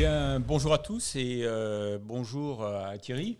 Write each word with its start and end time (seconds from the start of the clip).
Bien, 0.00 0.40
bonjour 0.40 0.72
à 0.72 0.78
tous 0.78 1.14
et 1.16 1.42
euh, 1.44 1.98
bonjour 2.00 2.64
à 2.64 2.96
Thierry. 2.96 3.36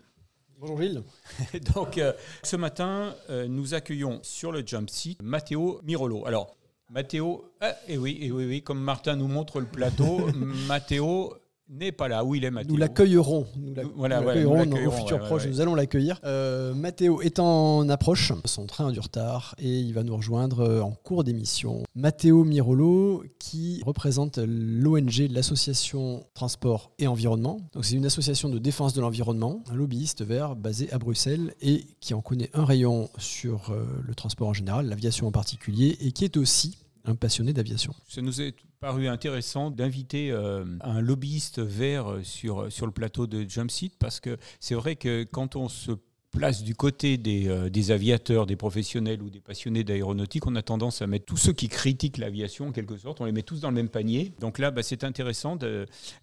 Bonjour 0.59 0.79
Gilles. 0.79 1.01
Donc, 1.73 1.97
euh, 1.97 2.13
ce 2.43 2.55
matin, 2.55 3.15
euh, 3.31 3.47
nous 3.47 3.73
accueillons 3.73 4.19
sur 4.21 4.51
le 4.51 4.61
Jump 4.63 4.87
Seat 4.87 5.19
Matteo 5.23 5.81
Mirolo. 5.83 6.23
Alors, 6.27 6.55
Matteo, 6.87 7.51
ah, 7.61 7.73
et 7.87 7.97
oui, 7.97 8.19
et 8.21 8.31
oui, 8.31 8.45
oui, 8.45 8.61
comme 8.61 8.79
Martin 8.79 9.15
nous 9.15 9.27
montre 9.27 9.59
le 9.59 9.65
plateau, 9.65 10.27
Matteo 10.67 11.33
n'est 11.71 11.91
pas 11.91 12.07
là. 12.07 12.23
Où 12.23 12.35
il 12.35 12.43
est, 12.43 12.51
Matteo 12.51 12.71
Nous 12.71 12.77
l'accueillerons. 12.77 13.47
Nous 13.57 13.73
voilà, 13.95 14.21
l'accueillerons 14.21 14.71
au 14.87 14.91
futur 14.91 15.17
ouais, 15.17 15.25
proche. 15.25 15.43
ouais, 15.43 15.49
Nous 15.49 15.61
allons 15.61 15.75
l'accueillir. 15.75 16.19
Euh, 16.23 16.73
Mathéo 16.73 17.21
est 17.21 17.39
en 17.39 17.87
approche. 17.89 18.33
Son 18.45 18.65
train 18.65 18.89
a 18.89 18.91
du 18.91 18.99
retard 18.99 19.55
et 19.57 19.79
il 19.79 19.93
va 19.93 20.03
nous 20.03 20.15
rejoindre 20.15 20.59
euh, 20.61 20.81
en 20.81 20.91
cours 20.91 21.23
d'émission. 21.23 21.83
Matteo 21.95 22.43
Mirolo, 22.43 23.23
qui 23.39 23.81
représente 23.85 24.37
l'ONG, 24.37 25.27
l'association 25.29 26.25
Transport 26.33 26.91
et 26.99 27.07
Environnement. 27.07 27.59
Donc 27.73 27.85
c'est 27.85 27.95
une 27.95 28.05
association 28.05 28.49
de 28.49 28.59
défense 28.59 28.93
de 28.93 29.01
l'environnement, 29.01 29.63
un 29.69 29.75
lobbyiste 29.75 30.23
vert 30.23 30.55
basé 30.55 30.91
à 30.91 30.99
Bruxelles 30.99 31.53
et 31.61 31.85
qui 31.99 32.13
en 32.13 32.21
connaît 32.21 32.49
un 32.53 32.65
rayon 32.65 33.09
sur 33.17 33.71
euh, 33.71 33.85
le 34.03 34.15
transport 34.15 34.49
en 34.49 34.53
général, 34.53 34.87
l'aviation 34.87 35.27
en 35.27 35.31
particulier, 35.31 35.97
et 36.01 36.11
qui 36.11 36.25
est 36.25 36.37
aussi 36.37 36.77
un 37.05 37.15
passionné 37.15 37.53
d'aviation. 37.53 37.93
Ça 38.07 38.21
nous 38.21 38.41
est 38.41 38.55
paru 38.81 39.07
intéressant 39.07 39.69
d'inviter 39.69 40.31
euh, 40.31 40.65
un 40.81 41.01
lobbyiste 41.01 41.59
vert 41.59 42.15
sur, 42.23 42.71
sur 42.71 42.87
le 42.87 42.91
plateau 42.91 43.27
de 43.27 43.47
Jump 43.47 43.69
Seat 43.69 43.93
parce 43.99 44.19
que 44.19 44.37
c'est 44.59 44.73
vrai 44.73 44.95
que 44.95 45.23
quand 45.23 45.55
on 45.55 45.69
se 45.69 45.91
place 46.31 46.63
du 46.63 46.73
côté 46.73 47.17
des, 47.17 47.47
euh, 47.47 47.69
des 47.69 47.91
aviateurs, 47.91 48.47
des 48.47 48.55
professionnels 48.55 49.21
ou 49.21 49.29
des 49.29 49.39
passionnés 49.39 49.83
d'aéronautique, 49.83 50.47
on 50.47 50.55
a 50.55 50.63
tendance 50.63 51.03
à 51.03 51.07
mettre 51.07 51.25
tous 51.25 51.37
ceux 51.37 51.53
qui 51.53 51.69
critiquent 51.69 52.17
l'aviation 52.17 52.69
en 52.69 52.71
quelque 52.71 52.97
sorte, 52.97 53.21
on 53.21 53.25
les 53.25 53.31
met 53.31 53.43
tous 53.43 53.59
dans 53.59 53.69
le 53.69 53.75
même 53.75 53.89
panier. 53.89 54.33
Donc 54.39 54.57
là, 54.57 54.71
bah, 54.71 54.81
c'est 54.81 55.03
intéressant 55.03 55.59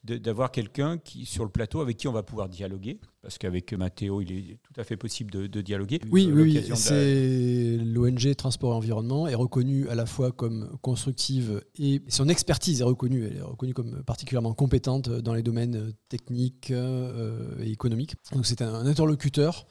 d'avoir 0.05 0.51
quelqu'un 0.51 0.98
sur 1.25 1.45
le 1.45 1.51
plateau 1.51 1.81
avec 1.81 1.97
qui 1.97 2.09
on 2.09 2.12
va 2.12 2.23
pouvoir 2.23 2.48
dialoguer, 2.48 2.98
parce 3.22 3.36
qu'avec 3.38 3.72
Mathéo, 3.72 4.20
il 4.20 4.33
est 4.33 4.58
tout 4.62 4.80
à 4.80 4.84
fait 4.84 4.97
possible 4.97 5.30
de, 5.30 5.47
de 5.47 5.61
dialoguer. 5.61 6.00
Oui, 6.11 6.28
Euh, 6.30 6.42
oui, 6.42 6.64
c'est 6.77 7.77
l'ONG 7.84 8.34
Transport 8.36 8.72
et 8.72 8.77
Environnement 8.77 9.27
est 9.27 9.34
reconnue 9.34 9.88
à 9.88 9.94
la 9.94 10.06
fois 10.06 10.30
comme 10.33 10.77
constructive 10.83 11.62
et 11.78 12.02
son 12.08 12.28
expertise 12.28 12.80
est 12.80 12.84
reconnue. 12.84 13.24
Elle 13.27 13.39
est 13.39 13.42
reconnue 13.42 13.74
comme 13.74 14.02
particulièrement 14.05 14.55
compétente 14.55 15.08
dans 15.11 15.34
les 15.34 15.42
domaines 15.42 15.92
techniques 16.08 16.70
euh, 16.70 17.56
et 17.61 17.70
économiques. 17.70 18.14
Donc 18.33 18.46
c'est 18.46 18.62
un 18.62 18.86
interlocuteur 18.86 19.66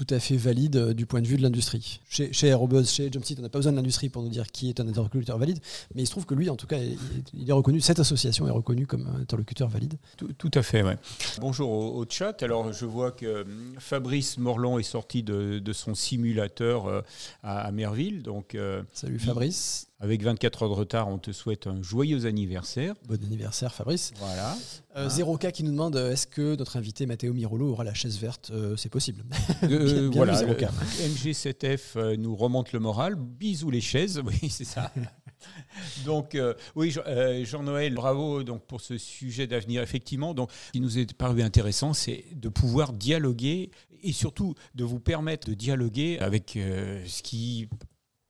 tout 0.00 0.14
à 0.14 0.18
fait 0.18 0.36
valide 0.38 0.76
euh, 0.76 0.94
du 0.94 1.04
point 1.04 1.20
de 1.20 1.26
vue 1.26 1.36
de 1.36 1.42
l'industrie. 1.42 2.00
Chez, 2.08 2.32
chez 2.32 2.46
Aerobuzz, 2.48 2.90
chez 2.90 3.12
Jumpseat, 3.12 3.38
on 3.38 3.42
n'a 3.42 3.50
pas 3.50 3.58
besoin 3.58 3.72
de 3.72 3.76
l'industrie 3.76 4.08
pour 4.08 4.22
nous 4.22 4.30
dire 4.30 4.46
qui 4.50 4.70
est 4.70 4.80
un 4.80 4.88
interlocuteur 4.88 5.36
valide, 5.36 5.58
mais 5.94 6.02
il 6.02 6.06
se 6.06 6.12
trouve 6.12 6.24
que 6.24 6.34
lui, 6.34 6.48
en 6.48 6.56
tout 6.56 6.66
cas, 6.66 6.78
il 6.78 6.92
est, 6.92 6.98
il 7.34 7.50
est 7.50 7.52
reconnu, 7.52 7.82
cette 7.82 8.00
association 8.00 8.46
est 8.48 8.50
reconnue 8.50 8.86
comme 8.86 9.06
un 9.14 9.20
interlocuteur 9.20 9.68
valide. 9.68 9.98
Tout, 10.16 10.32
tout 10.38 10.50
à 10.54 10.62
fait, 10.62 10.82
ouais. 10.82 10.96
Bonjour 11.38 11.70
au, 11.70 11.98
au 11.98 12.06
chat. 12.08 12.42
Alors, 12.42 12.72
je 12.72 12.86
vois 12.86 13.12
que 13.12 13.42
hum, 13.42 13.74
Fabrice 13.78 14.38
Morlon 14.38 14.78
est 14.78 14.84
sorti 14.84 15.22
de, 15.22 15.58
de 15.58 15.72
son 15.74 15.94
simulateur 15.94 16.86
euh, 16.86 17.02
à, 17.42 17.60
à 17.60 17.70
Merville. 17.70 18.22
Donc, 18.22 18.54
euh, 18.54 18.82
Salut 18.94 19.18
Fabrice, 19.18 19.88
avec 20.00 20.22
24 20.22 20.62
heures 20.62 20.68
de 20.70 20.74
retard, 20.74 21.08
on 21.08 21.18
te 21.18 21.30
souhaite 21.30 21.66
un 21.66 21.82
joyeux 21.82 22.24
anniversaire. 22.26 22.94
bon 23.06 23.22
anniversaire 23.22 23.74
Fabrice. 23.74 24.12
Voilà. 24.18 24.56
Euh, 24.96 25.06
Ah. 25.06 25.08
0K 25.08 25.52
qui 25.52 25.62
nous 25.62 25.70
demande 25.70 25.94
euh, 25.96 26.10
est-ce 26.12 26.26
que 26.26 26.56
notre 26.56 26.76
invité 26.76 27.06
Matteo 27.06 27.32
Mirolo 27.32 27.70
aura 27.70 27.84
la 27.84 27.94
chaise 27.94 28.18
verte 28.18 28.50
Euh, 28.52 28.76
C'est 28.76 28.88
possible. 28.88 29.24
Euh, 29.62 30.08
bien 30.08 30.16
voilà. 30.24 30.32
vu, 30.42 30.46
le 30.46 30.54
0K. 30.54 30.68
MG7F 31.04 31.80
euh, 31.96 32.16
nous 32.16 32.34
remonte 32.34 32.72
le 32.72 32.80
moral. 32.80 33.14
Bisous 33.14 33.70
les 33.70 33.80
chaises. 33.80 34.20
Oui, 34.24 34.48
c'est 34.48 34.64
ça. 34.64 34.90
Donc, 36.04 36.36
oui, 36.74 36.90
Jean- 36.90 37.44
Jean-Noël, 37.44 37.94
bravo 37.94 38.42
donc, 38.42 38.66
pour 38.66 38.80
ce 38.82 38.98
sujet 38.98 39.46
d'avenir. 39.46 39.80
Effectivement, 39.82 40.34
donc, 40.34 40.50
ce 40.66 40.72
qui 40.72 40.80
nous 40.80 40.98
est 40.98 41.14
paru 41.14 41.40
intéressant, 41.42 41.94
c'est 41.94 42.24
de 42.34 42.48
pouvoir 42.50 42.92
dialoguer 42.92 43.70
et 44.02 44.12
surtout 44.12 44.54
de 44.74 44.84
vous 44.84 45.00
permettre 45.00 45.48
de 45.48 45.54
dialoguer 45.54 46.18
avec 46.18 46.58
ce 47.06 47.22
qui, 47.22 47.68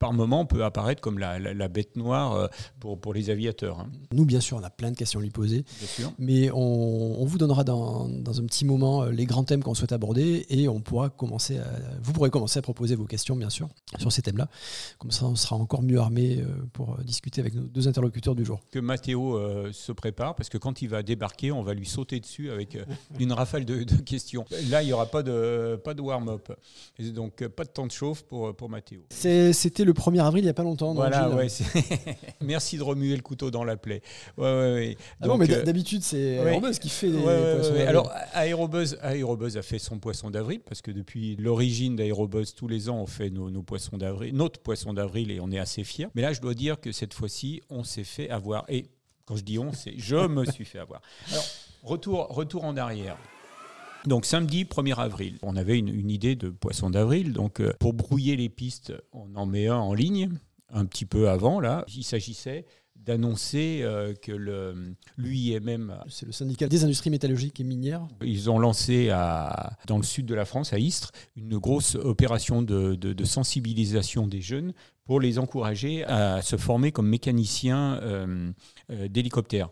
par 0.00 0.12
moment, 0.12 0.46
peut 0.46 0.64
apparaître 0.64 1.00
comme 1.00 1.18
la, 1.18 1.38
la- 1.38 1.54
la 1.54 1.68
bête 1.68 1.94
noire 1.94 2.32
euh, 2.32 2.48
pour, 2.80 2.98
pour 2.98 3.14
les 3.14 3.30
aviateurs. 3.30 3.78
hein, 3.80 3.90
Nous, 4.12 4.24
bien 4.24 4.40
sûr, 4.40 4.56
on 4.56 4.62
a 4.64 4.70
plein 4.70 4.90
de 4.90 4.96
questions 4.96 5.20
à 5.20 5.22
lui 5.22 5.30
poser, 5.30 5.62
bien 5.78 5.86
sûr. 5.88 6.12
mais 6.18 6.50
on, 6.50 6.56
on 7.20 7.24
vous 7.24 7.38
donnera 7.38 7.62
dans, 7.62 8.08
dans 8.08 8.40
un 8.40 8.46
petit 8.46 8.64
moment 8.64 9.02
euh, 9.04 9.10
les 9.10 9.26
grands 9.26 9.44
thèmes 9.44 9.62
qu'on 9.62 9.74
souhaite 9.74 9.92
aborder 9.92 10.46
et 10.48 10.66
on 10.68 10.80
pourra 10.80 11.10
commencer 11.10 11.58
à, 11.58 11.66
vous 12.02 12.12
pourrez 12.14 12.30
commencer 12.30 12.58
à 12.58 12.62
proposer 12.62 12.96
vos 12.96 13.04
questions, 13.04 13.36
bien 13.36 13.50
sûr, 13.50 13.68
sur 13.98 14.10
ces 14.10 14.22
thèmes-là. 14.22 14.48
Comme 14.98 15.10
ça, 15.10 15.26
on 15.26 15.36
sera 15.36 15.54
encore 15.56 15.82
mieux 15.82 15.98
armé 16.00 16.38
euh, 16.40 16.46
pour 16.72 16.96
discuter 17.04 17.42
avec 17.42 17.54
nos 17.54 17.62
deux 17.64 17.86
interlocuteurs 17.86 18.34
du 18.34 18.44
jour. 18.44 18.58
que 18.72 18.78
Mathéo 18.78 19.36
euh, 19.36 19.70
se 19.72 19.92
prépare 19.92 20.34
parce 20.34 20.48
que 20.48 20.56
quand 20.58 20.80
il 20.80 20.88
va 20.88 21.02
débarquer, 21.02 21.52
on 21.52 21.62
va 21.62 21.74
lui 21.74 21.86
sauter 21.86 22.18
dessus 22.20 22.50
avec 22.50 22.78
une 23.18 23.32
rafale 23.32 23.66
de, 23.66 23.84
de 23.84 23.96
questions. 23.96 24.46
Là, 24.70 24.82
il 24.82 24.86
n'y 24.86 24.92
aura 24.94 25.06
pas 25.06 25.22
de, 25.22 25.78
pas 25.84 25.92
de 25.92 26.00
warm-up. 26.00 26.50
Donc, 27.14 27.46
pas 27.48 27.64
de 27.64 27.68
temps 27.68 27.86
de 27.86 27.92
chauffe 27.92 28.22
pour, 28.22 28.54
pour 28.56 28.70
Mathéo. 28.70 29.00
C'était 29.10 29.84
le 29.84 29.89
1er 29.92 30.22
avril, 30.22 30.42
il 30.42 30.46
n'y 30.46 30.50
a 30.50 30.54
pas 30.54 30.62
longtemps. 30.62 30.94
Voilà, 30.94 31.30
ouais, 31.30 31.48
Merci 32.40 32.78
de 32.78 32.82
remuer 32.82 33.16
le 33.16 33.22
couteau 33.22 33.50
dans 33.50 33.64
la 33.64 33.76
plaie. 33.76 34.02
Ouais, 34.36 34.44
ouais, 34.44 34.74
ouais. 34.74 34.96
Ah 35.20 35.26
non, 35.26 35.38
Donc, 35.38 35.48
mais 35.48 35.62
d'habitude, 35.62 36.02
c'est 36.02 36.40
ouais. 36.40 36.50
Aerobuzz 36.50 36.78
qui 36.78 36.88
fait 36.88 37.08
les 37.08 37.20
poissons. 37.20 37.74
Alors, 37.86 38.12
Aérobuzz, 38.32 38.98
Aérobuzz 39.02 39.56
a 39.56 39.62
fait 39.62 39.78
son 39.78 39.98
poisson 39.98 40.30
d'avril 40.30 40.60
parce 40.60 40.82
que 40.82 40.90
depuis 40.90 41.36
l'origine 41.36 41.96
d'Aérobuzz, 41.96 42.54
tous 42.54 42.68
les 42.68 42.88
ans, 42.88 42.98
on 42.98 43.06
fait 43.06 43.30
nos, 43.30 43.50
nos 43.50 43.62
poissons 43.62 43.96
d'avril, 43.96 44.34
notre 44.34 44.60
poisson 44.60 44.92
d'avril 44.92 45.30
et 45.30 45.40
on 45.40 45.50
est 45.50 45.58
assez 45.58 45.84
fiers. 45.84 46.08
Mais 46.14 46.22
là, 46.22 46.32
je 46.32 46.40
dois 46.40 46.54
dire 46.54 46.80
que 46.80 46.92
cette 46.92 47.14
fois-ci, 47.14 47.62
on 47.70 47.84
s'est 47.84 48.04
fait 48.04 48.30
avoir. 48.30 48.64
Et 48.68 48.86
quand 49.24 49.36
je 49.36 49.44
dis 49.44 49.58
on, 49.58 49.72
c'est 49.72 49.94
je 49.96 50.26
me 50.26 50.44
suis 50.44 50.64
fait 50.64 50.78
avoir. 50.78 51.00
Alors, 51.30 51.44
retour, 51.82 52.28
retour 52.28 52.64
en 52.64 52.76
arrière. 52.76 53.16
Donc 54.06 54.24
samedi 54.24 54.64
1er 54.64 54.94
avril, 54.98 55.38
on 55.42 55.56
avait 55.56 55.78
une, 55.78 55.88
une 55.88 56.10
idée 56.10 56.34
de 56.36 56.48
poisson 56.48 56.90
d'avril. 56.90 57.32
Donc 57.32 57.60
euh, 57.60 57.72
pour 57.78 57.92
brouiller 57.92 58.36
les 58.36 58.48
pistes, 58.48 58.92
on 59.12 59.34
en 59.36 59.46
met 59.46 59.66
un 59.68 59.76
en 59.76 59.92
ligne 59.94 60.30
un 60.72 60.84
petit 60.86 61.04
peu 61.04 61.28
avant 61.28 61.60
là. 61.60 61.84
Il 61.94 62.04
s'agissait 62.04 62.64
d'annoncer 62.96 63.80
euh, 63.82 64.12
que 64.14 64.30
le 64.32 64.94
l'UIMM 65.16 65.96
c'est 66.08 66.26
le 66.26 66.32
syndicat 66.32 66.68
des 66.68 66.84
industries 66.84 67.08
métallurgiques 67.10 67.58
et 67.58 67.64
minières. 67.64 68.06
ils 68.22 68.50
ont 68.50 68.58
lancé 68.58 69.08
à, 69.08 69.72
dans 69.86 69.96
le 69.96 70.02
sud 70.02 70.26
de 70.26 70.34
la 70.34 70.44
France, 70.44 70.72
à 70.74 70.78
Istres, 70.78 71.10
une 71.34 71.56
grosse 71.58 71.94
opération 71.94 72.60
de, 72.62 72.94
de- 72.94 73.14
de 73.14 73.24
sensibilisation 73.24 74.26
des 74.26 74.42
jeunes 74.42 74.72
pour 75.04 75.18
les 75.18 75.38
encourager 75.38 76.04
à 76.04 76.42
se 76.42 76.56
former 76.56 76.92
comme 76.92 77.08
mécaniciens 77.08 77.98
euh, 78.02 78.52
euh, 78.90 79.08
d'hélicoptères. 79.08 79.70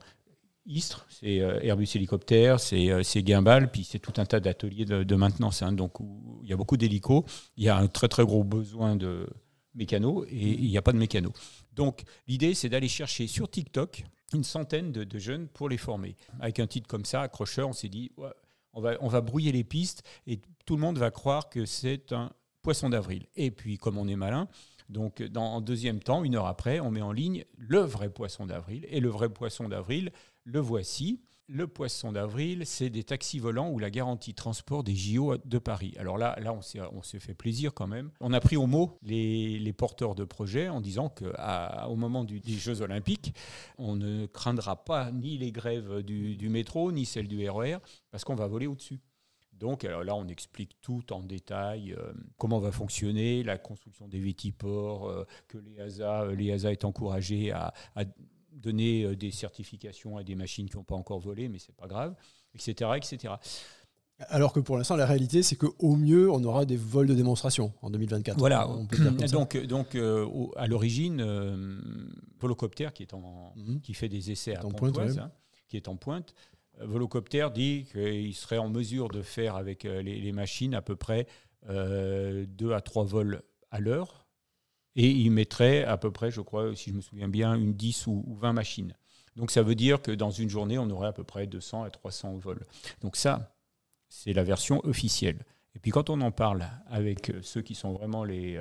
Istres, 0.68 1.06
c'est 1.08 1.40
euh, 1.40 1.60
Airbus 1.62 1.88
Hélicoptère, 1.94 2.60
c'est 2.60 2.90
euh, 2.90 3.02
c'est 3.02 3.22
Guimbal, 3.22 3.70
puis 3.70 3.84
c'est 3.84 3.98
tout 3.98 4.12
un 4.20 4.26
tas 4.26 4.38
d'ateliers 4.38 4.84
de, 4.84 5.02
de 5.02 5.14
maintenance. 5.16 5.62
hein. 5.62 5.72
donc, 5.72 5.98
où 6.00 6.40
il 6.42 6.50
y 6.50 6.52
a 6.52 6.56
beaucoup 6.56 6.76
d'hélicos, 6.76 7.24
il 7.56 7.64
y 7.64 7.68
a 7.68 7.76
un 7.76 7.86
très 7.88 8.08
très 8.08 8.24
gros 8.24 8.44
besoin 8.44 8.94
de 8.94 9.26
mécanos 9.74 10.26
et 10.30 10.48
il 10.50 10.68
n'y 10.68 10.76
a 10.78 10.82
pas 10.82 10.92
de 10.92 10.98
mécanos. 10.98 11.32
Donc, 11.72 12.02
l'idée, 12.26 12.54
c'est 12.54 12.68
d'aller 12.68 12.88
chercher 12.88 13.26
sur 13.26 13.50
TikTok 13.50 14.04
une 14.34 14.44
centaine 14.44 14.92
de, 14.92 15.04
de 15.04 15.18
jeunes 15.18 15.48
pour 15.48 15.68
les 15.70 15.78
former. 15.78 16.16
Avec 16.40 16.60
un 16.60 16.66
titre 16.66 16.86
comme 16.86 17.04
ça, 17.06 17.22
accrocheur, 17.22 17.68
on 17.68 17.72
s'est 17.72 17.88
dit, 17.88 18.10
ouais, 18.18 18.28
on, 18.74 18.80
va, 18.82 18.96
on 19.00 19.08
va 19.08 19.20
brouiller 19.22 19.52
les 19.52 19.64
pistes 19.64 20.02
et 20.26 20.40
tout 20.66 20.76
le 20.76 20.82
monde 20.82 20.98
va 20.98 21.10
croire 21.10 21.48
que 21.48 21.64
c'est 21.64 22.12
un 22.12 22.30
poisson 22.60 22.90
d'avril. 22.90 23.26
Et 23.36 23.50
puis, 23.50 23.78
comme 23.78 23.96
on 23.96 24.06
est 24.06 24.16
malin, 24.16 24.48
donc 24.90 25.22
dans, 25.22 25.54
en 25.54 25.60
deuxième 25.60 26.00
temps, 26.00 26.24
une 26.24 26.34
heure 26.34 26.46
après, 26.46 26.80
on 26.80 26.90
met 26.90 27.00
en 27.02 27.12
ligne 27.12 27.44
le 27.56 27.78
vrai 27.80 28.10
poisson 28.10 28.46
d'avril. 28.46 28.86
Et 28.90 29.00
le 29.00 29.08
vrai 29.08 29.28
poisson 29.28 29.68
d'avril, 29.68 30.12
le 30.44 30.60
voici. 30.60 31.20
Le 31.50 31.66
poisson 31.66 32.12
d'avril, 32.12 32.66
c'est 32.66 32.90
des 32.90 33.04
taxis 33.04 33.38
volants 33.38 33.70
ou 33.70 33.78
la 33.78 33.88
garantie 33.88 34.34
transport 34.34 34.84
des 34.84 34.94
JO 34.94 35.38
de 35.38 35.58
Paris. 35.58 35.94
Alors 35.98 36.18
là, 36.18 36.36
là 36.40 36.52
on 36.52 37.02
s'est 37.02 37.18
fait 37.20 37.32
plaisir 37.32 37.72
quand 37.72 37.86
même. 37.86 38.10
On 38.20 38.34
a 38.34 38.40
pris 38.40 38.58
au 38.58 38.66
mot 38.66 38.98
les, 39.02 39.72
porteurs 39.72 40.14
de 40.14 40.24
projets 40.24 40.68
en 40.68 40.82
disant 40.82 41.08
qu'au 41.08 41.96
moment 41.96 42.24
des 42.24 42.42
Jeux 42.44 42.82
Olympiques, 42.82 43.34
on 43.78 43.96
ne 43.96 44.26
craindra 44.26 44.84
pas 44.84 45.10
ni 45.10 45.38
les 45.38 45.50
grèves 45.50 46.02
du, 46.02 46.48
métro, 46.50 46.92
ni 46.92 47.06
celles 47.06 47.28
du 47.28 47.48
RER, 47.48 47.78
parce 48.10 48.24
qu'on 48.24 48.34
va 48.34 48.46
voler 48.46 48.66
au-dessus. 48.66 49.00
Donc 49.54 49.86
alors 49.86 50.04
là, 50.04 50.14
on 50.14 50.28
explique 50.28 50.76
tout 50.82 51.14
en 51.14 51.22
détail, 51.22 51.94
euh, 51.94 52.12
comment 52.36 52.60
va 52.60 52.72
fonctionner 52.72 53.42
la 53.42 53.56
construction 53.56 54.06
des 54.06 54.20
vétiports, 54.20 55.08
euh, 55.08 55.26
que 55.48 55.56
l'EASA, 55.56 56.72
est 56.72 56.84
encouragé 56.84 57.52
à, 57.52 57.72
à 57.96 58.04
donner 58.58 59.04
euh, 59.04 59.16
des 59.16 59.30
certifications 59.30 60.16
à 60.18 60.22
des 60.24 60.34
machines 60.34 60.68
qui 60.68 60.76
n'ont 60.76 60.84
pas 60.84 60.94
encore 60.96 61.18
volé, 61.20 61.48
mais 61.48 61.58
c'est 61.58 61.74
pas 61.74 61.86
grave, 61.86 62.14
etc., 62.54 62.90
etc. 62.96 63.34
Alors 64.30 64.52
que 64.52 64.58
pour 64.58 64.76
l'instant, 64.76 64.96
la 64.96 65.06
réalité, 65.06 65.44
c'est 65.44 65.54
qu'au 65.54 65.94
mieux, 65.94 66.28
on 66.28 66.42
aura 66.42 66.64
des 66.64 66.76
vols 66.76 67.06
de 67.06 67.14
démonstration 67.14 67.72
en 67.82 67.90
2024. 67.90 68.36
Voilà. 68.36 68.68
On 68.68 68.84
peut 68.86 68.96
dire 68.98 69.30
donc, 69.30 69.56
donc 69.66 69.94
euh, 69.94 70.24
au- 70.26 70.52
à 70.56 70.66
l'origine, 70.66 71.20
euh, 71.20 71.78
Volocopter, 72.40 72.88
qui, 72.94 73.04
est 73.04 73.14
en, 73.14 73.52
Mhm. 73.56 73.80
qui 73.80 73.94
fait 73.94 74.08
des 74.08 74.32
essais 74.32 74.56
à 74.56 74.60
pointe, 74.60 74.76
Pontoise, 74.76 75.16
ouais. 75.16 75.22
hein, 75.22 75.30
qui 75.68 75.76
est 75.76 75.86
en 75.86 75.94
pointe, 75.96 76.34
Volocopter 76.80 77.48
dit 77.54 77.86
qu'il 77.92 78.34
serait 78.34 78.58
en 78.58 78.68
mesure 78.68 79.08
de 79.08 79.22
faire 79.22 79.54
avec 79.56 79.84
les, 79.84 80.02
les 80.20 80.32
machines 80.32 80.74
à 80.74 80.82
peu 80.82 80.96
près 80.96 81.26
euh, 81.68 82.44
deux 82.48 82.72
à 82.72 82.80
trois 82.80 83.04
vols 83.04 83.42
à 83.70 83.78
l'heure. 83.80 84.27
Et 84.96 85.10
il 85.10 85.30
mettrait 85.30 85.84
à 85.84 85.96
peu 85.96 86.10
près, 86.10 86.30
je 86.30 86.40
crois, 86.40 86.74
si 86.74 86.90
je 86.90 86.96
me 86.96 87.00
souviens 87.00 87.28
bien, 87.28 87.54
une 87.54 87.74
10 87.74 88.06
ou, 88.06 88.24
ou 88.26 88.34
20 88.34 88.52
machines. 88.52 88.94
Donc 89.36 89.50
ça 89.50 89.62
veut 89.62 89.76
dire 89.76 90.02
que 90.02 90.10
dans 90.10 90.30
une 90.30 90.48
journée, 90.48 90.78
on 90.78 90.90
aurait 90.90 91.08
à 91.08 91.12
peu 91.12 91.24
près 91.24 91.46
200 91.46 91.84
à 91.84 91.90
300 91.90 92.36
vols. 92.38 92.66
Donc 93.00 93.16
ça, 93.16 93.54
c'est 94.08 94.32
la 94.32 94.42
version 94.42 94.84
officielle. 94.84 95.44
Et 95.74 95.78
puis 95.78 95.92
quand 95.92 96.10
on 96.10 96.20
en 96.20 96.32
parle 96.32 96.66
avec 96.88 97.32
ceux 97.42 97.62
qui 97.62 97.76
sont 97.76 97.92
vraiment 97.92 98.24
les, 98.24 98.60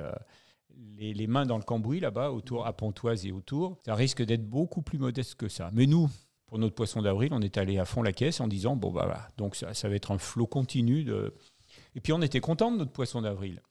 les, 0.96 1.14
les, 1.14 1.26
mains 1.26 1.46
dans 1.46 1.56
le 1.56 1.64
cambouis 1.64 2.00
là-bas, 2.00 2.30
autour 2.30 2.66
à 2.66 2.72
Pontoise 2.72 3.26
et 3.26 3.32
autour, 3.32 3.78
ça 3.84 3.94
risque 3.94 4.22
d'être 4.22 4.48
beaucoup 4.48 4.82
plus 4.82 4.98
modeste 4.98 5.34
que 5.34 5.48
ça. 5.48 5.70
Mais 5.72 5.86
nous, 5.86 6.08
pour 6.46 6.58
notre 6.58 6.74
poisson 6.74 7.02
d'avril, 7.02 7.30
on 7.32 7.42
est 7.42 7.58
allé 7.58 7.78
à 7.78 7.84
fond 7.84 8.02
la 8.02 8.12
caisse 8.12 8.40
en 8.40 8.48
disant 8.48 8.76
bon 8.76 8.90
bah 8.90 9.02
voilà, 9.04 9.28
donc 9.36 9.56
ça, 9.56 9.74
ça 9.74 9.88
va 9.88 9.94
être 9.96 10.10
un 10.10 10.18
flot 10.18 10.46
continu. 10.46 11.06
Et 11.94 12.00
puis 12.00 12.12
on 12.12 12.22
était 12.22 12.40
content 12.40 12.72
de 12.72 12.78
notre 12.78 12.92
poisson 12.92 13.22
d'avril. 13.22 13.62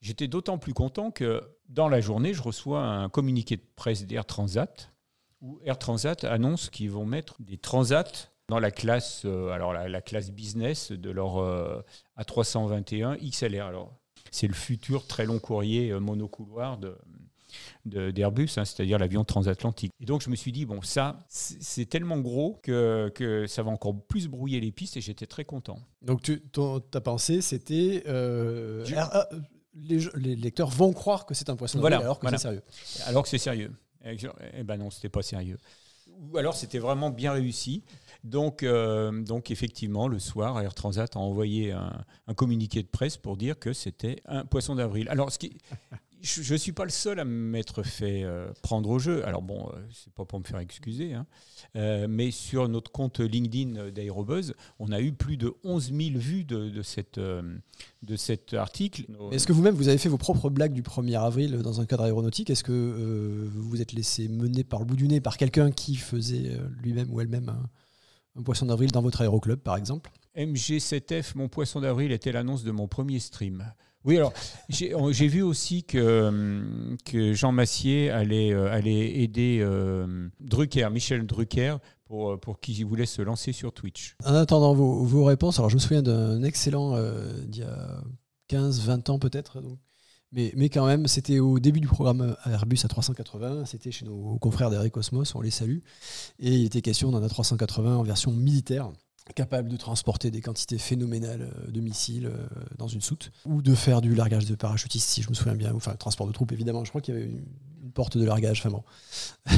J'étais 0.00 0.28
d'autant 0.28 0.58
plus 0.58 0.74
content 0.74 1.10
que 1.10 1.42
dans 1.68 1.88
la 1.88 2.00
journée, 2.00 2.34
je 2.34 2.42
reçois 2.42 2.80
un 2.80 3.08
communiqué 3.08 3.56
de 3.56 3.64
presse 3.76 4.06
d'Air 4.06 4.24
Transat 4.24 4.92
où 5.40 5.60
Air 5.64 5.78
Transat 5.78 6.24
annonce 6.24 6.70
qu'ils 6.70 6.90
vont 6.90 7.06
mettre 7.06 7.36
des 7.40 7.58
transats 7.58 8.30
dans 8.48 8.58
la 8.58 8.70
classe, 8.70 9.22
euh, 9.24 9.50
alors 9.50 9.72
la, 9.72 10.00
classe 10.00 10.30
business 10.30 10.90
de 10.90 11.10
leur 11.10 11.38
euh, 11.38 11.80
A321 12.18 13.18
XLR. 13.18 13.66
Alors 13.66 13.94
c'est 14.30 14.48
le 14.48 14.54
futur 14.54 15.06
très 15.06 15.26
long 15.26 15.38
courrier 15.38 15.90
euh, 15.90 16.00
monocouloir 16.00 16.78
de, 16.78 16.96
d'Airbus, 17.84 18.50
hein, 18.56 18.64
c'est-à-dire 18.64 18.98
l'avion 18.98 19.24
transatlantique. 19.24 19.92
Et 20.00 20.06
donc 20.06 20.22
je 20.22 20.30
me 20.30 20.36
suis 20.36 20.52
dit, 20.52 20.66
bon, 20.66 20.82
ça, 20.82 21.18
c'est 21.28 21.86
tellement 21.86 22.18
gros 22.18 22.58
que, 22.62 23.10
que, 23.14 23.46
ça 23.46 23.62
va 23.62 23.70
encore 23.70 23.94
plus 24.06 24.28
brouiller 24.28 24.60
les 24.60 24.72
pistes 24.72 24.96
et 24.96 25.00
j'étais 25.00 25.26
très 25.26 25.44
content. 25.44 25.78
Donc 26.02 26.22
tu, 26.22 26.42
ta 26.90 27.00
pensée, 27.00 27.40
c'était... 27.40 28.02
Euh, 28.06 28.84
les, 29.82 30.00
les, 30.16 30.36
lecteurs 30.36 30.70
vont 30.70 30.92
croire 30.92 31.26
que 31.26 31.34
c'est 31.34 31.50
un 31.50 31.56
poisson 31.56 31.80
voilà, 31.80 31.98
alors 31.98 32.18
que 32.18 32.28
c'est 32.30 32.38
sérieux. 32.38 32.62
Alors 33.06 33.22
que 33.22 33.28
c'est 33.28 33.38
sérieux. 33.38 33.72
Eh 34.04 34.62
ben 34.62 34.76
non, 34.76 34.90
c'était 34.90 35.08
pas 35.08 35.22
sérieux. 35.22 35.58
Ou 36.32 36.36
alors 36.38 36.56
c'était 36.56 36.78
vraiment 36.78 37.10
bien 37.10 37.32
réussi. 37.32 37.82
Donc, 38.24 38.62
euh, 38.62 39.22
donc 39.22 39.50
effectivement, 39.50 40.08
le 40.08 40.18
soir, 40.18 40.60
Air 40.60 40.74
Transat 40.74 41.14
a 41.14 41.18
envoyé 41.18 41.72
un, 41.72 42.04
un 42.26 42.34
communiqué 42.34 42.82
de 42.82 42.88
presse 42.88 43.16
pour 43.16 43.36
dire 43.36 43.58
que 43.58 43.72
c'était 43.72 44.20
un 44.26 44.44
poisson 44.44 44.74
d'avril. 44.74 45.08
Alors, 45.08 45.30
ce 45.30 45.38
qui, 45.38 45.56
je 46.20 46.52
ne 46.52 46.58
suis 46.58 46.72
pas 46.72 46.84
le 46.84 46.90
seul 46.90 47.20
à 47.20 47.24
m'être 47.24 47.82
fait 47.82 48.22
euh, 48.24 48.52
prendre 48.62 48.88
au 48.90 48.98
jeu. 48.98 49.24
Alors 49.26 49.42
bon, 49.42 49.68
euh, 49.68 49.78
c'est 49.92 50.12
pas 50.12 50.24
pour 50.24 50.38
me 50.38 50.44
faire 50.44 50.58
excuser, 50.58 51.14
hein. 51.14 51.26
euh, 51.76 52.06
mais 52.08 52.30
sur 52.30 52.68
notre 52.68 52.90
compte 52.90 53.20
LinkedIn 53.20 53.90
d'Aérobuzz, 53.90 54.54
on 54.78 54.90
a 54.92 55.00
eu 55.00 55.12
plus 55.12 55.36
de 55.36 55.54
11 55.64 55.92
000 55.94 56.18
vues 56.18 56.44
de, 56.44 56.82
cette, 56.82 57.18
de 57.18 58.16
cet 58.16 58.54
article. 58.54 59.06
Est-ce 59.30 59.46
que 59.46 59.52
vous-même, 59.52 59.74
vous 59.74 59.88
avez 59.88 59.98
fait 59.98 60.08
vos 60.08 60.18
propres 60.18 60.50
blagues 60.50 60.72
du 60.72 60.82
1er 60.82 61.18
avril 61.18 61.58
dans 61.58 61.80
un 61.80 61.86
cadre 61.86 62.04
aéronautique? 62.04 62.50
Est-ce 62.50 62.64
que 62.64 63.48
vous 63.52 63.68
vous 63.68 63.82
êtes 63.82 63.92
laissé 63.92 64.28
mener 64.28 64.64
par 64.64 64.80
le 64.80 64.86
bout 64.86 64.96
du 64.96 65.08
nez 65.08 65.20
par 65.20 65.36
quelqu'un 65.36 65.70
qui 65.70 65.96
faisait 65.96 66.58
lui-même 66.82 67.12
ou 67.12 67.20
elle-même 67.20 67.48
un, 67.48 67.68
un 68.38 68.42
poisson 68.42 68.66
d'avril 68.66 68.90
dans 68.90 69.02
votre 69.02 69.20
aéroclub, 69.20 69.60
par 69.60 69.76
exemple? 69.76 70.10
MG7F, 70.36 71.32
mon 71.34 71.48
poisson 71.48 71.80
d'avril, 71.80 72.12
était 72.12 72.32
l'annonce 72.32 72.64
de 72.64 72.70
mon 72.70 72.86
premier 72.86 73.18
stream. 73.18 73.72
Oui, 74.08 74.16
alors 74.16 74.32
j'ai 74.70 75.28
vu 75.28 75.42
aussi 75.42 75.84
que, 75.84 76.96
que 77.04 77.34
Jean 77.34 77.52
Massier 77.52 78.08
allait, 78.08 78.54
euh, 78.54 78.72
allait 78.72 79.20
aider 79.20 79.58
euh, 79.60 80.30
Drucker, 80.40 80.88
Michel 80.90 81.26
Drucker, 81.26 81.76
pour, 82.06 82.30
euh, 82.32 82.36
pour 82.38 82.58
qui 82.58 82.82
voulait 82.84 83.04
se 83.04 83.20
lancer 83.20 83.52
sur 83.52 83.74
Twitch. 83.74 84.16
En 84.24 84.32
attendant 84.32 84.72
vos, 84.72 85.04
vos 85.04 85.24
réponses, 85.24 85.58
alors 85.58 85.68
je 85.68 85.74
me 85.74 85.80
souviens 85.80 86.00
d'un 86.00 86.42
excellent 86.42 86.98
d'il 87.48 87.60
y 87.60 87.64
a 87.64 88.02
15-20 88.48 89.10
ans 89.10 89.18
peut-être. 89.18 89.62
Mais, 90.32 90.52
mais, 90.56 90.70
quand 90.70 90.86
même, 90.86 91.06
c'était 91.06 91.38
au 91.38 91.58
début 91.58 91.80
du 91.80 91.86
programme 91.86 92.34
Airbus 92.46 92.76
A380, 92.76 93.66
c'était 93.66 93.90
chez 93.90 94.06
nos 94.06 94.38
confrères 94.38 94.70
d'Air 94.70 94.90
Cosmos, 94.90 95.34
on 95.34 95.42
les 95.42 95.50
salue. 95.50 95.78
Et 96.38 96.54
il 96.54 96.64
était 96.64 96.80
question 96.80 97.10
d'un 97.10 97.26
A380 97.26 97.88
en 97.88 98.02
version 98.04 98.30
militaire 98.32 98.90
capable 99.34 99.68
de 99.68 99.76
transporter 99.76 100.30
des 100.30 100.40
quantités 100.40 100.78
phénoménales 100.78 101.50
euh, 101.52 101.70
de 101.70 101.80
missiles 101.80 102.26
euh, 102.26 102.46
dans 102.76 102.88
une 102.88 103.00
soute, 103.00 103.30
ou 103.44 103.62
de 103.62 103.74
faire 103.74 104.00
du 104.00 104.14
largage 104.14 104.46
de 104.46 104.54
parachutistes, 104.54 105.08
si 105.08 105.22
je 105.22 105.30
me 105.30 105.34
souviens 105.34 105.54
bien, 105.54 105.72
enfin 105.74 105.94
transport 105.94 106.26
de 106.26 106.32
troupes 106.32 106.52
évidemment. 106.52 106.84
Je 106.84 106.90
crois 106.90 107.00
qu'il 107.00 107.14
y 107.14 107.16
avait 107.16 107.26
une, 107.26 107.44
porte 107.94 108.18
de 108.18 108.24
largage, 108.24 108.60
enfin 108.60 108.70
bon. 108.70 108.84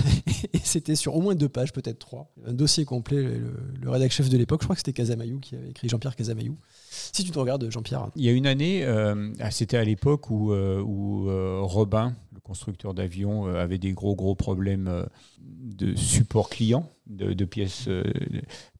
et 0.52 0.60
c'était 0.62 0.94
sur 0.94 1.16
au 1.16 1.20
moins 1.20 1.34
deux 1.34 1.48
pages, 1.48 1.72
peut-être 1.72 1.98
trois, 1.98 2.32
un 2.46 2.52
dossier 2.52 2.84
complet. 2.84 3.22
Le, 3.22 3.52
le 3.80 3.90
rédacteur 3.90 4.16
chef 4.16 4.28
de 4.28 4.38
l'époque, 4.38 4.60
je 4.62 4.66
crois 4.66 4.76
que 4.76 4.80
c'était 4.80 4.92
Casamayou 4.92 5.40
qui 5.40 5.56
avait 5.56 5.70
écrit 5.70 5.88
Jean-Pierre 5.88 6.14
Casamayou. 6.14 6.56
Si 7.12 7.24
tu 7.24 7.32
te 7.32 7.38
regardes, 7.38 7.68
Jean-Pierre. 7.70 8.08
Il 8.14 8.24
y 8.24 8.28
a 8.28 8.32
une 8.32 8.46
année, 8.46 8.84
euh, 8.84 9.32
ah, 9.40 9.50
c'était 9.50 9.76
à 9.76 9.84
l'époque 9.84 10.30
où, 10.30 10.52
où 10.54 11.26
Robin, 11.66 12.14
le 12.50 12.54
constructeur 12.54 12.94
d'avions, 12.94 13.46
avait 13.46 13.78
des 13.78 13.92
gros 13.92 14.16
gros 14.16 14.34
problèmes 14.34 15.06
de 15.38 15.94
support 15.94 16.50
client, 16.50 16.90
de, 17.06 17.44
pièces 17.44 17.88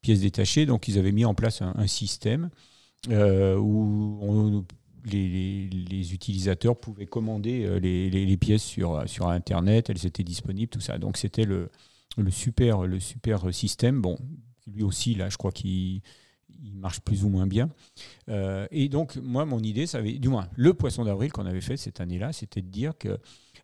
pièces 0.03 0.21
détachées. 0.21 0.67
Donc, 0.67 0.89
ils 0.89 0.99
avaient 0.99 1.13
mis 1.13 1.25
en 1.25 1.35
place 1.35 1.63
un, 1.63 1.87
système 1.87 2.51
euh, 3.11 3.57
où 3.57 4.65
les, 5.05 6.13
utilisateurs 6.13 6.77
pouvaient 6.79 7.07
commander 7.07 7.65
euh, 7.65 7.79
les, 7.79 8.37
pièces 8.37 8.65
sur, 8.65 9.09
sur 9.09 9.29
Internet, 9.29 9.89
elles 9.91 10.05
étaient 10.05 10.25
disponibles, 10.25 10.71
tout 10.71 10.81
ça. 10.81 10.99
Donc, 10.99 11.17
c'était 11.17 11.45
le, 11.45 11.71
le, 12.17 12.31
super, 12.31 12.87
le 12.87 13.01
super 13.01 13.55
système. 13.55 14.01
Bon, 14.01 14.19
lui 14.67 14.83
aussi, 14.83 15.15
là, 15.15 15.29
je 15.29 15.37
crois 15.37 15.53
qu'il 15.53 16.03
marche 16.75 17.01
plus 17.01 17.25
ou 17.25 17.29
moins 17.29 17.47
bien. 17.47 17.71
Euh, 18.29 18.67
et 18.71 18.89
donc, 18.89 19.17
moi, 19.17 19.45
mon 19.45 19.61
idée, 19.61 19.87
ça 19.87 19.99
avait, 19.99 20.19
du 20.19 20.29
moins, 20.29 20.49
le 20.57 20.75
poisson 20.75 21.05
d'avril 21.05 21.33
qu'on 21.33 21.47
avait 21.47 21.61
fait 21.61 21.77
cette 21.77 22.01
année-là, 22.01 22.33
c'était 22.33 22.63
de 22.63 22.69
dire 22.69 22.97
que 22.99 23.19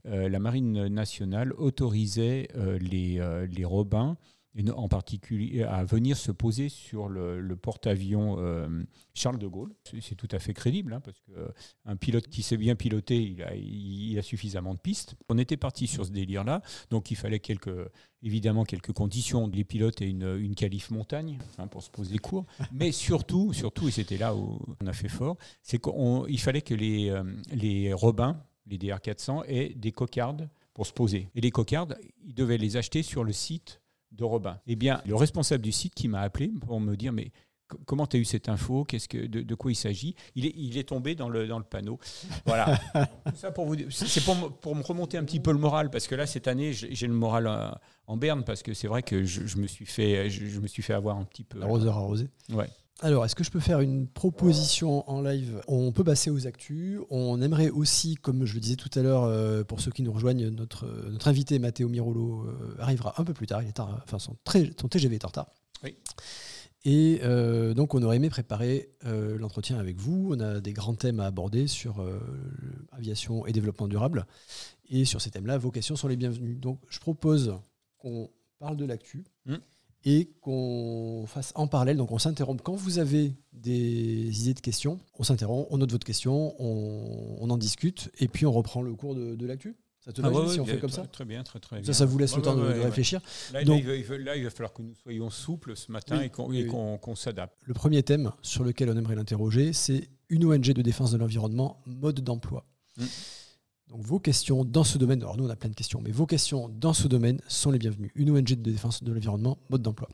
la 0.06 0.38
Marine 0.38 0.86
nationale 0.88 1.52
autorisait 1.54 2.48
les, 2.80 3.20
les 3.50 3.64
robins 3.64 4.16
en 4.74 4.88
particulier 4.88 5.62
à 5.62 5.84
venir 5.84 6.16
se 6.16 6.32
poser 6.32 6.68
sur 6.68 7.08
le, 7.08 7.56
porte-avions 7.56 8.36
euh, 8.38 8.68
Charles 9.14 9.38
de 9.38 9.46
Gaulle. 9.46 9.74
C'est 10.00 10.14
tout 10.14 10.28
à 10.30 10.38
fait 10.38 10.54
crédible, 10.54 10.94
hein, 10.94 11.00
parce 11.00 11.20
qu'un 11.20 11.92
euh, 11.92 11.96
pilote 11.96 12.28
qui 12.28 12.42
sait 12.42 12.56
bien 12.56 12.74
piloter, 12.74 13.36
il 13.56 14.18
a, 14.18 14.22
suffisamment 14.22 14.74
de 14.74 14.78
pistes. 14.78 15.16
On 15.28 15.38
était 15.38 15.56
parti 15.56 15.86
sur 15.86 16.06
ce 16.06 16.10
délire-là, 16.10 16.62
donc 16.90 17.10
il 17.10 17.16
fallait 17.16 17.40
évidemment 18.22 18.64
quelques 18.64 18.92
conditions. 18.92 19.48
Les 19.48 19.64
pilotes 19.64 20.00
et 20.00 20.08
une, 20.08 20.54
qualif 20.54 20.90
montagne 20.90 21.38
hein, 21.58 21.66
pour 21.66 21.82
se 21.82 21.90
poser 21.90 22.18
court, 22.18 22.46
mais 22.72 22.92
surtout, 22.92 23.52
surtout 23.52 23.88
et 23.88 23.90
c'était 23.90 24.18
là 24.18 24.34
où 24.34 24.58
on 24.80 24.86
a 24.86 24.92
fait 24.92 25.08
fort, 25.08 25.36
c'est 25.62 25.80
qu'il 25.80 26.40
fallait 26.40 26.62
que 26.62 26.74
les, 26.74 27.10
euh, 27.10 27.22
les 27.52 27.92
Robins, 27.92 28.42
les 28.66 28.78
DR400, 28.78 29.44
aient 29.46 29.74
des 29.74 29.92
cocardes 29.92 30.48
pour 30.74 30.86
se 30.86 30.92
poser. 30.92 31.28
Et 31.34 31.40
les 31.40 31.50
cocardes, 31.50 31.98
ils 32.24 32.34
devaient 32.34 32.58
les 32.58 32.76
acheter 32.76 33.02
sur 33.02 33.24
le 33.24 33.32
site 33.32 33.80
de 34.12 34.24
Robin. 34.24 34.58
Eh 34.66 34.76
bien, 34.76 35.00
le 35.06 35.14
responsable 35.14 35.62
du 35.62 35.72
site 35.72 35.94
qui 35.94 36.08
m'a 36.08 36.20
appelé 36.20 36.50
pour 36.66 36.80
me 36.80 36.96
dire, 36.96 37.12
mais 37.12 37.32
comment 37.84 38.06
tu 38.06 38.16
as 38.16 38.20
eu 38.20 38.24
cette 38.24 38.48
info? 38.48 38.84
Qu'est-ce 38.84 39.08
que 39.08 39.26
de, 39.26 39.54
quoi 39.54 39.72
il 39.72 39.74
s'agit? 39.74 40.14
Il 40.34 40.46
est, 40.46 40.52
il 40.56 40.78
est 40.78 40.88
tombé 40.88 41.14
dans 41.14 41.28
le, 41.28 41.46
dans 41.46 41.58
le 41.58 41.64
panneau. 41.64 41.98
Voilà. 42.44 42.78
ça 43.34 43.50
pour 43.50 43.66
vous, 43.66 43.76
c'est 43.90 44.24
pour, 44.24 44.52
pour, 44.58 44.76
me 44.76 44.82
remonter 44.82 45.18
un 45.18 45.24
petit 45.24 45.40
peu 45.40 45.52
le 45.52 45.58
moral 45.58 45.90
parce 45.90 46.06
que 46.06 46.14
là 46.14 46.26
cette 46.26 46.48
année 46.48 46.72
j'ai 46.72 47.06
le 47.06 47.14
moral 47.14 47.46
euh, 47.46 47.70
en, 48.06 48.16
berne 48.16 48.44
parce 48.44 48.62
que 48.62 48.74
c'est 48.74 48.88
vrai 48.88 49.02
que 49.02 49.24
je, 49.24 49.56
me 49.58 49.66
suis 49.66 49.86
fait 49.86 50.30
je, 50.30 50.60
me 50.60 50.66
suis 50.66 50.82
fait 50.82 50.94
avoir 50.94 51.16
un 51.16 51.24
petit 51.24 51.44
peu. 51.44 51.62
Arroseur 51.62 51.96
arrosé. 51.96 52.28
Ouais. 52.50 52.68
Alors, 53.00 53.26
est-ce 53.26 53.34
que 53.34 53.44
je 53.44 53.50
peux 53.50 53.60
faire 53.60 53.80
une 53.80 54.08
proposition 54.08 55.08
en 55.10 55.20
live? 55.20 55.60
On 55.68 55.92
peut 55.92 56.04
passer 56.04 56.30
aux 56.30 56.46
actus. 56.46 56.98
On 57.10 57.42
aimerait 57.42 57.68
aussi, 57.68 58.14
comme 58.14 58.46
je 58.46 58.54
le 58.54 58.60
disais 58.60 58.76
tout 58.76 58.88
à 58.98 59.02
l'heure, 59.02 59.24
euh, 59.24 59.64
pour 59.64 59.80
ceux 59.80 59.90
qui 59.90 60.02
nous 60.02 60.12
rejoignent, 60.12 60.48
notre, 60.48 60.86
notre 61.10 61.28
invité 61.28 61.58
Matteo 61.58 61.90
Mirolo 61.90 62.46
euh, 62.46 62.74
arrivera 62.78 63.20
un 63.20 63.24
peu 63.24 63.34
plus 63.34 63.46
tard. 63.46 63.62
Il 63.62 63.68
est 63.68 63.80
enfin, 63.80 64.18
son, 64.18 64.36
son, 64.46 64.88
TGV 64.88 65.16
est 65.16 65.24
en 65.26 65.28
retard. 65.28 65.50
Oui. 65.84 65.94
Et 66.86 67.20
euh, 67.22 67.74
donc, 67.74 67.94
on 67.94 68.02
aurait 68.02 68.16
aimé 68.16 68.30
préparer 68.30 68.88
l'entretien 69.02 69.78
avec 69.78 69.98
vous. 69.98 70.30
On 70.32 70.40
a 70.40 70.60
des 70.60 70.72
grands 70.72 70.94
thèmes 70.94 71.20
à 71.20 71.26
aborder 71.26 71.66
sur 71.66 72.02
aviation 72.92 73.46
et 73.46 73.52
développement 73.52 73.88
durable. 73.88 74.26
Et 74.88 75.04
sur 75.04 75.20
ces 75.20 75.30
thèmes-là, 75.30 75.58
vos 75.58 75.70
questions 75.70 75.96
sont 75.96 76.08
les 76.08 76.16
bienvenues. 76.16 76.54
Donc, 76.54 76.80
je 76.88 77.00
propose 77.00 77.56
qu'on 77.98 78.30
parle 78.58 78.78
de 78.78 78.86
l'actu. 78.86 79.24
Mmh 79.44 79.56
et 80.06 80.30
qu'on 80.40 81.24
fasse 81.26 81.52
en 81.56 81.66
parallèle, 81.66 81.96
donc 81.96 82.12
on 82.12 82.18
s'interrompt. 82.18 82.62
Quand 82.62 82.76
vous 82.76 83.00
avez 83.00 83.34
des 83.52 84.40
idées 84.42 84.54
de 84.54 84.60
questions, 84.60 85.00
on 85.18 85.24
s'interrompt, 85.24 85.66
on 85.70 85.78
note 85.78 85.90
votre 85.90 86.06
question, 86.06 86.54
on, 86.60 87.50
en 87.50 87.58
discute, 87.58 88.10
et 88.20 88.28
puis 88.28 88.46
on 88.46 88.52
reprend 88.52 88.82
le 88.82 88.94
cours 88.94 89.16
de, 89.16 89.46
l'actu. 89.46 89.74
Ça 90.00 90.12
te 90.12 90.22
ah 90.22 90.30
va 90.30 90.48
si 90.48 90.60
on 90.60 90.64
fait 90.64 90.78
comme 90.78 90.90
ça 90.90 91.04
Très 91.08 91.24
bien, 91.24 91.42
très 91.42 91.58
très 91.58 91.80
bien. 91.80 91.84
Ça, 91.84 91.92
ça 91.92 92.06
vous 92.06 92.16
laisse 92.18 92.36
le 92.36 92.42
temps 92.42 92.54
de, 92.54 92.62
réfléchir. 92.62 93.20
Là, 93.52 93.64
donc, 93.64 93.82
il 93.84 94.04
va, 94.04 94.50
falloir 94.50 94.72
que 94.72 94.82
nous 94.82 94.94
soyons 94.94 95.28
souples 95.28 95.74
ce 95.74 95.90
matin 95.90 96.20
et 96.20 96.30
qu'on 96.30 97.14
s'adapte. 97.16 97.58
Le 97.64 97.74
premier 97.74 98.04
thème 98.04 98.30
sur 98.42 98.62
lequel 98.62 98.88
on 98.90 98.96
aimerait 98.96 99.16
l'interroger, 99.16 99.72
c'est 99.72 100.08
une 100.28 100.44
ONG 100.44 100.72
de 100.72 100.82
défense 100.82 101.10
de 101.10 101.18
l'environnement, 101.18 101.82
mode 101.84 102.20
d'emploi. 102.20 102.64
Mm. 102.96 103.04
Donc 103.90 104.02
vos 104.02 104.18
questions 104.18 104.64
dans 104.64 104.84
ce 104.84 104.98
domaine, 104.98 105.22
alors 105.22 105.36
nous 105.36 105.46
on 105.46 105.50
a 105.50 105.56
plein 105.56 105.70
de 105.70 105.74
questions, 105.74 106.00
mais 106.04 106.10
vos 106.10 106.26
questions 106.26 106.68
dans 106.68 106.92
ce 106.92 107.06
domaine 107.08 107.40
sont 107.48 107.70
les 107.70 107.78
bienvenues. 107.78 108.10
Une 108.16 108.30
ONG 108.30 108.42
de 108.48 108.54
défense 108.70 109.02
de 109.02 109.12
l'environnement, 109.12 109.58
mode 109.70 109.82
d'emploi. 109.82 110.08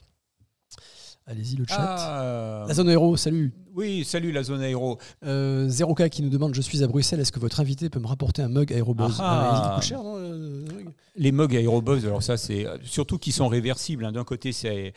Allez-y, 1.25 1.55
le 1.57 1.65
chat. 1.69 1.77
Ah, 1.79 2.65
La 2.67 2.75
zone 2.75 2.89
aéro, 2.89 3.17
salut. 3.17 3.53
oui, 3.75 4.05
salut 4.05 4.33
la 4.33 4.43
zone 4.43 4.61
aéro. 4.61 4.99
Euh, 5.25 5.69
0K 5.69 6.09
qui 6.11 6.21
nous 6.23 6.29
demande 6.31 6.53
Je 6.53 6.61
suis 6.61 6.83
à 6.83 6.89
Bruxelles, 6.89 7.21
est-ce 7.21 7.31
que 7.33 7.39
votre 7.39 7.61
invité 7.61 7.89
peut 7.91 8.01
me 8.01 8.09
rapporter 8.09 8.43
un 8.43 8.49
mug 8.49 8.73
Aérobuzz 8.73 9.17
Ah. 9.21 9.63
Il 9.71 9.75
coûte 9.77 9.85
cher, 9.85 10.03
non 10.03 10.17
euh, 10.17 10.65
le 10.67 10.75
mug 10.75 10.89
Les 11.15 11.31
mugs 11.33 11.55
Aérobuzz, 11.57 12.05
alors 12.05 12.23
ça, 12.25 12.37
c'est 12.37 12.67
surtout 12.83 13.19
qui 13.19 13.31
sont 13.31 13.47
réversibles. 13.47 14.05
hein. 14.05 14.11
D'un 14.13 14.25
côté, 14.25 14.51
c'est 14.53 14.95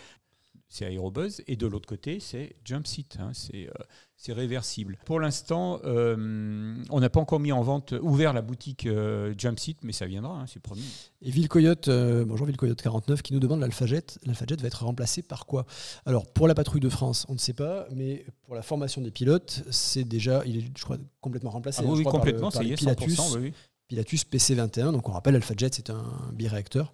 c'est 0.75 0.86
Aérobuzz 0.86 1.41
et 1.48 1.55
de 1.55 1.67
l'autre 1.67 1.88
côté, 1.88 2.20
c'est 2.20 2.55
Jumpseat. 2.65 3.17
hein. 3.20 3.32
C'est 3.34 3.67
euh, 3.70 3.84
c'est 4.17 4.32
réversible. 4.34 4.98
Pour 5.05 5.20
l'instant, 5.20 5.79
euh, 5.84 6.75
on 6.89 7.00
n'a 7.01 7.10
pas 7.10 7.20
encore 7.20 7.39
mis 7.41 7.51
en 7.51 7.62
vente, 7.62 7.94
ouvert 8.01 8.32
la 8.32 8.41
boutique 8.41 8.86
euh, 8.86 9.34
Jumpseat, 9.38 9.77
mais 9.84 9.91
ça 9.91 10.05
viendra, 10.05 10.39
hein, 10.39 10.46
c'est 10.48 10.62
promis. 10.62 10.86
Et 11.22 11.29
Villecoyote, 11.32 11.89
euh, 11.89 12.24
bonjour 12.25 12.48
Villecoyote49, 12.48 13.22
qui 13.22 13.34
nous 13.34 13.41
demande 13.41 13.60
l'Alphajet. 13.60 14.05
L'Alphajet 14.25 14.55
va 14.62 14.67
être 14.67 14.86
remplacé 14.86 15.22
par 15.22 15.46
quoi? 15.46 15.65
Alors, 16.05 16.27
pour 16.32 16.48
la 16.48 16.55
patrouille 16.55 16.79
de 16.79 16.89
France, 16.89 17.25
on 17.29 17.34
ne 17.34 17.38
sait 17.39 17.53
pas, 17.53 17.88
mais 17.94 18.25
pour 18.44 18.55
la 18.55 18.62
formation 18.62 19.01
des 19.01 19.12
pilotes, 19.12 19.63
c'est 19.70 20.05
déjà, 20.05 20.44
il 20.46 20.58
est, 20.60 20.77
je 20.77 20.84
crois, 20.84 20.98
complètement 21.20 21.51
remplacé. 21.51 21.82
Ah 21.82 21.86
hein, 21.86 21.91
je 21.91 21.98
oui, 21.98 22.03
crois, 22.03 22.13
par 22.13 22.25
le- 22.25 22.32
complètement, 22.32 22.51
par 22.51 22.62
ça 22.62 22.67
y 22.67 22.72
est, 22.72 22.75
Pilatus, 22.77 23.17
100%. 23.20 23.34
oui, 23.36 23.39
oui. 23.44 23.53
Pilatus 23.88 24.25
PC21. 24.25 24.92
Donc, 24.92 25.08
on 25.10 25.12
rappelle, 25.12 25.36
Alphajet, 25.36 25.70
c'est 25.72 25.89
un 25.89 26.32
biréacteur. 26.34 26.94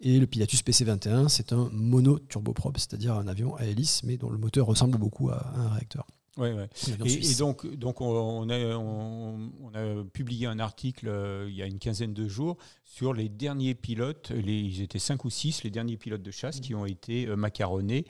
Et 0.00 0.18
le 0.18 0.26
Pilatus 0.26 0.62
PC21, 0.62 1.28
c'est 1.28 1.52
un 1.52 1.68
mono-turboprop, 1.72 2.76
c'est-à-dire 2.78 3.14
un 3.14 3.26
avion 3.26 3.56
à 3.56 3.64
hélice, 3.64 4.02
mais 4.04 4.16
dont 4.16 4.30
le 4.30 4.38
moteur 4.38 4.66
ressemble 4.66 4.98
beaucoup 4.98 5.30
à 5.30 5.52
un 5.54 5.68
réacteur. 5.70 6.06
Ouais, 6.36 6.52
ouais. 6.52 6.68
Et, 7.06 7.30
et 7.30 7.34
donc, 7.36 7.66
donc 7.76 8.02
on, 8.02 8.50
a, 8.50 8.58
on, 8.76 9.50
on 9.62 9.74
a 9.74 10.04
publié 10.04 10.46
un 10.46 10.58
article 10.58 11.08
euh, 11.08 11.46
il 11.48 11.56
y 11.56 11.62
a 11.62 11.66
une 11.66 11.78
quinzaine 11.78 12.12
de 12.12 12.28
jours 12.28 12.58
sur 12.84 13.14
les 13.14 13.30
derniers 13.30 13.74
pilotes, 13.74 14.30
les, 14.32 14.60
ils 14.60 14.82
étaient 14.82 14.98
cinq 14.98 15.24
ou 15.24 15.30
six, 15.30 15.62
les 15.64 15.70
derniers 15.70 15.96
pilotes 15.96 16.20
de 16.22 16.30
chasse 16.30 16.60
qui 16.60 16.74
ont 16.74 16.84
été 16.84 17.26
euh, 17.26 17.36
macaronnés 17.36 18.04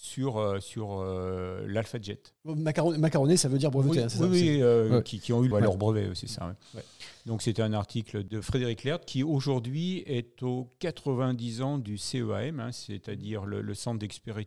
sur, 0.00 0.36
euh, 0.38 0.60
sur 0.60 1.00
euh, 1.00 1.66
l'Alpha 1.66 1.98
Jet. 2.00 2.32
Macaron- 2.44 2.96
Macaroné, 2.96 3.36
ça 3.36 3.48
veut 3.48 3.58
dire 3.58 3.72
breveté. 3.72 3.98
Oui, 3.98 4.04
hein, 4.04 4.08
c'est 4.08 4.18
oui, 4.20 4.24
ça, 4.24 4.30
oui, 4.30 4.38
c'est- 4.38 4.62
euh, 4.62 4.96
ouais. 4.98 5.02
qui, 5.02 5.18
qui 5.18 5.32
ont 5.32 5.42
eu 5.42 5.50
Ouais. 5.50 5.60
leur 5.60 5.76
brevet, 5.76 6.08
c'est 6.14 6.28
ça. 6.28 6.46
ouais. 6.46 6.52
Ouais. 6.76 6.84
Donc 7.26 7.42
c'était 7.42 7.62
un 7.62 7.72
article 7.72 8.22
de 8.26 8.40
Frédéric 8.40 8.84
Lert 8.84 9.00
qui 9.00 9.24
aujourd'hui 9.24 10.04
est 10.06 10.40
aux 10.44 10.70
90 10.78 11.62
ans 11.62 11.78
du 11.78 11.98
CEAM, 11.98 12.60
hein, 12.60 12.70
c'est-à-dire 12.70 13.44
le, 13.44 13.60
le 13.60 13.74
centre 13.74 13.98
d'expéri- 13.98 14.46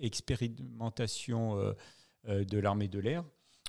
expérimentation 0.00 1.58
euh, 2.28 2.44
de 2.44 2.58
l'armée 2.58 2.88
de 2.88 2.98
l'air 2.98 3.22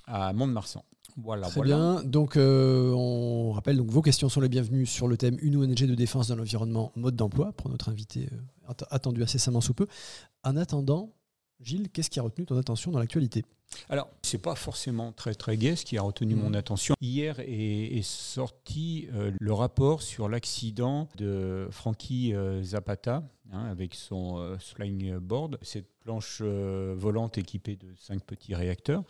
à 0.06 0.32
Mont-de-Marsan. 0.32 0.82
Voilà, 1.16 1.48
Très 1.48 1.56
voilà. 1.60 1.76
bien. 2.00 2.04
Donc, 2.04 2.36
euh, 2.36 2.92
on 2.94 3.52
rappelle, 3.52 3.76
donc, 3.76 3.90
vos 3.90 4.02
questions 4.02 4.28
sont 4.28 4.40
les 4.40 4.48
bienvenues 4.48 4.86
sur 4.86 5.08
le 5.08 5.16
thème 5.16 5.36
Une 5.42 5.56
ONG 5.56 5.74
de 5.86 5.94
défense 5.94 6.28
dans 6.28 6.36
l'environnement, 6.36 6.92
mode 6.96 7.16
d'emploi, 7.16 7.52
pour 7.52 7.70
notre 7.70 7.88
invité 7.90 8.28
euh, 8.32 8.70
att- 8.72 8.86
attendu 8.90 9.22
incessamment 9.22 9.60
sous 9.60 9.74
peu. 9.74 9.86
En 10.44 10.56
attendant, 10.56 11.12
Gilles, 11.60 11.88
qu'est-ce 11.90 12.08
qui 12.10 12.20
a 12.20 12.22
retenu 12.22 12.46
ton 12.46 12.56
attention 12.56 12.90
dans 12.92 12.98
l'actualité? 13.00 13.44
Alors, 13.90 14.08
c'est 14.22 14.38
pas 14.40 14.54
forcément 14.54 15.12
très 15.12 15.34
très 15.34 15.56
gai 15.56 15.76
ce 15.76 15.84
qui 15.84 15.98
a 15.98 16.02
retenu 16.02 16.34
Mhm. 16.34 16.42
mon 16.42 16.54
attention. 16.54 16.94
Hier 17.00 17.38
est, 17.40 17.96
est 17.98 18.02
sorti 18.06 19.08
euh, 19.12 19.32
le 19.38 19.52
rapport 19.52 20.00
sur 20.02 20.28
l'accident 20.28 21.08
de 21.16 21.66
Frankie 21.70 22.32
euh, 22.32 22.62
Zapata 22.62 23.22
hein, 23.52 23.64
avec 23.66 23.94
son 23.94 24.38
euh, 24.38 24.56
flying 24.58 25.18
board, 25.18 25.58
cette 25.62 25.88
planche 26.00 26.38
euh, 26.42 26.94
volante 26.96 27.36
équipée 27.38 27.76
de 27.76 27.92
cinq 27.98 28.24
petits 28.24 28.54
réacteurs. 28.54 29.02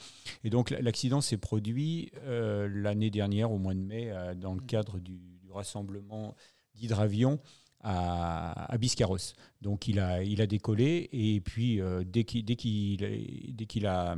Et 0.42 0.50
donc 0.50 0.70
l'accident 0.70 1.20
s'est 1.20 1.36
produit 1.36 2.10
l'année 2.26 3.10
dernière 3.10 3.52
au 3.52 3.58
mois 3.58 3.74
de 3.74 3.80
mai 3.80 4.12
dans 4.36 4.54
le 4.54 4.60
cadre 4.60 4.98
du, 4.98 5.18
du 5.42 5.50
rassemblement 5.52 6.34
d'hydravions 6.74 7.38
à, 7.80 8.76
Biscarrosse. 8.78 9.34
Donc 9.62 9.88
il 9.88 10.00
a, 10.00 10.22
il 10.22 10.40
a 10.40 10.46
décollé 10.46 11.08
et 11.12 11.40
puis 11.40 11.80
euh, 11.80 12.04
dès 12.04 12.24
qu'il 12.24 12.44
dès 12.44 12.54
a- 12.54 12.56
qu'il 12.56 13.86
a, 13.86 14.16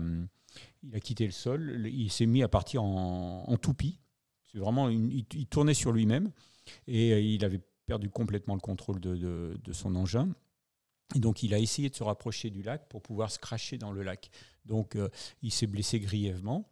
quitté 1.02 1.26
le 1.26 1.33
sol, 1.33 1.87
il 1.93 2.11
s'est 2.11 2.26
mis 2.26 2.43
à 2.43 2.49
partir 2.49 2.83
en, 2.83 3.45
en 3.47 3.57
toupie. 3.57 3.99
C'est 4.50 4.59
vraiment 4.59 4.88
il, 4.88 5.25
tournait 5.47 5.75
sur 5.75 5.93
lui-même 5.93 6.31
et 6.87 7.12
euh, 7.12 7.21
il 7.21 7.45
avait 7.45 7.61
perdu 7.87 8.09
complètement 8.09 8.55
le 8.55 8.61
contrôle 8.61 9.00
de, 9.00 9.17
de- 9.62 9.73
son 9.73 9.95
engin. 9.95 10.33
Et 11.14 11.19
donc 11.19 11.43
il 11.43 11.55
a 11.55 11.59
essayé 11.59 11.88
de 11.88 11.95
se 11.95 12.02
rapprocher 12.05 12.50
du 12.50 12.62
lac 12.62 12.88
pour 12.88 13.02
pouvoir 13.02 13.31
se 13.31 13.38
cracher 13.38 13.79
dans 13.79 13.93
le 13.93 14.02
lac. 14.02 14.31
Donc 14.64 14.97
euh, 14.97 15.09
il 15.43 15.50
s'est 15.52 15.67
blessé 15.67 16.00
grièvement. 16.00 16.69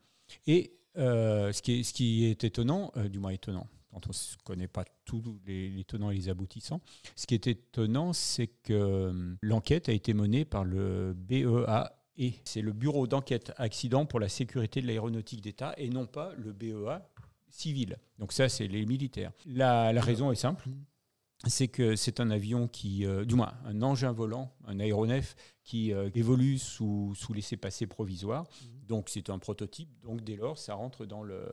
Et 0.46 0.74
euh, 0.96 1.52
ce, 1.52 1.62
qui 1.62 1.80
est, 1.80 1.82
ce 1.82 1.92
qui 1.92 2.24
est 2.24 2.44
étonnant, 2.44 2.92
euh, 2.96 3.08
du 3.08 3.18
moins 3.18 3.30
étonnant, 3.30 3.66
quand 3.90 4.06
on 4.06 4.10
ne 4.10 4.42
connaît 4.44 4.68
pas 4.68 4.84
tous 5.04 5.22
les, 5.46 5.68
les 5.70 5.84
tenants 5.84 6.10
et 6.10 6.14
les 6.14 6.28
aboutissants, 6.28 6.80
ce 7.16 7.26
qui 7.26 7.34
est 7.34 7.46
étonnant, 7.46 8.12
c'est 8.12 8.48
que 8.48 8.72
euh, 8.72 9.34
l'enquête 9.42 9.88
a 9.88 9.92
été 9.92 10.14
menée 10.14 10.44
par 10.44 10.64
le 10.64 11.14
BEA. 11.14 11.92
Et 12.20 12.34
c'est 12.44 12.62
le 12.62 12.72
Bureau 12.72 13.06
d'enquête 13.06 13.52
accident 13.56 14.04
pour 14.04 14.18
la 14.18 14.28
sécurité 14.28 14.82
de 14.82 14.88
l'aéronautique 14.88 15.40
d'État 15.40 15.72
et 15.76 15.88
non 15.88 16.06
pas 16.06 16.32
le 16.36 16.52
BEA 16.52 17.00
civil. 17.48 17.96
Donc 18.18 18.32
ça, 18.32 18.48
c'est 18.48 18.66
les 18.66 18.84
militaires. 18.86 19.32
La, 19.46 19.92
la 19.92 20.00
raison 20.00 20.32
est 20.32 20.36
simple, 20.36 20.68
c'est 21.46 21.68
que 21.68 21.94
c'est 21.94 22.20
un 22.20 22.30
avion 22.30 22.66
qui, 22.66 23.06
euh, 23.06 23.24
du 23.24 23.36
moins 23.36 23.54
un 23.64 23.82
engin 23.82 24.12
volant, 24.12 24.52
un 24.66 24.80
aéronef 24.80 25.36
qui 25.62 25.92
euh, 25.92 26.10
évolue 26.14 26.58
sous, 26.58 27.14
sous 27.14 27.32
laissez-passer 27.32 27.86
provisoire. 27.86 28.46
Donc 28.86 29.08
c'est 29.08 29.30
un 29.30 29.38
prototype, 29.38 29.88
donc 30.02 30.22
dès 30.22 30.36
lors, 30.36 30.58
ça 30.58 30.74
rentre 30.74 31.06
dans 31.06 31.22
le, 31.22 31.46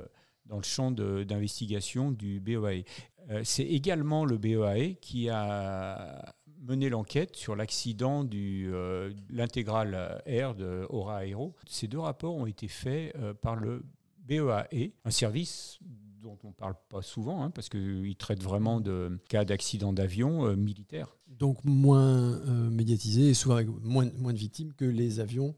dans 0.46 0.58
le 0.58 0.64
champ 0.64 0.92
de- 0.92 1.24
d'investigation 1.24 2.12
du 2.12 2.40
BEAE. 2.40 2.84
Euh, 3.32 3.42
c'est 3.44 3.64
également 3.64 4.26
le 4.26 4.38
BEAE 4.38 4.96
qui 5.02 5.30
a 5.30 6.36
mené 6.62 6.90
l'enquête 6.90 7.36
sur 7.36 7.56
l'accident 7.56 8.24
du 8.24 8.72
euh, 8.74 9.12
l'intégral 9.30 10.22
Air 10.26 10.56
de 10.56 10.86
Aura 10.90 11.26
Aero. 11.26 11.56
Ces 11.68 11.88
deux 11.88 12.00
rapports 12.00 12.36
ont 12.36 12.46
été 12.48 12.68
faits 12.68 13.16
euh, 13.18 13.34
par 13.34 13.56
le 13.56 13.84
BEAE, 14.20 14.94
un 15.04 15.12
service 15.12 15.80
dont 16.22 16.38
on 16.44 16.48
ne 16.48 16.54
parle 16.54 16.74
pas 16.90 17.04
souvent, 17.04 17.44
hein, 17.44 17.52
parce 17.52 17.70
qu'il 17.70 18.16
traite 18.16 18.42
vraiment 18.42 18.80
de 18.82 19.20
cas 19.30 19.46
d'accident 19.46 19.94
d'avion 19.94 20.48
euh, 20.48 20.56
militaire. 20.56 21.16
Donc, 21.28 21.64
moins 21.64 22.34
euh, 22.48 22.70
médiatisé 22.72 23.30
et 23.30 23.34
souvent 23.36 23.56
avec 23.56 23.68
moins 23.84 24.06
de 24.06 24.38
victimes 24.38 24.74
que 24.74 24.86
les 24.86 25.20
avions. 25.20 25.54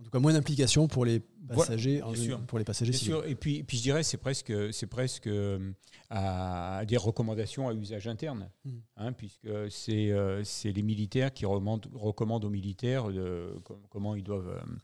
En 0.00 0.04
tout 0.04 0.10
cas, 0.10 0.18
moins 0.20 0.32
d'implications 0.32 0.86
pour 0.86 1.04
les 1.04 1.20
Voilà, 1.48 1.62
passagers. 1.62 2.00
bien 2.02 2.14
sûr. 2.14 2.40
pour 2.46 2.58
les 2.58 2.64
passagers 2.64 2.92
Bien 2.92 3.00
sûr, 3.00 3.26
et 3.26 3.34
puis, 3.34 3.64
puis 3.64 3.76
je 3.78 3.82
dirais 3.82 4.02
c'est 4.04 4.16
presque, 4.16 4.52
c'est 4.72 4.86
presque 4.86 5.26
euh, 5.26 5.72
à 6.08 6.84
des 6.86 6.96
recommandations 6.96 7.68
à 7.68 7.74
usage 7.74 8.06
interne, 8.06 8.48
Mm. 8.64 8.70
hein, 8.96 9.12
puisque 9.12 9.48
c'est 9.70 10.12
euh, 10.12 10.44
c'est 10.44 10.70
les 10.70 10.82
militaires 10.82 11.32
qui 11.32 11.46
recommandent, 11.46 11.88
recommandent 11.94 12.44
aux 12.44 12.50
militaires 12.50 13.08
de, 13.08 13.54
comment 13.90 14.14
ils 14.14 14.22
doivent 14.22 14.48
euh, 14.50 14.76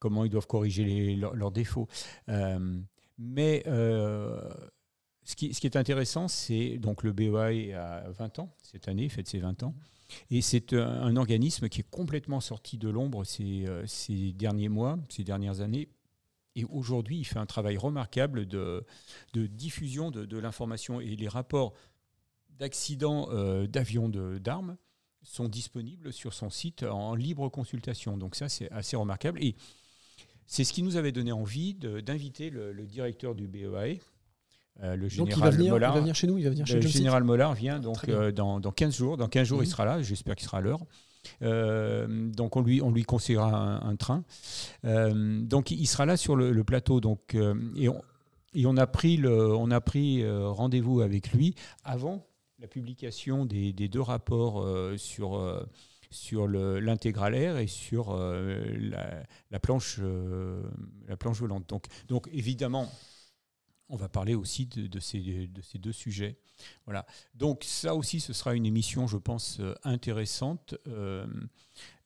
comment 0.00 0.24
ils 0.24 0.30
doivent 0.30 0.46
corriger 0.48 0.84
les- 0.84 1.14
leurs, 1.16 1.36
leurs 1.36 1.52
défauts. 1.52 1.86
Euh, 2.28 2.80
mais 3.18 3.62
euh, 3.66 4.40
ce, 5.24 5.36
qui, 5.36 5.52
ce 5.54 5.60
qui 5.60 5.66
est 5.68 5.76
intéressant, 5.76 6.26
c'est 6.26 6.78
donc 6.78 7.04
le 7.04 7.12
BOA 7.12 7.50
a 7.76 8.10
20 8.10 8.38
ans 8.40 8.52
cette 8.62 8.88
année, 8.88 9.08
fête 9.08 9.28
ses 9.28 9.38
20 9.38 9.62
ans. 9.62 9.74
Et 10.30 10.42
c'est 10.42 10.72
un, 10.72 11.16
organisme 11.16 11.68
qui 11.68 11.80
est 11.80 11.90
complètement 11.90 12.40
sorti 12.40 12.78
de 12.78 12.88
l'ombre 12.88 13.24
ces, 13.24 13.66
euh, 13.66 13.86
ces 13.86 14.32
derniers 14.32 14.68
mois, 14.68 14.98
ces 15.08 15.24
dernières 15.24 15.60
années, 15.60 15.88
et 16.56 16.64
aujourd'hui, 16.64 17.18
il 17.18 17.24
fait 17.24 17.38
un 17.38 17.46
travail 17.46 17.76
remarquable 17.76 18.46
de, 18.46 18.84
diffusion 19.34 20.10
de, 20.10 20.38
l'information. 20.38 21.00
Et 21.00 21.16
les 21.16 21.28
rapports 21.28 21.74
d'accidents 22.50 23.28
euh, 23.30 23.66
d'avions 23.66 24.08
d'armes 24.08 24.76
sont 25.22 25.48
disponibles 25.48 26.12
sur 26.12 26.32
son 26.34 26.50
site 26.50 26.82
en 26.82 27.14
libre 27.14 27.48
consultation. 27.48 28.16
Donc 28.16 28.34
ça, 28.34 28.48
c'est 28.48 28.70
assez 28.72 28.96
remarquable. 28.96 29.42
Et 29.42 29.54
c'est 30.46 30.64
ce 30.64 30.72
qui 30.72 30.82
nous 30.82 30.96
avait 30.96 31.12
donné 31.12 31.32
envie 31.32 31.74
d'inviter 31.74 32.50
le, 32.50 32.72
le 32.72 32.86
directeur 32.86 33.34
du 33.34 33.46
BEAE, 33.46 34.00
euh, 34.82 34.96
le 34.96 35.02
Donc, 35.02 35.10
général 35.10 35.32
il 35.36 35.40
va, 35.42 35.50
venir, 35.50 35.66
il 35.66 35.70
Mollard. 35.70 35.94
va 35.94 36.00
venir 36.00 36.14
chez 36.14 36.26
nous, 36.26 36.38
il 36.38 36.44
va 36.44 36.50
venir 36.50 36.66
chez 36.66 36.74
Le 36.76 36.80
Jumpseat. 36.80 36.98
général 36.98 37.24
Mollard 37.24 37.54
vient 37.54 37.78
donc 37.80 38.08
euh, 38.08 38.32
dans, 38.32 38.60
dans 38.60 38.72
15 38.72 38.96
jours. 38.96 39.16
Dans 39.16 39.28
15 39.28 39.46
jours, 39.46 39.58
Mhm. 39.58 39.64
il 39.64 39.68
sera 39.70 39.84
là. 39.84 40.02
J'espère 40.02 40.36
qu'il 40.36 40.46
sera 40.46 40.58
à 40.58 40.60
l'heure. 40.60 40.80
Euh, 41.42 42.30
donc 42.30 42.56
on 42.56 42.62
lui, 42.62 42.80
on 42.82 42.90
lui 42.90 43.04
conseillera 43.04 43.50
un, 43.52 43.88
un 43.90 43.96
train. 43.96 44.24
Euh, 44.84 45.40
donc 45.42 45.70
il 45.70 45.86
sera 45.86 46.06
là 46.06 46.16
sur 46.16 46.36
le, 46.36 46.52
le 46.52 46.64
plateau. 46.64 47.00
Donc, 47.00 47.34
euh, 47.34 47.54
et, 47.76 47.88
on, 47.88 48.00
et 48.54 48.66
on 48.66 48.76
a 48.76 48.86
pris, 48.86 49.16
le, 49.16 49.54
on 49.54 49.70
a 49.70 49.80
pris 49.80 50.22
euh, 50.22 50.48
rendez-vous 50.48 51.00
avec 51.02 51.32
lui 51.32 51.54
avant 51.84 52.26
la 52.58 52.66
publication 52.66 53.46
des, 53.46 53.72
des 53.72 53.88
deux 53.88 54.00
rapports 54.00 54.62
euh, 54.62 54.96
sur, 54.96 55.36
euh, 55.36 55.62
sur 56.10 56.46
le- 56.46 56.78
l'intégral 56.80 57.34
air 57.34 57.56
et 57.58 57.66
sur 57.66 58.10
euh, 58.10 58.58
la, 58.78 59.22
la 59.50 59.60
planche, 59.60 59.96
euh, 60.02 60.62
la 61.08 61.16
planche 61.16 61.38
volante. 61.40 61.68
Donc, 61.68 61.84
donc 62.08 62.28
évidemment, 62.32 62.90
on 63.90 63.96
va 63.96 64.08
parler 64.08 64.34
aussi 64.34 64.66
de, 64.66 65.00
ces, 65.00 65.48
de 65.48 65.62
ces 65.62 65.78
deux 65.78 65.92
sujets. 65.92 66.38
Voilà. 66.86 67.06
Donc 67.34 67.64
ça 67.64 67.94
aussi, 67.94 68.20
ce 68.20 68.32
sera 68.32 68.54
une 68.54 68.66
émission, 68.66 69.06
je 69.06 69.18
pense, 69.18 69.58
euh, 69.60 69.74
intéressante. 69.84 70.74
euh, 70.86 71.26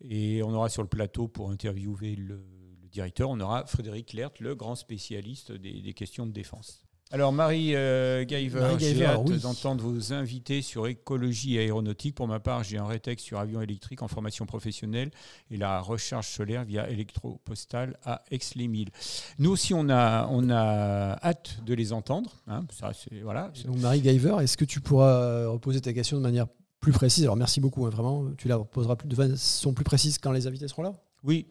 et 0.00 0.42
on 0.42 0.50
aura 0.54 0.68
sur 0.68 0.82
le 0.82 0.88
plateau 0.88 1.28
pour 1.28 1.50
interviewer 1.50 2.16
le, 2.16 2.44
directeur, 2.90 3.28
on 3.28 3.40
aura 3.40 3.66
Frédéric 3.66 4.12
Lert, 4.12 4.30
le 4.38 4.54
grand 4.54 4.76
spécialiste 4.76 5.50
des 5.50 5.94
questions 5.94 6.26
de 6.26 6.32
défense. 6.32 6.83
Alors 7.14 7.32
Marie 7.32 7.76
euh, 7.76 8.24
Marie 8.54 8.76
j'ai 8.80 9.04
hâte 9.04 9.20
oui. 9.24 9.38
d'entendre 9.38 9.84
vos 9.84 10.12
invités 10.12 10.62
sur 10.62 10.88
écologie 10.88 11.54
et 11.54 11.60
aéronautique. 11.60 12.16
Pour 12.16 12.26
ma 12.26 12.40
part, 12.40 12.64
j'ai 12.64 12.76
un 12.76 12.86
rétexte 12.86 13.24
sur 13.24 13.38
avion 13.38 13.60
électrique 13.60 14.02
en 14.02 14.08
formation 14.08 14.46
professionnelle 14.46 15.12
et 15.48 15.56
la 15.56 15.78
recharge 15.78 16.26
solaire 16.26 16.64
via 16.64 16.90
électropostale 16.90 17.96
à 18.04 18.24
Aix-les-Milles. 18.32 18.90
Nous 19.38 19.48
aussi, 19.48 19.74
on 19.74 19.88
a, 19.90 20.26
on 20.28 20.50
a 20.50 21.16
hâte 21.22 21.58
de 21.64 21.72
les 21.74 21.92
entendre. 21.92 22.32
hein. 22.48 22.64
Ça, 22.72 22.90
voilà. 23.22 23.52
Donc 23.64 23.78
Marie 23.78 24.00
Gaiver, 24.00 24.34
est-ce 24.40 24.56
que 24.56 24.64
tu 24.64 24.80
pourras 24.80 25.46
reposer 25.46 25.80
ta 25.80 25.92
question 25.92 26.16
de 26.16 26.22
manière 26.22 26.48
plus 26.80 26.90
précise? 26.90 27.22
Alors 27.22 27.36
merci 27.36 27.60
beaucoup, 27.60 27.86
hein, 27.86 27.90
vraiment. 27.90 28.24
Tu 28.36 28.48
la 28.48 28.58
poseras 28.58 28.96
plus, 28.96 29.06
de 29.06 29.14
façon 29.14 29.72
plus 29.72 29.84
précise 29.84 30.18
quand 30.18 30.32
les 30.32 30.48
invités 30.48 30.66
seront 30.66 30.82
là? 30.82 30.92
Oui, 31.24 31.46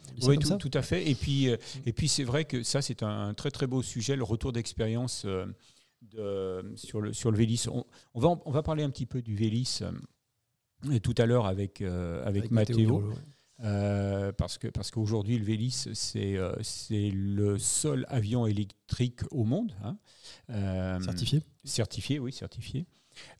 tout, 0.59 0.71
à 0.73 0.81
fait. 0.83 1.09
Et 1.09 1.15
puis, 1.15 1.49
euh, 1.49 1.57
et 1.85 1.93
puis 1.93 2.07
c'est 2.07 2.23
vrai 2.23 2.45
que 2.45 2.63
ça, 2.63 2.81
c'est 2.81 3.03
un 3.03 3.33
très 3.33 3.49
très 3.51 3.67
beau 3.67 3.81
sujet, 3.81 4.15
le 4.15 4.23
retour 4.23 4.53
d'expérience 4.53 5.23
euh, 5.25 5.45
de- 6.01 6.73
sur, 6.75 7.01
le, 7.01 7.11
sur 7.13 7.31
le 7.31 7.37
Vélis. 7.37 7.65
On, 7.71 7.83
on 8.13 8.19
va, 8.19 8.27
en- 8.29 8.41
on 8.45 8.51
va 8.51 8.61
parler 8.63 8.83
un 8.83 8.89
petit 8.89 9.05
peu 9.07 9.21
du 9.21 9.35
Vélis 9.35 9.79
euh, 9.81 10.99
tout 10.99 11.15
à 11.17 11.25
l'heure 11.25 11.45
avec, 11.47 11.81
avec, 11.81 12.43
Mathéo. 12.51 12.77
Euh, 13.63 14.31
parce 14.33 14.57
que 14.57 14.67
parce 14.67 14.89
qu'aujourd'hui 14.89 15.37
le 15.37 15.45
Vélis 15.45 15.85
c'est 15.93 16.35
euh, 16.37 16.51
c'est 16.63 17.11
le 17.11 17.59
seul 17.59 18.03
avion 18.09 18.47
électrique 18.47 19.21
au 19.29 19.43
monde 19.43 19.71
hein. 19.83 19.95
Euh, 20.49 20.99
Certifié 21.01 21.43
certifié 21.63 22.19
oui 22.19 22.33
certifié 22.33 22.87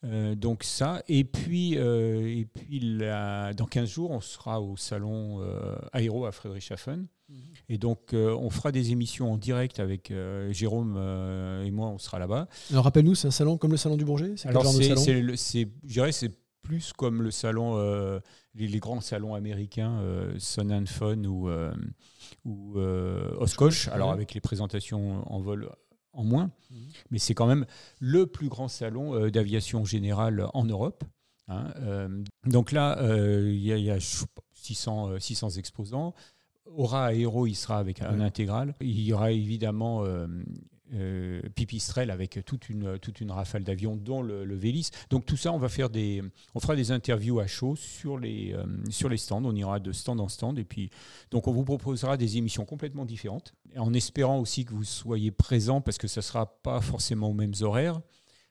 Euh, 0.03 0.35
donc 0.35 0.63
ça 0.63 1.01
et 1.07 1.23
puis 1.23 1.77
euh, 1.77 2.27
et 2.27 2.45
puis 2.45 2.79
la- 2.79 3.53
dans 3.53 3.65
15 3.65 3.89
jours 3.89 4.11
on 4.11 4.21
sera 4.21 4.61
au 4.61 4.77
salon 4.77 5.41
euh, 5.41 5.75
aéro 5.91 6.25
à 6.25 6.31
Friedrichshafen. 6.31 7.07
Et 7.69 7.77
donc 7.79 8.13
euh, 8.13 8.35
on 8.35 8.49
fera 8.51 8.71
des 8.71 8.91
émissions 8.91 9.31
en 9.33 9.37
direct 9.37 9.79
avec 9.79 10.13
Jérôme 10.51 10.97
et 11.65 11.71
moi 11.71 11.87
on 11.87 11.97
sera 11.97 12.19
là-bas. 12.19 12.47
Alors 12.71 12.83
rappelle-nous, 12.83 13.15
c'est 13.15 13.27
un 13.27 13.31
salon 13.31 13.57
comme 13.57 13.71
le 13.71 13.77
salon 13.77 13.97
du 13.97 14.05
Bourget? 14.05 14.35
Alors 14.45 14.63
c'est 15.35 15.67
je 15.83 15.93
dirais 15.93 16.11
c'est 16.11 16.31
plus 16.61 16.93
comme 16.93 17.21
le 17.21 17.31
salon 17.31 17.75
euh, 17.77 18.19
les, 18.55 18.67
les 18.67 18.79
grands 18.79 19.01
salons 19.01 19.33
américains 19.33 19.99
euh, 19.99 20.33
Sun 20.39 20.71
and 20.71 20.85
Fun 20.85 21.23
ou 21.25 21.49
euh, 21.49 21.73
ou 22.45 22.77
Oshkosh. 23.39 23.87
Alors 23.89 24.11
avec 24.11 24.33
les 24.33 24.39
présentations 24.41 25.23
en 25.31 25.39
vol 25.41 25.69
en 26.13 26.23
moins 26.23 26.51
Mhm. 26.71 26.77
mais 27.11 27.19
c'est 27.19 27.33
quand 27.35 27.45
même 27.47 27.65
le 27.99 28.25
plus 28.25 28.47
grand 28.49 28.67
salon 28.67 29.13
euh, 29.15 29.29
d'aviation 29.29 29.85
générale 29.85 30.47
en 30.53 30.63
Europe 30.65 31.03
hein. 31.47 31.71
Euh, 31.77 32.23
donc 32.45 32.71
là 32.71 32.97
euh, 32.99 33.51
il 33.51 33.61
y 33.63 33.71
a, 33.73 33.77
il 33.77 33.83
y 33.83 33.91
a 33.91 33.99
600 34.53 35.09
euh, 35.09 35.19
600 35.19 35.49
exposants 35.51 36.13
Aura 36.75 37.07
Aéro, 37.07 37.45
il 37.45 37.55
sera 37.55 37.77
avec 37.77 38.01
un 38.01 38.19
intégral. 38.21 38.73
Il 38.81 38.99
y 39.01 39.13
aura 39.13 39.31
évidemment 39.31 40.05
euh, 40.05 40.25
euh, 40.93 41.41
Pipistrel 41.55 42.11
avec 42.11 42.39
toute 42.45 42.69
une, 42.69 42.99
toute 42.99 43.21
une 43.21 43.31
rafale 43.31 43.63
d'avions, 43.63 43.95
dont 43.95 44.21
le, 44.21 44.45
le 44.45 44.55
Vélis. 44.55 44.89
Donc 45.09 45.25
tout 45.25 45.37
ça, 45.37 45.51
on 45.51 45.57
va 45.57 45.69
faire 45.69 45.89
des, 45.89 46.23
on 46.55 46.59
fera 46.59 46.75
des 46.75 46.91
interviews 46.91 47.39
à 47.39 47.47
chaud 47.47 47.75
sur 47.75 48.17
les, 48.17 48.53
euh, 48.53 48.65
sur 48.89 49.09
les 49.09 49.17
stands. 49.17 49.43
On 49.43 49.55
ira 49.55 49.79
de 49.79 49.91
stand 49.91 50.19
en 50.19 50.27
stand. 50.27 50.59
Et 50.59 50.63
puis, 50.65 50.89
donc 51.31 51.47
on 51.47 51.51
vous 51.51 51.65
proposera 51.65 52.17
des 52.17 52.37
émissions 52.37 52.65
complètement 52.65 53.05
différentes, 53.05 53.53
en 53.77 53.93
espérant 53.93 54.39
aussi 54.39 54.65
que 54.65 54.73
vous 54.73 54.83
soyez 54.83 55.31
présents, 55.31 55.81
parce 55.81 55.97
que 55.97 56.07
ça 56.07 56.21
sera 56.21 56.45
pas 56.61 56.81
forcément 56.81 57.29
aux 57.29 57.33
mêmes 57.33 57.55
horaires. 57.61 57.99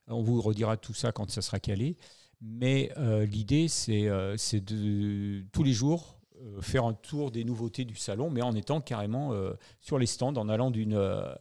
On 0.09 0.23
vous 0.23 0.41
redira 0.43 0.77
tout 0.77 0.95
ça 0.95 1.13
quand 1.13 1.31
ça 1.31 1.43
sera 1.43 1.61
calé. 1.61 1.97
Mais 2.41 2.91
euh, 2.97 3.25
l'idée, 3.25 3.69
c'est 3.69 4.09
euh, 4.09 4.37
c'est 4.37 4.65
de 4.65 5.45
tous 5.53 5.63
les 5.63 5.73
jours 5.73 6.19
faire 6.61 6.85
un 6.85 6.93
tour 6.93 7.31
des 7.31 7.45
nouveautés 7.45 7.85
du 7.85 7.95
salon, 7.95 8.29
mais 8.29 8.43
en 8.43 8.57
étant 8.57 8.81
carrément 8.81 9.33
sur 9.81 9.97
les 9.97 10.07
stands, 10.07 10.35
en 10.35 10.49
allant 10.49 10.73
d'une, 10.73 10.89
du- 10.91 11.37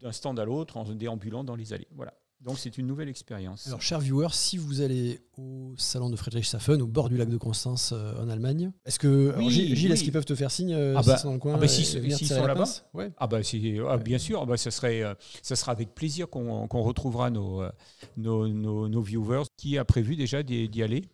d'un 0.00 0.12
stand 0.12 0.38
à 0.38 0.44
l'autre, 0.44 0.76
en 0.76 0.84
déambulant 0.84 1.44
dans 1.44 1.56
les 1.56 1.72
allées. 1.72 1.88
Voilà. 1.94 2.14
Donc 2.40 2.56
c'est 2.58 2.78
une 2.78 2.86
nouvelle 2.86 3.08
expérience. 3.08 3.66
Alors, 3.66 3.82
chers 3.82 3.98
viewers, 3.98 4.28
si 4.30 4.58
vous 4.58 4.80
allez 4.80 5.20
au 5.36 5.74
salon 5.76 6.08
de 6.08 6.14
Friedrichshafen, 6.14 6.80
au 6.80 6.86
bord 6.86 7.08
du 7.08 7.16
lac 7.16 7.28
de 7.28 7.36
Constance 7.36 7.92
euh, 7.92 8.22
en 8.22 8.28
Allemagne, 8.28 8.70
est-ce 8.86 9.00
que. 9.00 9.34
Oui, 9.36 9.50
Gilles, 9.50 9.74
Gilles, 9.74 9.90
est-ce 9.90 10.00
oui. 10.00 10.04
qu'ils 10.04 10.12
peuvent 10.12 10.24
te 10.24 10.36
faire 10.36 10.52
signe 10.52 10.72
euh, 10.72 10.94
Ah 10.96 11.02
bah- 11.04 11.16
sont 11.16 11.28
dans 11.28 11.34
le 11.34 11.40
coin 11.40 11.54
ah 11.56 11.58
bah, 11.58 11.66
s'ils- 11.66 11.96
et 11.96 12.14
tirer 12.14 12.40
sont 12.40 12.46
là-bas 12.46 12.64
Ouais. 12.94 13.10
Ah 13.18 13.26
bah 13.26 13.42
c'est 13.42 13.60
ah, 13.88 13.96
bien 13.96 14.18
sûr, 14.18 14.40
ah 14.42 14.46
bah 14.46 14.56
ça 14.56 14.70
serait 14.70 15.02
euh, 15.02 15.14
ça 15.42 15.56
sera 15.56 15.72
avec 15.72 15.96
plaisir 15.96 16.30
qu'on 16.30 16.68
qu'on 16.68 16.82
retrouvera 16.82 17.30
nos, 17.30 17.60
euh, 17.62 17.72
nos, 18.16 18.46
nos, 18.46 18.88
nos 18.88 19.02
viewers. 19.02 19.42
Qui 19.56 19.76
a 19.76 19.84
prévu 19.84 20.14
déjà 20.14 20.44
d'y 20.44 20.82
aller 20.82 21.04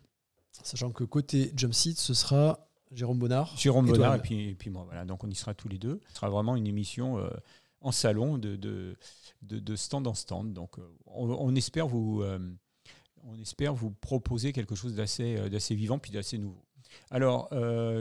Sachant 0.63 0.91
que 0.91 1.03
côté 1.03 1.51
Jump 1.55 1.73
Seat, 1.73 1.97
ce 1.97 2.13
sera 2.13 2.67
Jérôme 2.91 3.17
Bonnard. 3.17 3.57
Jérôme 3.57 3.87
et 3.87 3.91
Bonnard 3.91 4.15
et 4.15 4.21
puis, 4.21 4.49
et 4.49 4.53
puis 4.53 4.69
moi. 4.69 4.83
Voilà. 4.85 5.05
Donc 5.05 5.23
on 5.23 5.29
y 5.29 5.35
sera 5.35 5.55
tous 5.55 5.67
les 5.67 5.79
deux. 5.79 5.99
Ce 6.09 6.17
sera 6.17 6.29
vraiment 6.29 6.55
une 6.55 6.67
émission 6.67 7.17
euh, 7.17 7.27
en 7.85 7.91
salon 7.91 8.39
de, 8.39 8.95
stand 9.75 10.07
en 10.07 10.15
stand. 10.15 10.53
Donc 10.53 10.79
euh, 10.79 10.81
on, 11.05 11.55
espère 11.55 11.87
vous 11.87 12.21
euh, 12.23 12.39
on 13.23 13.39
espère 13.39 13.75
vous 13.75 13.91
proposer 13.91 14.51
quelque 14.53 14.75
chose 14.75 14.95
d'assez 14.95 15.37
euh, 15.37 15.59
vivant 15.75 15.99
puis 15.99 16.11
d'assez 16.11 16.37
nouveau. 16.37 16.61
Alors, 17.11 17.49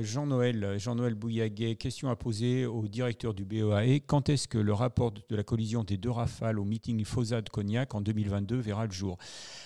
Jean-Noël 0.02 0.78
Jean-Noël 0.78 1.14
Bouillaguet, 1.14 1.74
question 1.74 2.10
à 2.10 2.16
poser 2.16 2.64
au 2.64 2.86
directeur 2.86 3.34
du 3.34 3.44
BEAE. 3.44 4.00
Quand 4.06 4.28
est-ce 4.28 4.46
que 4.46 4.58
le 4.58 4.72
rapport 4.72 5.10
de 5.10 5.34
la 5.34 5.42
collision 5.42 5.82
des 5.82 5.96
deux 5.96 6.10
rafales 6.10 6.60
au 6.60 6.64
meeting 6.64 7.04
FOSA 7.04 7.42
de 7.42 7.48
Cognac 7.48 7.94
en 7.94 8.00
2022 8.02 8.56
verra 8.56 8.86
le 8.86 8.92
jour? 8.92 9.16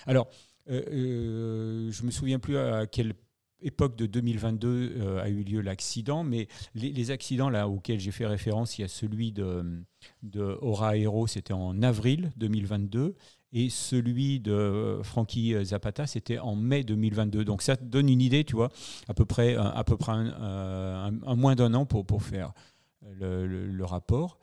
Alors, 0.07 0.29
je 0.67 2.03
me 2.03 2.11
souviens 2.11 2.39
plus 2.39 2.57
à 2.57 2.87
quelle 2.87 3.13
époque 3.61 3.95
de 3.95 4.05
2022 4.05 4.67
euh, 4.97 5.21
a 5.21 5.29
eu 5.29 5.43
lieu 5.43 5.61
l'accident, 5.61 6.23
mais 6.23 6.47
les, 6.75 7.11
accidents 7.11 7.49
là 7.49 7.67
auxquels 7.67 7.99
j'ai 7.99 8.11
fait 8.11 8.25
référence, 8.25 8.77
il 8.77 8.81
y 8.81 8.85
a 8.85 8.87
celui 8.87 9.31
de, 9.31 9.83
de 10.23 10.57
Aura 10.61 10.97
Aero, 10.97 11.27
c'était 11.27 11.53
en 11.53 11.81
avril 11.81 12.31
2022, 12.37 13.15
et 13.51 13.69
celui 13.69 14.39
de 14.39 14.51
euh, 14.51 15.03
Frankie 15.03 15.55
Zapata, 15.65 16.05
c'était 16.05 16.37
en 16.39 16.55
mai 16.55 16.83
2022. 16.83 17.43
Donc 17.45 17.61
ça 17.61 17.75
donne 17.75 18.09
une 18.09 18.21
idée, 18.21 18.43
tu 18.43 18.55
vois, 18.55 18.69
à 19.07 19.13
peu 19.13 19.25
près, 19.25 19.55
un- 19.55 19.65
à 19.65 19.83
peu 19.83 19.97
près 19.97 20.11
un, 20.11 20.27
euh, 20.27 21.11
un- 21.25 21.35
moins 21.35 21.55
d'un 21.55 21.73
an 21.73 21.85
pour, 21.85 22.05
pour 22.05 22.21
faire 22.23 22.53
le, 23.01 23.83
rapport. 23.83 24.37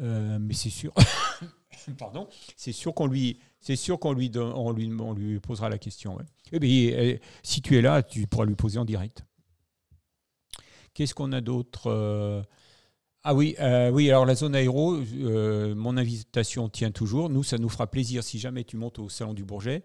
Euh, 0.00 0.38
mais 0.40 0.54
c'est 0.54 0.70
sûr, 0.70 0.92
pardon, 1.98 2.28
c'est 2.56 2.72
sûr 2.72 2.94
qu'on 2.94 3.06
lui, 3.06 3.38
c'est 3.60 3.76
sûr 3.76 3.98
qu'on 3.98 4.12
lui, 4.12 4.30
on 4.36 4.72
lui, 4.72 5.38
posera 5.40 5.68
la 5.68 5.78
question. 5.78 6.18
Eh 6.52 6.58
bien, 6.58 6.92
euh, 6.92 7.16
si 7.42 7.60
tu 7.60 7.76
es 7.76 7.82
là, 7.82 8.02
tu 8.02 8.26
pourras 8.26 8.46
lui 8.46 8.54
poser 8.54 8.78
en 8.78 8.84
direct. 8.84 9.24
Qu'est-ce 10.94 11.14
qu'on 11.14 11.32
a 11.32 11.40
d'autre 11.40 11.86
euh, 11.86 12.42
Ah 13.22 13.34
oui, 13.34 13.54
euh, 13.60 13.90
oui. 13.90 14.08
Alors 14.08 14.26
la 14.26 14.34
zone 14.34 14.54
aéro, 14.54 14.96
euh, 14.96 15.74
mon 15.74 15.96
invitation 15.96 16.68
tient 16.68 16.90
toujours. 16.90 17.28
Nous, 17.28 17.42
ça 17.42 17.58
nous 17.58 17.68
fera 17.68 17.86
plaisir 17.86 18.24
si 18.24 18.38
jamais 18.38 18.64
tu 18.64 18.76
montes 18.76 18.98
au 18.98 19.08
salon 19.08 19.34
du 19.34 19.44
Bourget. 19.44 19.82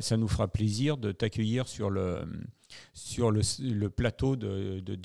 ça 0.00 0.16
nous 0.16 0.28
fera 0.28 0.48
plaisir 0.48 0.96
de 0.96 1.12
t'accueillir 1.12 1.68
sur 1.68 1.90
le 1.90 2.26
plateau 3.88 4.36
de, 4.36 4.80
de 4.80 4.98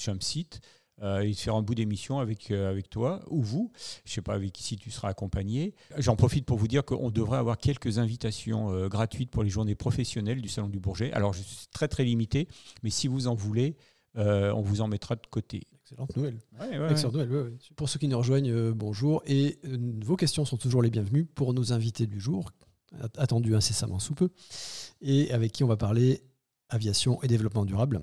euh, 1.01 1.19
et 1.21 1.31
de 1.31 1.35
faire 1.35 1.55
un 1.55 1.61
bout 1.61 1.75
d'émission 1.75 2.19
avec 2.19 2.51
euh, 2.51 2.69
avec 2.69 2.89
toi 2.89 3.21
ou 3.29 3.41
vous. 3.41 3.71
Je 4.05 4.11
sais 4.13 4.21
pas 4.21 4.33
avec 4.33 4.51
qui 4.51 4.63
si 4.63 4.77
tu 4.77 4.91
seras 4.91 5.09
accompagné. 5.09 5.73
J'en 5.97 6.15
profite 6.15 6.45
pour 6.45 6.57
vous 6.57 6.67
dire 6.67 6.83
qu'on 6.85 7.09
devrait 7.11 7.37
avoir 7.37 7.57
quelques 7.57 7.97
invitations 7.99 8.71
euh, 8.73 8.87
gratuites 8.89 9.31
pour 9.31 9.43
les 9.43 9.49
journées 9.49 9.75
professionnelles 9.75 10.41
du 10.41 10.49
salon 10.49 10.67
du 10.67 10.79
Bourget. 10.79 11.11
Alors 11.13 11.33
je 11.33 11.41
suis 11.41 11.67
très 11.71 11.87
très 11.87 12.03
limité, 12.03 12.47
mais 12.83 12.89
si 12.89 13.07
vous 13.07 13.27
en 13.27 13.35
voulez, 13.35 13.75
euh, 14.17 14.51
on 14.53 14.61
vous 14.61 14.81
en 14.81 14.87
mettra 14.87 15.15
de 15.15 15.25
côté. 15.29 15.63
Excellente 15.83 16.15
nouvelle. 16.15 16.37
Ouais, 16.59 16.77
ouais, 16.79 16.91
Excellente 16.91 17.13
nouvelle, 17.13 17.31
ouais. 17.31 17.53
Pour 17.75 17.89
ceux 17.89 17.99
qui 17.99 18.07
nous 18.07 18.17
rejoignent, 18.17 18.71
bonjour. 18.73 19.23
Et 19.25 19.59
vos 20.03 20.15
questions 20.15 20.45
sont 20.45 20.57
toujours 20.57 20.81
les 20.81 20.89
bienvenues 20.91 21.25
pour 21.25 21.53
nos 21.53 21.73
invités 21.73 22.05
du 22.07 22.19
jour, 22.19 22.51
at- 23.01 23.09
attendus 23.21 23.55
incessamment 23.55 23.97
sous 23.99 24.13
peu, 24.15 24.29
et 25.01 25.31
avec 25.31 25.51
qui 25.51 25.63
on 25.63 25.67
va 25.67 25.77
parler 25.77 26.21
aviation 26.69 27.21
et 27.23 27.27
développement 27.27 27.65
durable. 27.65 28.01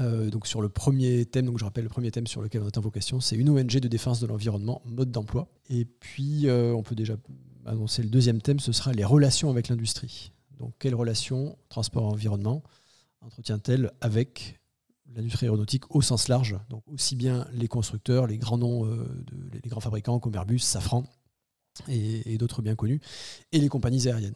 Euh, 0.00 0.28
donc 0.30 0.46
sur 0.46 0.60
le 0.60 0.68
premier 0.68 1.24
thème, 1.24 1.46
donc 1.46 1.58
je 1.58 1.64
rappelle 1.64 1.84
le 1.84 1.90
premier 1.90 2.10
thème 2.10 2.26
sur 2.26 2.42
lequel 2.42 2.62
on 2.62 2.66
attend 2.66 2.80
vos 2.82 2.90
questions, 2.90 3.20
c'est 3.20 3.36
une 3.36 3.48
ONG 3.48 3.78
de 3.80 3.88
défense 3.88 4.20
de 4.20 4.26
l'environnement, 4.26 4.82
mode 4.84 5.10
d'emploi. 5.10 5.48
Et 5.70 5.84
puis 5.86 6.46
euh, 6.46 6.72
on 6.74 6.82
peut 6.82 6.94
déjà 6.94 7.16
annoncer 7.64 8.02
le 8.02 8.08
deuxième 8.10 8.40
thème, 8.42 8.60
ce 8.60 8.72
sera 8.72 8.92
les 8.92 9.04
relations 9.04 9.50
avec 9.50 9.68
l'industrie. 9.68 10.32
Donc 10.58 10.74
quelles 10.78 10.94
relations 10.94 11.56
transport-environnement 11.68 12.62
entretient-elle 13.20 13.90
avec 14.00 14.60
l'industrie 15.14 15.46
aéronautique 15.46 15.94
au 15.94 16.02
sens 16.02 16.28
large, 16.28 16.58
donc 16.68 16.82
aussi 16.86 17.16
bien 17.16 17.46
les 17.54 17.66
constructeurs, 17.68 18.26
les 18.26 18.36
grands 18.36 18.58
noms, 18.58 18.84
euh, 18.84 19.04
de- 19.26 19.58
les 19.62 19.70
grands 19.70 19.80
fabricants 19.80 20.18
comme 20.20 20.34
Airbus, 20.34 20.58
Safran 20.58 21.04
et 21.88 22.36
d'autres 22.38 22.60
bien 22.60 22.74
connus, 22.74 23.00
et 23.52 23.60
les 23.60 23.68
compagnies 23.68 24.06
aériennes. 24.08 24.34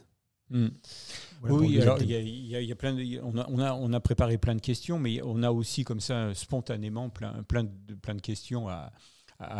Voilà 1.40 1.54
le 1.56 1.60
oui, 1.60 1.78
il 2.00 2.10
y 2.10 2.56
a, 2.56 2.60
y 2.60 2.66
y 2.68 2.74
plein 2.74 2.94
de- 2.94 3.20
on, 3.22 3.36
a, 3.36 3.46
on, 3.48 3.58
a, 3.58 3.72
on 3.74 3.92
a 3.92 4.00
préparé 4.00 4.38
plein 4.38 4.54
de 4.54 4.60
questions, 4.60 4.98
mais 4.98 5.20
on 5.24 5.42
a 5.42 5.50
aussi 5.50 5.82
comme 5.84 6.00
ça 6.00 6.34
spontanément 6.34 7.10
plein, 7.10 7.42
plein, 7.44 7.64
de, 7.64 7.94
plein 7.94 8.14
de 8.14 8.20
questions 8.20 8.68
à, 8.68 8.92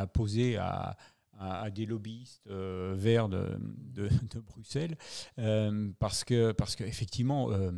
poser 0.06 0.56
à, 0.58 0.96
à- 1.38 1.62
à 1.62 1.70
des 1.70 1.86
lobbyistes 1.86 2.42
euh, 2.50 2.94
verts 2.96 3.28
de, 3.28 3.58
de- 3.94 4.08
de 4.32 4.38
Bruxelles, 4.40 4.96
euh, 5.40 5.90
parce 5.98 6.22
que 6.22 6.52
parce 6.52 6.76
qu'effectivement, 6.76 7.50
euh, 7.50 7.72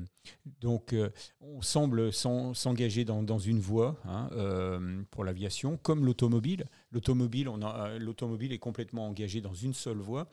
donc 0.60 0.94
on 1.40 1.62
semble 1.62 2.12
s'en- 2.12 2.52
s'engager 2.52 3.06
dans, 3.06 3.22
dans 3.22 3.38
une 3.38 3.58
voie 3.60 3.96
hein, 4.04 4.28
pour 5.10 5.24
l'aviation, 5.24 5.78
comme 5.78 6.04
l'automobile. 6.04 6.66
l'automobile, 6.90 7.48
on 7.48 7.58
l'automobile 7.98 8.52
est 8.52 8.58
complètement 8.58 9.06
engagé 9.06 9.40
dans 9.40 9.54
une 9.54 9.72
seule 9.72 9.98
voie. 9.98 10.28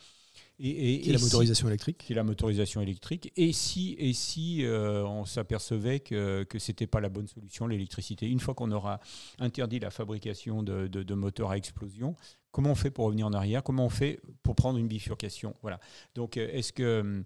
Et, 0.60 1.10
et, 1.10 1.12
la 1.12 1.20
motorisation 1.20 1.68
électrique. 1.68 1.98
Qui 1.98 2.14
est 2.14 2.16
la 2.16 2.24
motorisation 2.24 2.82
électrique. 2.82 3.32
Et 3.36 3.52
si, 3.52 3.96
et 3.98 4.14
si 4.14 4.64
on 4.68 5.26
s'apercevait 5.26 6.00
que 6.00 6.46
ce 6.58 6.72
n'était 6.72 6.88
pas 6.88 7.00
la 7.00 7.10
bonne 7.10 7.28
solution, 7.28 7.66
l'électricité, 7.66 8.28
une 8.28 8.40
fois 8.40 8.54
qu'on 8.54 8.72
aura 8.72 9.00
interdit 9.40 9.80
la 9.80 9.90
fabrication 9.90 10.62
de, 10.62 10.88
de 10.88 11.14
moteurs 11.16 11.52
à 11.52 11.58
explosion, 11.58 12.16
Comment 12.52 12.72
on 12.72 12.76
fait 12.76 12.92
pour 12.92 13.06
revenir 13.06 13.28
en 13.28 13.34
arrière? 13.34 13.64
Comment 13.64 13.86
on 13.86 13.90
fait 13.90 14.20
pour 14.44 14.56
prendre 14.56 14.78
une 14.78 14.88
bifurcation? 14.88 15.56
Voilà. 15.62 15.80
Donc, 16.16 16.36
euh, 16.36 16.50
est-ce 16.52 16.74
que 16.74 17.24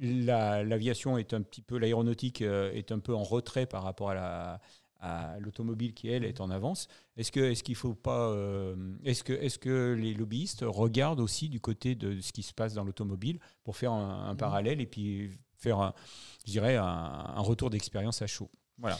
euh, 0.00 0.62
l'aviation 0.64 1.18
est 1.18 1.34
un 1.34 1.42
petit 1.42 1.62
peu, 1.62 1.78
l'aéronautique 1.78 2.42
euh, 2.42 2.70
est 2.72 2.92
un 2.92 3.00
peu 3.00 3.14
en 3.14 3.24
retrait 3.24 3.66
par 3.66 3.82
rapport 3.82 4.12
à 4.12 4.60
l'automobile 5.38 5.94
qui 5.94 6.08
elle 6.08 6.24
est 6.24 6.40
en 6.40 6.50
avance. 6.50 6.88
Est-ce 7.16 7.30
que 7.30 7.40
est-ce 7.40 7.62
qu'il 7.62 7.74
faut 7.76 7.94
pas 7.94 8.34
est-ce 9.04 9.22
que 9.22 9.32
est-ce 9.32 9.58
que 9.58 9.96
les 9.98 10.14
lobbyistes 10.14 10.64
regardent 10.66 11.20
aussi 11.20 11.48
du 11.48 11.60
côté 11.60 11.94
de 11.94 12.20
ce 12.20 12.32
qui 12.32 12.42
se 12.42 12.52
passe 12.52 12.74
dans 12.74 12.84
l'automobile 12.84 13.38
pour 13.62 13.76
faire 13.76 13.92
un, 13.92 14.34
parallèle 14.34 14.80
et 14.80 14.86
puis 14.86 15.30
faire 15.56 15.78
un, 15.80 15.94
je 16.46 16.52
dirais 16.52 16.76
un, 16.76 17.40
retour 17.40 17.70
d'expérience 17.70 18.22
à 18.22 18.26
chaud? 18.26 18.50
Voilà. 18.78 18.98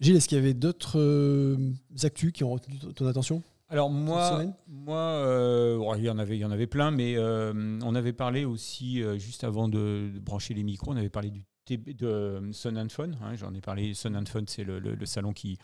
Gilles, 0.00 0.16
est-ce 0.16 0.28
qu'il 0.28 0.38
y 0.38 0.40
avait 0.40 0.54
d'autres 0.54 1.58
actus 2.02 2.32
qui 2.32 2.44
ont 2.44 2.52
retenu 2.52 2.78
ton 2.78 3.06
attention 3.06 3.42
alors 3.72 3.88
moi, 3.88 4.44
moi 4.68 4.98
euh, 4.98 5.94
il, 5.96 6.04
y 6.04 6.10
en 6.10 6.18
avait, 6.18 6.36
il 6.36 6.40
y 6.40 6.44
en 6.44 6.50
avait 6.50 6.66
plein, 6.66 6.90
mais 6.90 7.16
euh, 7.16 7.78
on 7.82 7.94
avait 7.94 8.12
parlé 8.12 8.44
aussi, 8.44 9.02
euh, 9.02 9.16
juste 9.16 9.44
avant 9.44 9.66
de, 9.66 10.12
brancher 10.20 10.52
les 10.52 10.62
micros, 10.62 10.92
on 10.92 10.96
avait 10.96 11.08
parlé 11.08 11.30
du 11.30 11.42
de 11.68 12.50
Sun 12.52 12.78
and 12.78 12.88
Fun. 12.88 13.10
Hein, 13.22 13.36
J'en 13.36 13.54
ai 13.54 13.60
parlé. 13.60 13.94
Sun 13.94 14.16
and 14.16 14.26
Fun, 14.26 14.44
c'est 14.46 14.64
le, 14.64 15.06
salon 15.06 15.32
qui, 15.32 15.58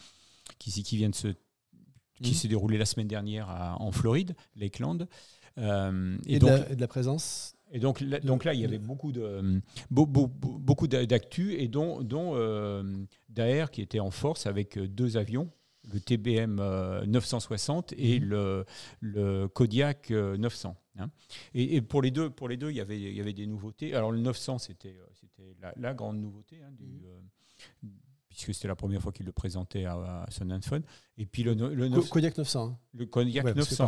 qui, 0.59 0.71
qui 0.83 0.97
vient 0.97 1.11
de 1.11 1.15
se 1.15 1.29
qui 2.21 2.31
mhm. 2.31 2.37
s'est 2.37 2.49
déroulé 2.49 2.79
la 2.79 2.85
semaine 2.85 3.07
dernière 3.07 3.49
en 3.79 3.93
Floride, 3.93 4.35
Lakeland. 4.57 5.07
et, 5.57 6.39
donc, 6.41 6.69
de 6.69 6.81
la, 6.81 6.89
présence 6.89 7.55
et 7.71 7.79
donc 7.79 8.01
là, 8.01 8.19
donc 8.19 8.45
là, 8.45 8.55
il 8.55 8.61
y 8.61 8.65
avait 8.65 8.79
beaucoup 8.79 9.13
de 9.13 9.61
beaucoup 9.91 10.89
d'actu 10.89 11.55
et 11.61 11.69
dont, 11.69 12.03
dont 12.03 12.35
Daer 13.29 13.67
qui 13.71 13.83
était 13.83 14.01
en 14.01 14.11
force 14.11 14.47
avec 14.47 14.79
deux 14.79 15.17
avions 15.17 15.49
le 15.93 16.01
TBM 16.01 16.57
960 17.07 17.93
euh, 17.93 17.97
et 17.99 18.21
mhm. 18.21 18.27
le, 18.27 18.65
le, 19.01 19.49
Kodiak 19.49 20.11
900. 20.11 20.77
Euh, 20.99 21.03
hein. 21.03 21.11
Et, 21.55 21.81
pour, 21.81 22.03
les 22.03 22.11
deux, 22.11 22.31
pour 22.31 22.49
les 22.49 22.57
deux, 22.57 22.71
il 22.71 22.77
y 22.77 22.81
avait, 22.81 23.01
il 23.01 23.17
y 23.17 23.21
avait 23.21 23.33
des 23.33 23.47
nouveautés. 23.47 23.95
Alors 23.95 24.13
le 24.13 24.19
900, 24.19 24.59
c'était 24.59 24.97
la, 25.61 25.73
la, 25.77 25.95
grande 25.95 26.21
nouveauté 26.21 26.63
hein, 26.63 26.71
du, 26.73 26.85
mhm. 26.85 27.05
euh, 27.05 27.89
puisque 28.29 28.55
c'était 28.55 28.69
la 28.69 28.77
première 28.77 29.03
fois 29.03 29.13
qu'il 29.13 29.27
le 29.27 29.33
présentait 29.33 29.85
à, 29.85 30.27
Sun 30.31 30.61
Fun. 30.63 30.81
Et 31.17 31.27
puis 31.27 31.43
le, 31.43 31.55
le 31.55 32.01
Kodiak 32.03 32.37
900. 32.39 32.67
Hein. 32.67 32.79
Le 32.95 33.07
Kodiak 33.07 33.57
900. 33.57 33.87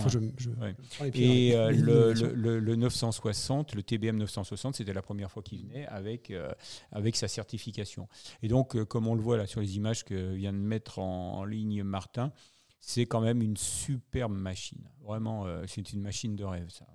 Et 1.14 1.54
euh, 1.54 1.70
le, 2.34 2.58
le, 2.58 2.76
960, 2.76 3.74
le 3.74 3.82
TBM 3.82 4.16
960, 4.16 4.76
c'était 4.76 4.92
la 4.92 5.02
première 5.02 5.30
fois 5.30 5.42
qu'il 5.42 5.60
venait 5.62 5.86
avec, 5.86 6.30
euh, 6.30 6.50
avec 6.90 7.16
sa 7.16 7.28
certification. 7.28 8.08
Et 8.42 8.48
donc, 8.48 8.74
euh, 8.74 8.84
comme 8.84 9.06
on 9.06 9.14
le 9.14 9.22
voit 9.22 9.36
là 9.36 9.46
sur 9.46 9.60
les 9.60 9.76
images 9.76 10.04
que 10.04 10.32
vient 10.32 10.52
de 10.52 10.58
mettre 10.58 10.98
en, 10.98 11.44
ligne 11.44 11.82
Martin, 11.82 12.32
c'est 12.80 13.06
quand 13.06 13.20
même 13.20 13.42
une 13.42 13.56
superbe 13.56 14.32
machine. 14.32 14.88
Vraiment, 15.02 15.46
c'est 15.66 15.92
une 15.92 16.00
machine 16.00 16.34
de 16.34 16.44
rêve, 16.44 16.70
ça. 16.70 16.86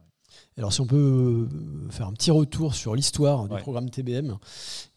Alors 0.58 0.72
si 0.72 0.80
on 0.80 0.86
peut 0.86 0.96
euh, 1.52 1.90
faire 1.90 2.08
un 2.08 2.14
petit 2.14 2.32
retour 2.32 2.76
sur 2.76 2.96
l'histoire 2.96 3.50
du 3.50 3.58
programme 3.58 3.90
TBM, 3.90 4.38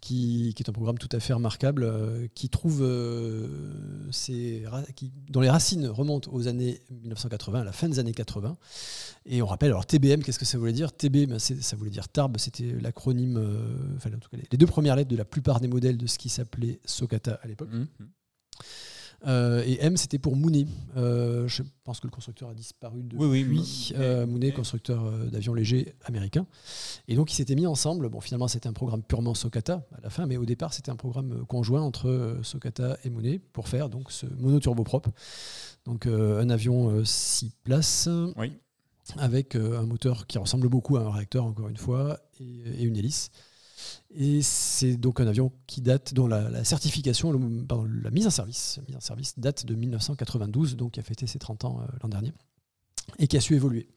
qui, 0.00 0.54
est 0.56 0.68
un 0.68 0.72
programme 0.72 0.98
tout 0.98 1.08
à 1.10 1.18
fait 1.18 1.32
remarquable, 1.32 1.82
euh, 1.82 2.28
qui 2.34 2.48
trouve 2.48 2.78
euh, 2.82 3.48
qui, 4.94 5.12
dont 5.28 5.40
les 5.40 5.50
racines 5.50 5.88
remontent 5.88 6.30
aux 6.32 6.46
années 6.46 6.80
1980, 6.90 7.60
à 7.60 7.64
la 7.64 7.72
fin 7.72 7.88
des 7.88 7.98
années 7.98 8.14
80. 8.14 8.56
Et 9.26 9.42
on 9.42 9.46
rappelle, 9.46 9.70
alors 9.70 9.84
TBM, 9.84 10.22
qu'est-ce 10.22 10.38
que 10.38 10.44
ça 10.44 10.58
voulait 10.58 10.72
dire? 10.72 10.92
TB, 10.92 11.26
ben, 11.26 11.40
ça 11.40 11.76
voulait 11.76 11.90
dire 11.90 12.08
TARB, 12.08 12.38
c'était 12.38 12.76
l'acronyme, 12.80 13.38
enfin 13.96 14.10
en 14.14 14.18
tout 14.18 14.30
cas 14.30 14.36
les 14.50 14.58
deux 14.58 14.66
premières 14.66 14.94
lettres 14.94 15.10
de 15.10 15.16
la 15.16 15.24
plupart 15.24 15.60
des 15.60 15.68
modèles 15.68 15.98
de 15.98 16.06
ce 16.06 16.18
qui 16.18 16.28
s'appelait 16.28 16.78
Socata 16.84 17.40
à 17.42 17.48
l'époque. 17.48 17.70
Mmh, 17.72 17.86
mmh. 17.98 18.04
Euh, 19.26 19.62
et 19.66 19.82
M, 19.84 19.96
c'était 19.96 20.18
pour 20.18 20.36
Mounet. 20.36 20.66
Euh, 20.96 21.48
je 21.48 21.62
pense 21.84 22.00
que 22.00 22.06
le 22.06 22.12
constructeur 22.12 22.50
a 22.50 22.54
disparu 22.54 23.02
depuis. 23.02 23.18
Oui, 23.18 23.44
oui, 23.48 23.92
euh, 23.96 24.26
Mounet, 24.26 24.52
constructeur 24.52 25.10
d'avions 25.28 25.54
légers 25.54 25.94
américain. 26.04 26.46
Et 27.08 27.16
donc, 27.16 27.32
ils 27.32 27.34
s'étaient 27.34 27.54
mis 27.54 27.66
ensemble. 27.66 28.08
Bon, 28.08 28.20
finalement, 28.20 28.48
c'était 28.48 28.68
un 28.68 28.72
programme 28.72 29.02
purement 29.02 29.34
Socata 29.34 29.86
à 29.96 30.00
la 30.02 30.10
fin, 30.10 30.26
mais 30.26 30.36
au 30.36 30.44
départ, 30.44 30.72
c'était 30.72 30.90
un 30.90 30.96
programme 30.96 31.44
conjoint 31.46 31.82
entre 31.82 32.38
Socata 32.42 32.96
et 33.04 33.10
Mounet 33.10 33.40
pour 33.52 33.68
faire 33.68 33.88
donc 33.88 34.12
ce 34.12 34.26
monoturboprop. 34.38 35.08
Donc, 35.84 36.06
un 36.06 36.50
avion 36.50 37.04
6 37.04 37.52
places. 37.64 38.08
Avec 39.16 39.56
un 39.56 39.86
moteur 39.86 40.26
qui 40.26 40.36
ressemble 40.36 40.68
beaucoup 40.68 40.98
à 40.98 41.00
un 41.00 41.10
réacteur, 41.10 41.46
encore 41.46 41.68
une 41.68 41.78
fois, 41.78 42.20
et 42.40 42.84
une 42.84 42.94
hélice. 42.94 43.30
Et 44.10 44.42
c'est 44.42 44.96
donc 44.96 45.20
un 45.20 45.26
avion 45.26 45.52
qui 45.66 45.80
date, 45.80 46.14
dont 46.14 46.26
la, 46.26 46.64
certification, 46.64 47.32
pardon, 47.68 47.86
la 48.02 48.10
mise 48.10 48.26
en 48.26 48.30
service, 48.30 48.80
mise 48.86 48.96
en 48.96 49.00
service 49.00 49.38
date 49.38 49.66
de 49.66 49.74
1992, 49.74 50.76
donc 50.76 50.92
qui 50.92 51.00
a 51.00 51.02
fêté 51.02 51.26
ses 51.26 51.38
30 51.38 51.64
ans 51.64 51.80
euh, 51.80 51.86
l'an 52.02 52.08
dernier, 52.08 52.32
et 53.18 53.26
qui 53.26 53.36
a 53.36 53.40
su 53.40 53.54
évoluer. 53.54 53.88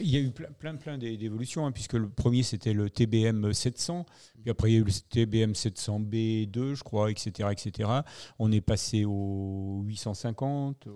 Il 0.00 0.08
y 0.08 0.16
a 0.16 0.20
eu 0.20 0.30
plein, 0.30 0.48
plein, 0.58 0.76
plein 0.76 0.98
d'évolutions, 0.98 1.66
hein, 1.66 1.72
puisque 1.72 1.94
le 1.94 2.08
premier 2.08 2.42
c'était 2.42 2.74
le 2.74 2.90
TBM 2.90 3.52
700, 3.52 4.04
puis 4.42 4.50
après 4.50 4.70
il 4.70 4.74
y 4.74 4.76
a 4.76 4.80
eu 4.80 4.84
le 4.84 4.92
TBM 4.92 5.52
700B2, 5.52 6.74
je 6.74 6.82
crois, 6.82 7.10
etc., 7.10 7.48
etc. 7.50 7.90
On 8.38 8.52
est 8.52 8.60
passé 8.60 9.04
au 9.04 9.82
850. 9.86 10.88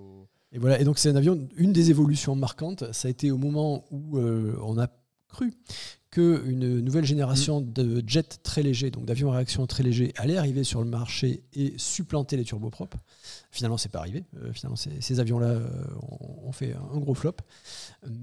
Et 0.53 0.59
voilà, 0.59 0.79
et 0.79 0.85
donc 0.85 0.99
c'est 0.99 1.09
un 1.09 1.17
avion, 1.17 1.49
une 1.57 1.73
des 1.73 1.91
évolutions 1.91 2.37
marquantes, 2.37 2.93
ça 2.93 3.09
a 3.09 3.11
été 3.11 3.31
au 3.31 3.39
moment 3.39 3.87
où 3.91 4.19
euh, 4.19 4.59
on 4.63 4.79
a 4.79 4.89
cru 5.29 5.55
qu'une 6.13 6.81
nouvelle 6.81 7.07
génération 7.07 7.63
de 7.63 8.05
jets 8.07 8.23
très 8.43 8.63
légers, 8.63 8.91
donc 8.91 9.07
d'avions 9.07 9.33
à 9.33 9.37
réaction 9.37 9.67
très 9.67 9.83
légers, 9.83 10.13
allait 10.17 10.37
arriver 10.37 10.63
sur 10.63 10.85
le 10.85 10.89
marché 10.89 11.43
et 11.55 11.73
supplanter 11.79 12.37
les 12.37 12.45
turboprops. 12.45 12.95
Finalement, 13.51 13.79
c'est 13.79 13.91
pas 13.91 14.01
arrivé. 14.01 14.25
Euh, 14.37 14.53
finalement, 14.53 14.77
ces, 14.77 15.21
avions-là 15.21 15.47
euh, 15.47 15.67
ont, 16.45 16.53
fait 16.53 16.75
un 16.75 16.99
gros 16.99 17.15
flop. 17.15 17.37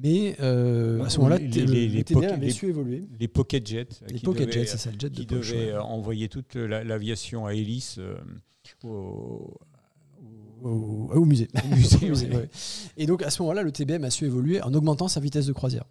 Mais 0.03 0.35
euh, 0.39 1.03
à 1.03 1.09
ce 1.09 1.17
moment-là, 1.17 1.39
les, 1.39 1.65
les, 1.65 1.87
les, 1.87 2.25
avait 2.25 2.51
su 2.51 2.67
évoluer. 2.67 3.07
Les 3.19 3.27
pocket 3.27 3.65
jets. 3.65 3.87
Les 4.07 4.19
pocket 4.19 4.51
jets, 4.51 4.67
c'est 4.67 4.77
ça, 4.77 4.91
le 4.91 4.99
jet 4.99 5.11
qui 5.11 5.25
devait 5.25 5.75
envoyer 5.75 6.29
toute 6.29 6.55
l'aviation 6.55 7.47
à 7.47 7.55
hélice 7.55 7.99
au, 8.83 9.51
au, 10.61 11.25
musée. 11.25 11.47
Au 11.63 11.75
musée, 11.75 12.29
Et 12.97 13.07
donc 13.07 13.23
à 13.23 13.31
ce 13.31 13.41
moment-là, 13.41 13.63
le 13.63 13.71
TBM 13.71 14.03
a 14.03 14.11
su 14.11 14.25
évoluer 14.25 14.61
en 14.61 14.75
augmentant 14.75 15.07
sa 15.07 15.19
vitesse 15.19 15.47
de 15.47 15.53
croisière 15.53 15.85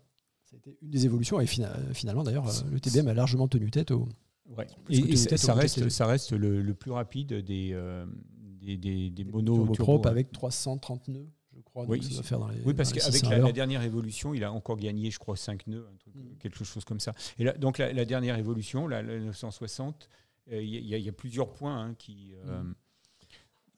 une 0.82 0.90
des 0.90 1.04
évolutions. 1.04 1.40
Et 1.40 1.46
finalement, 1.46 2.22
d'ailleurs, 2.22 2.46
le 2.70 2.80
TBM 2.80 3.08
a 3.08 3.14
largement 3.14 3.48
tenu 3.48 3.70
tête 3.70 3.90
au. 3.90 4.08
Ouais. 4.56 4.66
Et, 4.88 5.16
ça, 5.16 5.54
reste, 5.54 5.88
ça 5.90 6.06
reste 6.06 6.32
le, 6.32 6.72
plus 6.72 6.90
rapide 6.90 7.34
des, 7.34 7.70
euh, 7.72 8.06
des, 8.32 8.78
des, 8.78 9.10
des 9.10 9.24
monos 9.24 9.68
turbo, 9.72 10.06
avec 10.06 10.32
330 10.32 11.08
nœuds. 11.08 11.28
Je 11.54 11.60
crois, 11.62 11.84
oui, 11.88 12.00
faire 12.22 12.38
dans 12.38 12.48
les, 12.48 12.60
oui, 12.64 12.72
parce 12.72 12.92
qu'avec 12.92 13.22
la, 13.22 13.52
dernière 13.52 13.82
évolution, 13.82 14.32
il 14.32 14.44
a 14.44 14.52
encore 14.52 14.76
gagné, 14.76 15.10
je 15.10 15.18
crois, 15.18 15.36
5 15.36 15.66
nœuds, 15.66 15.86
mm. 16.06 16.36
quelque 16.38 16.64
chose 16.64 16.84
comme 16.84 17.00
ça. 17.00 17.12
Et 17.38 17.44
là, 17.44 17.52
donc 17.52 17.78
la, 17.78 18.04
dernière 18.04 18.38
évolution, 18.38 18.86
la, 18.86 19.02
960, 19.02 20.08
euh, 20.52 20.62
il 20.62 20.86
y, 20.86 21.08
a 21.08 21.12
plusieurs 21.12 21.52
points 21.52 21.78
hein, 21.78 21.94
qui, 21.98 22.34
euh, 22.46 22.62
mm. 22.62 22.74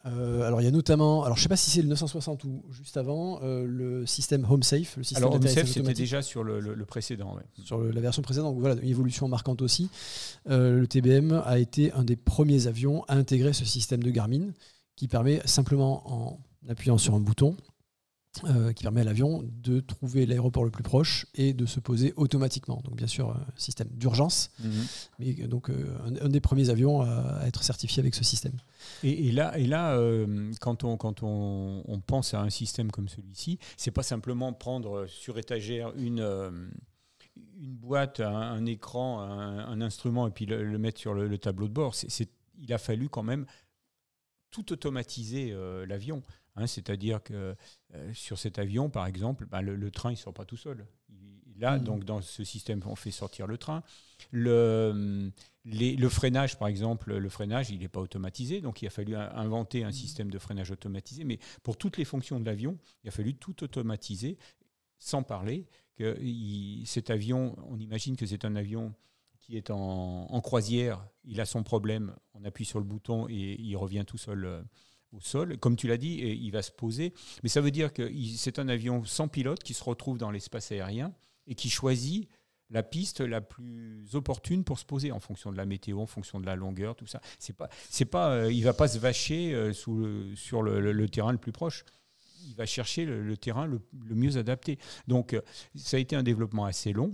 Euh, 0.06 0.42
alors 0.46 0.62
il 0.62 0.64
y 0.64 0.66
a 0.66 0.70
notamment, 0.70 1.24
alors 1.24 1.36
je 1.36 1.42
sais 1.42 1.48
pas 1.48 1.56
si 1.56 1.70
c'est 1.70 1.82
le 1.82 1.88
960 1.88 2.44
ou 2.44 2.62
juste 2.70 2.96
avant, 2.96 3.40
euh, 3.42 3.66
le 3.66 4.06
système 4.06 4.46
Home 4.48 4.62
Safe. 4.62 4.96
Le 4.96 5.02
système 5.02 5.24
alors 5.24 5.34
Home 5.36 5.46
Safe 5.46 5.68
c'était 5.68 5.92
déjà 5.92 6.22
sur 6.22 6.42
le, 6.42 6.84
précédent. 6.86 7.36
Sur 7.64 7.82
la 7.82 8.00
version 8.00 8.22
précédente, 8.22 8.54
donc 8.54 8.60
voilà, 8.60 8.80
une 8.80 8.88
évolution 8.88 9.28
marquante 9.28 9.60
aussi. 9.60 9.90
Euh, 10.48 10.78
le 10.78 10.86
TBM 10.86 11.42
a 11.44 11.58
été 11.58 11.92
un 11.92 12.04
des 12.04 12.16
premiers 12.16 12.66
avions 12.66 13.04
à 13.08 13.14
intégrer 13.14 13.52
ce 13.52 13.64
système 13.64 14.02
de 14.02 14.10
Garmin 14.10 14.52
qui 14.96 15.06
permet 15.06 15.42
simplement 15.44 16.02
en 16.06 16.38
appuyant 16.68 16.98
sur 16.98 17.14
un 17.14 17.20
bouton 17.20 17.56
euh, 18.44 18.72
qui 18.72 18.84
permet 18.84 19.00
à 19.00 19.04
l'avion 19.04 19.42
de 19.44 19.80
trouver 19.80 20.24
l'aéroport 20.24 20.64
le 20.64 20.70
plus 20.70 20.84
proche 20.84 21.26
et 21.34 21.52
de 21.52 21.66
se 21.66 21.80
poser 21.80 22.14
automatiquement. 22.16 22.80
Donc 22.84 22.94
bien 22.94 23.08
sûr, 23.08 23.30
un 23.30 23.44
système 23.56 23.88
d'urgence, 23.88 24.52
mhm. 24.60 24.86
mais 25.18 25.32
donc 25.48 25.68
euh, 25.68 25.98
un, 26.22 26.28
des 26.28 26.40
premiers 26.40 26.70
avions 26.70 27.02
à, 27.02 27.40
être 27.46 27.64
certifié 27.64 28.00
avec 28.00 28.14
ce 28.14 28.22
système. 28.22 28.56
Et, 29.02 29.32
là, 29.32 29.58
et 29.58 29.66
là 29.66 29.96
euh, 29.96 30.52
quand, 30.60 30.84
on, 30.84 30.96
quand 30.96 31.24
on, 31.24 32.00
pense 32.06 32.32
à 32.32 32.40
un 32.40 32.50
système 32.50 32.92
comme 32.92 33.08
celui-ci, 33.08 33.58
c'est 33.76 33.90
pas 33.90 34.04
simplement 34.04 34.52
prendre 34.52 35.06
sur 35.08 35.36
étagère 35.36 35.92
une 35.96 36.70
une 37.60 37.74
boîte, 37.74 38.20
un, 38.20 38.64
écran, 38.64 39.20
un, 39.22 39.80
instrument 39.80 40.26
et 40.28 40.30
puis 40.30 40.46
le, 40.46 40.78
mettre 40.78 41.00
sur 41.00 41.14
le, 41.14 41.36
tableau 41.36 41.68
de 41.68 41.72
bord. 41.72 41.94
Il 42.62 42.72
a 42.72 42.78
fallu 42.78 43.08
quand 43.08 43.22
même 43.22 43.44
tout 44.50 44.72
automatiser 44.72 45.54
l'avion. 45.86 46.22
Hein, 46.56 46.66
c'est-à-dire 46.66 47.22
que 47.22 47.54
euh, 47.94 48.12
sur 48.12 48.38
cet 48.38 48.58
avion, 48.58 48.90
par 48.90 49.06
exemple, 49.06 49.46
ben, 49.46 49.60
le, 49.62 49.90
train, 49.90 50.10
il 50.10 50.14
ne 50.14 50.18
sort 50.18 50.34
pas 50.34 50.44
tout 50.44 50.56
seul. 50.56 50.84
Là, 51.58 51.78
Mhm. 51.78 51.84
donc 51.84 52.04
dans 52.04 52.20
ce 52.22 52.42
système, 52.42 52.80
on 52.86 52.96
fait 52.96 53.10
sortir 53.10 53.46
le 53.46 53.56
train. 53.58 53.82
Le, 54.30 55.30
les- 55.64 55.94
le 55.96 56.08
freinage, 56.08 56.58
par 56.58 56.68
exemple, 56.68 57.14
le 57.16 57.28
freinage, 57.28 57.70
il 57.70 57.80
n'est 57.80 57.88
pas 57.88 58.00
automatisé, 58.00 58.60
donc 58.60 58.80
il 58.82 58.86
a 58.86 58.90
fallu 58.90 59.14
in- 59.14 59.30
inventer 59.34 59.84
un 59.84 59.92
système 59.92 60.30
de 60.30 60.38
freinage 60.38 60.70
automatisé. 60.70 61.24
Mais 61.24 61.38
pour 61.62 61.76
toutes 61.76 61.96
les 61.98 62.04
fonctions 62.04 62.40
de 62.40 62.46
l'avion, 62.46 62.78
il 63.04 63.08
a 63.08 63.10
fallu 63.10 63.34
tout 63.34 63.62
automatiser, 63.62 64.38
sans 64.98 65.22
parler 65.22 65.66
que 65.96 66.18
il- 66.22 66.84
cet 66.86 67.10
avion, 67.10 67.56
on 67.68 67.78
imagine 67.78 68.16
que 68.16 68.24
c'est 68.26 68.44
un 68.44 68.56
avion 68.56 68.94
est 69.56 69.70
en, 69.70 70.40
croisière, 70.40 71.06
il 71.24 71.40
a 71.40 71.44
son 71.44 71.62
problème, 71.62 72.14
on 72.34 72.44
appuie 72.44 72.64
sur 72.64 72.78
le 72.78 72.84
bouton 72.84 73.26
et 73.28 73.56
il 73.58 73.76
revient 73.76 74.04
tout 74.06 74.18
seul 74.18 74.44
euh, 74.44 74.62
au 75.12 75.20
sol. 75.20 75.58
Comme 75.58 75.76
tu 75.76 75.88
l'as 75.88 75.96
dit, 75.96 76.18
il 76.18 76.50
va 76.50 76.62
se 76.62 76.70
poser. 76.70 77.12
Mais 77.42 77.48
ça 77.48 77.60
veut 77.60 77.70
dire 77.70 77.92
que 77.92 78.10
c'est 78.36 78.58
un 78.58 78.68
avion 78.68 79.04
sans 79.04 79.28
pilote 79.28 79.62
qui 79.62 79.74
se 79.74 79.84
retrouve 79.84 80.18
dans 80.18 80.30
l'espace 80.30 80.72
aérien 80.72 81.12
et 81.46 81.54
qui 81.54 81.68
choisit 81.70 82.28
la 82.70 82.82
piste 82.82 83.20
la 83.20 83.40
plus 83.40 84.14
opportune 84.14 84.64
pour 84.64 84.78
se 84.78 84.84
poser 84.84 85.10
en 85.10 85.20
fonction 85.20 85.50
de 85.50 85.56
la 85.56 85.66
météo, 85.66 85.98
en 85.98 86.06
fonction 86.06 86.38
de 86.38 86.46
la 86.46 86.54
longueur, 86.54 86.94
tout 86.94 87.06
ça. 87.06 87.20
C'est 87.38 87.56
pas, 87.56 87.68
c'est 87.88 88.04
pas, 88.04 88.30
euh, 88.30 88.52
il 88.52 88.62
va 88.62 88.72
pas 88.72 88.88
se 88.88 88.98
vacher 88.98 89.52
euh, 89.52 89.72
sur 89.72 90.62
le, 90.62 91.08
terrain 91.08 91.32
le 91.32 91.38
plus 91.38 91.52
proche. 91.52 91.84
Il 92.46 92.54
va 92.54 92.66
chercher 92.66 93.04
le, 93.04 93.36
terrain 93.36 93.66
le, 93.66 93.80
mieux 94.14 94.36
adapté. 94.38 94.78
Donc, 95.08 95.36
ça 95.74 95.96
a 95.96 96.00
été 96.00 96.16
un 96.16 96.22
développement 96.22 96.64
assez 96.64 96.92
long. 96.92 97.12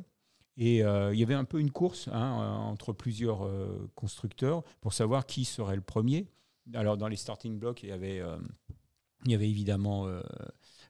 Et 0.57 0.83
euh, 0.83 1.13
il 1.13 1.21
y 1.21 1.23
avait 1.23 1.35
un 1.35 1.45
peu 1.45 1.61
une 1.61 1.71
course 1.71 2.09
hein, 2.09 2.41
euh, 2.41 2.49
entre 2.55 2.93
plusieurs 2.93 3.45
euh, 3.45 3.91
constructeurs 3.95 4.63
pour 4.81 4.93
savoir 4.93 5.27
qui 5.27 5.45
serait 5.45 5.77
le 5.77 5.83
premier. 5.83 6.29
Alors, 6.75 6.97
dans 6.97 7.09
les 7.09 7.17
starting 7.17 7.59
blocks, 7.59 7.83
il 7.83 7.91
y 7.91 7.93
avait, 7.93 8.21
euh, 8.21 8.39
il 9.25 9.33
y 9.33 9.35
avait 9.35 9.49
évidemment 9.49 10.09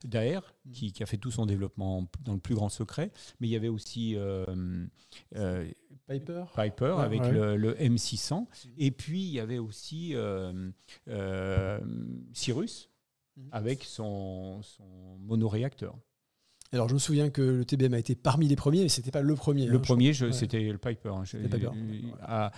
Daer, 0.05 0.41
qui, 0.73 0.93
qui 0.93 1.03
a 1.03 1.07
fait 1.07 1.19
tout 1.19 1.31
son 1.31 1.47
développement 1.47 2.09
dans 2.25 2.33
le 2.35 2.39
plus 2.41 2.55
grand 2.55 2.69
secret, 2.69 3.11
mais 3.41 3.49
il 3.49 3.51
y 3.51 3.57
avait 3.57 3.69
aussi 3.69 4.17
Piper 6.55 6.95
avec 6.99 7.23
ouais. 7.23 7.33
Le, 7.33 7.57
le 7.57 7.75
M600, 7.75 8.47
et 8.79 8.91
puis 8.91 9.21
il 9.21 9.33
y 9.33 9.41
avait 9.41 9.59
aussi 9.59 10.15
Cyrus 12.33 12.89
Mhm. 13.37 13.49
avec 13.53 13.85
son, 13.85 14.63
son 14.63 15.19
monoréacteur. 15.21 15.95
Alors 16.73 16.89
je 16.89 16.95
me 16.95 16.99
souviens 16.99 17.31
que 17.31 17.43
le 17.43 17.65
TBM 17.65 17.95
a 17.95 17.99
été 17.99 18.15
parmi 18.15 18.49
les 18.49 18.57
premiers, 18.57 18.83
mais 18.83 18.89
c'était 18.89 19.11
pas 19.11 19.23
le 19.23 19.35
premier. 19.35 19.67
Le 19.67 19.77
hein, 19.77 19.81
je 19.83 19.87
premier, 19.89 20.13
je- 20.13 20.27
ouais. 20.27 20.33
c'était 20.33 20.61
le 20.61 20.79
Piper. 20.79 21.11
hein. 21.11 21.25
Je, 21.25 21.39
C'était 21.39 21.49
Piper. 21.49 21.69
euh, 21.69 22.11
à- 22.23 22.53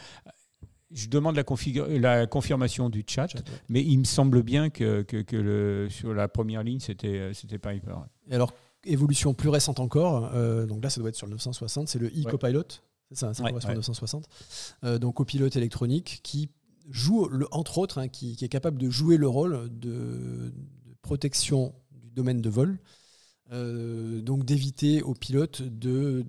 je 0.90 1.08
demande 1.08 1.36
la, 1.36 2.26
confirmation 2.26 2.88
du 2.88 3.04
chat, 3.06 3.28
mais 3.68 3.82
il 3.84 3.98
me 3.98 4.04
semble 4.04 4.42
bien 4.42 4.70
que, 4.70 5.02
que- 5.02 5.20
que 5.20 5.36
le, 5.36 5.88
sur 5.90 6.14
la 6.14 6.28
première 6.28 6.62
ligne, 6.62 6.80
c'était 6.80 7.32
c'était 7.34 7.58
Piper. 7.58 7.94
Et 8.30 8.34
alors, 8.34 8.54
évolution 8.84 9.34
plus 9.34 9.50
récente 9.50 9.80
encore, 9.80 10.30
euh, 10.34 10.64
donc 10.64 10.82
là 10.82 10.88
ça 10.88 11.00
doit 11.00 11.10
être 11.10 11.16
sur 11.16 11.26
le 11.26 11.32
960, 11.32 11.88
c'est 11.88 11.98
le 11.98 12.06
e-copilot, 12.08 12.62
c'est 13.10 13.18
ça, 13.18 13.34
ça 13.34 13.42
Ouais, 13.42 13.50
correspond 13.50 13.68
au 13.68 13.72
ouais. 13.72 13.76
960. 13.76 14.26
Euh, 14.84 14.98
donc 14.98 15.16
copilote 15.16 15.56
électronique 15.56 16.20
qui 16.22 16.48
joue, 16.88 17.28
le, 17.28 17.46
entre 17.50 17.76
autres, 17.76 17.98
hein, 17.98 18.08
qui, 18.08 18.36
qui 18.36 18.46
est 18.46 18.48
capable 18.48 18.78
de 18.80 18.88
jouer 18.88 19.18
le 19.18 19.28
rôle 19.28 19.68
de, 19.70 19.90
de 19.90 20.94
protection 21.02 21.74
du 21.92 22.10
domaine 22.12 22.40
de 22.40 22.48
vol, 22.48 22.78
euh, 23.52 24.20
donc 24.20 24.44
d'éviter 24.44 25.02
au 25.02 25.14
pilote 25.14 25.62
de, 25.62 26.24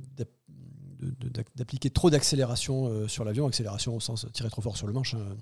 d'appliquer 1.55 1.89
trop 1.89 2.09
d'accélération 2.09 2.87
euh, 2.87 3.07
sur 3.07 3.23
l'avion, 3.23 3.47
accélération 3.47 3.95
au 3.95 3.99
sens 3.99 4.25
tirer 4.33 4.49
trop 4.49 4.61
fort 4.61 4.77
sur 4.77 4.87
le 4.87 4.93
manche, 4.93 5.15
hein, 5.15 5.37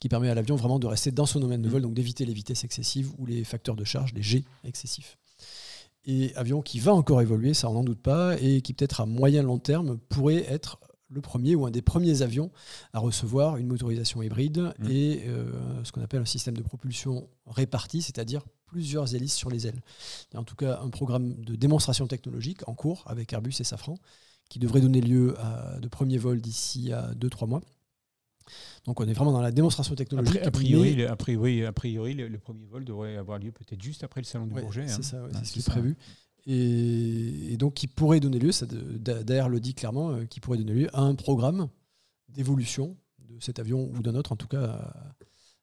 qui 0.00 0.08
permet 0.08 0.28
à 0.28 0.34
l'avion 0.34 0.56
vraiment 0.56 0.78
de 0.78 0.86
rester 0.86 1.10
dans 1.10 1.26
son 1.26 1.40
domaine 1.40 1.62
de 1.62 1.68
vol, 1.68 1.82
donc 1.82 1.94
d'éviter 1.94 2.24
les 2.24 2.32
vitesses 2.34 2.64
excessives 2.64 3.12
ou 3.18 3.26
les 3.26 3.44
facteurs 3.44 3.76
de 3.76 3.84
charge, 3.84 4.12
les 4.14 4.22
G 4.22 4.44
excessifs. 4.64 5.18
Et 6.04 6.34
avion 6.36 6.62
qui 6.62 6.78
va 6.78 6.94
encore 6.94 7.20
évoluer, 7.20 7.52
ça 7.52 7.68
on 7.68 7.74
n'en 7.74 7.84
doute 7.84 8.00
pas, 8.00 8.40
et 8.40 8.62
qui 8.62 8.72
peut-être 8.72 9.00
à 9.00 9.06
moyen 9.06 9.42
long 9.42 9.58
terme 9.58 9.98
pourrait 10.08 10.44
être 10.48 10.78
le 11.10 11.20
premier 11.20 11.54
ou 11.54 11.66
un 11.66 11.70
des 11.70 11.82
premiers 11.82 12.22
avions 12.22 12.50
à 12.92 12.98
recevoir 12.98 13.56
une 13.56 13.66
motorisation 13.66 14.22
hybride 14.22 14.72
Mm. 14.78 14.90
et 14.90 15.24
euh, 15.26 15.84
ce 15.84 15.92
qu'on 15.92 16.02
appelle 16.02 16.20
un 16.20 16.26
système 16.26 16.56
de 16.56 16.62
propulsion 16.62 17.28
réparti, 17.46 18.02
c'est-à-dire 18.02 18.42
plusieurs 18.68 19.14
hélices 19.14 19.34
sur 19.34 19.50
les 19.50 19.66
ailes. 19.66 19.80
Il 20.30 20.34
y 20.34 20.36
a 20.36 20.40
en 20.40 20.44
tout 20.44 20.56
cas 20.56 20.80
un 20.82 20.90
programme 20.90 21.34
de 21.44 21.56
démonstration 21.56 22.06
technologique 22.06 22.66
en 22.68 22.74
cours 22.74 23.02
avec 23.06 23.32
Airbus 23.32 23.54
et 23.60 23.64
Safran 23.64 23.96
qui 24.48 24.58
devrait 24.58 24.80
donner 24.80 25.00
lieu 25.00 25.38
à 25.40 25.78
de 25.80 25.88
premiers 25.88 26.18
vols 26.18 26.40
d'ici 26.40 26.92
à 26.92 27.12
2-3 27.14 27.46
mois. 27.48 27.60
Donc 28.86 29.00
on 29.00 29.06
est 29.06 29.12
vraiment 29.12 29.32
dans 29.32 29.42
la 29.42 29.50
démonstration 29.52 29.94
technologique. 29.94 30.40
A 30.42 30.50
priori, 30.50 30.90
mais- 30.90 31.02
le, 31.02 31.10
a 31.10 31.16
priori, 31.16 31.64
a 31.64 31.72
priori, 31.72 32.14
le, 32.14 32.28
le 32.28 32.38
premier 32.38 32.64
vol 32.66 32.84
devrait 32.84 33.16
avoir 33.16 33.38
lieu 33.38 33.52
peut-être 33.52 33.82
juste 33.82 34.04
après 34.04 34.20
le 34.22 34.26
salon 34.26 34.46
du 34.46 34.54
Ouais, 34.54 34.62
Bourget. 34.62 34.84
hein. 34.84 34.94
C'est 34.96 35.02
ça, 35.02 35.22
ouais, 35.22 35.30
Ah, 35.34 35.38
c'est 35.40 35.44
ce 35.46 35.52
qui 35.52 35.58
est 35.58 35.62
ça. 35.62 35.72
prévu. 35.72 35.96
Et, 36.46 37.52
et 37.52 37.56
donc, 37.58 37.74
qui 37.74 37.86
pourrait 37.88 38.20
donner 38.20 38.38
lieu, 38.38 38.52
ça, 38.52 38.64
de- 38.64 38.96
Da- 38.96 39.22
Daer 39.22 39.48
le 39.50 39.60
dit 39.60 39.74
clairement, 39.74 40.12
euh, 40.12 40.24
qui 40.24 40.40
pourrait 40.40 40.56
donner 40.56 40.72
lieu 40.72 40.88
à 40.96 41.02
un 41.02 41.14
programme 41.14 41.68
d'évolution 42.30 42.96
de 43.18 43.38
cet 43.40 43.58
avion 43.58 43.90
ou 43.94 44.00
d'un 44.02 44.14
autre. 44.14 44.32
En 44.32 44.36
tout 44.36 44.48
cas, 44.48 44.56
euh, 44.62 44.78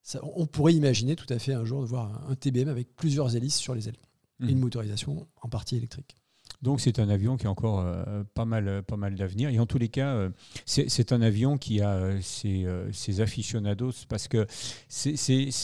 ça- 0.05 0.21
on 0.23 0.45
pourrait 0.45 0.73
imaginer 0.75 1.15
tout 1.15 1.25
à 1.33 1.39
fait 1.39 1.53
un 1.53 1.65
jour 1.65 1.81
de 1.81 1.87
voir 1.87 2.29
un, 2.29 2.35
TBM 2.35 2.69
avec 2.69 2.95
plusieurs 2.95 3.35
hélices 3.35 3.57
sur 3.57 3.73
les 3.73 3.89
ailes 3.89 3.97
et 4.41 4.51
une 4.51 4.59
motorisation 4.59 5.27
en 5.41 5.49
partie 5.49 5.77
électrique. 5.77 6.15
Donc 6.61 6.79
c'est 6.79 6.99
un 6.99 7.09
avion 7.09 7.37
qui 7.37 7.47
a 7.47 7.49
encore 7.49 7.79
euh, 7.79 8.23
pas 8.33 8.45
mal, 8.45 8.83
pas 8.83 8.97
mal 8.97 9.15
d'avenir. 9.15 9.49
Et 9.49 9.59
en 9.59 9.65
tous 9.65 9.77
les 9.79 9.89
cas, 9.89 10.13
euh, 10.15 10.29
c'est 10.65 11.11
un 11.11 11.21
avion 11.21 11.57
qui 11.57 11.81
a 11.81 11.95
euh, 11.95 12.19
ses, 12.21 12.65
euh, 12.65 12.91
ses 12.91 13.19
aficionados 13.19 14.05
parce 14.07 14.27
que 14.27 14.45
c'est 14.87 15.15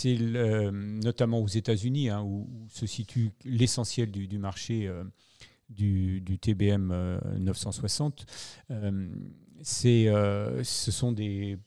euh, 0.05 0.71
notamment 0.71 1.39
aux 1.39 1.47
États-Unis 1.47 2.09
hein, 2.09 2.21
où, 2.21 2.49
où 2.51 2.67
se 2.69 2.85
situe 2.87 3.31
l'essentiel 3.45 4.11
du, 4.11 4.27
du 4.27 4.37
marché 4.39 4.87
euh, 4.87 5.03
du, 5.69 6.21
du 6.21 6.39
TBM 6.39 6.91
euh, 6.91 7.19
960. 7.39 8.25
Euh, 8.71 9.09
c'est, 9.61 10.07
euh, 10.07 10.63
ce 10.63 10.91
sont 10.91 11.11
des 11.11 11.57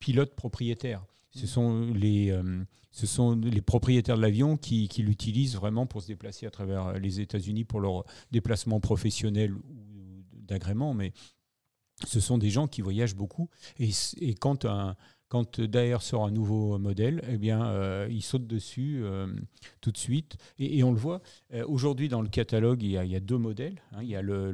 pilotes 0.00 0.34
propriétaires. 0.34 1.04
Ce 1.34 1.46
sont 1.46 1.92
les, 1.92 2.30
euh, 2.30 2.64
ce 2.92 3.06
sont 3.06 3.34
les 3.36 3.60
propriétaires 3.60 4.16
de 4.16 4.22
l'avion 4.22 4.56
qui, 4.56 4.88
l'utilisent 4.98 5.56
vraiment 5.56 5.86
pour 5.86 6.02
se 6.02 6.06
déplacer 6.06 6.46
à 6.46 6.50
travers 6.50 6.92
les 6.98 7.20
États-Unis 7.20 7.64
pour 7.64 7.80
leur 7.80 8.04
déplacement 8.30 8.80
professionnel 8.80 9.52
ou 9.54 10.24
d'agrément, 10.32 10.94
mais 10.94 11.12
ce 12.06 12.20
sont 12.20 12.38
des 12.38 12.50
gens 12.50 12.68
qui 12.68 12.82
voyagent 12.82 13.16
beaucoup. 13.16 13.48
Et, 13.78 14.34
quand, 14.34 14.64
un, 14.64 14.96
quand 15.28 15.60
Daer 15.60 16.02
sort 16.02 16.24
un 16.24 16.30
nouveau 16.30 16.78
modèle, 16.78 17.22
eh 17.28 17.38
bien, 17.38 17.66
euh, 17.66 18.06
ils 18.10 18.22
sautent 18.22 18.46
dessus 18.46 19.00
euh, 19.02 19.26
tout 19.80 19.90
de 19.90 19.98
suite. 19.98 20.36
Et, 20.58 20.82
on 20.84 20.92
le 20.92 20.98
voit, 20.98 21.20
euh, 21.52 21.64
aujourd'hui 21.66 22.08
dans 22.08 22.22
le 22.22 22.28
catalogue, 22.28 22.82
il 22.82 22.90
y 22.90 23.16
a, 23.16 23.20
deux 23.20 23.38
modèles. 23.38 23.82
hein. 23.92 24.02
il 24.02 24.08
y 24.08 24.16
a 24.16 24.22
le 24.22 24.52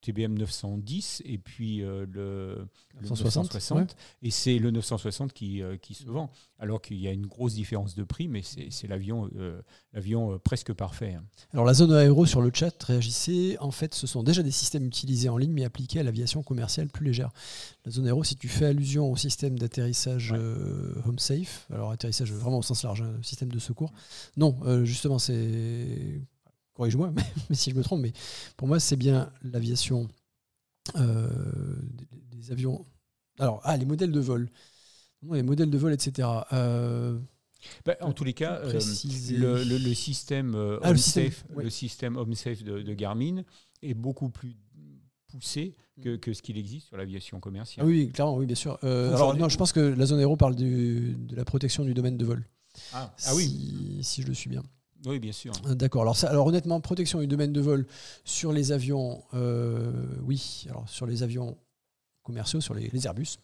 TBM 0.00 0.38
910 0.38 1.22
et 1.26 1.38
puis 1.38 1.82
euh, 1.82 2.06
le, 2.10 2.66
le 2.94 3.02
960, 3.08 3.44
960. 3.54 3.96
Et 4.22 4.30
c'est 4.30 4.58
le 4.58 4.70
960 4.70 5.32
qui, 5.32 5.62
euh, 5.62 5.76
qui 5.76 5.94
se 5.94 6.04
vend. 6.04 6.30
Alors 6.58 6.80
qu'il 6.82 6.98
y 6.98 7.06
a 7.08 7.12
une 7.12 7.26
grosse 7.26 7.54
différence 7.54 7.94
de 7.94 8.02
prix, 8.04 8.28
mais 8.28 8.42
c'est 8.42 8.86
l'avion 8.86 9.30
euh, 9.36 9.60
l'avion 9.92 10.38
presque 10.38 10.72
parfait. 10.72 11.14
hein. 11.14 11.24
Alors, 11.52 11.64
la 11.64 11.74
zone 11.74 11.92
aéro 11.92 12.26
sur 12.26 12.40
le 12.42 12.50
chat 12.52 12.82
réagissait. 12.82 13.56
En 13.60 13.70
fait, 13.70 13.94
ce 13.94 14.06
sont 14.06 14.22
déjà 14.22 14.42
des 14.42 14.50
systèmes 14.50 14.84
utilisés 14.86 15.28
en 15.28 15.36
ligne, 15.38 15.52
mais 15.52 15.64
appliqués 15.64 16.00
à 16.00 16.02
l'aviation 16.02 16.42
commerciale 16.42 16.88
plus 16.88 17.04
légère. 17.06 17.30
La 17.84 17.90
zone 17.92 18.06
aéro, 18.06 18.24
si 18.24 18.36
tu 18.36 18.48
fais 18.48 18.66
allusion 18.66 19.10
au 19.10 19.16
système 19.16 19.58
d'atterrissage 19.58 20.32
Ouais. 20.32 20.38
home 21.06 21.18
safe, 21.18 21.66
alors 21.72 21.90
atterrissage 21.90 22.32
vraiment 22.32 22.58
au 22.58 22.62
sens 22.62 22.82
large, 22.84 23.02
hein, 23.02 23.14
système 23.22 23.50
de 23.50 23.58
secours. 23.58 23.92
Non, 24.36 24.56
justement, 24.84 25.18
c'est. 25.18 26.20
Corrige-moi 26.80 27.10
mais, 27.14 27.22
mais 27.50 27.56
si 27.56 27.70
je 27.70 27.76
me 27.76 27.82
trompe, 27.82 28.00
mais 28.00 28.12
pour 28.56 28.66
moi, 28.66 28.80
c'est 28.80 28.96
bien 28.96 29.30
l'aviation 29.42 30.08
euh, 30.96 31.28
des, 31.92 32.08
des 32.38 32.52
avions. 32.52 32.86
Alors, 33.38 33.60
ah, 33.64 33.76
les 33.76 33.84
modèles 33.84 34.12
de 34.12 34.20
vol. 34.20 34.48
Non, 35.22 35.34
les 35.34 35.42
modèles 35.42 35.68
de 35.68 35.76
vol, 35.76 35.92
etc. 35.92 36.26
Euh, 36.54 37.18
Bah, 37.84 37.96
en 38.00 38.14
tous 38.14 38.24
les 38.24 38.32
cas, 38.32 38.60
euh, 38.64 38.72
le, 38.72 39.62
le- 39.62 39.76
le 39.76 39.92
système 39.94 40.54
euh, 40.54 40.78
Ah, 40.82 40.86
le 40.86 40.92
Home 40.92 40.96
système, 40.96 41.24
Safe, 41.26 41.44
ouais. 41.54 41.64
le 41.64 41.70
système 41.70 42.16
Home 42.16 42.34
Safe 42.34 42.62
de, 42.64 42.80
de 42.80 42.94
Garmin 42.94 43.42
est 43.82 43.92
beaucoup 43.92 44.30
plus 44.30 44.56
poussé 45.28 45.76
que, 46.02 46.16
que 46.16 46.32
ce 46.32 46.40
qu'il 46.40 46.56
existe 46.56 46.88
sur 46.88 46.96
l'aviation 46.96 47.36
Ah 47.36 47.40
commerciale. 47.42 47.86
oui, 47.86 48.04
oui, 48.06 48.10
clairement, 48.10 48.36
oui, 48.38 48.46
bien 48.46 48.56
sûr. 48.56 48.78
Euh, 48.84 49.14
alors, 49.14 49.34
non, 49.34 49.50
je 49.50 49.58
pense 49.58 49.72
que 49.74 49.80
la 49.80 50.06
zone 50.06 50.18
aéro 50.18 50.38
parle 50.38 50.56
du- 50.56 51.14
de 51.28 51.36
la 51.36 51.44
protection 51.44 51.84
du 51.84 51.92
domaine 51.92 52.16
de 52.16 52.24
vol. 52.24 52.48
Ah, 52.94 53.12
ah 53.26 53.34
oui, 53.34 53.98
si 54.02 54.22
je 54.22 54.28
le 54.28 54.32
suis 54.34 54.48
bien. 54.48 54.62
Oui, 55.06 55.18
bien 55.18 55.32
sûr. 55.32 55.52
Euh, 55.66 55.74
D'accord. 55.74 56.02
Alors, 56.02 56.16
alors 56.24 56.46
honnêtement, 56.46 56.80
protection 56.80 57.20
du 57.20 57.26
domaine 57.26 57.52
de 57.52 57.60
vol 57.60 57.86
sur 58.24 58.52
les 58.52 58.72
avions, 58.72 59.22
euh, 59.34 59.92
oui. 60.22 60.66
Alors 60.68 60.88
sur 60.88 61.06
les 61.06 61.22
avions 61.22 61.56
commerciaux, 62.22 62.60
sur 62.60 62.74
les, 62.74 63.06
Airbus 63.06 63.38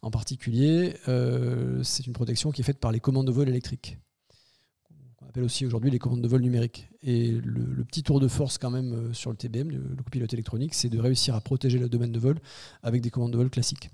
en 0.00 0.10
particulier, 0.10 0.96
euh, 1.08 1.82
c'est 1.82 2.06
une 2.06 2.12
protection 2.12 2.50
qui 2.50 2.62
est 2.62 2.64
faite 2.64 2.78
par 2.78 2.92
les 2.92 3.00
commandes 3.00 3.26
de 3.26 3.32
vol 3.32 3.48
électriques. 3.48 3.98
qu'on 5.18 5.26
appelle 5.26 5.44
aussi 5.44 5.66
aujourd'hui 5.66 5.90
les 5.90 5.98
commandes 5.98 6.22
de 6.22 6.28
vol 6.28 6.40
numériques. 6.40 6.88
Et 7.02 7.32
le, 7.32 7.84
petit 7.84 8.02
tour 8.02 8.20
de 8.20 8.28
force 8.28 8.58
quand 8.58 8.70
même 8.70 9.12
sur 9.12 9.30
le 9.30 9.36
TBM, 9.36 9.70
le, 9.70 9.78
le 9.96 10.02
copilote 10.02 10.32
électronique, 10.32 10.74
c'est 10.74 10.88
de 10.88 11.00
réussir 11.00 11.34
à 11.34 11.40
protéger 11.40 11.78
le 11.78 11.88
domaine 11.88 12.12
de 12.12 12.20
vol 12.20 12.38
avec 12.82 13.02
des 13.02 13.10
commandes 13.10 13.32
de 13.32 13.38
vol 13.38 13.50
classiques. 13.50 13.90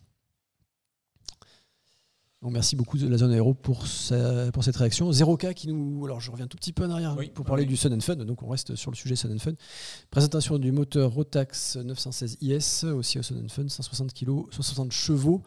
Donc 2.42 2.53
merci 2.53 2.77
beaucoup 2.77 2.98
de 2.98 3.09
la 3.09 3.18
zone 3.18 3.33
aéro 3.33 3.53
pour, 3.53 3.85
pour 4.53 4.64
cette 4.64 4.77
réaction. 4.77 5.11
0K 5.11 5.55
qui 5.55 5.68
nous. 5.68 6.05
Alors 6.05 6.20
je 6.20 6.31
reviens 6.31 6.46
tout 6.46 6.57
petit 6.57 6.72
peu 6.72 6.85
en 6.85 6.90
arrière 6.90 7.16
pour 7.35 7.44
parler 7.44 7.64
du 7.64 7.77
Sun 7.77 8.01
Fun. 8.01 8.16
Donc 8.16 8.42
on 8.42 8.48
reste 8.48 8.77
sur 8.77 8.92
le 8.92 8.96
sujet 8.96 9.16
Sun 9.16 9.38
Fun. 9.40 9.55
Présentation 10.11 10.59
du 10.59 10.70
moteur 10.70 11.11
Rotax 11.11 11.77
916 11.77 12.38
IS, 12.40 12.85
aussi 12.85 13.18
au 13.18 13.22
Sun 13.22 13.48
Fun, 13.48 13.68
160 13.68 14.12
kg, 14.14 14.44
160 14.53 14.92
chevaux 14.92 15.42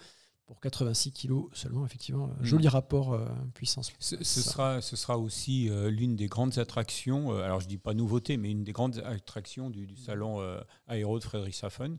pour 0.52 0.60
86 0.60 1.14
kg 1.14 1.46
seulement, 1.54 1.86
effectivement. 1.86 2.28
Mm. 2.28 2.44
Joli 2.44 2.68
rapport 2.68 3.14
euh, 3.14 3.26
puissance. 3.54 3.94
Ce, 4.00 4.22
sera, 4.22 4.82
ce 4.82 4.98
sera 4.98 5.18
aussi 5.18 5.70
euh, 5.70 5.90
l'une 5.90 6.18
des 6.18 6.28
grandes 6.28 6.60
attractions, 6.60 7.32
euh, 7.32 7.44
alors 7.44 7.62
je 7.62 7.70
dis 7.70 7.78
pas 7.78 7.94
nouveauté, 7.94 8.36
mais 8.36 8.52
une 8.52 8.66
des 8.66 8.74
grandes 8.74 9.02
attractions 9.06 9.70
du, 9.70 9.96
salon 9.96 10.42
aéro 10.88 11.20
de 11.20 11.24
Friedrichshafen. 11.24 11.98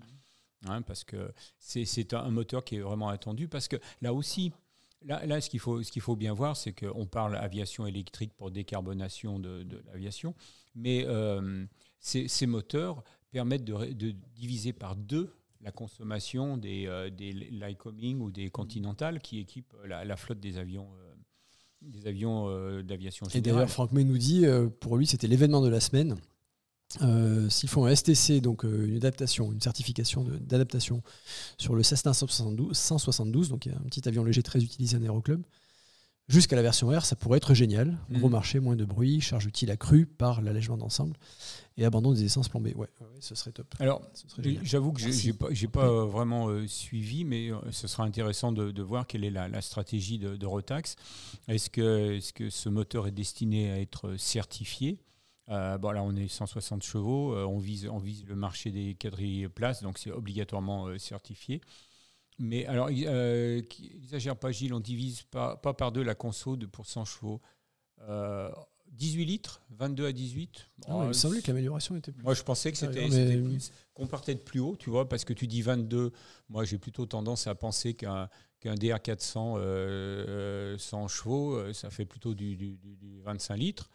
Hein, 0.66 0.83
parce 0.83 1.02
que 1.02 1.33
c'est 1.59 2.12
un 2.12 2.31
moteur 2.31 2.62
qui 2.62 2.76
est 2.76 2.81
vraiment 2.81 3.09
attendu, 3.09 3.48
parce 3.48 3.68
que 3.68 3.76
là 4.02 4.12
aussi, 4.12 4.52
Là, 5.04 5.24
là, 5.26 5.40
ce 5.40 5.50
qu'il 5.50 5.60
faut, 5.60 5.82
ce 5.82 6.00
faut 6.00 6.16
bien 6.16 6.32
voir, 6.32 6.56
c'est 6.56 6.72
qu'on 6.72 7.06
parle 7.06 7.36
aviation 7.36 7.86
électrique 7.86 8.32
pour 8.36 8.50
décarbonation 8.50 9.38
de, 9.38 9.66
l'aviation, 9.86 10.34
mais 10.74 11.04
euh, 11.06 11.64
ces, 12.00 12.46
moteurs 12.46 13.02
permettent 13.30 13.64
de, 13.64 14.14
diviser 14.34 14.72
par 14.72 14.96
deux 14.96 15.32
la 15.60 15.70
consommation 15.70 16.56
des, 16.56 16.86
euh, 16.86 17.08
des 17.08 17.32
Lycoming 17.32 18.20
ou 18.20 18.30
des 18.30 18.50
Continental 18.50 19.20
qui 19.20 19.38
équipent 19.38 19.74
la, 19.84 20.16
flotte 20.16 20.40
des 20.40 20.58
avions. 20.58 20.88
Euh, 20.94 21.14
des 21.82 22.06
avions 22.06 22.46
d'aviation 22.82 23.26
Et 23.34 23.40
d'ailleurs, 23.40 23.68
Franck 23.68 23.90
May 23.90 24.04
nous 24.04 24.16
dit, 24.16 24.44
pour 24.78 24.96
lui, 24.96 25.04
c'était 25.04 25.26
l'événement 25.26 25.60
de 25.60 25.68
la 25.68 25.80
semaine. 25.80 26.16
Euh, 27.00 27.48
s'ils 27.48 27.68
font 27.68 27.87
un 27.87 27.94
STC, 27.94 28.40
donc 28.40 28.64
euh, 28.64 28.87
une 28.87 28.96
adaptation, 28.96 29.52
une 29.52 29.61
certification 29.61 30.24
d'adaptation 30.40 31.02
sur 31.59 31.74
le 31.74 31.83
Cessna 31.83 32.12
172, 32.12 32.76
172, 32.76 33.48
donc 33.48 33.66
un 33.66 33.83
petit 33.85 34.07
avion 34.09 34.24
léger 34.24 34.42
très 34.42 34.62
utilisé 34.62 34.96
en 34.96 35.02
aéroclub, 35.02 35.42
jusqu'à 36.28 36.57
la 36.57 36.62
version 36.62 36.88
R, 36.88 37.05
ça 37.05 37.16
pourrait 37.16 37.38
être 37.38 37.55
génial. 37.55 37.98
Mm. 38.09 38.18
Gros 38.18 38.28
marché, 38.28 38.61
moins 38.61 38.76
de 38.76 38.85
bruit, 38.85 39.20
charge 39.20 39.46
utile 39.46 39.70
accrue 39.70 40.07
par 40.07 40.42
l'allègement 40.42 40.76
d'ensemble 40.76 41.16
et 41.78 41.87
abandon 41.87 42.12
des 42.12 42.24
essences 42.24 42.50
plombées. 42.50 42.74
Ouais, 42.74 42.88
ce 43.20 43.35
serait 43.35 43.52
top. 43.52 43.74
Alors, 43.78 44.02
j'avoue 44.62 44.92
que 44.92 45.00
j'ai 45.00 45.33
pas, 45.33 45.48
pas 45.72 46.05
vraiment 46.05 46.48
euh, 46.48 46.66
suivi, 46.66 47.24
mais 47.24 47.50
ce 47.70 47.88
sera 47.88 48.05
intéressant 48.05 48.52
de, 48.52 48.83
voir 48.83 49.07
quelle 49.07 49.24
est 49.24 49.31
la, 49.31 49.61
stratégie 49.62 50.18
de, 50.18 50.37
de 50.37 50.46
Rotax. 50.46 50.96
Est-ce 51.48 51.70
que, 51.70 52.16
est 52.16 52.18
-ce 52.18 52.33
que 52.33 52.50
ce 52.50 52.68
moteur 52.68 53.07
est 53.07 53.12
destiné 53.12 53.70
à 53.70 53.81
être 53.81 54.16
certifié? 54.18 54.98
Euh, 55.48 55.78
bon, 55.78 55.90
là, 55.90 56.02
on 56.02 56.14
est 56.16 56.28
160 56.28 56.83
chevaux. 56.83 57.35
Euh, 57.35 57.44
on, 57.44 57.59
vise, 57.59 57.88
on 57.88 57.98
vise 57.98 58.24
le 58.26 58.37
marché 58.37 58.70
des 58.70 58.94
quadrilles 58.94 59.48
places, 59.48 59.83
donc 59.83 59.98
c'est 59.98 60.11
obligatoirement 60.11 60.87
euh, 60.87 60.98
certifié. 60.98 61.61
Mais 62.38 62.66
alors, 62.66 62.88
n'exagère 62.88 64.37
pas, 64.37 64.52
Gilles, 64.52 64.74
on 64.74 64.81
divise 64.81 65.22
pas, 65.22 65.57
pas 65.57 65.74
par 65.74 65.92
deux 65.92 66.02
la 66.02 66.14
conso 66.14 66.57
de, 66.57 66.66
pour 66.66 66.87
100 66.87 67.05
chevaux. 67.05 67.40
18 68.88 69.24
litres, 69.24 69.62
22 69.70 70.07
à 70.07 70.12
18. 70.12 70.70
Ah, 70.87 70.98
il 71.02 71.09
me 71.09 71.12
semblait 71.14 71.40
que 71.40 71.46
l'amélioration 71.46 71.96
était 71.96 72.12
plus. 72.12 72.22
Moi, 72.22 72.35
je 72.35 72.42
pensais 72.42 72.72
que 72.72 72.78
c'était 72.78 73.09
qu'on 73.94 74.07
partait 74.07 74.35
de 74.35 74.40
plus 74.40 74.61
haut, 74.61 74.76
tu 74.76 74.90
vois, 74.90 75.09
parce 75.09 75.24
que 75.24 75.33
tu 75.33 75.46
dis 75.46 75.62
22. 75.62 76.12
Moi, 76.48 76.64
j'ai 76.64 76.78
plutôt 76.78 77.07
tendance 77.07 77.46
à 77.46 77.55
penser 77.55 77.94
qu'un 77.94 78.28
qu'un 78.61 78.74
DR400 78.74 80.78
100 80.78 81.09
chevaux, 81.09 81.72
ça 81.72 81.90
fait 81.90 82.05
plutôt 82.05 82.35
du, 82.35 82.57
du 82.57 83.20
25 83.22 83.57
litres. 83.57 83.88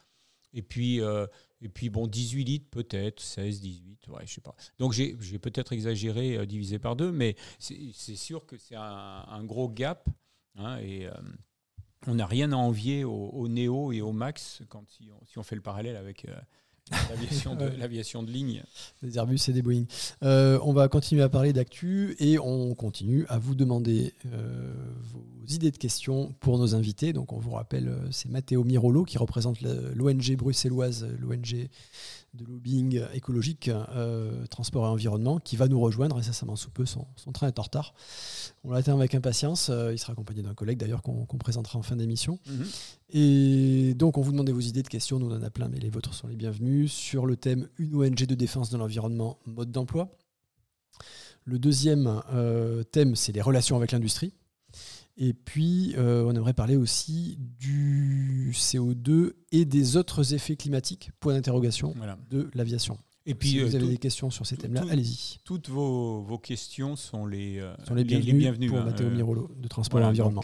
Et 0.57 0.63
puis, 0.63 1.01
euh, 1.01 1.27
et 1.61 1.69
puis 1.69 1.91
bon, 1.91 2.07
18 2.07 2.43
litres 2.43 2.69
peut-être, 2.71 3.21
16, 3.21 3.61
18, 3.61 4.07
ouais, 4.07 4.23
je 4.25 4.33
sais 4.33 4.41
pas. 4.41 4.55
Donc 4.79 4.91
j'ai 4.91 5.15
peut-être 5.39 5.71
exagéré, 5.71 6.35
euh, 6.35 6.45
divisé 6.47 6.79
par 6.79 6.95
deux, 6.95 7.11
mais 7.11 7.35
c'est 7.59 8.15
sûr 8.15 8.45
que 8.47 8.57
c'est 8.57 8.75
un, 8.75 9.43
gros 9.43 9.69
gap. 9.69 10.09
Hein, 10.55 10.79
et 10.79 11.05
euh, 11.05 11.13
on 12.07 12.15
n'a 12.15 12.25
rien 12.25 12.51
à 12.51 12.55
envier 12.55 13.03
au, 13.03 13.47
Neo 13.47 13.91
et 13.91 14.01
au 14.01 14.11
Max 14.11 14.63
quand 14.69 14.89
si 14.89 15.11
on, 15.11 15.25
si 15.27 15.37
on 15.37 15.43
fait 15.43 15.55
le 15.55 15.61
parallèle 15.61 15.95
avec 15.95 16.25
L'aviation 17.09 17.55
de, 17.55 18.25
de, 18.25 18.31
ligne. 18.31 18.63
Des 19.01 19.17
Airbus 19.17 19.39
et 19.47 19.53
des 19.53 19.61
Boeing. 19.61 19.85
Euh, 20.23 20.59
on 20.63 20.73
va 20.73 20.87
continuer 20.87 21.21
à 21.21 21.29
parler 21.29 21.53
d'actu 21.53 22.15
et 22.19 22.39
on 22.39 22.73
continue 22.75 23.25
à 23.27 23.39
vous 23.39 23.55
demander 23.55 24.13
euh, 24.33 24.73
vos 25.01 25.25
idées 25.53 25.71
de 25.71 25.77
questions 25.77 26.33
pour 26.39 26.57
nos 26.57 26.75
invités. 26.75 27.13
Donc 27.13 27.33
on 27.33 27.39
vous 27.39 27.51
rappelle, 27.51 27.88
euh, 27.88 28.12
c'est 28.12 28.29
Matteo 28.29 28.63
Mirolo 28.63 29.03
qui 29.03 29.17
représente 29.17 29.62
l'ONG 29.62 30.36
bruxelloise, 30.36 31.07
l'ONG 31.19 31.69
de 32.33 32.45
lobbying 32.45 33.01
écologique, 33.13 33.69
euh, 33.69 34.45
transport 34.47 34.86
et 34.86 34.89
environnement, 34.89 35.39
qui 35.39 35.55
va 35.55 35.67
nous 35.67 35.79
rejoindre 35.79 36.17
incessamment 36.17 36.55
sous 36.55 36.69
peu. 36.69 36.86
Son, 36.86 37.05
train 37.33 37.47
est 37.47 37.60
en 37.60 37.63
retard. 37.63 37.93
On 38.63 38.71
l'attend 38.71 38.97
avec 38.97 39.15
impatience. 39.15 39.69
Euh, 39.69 39.93
il 39.93 39.97
sera 39.97 40.13
accompagné 40.13 40.41
d'un 40.41 40.53
collègue 40.53 40.77
d'ailleurs 40.77 41.01
qu'on 41.01 41.25
présentera 41.25 41.79
en 41.79 41.83
fin 41.83 41.95
d'émission. 41.95 42.39
Mhm. 42.47 42.65
Et 43.10 43.93
donc 43.95 44.17
on 44.17 44.21
vous 44.21 44.31
demandait 44.31 44.51
vos 44.51 44.60
idées 44.60 44.83
de 44.83 44.88
questions. 44.88 45.19
Nous 45.19 45.27
on 45.27 45.36
en 45.36 45.43
a 45.43 45.49
plein, 45.49 45.67
mais 45.67 45.79
les 45.79 45.89
vôtres 45.89 46.13
sont 46.13 46.27
les 46.27 46.36
bienvenus. 46.36 46.91
Sur 46.91 47.25
le 47.25 47.36
thème 47.36 47.67
Une 47.77 47.95
ONG 47.95 48.25
de 48.25 48.36
défense 48.36 48.69
de 48.69 48.77
l'environnement, 48.77 49.39
mode 49.45 49.71
d'emploi. 49.71 50.10
Le 51.45 51.60
deuxième 51.60 52.21
euh, 52.33 52.83
thème, 52.83 53.15
c'est 53.15 53.31
les 53.31 53.41
relations 53.41 53.77
avec 53.77 53.93
l'industrie. 53.93 54.33
Et 55.19 55.34
puis, 55.34 55.95
euh, 55.97 56.23
on 56.25 56.36
aimerait 56.36 56.53
parler 56.53 56.75
aussi 56.75 57.39
du 57.39 58.51
CO2 58.53 59.34
et 59.51 59.65
des 59.65 59.97
autres 59.97 60.36
effets 60.36 60.56
climatiques, 60.56 61.10
point 61.19 61.34
d'interrogation, 61.34 61.95
de 62.30 62.49
l'aviation. 62.53 62.99
Et 63.25 63.34
puis, 63.34 63.49
si 63.49 63.60
vous 63.60 63.75
euh, 63.75 63.80
avez 63.80 63.88
des 63.88 63.97
questions 63.97 64.30
sur 64.30 64.45
ces 64.45 64.58
thèmes-là, 64.58 64.84
allez-y. 64.89 65.39
Toutes 65.43 65.69
vos, 65.69 66.21
vos, 66.21 66.38
questions 66.38 66.95
sont 66.95 67.25
les, 67.25 67.60
euh, 67.60 67.73
sont 67.86 67.95
les, 67.95 68.03
bienvenues, 68.03 68.69
pour 68.69 68.77
hein, 68.77 68.86
Matteo 68.86 69.10
Mirolo 69.10 69.49
de 69.58 69.67
Transport 69.67 69.99
et 70.01 70.06
Environnement. 70.06 70.43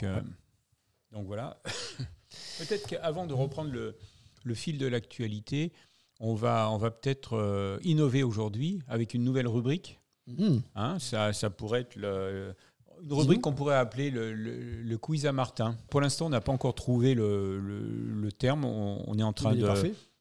Donc, 1.12 1.28
voilà. 1.28 1.62
peut-être 2.58 2.88
qu'avant 2.88 3.28
de 3.28 3.34
reprendre 3.36 3.72
le, 3.72 3.96
le, 4.44 4.54
fil 4.56 4.80
de 4.80 4.88
l'actualité, 4.88 5.72
on 6.20 6.34
va, 6.34 6.70
on 6.72 6.78
va 6.78 6.90
peut-être 6.90 7.80
innover 7.84 8.24
aujourd'hui 8.24 8.80
avec 8.88 9.14
une 9.14 9.24
nouvelle 9.24 9.48
rubrique. 9.48 10.00
Mmh. 10.26 10.60
Hein, 10.76 10.98
ça, 11.00 11.32
ça 11.32 11.50
pourrait 11.50 11.82
être 11.82 11.96
le 11.96 12.56
une 13.04 13.14
rubrique 13.14 13.42
qu'on 13.42 13.54
pourrait 13.54 13.76
appeler 13.76 14.10
le, 14.12 14.98
quiz 14.98 15.26
à 15.26 15.32
Martin. 15.32 15.78
Pour 15.90 16.02
l'instant, 16.02 16.28
on 16.28 16.30
n'a 16.30 16.42
pas 16.42 16.52
encore 16.52 16.76
trouvé 16.76 17.14
le, 17.14 18.30
terme. 18.38 18.66
On, 18.66 19.18
est 19.18 19.24
en 19.24 19.34
train 19.34 19.56
de. 19.56 19.68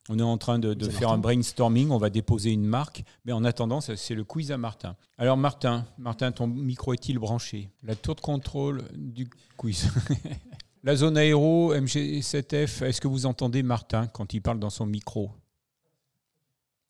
On 0.09 0.19
est 0.19 0.23
en 0.23 0.37
train 0.37 0.59
de, 0.59 0.89
faire 0.91 1.11
un 1.11 1.19
brainstorming, 1.19 1.91
on 1.91 1.99
va 1.99 2.11
déposer 2.11 2.51
une 2.51 2.65
marque, 2.65 3.05
mais 3.25 3.33
en 3.33 3.45
attendant, 3.45 3.81
c'est 3.81 4.15
le 4.15 4.25
quiz 4.25 4.51
à 4.51 4.59
Martin. 4.59 4.97
Alors 5.17 5.37
Martin, 5.37 5.87
Martin, 5.97 6.33
ton 6.33 6.49
micro 6.49 6.93
est-il 6.93 7.19
branché? 7.19 7.71
La 7.85 7.95
tour 7.95 8.17
de 8.17 8.21
contrôle 8.21 8.83
du 8.95 9.29
quiz. 9.57 9.89
La 10.85 10.97
zone 10.97 11.17
aéro, 11.17 11.73
MG7F, 11.73 12.85
est-ce 12.85 13.01
que 13.01 13.07
vous 13.07 13.27
entendez 13.27 13.63
Martin 13.63 14.09
quand 14.09 14.35
il 14.35 14.43
parle 14.43 14.59
dans 14.59 14.71
son 14.71 14.85
micro? 14.85 15.31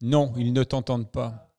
Non, 0.00 0.33
ils 0.38 0.55
ne 0.55 0.64
t'entendent 0.64 1.11
pas. 1.12 1.51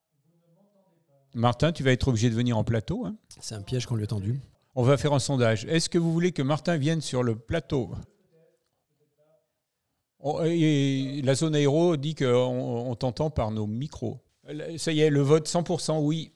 Martin, 1.33 1.71
tu 1.71 1.83
vas 1.83 1.91
être 1.91 2.07
obligé 2.07 2.29
de 2.29 2.35
venir 2.35 2.57
en 2.57 2.63
plateau. 2.63 3.05
Hein. 3.05 3.15
C'est 3.39 3.55
un 3.55 3.61
piège 3.61 3.85
qu'on 3.85 3.95
lui 3.95 4.03
a 4.03 4.07
tendu. 4.07 4.39
On 4.75 4.83
va 4.83 4.97
faire 4.97 5.13
un 5.13 5.19
sondage. 5.19 5.65
Est-ce 5.65 5.89
que 5.89 5.97
vous 5.97 6.11
voulez 6.11 6.31
que 6.31 6.41
Martin 6.41 6.77
vienne 6.77 7.01
sur 7.01 7.23
le 7.23 7.35
plateau? 7.35 7.91
La 10.23 11.35
zone 11.35 11.55
aéro 11.55 11.97
dit 11.97 12.15
qu'on 12.15 12.87
on, 12.89 12.95
t'entend 12.95 13.29
par 13.29 13.51
nos 13.51 13.67
micros. 13.67 14.19
Ça 14.77 14.91
y 14.91 15.01
est, 15.01 15.09
le 15.09 15.21
vote 15.21 15.47
100% 15.47 15.99
oui. 15.99 16.31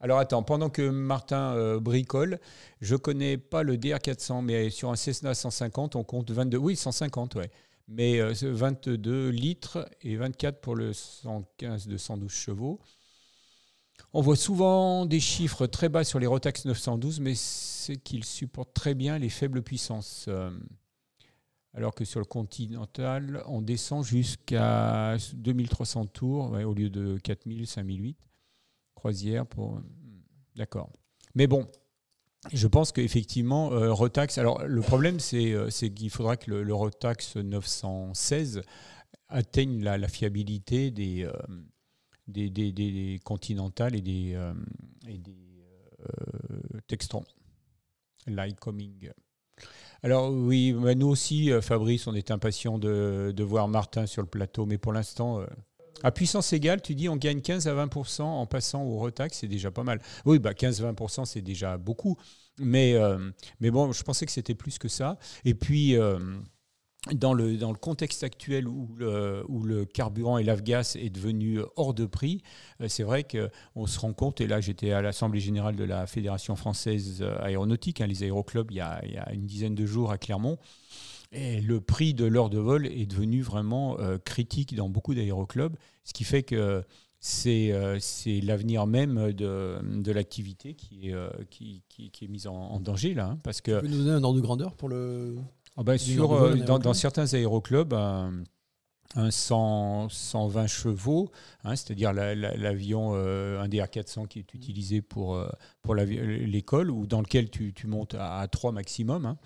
Alors 0.00 0.18
attends, 0.18 0.42
pendant 0.42 0.68
que 0.68 0.88
Martin 0.88 1.54
euh, 1.54 1.80
bricole, 1.80 2.38
je 2.80 2.94
connais 2.94 3.38
pas 3.38 3.62
le 3.62 3.76
DR400, 3.76 4.42
mais 4.42 4.68
sur 4.68 4.90
un 4.90 4.96
Cessna 4.96 5.34
150, 5.34 5.96
on 5.96 6.04
compte 6.04 6.30
22. 6.30 6.58
Oui, 6.58 6.76
150, 6.76 7.36
ouais. 7.36 7.50
Mais 7.88 8.20
22 8.20 9.10
euh, 9.10 9.30
litres 9.30 9.88
et 10.02 10.16
24 10.16 10.60
pour 10.60 10.76
le 10.76 10.92
115 10.92 11.86
de 11.86 11.96
112 11.96 12.30
chevaux. 12.30 12.80
On 14.16 14.20
voit 14.20 14.36
souvent 14.36 15.06
des 15.06 15.18
chiffres 15.18 15.66
très 15.66 15.88
bas 15.88 16.04
sur 16.04 16.20
les 16.20 16.28
Rotax 16.28 16.66
912, 16.66 17.18
mais 17.18 17.34
c'est 17.34 17.96
qu'ils 17.96 18.22
supportent 18.22 18.72
très 18.72 18.94
bien 18.94 19.18
les 19.18 19.28
faibles 19.28 19.60
puissances. 19.60 20.26
Euh, 20.28 20.52
alors 21.72 21.96
que 21.96 22.04
sur 22.04 22.20
le 22.20 22.24
Continental, 22.24 23.42
on 23.46 23.60
descend 23.60 24.04
jusqu'à 24.04 25.16
2300 25.34 26.06
tours 26.06 26.52
au 26.52 26.74
lieu 26.74 26.90
de 26.90 27.18
4000, 27.24 27.66
5008. 27.66 28.16
Croisière 28.94 29.46
pour. 29.46 29.80
D'accord. 30.54 30.90
Mais 31.34 31.48
bon, 31.48 31.66
je 32.52 32.68
pense 32.68 32.92
qu'effectivement, 32.92 33.72
euh, 33.72 33.92
Rotax. 33.92 34.38
Alors, 34.38 34.64
le 34.64 34.80
problème, 34.80 35.18
c'est 35.18 35.52
euh, 35.54 35.70
qu'il 35.70 36.10
faudra 36.10 36.36
que 36.36 36.52
le, 36.52 36.72
Rotax 36.72 37.34
916 37.34 38.62
atteigne 39.28 39.82
la, 39.82 40.06
fiabilité 40.06 40.92
des, 40.92 41.28
des, 42.28 42.50
des, 42.50 42.72
des 42.72 43.20
continentales 43.24 43.94
et 43.94 44.00
des, 44.00 44.34
euh, 44.34 44.52
et 45.06 45.18
des 45.18 45.36
euh, 46.00 46.80
textrons. 46.86 47.24
coming. 48.60 49.10
Alors 50.02 50.30
oui, 50.32 50.72
bah, 50.72 50.94
nous 50.94 51.08
aussi, 51.08 51.50
euh, 51.50 51.60
Fabrice, 51.60 52.06
on 52.06 52.14
est 52.14 52.30
impatient 52.30 52.78
de, 52.78 53.32
de, 53.34 53.44
voir 53.44 53.68
Martin 53.68 54.06
sur 54.06 54.22
le 54.22 54.28
plateau, 54.28 54.66
mais 54.66 54.78
pour 54.78 54.92
l'instant, 54.92 55.44
À 56.02 56.10
puissance 56.10 56.52
égale, 56.52 56.82
tu 56.82 56.94
dis 56.94 57.08
on 57.08 57.16
gagne 57.16 57.40
15 57.40 57.68
à 57.68 57.74
20% 57.74 58.22
en 58.22 58.46
passant 58.46 58.82
au 58.82 58.98
retax, 58.98 59.38
c'est 59.38 59.48
déjà 59.48 59.70
pas 59.70 59.84
mal. 59.84 60.00
Oui, 60.26 60.38
bah 60.38 60.52
15-20%, 60.52 61.24
c'est 61.24 61.40
déjà 61.40 61.78
beaucoup. 61.78 62.18
Mais, 62.58 62.94
euh, 62.94 63.30
mais 63.60 63.70
bon, 63.70 63.92
je 63.92 64.02
pensais 64.02 64.26
que 64.26 64.32
c'était 64.32 64.54
plus 64.54 64.78
que 64.78 64.88
ça. 64.88 65.18
Et 65.44 65.54
puis, 65.54 65.96
euh, 65.96 66.18
dans, 67.12 67.34
le, 67.34 67.56
dans 67.56 67.70
le 67.70 67.78
contexte 67.78 68.24
actuel 68.24 68.66
où 68.66 68.88
le, 68.96 69.44
où 69.48 69.62
le 69.62 69.84
carburant 69.84 70.38
et 70.38 70.44
l'avgas 70.44 70.96
est 70.98 71.10
devenu 71.10 71.60
hors 71.76 71.92
de 71.92 72.06
prix, 72.06 72.42
euh, 72.80 72.88
c'est 72.88 73.02
vrai 73.02 73.24
qu'on 73.24 73.86
se 73.86 73.98
rend 74.00 74.12
compte, 74.12 74.40
et 74.40 74.46
là 74.46 74.60
j'étais 74.60 74.92
à 74.92 75.02
l'Assemblée 75.02 75.40
générale 75.40 75.76
de 75.76 75.84
la 75.84 76.06
Fédération 76.06 76.56
française 76.56 77.22
aéronautique, 77.40 78.00
hein, 78.00 78.06
les 78.06 78.22
aéroclubs, 78.22 78.70
il 78.70 78.78
y, 78.78 78.80
a, 78.80 79.00
il 79.04 79.12
y, 79.12 79.18
a, 79.18 79.32
une 79.32 79.46
dizaine 79.46 79.74
de 79.74 79.84
jours 79.84 80.10
à 80.10 80.18
Clermont, 80.18 80.58
et 81.32 81.60
le 81.60 81.80
prix 81.80 82.14
de 82.14 82.24
l'heure 82.24 82.48
de 82.48 82.58
vol 82.58 82.86
est 82.86 83.06
devenu 83.06 83.42
vraiment 83.42 83.96
critique 84.24 84.74
dans 84.76 84.88
beaucoup 84.88 85.14
d'aéroclubs, 85.14 85.74
ce 86.04 86.12
qui 86.12 86.22
fait 86.22 86.44
que 86.44 86.84
c'est 87.18 87.74
c'est 87.98 88.40
l'avenir 88.40 88.86
même 88.86 89.32
de, 89.32 89.78
de 89.82 90.12
l'activité 90.12 90.74
qui 90.74 91.08
est, 91.08 91.14
qui, 91.50 91.82
qui, 91.88 92.10
qui, 92.10 92.24
est 92.26 92.28
mise 92.28 92.46
en, 92.46 92.78
danger 92.78 93.14
là. 93.14 93.30
Hein, 93.30 93.38
parce 93.42 93.60
que, 93.60 93.80
tu 93.80 93.88
nous 93.88 94.04
donner 94.04 94.12
un 94.12 94.22
ordre 94.22 94.36
de 94.36 94.42
grandeur 94.42 94.74
pour 94.74 94.88
le. 94.88 95.34
Ah 95.76 95.82
ben 95.82 95.98
sur, 95.98 96.28
vol, 96.28 96.64
dans, 96.64 96.78
dans, 96.78 96.94
certains 96.94 97.32
aéroclubs, 97.34 97.94
un, 97.94 98.44
un 99.16 99.30
100, 99.30 100.08
120 100.08 100.66
chevaux, 100.66 101.30
hein, 101.64 101.76
c'est-à-dire 101.76 102.12
l'avion, 102.12 103.12
la, 103.12 103.18
la, 103.18 103.24
euh, 103.24 103.60
un 103.60 103.68
DR400 103.68 104.28
qui 104.28 104.38
est 104.38 104.54
utilisé 104.54 105.02
pour, 105.02 105.40
pour 105.82 105.94
l'école, 105.94 106.90
ou 106.90 107.06
dans 107.06 107.20
lequel 107.20 107.50
tu, 107.50 107.72
tu 107.72 107.86
montes 107.86 108.14
à, 108.14 108.40
à 108.40 108.48
3 108.48 108.72
maximum, 108.72 109.26
hein, 109.26 109.38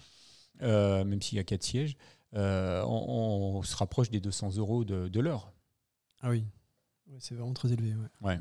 euh, 0.62 1.04
même 1.04 1.22
s'il 1.22 1.36
y 1.36 1.40
a 1.40 1.44
4 1.44 1.62
sièges, 1.62 1.96
euh, 2.34 2.82
on, 2.84 3.58
on, 3.58 3.62
se 3.62 3.76
rapproche 3.76 4.10
des 4.10 4.20
200 4.20 4.56
euros 4.56 4.84
de, 4.84 5.08
de 5.08 5.20
l'heure. 5.20 5.52
Ah 6.20 6.30
oui. 6.30 6.44
Ouais, 7.06 7.16
c'est 7.20 7.34
vraiment 7.34 7.54
très 7.54 7.72
élevé. 7.72 7.94
Ouais. 7.94 8.30
ouais. 8.30 8.38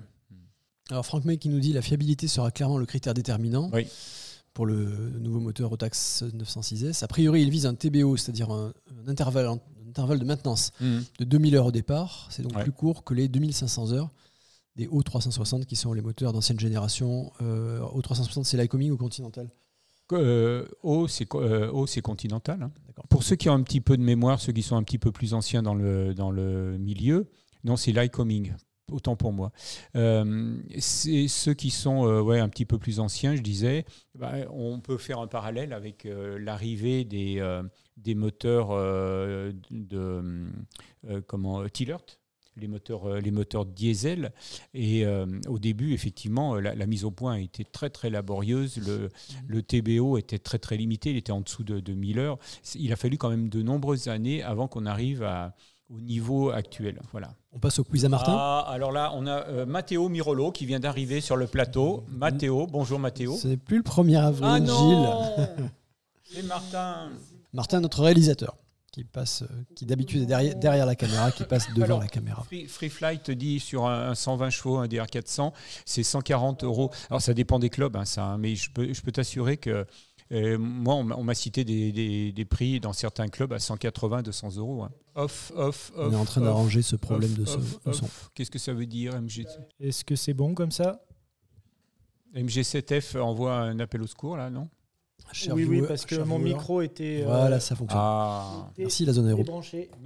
Alors 0.90 1.06
Franck 1.06 1.26
May 1.26 1.38
qui 1.38 1.50
nous 1.50 1.60
dit 1.60 1.74
la 1.74 1.82
fiabilité 1.82 2.28
sera 2.28 2.50
clairement 2.52 2.78
le 2.78 2.86
critère 2.86 3.14
déterminant 3.14 3.70
oui. 3.74 3.88
Pour 4.58 4.66
le 4.66 5.12
nouveau 5.20 5.39
moteur 5.39 5.70
Rotax 5.70 6.24
906S. 6.36 7.03
A 7.03 7.08
priori, 7.08 7.43
il 7.43 7.51
vise 7.51 7.68
un 7.68 7.76
TBO, 7.76 8.18
c'est-à-dire 8.18 8.49
un, 8.49 8.74
un, 9.05 9.08
intervalle, 9.08 9.45
un, 9.45 9.60
intervalle 9.88 10.18
de 10.18 10.26
maintenance 10.26 10.72
mmh. 10.82 10.97
de 11.20 11.26
2000 11.26 11.55
heures 11.58 11.68
au 11.68 11.72
départ. 11.72 12.26
C'est 12.32 12.41
donc 12.41 12.55
Ouais. 12.55 12.64
plus 12.64 12.72
court 12.72 13.03
que 13.03 13.14
les 13.14 13.28
2500 13.28 13.91
heures 13.91 14.10
des 14.76 14.88
O360 14.88 15.66
qui 15.66 15.76
sont 15.76 15.93
les 15.93 16.01
moteurs 16.01 16.34
d'ancienne 16.34 16.60
génération. 16.60 17.32
Euh, 17.43 17.82
O360, 17.82 18.45
c'est 18.45 18.58
l'Icoming 18.58 18.89
ou 18.89 18.97
Continental? 18.97 19.47
Euh, 20.14 20.66
O, 20.82 21.08
c'est 21.08 21.28
euh, 21.36 21.70
O, 21.72 21.86
c'est 21.86 22.01
continental. 22.01 22.64
hein. 22.64 22.72
Pour 23.10 23.22
ceux 23.22 23.36
qui 23.36 23.49
ont 23.49 23.53
un 23.53 23.62
petit 23.62 23.80
peu 23.80 23.95
de 23.95 24.01
mémoire, 24.01 24.39
ceux 24.41 24.53
qui 24.53 24.64
sont 24.64 24.76
un 24.76 24.82
petit 24.82 24.97
peu 24.97 25.12
plus 25.12 25.36
anciens 25.36 25.62
dans 25.62 25.76
le, 25.76 26.16
dans 26.16 26.32
le 26.32 26.80
milieu, 26.80 27.30
non, 27.64 27.76
c'est 27.78 27.91
l'Icoming. 27.91 28.53
Autant 28.90 29.18
pour 29.18 29.34
moi. 29.34 29.52
Euh, 29.98 30.56
ceux 30.80 31.54
qui 31.54 31.72
sont 31.72 32.08
euh, 32.08 32.22
ouais, 32.22 32.40
un 32.40 32.48
petit 32.48 32.64
peu 32.64 32.78
plus 32.78 33.02
anciens, 33.02 33.36
je 33.36 33.42
disais, 33.42 33.84
bah, 34.16 34.32
on 34.50 34.80
peut 34.80 34.98
faire 34.98 35.20
un 35.20 35.28
parallèle 35.28 35.74
avec 35.74 36.06
euh, 36.06 36.40
l'arrivée 36.40 37.04
des, 37.04 37.40
euh, 37.40 37.64
des 37.98 38.16
moteurs 38.16 38.70
de 39.72 40.48
comment 41.28 41.68
Tillert, 41.68 42.00
les 42.56 42.70
moteurs, 42.70 43.20
les 43.20 43.32
moteurs 43.32 43.66
diesel. 43.66 44.32
Et 44.74 45.06
au 45.48 45.60
début, 45.60 45.92
effectivement, 45.94 46.56
la, 46.56 46.86
mise 46.86 47.04
au 47.04 47.12
point 47.12 47.36
été 47.36 47.66
très 47.66 47.90
très 47.90 48.10
laborieuse. 48.10 48.78
Le, 48.78 49.10
le, 49.48 49.64
TBO 49.64 50.18
était 50.18 50.40
très 50.40 50.60
très 50.60 50.78
limité, 50.78 51.10
il 51.10 51.18
était 51.18 51.34
en 51.34 51.42
dessous 51.42 51.66
de, 51.66 51.82
de 51.82 51.94
1000 51.94 52.20
heures. 52.20 52.40
Il 52.76 52.94
a 52.94 52.96
fallu 52.96 53.18
quand 53.18 53.30
même 53.30 53.50
de 53.50 53.62
nombreuses 53.62 54.08
années 54.08 54.44
avant 54.44 54.70
qu'on 54.70 54.86
arrive 54.86 55.24
à, 55.24 55.56
au 55.90 56.00
niveau 56.02 56.50
actuel. 56.50 57.02
Voilà. 57.12 57.34
On 57.54 57.60
passe 57.60 57.80
au 57.80 57.84
quiz 57.84 58.06
à 58.06 58.10
Martin. 58.10 58.36
Ah, 58.38 58.66
alors 58.70 58.92
là, 58.92 59.12
on 59.16 59.26
a 59.26 59.46
euh, 59.48 59.66
Matteo 59.66 60.10
Mirolo 60.10 60.52
qui 60.52 60.66
vient 60.66 60.80
d'arriver 60.80 61.22
sur 61.22 61.36
le 61.36 61.48
plateau. 61.48 62.04
Matteo, 62.10 62.68
bonjour 62.68 63.00
Matteo. 63.00 63.36
Ce 63.36 63.48
n'est 63.48 63.58
plus 63.58 63.78
le 63.78 63.84
1er 63.84 64.18
avril, 64.18 64.50
ah 64.50 64.60
non 64.60 65.38
Gilles. 65.38 65.70
C'est 66.24 66.44
Martin. 66.44 67.10
Martin, 67.54 67.80
notre 67.80 68.04
réalisateur 68.04 68.58
qui 68.92 69.04
passe, 69.04 69.44
qui 69.76 69.86
d'habitude 69.86 70.24
est 70.24 70.26
derrière, 70.26 70.56
derrière, 70.56 70.86
la 70.86 70.96
caméra, 70.96 71.32
qui 71.32 71.44
passe 71.44 71.72
devant 71.74 71.86
Alors, 71.86 72.00
la 72.00 72.08
caméra. 72.08 72.44
Free, 72.44 72.68
Free, 72.68 72.90
Flight 72.90 73.30
dit 73.30 73.60
sur 73.60 73.86
un, 73.86 74.10
un 74.10 74.16
120 74.16 74.50
chevaux, 74.50 74.78
un 74.78 74.88
DR400, 74.88 75.52
c'est 75.86 76.04
140 76.04 76.64
euros. 76.64 76.90
Alors 77.10 77.22
ça 77.22 77.34
dépend 77.34 77.60
des 77.60 77.70
clubs, 77.70 77.96
hein, 77.96 78.06
ça, 78.06 78.24
hein, 78.24 78.38
mais 78.38 78.56
je 78.56 78.72
peux, 78.72 78.92
je 78.92 79.02
peux 79.02 79.12
t'assurer 79.12 79.58
que 79.58 79.86
euh, 80.32 80.58
moi, 80.58 80.96
on 80.96 81.24
m'a 81.24 81.34
cité 81.34 81.64
des, 81.64 81.92
des, 81.92 82.32
des, 82.32 82.46
prix 82.46 82.80
dans 82.80 82.94
certains 82.94 83.28
clubs 83.28 83.54
à 83.54 83.60
180, 83.60 84.24
200 84.24 84.58
euros. 84.58 84.84
Hein. 84.84 84.92
Off, 85.16 85.52
off, 85.56 85.92
off. 85.96 86.10
On 86.10 86.12
est 86.12 86.16
en 86.16 86.26
train 86.26 86.42
d'arranger 86.42 86.82
ce 86.82 86.96
problème 86.96 87.32
off, 87.32 87.38
de, 87.38 87.46
ce, 87.46 87.58
off, 87.58 87.84
de 87.86 87.92
son. 87.94 88.10
Qu'est-ce 88.34 88.52
que 88.52 88.60
ça 88.60 88.74
veut 88.74 88.86
dire, 88.86 89.14
MG 89.22 89.46
Est-ce 89.80 90.04
que 90.04 90.16
c'est 90.16 90.34
bon 90.34 90.54
comme 90.54 90.72
ça? 90.72 91.02
MG7F 92.36 93.20
envoie 93.20 93.54
un 93.54 93.80
appel 93.80 94.02
au 94.02 94.08
secours, 94.08 94.38
là, 94.38 94.50
non? 94.50 94.70
Cher 95.32 95.54
oui, 95.54 95.66
oui, 95.66 95.82
parce 95.86 96.06
que 96.06 96.16
mon 96.16 96.38
viewer. 96.38 96.54
micro 96.54 96.82
était. 96.82 97.24
Voilà, 97.26 97.60
ça 97.60 97.76
fonctionne. 97.76 98.00
Ah. 98.02 98.70
Merci, 98.78 99.06
la 99.06 99.14
zone 99.14 99.28
aéro. 99.28 99.44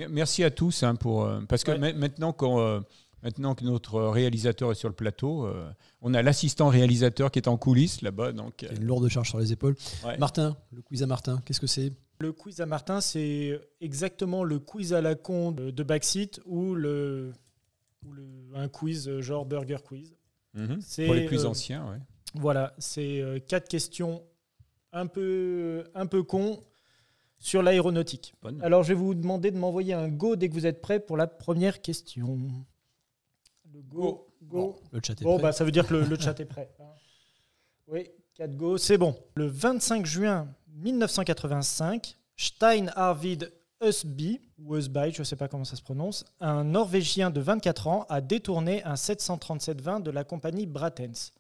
Merci 0.10 0.44
à 0.44 0.50
tous 0.50 0.84
hein, 0.84 0.96
pour. 0.96 1.26
Euh, 1.26 1.42
parce 1.48 1.64
que 1.64 1.72
ouais. 1.72 1.94
maintenant 1.94 2.34
qu'on. 2.34 2.60
Euh, 2.60 2.80
Maintenant 3.24 3.56
que 3.56 3.64
notre 3.64 4.02
réalisateur 4.02 4.72
est 4.72 4.76
sur 4.76 4.90
le 4.90 4.96
plateau, 4.96 5.46
euh, 5.46 5.72
on 6.02 6.14
a 6.14 6.22
l'assistant 6.22 6.70
réalisateur 6.70 7.30
qui 7.32 7.40
est 7.40 7.48
en 7.48 7.58
coulisses 7.58 8.02
là-bas. 8.02 8.32
Donc, 8.32 8.64
euh... 8.64 8.76
une 8.76 8.84
lourde 8.84 9.08
charge 9.10 9.30
sur 9.30 9.40
les 9.40 9.52
épaules. 9.52 9.76
Ouais. 10.06 10.18
Martin, 10.18 10.58
le 10.72 10.82
quiz 10.82 11.04
à 11.04 11.08
Martin, 11.08 11.42
qu'est-ce 11.46 11.60
que 11.60 11.68
c'est? 11.68 11.94
Le 12.20 12.34
quiz 12.34 12.62
à 12.62 12.66
Martin, 12.66 13.02
c'est 13.02 13.60
exactement 13.80 14.44
le 14.44 14.60
quiz 14.60 14.94
à 14.94 15.02
la 15.02 15.16
con 15.16 15.52
de 15.52 15.84
Backseat 15.84 16.40
ou, 16.46 16.76
le, 16.76 17.32
ou 18.06 18.14
le, 18.14 18.26
un 18.56 18.68
quiz 18.68 19.20
genre 19.20 19.46
Burger 19.46 19.78
Quiz. 19.84 20.14
-hmm. 20.56 21.06
Pour 21.06 21.16
les 21.16 21.26
plus 21.26 21.46
euh, 21.46 21.50
anciens, 21.50 21.86
oui. 21.90 21.98
Voilà, 22.36 22.74
c'est 22.78 23.22
euh, 23.22 23.40
quatre 23.40 23.68
questions 23.68 24.24
un 24.94 25.08
peu, 25.08 25.84
un 25.96 26.06
peu 26.06 26.24
con 26.24 26.64
sur 27.40 27.62
l'aéronautique. 27.64 28.36
Alors, 28.62 28.84
je 28.84 28.90
vais 28.90 29.00
vous 29.00 29.16
demander 29.16 29.52
de 29.52 29.58
m'envoyer 29.58 29.94
un 29.94 30.10
go 30.10 30.36
dès 30.36 30.48
que 30.48 30.54
vous 30.54 30.66
êtes 30.66 30.82
prêt 30.82 31.00
pour 31.00 31.18
la 31.18 31.28
première 31.28 31.82
question. 31.82 32.38
Go, 33.90 34.28
go. 34.44 34.58
Bon, 34.58 34.76
le 34.92 35.00
chat 35.04 35.14
est 35.14 35.24
bon, 35.24 35.36
prêt. 35.36 35.44
Bah, 35.44 35.52
ça 35.52 35.64
veut 35.64 35.72
dire 35.72 35.88
que 35.88 35.94
le, 35.94 36.04
le 36.04 36.20
chat 36.20 36.40
est 36.40 36.46
prêt. 36.46 36.72
Hein. 36.80 36.86
Oui, 37.88 38.10
4 38.36 38.56
go, 38.56 38.78
c'est 38.78 38.98
bon. 38.98 39.16
Le 39.36 39.46
25 39.46 40.06
juin 40.06 40.48
1985, 40.74 42.18
Stein 42.38 42.88
Arvid 42.96 43.52
Husby, 43.82 44.40
ou 44.58 44.76
Husby, 44.76 45.12
je 45.12 45.20
ne 45.20 45.24
sais 45.24 45.36
pas 45.36 45.48
comment 45.48 45.66
ça 45.66 45.76
se 45.76 45.82
prononce, 45.82 46.24
un 46.40 46.64
Norvégien 46.64 47.30
de 47.30 47.42
24 47.42 47.88
ans 47.88 48.06
a 48.10 48.22
détourné 48.22 48.84
un 48.84 48.94
737-20 48.94 50.04
de 50.04 50.12
la 50.12 50.24
compagnie 50.24 50.66
Bratens. 50.66 51.34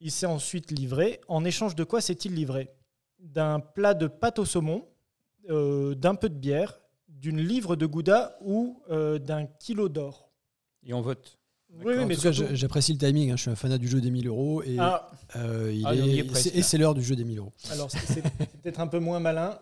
Il 0.00 0.10
s'est 0.10 0.26
ensuite 0.26 0.70
livré. 0.70 1.20
En 1.28 1.44
échange 1.44 1.74
de 1.74 1.84
quoi 1.84 2.00
s'est-il 2.00 2.34
livré? 2.34 2.70
D'un 3.18 3.60
plat 3.60 3.94
de 3.94 4.06
pâte 4.06 4.38
au 4.38 4.44
saumon, 4.44 4.86
euh, 5.48 5.94
d'un 5.94 6.14
peu 6.14 6.28
de 6.28 6.34
bière, 6.34 6.78
d'une 7.08 7.40
livre 7.40 7.76
de 7.76 7.86
gouda 7.86 8.36
ou 8.42 8.82
euh, 8.90 9.18
d'un 9.18 9.46
kilo 9.46 9.88
d'or. 9.88 10.30
Et 10.82 10.92
on 10.92 11.00
vote. 11.00 11.38
Oui, 11.82 11.94
oui, 11.98 12.04
mais 12.06 12.14
j'apprécie 12.54 12.92
le 12.92 12.98
timing. 12.98 13.30
Hein. 13.30 13.36
Je 13.36 13.42
suis 13.42 13.50
un 13.50 13.56
fanat 13.56 13.78
du 13.78 13.88
jeu 13.88 14.00
des 14.00 14.10
1000 14.10 14.28
euros 14.28 14.62
et 14.62 14.76
ah. 14.78 15.10
euh, 15.36 15.72
il 15.72 15.84
ah, 15.86 15.94
est, 15.94 16.18
est 16.18 16.56
et 16.56 16.62
c'est 16.62 16.78
l'heure 16.78 16.94
du 16.94 17.02
jeu 17.02 17.16
des 17.16 17.24
1000 17.24 17.38
euros. 17.38 17.52
Alors 17.70 17.90
c'est 17.90 18.22
peut-être 18.62 18.80
un 18.80 18.86
peu 18.86 18.98
moins 18.98 19.20
malin. 19.20 19.58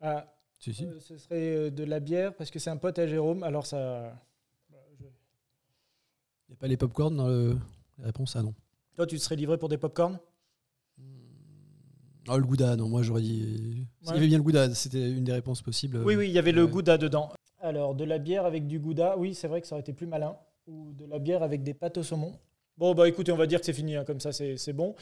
Ah, 0.00 0.26
si, 0.58 0.74
si. 0.74 0.84
Euh, 0.84 1.00
ce 1.00 1.18
serait 1.18 1.56
euh, 1.56 1.70
de 1.70 1.84
la 1.84 2.00
bière 2.00 2.34
parce 2.34 2.50
que 2.50 2.58
c'est 2.58 2.70
un 2.70 2.76
pote 2.76 2.98
à 2.98 3.06
Jérôme. 3.06 3.42
Alors 3.42 3.66
ça. 3.66 4.12
Il 6.48 6.52
n'y 6.52 6.54
a 6.54 6.56
pas 6.56 6.68
les 6.68 6.76
popcorn 6.76 7.14
dans 7.14 7.28
le... 7.28 7.58
la 7.98 8.06
réponse? 8.06 8.34
Ah 8.36 8.42
non. 8.42 8.54
Toi, 8.96 9.06
tu 9.06 9.18
te 9.18 9.22
serais 9.22 9.36
livré 9.36 9.58
pour 9.58 9.68
des 9.68 9.76
popcorn 9.76 10.18
Oh, 12.30 12.36
le 12.36 12.44
Gouda, 12.44 12.76
non, 12.76 12.88
moi 12.88 13.02
j'aurais 13.02 13.22
dit. 13.22 13.86
Ouais. 14.02 14.08
Il 14.08 14.14
y 14.14 14.16
avait 14.18 14.26
bien 14.26 14.36
le 14.36 14.42
Gouda, 14.42 14.74
c'était 14.74 15.10
une 15.10 15.24
des 15.24 15.32
réponses 15.32 15.62
possibles. 15.62 16.02
Oui, 16.04 16.14
oui, 16.14 16.28
il 16.28 16.32
y 16.32 16.38
avait 16.38 16.52
le 16.52 16.66
Gouda 16.66 16.98
dedans. 16.98 17.30
Alors, 17.60 17.94
de 17.94 18.04
la 18.04 18.18
bière 18.18 18.44
avec 18.44 18.66
du 18.66 18.78
Gouda, 18.78 19.16
oui, 19.16 19.34
c'est 19.34 19.48
vrai 19.48 19.60
que 19.60 19.66
ça 19.66 19.74
aurait 19.74 19.80
été 19.80 19.92
plus 19.92 20.06
malin. 20.06 20.36
Ou 20.68 20.92
de 20.92 21.06
la 21.06 21.18
bière 21.18 21.42
avec 21.42 21.62
des 21.62 21.74
pâtes 21.74 21.98
au 21.98 22.02
saumon. 22.02 22.32
Bon, 22.76 22.94
bah 22.94 23.08
écoutez, 23.08 23.32
on 23.32 23.36
va 23.36 23.46
dire 23.46 23.58
que 23.58 23.66
c'est 23.66 23.72
fini, 23.72 23.96
hein, 23.96 24.04
comme 24.04 24.20
ça 24.20 24.30
c'est 24.32 24.72
bon. 24.72 24.94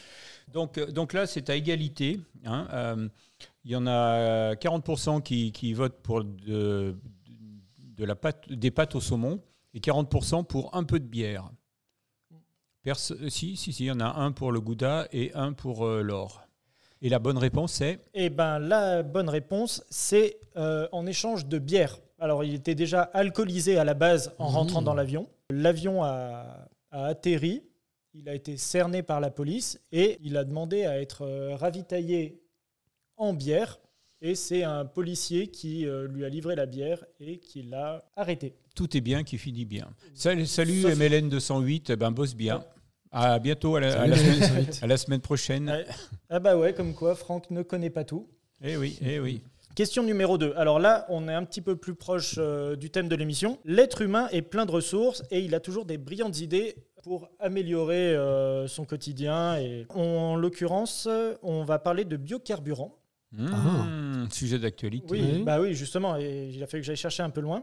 Donc, 0.48 0.78
euh, 0.78 0.86
donc 0.86 1.12
là, 1.12 1.26
c'est 1.26 1.50
à 1.50 1.56
égalité. 1.56 2.18
Hein, 2.46 2.66
euh, 2.72 3.08
il 3.64 3.72
y 3.72 3.76
en 3.76 3.86
a 3.86 4.54
40% 4.54 5.20
qui, 5.20 5.52
qui, 5.52 5.74
votent 5.74 6.00
pour 6.02 6.24
de, 6.24 6.96
de 7.96 8.04
la 8.04 8.16
pâte, 8.16 8.50
des 8.50 8.70
pâtes 8.70 8.94
au 8.94 9.00
saumon 9.00 9.42
et 9.74 9.80
40% 9.80 10.44
pour 10.46 10.74
un 10.74 10.84
peu 10.84 10.98
de 10.98 11.04
bière. 11.04 11.50
Perce, 12.82 13.14
si, 13.28 13.56
si, 13.56 13.72
si, 13.72 13.84
il 13.84 13.86
y 13.88 13.90
en 13.90 14.00
a 14.00 14.20
un 14.20 14.30
pour 14.32 14.52
le 14.52 14.60
Gouda 14.60 15.08
et 15.12 15.32
un 15.34 15.52
pour 15.52 15.84
euh, 15.84 16.02
l'or. 16.02 16.46
Et 17.02 17.08
la 17.08 17.18
bonne 17.18 17.36
réponse, 17.36 17.72
c'est? 17.72 17.98
Eh 18.14 18.30
bien, 18.30 18.58
la 18.58 19.02
bonne 19.02 19.28
réponse, 19.28 19.84
c'est 19.90 20.38
euh, 20.56 20.88
en 20.92 21.04
échange 21.04 21.46
de 21.46 21.58
bière. 21.58 21.98
Alors, 22.18 22.44
il 22.44 22.54
était 22.54 22.74
déjà 22.74 23.02
alcoolisé 23.02 23.76
à 23.76 23.84
la 23.84 23.94
base 23.94 24.32
en 24.38 24.50
mmh. 24.50 24.54
rentrant 24.54 24.82
dans 24.82 24.94
l'avion. 24.94 25.28
L'avion 25.57 26.03
a, 26.03 26.68
a, 26.90 27.07
atterri, 27.07 27.62
il 28.14 28.28
a 28.28 28.34
été 28.34 28.57
cerné 28.57 29.03
par 29.03 29.20
la 29.20 29.30
police 29.30 29.80
et 29.92 30.18
il 30.22 30.36
a 30.36 30.44
demandé 30.44 30.84
à 30.84 31.01
être 31.01 31.22
euh, 31.22 31.55
ravitaillé 31.55 32.40
en 33.16 33.32
bière 33.32 33.78
Et 34.20 34.34
c'est 34.34 34.64
un 34.64 34.84
policier 34.84 35.47
qui 35.49 35.86
euh, 35.86 36.09
lui 36.09 36.24
a 36.24 36.28
livré 36.28 36.57
la 36.57 36.66
bière 36.66 37.05
et 37.20 37.38
qui 37.38 37.62
l'a 37.62 38.05
arrêté. 38.16 38.55
Tout 38.74 38.97
est 38.97 39.01
bien 39.01 39.22
qui 39.22 39.38
finit 39.38 39.64
bien. 39.64 39.88
Salut, 40.14 40.47
salut 40.47 40.82
Sauf- 40.82 40.99
MLN 40.99 41.28
208, 41.28 41.90
eh 41.90 41.97
ben 41.97 42.11
bosse 42.11 42.34
bien. 42.34 42.64
À 43.12 43.38
bientôt, 43.38 43.76
à 43.76 43.80
la, 43.80 44.03
à 44.03 44.16
semaine, 44.16 44.68
à 44.82 44.86
la 45.14 45.18
prochaine. 45.20 45.70
Ouais. 45.70 45.86
Ah 46.28 46.40
bah 46.40 46.59
ouais, 46.59 46.74
comme 46.74 46.92
quoi 46.92 47.14
Franck 47.14 47.51
ne 47.51 47.62
connaît 47.62 47.88
pas 47.88 48.05
tout. 48.05 48.28
Eh 48.62 48.76
oui, 48.76 48.99
eh 49.01 49.20
oui. 49.20 49.42
Question 49.76 50.02
numéro 50.02 50.38
2. 50.38 50.54
Alors 50.56 50.78
là, 50.78 51.04
on 51.10 51.28
est 51.28 51.34
un 51.34 51.44
petit 51.44 51.60
peu 51.60 51.76
plus 51.76 51.94
proche 51.94 52.36
euh, 52.38 52.76
du 52.76 52.88
thème 52.88 53.08
de 53.08 53.14
l'émission. 53.14 53.58
L'être 53.66 54.00
humain 54.00 54.26
est 54.32 54.40
plein 54.40 54.64
de 54.64 54.70
ressources 54.70 55.22
et 55.30 55.40
il 55.40 55.54
a 55.54 55.60
toujours 55.60 55.84
des 55.84 55.98
brillantes 55.98 56.40
idées 56.40 56.76
pour 57.02 57.28
améliorer 57.38 58.16
euh, 58.16 58.66
son 58.68 58.86
quotidien. 58.86 59.58
Et 59.58 59.86
en 59.90 60.34
l'occurrence, 60.34 61.06
on 61.42 61.62
va 61.64 61.78
parler 61.78 62.06
de 62.06 62.16
biocarburant. 62.16 62.96
Mmh, 63.32 64.30
Sujet 64.30 64.58
d'actualité. 64.58 65.06
Oui, 65.10 65.20
Oui. 65.34 65.42
bah 65.42 65.60
oui, 65.60 65.74
justement, 65.74 66.16
et 66.16 66.48
il 66.54 66.62
a 66.62 66.66
fallu 66.66 66.80
que 66.80 66.86
j'aille 66.86 66.96
chercher 66.96 67.22
un 67.22 67.28
peu 67.30 67.42
loin. 67.42 67.62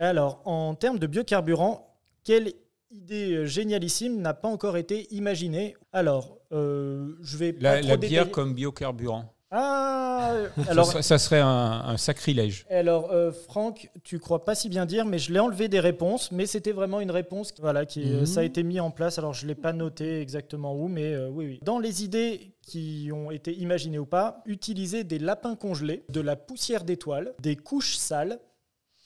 Alors, 0.00 0.42
en 0.44 0.74
termes 0.74 0.98
de 0.98 1.06
biocarburant, 1.06 1.94
quelle 2.24 2.52
idée 2.90 3.34
euh, 3.36 3.46
génialissime 3.46 4.20
n'a 4.20 4.34
pas 4.34 4.48
encore 4.48 4.76
été 4.76 5.06
imaginée? 5.14 5.76
Alors, 5.92 6.38
euh, 6.50 7.14
je 7.20 7.36
vais 7.36 7.52
pas 7.52 7.76
La, 7.76 7.78
trop 7.80 7.88
la 7.90 7.96
bière 7.96 8.30
comme 8.32 8.54
biocarburant. 8.54 9.32
Ah 9.50 10.34
Alors, 10.68 10.84
ça, 10.86 10.92
serait- 10.92 11.02
ça 11.02 11.18
serait 11.18 11.40
un, 11.40 11.48
un 11.86 11.96
sacrilège. 11.96 12.66
Alors, 12.70 13.10
euh, 13.12 13.32
Franck, 13.32 13.90
tu 14.04 14.18
crois 14.18 14.44
pas 14.44 14.54
si 14.54 14.68
bien 14.68 14.84
dire, 14.84 15.06
mais 15.06 15.18
je 15.18 15.32
l'ai 15.32 15.38
enlevé 15.40 15.68
des 15.68 15.80
réponses, 15.80 16.30
mais 16.32 16.44
c'était 16.44 16.72
vraiment 16.72 17.00
une 17.00 17.10
réponse, 17.10 17.54
voilà, 17.58 17.86
qui 17.86 18.02
euh, 18.12 18.20
Mhm. 18.20 18.26
ça 18.26 18.40
a 18.40 18.42
été 18.44 18.62
mis 18.62 18.78
en 18.78 18.90
place. 18.90 19.18
Alors, 19.18 19.32
je 19.32 19.46
l'ai 19.46 19.54
pas 19.54 19.72
noté 19.72 20.20
exactement 20.20 20.74
où, 20.76 20.88
mais 20.88 21.14
euh, 21.14 21.28
oui, 21.30 21.46
oui. 21.46 21.60
Dans 21.62 21.78
les 21.78 22.04
idées 22.04 22.52
qui 22.62 23.08
ont 23.14 23.30
été 23.30 23.54
imaginées 23.56 23.98
ou 23.98 24.04
pas, 24.06 24.42
utiliser 24.44 25.02
des 25.04 25.18
lapins 25.18 25.56
congelés, 25.56 26.04
de 26.10 26.20
la 26.20 26.36
poussière 26.36 26.84
d'étoile, 26.84 27.32
des 27.40 27.56
couches 27.56 27.96
sales, 27.96 28.38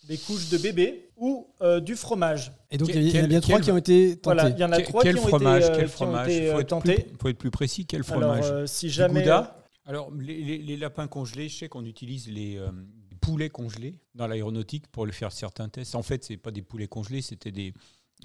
des 0.09 0.19
couches 0.19 0.49
de 0.49 0.59
bébé 0.59 1.09
ou 1.17 1.47
euh, 1.61 1.79
du 1.79 1.95
fromage. 1.95 2.51
Et 2.73 2.79
donc, 2.79 2.89
il 2.89 3.01
y 3.01 3.11
il 3.11 3.21
en 3.21 3.25
a 3.25 3.27
bien 3.29 3.41
trois 3.41 3.61
qui 3.61 3.71
ont 3.71 3.77
été 3.77 4.17
tentés. 4.17 4.21
Voilà, 4.25 4.49
il 4.49 4.59
y 4.59 4.65
en 4.65 4.73
a 4.73 4.81
trois 4.81 5.05
quel 5.05 5.15
qui 5.15 5.21
ont 5.21 5.29
fromage, 5.29 5.63
été, 5.67 5.73
euh, 5.73 5.77
quel 5.77 5.87
qui 5.87 5.93
ont 5.93 5.95
fromage? 6.07 6.29
été, 6.29 6.49
euh, 6.49 6.53
faut, 6.53 6.61
être 6.61 6.67
tentés. 6.69 6.95
plus, 6.95 7.17
faut 7.21 7.29
être 7.29 7.39
plus 7.39 7.51
précis. 7.53 7.87
Quel 7.87 8.01
Alors, 8.11 8.21
fromage? 8.35 8.51
euh, 8.51 8.67
si 8.67 8.87
Du 8.87 8.93
jamais. 8.93 9.21
Gouda? 9.21 9.62
Alors, 9.85 10.13
les, 10.15 10.43
les- 10.43 10.59
les 10.59 10.77
lapins 10.77 11.09
congelés, 11.09 11.49
je 11.49 11.57
sais 11.59 11.69
qu'on 11.69 11.85
utilise 11.85 12.29
les 12.29 12.57
euh, 12.57 12.71
poulets 13.21 13.51
congelés 13.51 13.97
dans 14.15 14.27
l'aéronautique 14.27 14.87
pour 14.89 15.07
le 15.07 15.13
faire 15.13 15.33
certains 15.33 15.69
tests. 15.69 15.95
En 15.95 16.03
fait, 16.03 16.23
c'est 16.25 16.37
pas 16.37 16.51
des 16.53 16.63
poulets 16.63 16.87
congelés, 16.89 17.21
c'était 17.23 17.51
des, 17.51 17.75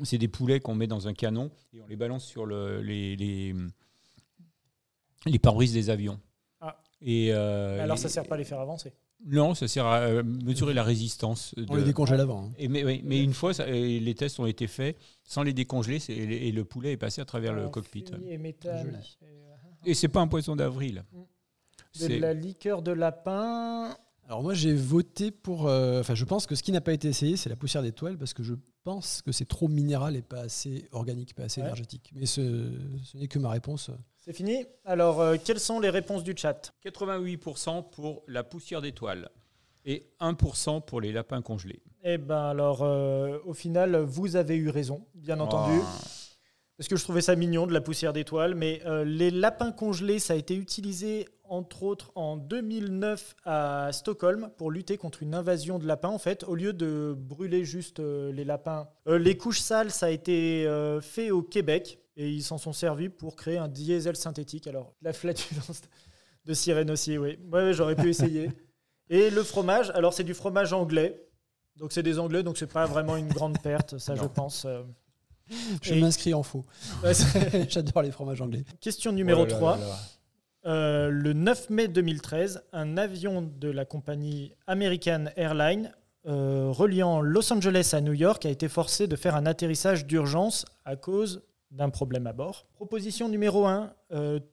c'est 0.04 0.18
des 0.20 0.28
poulets 0.28 0.60
qu'on 0.60 0.76
met 0.76 0.88
dans 0.88 1.08
un 1.08 1.14
canon 1.14 1.50
et 1.74 1.82
on 1.82 1.88
les 1.88 1.96
balance 1.96 2.26
sur 2.26 2.46
le, 2.46 2.82
les, 2.82 3.16
les, 3.16 3.56
les 5.26 5.40
pare-brises 5.40 5.74
des 5.74 5.90
avions. 5.90 6.20
Ah. 6.62 6.80
Et 7.02 7.30
euh, 7.34 7.82
alors, 7.84 7.98
ça 7.98 8.10
sert 8.10 8.26
pas 8.28 8.36
à 8.36 8.38
les 8.38 8.44
faire 8.46 8.60
avancer. 8.60 8.94
Non, 9.26 9.56
ça 9.56 9.68
sert 9.68 9.86
à 9.88 10.02
euh, 10.02 10.22
mesurer 10.24 10.76
la 10.76 10.84
résistance. 10.84 11.56
On 11.70 11.76
les 11.76 11.84
décongèle 11.84 12.20
avant. 12.20 12.46
hein. 12.46 12.52
Et 12.60 12.68
mais, 12.68 12.84
oui, 12.84 13.02
mais 13.04 13.24
une 13.24 13.34
fois, 13.34 13.52
ça- 13.52 13.66
les 13.66 14.14
tests 14.16 14.40
ont 14.40 14.46
été 14.46 14.68
faits 14.68 14.96
sans 15.24 15.42
les 15.42 15.54
décongeler 15.54 15.98
c'est- 15.98 16.14
et 16.14 16.52
le 16.52 16.64
poulet 16.66 16.92
est 16.92 16.98
passé 16.98 17.20
à 17.20 17.26
travers 17.26 17.54
le 17.54 17.68
cockpit. 17.68 18.06
et 18.28 18.38
méthane. 18.38 19.02
Et, 19.86 19.90
Et 19.90 19.94
c'est 19.96 20.08
pas 20.08 20.22
un 20.22 20.28
poisson 20.28 20.56
d'avril. 20.56 21.04
De 22.00 22.18
la 22.20 22.34
liqueur 22.34 22.82
de 22.82 22.92
lapin. 22.92 23.96
Alors 24.28 24.44
moi 24.44 24.54
j'ai 24.54 24.74
voté 24.76 25.32
pour... 25.32 25.68
euh, 25.68 26.02
Enfin 26.02 26.14
je 26.16 26.26
pense 26.26 26.46
que 26.48 26.56
ce 26.56 26.62
qui 26.64 26.72
n'a 26.74 26.82
pas 26.82 26.92
été 26.94 27.08
essayé 27.08 27.38
c'est 27.38 27.50
la 27.50 27.56
poussière 27.56 27.82
d'étoile 27.82 28.18
parce 28.18 28.34
que 28.34 28.44
je 28.44 28.56
pense 28.84 29.22
que 29.22 29.32
c'est 29.32 29.46
trop 29.48 29.68
minéral 29.70 30.16
et 30.18 30.22
pas 30.22 30.42
assez 30.42 30.88
organique, 30.92 31.34
pas 31.34 31.44
assez 31.44 31.62
Ouais. 31.62 31.68
énergétique. 31.68 32.12
Mais 32.14 32.26
ce, 32.26 32.70
ce 33.04 33.18
n'est 33.18 33.28
que 33.28 33.40
ma 33.40 33.50
réponse. 33.52 33.90
C'est 34.18 34.34
fini 34.34 34.66
Alors, 34.86 35.22
euh, 35.22 35.38
quelles 35.44 35.60
sont 35.62 35.80
les 35.80 35.90
réponses 35.90 36.24
du 36.24 36.34
chat? 36.36 36.74
88% 36.86 37.90
pour 37.90 38.24
la 38.28 38.44
poussière 38.44 38.82
d'étoile 38.82 39.30
et 39.86 40.10
1% 40.20 40.84
pour 40.84 41.00
les 41.00 41.12
lapins 41.14 41.42
congelés. 41.42 41.82
Eh 42.04 42.18
ben 42.18 42.36
alors, 42.50 42.84
euh, 42.84 43.40
au 43.46 43.54
final, 43.54 43.96
vous 43.98 44.36
avez 44.36 44.56
eu 44.56 44.70
raison, 44.70 45.06
bien 45.16 45.40
entendu. 45.40 45.80
Ah. 45.82 45.98
Parce 46.78 46.88
que 46.90 46.96
je 46.96 47.04
trouvais 47.04 47.22
ça 47.22 47.36
mignon 47.36 47.66
de 47.68 47.74
la 47.74 47.82
poussière 47.82 48.14
d'étoile. 48.14 48.54
Mais 48.56 48.82
euh, 48.86 49.04
les 49.06 49.32
lapins 49.32 49.72
congelés, 49.72 50.20
ça 50.20 50.34
a 50.34 50.36
été 50.36 50.56
utilisé 50.56 51.28
entre 51.50 51.84
autres 51.84 52.12
en 52.16 52.38
2009 52.38 53.36
à 53.46 53.90
Stockholm 53.92 54.50
pour 54.58 54.72
lutter 54.72 54.98
contre 54.98 55.24
une 55.24 55.34
invasion 55.36 55.80
de 55.80 55.86
lapins. 55.88 56.10
En 56.10 56.18
fait, 56.20 56.44
au 56.44 56.56
lieu 56.56 56.74
de 56.74 57.16
brûler 57.18 57.64
juste 57.66 58.00
euh, 58.00 58.32
les 58.32 58.44
lapins, 58.46 58.88
Euh, 59.08 59.18
les 59.18 59.38
couches 59.38 59.60
sales, 59.62 59.92
ça 59.92 60.08
a 60.08 60.10
été 60.10 60.66
euh, 60.68 61.02
fait 61.02 61.32
au 61.32 61.42
Québec 61.42 62.00
et 62.16 62.30
ils 62.32 62.44
s'en 62.44 62.58
sont 62.58 62.74
servis 62.74 63.10
pour 63.10 63.36
créer 63.36 63.58
un 63.58 63.68
diesel 63.68 64.16
synthétique. 64.16 64.68
Alors, 64.68 64.94
la 65.02 65.14
flatulence 65.14 65.82
de 66.46 66.54
sirène 66.54 66.90
aussi, 66.92 67.18
oui. 67.18 67.38
Ouais, 67.52 67.64
ouais, 67.64 67.74
j'aurais 67.74 67.96
pu 67.96 68.10
essayer. 68.10 68.50
Et 69.10 69.30
le 69.30 69.44
fromage, 69.44 69.90
alors 69.92 70.14
c'est 70.14 70.24
du 70.24 70.34
fromage 70.34 70.74
anglais. 70.74 71.24
Donc 71.78 71.92
c'est 71.94 72.04
des 72.04 72.18
anglais, 72.20 72.42
donc 72.44 72.58
c'est 72.58 72.72
pas 72.72 72.86
vraiment 72.88 73.16
une 73.18 73.28
grande 73.28 73.60
perte, 73.62 73.98
ça 74.00 74.16
je 74.16 74.24
pense. 74.26 74.66
euh. 74.66 74.82
Je 75.82 75.94
Et- 75.94 76.02
m'inscris 76.02 76.34
en 76.34 76.44
faux. 76.44 76.66
Ouais, 77.04 77.14
J'adore 77.70 78.02
les 78.02 78.12
fromages 78.12 78.42
anglais. 78.42 78.66
Question 78.82 79.12
numéro 79.14 79.44
Oh 79.44 79.46
là 79.46 79.52
là 79.52 79.56
3. 79.58 79.78
là 79.78 79.86
là. 79.88 79.96
Euh, 80.68 81.10
le 81.10 81.32
9 81.32 81.70
mai 81.70 81.88
2013, 81.88 82.64
un 82.74 82.98
avion 82.98 83.42
de 83.42 83.70
la 83.70 83.86
compagnie 83.86 84.54
American 84.68 85.26
Airlines 85.38 85.94
euh, 86.26 86.70
reliant 86.72 87.22
Los 87.22 87.54
Angeles 87.54 87.92
à 87.94 88.02
New 88.02 88.14
York 88.14 88.46
a 88.46 88.50
été 88.50 88.68
forcé 88.68 89.08
de 89.08 89.16
faire 89.16 89.36
un 89.36 89.46
atterrissage 89.46 90.06
d'urgence 90.06 90.66
à 90.84 90.98
cause 90.98 91.46
d'un 91.72 91.90
problème 91.90 92.28
à 92.28 92.34
bord. 92.34 92.66
Proposition 92.76 93.30
numéro 93.30 93.66
1, 93.66 93.94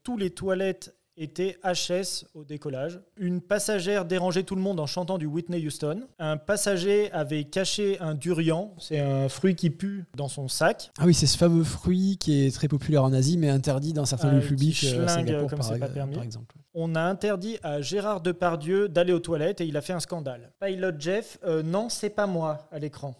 tous 0.02 0.16
les 0.16 0.30
toilettes 0.30 0.94
étaient 1.16 1.56
HS 1.64 2.24
au 2.34 2.44
décollage. 2.44 3.00
Une 3.16 3.40
passagère 3.40 4.04
dérangeait 4.04 4.42
tout 4.42 4.56
le 4.56 4.60
monde 4.60 4.80
en 4.80 4.86
chantant 4.86 5.18
du 5.18 5.26
Whitney 5.26 5.64
Houston. 5.66 6.02
Un 6.18 6.36
passager 6.36 7.10
avait 7.12 7.44
caché 7.44 7.98
un 8.00 8.14
durian, 8.14 8.74
c'est 8.78 8.98
un 8.98 9.28
fruit 9.28 9.54
qui 9.54 9.70
pue, 9.70 10.04
dans 10.16 10.28
son 10.28 10.48
sac. 10.48 10.90
Ah 10.98 11.04
oui, 11.06 11.14
c'est 11.14 11.26
ce 11.26 11.38
fameux 11.38 11.64
fruit 11.64 12.16
qui 12.18 12.44
est 12.44 12.54
très 12.54 12.68
populaire 12.68 13.04
en 13.04 13.12
Asie 13.12 13.38
mais 13.38 13.48
interdit 13.50 13.92
dans 13.92 14.06
certains 14.06 14.28
Ah, 14.30 14.34
lieux 14.34 14.40
publics 14.46 14.84
euh, 14.84 15.06
Singapour 15.06 15.50
comme 15.50 15.58
par, 15.58 15.68
c'est 15.68 15.78
pas 15.78 15.88
permis. 15.88 16.14
par 16.14 16.24
exemple. 16.24 16.54
On 16.74 16.94
a 16.96 17.02
interdit 17.02 17.58
à 17.62 17.80
Gérard 17.80 18.20
Depardieu 18.20 18.88
d'aller 18.88 19.12
aux 19.12 19.20
toilettes 19.20 19.60
et 19.60 19.66
il 19.66 19.76
a 19.76 19.80
fait 19.80 19.92
un 19.92 20.00
scandale. 20.00 20.52
Pilot 20.60 20.98
Jeff, 20.98 21.38
euh, 21.44 21.62
non, 21.62 21.88
c'est 21.88 22.10
pas 22.10 22.26
moi 22.26 22.66
à 22.72 22.78
l'écran. 22.78 23.14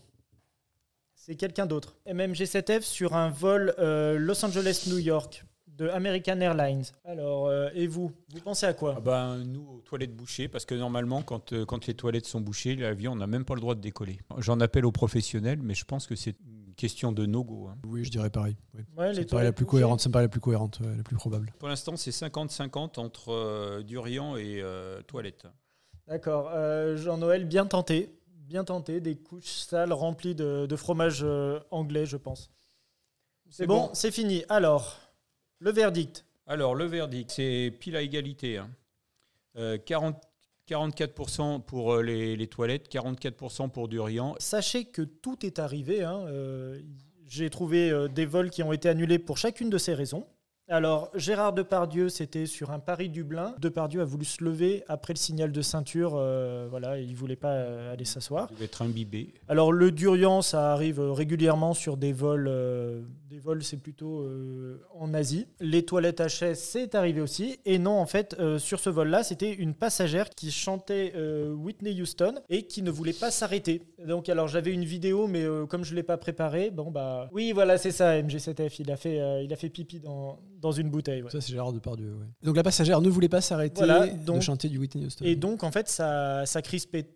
C'est 1.14 1.36
quelqu'un 1.36 1.64
d'autre. 1.64 1.96
MMG7F 2.06 2.82
sur 2.82 3.14
un 3.14 3.30
vol 3.30 3.74
euh, 3.78 4.18
Los 4.18 4.44
Angeles-New 4.44 4.98
York 4.98 5.44
de 5.76 5.88
American 5.88 6.40
Airlines. 6.40 6.84
Alors, 7.04 7.46
euh, 7.48 7.68
et 7.74 7.86
vous 7.86 8.12
Vous 8.32 8.40
pensez 8.40 8.66
à 8.66 8.72
quoi? 8.74 8.94
Ah 8.96 9.00
ben, 9.00 9.38
nous, 9.44 9.66
aux 9.68 9.80
toilettes 9.80 10.14
bouchées, 10.14 10.48
parce 10.48 10.64
que 10.64 10.74
normalement, 10.74 11.22
quand, 11.22 11.52
euh, 11.52 11.64
quand 11.64 11.86
les 11.86 11.94
toilettes 11.94 12.26
sont 12.26 12.40
bouchées, 12.40 12.76
l'avion, 12.76 13.12
on 13.12 13.16
n'a 13.16 13.26
même 13.26 13.44
pas 13.44 13.54
le 13.54 13.60
droit 13.60 13.74
de 13.74 13.80
décoller. 13.80 14.18
J'en 14.38 14.60
appelle 14.60 14.86
aux 14.86 14.92
professionnels, 14.92 15.60
mais 15.62 15.74
je 15.74 15.84
pense 15.84 16.06
que 16.06 16.14
c'est 16.14 16.36
une 16.46 16.74
question 16.76 17.12
de 17.12 17.26
no-go. 17.26 17.68
hein. 17.68 17.76
Oui, 17.86 18.04
je 18.04 18.10
dirais 18.10 18.30
pareil. 18.30 18.56
Oui. 18.74 18.82
Ouais, 18.96 19.06
Ça 19.06 19.12
les 19.20 19.24
me 19.24 19.30
paraît 19.30 19.44
la 19.44 19.52
plus 19.52 19.66
cohérente, 19.66 20.00
ça 20.00 20.08
me 20.08 20.12
paraît 20.12 20.24
la 20.26 20.28
plus 20.28 20.40
cohérente, 20.40 20.78
ouais, 20.80 20.96
la 20.96 21.02
plus 21.02 21.16
probable. 21.16 21.52
Pour 21.58 21.68
l'instant, 21.68 21.96
c'est 21.96 22.10
50-50 22.12 23.00
entre 23.00 23.30
euh, 23.32 23.82
durian 23.82 24.36
et 24.36 24.60
euh, 24.62 25.00
toilettes. 25.02 25.46
D'accord. 26.06 26.50
Euh, 26.52 26.96
Jean-Noël, 26.96 27.46
bien 27.46 27.66
tenté. 27.66 28.10
Bien 28.46 28.62
tenté. 28.62 29.00
Des 29.00 29.16
couches 29.16 29.46
sales 29.46 29.92
remplies 29.92 30.34
de, 30.34 30.66
de 30.66 30.76
fromage 30.76 31.20
euh, 31.24 31.58
anglais, 31.70 32.06
je 32.06 32.16
pense. 32.16 32.50
C'est 33.50 33.66
bon, 33.66 33.90
c'est 33.92 34.10
fini. 34.10 34.42
Alors, 34.48 34.98
le 35.58 35.70
verdict. 35.72 36.24
Alors, 36.46 36.74
le 36.74 36.84
verdict, 36.84 37.30
c'est 37.30 37.72
pile 37.78 37.96
à 37.96 38.02
égalité. 38.02 38.58
hein. 38.58 38.70
Euh, 39.56 39.78
40 39.78 40.20
44% 40.68 41.60
pour 41.62 41.92
euh, 41.92 42.02
les, 42.02 42.36
les 42.36 42.46
toilettes, 42.46 42.90
44% 42.90 43.70
pour 43.70 43.86
Durian. 43.88 44.34
Sachez 44.38 44.86
que 44.86 45.02
tout 45.02 45.44
est 45.44 45.58
arrivé. 45.58 46.02
hein. 46.02 46.24
Euh, 46.28 46.80
J'ai 47.28 47.50
trouvé 47.50 47.90
euh, 47.90 48.08
des 48.08 48.24
vols 48.24 48.48
qui 48.50 48.62
ont 48.62 48.72
été 48.72 48.88
annulés 48.88 49.18
pour 49.18 49.36
chacune 49.36 49.68
de 49.68 49.76
ces 49.76 49.92
raisons. 49.92 50.26
Alors, 50.68 51.10
Gérard 51.14 51.52
Depardieu, 51.52 52.08
c'était 52.08 52.46
sur 52.46 52.70
un 52.70 52.78
Paris-Dublin. 52.78 53.54
Depardieu 53.58 54.00
a 54.00 54.04
voulu 54.06 54.24
se 54.24 54.42
lever 54.42 54.82
après 54.88 55.12
le 55.12 55.18
signal 55.18 55.52
de 55.52 55.60
ceinture. 55.60 56.14
euh, 56.16 56.66
voilà, 56.70 56.98
il 56.98 57.14
voulait 57.14 57.36
pas 57.36 57.52
euh, 57.52 57.92
aller 57.92 58.06
s'asseoir. 58.06 58.48
Il 58.50 58.54
devait 58.54 58.64
être 58.64 58.80
imbibé. 58.80 59.34
Alors, 59.48 59.72
le 59.72 59.90
Durian, 59.92 60.40
ça 60.40 60.72
arrive 60.72 61.00
euh, 61.00 61.12
régulièrement 61.12 61.74
sur 61.74 61.98
des 61.98 62.14
vols. 62.14 62.46
euh, 62.48 63.02
des 63.28 63.38
vols, 63.40 63.62
c'est 63.62 63.76
plutôt 63.76 64.20
euh, 64.22 64.80
en 64.94 65.12
Asie. 65.12 65.46
Les 65.60 65.84
toilettes 65.84 66.20
HS, 66.22 66.54
c'est 66.54 66.94
arrivé 66.94 67.20
aussi. 67.20 67.58
Et 67.66 67.78
non, 67.78 67.98
en 67.98 68.06
fait, 68.06 68.34
euh, 68.38 68.58
sur 68.58 68.80
ce 68.80 68.88
vol-là, 68.88 69.22
c'était 69.22 69.52
une 69.52 69.74
passagère 69.74 70.30
qui 70.30 70.50
chantait 70.50 71.12
euh, 71.14 71.52
Whitney 71.52 72.00
Houston 72.00 72.36
et 72.48 72.62
qui 72.62 72.80
ne 72.82 72.90
voulait 72.90 73.12
pas 73.12 73.30
s'arrêter. 73.30 73.82
Donc, 74.06 74.30
alors, 74.30 74.48
j'avais 74.48 74.72
une 74.72 74.84
vidéo, 74.84 75.26
mais 75.26 75.42
euh, 75.42 75.66
comme 75.66 75.84
je 75.84 75.90
ne 75.90 75.96
l'ai 75.96 76.02
pas 76.02 76.16
préparée, 76.16 76.70
bon, 76.70 76.90
bah. 76.90 77.28
Oui, 77.32 77.52
voilà, 77.52 77.76
c'est 77.76 77.90
ça, 77.90 78.18
MG7F. 78.22 78.76
Il 78.78 78.90
a 78.90 78.96
fait, 78.96 79.20
euh, 79.20 79.42
il 79.42 79.52
a 79.52 79.56
fait 79.56 79.68
pipi 79.68 80.00
dans, 80.00 80.38
dans 80.64 80.72
une 80.72 80.88
bouteille. 80.90 81.22
ouais. 81.22 81.30
Ça, 81.30 81.40
c'est 81.40 81.52
Gérard 81.52 81.72
Depardieu. 81.72 82.14
Ouais. 82.14 82.26
Donc 82.42 82.56
la 82.56 82.62
passagère 82.62 83.00
ne 83.00 83.08
voulait 83.10 83.28
pas 83.28 83.40
s'arrêter 83.42 83.76
Voilà, 83.84 84.06
de 84.08 84.40
chanter 84.40 84.68
du 84.68 84.78
Whitney 84.78 85.04
Houston. 85.06 85.24
Et 85.24 85.36
donc, 85.36 85.62
en 85.62 85.70
fait, 85.70 85.88
ça, 85.88 86.46
ça 86.46 86.62
crispait 86.62 87.06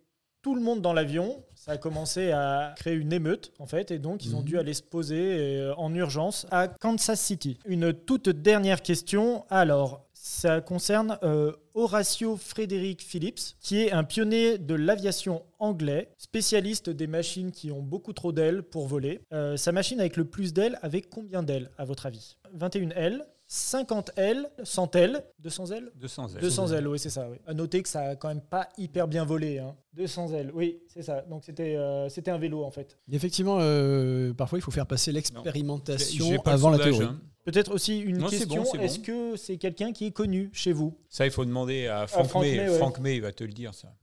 tout 0.41 0.55
le 0.55 0.61
monde 0.61 0.81
dans 0.81 0.93
l'avion. 0.93 1.43
Ça 1.55 1.73
a 1.73 1.77
commencé 1.77 2.31
à 2.31 2.73
créer 2.77 2.93
une 2.93 3.11
émeute, 3.11 3.51
en 3.59 3.65
fait. 3.65 3.91
Et 3.91 3.99
donc, 3.99 4.23
ils 4.23 4.35
ont 4.35 4.39
Mhm. 4.39 4.45
dû 4.45 4.57
aller 4.59 4.73
se 4.73 4.83
poser 4.83 5.37
euh, 5.37 5.73
en 5.75 5.93
urgence 5.93 6.45
à 6.51 6.67
Kansas 6.69 7.19
City. 7.19 7.57
Une 7.65 7.91
toute 7.91 8.29
dernière 8.29 8.81
question. 8.81 9.45
Alors, 9.49 10.05
Ça 10.21 10.59
concerne 10.59 11.17
euh, 11.23 11.53
Horatio 11.73 12.35
Frédéric 12.35 13.01
Phillips, 13.01 13.55
qui 13.61 13.79
est 13.81 13.91
un 13.93 14.03
pionnier 14.03 14.57
de 14.57 14.75
l'aviation 14.75 15.43
anglais, 15.59 16.09
spécialiste 16.17 16.89
des 16.89 17.07
machines 17.07 17.51
qui 17.51 17.71
ont 17.71 17.81
beaucoup 17.81 18.11
trop 18.11 18.33
d'ailes 18.33 18.61
pour 18.61 18.85
voler. 18.87 19.21
Euh, 19.33 19.55
sa 19.55 19.71
machine 19.71 19.99
avec 20.01 20.17
le 20.17 20.25
plus 20.25 20.51
d'ailes, 20.53 20.77
avec 20.81 21.09
combien 21.09 21.41
d'ailes, 21.41 21.69
à 21.77 21.85
votre 21.85 22.05
avis? 22.05 22.35
21 22.53 22.89
ailes, 22.91 23.25
50 23.51 24.11
ailes, 24.15 24.47
100 24.63 24.95
ailes, 24.95 25.23
200 25.39 25.71
ailes 25.71 25.91
200 25.95 26.27
ailes. 26.35 26.41
200 26.41 26.67
ailes, 26.73 26.87
oui, 26.87 26.99
c'est 26.99 27.09
ça. 27.09 27.27
Oui. 27.31 27.37
À 27.47 27.55
noter 27.55 27.81
que 27.81 27.89
ça 27.89 28.01
a 28.09 28.15
quand 28.15 28.27
même 28.27 28.41
pas 28.41 28.69
hyper 28.77 29.07
bien 29.07 29.25
volé. 29.25 29.57
Hein. 29.57 29.75
200 29.95 30.33
ailes, 30.33 30.51
oui, 30.53 30.79
c'est 30.87 31.01
ça. 31.01 31.21
Donc 31.23 31.43
c'était 31.43 31.75
euh, 31.75 32.07
c'était 32.09 32.29
un 32.29 32.37
vélo 32.37 32.63
en 32.63 32.69
fait. 32.69 32.99
Effectivement, 33.11 33.57
euh, 33.59 34.33
parfois 34.35 34.59
il 34.59 34.61
faut 34.61 34.69
faire 34.69 34.85
passer 34.85 35.11
l'expérimentation 35.11 36.39
avant 36.45 36.69
la 36.69 36.77
théorie. 36.77 37.05
hein. 37.05 37.19
Peut-être 37.43 37.73
aussi 37.73 37.97
une 37.97 38.19
Non, 38.19 38.27
c'est 38.27 38.37
question 38.39 38.61
bon, 38.61 38.69
c'est 38.71 38.77
bon. 38.77 38.83
est-ce 38.83 38.99
que 38.99 39.35
c'est 39.35 39.57
quelqu'un 39.57 39.93
qui 39.93 40.05
est 40.05 40.11
connu 40.11 40.51
chez 40.53 40.71
vous? 40.71 40.95
Ça, 41.09 41.25
il 41.25 41.31
faut 41.31 41.43
demander 41.43 41.87
à 41.87 42.05
Franck, 42.05 42.27
Franck 42.27 42.43
May. 42.43 42.55
May, 42.57 42.69
ouais. 42.69 42.77
Franck 42.77 42.99
May, 42.99 43.15
il 43.15 43.21
va 43.23 43.31
te 43.31 43.43
le 43.43 43.51
dire, 43.51 43.73
ça. 43.73 43.95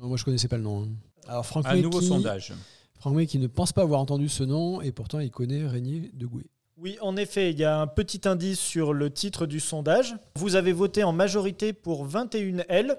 Non, 0.00 0.08
Moi 0.08 0.16
je 0.16 0.24
connaissais 0.24 0.48
pas 0.48 0.56
le 0.56 0.62
nom. 0.62 0.84
hein. 0.84 0.88
Alors 1.28 1.44
Franck 1.44 1.66
Un 1.66 1.74
May 1.74 1.82
nouveau 1.82 2.00
qui- 2.00 2.06
sondage. 2.06 2.54
Franck 2.98 3.14
May 3.16 3.26
qui 3.26 3.38
ne 3.38 3.48
pense 3.48 3.74
pas 3.74 3.82
avoir 3.82 4.00
entendu 4.00 4.30
ce 4.30 4.44
nom 4.44 4.80
et 4.80 4.92
pourtant 4.92 5.18
il 5.20 5.30
connaît 5.30 5.66
Régnier 5.66 6.10
de 6.14 6.24
Gouet. 6.24 6.46
Oui, 6.80 6.96
en 7.02 7.16
effet, 7.16 7.50
il 7.50 7.58
y 7.58 7.64
a 7.64 7.78
un 7.78 7.86
petit 7.86 8.26
indice 8.26 8.58
sur 8.58 8.94
le 8.94 9.10
titre 9.12 9.44
du 9.46 9.60
sondage. 9.60 10.14
Vous 10.36 10.56
avez 10.56 10.72
voté 10.72 11.04
en 11.04 11.12
majorité 11.12 11.72
pour 11.74 12.04
21 12.06 12.64
L. 12.68 12.98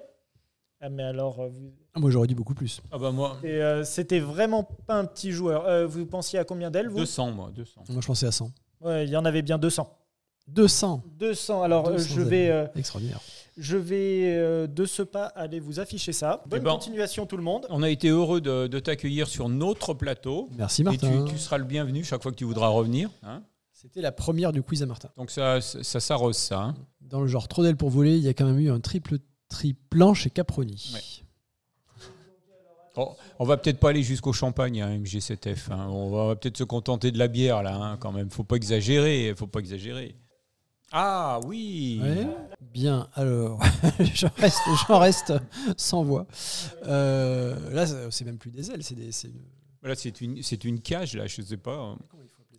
Ah, 0.80 0.90
mais 0.90 1.04
alors, 1.04 1.40
euh, 1.40 1.48
vous- 1.50 1.74
Ah, 1.94 2.00
moi 2.00 2.10
j'aurais 2.12 2.28
dit 2.28 2.36
beaucoup 2.36 2.54
plus. 2.54 2.80
Ah 2.92 2.98
bah 2.98 3.12
moi, 3.12 3.38
et, 3.44 3.48
euh, 3.62 3.84
c'était 3.84 4.20
vraiment 4.20 4.64
pas 4.64 4.96
un 5.00 5.06
petit 5.06 5.32
joueur. 5.32 5.66
Euh, 5.66 5.86
vous 5.88 6.06
pensiez 6.06 6.40
à 6.40 6.44
combien 6.44 6.70
d'ailes, 6.72 6.88
vous 6.90 6.98
200, 7.00 7.32
moi, 7.32 7.52
200. 7.54 7.84
Moi 7.90 8.02
je 8.02 8.08
pensais 8.08 8.28
à 8.28 8.32
100. 8.32 8.52
Ouais, 8.82 9.04
Il 9.06 9.10
y 9.10 9.18
en 9.18 9.26
avait 9.26 9.42
bien 9.42 9.58
200. 9.58 9.98
200 10.48 11.04
200. 11.20 11.62
Alors, 11.64 11.90
200 11.92 12.16
je 12.16 12.22
vais, 12.22 12.50
euh, 12.50 12.66
Extraordinaire. 12.76 13.20
je 13.58 13.78
vais 13.78 14.34
euh, 14.38 14.68
de 14.68 14.86
ce 14.86 15.02
pas 15.04 15.26
aller 15.26 15.60
vous 15.60 15.80
afficher 15.80 16.14
ça. 16.14 16.42
Bonne 16.48 16.60
Eh 16.62 16.64
ben, 16.64 16.72
continuation, 16.72 17.26
tout 17.26 17.38
le 17.38 17.44
monde. 17.44 17.66
On 17.70 17.84
a 17.84 17.90
été 17.90 18.10
heureux 18.10 18.42
de, 18.42 18.68
de 18.68 18.80
t'accueillir 18.80 19.28
sur 19.28 19.50
notre 19.50 19.94
plateau. 19.94 20.50
Merci 20.58 20.82
Et 20.82 20.86
Martin. 20.86 21.26
tu, 21.26 21.34
tu 21.34 21.38
seras 21.40 21.58
le 21.58 21.66
bienvenu 21.66 22.04
chaque 22.04 22.22
fois 22.24 22.32
que 22.32 22.38
tu 22.38 22.46
voudras 22.46 22.68
revenir. 22.70 23.10
hein. 23.24 23.44
C'était 23.82 24.02
la 24.02 24.12
première 24.12 24.52
du 24.52 24.62
quiz 24.62 24.84
à 24.84 24.86
Martin. 24.86 25.10
Donc 25.18 25.32
ça, 25.32 25.60
ça, 25.60 26.00
s'arrose 26.00 26.38
ça. 26.38 26.62
hein. 26.62 26.76
Dans 27.02 27.20
le 27.20 27.26
genre 27.28 27.48
trop 27.48 27.64
d'ailes 27.64 27.76
pour 27.78 27.90
voler, 27.90 28.16
il 28.16 28.22
y 28.24 28.28
a 28.28 28.34
quand 28.36 28.46
même 28.46 28.60
eu 28.60 28.70
un 28.70 28.80
triple 28.80 29.18
triplan 29.50 30.14
chez 30.14 30.30
Caproni. 30.30 30.92
Ouais. 30.94 31.02
Oh, 32.98 33.16
on 33.40 33.46
va 33.46 33.58
peut-être 33.58 33.80
pas 33.80 33.90
aller 33.90 34.04
jusqu'au 34.04 34.34
champagne, 34.34 34.82
hein, 34.82 34.98
MG7F. 35.00 35.72
hein. 35.72 35.88
On 35.90 36.12
va 36.12 36.36
peut-être 36.36 36.58
se 36.58 36.64
contenter 36.64 37.12
de 37.12 37.18
la 37.18 37.28
bière 37.28 37.64
là, 37.64 37.76
hein, 37.76 37.98
quand 37.98 38.12
même. 38.12 38.30
Faut 38.30 38.44
pas 38.44 38.58
exagérer. 38.58 39.34
Faut 39.36 39.48
pas 39.48 39.60
exagérer. 39.60 40.16
Ah 40.92 41.40
oui. 41.46 42.00
Ouais. 42.04 42.28
Bien, 42.60 43.08
alors, 43.16 43.60
j'en 44.14 45.00
reste, 45.00 45.34
sans 45.78 46.04
voix. 46.04 46.28
Euh, 46.86 47.72
là, 47.72 47.88
c'est 48.12 48.26
même 48.26 48.38
plus 48.38 48.52
des 48.52 48.70
ailes, 48.70 48.84
c'est 48.84 48.96
des. 48.96 49.10
Là, 49.84 49.96
c'est 49.96 50.22
une, 50.22 50.44
c'est 50.44 50.64
une 50.66 50.80
cage 50.82 51.16
là. 51.16 51.26
Je 51.26 51.42
sais 51.42 51.58
pas. 51.58 51.96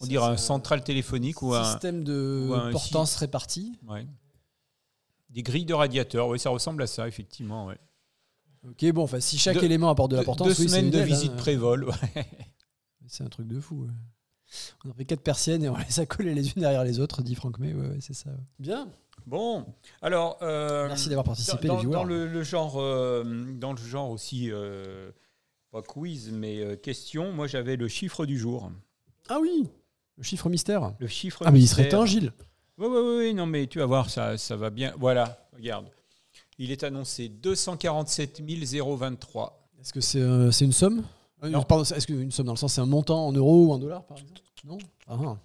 On 0.02 0.06
dirait 0.06 0.26
un 0.26 0.36
central 0.36 0.82
téléphonique 0.84 1.42
ou 1.42 1.54
un, 1.54 1.64
système 1.64 2.02
de 2.04 2.46
ou 2.50 2.54
un 2.54 2.70
portance 2.72 3.16
répartie. 3.16 3.78
ouais. 3.88 4.06
des 5.30 5.42
grilles 5.42 5.64
de 5.64 5.74
radiateurs. 5.74 6.28
Oui, 6.28 6.38
ça 6.38 6.50
ressemble 6.50 6.82
à 6.82 6.86
ça 6.86 7.06
effectivement. 7.08 7.66
ouais. 7.66 7.78
Ok, 8.68 8.84
bon, 8.92 9.02
enfin, 9.04 9.18
si 9.20 9.38
chaque 9.38 9.62
élément 9.62 9.90
apporte 9.90 10.10
de 10.12 10.16
la 10.16 10.22
Deux- 10.22 10.26
portance, 10.26 10.48
deux 10.48 10.62
oui, 10.62 10.68
semaines 10.68 10.90
de 10.90 11.00
visite 11.00 11.32
hein. 11.32 11.36
pré-vol. 11.36 11.84
ouais. 11.84 12.26
C'est 13.06 13.24
un 13.24 13.28
truc 13.28 13.48
de 13.48 13.60
fou. 13.60 13.84
ouais. 13.84 13.90
On 14.84 14.90
a 14.90 14.94
fait 14.94 15.04
quatre 15.04 15.22
persiennes 15.22 15.64
et 15.64 15.68
on 15.68 15.76
les 15.76 15.98
a 16.00 16.06
collées 16.06 16.34
les 16.34 16.46
unes 16.48 16.60
derrière 16.62 16.84
les 16.84 17.00
autres, 17.00 17.22
dit 17.22 17.34
Franck 17.34 17.58
May. 17.58 17.72
Ouais, 17.74 17.88
ouais, 17.88 17.98
c'est 18.00 18.14
ça. 18.14 18.30
ouais. 18.30 18.36
Bien. 18.58 18.88
Bon, 19.26 19.64
alors. 20.00 20.38
euh, 20.42 20.86
Merci 20.88 21.08
d'avoir 21.08 21.24
participé, 21.24 21.68
dans, 21.68 21.74
les 21.76 21.80
viewers. 21.80 21.92
dans 21.94 22.04
le, 22.04 22.26
le 22.26 22.42
genre, 22.42 22.80
euh, 22.80 23.24
dans 23.54 23.72
le 23.72 23.78
genre 23.78 24.10
aussi, 24.10 24.50
euh, 24.50 25.10
pas 25.70 25.82
quiz, 25.82 26.30
mais 26.32 26.60
euh, 26.60 26.76
question. 26.76 27.32
Moi, 27.32 27.46
j'avais 27.46 27.76
le 27.76 27.88
chiffre 27.88 28.26
du 28.26 28.38
jour. 28.38 28.70
Ah 29.28 29.38
oui, 29.40 29.68
le 30.22 30.24
chiffre 30.24 30.48
mystère. 30.48 30.92
Le 31.00 31.08
chiffre. 31.08 31.42
Ah, 31.44 31.50
mais 31.50 31.58
il 31.60 31.66
serait 31.66 31.82
mystère. 31.82 31.98
temps, 31.98 32.06
Gilles. 32.06 32.32
Oui, 32.78 32.86
oui, 32.88 33.16
oui, 33.18 33.34
non, 33.34 33.44
mais 33.44 33.66
tu 33.66 33.80
vas 33.80 33.86
voir, 33.86 34.08
ça, 34.08 34.38
ça 34.38 34.54
va 34.54 34.70
bien. 34.70 34.94
Voilà, 34.98 35.48
regarde. 35.52 35.86
Il 36.58 36.70
est 36.70 36.84
annoncé 36.84 37.28
247 37.28 38.40
023. 38.40 39.68
Est-ce 39.80 39.92
que 39.92 40.00
c'est 40.00 40.20
euh, 40.20 40.52
c'est 40.52 40.64
une 40.64 40.72
somme? 40.72 41.02
Euh, 41.42 41.48
Non. 41.50 41.62
Pardon, 41.64 41.82
est-ce 41.82 42.06
qu'une 42.06 42.30
somme 42.30 42.46
dans 42.46 42.52
le 42.52 42.56
sens, 42.58 42.74
c'est 42.74 42.80
un 42.80 42.86
montant 42.86 43.26
en 43.26 43.32
euros 43.32 43.66
ou 43.66 43.72
en 43.72 43.78
dollars, 43.78 44.04
par 44.04 44.16
exemple? 44.16 44.40
Non? 44.64 44.78
Ah, 45.08 45.16
ah. 45.20 45.36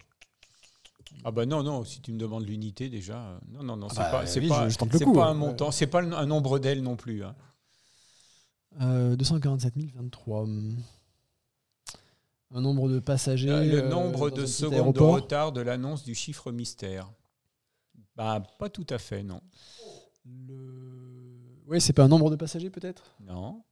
Ah 1.25 1.31
bah 1.31 1.47
non, 1.47 1.63
non, 1.63 1.83
si 1.83 1.99
tu 1.99 2.11
me 2.13 2.19
demandes 2.19 2.45
l'unité 2.47 2.87
déjà. 2.87 3.17
euh, 3.17 3.39
Non, 3.53 3.63
non, 3.63 3.77
non, 3.77 3.89
c'est 3.89 3.95
bah 3.97 4.11
pas, 4.11 4.25
c'est 4.27 4.39
oui, 4.39 4.47
pas, 4.47 4.65
je- 4.65 4.73
je 4.73 4.77
tente 4.77 4.93
le 4.93 4.99
c'est 4.99 5.05
coup, 5.05 5.13
pas 5.13 5.25
hein. 5.25 5.31
un 5.31 5.33
montant, 5.33 5.71
c'est 5.71 5.87
pas 5.87 6.01
le- 6.01 6.13
un 6.15 6.27
nombre 6.27 6.59
d'ailes 6.59 6.83
non 6.83 6.95
plus. 6.95 7.23
hein. 7.23 7.33
Euh, 8.81 9.15
247 9.15 9.73
023. 9.95 10.41
hum. 10.43 10.77
Un 12.51 12.61
nombre 12.61 12.89
de 12.89 12.99
passagers. 12.99 13.49
Euh, 13.49 13.63
le 13.65 13.83
euh, 13.83 13.89
nombre 13.89 14.29
de 14.29 14.45
secondes 14.45 14.95
de 14.95 14.99
retard 15.01 15.51
de 15.51 15.61
l'annonce 15.61 16.03
du 16.03 16.15
chiffre 16.15 16.51
mystère. 16.51 17.11
Bah, 18.15 18.41
pas 18.57 18.69
tout 18.69 18.85
à 18.89 18.97
fait, 18.97 19.21
non. 19.23 19.41
Le... 20.25 21.61
Oui, 21.67 21.81
c'est 21.81 21.93
pas 21.93 22.03
un 22.03 22.07
nombre 22.07 22.29
de 22.31 22.35
passagers 22.35 22.69
peut-être? 22.69 23.15
Non. 23.19 23.63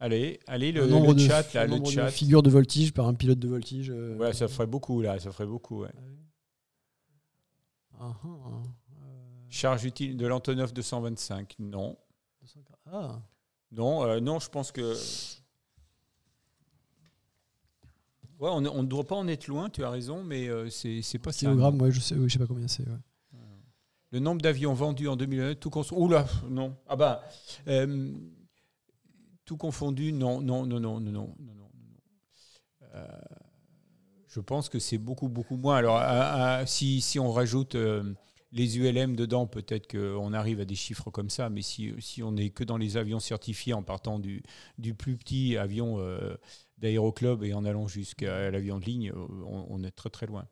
Allez, 0.00 0.38
allez, 0.46 0.70
le, 0.70 0.84
Un 0.84 0.86
nombre 0.86 1.08
le 1.08 1.14
de, 1.14 1.18
chat, 1.20 1.52
là, 1.54 1.62
un 1.62 1.64
le 1.64 1.70
nombre 1.70 1.86
de 1.86 1.90
chat. 1.92 2.10
figures 2.10 2.42
de 2.42 2.50
voltige 2.50 2.92
par 2.92 3.06
un 3.08 3.14
pilote 3.14 3.38
de 3.38 3.48
voltige. 3.48 3.90
euh, 3.90 4.16
Ouais, 4.16 4.32
ça 4.32 4.46
ferait 4.46 4.66
beaucoup, 4.68 5.00
là, 5.02 5.18
ça 5.18 5.32
ferait 5.32 5.46
beaucoup, 5.46 5.82
ouais. 5.82 5.90
Ah, 8.00 8.14
ah, 8.22 8.26
euh, 8.26 8.62
Charge 9.48 9.84
utile 9.84 10.16
de 10.16 10.26
l'Antonov 10.26 10.72
225, 10.72 11.56
non. 11.58 11.96
240. 12.42 12.78
Ah, 12.92 13.20
Non, 13.72 14.04
euh, 14.04 14.20
non, 14.20 14.38
je 14.38 14.48
pense 14.50 14.70
que. 14.70 14.94
Ouais, 18.38 18.50
on 18.50 18.60
ne 18.60 18.86
doit 18.86 19.04
pas 19.04 19.16
en 19.16 19.26
être 19.26 19.48
loin, 19.48 19.68
tu 19.68 19.82
as 19.82 19.90
raison, 19.90 20.22
mais 20.22 20.48
euh, 20.48 20.70
c'est 20.70 21.18
pas 21.18 21.32
ça. 21.32 21.40
kilogramme, 21.40 21.80
ouais, 21.82 21.90
je 21.90 22.00
sais, 22.00 22.14
oui, 22.14 22.28
je 22.28 22.34
sais 22.34 22.38
pas 22.38 22.46
combien 22.46 22.68
c'est. 22.68 22.84
ouais. 22.88 22.96
Le 24.10 24.20
nombre 24.20 24.40
d'avions 24.40 24.72
vendus 24.72 25.06
en 25.08 25.16
2009, 25.16 25.60
tout 25.60 25.68
confondu. 25.68 26.00
Oula, 26.02 26.26
non. 26.48 26.74
Ah 26.88 26.96
bah, 26.96 27.22
euh, 27.66 28.10
tout 29.44 29.56
confondu, 29.56 30.12
non, 30.12 30.40
non, 30.40 30.64
non, 30.66 30.80
non, 30.80 31.00
non, 31.00 31.12
non, 31.12 31.34
non, 31.38 31.54
non. 31.54 31.70
Euh, 32.94 33.06
je 34.28 34.40
pense 34.40 34.68
que 34.68 34.78
c'est 34.78 34.98
beaucoup, 34.98 35.28
beaucoup 35.28 35.56
moins. 35.56 35.76
Alors, 35.76 35.96
à- 35.96 36.58
à- 36.58 36.66
si, 36.66 37.00
si 37.00 37.18
on 37.18 37.32
rajoute 37.32 37.74
euh, 37.74 38.14
les 38.52 38.78
ULM 38.78 39.16
dedans, 39.16 39.46
peut-être 39.46 39.90
qu'on 39.90 40.32
arrive 40.32 40.60
à 40.60 40.64
des 40.64 40.74
chiffres 40.74 41.10
comme 41.10 41.30
ça, 41.30 41.50
mais 41.50 41.62
si, 41.62 41.92
si 41.98 42.22
on 42.22 42.32
n'est 42.32 42.50
que 42.50 42.64
dans 42.64 42.76
les 42.78 42.96
avions 42.96 43.20
certifiés 43.20 43.74
en 43.74 43.82
partant 43.82 44.18
du, 44.18 44.42
du 44.78 44.94
plus 44.94 45.16
petit 45.16 45.56
avion 45.56 45.98
d'aéroclub 46.80 47.42
et 47.44 47.52
en 47.54 47.64
allant 47.64 47.86
jusqu'à 47.88 48.50
l'avion 48.50 48.78
de 48.78 48.84
ligne, 48.84 49.10
euh, 49.10 49.26
on, 49.46 49.66
on 49.68 49.82
est 49.84 49.90
très, 49.90 50.10
très 50.10 50.26
loin. 50.26 50.46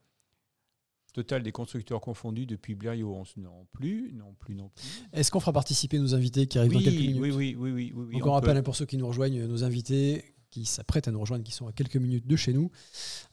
Total 1.12 1.42
des 1.42 1.52
constructeurs 1.52 2.02
confondus 2.02 2.44
depuis 2.44 2.74
Blériot 2.74 3.14
11. 3.14 3.34
Non 3.38 3.66
plus, 3.72 4.12
non 4.12 4.34
plus, 4.38 4.54
non 4.54 4.68
plus. 4.68 4.84
Est-ce 5.14 5.30
qu'on 5.30 5.40
fera 5.40 5.52
participer 5.52 5.98
nos 5.98 6.14
invités 6.14 6.46
qui 6.46 6.58
arrivent 6.58 6.72
dans 6.74 6.78
quelques 6.80 6.98
Oui, 6.98 7.06
minutes? 7.06 7.22
oui, 7.22 7.30
oui, 7.30 7.54
oui, 7.58 7.70
oui, 7.72 7.92
oui, 7.96 8.04
oui, 8.08 8.18
Donc 8.18 8.26
on 8.26 8.40
peut. 8.40 8.50
hein, 8.50 8.62
pour 8.62 8.76
ceux 8.76 8.84
qui 8.84 8.98
nous 8.98 9.06
rejoignent, 9.06 9.46
nos 9.46 9.64
invités 9.64 10.34
qui 10.50 10.66
s'apprêtent 10.66 11.08
à 11.08 11.12
nous 11.12 11.20
rejoindre, 11.20 11.42
qui 11.44 11.52
sont 11.52 11.66
à 11.68 11.72
quelques 11.72 11.96
minutes 11.96 12.26
de 12.26 12.36
chez 12.36 12.52
nous. 12.52 12.70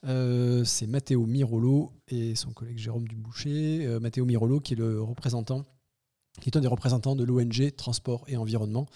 Euh, 0.06 0.64
c'est 0.64 0.86
Matteo 0.86 1.26
Mirolo 1.26 1.92
et 2.08 2.34
son 2.34 2.52
collègue 2.52 2.78
Jérôme 2.78 3.06
Duboucher. 3.06 3.84
Euh, 3.86 4.00
Matteo 4.00 4.24
Mirolo 4.24 4.60
qui 4.60 4.72
est 4.72 4.76
le 4.76 5.02
représentant, 5.02 5.62
qui 6.40 6.50
est 6.50 6.56
un 6.56 6.60
des 6.60 6.66
représentants 6.68 7.14
de 7.16 7.24
l'ONG 7.24 7.74
Transport 7.76 8.24
et 8.28 8.36
Environnement, 8.36 8.86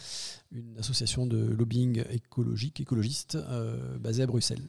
une 0.53 0.77
association 0.79 1.27
de 1.27 1.39
lobbying 1.39 2.03
écologique, 2.11 2.81
écologiste 2.81 3.37
euh, 3.37 3.97
basée 3.99 4.23
à 4.23 4.27
Bruxelles. 4.27 4.69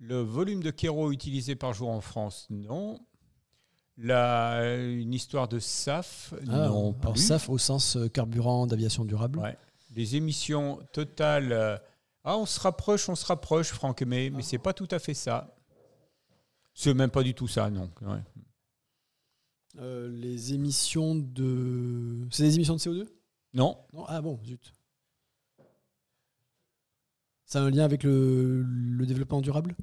Le 0.00 0.20
volume 0.20 0.62
de 0.62 0.70
kéro 0.70 1.12
utilisé 1.12 1.54
par 1.54 1.72
jour 1.72 1.88
en 1.90 2.00
France, 2.00 2.46
non. 2.50 3.00
La, 3.96 4.60
une 4.76 5.14
histoire 5.14 5.46
de 5.46 5.60
SAF, 5.60 6.34
Ah, 6.40 6.44
non 6.68 6.92
alors 6.92 6.94
plus. 7.12 7.20
SAF 7.20 7.48
au 7.48 7.58
sens 7.58 7.96
euh, 7.96 8.08
carburant 8.08 8.66
d'aviation 8.66 9.04
durable. 9.04 9.38
Ouais. 9.38 9.56
Les 9.94 10.16
émissions 10.16 10.80
totales. 10.92 11.52
euh, 11.52 11.78
Ah, 12.24 12.36
on 12.36 12.44
se 12.46 12.58
rapproche, 12.58 13.08
on 13.08 13.14
se 13.14 13.24
rapproche, 13.24 13.68
Franck, 13.70 14.02
mais, 14.02 14.30
mais 14.30 14.42
c'est 14.42 14.58
pas 14.58 14.72
tout 14.72 14.88
à 14.90 14.98
fait 14.98 15.14
ça. 15.14 15.54
C'est 16.74 16.92
même 16.92 17.10
pas 17.10 17.22
du 17.22 17.34
tout 17.34 17.46
ça, 17.46 17.70
non. 17.70 17.88
Ouais. 18.02 18.18
Euh, 19.78 20.08
les 20.08 20.54
émissions 20.54 21.14
de. 21.14 22.26
C'est 22.30 22.44
des 22.44 22.54
émissions 22.54 22.74
de 22.74 22.80
CO2 22.80 23.06
Non, 23.54 23.76
Non? 23.92 24.04
Ah 24.06 24.20
bon, 24.22 24.38
zut. 24.44 24.72
Ça 27.44 27.60
a 27.60 27.62
un 27.62 27.70
lien 27.70 27.84
avec 27.84 28.04
le, 28.04 28.62
le 28.62 29.06
développement 29.06 29.40
durable? 29.40 29.74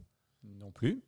Non 0.43 0.71
plus. 0.71 1.03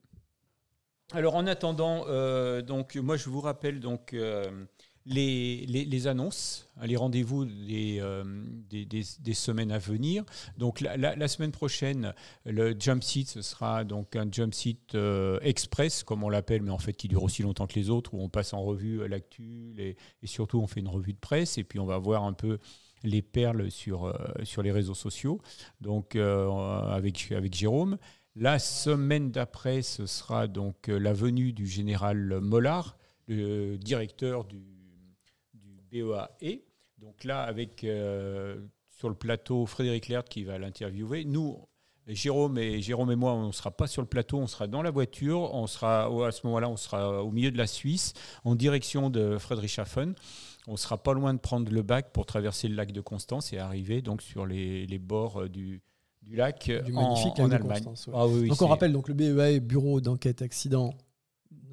Alors 1.11 1.35
en 1.35 1.45
attendant, 1.47 2.05
euh, 2.07 2.61
donc 2.61 2.95
moi 2.95 3.17
je 3.17 3.29
vous 3.29 3.41
rappelle 3.41 3.79
donc 3.79 4.13
euh, 4.13 4.65
les, 5.05 5.65
les, 5.65 6.07
annonces, 6.07 6.69
les 6.81 6.95
rendez-vous 6.95 7.45
des, 7.45 7.97
euh, 7.99 8.23
des, 8.69 8.85
des, 8.85 9.33
semaines 9.33 9.71
à 9.71 9.77
venir. 9.77 10.23
Donc 10.57 10.79
la, 10.81 11.27
semaine 11.27 11.51
prochaine, 11.51 12.13
le 12.45 12.75
jump 12.77 13.03
seat, 13.03 13.27
ce 13.27 13.41
sera 13.41 13.83
donc 13.83 14.15
un 14.15 14.31
jump 14.31 14.53
seat 14.53 14.95
euh, 14.95 15.39
express, 15.41 16.03
comme 16.03 16.23
on 16.23 16.29
l'appelle, 16.29 16.61
mais 16.61 16.71
en 16.71 16.77
fait 16.77 16.93
qui 16.93 17.07
dure 17.07 17.23
aussi 17.23 17.43
longtemps 17.43 17.67
que 17.67 17.77
les 17.77 17.89
autres, 17.89 18.13
où 18.13 18.21
on 18.21 18.29
passe 18.29 18.53
en 18.53 18.63
revue 18.63 19.05
l'actu 19.07 19.75
et, 19.77 19.97
surtout 20.25 20.59
on 20.59 20.67
fait 20.67 20.79
une 20.79 20.87
revue 20.87 21.13
de 21.13 21.19
presse 21.19 21.57
et 21.57 21.63
puis 21.63 21.79
on 21.79 21.85
va 21.85 21.97
voir 21.97 22.23
un 22.23 22.33
peu 22.33 22.59
les 23.03 23.21
perles 23.21 23.69
sur, 23.69 24.05
euh, 24.05 24.13
sur 24.43 24.63
les 24.63 24.71
réseaux 24.71 24.93
sociaux, 24.93 25.41
donc 25.81 26.15
avec, 26.15 27.31
avec 27.31 27.53
Jérôme. 27.53 27.97
La 28.35 28.57
semaine 28.57 29.31
d'après, 29.31 29.83
ce 29.83 30.05
sera 30.05 30.47
donc 30.47 30.87
la 30.87 31.13
venue 31.13 31.53
du 31.53 31.67
général 31.67 32.39
Mollard, 32.41 32.97
le 33.27 33.77
directeur 33.77 34.45
du 34.45 34.72
BEAE. 35.93 36.63
Donc 36.99 37.23
là, 37.23 37.43
avec 37.43 37.83
euh, 37.83 38.57
sur 38.89 39.09
le 39.09 39.15
plateau 39.15 39.65
Frédéric 39.65 40.07
Lert 40.07 40.23
qui 40.25 40.43
va 40.43 40.57
l'interviewer. 40.57 41.25
Nous, 41.25 41.57
Jérôme 42.07 42.57
et, 42.57 42.81
Jérôme 42.81 43.11
et 43.11 43.15
moi, 43.15 43.33
on 43.33 43.47
ne 43.47 43.51
sera 43.51 43.71
pas 43.71 43.87
sur 43.87 44.01
le 44.01 44.07
plateau, 44.07 44.37
on 44.37 44.47
sera 44.47 44.67
dans 44.67 44.81
la 44.81 44.91
voiture. 44.91 45.53
On 45.53 45.67
sera, 45.67 46.05
à 46.05 46.31
ce 46.31 46.45
moment-là, 46.47 46.69
on 46.69 46.77
sera 46.77 47.23
au 47.23 47.31
milieu 47.31 47.51
de 47.51 47.57
la 47.57 47.67
Suisse, 47.67 48.13
en 48.43 48.55
direction 48.55 49.09
de 49.09 49.37
Friedrichshafen. 49.37 50.15
On 50.67 50.77
sera 50.77 50.97
pas 50.97 51.13
loin 51.13 51.33
de 51.33 51.39
prendre 51.39 51.71
le 51.71 51.81
bac 51.81 52.11
pour 52.13 52.25
traverser 52.25 52.67
le 52.69 52.75
lac 52.75 52.91
de 52.91 53.01
Constance 53.01 53.51
et 53.51 53.57
arriver 53.57 54.01
donc 54.01 54.21
sur 54.21 54.45
les, 54.45 54.87
bords 54.99 55.43
euh, 55.43 55.49
du, 55.49 55.81
du 56.21 56.37
lac 56.37 56.71
du 56.85 56.93
magnifique 56.93 57.39
en, 57.39 57.51
Allemagne. 57.51 57.83
Ah 58.13 58.25
donc 58.47 58.61
on 58.61 58.67
rappelle 58.67 58.93
donc 58.93 59.09
le 59.09 59.13
BEA, 59.13 59.59
Bureau 59.59 59.99
d'enquête 59.99 60.41
accident 60.41 60.93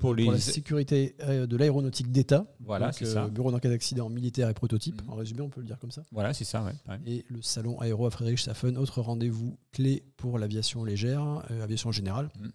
pour, 0.00 0.14
la 0.14 0.38
sécurité 0.38 1.14
euh, 1.20 1.46
de 1.46 1.56
l'aéronautique 1.56 2.10
d'État. 2.10 2.46
Voilà, 2.60 2.90
c'est 2.92 3.04
ça. 3.04 3.24
Euh, 3.24 3.28
bureau 3.28 3.52
d'enquête 3.52 3.70
d'accident 3.70 4.08
militaire 4.08 4.48
et 4.48 4.54
prototype. 4.54 5.02
Mhm. 5.02 5.10
En 5.10 5.14
résumé, 5.14 5.40
on 5.42 5.50
peut 5.50 5.60
le 5.60 5.66
dire 5.66 5.78
comme 5.78 5.90
ça. 5.90 6.02
Voilà, 6.10 6.32
c'est 6.34 6.44
ça. 6.44 6.64
Et 7.06 7.24
le 7.28 7.42
salon 7.42 7.78
aéro 7.80 8.06
à 8.06 8.10
Friedrichshafen, 8.10 8.76
autre 8.76 9.00
rendez-vous 9.02 9.58
clé 9.72 10.02
pour 10.16 10.38
l'aviation 10.38 10.82
légère, 10.84 11.44
euh, 11.50 11.62
aviation 11.62 11.92
générale. 11.92 12.30
Mhm. 12.38 12.52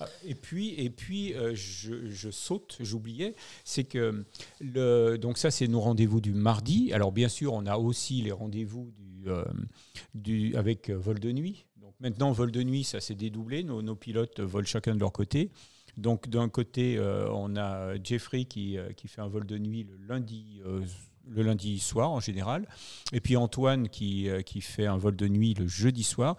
Ah, 0.00 0.08
et 0.24 0.34
puis, 0.34 0.70
et 0.78 0.88
puis 0.88 1.34
je, 1.52 2.30
saute, 2.30 2.78
j'oubliais, 2.80 3.34
c'est 3.64 3.84
que 3.84 4.24
le, 4.58 5.18
donc 5.18 5.36
ça, 5.36 5.50
c'est 5.50 5.68
nos 5.68 5.80
rendez-vous 5.80 6.22
du 6.22 6.32
mardi. 6.32 6.90
Alors 6.94 7.12
bien 7.12 7.28
sûr, 7.28 7.52
on 7.52 7.66
a 7.66 7.76
aussi 7.76 8.22
les 8.22 8.32
rendez-vous 8.32 8.94
du, 8.96 9.26
du, 10.14 10.56
avec 10.56 10.88
vol 10.88 11.20
de 11.20 11.32
nuit. 11.32 11.66
Donc 11.82 11.92
maintenant, 12.00 12.32
vol 12.32 12.50
de 12.50 12.62
nuit, 12.62 12.82
ça 12.82 12.98
s'est 12.98 13.14
dédoublé. 13.14 13.62
Nos, 13.62 13.82
nos, 13.82 13.94
pilotes 13.94 14.40
volent 14.40 14.64
chacun 14.64 14.94
de 14.94 15.00
leur 15.00 15.12
côté. 15.12 15.50
Donc 15.96 16.28
d'un 16.28 16.48
côté, 16.48 16.96
euh, 16.98 17.28
on 17.30 17.56
a 17.56 17.94
Jeffrey 18.02 18.44
qui, 18.44 18.78
euh, 18.78 18.92
qui, 18.92 19.08
fait 19.08 19.20
un 19.20 19.28
vol 19.28 19.46
de 19.46 19.58
nuit 19.58 19.84
le 19.84 19.96
lundi, 20.06 20.60
euh, 20.66 20.84
le 21.28 21.42
lundi 21.42 21.78
soir 21.78 22.10
en 22.10 22.20
général, 22.20 22.66
et 23.12 23.20
puis 23.20 23.36
Antoine 23.36 23.88
qui, 23.88 24.28
qui 24.44 24.60
fait 24.60 24.86
un 24.86 24.96
vol 24.96 25.16
de 25.16 25.28
nuit 25.28 25.54
le 25.54 25.66
jeudi 25.66 26.02
soir. 26.02 26.36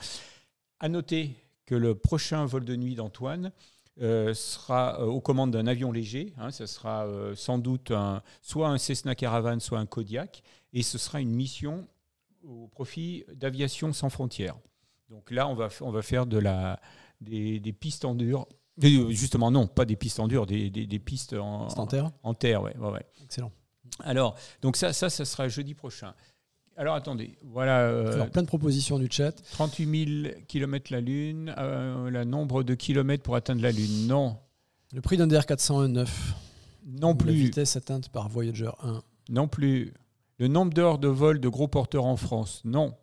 À 0.80 0.90
noter 0.90 1.36
que 1.66 1.76
le 1.76 1.96
prochain 1.96 2.46
vol 2.46 2.66
de 2.66 2.76
nuit 2.76 2.96
d'Antoine 2.96 3.52
sera 3.98 5.08
aux 5.08 5.22
commandes 5.22 5.52
d'un 5.52 5.68
avion 5.68 5.92
léger. 5.94 6.34
Hein, 6.38 6.52
ce 6.52 6.66
sera 6.66 7.08
sans 7.36 7.58
doute 7.58 7.94
soit 8.42 8.68
un 8.68 8.78
Cessna 8.78 9.16
Caravan, 9.16 9.60
soit 9.60 9.80
un 9.80 9.86
Kodiak, 9.86 10.44
et 10.74 10.84
ce 10.84 10.98
sera 10.98 11.22
une 11.22 11.32
mission 11.32 11.88
au 12.44 12.68
profit 12.68 13.24
d'Aviation 13.34 13.94
sans 13.94 14.10
frontières. 14.10 14.58
Donc 15.10 15.32
là, 15.32 15.48
on 15.48 15.56
va, 15.56 15.70
on 15.82 15.92
va 15.92 16.02
faire 16.02 16.26
de 16.26 16.38
la, 16.38 16.80
des, 17.22 17.60
des 17.60 17.74
pistes 17.74 18.06
en 18.06 18.14
dur 18.16 18.46
euh, 18.48 18.65
justement, 18.80 19.52
non, 19.52 19.68
pas 19.68 19.86
des 19.86 19.96
pistes 19.96 20.20
en 20.20 20.28
dur, 20.28 20.46
des, 20.46 21.00
pistes 21.00 21.34
en, 21.34 21.68
en, 21.68 21.88
terre. 21.88 22.12
En 22.24 22.34
terre, 22.34 22.62
ouais, 22.62 22.76
Excellent. 23.24 23.52
Alors, 24.04 24.36
donc 24.62 24.76
ça, 24.76 24.94
ça, 24.94 25.10
ça 25.10 25.26
sera 25.26 25.48
jeudi 25.48 25.74
prochain. 25.74 26.14
Alors 26.78 26.96
attendez, 26.96 27.38
voilà. 27.44 27.80
Euh, 27.82 28.26
plein 28.28 28.42
de 28.42 28.48
propositions 28.48 29.00
du 29.00 29.08
chat. 29.10 29.32
38 29.52 30.24
000 30.24 30.36
km 30.48 30.92
la 30.92 31.00
Lune, 31.00 31.56
euh, 31.58 32.10
le 32.10 32.24
nombre 32.26 32.64
de 32.64 32.76
kilomètres 32.76 33.24
pour 33.24 33.36
atteindre 33.36 33.62
la 33.62 33.72
Lune, 33.72 34.08
non. 34.08 34.38
Le 34.94 35.02
prix 35.02 35.18
d'un 35.18 35.28
DR409. 35.28 36.08
Non 36.86 37.16
plus. 37.16 37.32
La 37.32 37.46
vitesse 37.46 37.76
atteinte 37.78 38.10
par 38.10 38.28
Voyager 38.28 38.72
1. 38.84 39.02
Non 39.30 39.48
plus. 39.48 39.94
Le 40.38 40.48
nombre 40.50 40.74
d'heures 40.74 41.00
de 41.00 41.08
vol 41.08 41.40
de 41.40 41.48
gros 41.48 41.70
porteurs 41.70 42.06
en 42.06 42.18
France, 42.18 42.62
non. 42.66 42.94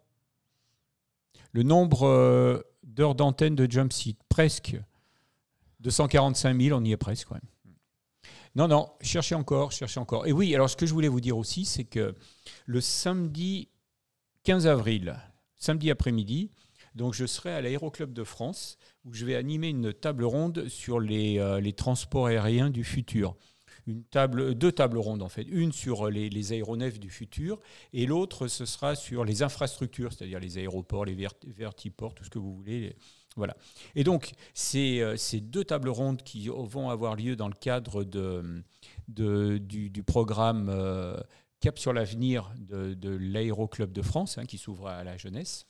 Le 1.52 1.62
nombre 1.62 2.62
d'heures 2.84 3.14
d'antenne 3.14 3.54
de 3.54 3.70
jump 3.70 3.92
seat, 3.92 4.18
presque. 4.28 4.76
245 5.82 6.60
000, 6.60 6.78
on 6.78 6.84
y 6.84 6.92
est 6.92 6.96
presque. 6.96 7.28
Non, 8.54 8.68
non, 8.68 8.90
cherchez 9.00 9.34
encore, 9.34 9.72
cherchez 9.72 9.98
encore. 9.98 10.26
Et 10.26 10.32
oui, 10.32 10.54
alors 10.54 10.70
ce 10.70 10.76
que 10.76 10.86
je 10.86 10.92
voulais 10.92 11.08
vous 11.08 11.20
dire 11.20 11.36
aussi, 11.36 11.64
c'est 11.64 11.84
que 11.84 12.14
le 12.66 12.80
samedi 12.80 13.68
15 14.44 14.66
avril, 14.66 15.16
samedi 15.56 15.90
après-midi, 15.90 16.50
donc 16.94 17.14
je 17.14 17.24
serai 17.26 17.52
à 17.52 17.60
l'Aéroclub 17.60 18.12
de 18.12 18.24
France 18.24 18.78
où 19.04 19.14
je 19.14 19.24
vais 19.24 19.34
animer 19.34 19.68
une 19.68 19.92
table 19.92 20.24
ronde 20.24 20.68
sur 20.68 21.00
les, 21.00 21.38
euh, 21.38 21.60
les 21.60 21.72
transports 21.72 22.26
aériens 22.26 22.70
du 22.70 22.84
futur. 22.84 23.34
Une 23.86 24.04
table, 24.04 24.54
deux 24.54 24.70
tables 24.70 24.98
rondes 24.98 25.22
en 25.22 25.28
fait, 25.28 25.42
une 25.42 25.72
sur 25.72 26.08
les, 26.08 26.28
les 26.28 26.52
aéronefs 26.52 27.00
du 27.00 27.10
futur 27.10 27.58
et 27.92 28.06
l'autre 28.06 28.46
ce 28.46 28.64
sera 28.64 28.94
sur 28.94 29.24
les 29.24 29.42
infrastructures, 29.42 30.12
c'est-à-dire 30.12 30.38
les 30.38 30.58
aéroports, 30.58 31.04
les 31.04 31.16
vertiports, 31.46 32.14
tout 32.14 32.22
ce 32.22 32.30
que 32.30 32.38
vous 32.38 32.54
voulez, 32.54 32.94
voilà. 33.36 33.56
Et 33.94 34.04
donc, 34.04 34.32
euh, 34.74 35.16
ces, 35.16 35.40
deux 35.40 35.64
tables 35.64 35.88
rondes 35.88 36.22
qui 36.22 36.48
vont 36.48 36.90
avoir 36.90 37.16
lieu 37.16 37.36
dans 37.36 37.48
le 37.48 37.54
cadre 37.54 38.04
du, 39.08 40.02
programme 40.06 40.68
euh, 40.70 41.16
Cap 41.60 41.78
sur 41.78 41.92
l'avenir 41.92 42.52
de, 42.58 42.94
de 42.94 43.10
l'Aéroclub 43.10 43.92
de 43.92 44.02
France, 44.02 44.36
hein, 44.36 44.46
qui 44.46 44.58
s'ouvre 44.58 44.88
à 44.88 45.04
la 45.04 45.16
jeunesse. 45.16 45.64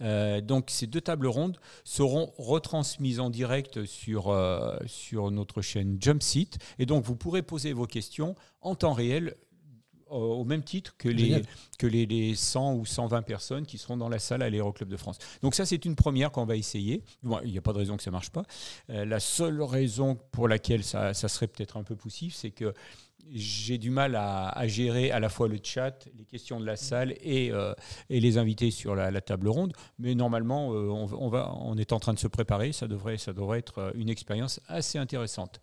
Euh, 0.00 0.40
donc 0.40 0.70
ces 0.70 0.86
deux 0.86 1.00
tables 1.00 1.26
rondes 1.26 1.58
seront 1.84 2.32
retransmises 2.38 3.20
en 3.20 3.28
direct 3.28 3.84
sur, 3.84 4.34
sur 4.86 5.30
notre 5.30 5.60
chaîne 5.60 5.98
Jumpseat. 6.00 6.58
Et 6.78 6.86
donc 6.86 7.04
vous 7.04 7.16
pourrez 7.16 7.42
poser 7.42 7.72
vos 7.74 7.86
questions 7.86 8.34
en 8.60 8.74
temps 8.74 8.94
réel 8.94 9.36
au 10.08 10.44
même 10.44 10.62
titre 10.62 10.94
que, 10.96 11.08
les, 11.08 11.42
que 11.78 11.86
les, 11.86 12.34
100 12.34 12.74
ou 12.74 12.86
120 12.86 13.22
personnes 13.22 13.66
qui 13.66 13.78
seront 13.78 13.96
dans 13.96 14.08
la 14.08 14.18
salle 14.18 14.42
à 14.42 14.50
l'Aéroclub 14.50 14.88
de 14.88 14.96
France. 14.96 15.18
Donc 15.42 15.54
ça, 15.54 15.66
c'est 15.66 15.84
une 15.84 15.96
première 15.96 16.30
qu'on 16.30 16.44
va 16.44 16.56
essayer. 16.56 17.02
il 17.44 17.50
n'y 17.50 17.58
a 17.58 17.62
pas 17.62 17.72
de 17.72 17.78
raison 17.78 17.96
que 17.96 18.02
ça 18.02 18.10
ne 18.10 18.14
marche 18.14 18.30
pas. 18.30 18.44
Euh, 18.90 19.04
la 19.04 19.20
seule 19.20 19.62
raison 19.62 20.18
pour 20.32 20.48
laquelle 20.48 20.84
ça, 20.84 21.14
serait 21.14 21.46
peut-être 21.46 21.76
un 21.76 21.82
peu 21.82 21.96
poussif, 21.96 22.34
c'est 22.34 22.50
que 22.50 22.74
j'ai 23.30 23.78
du 23.78 23.88
mal 23.88 24.16
à, 24.16 24.66
gérer 24.66 25.10
à 25.10 25.18
la 25.18 25.30
fois 25.30 25.48
le 25.48 25.58
chat, 25.62 26.06
les 26.18 26.26
questions 26.26 26.60
de 26.60 26.66
la 26.66 26.76
salle 26.76 27.14
et, 27.22 27.50
euh, 27.52 27.72
et 28.10 28.20
les 28.20 28.36
invités 28.36 28.70
sur 28.70 28.94
la, 28.94 29.20
table 29.22 29.48
ronde. 29.48 29.72
Mais 29.98 30.14
normalement, 30.14 30.74
euh, 30.74 30.90
on, 30.90 31.10
on, 31.14 31.28
va, 31.30 31.54
on 31.56 31.78
est 31.78 31.92
en 31.92 32.00
train 32.00 32.12
de 32.12 32.18
se 32.18 32.28
préparer. 32.28 32.72
Ça 32.72 32.86
devrait, 32.86 33.16
ça 33.16 33.32
devrait 33.32 33.60
être 33.60 33.92
une 33.94 34.10
expérience 34.10 34.60
assez 34.68 34.98
intéressante. 34.98 35.60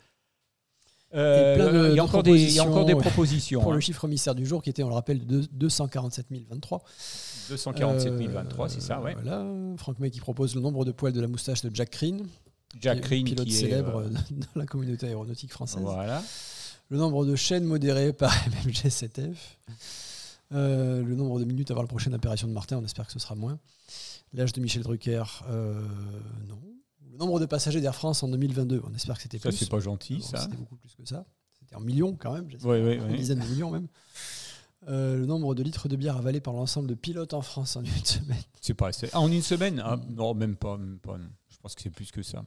Euh, 1.14 1.90
il, 1.92 1.96
y 1.96 2.00
a 2.00 2.04
encore 2.04 2.24
des, 2.24 2.60
encore 2.62 2.86
des 2.86 2.96
propositions. 2.96 3.62
Pour 3.62 3.72
le 3.72 3.78
hein. 3.78 3.82
chiffre 3.82 4.08
mystère 4.08 4.36
du 4.36 4.46
jour, 4.46 4.62
qui 4.62 4.70
était, 4.70 4.84
on 4.84 4.88
le 4.88 4.94
rappelle, 4.94 5.26
de 5.26 5.42
247 5.52 6.28
023. 6.50 6.84
247 7.50 8.14
023, 8.14 8.70
c'est 8.70 8.82
ça, 8.82 9.02
ouais. 9.02 9.14
Voilà. 9.14 9.46
Franck 9.78 10.00
May 10.00 10.10
qui 10.10 10.22
propose 10.22 10.56
le 10.56 10.62
nombre 10.62 10.86
de 10.86 10.92
poils 10.92 11.14
de 11.14 11.22
la 11.22 11.28
moustache 11.28 11.62
de 11.64 11.74
Jack 11.74 11.90
Crane. 11.90 12.26
Jack 12.80 13.02
Crane, 13.02 13.26
pilote 13.26 13.50
célèbre 13.50 14.00
euh, 14.00 14.10
dans 14.32 14.62
la 14.62 14.66
communauté 14.66 15.08
aéronautique 15.08 15.52
française. 15.52 15.82
Voilà. 15.84 16.24
Le 16.90 16.98
nombre 16.98 17.26
de 17.26 17.36
chaînes 17.36 17.66
modérées 17.66 18.14
par 18.14 18.34
MMG7F. 18.66 19.36
Euh, 20.54 21.02
le 21.04 21.16
nombre 21.16 21.40
de 21.40 21.46
minutes 21.46 21.72
avant 21.72 21.82
la 21.82 21.88
prochaine 21.88 22.14
opération 22.14 22.48
de 22.48 22.54
Martin, 22.54 22.78
on 22.78 22.86
espère 22.86 23.06
que 23.06 23.14
ce 23.14 23.20
sera 23.20 23.36
moins. 23.36 23.58
L'âge 24.34 24.54
de 24.54 24.62
Michel 24.62 24.84
Drucker, 24.84 25.24
non 26.48 26.58
le 27.12 27.18
nombre 27.18 27.40
de 27.40 27.46
passagers 27.46 27.82
d'Air 27.82 27.96
France 27.96 28.24
en 28.24 28.30
2022. 28.30 28.82
On 28.86 28.94
espère 28.94 29.18
que 29.18 29.24
c'était 29.24 29.38
plus. 29.40 29.52
Ça, 29.52 29.58
c'est 29.58 29.70
pas 29.70 29.80
gentil, 29.80 30.22
ça. 30.22 30.38
C'était 30.42 30.58
beaucoup 30.58 30.78
plus 30.78 30.94
que 30.96 31.06
ça. 31.06 31.26
C'était 31.60 31.76
en 31.76 31.82
millions 31.82 32.16
quand 32.16 32.34
même. 32.34 32.48
Oui, 32.64 32.80
oui, 32.80 32.96
Une 32.96 33.16
dizaine 33.16 33.40
de 33.40 33.46
millions 33.46 33.72
même. 33.72 33.88
Euh, 34.88 35.18
le 35.18 35.26
nombre 35.28 35.54
de 35.54 35.62
litres 35.62 35.88
de 35.90 35.96
bière 35.96 36.18
avalés 36.18 36.42
par 36.42 36.56
l'ensemble 36.56 36.88
de 36.88 36.96
pilotes 36.96 37.36
en 37.36 37.42
France 37.42 37.76
en 37.76 37.84
une 37.84 38.06
semaine. 38.06 38.42
C'est 38.62 38.74
pas 38.74 38.88
assez. 38.88 39.10
Ah, 39.14 39.20
en 39.20 39.32
une 39.32 39.44
semaine 39.44 39.82
ah, 39.86 40.00
Non, 40.10 40.34
même 40.34 40.56
pas, 40.56 40.78
même 40.78 41.00
pas. 41.00 41.18
Je 41.50 41.58
pense 41.58 41.76
que 41.76 41.82
c'est 41.82 41.92
plus 41.92 42.12
que 42.12 42.24
ça. 42.24 42.46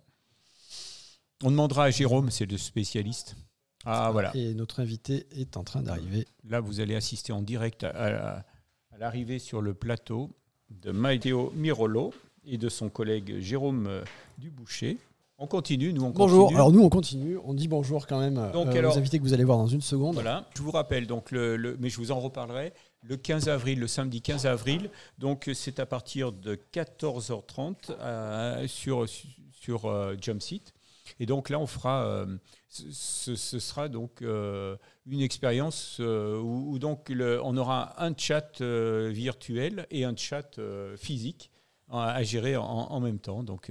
On 1.43 1.51
demandera 1.51 1.85
à 1.85 1.91
Jérôme, 1.91 2.31
c'est 2.31 2.47
le 2.47 2.59
spécialiste. 2.59 3.37
Ah, 3.85 4.11
voilà. 4.11 4.35
Et 4.35 4.55
notre 4.55 4.81
invité 4.81 5.27
est 5.31 5.57
en 5.57 5.63
train 5.63 5.83
d'arriver. 5.83 6.27
Là, 6.49 6.61
vous 6.61 6.81
allez 6.81 6.97
assister 6.97 7.33
en 7.33 7.43
direct 7.43 7.85
à, 7.85 8.45
à 8.91 8.99
l'arrivée 8.99 9.39
sur 9.39 9.61
le 9.61 9.75
plateau 9.75 10.31
de 10.71 10.91
Matteo 10.91 11.53
Mirolo 11.55 12.15
et 12.47 12.59
de 12.59 12.69
son 12.69 12.89
collègue 12.89 13.41
Jérôme 13.41 13.87
euh, 13.87 14.05
Duboucher. 14.39 14.99
On 15.37 15.47
continue, 15.47 15.93
nous 15.93 16.05
on 16.05 16.11
bonjour. 16.11 16.55
Alors 16.55 16.71
nous 16.71 16.83
on 16.83 16.89
continue, 16.89 17.39
on 17.45 17.55
dit 17.55 17.67
bonjour 17.67 18.07
quand 18.07 18.21
même 18.21 18.51
donc, 18.53 18.69
euh, 18.69 18.89
aux 18.89 18.97
invités 18.97 19.19
que 19.19 19.25
vous 19.25 19.35
allez 19.35 19.43
voir 19.43 19.59
dans 19.59 19.67
une 19.67 19.81
seconde. 19.81 20.15
Voilà, 20.15 20.49
je 20.57 20.63
vous 20.63 20.71
rappelle 20.71 21.09
donc 21.09 21.33
le, 21.33 21.77
mais 21.81 21.89
je 21.89 21.97
vous 21.97 22.13
en 22.13 22.21
reparlerai 22.21 22.73
le 23.03 23.17
15 23.17 23.49
avril, 23.49 23.81
le 23.81 23.89
samedi 23.89 24.23
15 24.23 24.47
avril. 24.47 24.91
Donc 25.19 25.51
c'est 25.53 25.81
à 25.81 25.87
partir 25.87 26.31
de 26.31 26.57
14h30 26.73 27.75
euh, 27.99 28.67
sur 28.69 29.07
sur 29.51 30.17
Jumpseat. 30.21 30.73
et 31.19 31.27
donc 31.27 31.49
là, 31.49 31.59
on 31.59 31.67
fera, 31.67 32.27
ce, 32.69 33.35
sera 33.35 33.89
donc 33.89 34.21
une 34.21 35.21
expérience 35.21 36.01
où, 36.01 36.79
donc 36.79 37.11
on 37.43 37.57
aura 37.57 38.05
un 38.05 38.15
chat 38.17 38.61
virtuel 38.61 39.87
et 39.91 40.05
un 40.05 40.15
chat 40.15 40.61
physique 40.97 41.51
à 41.91 42.23
gérer 42.23 42.57
en, 42.57 43.01
même 43.01 43.19
temps. 43.19 43.43
Donc, 43.43 43.71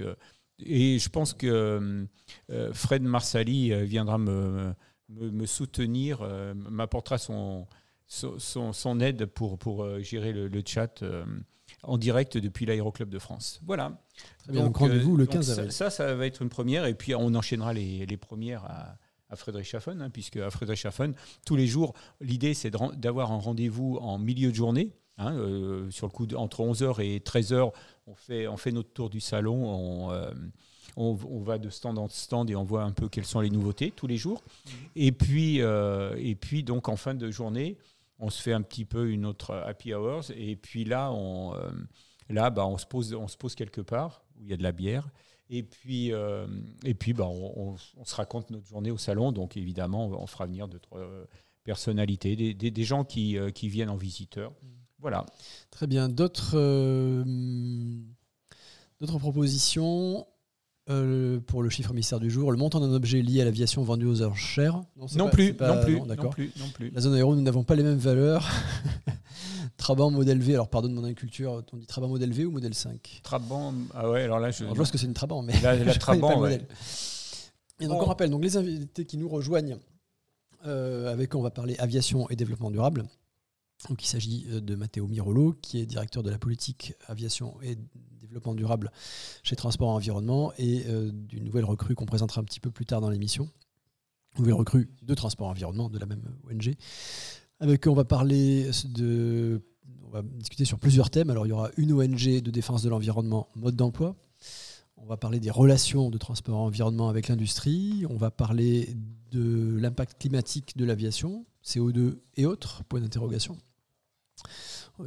et 0.58 0.98
je 0.98 1.08
pense 1.08 1.34
que 1.34 2.06
Fred 2.72 3.02
Marsali 3.02 3.74
viendra 3.84 4.18
me, 4.18 4.72
me, 5.08 5.46
soutenir, 5.46 6.26
m'apportera 6.54 7.18
son, 7.18 7.66
son, 8.06 9.00
aide 9.00 9.26
pour, 9.26 9.58
pour 9.58 10.00
gérer 10.00 10.32
le, 10.32 10.62
chat 10.64 11.02
en 11.82 11.98
direct 11.98 12.38
depuis 12.38 12.66
l'Aéroclub 12.66 13.08
de 13.08 13.18
France. 13.18 13.60
Voilà. 13.66 14.00
donc, 14.48 14.76
rendez-vous 14.76 15.16
le 15.16 15.26
15 15.26 15.50
avril. 15.50 15.72
Ça, 15.72 15.90
ça, 15.90 16.14
va 16.14 16.26
être 16.26 16.42
une 16.42 16.48
première. 16.48 16.86
Et 16.86 16.94
puis, 16.94 17.14
on 17.14 17.34
enchaînera 17.34 17.72
les, 17.72 18.06
les 18.06 18.16
premières 18.16 18.64
à, 18.64 18.96
à 19.28 19.36
Friedrichshafen, 19.36 20.00
hein, 20.00 20.10
puisque 20.10 20.36
à 20.36 20.50
Friedrichshafen, 20.50 21.14
tous 21.44 21.56
les 21.56 21.66
jours, 21.66 21.94
l'idée, 22.20 22.54
c'est 22.54 22.70
d'avoir 22.96 23.32
un 23.32 23.38
rendez-vous 23.38 23.98
en 24.00 24.18
milieu 24.18 24.50
de 24.50 24.56
journée. 24.56 24.92
Hein, 25.16 25.32
euh, 25.36 25.88
sur 25.92 26.08
le 26.08 26.12
coup, 26.12 26.26
entre 26.34 26.62
11h 26.62 27.00
et 27.00 27.20
13h, 27.20 27.72
on 28.06 28.14
fait, 28.14 28.46
on 28.48 28.56
fait 28.56 28.72
notre 28.72 28.92
tour 28.92 29.10
du 29.10 29.20
salon. 29.20 29.66
On, 29.66 30.10
euh, 30.12 30.30
on, 30.96 31.40
va 31.40 31.58
de 31.58 31.70
stand 31.70 31.98
en 31.98 32.08
stand 32.08 32.50
et 32.50 32.56
on 32.56 32.64
voit 32.64 32.82
un 32.82 32.92
peu 32.92 33.08
quelles 33.08 33.24
sont 33.24 33.40
les 33.40 33.50
nouveautés 33.50 33.90
tous 33.90 34.06
les 34.06 34.16
jours. 34.16 34.42
Et 34.94 35.12
puis, 35.12 35.60
euh, 35.60 36.14
et 36.18 36.34
puis 36.34 36.62
donc 36.62 36.88
en 36.88 36.96
fin 36.96 37.14
de 37.14 37.30
journée, 37.30 37.76
on 38.18 38.30
se 38.30 38.40
fait 38.40 38.52
un 38.52 38.62
petit 38.62 38.84
peu 38.84 39.10
une 39.10 39.26
autre 39.26 39.54
happy 39.54 39.94
hours. 39.94 40.30
Et 40.36 40.56
puis 40.56 40.84
là, 40.84 41.10
on, 41.12 41.54
euh, 41.54 41.70
là 42.28 42.50
bah, 42.50 42.66
on, 42.66 42.78
se 42.78 42.86
pose, 42.86 43.14
on 43.14 43.28
se 43.28 43.36
pose 43.36 43.54
quelque 43.54 43.80
part 43.80 44.22
où 44.36 44.44
il 44.44 44.50
y 44.50 44.52
a 44.52 44.56
de 44.56 44.62
la 44.62 44.72
bière. 44.72 45.08
Et 45.50 45.62
puis, 45.62 46.10
et 46.84 46.94
puis 46.94 47.12
bah, 47.12 47.26
on, 47.28 47.76
se 47.76 48.14
raconte 48.14 48.50
notre 48.50 48.66
journée 48.66 48.90
au 48.90 48.96
salon. 48.96 49.30
Donc 49.30 49.56
évidemment, 49.56 50.06
on 50.06 50.26
fera 50.26 50.46
venir 50.46 50.68
d'autres 50.68 51.28
personnalités, 51.64 52.34
des, 52.34 52.54
des, 52.54 52.84
gens 52.84 53.04
qui, 53.04 53.36
qui, 53.54 53.68
viennent 53.68 53.90
en 53.90 53.96
visiteur. 53.96 54.52
Voilà. 55.04 55.26
Très 55.70 55.86
bien. 55.86 56.08
D'autres 56.08 56.56
d'autres 59.00 59.18
propositions 59.18 60.26
euh, 60.90 61.40
pour 61.40 61.62
le 61.62 61.70
chiffre 61.70 61.94
mystère 61.94 62.20
du 62.20 62.30
jour, 62.30 62.52
le 62.52 62.58
montant 62.58 62.78
d'un 62.78 62.92
objet 62.92 63.22
lié 63.22 63.40
à 63.40 63.44
l'aviation 63.46 63.82
vendu 63.82 64.04
aux 64.04 64.22
enchères 64.22 64.82
non, 64.96 65.30
plus, 65.30 65.56
non, 65.58 65.82
plus, 65.82 66.00
non, 66.00 66.30
plus, 66.30 66.52
non 66.58 66.68
plus. 66.74 66.90
La 66.90 67.00
zone 67.00 67.14
aéro, 67.14 67.34
nous 67.34 67.40
n'avons 67.40 67.64
pas 67.64 67.74
les 67.74 67.82
mêmes 67.82 67.96
valeurs. 67.96 68.46
Trabant 69.78 70.10
modèle 70.10 70.40
V, 70.40 70.52
alors 70.52 70.68
pardonne 70.68 70.92
mon 70.92 71.04
inculture, 71.04 71.64
on 71.72 71.76
dit 71.78 71.86
Trabant 71.86 72.08
modèle 72.08 72.32
V 72.32 72.44
ou 72.44 72.50
modèle 72.50 72.74
5 72.74 73.20
Trabant, 73.22 73.72
ah 73.94 74.10
ouais, 74.10 74.24
alors 74.24 74.40
là 74.40 74.50
je. 74.50 74.64
je 74.64 74.72
pense 74.72 74.90
que 74.90 74.98
c'est 74.98 75.06
une 75.06 75.14
Trabant, 75.14 75.42
mais. 75.42 75.58
La, 75.62 75.74
la 75.84 75.94
Trabant, 75.94 76.40
ouais. 76.40 76.60
Et 77.80 77.86
donc 77.86 78.02
on 78.02 78.06
rappelle 78.06 78.28
donc 78.28 78.44
les 78.44 78.56
invités 78.58 79.06
qui 79.06 79.16
nous 79.16 79.28
rejoignent, 79.28 79.78
euh, 80.66 81.10
avec 81.10 81.30
qui 81.30 81.36
on 81.36 81.42
va 81.42 81.50
parler 81.50 81.76
aviation 81.78 82.28
et 82.28 82.36
développement 82.36 82.70
durable. 82.70 83.04
Donc, 83.88 84.02
il 84.02 84.06
s'agit 84.06 84.46
euh, 84.50 84.60
de 84.60 84.74
Matteo 84.74 85.06
Mirolo, 85.06 85.54
qui 85.60 85.78
est 85.78 85.86
directeur 85.86 86.22
de 86.22 86.30
la 86.30 86.38
politique 86.38 86.94
aviation 87.06 87.56
et 87.62 87.76
développement 88.20 88.54
durable 88.54 88.90
chez 89.42 89.56
Transport 89.56 89.88
Environnement, 89.88 90.52
et 90.58 90.84
euh, 90.86 91.10
d'une 91.12 91.44
nouvelle 91.44 91.64
recrue 91.64 91.94
qu'on 91.94 92.06
présentera 92.06 92.40
un 92.40 92.44
petit 92.44 92.60
peu 92.60 92.70
plus 92.70 92.86
tard 92.86 93.00
dans 93.00 93.10
l'émission. 93.10 93.48
Nouvelle 94.38 94.54
recrue 94.54 94.90
de 95.02 95.14
Transport 95.14 95.48
Environnement, 95.48 95.88
de 95.88 95.98
la 95.98 96.06
même 96.06 96.22
ONG. 96.50 96.74
Avec 97.60 97.86
eux, 97.86 97.90
on 97.90 97.94
va 97.94 98.04
parler 98.04 98.70
de. 98.84 99.62
On 100.06 100.10
va 100.10 100.22
discuter 100.22 100.64
sur 100.64 100.78
plusieurs 100.78 101.10
thèmes. 101.10 101.30
Alors, 101.30 101.46
il 101.46 101.50
y 101.50 101.52
aura 101.52 101.70
une 101.76 101.92
ONG 101.92 102.40
de 102.40 102.50
défense 102.50 102.82
de 102.82 102.88
l'environnement, 102.88 103.48
mode 103.54 103.76
d'emploi. 103.76 104.16
On 104.96 105.06
va 105.06 105.16
parler 105.16 105.40
des 105.40 105.50
relations 105.50 106.10
de 106.10 106.18
transport 106.18 106.58
environnement 106.58 107.08
avec 107.08 107.28
l'industrie. 107.28 108.06
On 108.08 108.16
va 108.16 108.30
parler 108.30 108.96
de 109.32 109.76
l'impact 109.78 110.18
climatique 110.18 110.76
de 110.76 110.84
l'aviation, 110.84 111.44
CO2 111.64 112.18
et 112.36 112.46
autres, 112.46 112.84
point 112.84 113.00
d'interrogation. 113.00 113.58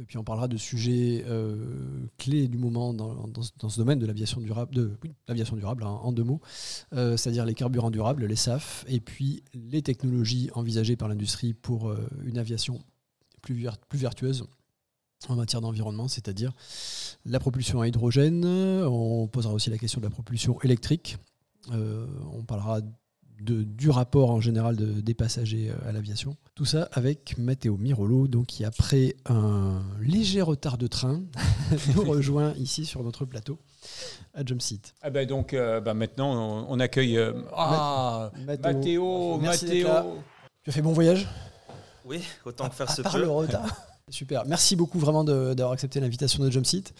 Et 0.00 0.04
puis 0.04 0.18
on 0.18 0.24
parlera 0.24 0.48
de 0.48 0.56
sujets 0.56 1.24
euh, 1.26 2.06
clés 2.18 2.48
du 2.48 2.58
moment 2.58 2.92
dans, 2.92 3.26
dans, 3.26 3.42
ce 3.42 3.78
domaine 3.78 3.98
de 3.98 4.06
l'aviation 4.06 4.40
durable, 4.40 4.74
de 4.74 4.98
l'aviation 5.26 5.56
durable 5.56 5.82
hein, 5.84 5.98
en 6.02 6.12
deux 6.12 6.24
mots, 6.24 6.40
euh, 6.92 7.16
c'est-à-dire 7.16 7.46
les 7.46 7.54
carburants 7.54 7.90
durables, 7.90 8.26
les 8.26 8.36
SAF, 8.36 8.84
et 8.86 9.00
puis 9.00 9.42
les 9.54 9.80
technologies 9.80 10.50
envisagées 10.52 10.96
par 10.96 11.08
l'industrie 11.08 11.54
pour 11.54 11.88
euh, 11.88 12.06
une 12.24 12.36
aviation 12.36 12.84
plus, 13.40 13.66
plus 13.88 13.98
vertueuse 13.98 14.44
en 15.28 15.36
matière 15.36 15.62
d'environnement, 15.62 16.06
c'est-à-dire 16.06 16.52
la 17.24 17.40
propulsion 17.40 17.80
à 17.80 17.88
hydrogène. 17.88 18.44
On 18.44 19.26
posera 19.26 19.54
aussi 19.54 19.70
la 19.70 19.78
question 19.78 20.00
de 20.00 20.06
la 20.06 20.10
propulsion 20.10 20.60
électrique. 20.62 21.16
on 21.72 22.44
parlera 22.46 22.82
du 23.40 23.90
rapport 23.90 24.30
en 24.30 24.40
général 24.40 24.76
des 24.76 25.14
passagers 25.14 25.70
euh, 25.70 25.88
à 25.88 25.92
l'aviation. 25.92 26.36
Tout 26.54 26.64
ça 26.64 26.88
avec 26.92 27.36
Matteo 27.38 27.76
Mirolo, 27.76 28.26
donc 28.26 28.46
qui 28.46 28.64
après 28.64 29.14
un 29.26 29.82
léger 30.00 30.42
retard 30.42 30.78
de 30.78 30.86
train 30.86 31.22
nous 31.94 32.02
rejoint 32.02 32.52
ici 32.54 32.84
sur 32.84 33.02
notre 33.02 33.24
plateau 33.24 33.58
à 34.34 34.44
Jumpseat. 34.44 34.94
Ah 35.02 35.10
ben 35.10 35.26
donc 35.26 35.54
euh, 35.54 35.80
bah 35.80 35.94
maintenant 35.94 36.66
on, 36.68 36.80
accueille 36.80 37.16
euh, 37.16 37.32
ah, 37.54 38.30
Matteo, 38.46 39.38
Matteo. 39.38 39.88
Tu 40.64 40.70
as 40.70 40.72
fait 40.72 40.82
bon 40.82 40.92
voyage? 40.92 41.28
Oui, 42.04 42.22
autant 42.44 42.68
que 42.68 42.74
faire 42.74 42.90
à 42.90 42.94
ce 42.94 43.02
part 43.02 43.18
le 43.18 43.28
retard. 43.28 43.66
Super. 44.10 44.46
Merci 44.46 44.74
beaucoup 44.74 44.98
vraiment 44.98 45.22
d'avoir 45.22 45.72
accepté 45.72 46.00
l'invitation 46.00 46.42
de 46.42 46.50
Jumpseat. 46.50 46.94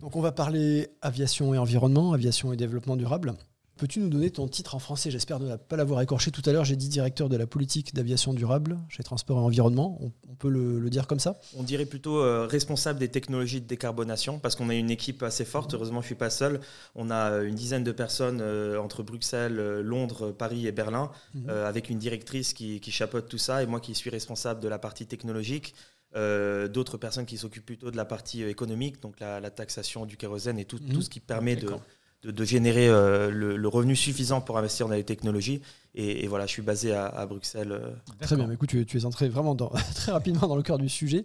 Donc 0.00 0.14
on 0.14 0.20
va 0.20 0.32
parler 0.32 0.90
aviation 1.00 1.54
et 1.54 1.58
environnement, 1.58 2.12
aviation 2.12 2.52
et 2.52 2.56
développement 2.56 2.96
durable. 2.96 3.34
Peux-tu 3.76 4.00
nous 4.00 4.08
donner 4.08 4.30
ton 4.30 4.48
titre 4.48 4.74
en 4.74 4.78
français? 4.78 5.10
J'espère 5.10 5.38
ne 5.38 5.54
pas 5.56 5.76
l'avoir 5.76 6.00
écorché 6.00 6.30
tout 6.30 6.40
à 6.46 6.52
l'heure. 6.52 6.64
J'ai 6.64 6.76
dit 6.76 6.88
directeur 6.88 7.28
de 7.28 7.36
la 7.36 7.46
politique 7.46 7.94
d'aviation 7.94 8.32
durable 8.32 8.78
chez 8.88 9.02
Transport 9.02 9.38
et 9.38 9.42
Environnement. 9.42 9.98
On, 10.00 10.34
peut 10.34 10.48
le, 10.48 10.88
dire 10.88 11.06
comme 11.06 11.20
ça? 11.20 11.38
On 11.56 11.62
dirait 11.62 11.84
plutôt 11.84 12.20
euh, 12.20 12.46
responsable 12.46 12.98
des 12.98 13.08
technologies 13.08 13.60
de 13.60 13.66
décarbonation 13.66 14.38
parce 14.38 14.56
qu'on 14.56 14.70
a 14.70 14.74
une 14.74 14.90
équipe 14.90 15.22
assez 15.22 15.44
forte. 15.44 15.74
Heureusement, 15.74 16.00
je 16.00 16.04
ne 16.04 16.08
suis 16.08 16.14
pas 16.14 16.30
seul. 16.30 16.60
On 16.94 17.10
a 17.10 17.32
euh, 17.32 17.46
une 17.46 17.54
dizaine 17.54 17.84
de 17.84 17.92
personnes 17.92 18.40
euh, 18.40 18.80
entre 18.80 19.02
Bruxelles, 19.02 19.56
Londres, 19.80 20.32
Paris 20.32 20.66
et 20.66 20.72
Berlin 20.72 21.10
mhm. 21.34 21.50
avec 21.50 21.90
une 21.90 21.98
directrice 21.98 22.54
qui, 22.54 22.80
chapeaute 22.90 23.28
tout 23.28 23.36
ça 23.36 23.62
et 23.62 23.66
moi 23.66 23.80
qui 23.80 23.94
suis 23.94 24.08
responsable 24.08 24.60
de 24.60 24.68
la 24.68 24.78
partie 24.78 25.06
technologique. 25.06 25.74
d'autres 26.14 26.96
personnes 26.96 27.26
qui 27.26 27.36
s'occupent 27.36 27.66
plutôt 27.66 27.90
de 27.90 27.96
la 27.96 28.06
partie 28.06 28.42
économique, 28.42 29.02
donc 29.02 29.20
la, 29.20 29.50
taxation 29.50 30.06
du 30.06 30.16
kérosène 30.16 30.58
et 30.58 30.64
tout, 30.64 30.78
tout 30.78 30.96
mhm. 30.96 31.02
ce 31.02 31.10
qui 31.10 31.20
permet 31.20 31.56
de, 31.56 31.68
de, 32.32 32.44
générer 32.44 32.88
euh, 32.88 33.30
le, 33.30 33.68
revenu 33.68 33.96
suffisant 33.96 34.40
pour 34.40 34.58
investir 34.58 34.88
dans 34.88 34.94
les 34.94 35.04
technologies. 35.04 35.60
Et, 35.94 36.26
voilà, 36.26 36.46
je 36.46 36.52
suis 36.52 36.62
basé 36.62 36.92
à, 36.92 37.26
Bruxelles. 37.26 37.72
Euh. 37.72 37.90
Très 38.20 38.36
bien, 38.36 38.50
écoute, 38.50 38.68
tu, 38.68 38.84
tu, 38.84 38.98
es 38.98 39.04
entré 39.04 39.28
vraiment 39.28 39.54
dans, 39.54 39.68
très 39.94 40.12
rapidement 40.12 40.46
dans 40.46 40.56
le 40.56 40.62
cœur 40.62 40.78
du 40.78 40.88
sujet. 40.88 41.24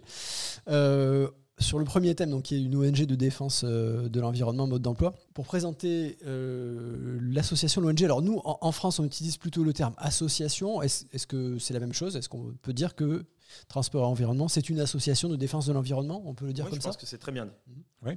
Euh, 0.68 1.28
sur 1.58 1.78
le 1.78 1.84
premier 1.84 2.14
thème, 2.14 2.30
donc, 2.30 2.44
qui 2.44 2.56
est 2.56 2.62
une 2.62 2.74
ONG 2.74 3.04
de 3.04 3.14
défense 3.14 3.64
de 3.64 4.20
l'environnement, 4.20 4.66
mode 4.66 4.82
d'emploi, 4.82 5.14
pour 5.34 5.44
présenter 5.44 6.16
l'association, 6.24 7.80
l'ONG. 7.82 8.02
Alors 8.02 8.22
nous, 8.22 8.40
en, 8.44 8.72
France, 8.72 8.98
on 8.98 9.04
utilise 9.04 9.36
plutôt 9.36 9.62
le 9.62 9.72
terme 9.72 9.94
association. 9.98 10.82
Est-ce 10.82 11.26
que 11.26 11.58
c'est 11.58 11.74
la 11.74 11.80
même 11.80 11.92
chose? 11.92 12.16
Est-ce 12.16 12.28
qu'on 12.28 12.54
peut 12.62 12.72
dire 12.72 12.96
que 12.96 13.26
Transport 13.68 14.02
et 14.02 14.06
Environnement, 14.06 14.48
c'est 14.48 14.70
une 14.70 14.80
association 14.80 15.28
de 15.28 15.36
défense 15.36 15.66
de 15.66 15.72
l'environnement? 15.72 16.22
On 16.24 16.34
peut 16.34 16.46
le 16.46 16.52
dire 16.52 16.64
comme 16.64 16.74
ça 16.74 16.80
Je 16.80 16.86
pense 16.86 16.96
que 16.96 17.06
c'est 17.06 17.18
très 17.18 17.32
bien 17.32 17.46
dit. 17.46 17.84
Oui. 18.04 18.14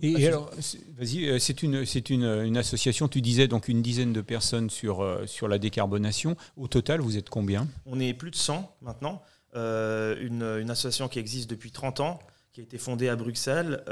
Et, 0.00 0.26
alors, 0.26 0.50
vas-y, 0.98 1.28
euh, 1.28 1.38
c'est 1.38 1.62
une, 1.62 1.84
c'est 1.84 2.10
une, 2.10 2.24
une, 2.24 2.56
association, 2.56 3.08
tu 3.08 3.20
disais 3.20 3.48
donc 3.48 3.68
une 3.68 3.82
dizaine 3.82 4.12
de 4.12 4.20
personnes 4.20 4.70
sur, 4.70 5.02
euh, 5.02 5.26
sur 5.26 5.48
la 5.48 5.58
décarbonation. 5.58 6.36
Au 6.56 6.68
total, 6.68 7.00
vous 7.00 7.16
êtes 7.16 7.28
combien? 7.28 7.68
On 7.86 8.00
est 8.00 8.14
plus 8.14 8.30
de 8.30 8.36
100 8.36 8.76
maintenant. 8.80 9.22
Euh, 9.54 10.16
une, 10.20 10.42
une, 10.42 10.70
association 10.70 11.08
qui 11.08 11.18
existe 11.18 11.50
depuis 11.50 11.70
30 11.70 12.00
ans, 12.00 12.18
qui 12.52 12.60
a 12.60 12.64
été 12.64 12.78
fondée 12.78 13.08
à 13.08 13.16
Bruxelles, 13.16 13.82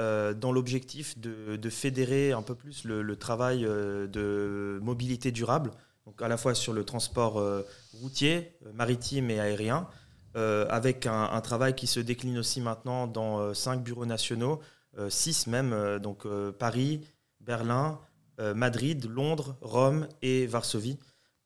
dans 0.40 0.53
l'objectif 0.53 1.18
de, 1.18 1.57
de, 1.57 1.70
fédérer 1.70 2.32
un 2.32 2.42
peu 2.42 2.55
plus 2.55 2.84
le, 2.84 3.03
le, 3.03 3.16
travail 3.16 3.62
de 3.62 4.78
mobilité 4.82 5.32
durable, 5.32 5.70
donc 6.07 6.20
à 6.20 6.28
la 6.28 6.36
fois 6.36 6.55
sur 6.55 6.72
le 6.72 6.84
transport 6.84 7.42
routier, 7.94 8.53
maritime 8.74 9.30
et 9.30 9.40
aérien, 9.40 9.86
avec 10.34 11.07
un, 11.07 11.30
un, 11.32 11.40
travail 11.40 11.74
qui 11.74 11.86
se 11.86 12.01
décline 12.01 12.38
aussi 12.38 12.61
maintenant 12.61 13.07
dans 13.07 13.55
cinq 13.55 13.82
bureaux 13.82 14.07
nationaux 14.07 14.61
euh, 14.99 15.09
six 15.11 15.47
même, 15.47 15.72
euh, 15.72 15.99
donc 15.99 16.26
euh, 16.26 16.53
Paris, 16.53 17.01
Berlin, 17.41 17.99
Madrid, 18.55 19.05
Londres, 19.05 19.59
Rome 19.61 20.09
et 20.22 20.47
Varsovie. 20.47 20.97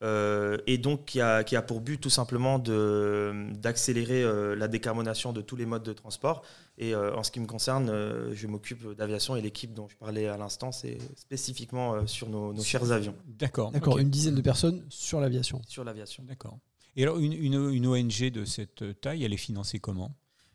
et 0.00 0.78
donc 0.78 1.06
qui 1.06 1.20
a, 1.20 1.42
qui 1.42 1.56
a, 1.56 1.62
pour 1.62 1.80
but 1.80 2.00
tout 2.00 2.08
simplement 2.08 2.60
d'accélérer 2.60 4.22
la 4.54 4.68
décarbonation 4.68 5.32
de 5.32 5.40
tous 5.40 5.56
les 5.56 5.66
modes 5.66 5.82
de 5.82 5.92
transport. 5.92 6.44
Et 6.78 6.94
en 6.94 7.24
ce 7.24 7.32
qui 7.32 7.40
me 7.40 7.46
concerne, 7.46 7.90
je 8.32 8.46
m'occupe 8.46 8.94
d'aviation 8.94 9.34
et 9.34 9.40
l'équipe 9.40 9.74
dont 9.74 9.88
je 9.88 9.96
parlais 9.96 10.28
à 10.28 10.36
l'instant, 10.36 10.70
c'est 10.70 10.98
spécifiquement 11.16 12.06
sur 12.06 12.28
nos, 12.28 12.54
chers 12.62 12.92
avions. 12.92 13.16
D'accord. 13.26 13.72
D'accord. 13.72 13.98
Une 13.98 14.10
dizaine 14.10 14.36
de 14.36 14.40
personnes 14.40 14.84
sur 14.88 15.20
l'aviation. 15.20 15.60
Sur 15.66 15.82
l'aviation. 15.82 16.22
D'accord. 16.22 16.60
Et 16.94 17.02
alors, 17.02 17.18
une, 17.18 17.32
une, 17.32 17.70
une, 17.72 17.86
ONG 17.88 18.30
de 18.30 18.44
cette 18.44 19.00
taille, 19.00 19.24
elle 19.24 19.32
est 19.32 19.36
financée 19.36 19.80
comment? 19.80 20.14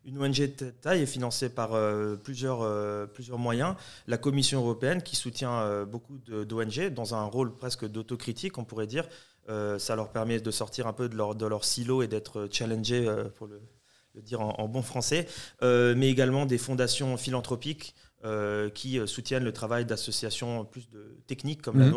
Une 0.10 0.22
ONG 0.22 0.56
de 0.58 0.72
taille 0.72 1.04
est 1.04 1.06
financée 1.06 1.50
par 1.50 1.74
euh, 1.74 2.16
plusieurs, 2.16 2.62
euh, 2.62 3.06
plusieurs 3.06 3.38
moyens. 3.38 3.76
La 4.08 4.18
Commission 4.18 4.60
européenne 4.60 5.04
qui 5.04 5.16
soutient 5.16 5.54
euh, 5.62 5.86
beaucoup 5.86 6.18
d'ONG 6.28 6.90
dans 6.94 7.14
un 7.16 7.24
rôle 7.24 7.56
presque 7.56 7.86
d'autocritique, 7.86 8.58
on 8.58 8.64
pourrait 8.64 8.88
dire. 8.88 9.08
ça 9.78 9.96
leur 9.96 10.10
permet 10.12 10.40
de 10.40 10.52
sortir 10.52 10.86
un 10.88 10.94
peu 10.94 11.10
de 11.10 11.16
leur, 11.16 11.36
de 11.36 11.46
leur 11.46 11.64
silo 11.64 12.04
et 12.04 12.08
d'être 12.08 12.48
challengés, 12.52 13.08
pour 13.36 13.48
le, 13.48 13.60
dire 14.22 14.42
en, 14.42 14.68
bon 14.68 14.82
français, 14.84 15.28
mais 15.62 16.10
également 16.10 16.46
des 16.46 16.60
fondations 16.60 17.18
philanthropiques 17.18 17.96
qui 18.76 19.00
soutiennent 19.08 19.44
le 19.44 19.54
travail 19.54 19.86
d'associations 19.86 20.66
plus 20.66 20.88
de 20.90 21.18
techniques 21.26 21.64
comme 21.64 21.80
la 21.80 21.88
mhm. 21.88 21.96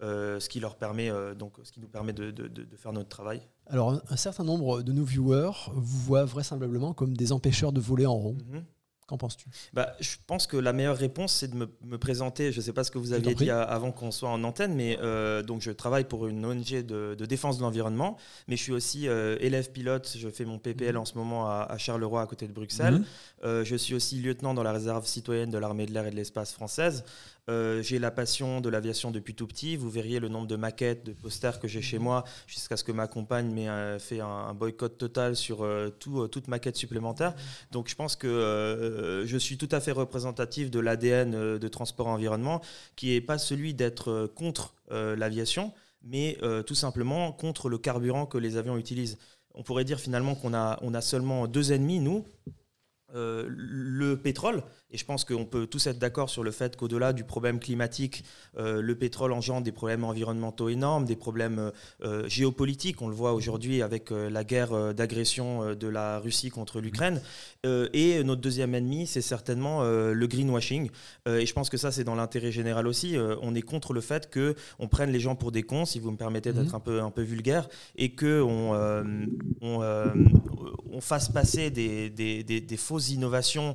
Nôtre. 0.00 0.42
ce 0.42 0.48
qui 0.48 0.60
leur 0.60 0.76
permet 0.76 1.10
donc 1.36 1.54
ce 1.62 1.72
qui 1.72 1.80
nous 1.80 1.88
permet 1.88 2.12
de, 2.12 2.30
de, 2.30 2.48
de 2.48 2.76
faire 2.76 2.92
notre 2.92 3.08
travail. 3.08 3.42
Alors, 3.70 4.00
un, 4.08 4.16
certain 4.16 4.44
nombre 4.44 4.82
de 4.82 4.92
nos 4.92 5.04
viewers 5.04 5.70
vous 5.74 5.98
voient 5.98 6.24
vraisemblablement 6.24 6.94
comme 6.94 7.16
des 7.16 7.32
empêcheurs 7.32 7.72
de 7.72 7.80
voler 7.80 8.06
en 8.06 8.16
rond. 8.16 8.38
Mhm. 8.50 8.64
Qu'en 9.06 9.16
penses-tu? 9.16 9.48
Bah, 9.72 9.94
Je 10.00 10.16
pense 10.26 10.46
que 10.46 10.58
la 10.58 10.74
meilleure 10.74 10.96
réponse, 10.96 11.32
c'est 11.32 11.48
de 11.48 11.54
me, 11.54 11.98
présenter. 11.98 12.52
Je 12.52 12.58
ne 12.58 12.62
sais 12.62 12.74
pas 12.74 12.84
ce 12.84 12.90
que 12.90 12.98
vous 12.98 13.14
aviez 13.14 13.34
dit 13.34 13.50
avant 13.50 13.90
qu'on 13.90 14.10
soit 14.10 14.28
en 14.28 14.44
antenne, 14.44 14.74
mais 14.74 14.98
euh, 15.00 15.42
donc 15.42 15.62
je 15.62 15.70
travaille 15.70 16.04
pour 16.04 16.26
une 16.26 16.44
ONG 16.44 16.84
de, 16.84 17.14
défense 17.24 17.56
de 17.56 17.62
l'environnement, 17.62 18.18
mais 18.48 18.56
je 18.56 18.62
suis 18.62 18.72
aussi 18.72 19.08
euh, 19.08 19.38
élève 19.40 19.72
pilote. 19.72 20.14
Je 20.18 20.28
fais 20.28 20.44
mon 20.44 20.58
PPL 20.58 20.92
mhm. 20.92 21.00
en 21.00 21.04
ce 21.06 21.14
moment 21.16 21.48
à, 21.48 21.78
Charleroi, 21.78 22.20
à 22.20 22.26
côté 22.26 22.46
de 22.46 22.52
Bruxelles. 22.52 22.96
Mhm. 22.96 23.04
Euh, 23.44 23.64
je 23.64 23.76
suis 23.76 23.94
aussi 23.94 24.16
lieutenant 24.16 24.52
dans 24.52 24.62
la 24.62 24.72
réserve 24.72 25.06
citoyenne 25.06 25.50
de 25.50 25.58
l'armée 25.58 25.86
de 25.86 25.92
l'air 25.92 26.06
et 26.06 26.10
de 26.10 26.16
l'espace 26.16 26.52
française. 26.52 27.02
Euh, 27.48 27.82
j'ai 27.82 27.98
la 27.98 28.10
passion 28.10 28.60
de 28.60 28.68
l'aviation 28.68 29.10
depuis 29.10 29.34
tout 29.34 29.46
petit. 29.46 29.76
Vous 29.76 29.88
verriez 29.88 30.20
le 30.20 30.28
nombre 30.28 30.46
de 30.46 30.56
maquettes, 30.56 31.04
de 31.04 31.12
posters 31.12 31.58
que 31.58 31.66
j'ai 31.68 31.80
chez 31.80 31.98
moi, 31.98 32.24
jusqu'à 32.46 32.76
ce 32.76 32.84
que 32.84 32.92
ma 32.92 33.06
compagne 33.06 33.50
m'ait 33.50 33.68
euh, 33.68 33.98
fait 33.98 34.20
un, 34.20 34.52
boycott 34.54 34.98
total 34.98 35.34
sur 35.34 35.62
euh, 35.62 35.88
tout, 35.88 36.28
toute 36.28 36.48
maquette 36.48 36.76
supplémentaire. 36.76 37.34
Donc 37.72 37.88
je 37.88 37.94
pense 37.94 38.16
que 38.16 39.24
je 39.26 39.38
suis 39.38 39.56
tout 39.56 39.68
à 39.70 39.80
fait 39.80 39.92
représentatif 39.92 40.70
de 40.70 40.80
l'ADN 40.80 41.58
de 41.58 41.68
transport 41.68 42.08
environnement, 42.08 42.60
qui 42.96 43.08
n'est 43.10 43.20
pas 43.20 43.38
celui 43.38 43.74
d'être 43.74 44.30
contre 44.34 44.74
l'aviation, 44.90 45.72
mais 46.02 46.38
tout 46.66 46.74
simplement 46.74 47.32
contre 47.32 47.68
le 47.68 47.78
carburant 47.78 48.26
que 48.26 48.38
les 48.38 48.56
avions 48.56 48.76
utilisent. 48.76 49.18
On 49.54 49.62
pourrait 49.62 49.84
dire 49.84 50.00
finalement 50.00 50.34
qu'on 50.34 50.54
a, 50.54 51.00
seulement 51.00 51.46
deux 51.46 51.72
ennemis, 51.72 52.00
nous. 52.00 52.24
le 53.14 54.14
pétrole, 54.16 54.62
et 54.90 54.96
je 54.96 55.04
pense 55.04 55.24
qu'on 55.24 55.44
peut 55.44 55.66
tous 55.66 55.86
être 55.86 55.98
d'accord 55.98 56.30
sur 56.30 56.42
le 56.42 56.50
fait 56.50 56.76
qu'au-delà 56.76 57.12
du 57.12 57.22
problème 57.22 57.60
climatique, 57.60 58.24
euh, 58.56 58.80
le 58.80 58.94
pétrole 58.94 59.32
engendre 59.32 59.62
des 59.62 59.72
problèmes 59.72 60.02
environnementaux 60.02 60.70
énormes, 60.70 61.04
des 61.04 61.16
problèmes 61.16 61.58
euh, 61.58 61.70
euh, 62.02 62.28
géopolitiques. 62.28 63.02
On 63.02 63.08
le 63.08 63.14
voit 63.14 63.34
aujourd'hui 63.34 63.82
avec 63.82 64.10
la 64.10 64.44
guerre 64.44 64.94
d'agression 64.94 65.74
de 65.74 65.88
la 65.88 66.18
Russie 66.20 66.48
contre 66.48 66.80
l'Ukraine. 66.80 67.20
et 67.64 68.22
notre 68.24 68.40
deuxième 68.40 68.74
ennemi, 68.74 69.06
c'est 69.06 69.20
certainement 69.20 69.82
le 69.82 70.26
greenwashing. 70.26 70.90
et 71.26 71.46
je 71.46 71.52
pense 71.52 71.68
que 71.68 71.76
ça, 71.76 71.92
c'est 71.92 72.04
dans 72.04 72.14
l'intérêt 72.14 72.52
général 72.52 72.86
aussi. 72.86 73.16
on 73.42 73.54
est 73.54 73.62
contre 73.62 73.92
le 73.92 74.00
fait 74.00 74.32
qu'on 74.32 74.88
prenne 74.88 75.10
les 75.10 75.20
gens 75.20 75.34
pour 75.34 75.52
des 75.52 75.62
cons, 75.62 75.84
si 75.84 75.98
vous 75.98 76.10
me 76.10 76.16
permettez 76.16 76.52
d'être 76.52 76.70
mhm. 76.70 76.74
un, 76.74 76.80
peu, 76.80 77.00
un 77.02 77.10
peu 77.10 77.22
vulgaire, 77.22 77.68
et 77.96 78.14
qu'on 78.14 78.74
on, 79.60 79.80
on, 80.92 81.00
fasse 81.00 81.28
passer 81.28 81.70
des, 81.70 82.10
des, 82.10 82.42
des 82.42 82.76
fausses 82.76 83.10
innovations 83.10 83.74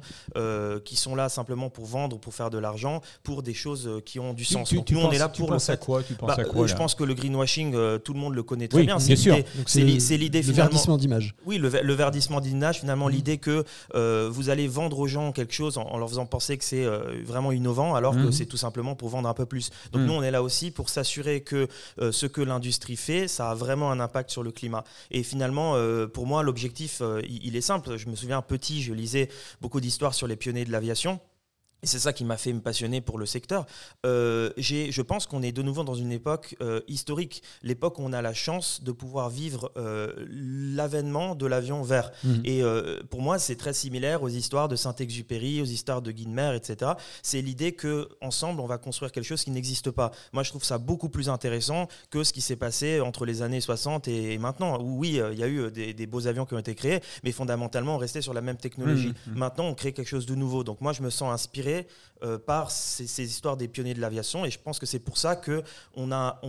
qui 0.83 0.95
sont 0.95 1.02
sont 1.03 1.15
là 1.15 1.29
simplement 1.29 1.69
pour 1.69 1.85
vendre, 1.85 2.17
pour 2.17 2.33
faire 2.33 2.49
de 2.49 2.57
l'argent, 2.57 3.01
pour 3.23 3.43
des 3.43 3.53
choses 3.53 3.87
euh, 3.87 3.99
qui 3.99 4.19
ont 4.19 4.33
du 4.33 4.45
sens. 4.45 4.69
Tu, 4.69 4.93
nous, 4.93 4.99
on 4.99 5.11
est 5.11 5.17
là 5.17 5.29
pour 5.29 5.51
le 5.51 5.59
fait. 5.59 5.79
quoi, 5.79 6.01
tu 6.01 6.13
penses 6.15 6.29
bah, 6.29 6.35
à 6.39 6.43
quoi 6.43 6.65
Je 6.67 6.75
pense 6.75 6.95
que 6.95 7.03
le 7.03 7.13
greenwashing, 7.13 7.73
euh, 7.75 7.99
tout 7.99 8.13
le 8.13 8.19
monde 8.19 8.33
le 8.33 8.43
connaît 8.43 8.67
très 8.67 8.83
bien. 8.83 8.99
C'est 8.99 9.15
sûr. 9.15 9.37
C'est 9.67 10.17
l'idée 10.17 10.41
Le 10.41 10.53
verdissement 10.53 10.97
d'image. 10.97 11.35
Oui, 11.45 11.57
le, 11.57 11.93
verdissement 11.93 12.39
d'image, 12.39 12.79
finalement, 12.79 13.07
mmh. 13.07 13.11
l'idée 13.11 13.37
que 13.37 13.63
euh, 13.95 14.29
vous 14.31 14.49
allez 14.49 14.67
vendre 14.67 14.99
aux 14.99 15.07
gens 15.07 15.31
quelque 15.31 15.53
chose 15.53 15.77
en, 15.77 15.97
leur 15.97 16.09
faisant 16.09 16.25
penser 16.25 16.57
que 16.57 16.63
c'est 16.63 16.85
vraiment 17.25 17.51
innovant, 17.51 17.95
alors 17.95 18.13
que 18.13 18.27
mmh. 18.27 18.31
c'est 18.31 18.45
tout 18.45 18.57
simplement 18.57 18.95
pour 18.95 19.09
vendre 19.09 19.29
un 19.29 19.33
peu 19.33 19.45
plus. 19.45 19.69
Donc 19.91 20.01
mmh. 20.01 20.05
nous, 20.05 20.13
on 20.13 20.23
est 20.23 20.31
là 20.31 20.41
aussi 20.41 20.71
pour 20.71 20.89
s'assurer 20.89 21.41
que 21.41 21.67
ce 21.99 22.25
que 22.25 22.41
l'industrie 22.41 22.95
fait, 22.95 23.27
ça 23.27 23.51
a 23.51 23.55
vraiment 23.55 23.91
un 23.91 23.99
impact 23.99 24.29
sur 24.31 24.43
le 24.43 24.51
climat. 24.51 24.83
Et 25.11 25.23
finalement, 25.23 25.75
pour 26.13 26.25
moi, 26.25 26.43
l'objectif, 26.43 27.01
il 27.27 27.55
est 27.55 27.61
simple. 27.61 27.97
Je 27.97 28.07
me 28.07 28.15
souviens 28.15 28.41
petit, 28.41 28.81
je 28.81 28.93
lisais 28.93 29.29
beaucoup 29.61 29.81
d'histoires 29.81 30.13
sur 30.13 30.27
les 30.27 30.35
pionniers 30.35 30.65
de 30.65 30.71
l'aviation 30.71 30.92
l'association 30.93 31.19
et 31.83 31.85
c'est 31.85 31.99
ça 31.99 32.13
qui 32.13 32.23
m'a 32.23 32.37
fait 32.37 32.53
me 32.53 32.61
passionner 32.61 33.01
pour 33.01 33.19
le 33.19 33.25
secteur. 33.25 33.65
Euh, 34.05 34.51
je 34.57 35.01
pense 35.01 35.27
qu'on 35.27 35.43
est 35.43 35.51
de 35.51 35.61
nouveau 35.61 35.83
dans 35.83 35.95
une 35.95 36.13
époque 36.13 36.55
euh, 36.61 36.79
historique, 36.87 37.43
l'époque 37.61 37.99
où 37.99 38.03
on 38.03 38.13
a 38.13 38.21
la 38.21 38.33
chance 38.33 38.81
de 38.83 38.93
pouvoir 38.93 39.29
vivre 39.29 39.71
euh, 39.75 40.13
l'avènement 40.29 41.35
de 41.35 41.45
l'avion 41.45 41.83
vert. 41.83 42.11
Mmh. 42.23 42.33
Et 42.45 42.63
pour 43.09 43.21
moi, 43.21 43.37
c'est 43.37 43.57
très 43.57 43.73
similaire 43.73 44.23
aux 44.23 44.29
histoires 44.29 44.69
de 44.69 44.77
Saint-Exupéry, 44.77 45.61
aux 45.61 45.65
histoires 45.65 46.01
de 46.01 46.11
Guinemer, 46.11 46.55
etc. 46.55 46.91
C'est 47.21 47.41
l'idée 47.41 47.73
que 47.73 48.07
ensemble, 48.21 48.61
on 48.61 48.65
va 48.65 48.77
construire 48.77 49.11
quelque 49.11 49.25
chose 49.25 49.43
qui 49.43 49.51
n'existe 49.51 49.91
pas. 49.91 50.11
Moi, 50.31 50.43
je 50.43 50.49
trouve 50.49 50.63
ça 50.63 50.77
beaucoup 50.77 51.09
plus 51.09 51.27
intéressant 51.27 51.89
que 52.09 52.23
ce 52.23 52.31
qui 52.31 52.41
s'est 52.41 52.55
passé 52.55 53.01
entre 53.01 53.25
les 53.25 53.41
années 53.41 53.59
60 53.59 54.07
et, 54.07 54.37
maintenant. 54.37 54.79
Où 54.81 54.99
oui, 54.99 55.19
il 55.31 55.37
y 55.39 55.43
a 55.43 55.47
eu 55.47 55.69
des, 55.71 56.07
beaux 56.07 56.27
avions 56.27 56.45
qui 56.45 56.53
ont 56.53 56.59
été 56.59 56.75
créés, 56.75 57.01
mais 57.23 57.33
fondamentalement, 57.33 57.95
on 57.95 57.97
restait 57.97 58.21
sur 58.21 58.33
la 58.33 58.41
même 58.41 58.57
technologie. 58.57 59.09
Mmh, 59.09 59.31
mmh. 59.31 59.37
Maintenant, 59.37 59.65
on 59.65 59.73
crée 59.73 59.91
quelque 59.91 60.07
chose 60.07 60.25
de 60.25 60.35
nouveau. 60.35 60.63
Donc 60.63 60.79
moi, 60.79 60.93
je 60.93 61.01
me 61.01 61.09
sens 61.09 61.33
inspiré 61.33 61.72
euh, 62.23 62.37
par 62.37 62.71
ces, 62.71 63.21
histoires 63.21 63.57
des 63.57 63.67
pionniers 63.67 63.93
de 63.93 63.99
l'aviation. 63.99 64.45
Et 64.45 64.51
je 64.51 64.57
pense 64.57 64.79
que 64.79 64.85
c'est 64.85 64.99
pour 64.99 65.17
ça 65.17 65.35
qu'on 65.35 66.11
a, 66.13 66.39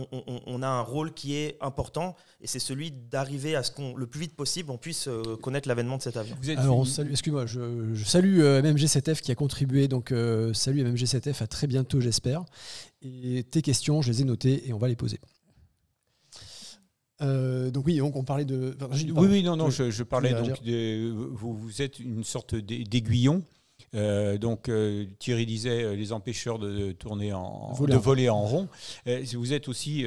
on, 0.47 0.61
a 0.61 0.67
un 0.67 0.81
rôle 0.81 1.13
qui 1.13 1.35
est 1.35 1.57
important. 1.59 2.15
Et 2.39 2.47
c'est 2.47 2.59
celui 2.59 2.91
d'arriver 2.91 3.57
à 3.57 3.63
ce 3.63 3.71
qu'on, 3.71 3.93
le 3.93 4.07
plus 4.07 4.21
vite 4.21 4.35
possible, 4.35 4.71
on 4.71 4.77
puisse 4.77 5.09
euh, 5.09 5.35
connaître 5.35 5.67
l'avènement 5.67 5.97
de 5.97 6.01
cet 6.01 6.15
avion. 6.15 6.37
Alors, 6.55 6.87
excuse-moi, 7.11 7.45
je, 7.45 7.93
salue 8.05 8.39
euh, 8.39 8.61
MMG7F 8.61 9.19
qui 9.19 9.31
a 9.33 9.35
contribué. 9.35 9.89
Donc, 9.89 10.13
salut 10.53 10.83
MMG7F, 10.83 11.43
à 11.43 11.47
très 11.47 11.67
bientôt, 11.67 11.99
j'espère. 11.99 12.45
Et 13.01 13.43
tes 13.43 13.61
questions, 13.61 14.01
je 14.01 14.11
les 14.11 14.21
ai 14.21 14.23
notées 14.23 14.69
et 14.69 14.73
on 14.73 14.77
va 14.77 14.87
les 14.87 14.95
poser. 14.95 15.19
donc 17.19 17.85
oui, 17.85 17.97
donc 17.97 18.15
on 18.15 18.23
parlait 18.23 18.45
de. 18.45 18.77
oui, 18.93 19.27
oui, 19.29 19.43
non, 19.43 19.57
non, 19.57 19.69
je, 19.69 20.03
parlais 20.03 20.33
donc 20.33 20.63
de, 20.63 21.11
vous, 21.11 21.53
vous 21.53 21.81
êtes 21.81 21.99
une 21.99 22.23
sorte 22.23 22.55
d'aiguillon 22.55 23.43
euh, 23.95 24.37
donc 24.37 24.69
euh, 24.69 25.05
Thierry 25.19 25.45
disait 25.45 25.83
euh, 25.83 25.95
les 25.95 26.11
empêcheurs 26.11 26.59
de, 26.59 26.91
tourner 26.91 27.33
en, 27.33 27.73
de 27.79 27.95
voler 27.95 28.29
en 28.29 28.41
rond. 28.41 28.67
vous 29.05 29.53
êtes 29.53 29.67
aussi 29.67 30.05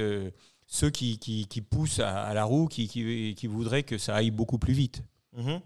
ceux 0.67 0.91
qui, 0.91 1.19
qui, 1.19 1.61
poussent 1.63 2.01
à, 2.01 2.33
la 2.35 2.45
roue, 2.45 2.67
qui, 2.67 2.89
qui, 2.89 3.47
voudraient 3.47 3.83
que 3.83 3.99
ça 3.99 4.17
aille 4.17 4.31
beaucoup 4.31 4.59
plus 4.59 4.75
vite. 4.75 5.03
Mm-hmm. 5.37 5.61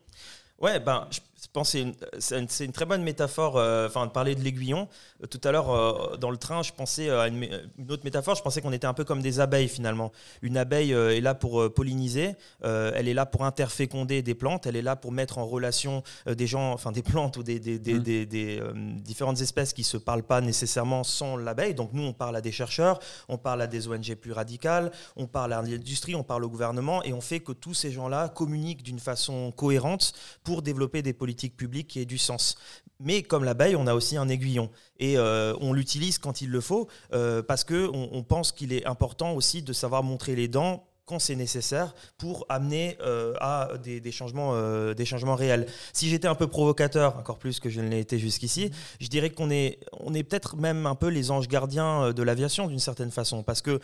Ouais, 0.60 0.78
ben, 0.78 1.08
je 1.10 1.18
pense 1.52 1.72
que 1.72 1.92
c'est 2.18 2.64
une, 2.64 2.72
très 2.72 2.86
bonne 2.86 3.02
métaphore, 3.02 3.58
euh, 3.58 3.86
enfin, 3.86 4.06
de 4.06 4.10
parler 4.10 4.34
de 4.34 4.40
l'aiguillon. 4.40 4.88
Euh, 5.22 5.26
tout 5.26 5.40
à 5.44 5.52
l'heure, 5.52 5.70
euh, 5.70 6.16
dans 6.16 6.30
le 6.30 6.38
train, 6.38 6.62
je 6.62 6.72
pensais 6.72 7.10
à 7.10 7.28
une, 7.28 7.46
autre 7.90 8.04
métaphore. 8.04 8.34
Je 8.34 8.42
pensais 8.42 8.62
qu'on 8.62 8.72
était 8.72 8.86
un 8.86 8.94
peu 8.94 9.04
comme 9.04 9.20
des 9.20 9.38
abeilles, 9.40 9.68
finalement. 9.68 10.12
Une 10.40 10.56
abeille 10.56 10.92
est 10.92 11.20
là 11.20 11.34
pour 11.34 11.72
polliniser, 11.74 12.34
elle 12.62 13.08
est 13.08 13.14
là 13.14 13.26
pour 13.26 13.44
interféconder 13.44 14.22
des 14.22 14.34
plantes, 14.34 14.66
elle 14.66 14.76
est 14.76 14.82
là 14.82 14.96
pour 14.96 15.12
mettre 15.12 15.38
en 15.38 15.46
relation 15.46 16.02
des 16.26 16.46
gens, 16.46 16.72
enfin, 16.72 16.92
des 16.92 17.02
plantes 17.02 17.36
ou 17.36 17.42
des, 17.42 17.58
des, 17.60 17.78
des, 17.78 18.26
des 18.26 18.60
mmh. 18.60 19.00
différentes 19.00 19.40
espèces 19.40 19.72
qui 19.72 19.82
ne 19.82 19.86
se 19.86 19.96
parlent 19.96 20.22
pas 20.22 20.40
nécessairement 20.40 21.04
sans 21.04 21.36
l'abeille. 21.36 21.74
Donc, 21.74 21.90
nous, 21.92 22.02
on 22.02 22.12
parle 22.12 22.36
à 22.36 22.40
des 22.40 22.52
chercheurs, 22.52 22.98
on 23.28 23.38
parle 23.38 23.62
à 23.62 23.66
des 23.66 23.88
ONG 23.88 24.14
plus 24.14 24.32
radicales, 24.32 24.90
on 25.16 25.26
parle 25.26 25.52
à 25.52 25.62
l'industrie, 25.62 26.14
on 26.14 26.24
parle 26.24 26.44
au 26.44 26.48
gouvernement, 26.48 27.02
et 27.02 27.12
on 27.12 27.20
fait 27.20 27.40
que 27.40 27.52
tous 27.52 27.74
ces 27.74 27.90
gens-là 27.90 28.28
communiquent 28.28 28.82
d'une 28.82 29.00
façon 29.00 29.52
cohérente 29.52 30.12
pour 30.44 30.62
développer 30.62 31.02
des 31.02 31.12
politiques 31.12 31.41
publiques 31.50 31.88
qui 31.88 32.00
aient 32.00 32.06
du 32.06 32.18
sens. 32.18 32.56
Mais 33.00 33.22
comme 33.22 33.44
l'abeille, 33.44 33.76
on 33.76 33.86
a 33.86 33.94
aussi 33.94 34.16
un 34.16 34.28
aiguillon. 34.28 34.70
Et 34.98 35.18
euh, 35.18 35.54
on 35.60 35.72
l'utilise 35.72 36.18
quand 36.18 36.40
il 36.40 36.50
le 36.50 36.60
faut, 36.60 36.88
euh, 37.12 37.42
parce 37.42 37.64
qu'on 37.64 38.08
on 38.12 38.22
pense 38.22 38.52
qu'il 38.52 38.72
est 38.72 38.86
important 38.86 39.34
aussi 39.34 39.62
de 39.62 39.72
savoir 39.72 40.02
montrer 40.02 40.36
les 40.36 40.48
dents 40.48 40.86
quand 41.12 41.18
c'est 41.18 41.36
nécessaire 41.36 41.94
pour 42.16 42.46
amener 42.48 42.96
euh, 43.02 43.34
à 43.38 43.72
des, 43.84 44.12
changements, 44.12 44.52
euh, 44.54 44.94
des 44.94 45.04
changements 45.04 45.34
réels. 45.34 45.66
Si 45.92 46.08
j'étais 46.08 46.26
un 46.26 46.34
peu 46.34 46.46
provocateur, 46.46 47.18
encore 47.18 47.36
plus 47.36 47.60
que 47.60 47.68
je 47.68 47.82
ne 47.82 47.88
l'ai 47.90 48.00
été 48.00 48.18
jusqu'ici, 48.18 48.70
je 48.98 49.08
dirais 49.08 49.28
qu'on 49.28 49.50
est, 49.50 49.78
on 50.00 50.14
est 50.14 50.22
peut-être 50.22 50.56
même 50.56 50.86
un 50.86 50.94
peu 50.94 51.08
les 51.08 51.30
anges 51.30 51.48
gardiens 51.48 52.04
euh, 52.04 52.12
de 52.14 52.22
l'aviation 52.22 52.66
d'une 52.66 52.78
certaine 52.78 53.10
façon. 53.10 53.42
Parce 53.42 53.60
que 53.60 53.78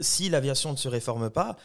si 0.00 0.30
l'aviation 0.30 0.72
ne 0.72 0.76
se 0.76 0.88
réforme 0.88 1.28
pas, 1.28 1.56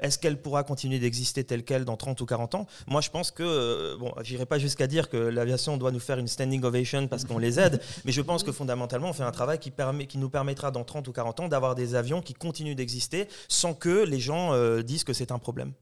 est-ce 0.00 0.18
qu'elle 0.18 0.40
pourra 0.40 0.64
continuer 0.64 0.98
d'exister 0.98 1.44
telle 1.44 1.62
qu'elle 1.62 1.84
dans 1.84 1.96
30 1.96 2.20
ou 2.20 2.26
40 2.26 2.54
ans? 2.56 2.66
Moi, 2.88 3.00
je 3.00 3.10
pense 3.10 3.30
que, 3.30 3.96
bon, 3.98 4.12
j'irai 4.22 4.46
pas 4.46 4.58
jusqu'à 4.58 4.86
dire 4.88 5.08
que 5.08 5.16
l'aviation 5.16 5.76
doit 5.76 5.92
nous 5.92 6.00
faire 6.00 6.18
une 6.18 6.26
standing 6.26 6.64
ovation 6.64 7.06
parce 7.06 7.24
qu'on 7.24 7.38
les 7.38 7.60
aide, 7.60 7.80
mais 8.04 8.12
je 8.12 8.22
pense 8.22 8.42
que 8.42 8.50
fondamentalement, 8.50 9.10
on 9.10 9.12
fait 9.12 9.22
un 9.22 9.30
travail 9.30 9.58
qui, 9.58 9.70
permet, 9.70 10.06
qui 10.06 10.18
nous 10.18 10.30
permettra 10.30 10.70
dans 10.70 10.82
30 10.82 11.06
ou 11.06 11.12
40 11.12 11.40
ans 11.40 11.48
d'avoir 11.48 11.74
des 11.74 11.94
avions 11.94 12.22
qui 12.22 12.34
continuent 12.34 12.74
d'exister 12.74 13.28
sans 13.48 13.74
que 13.74 14.04
les 14.04 14.20
gens 14.20 14.31
euh, 14.32 14.82
disent 14.82 15.04
que 15.04 15.12
c'est 15.12 15.32
un 15.32 15.38
problème. 15.38 15.72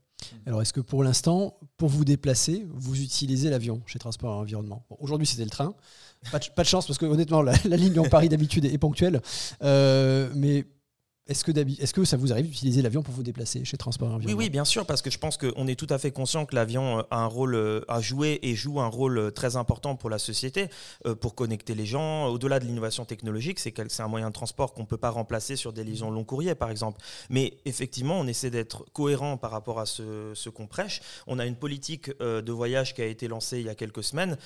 Alors, 0.46 0.60
est-ce 0.60 0.72
que 0.72 0.80
pour 0.80 1.02
l'instant, 1.02 1.58
pour 1.76 1.88
vous 1.88 2.04
déplacer, 2.04 2.66
vous 2.74 3.00
utilisez 3.02 3.50
l'avion 3.50 3.82
chez 3.86 3.98
Transport 3.98 4.34
et 4.34 4.38
Environnement? 4.38 4.84
Aujourd'hui, 5.00 5.26
c'était 5.26 5.44
le 5.44 5.50
train. 5.50 5.74
Pas 6.30 6.38
de, 6.38 6.68
chance, 6.68 6.86
parce 6.86 6.98
que 6.98 7.06
honnêtement, 7.06 7.42
la, 7.42 7.54
ligne 7.64 7.98
en 7.98 8.08
Paris 8.08 8.28
d'habitude 8.28 8.66
est, 8.66 8.78
ponctuelle. 8.78 9.22
Euh, 9.62 10.28
mais 10.34 10.66
est-ce 11.26 11.44
que, 11.44 11.52
est 11.52 11.92
que 11.92 12.04
ça 12.04 12.16
vous 12.16 12.32
arrive 12.32 12.48
d'utiliser 12.48 12.82
l'avion 12.82 13.02
pour 13.02 13.14
vous 13.14 13.22
déplacer 13.22 13.64
chez 13.64 13.76
Transport 13.76 14.08
Environnement 14.08 14.36
Oui, 14.36 14.46
oui, 14.46 14.50
bien 14.50 14.64
sûr, 14.64 14.84
parce 14.84 15.00
que 15.00 15.10
je 15.10 15.18
pense 15.18 15.36
qu'on 15.36 15.66
est 15.66 15.76
tout 15.76 15.86
à 15.90 15.98
fait 15.98 16.10
conscient 16.10 16.44
que 16.44 16.56
l'avion 16.56 17.04
a 17.10 17.18
un 17.18 17.26
rôle 17.26 17.84
à 17.88 18.00
jouer 18.00 18.40
et 18.42 18.54
joue 18.56 18.80
un 18.80 18.88
rôle 18.88 19.30
très 19.32 19.56
important 19.56 19.94
pour 19.94 20.10
la 20.10 20.18
société, 20.18 20.68
pour 21.20 21.34
connecter 21.34 21.74
les 21.74 21.86
gens. 21.86 22.26
Au-delà 22.26 22.58
de 22.58 22.64
l'innovation 22.64 23.04
technologique, 23.04 23.60
c'est 23.60 24.00
un 24.00 24.08
moyen 24.08 24.28
de 24.28 24.32
transport 24.32 24.72
qu'on 24.72 24.82
ne 24.82 24.86
peut 24.86 24.96
pas 24.96 25.10
remplacer 25.10 25.54
sur 25.54 25.72
des 25.72 25.84
liaisons 25.84 26.10
long 26.10 26.24
courrier, 26.24 26.54
par 26.56 26.70
exemple. 26.70 27.00
Mais 27.28 27.58
effectivement, 27.64 28.18
on 28.18 28.26
essaie 28.26 28.50
d'être 28.50 28.84
cohérent 28.92 29.36
par 29.36 29.52
rapport 29.52 29.78
à 29.78 29.86
ce, 29.86 30.32
ce 30.34 30.48
qu'on 30.48 30.66
prêche. 30.66 31.00
On 31.28 31.38
a 31.38 31.46
une 31.46 31.56
politique 31.56 32.10
de 32.20 32.52
voyage 32.52 32.94
qui 32.94 33.02
a 33.02 33.06
été 33.06 33.28
lancée 33.28 33.60
il 33.60 33.66
y 33.66 33.70
a 33.70 33.76
quelques 33.76 34.02
semaines, 34.02 34.36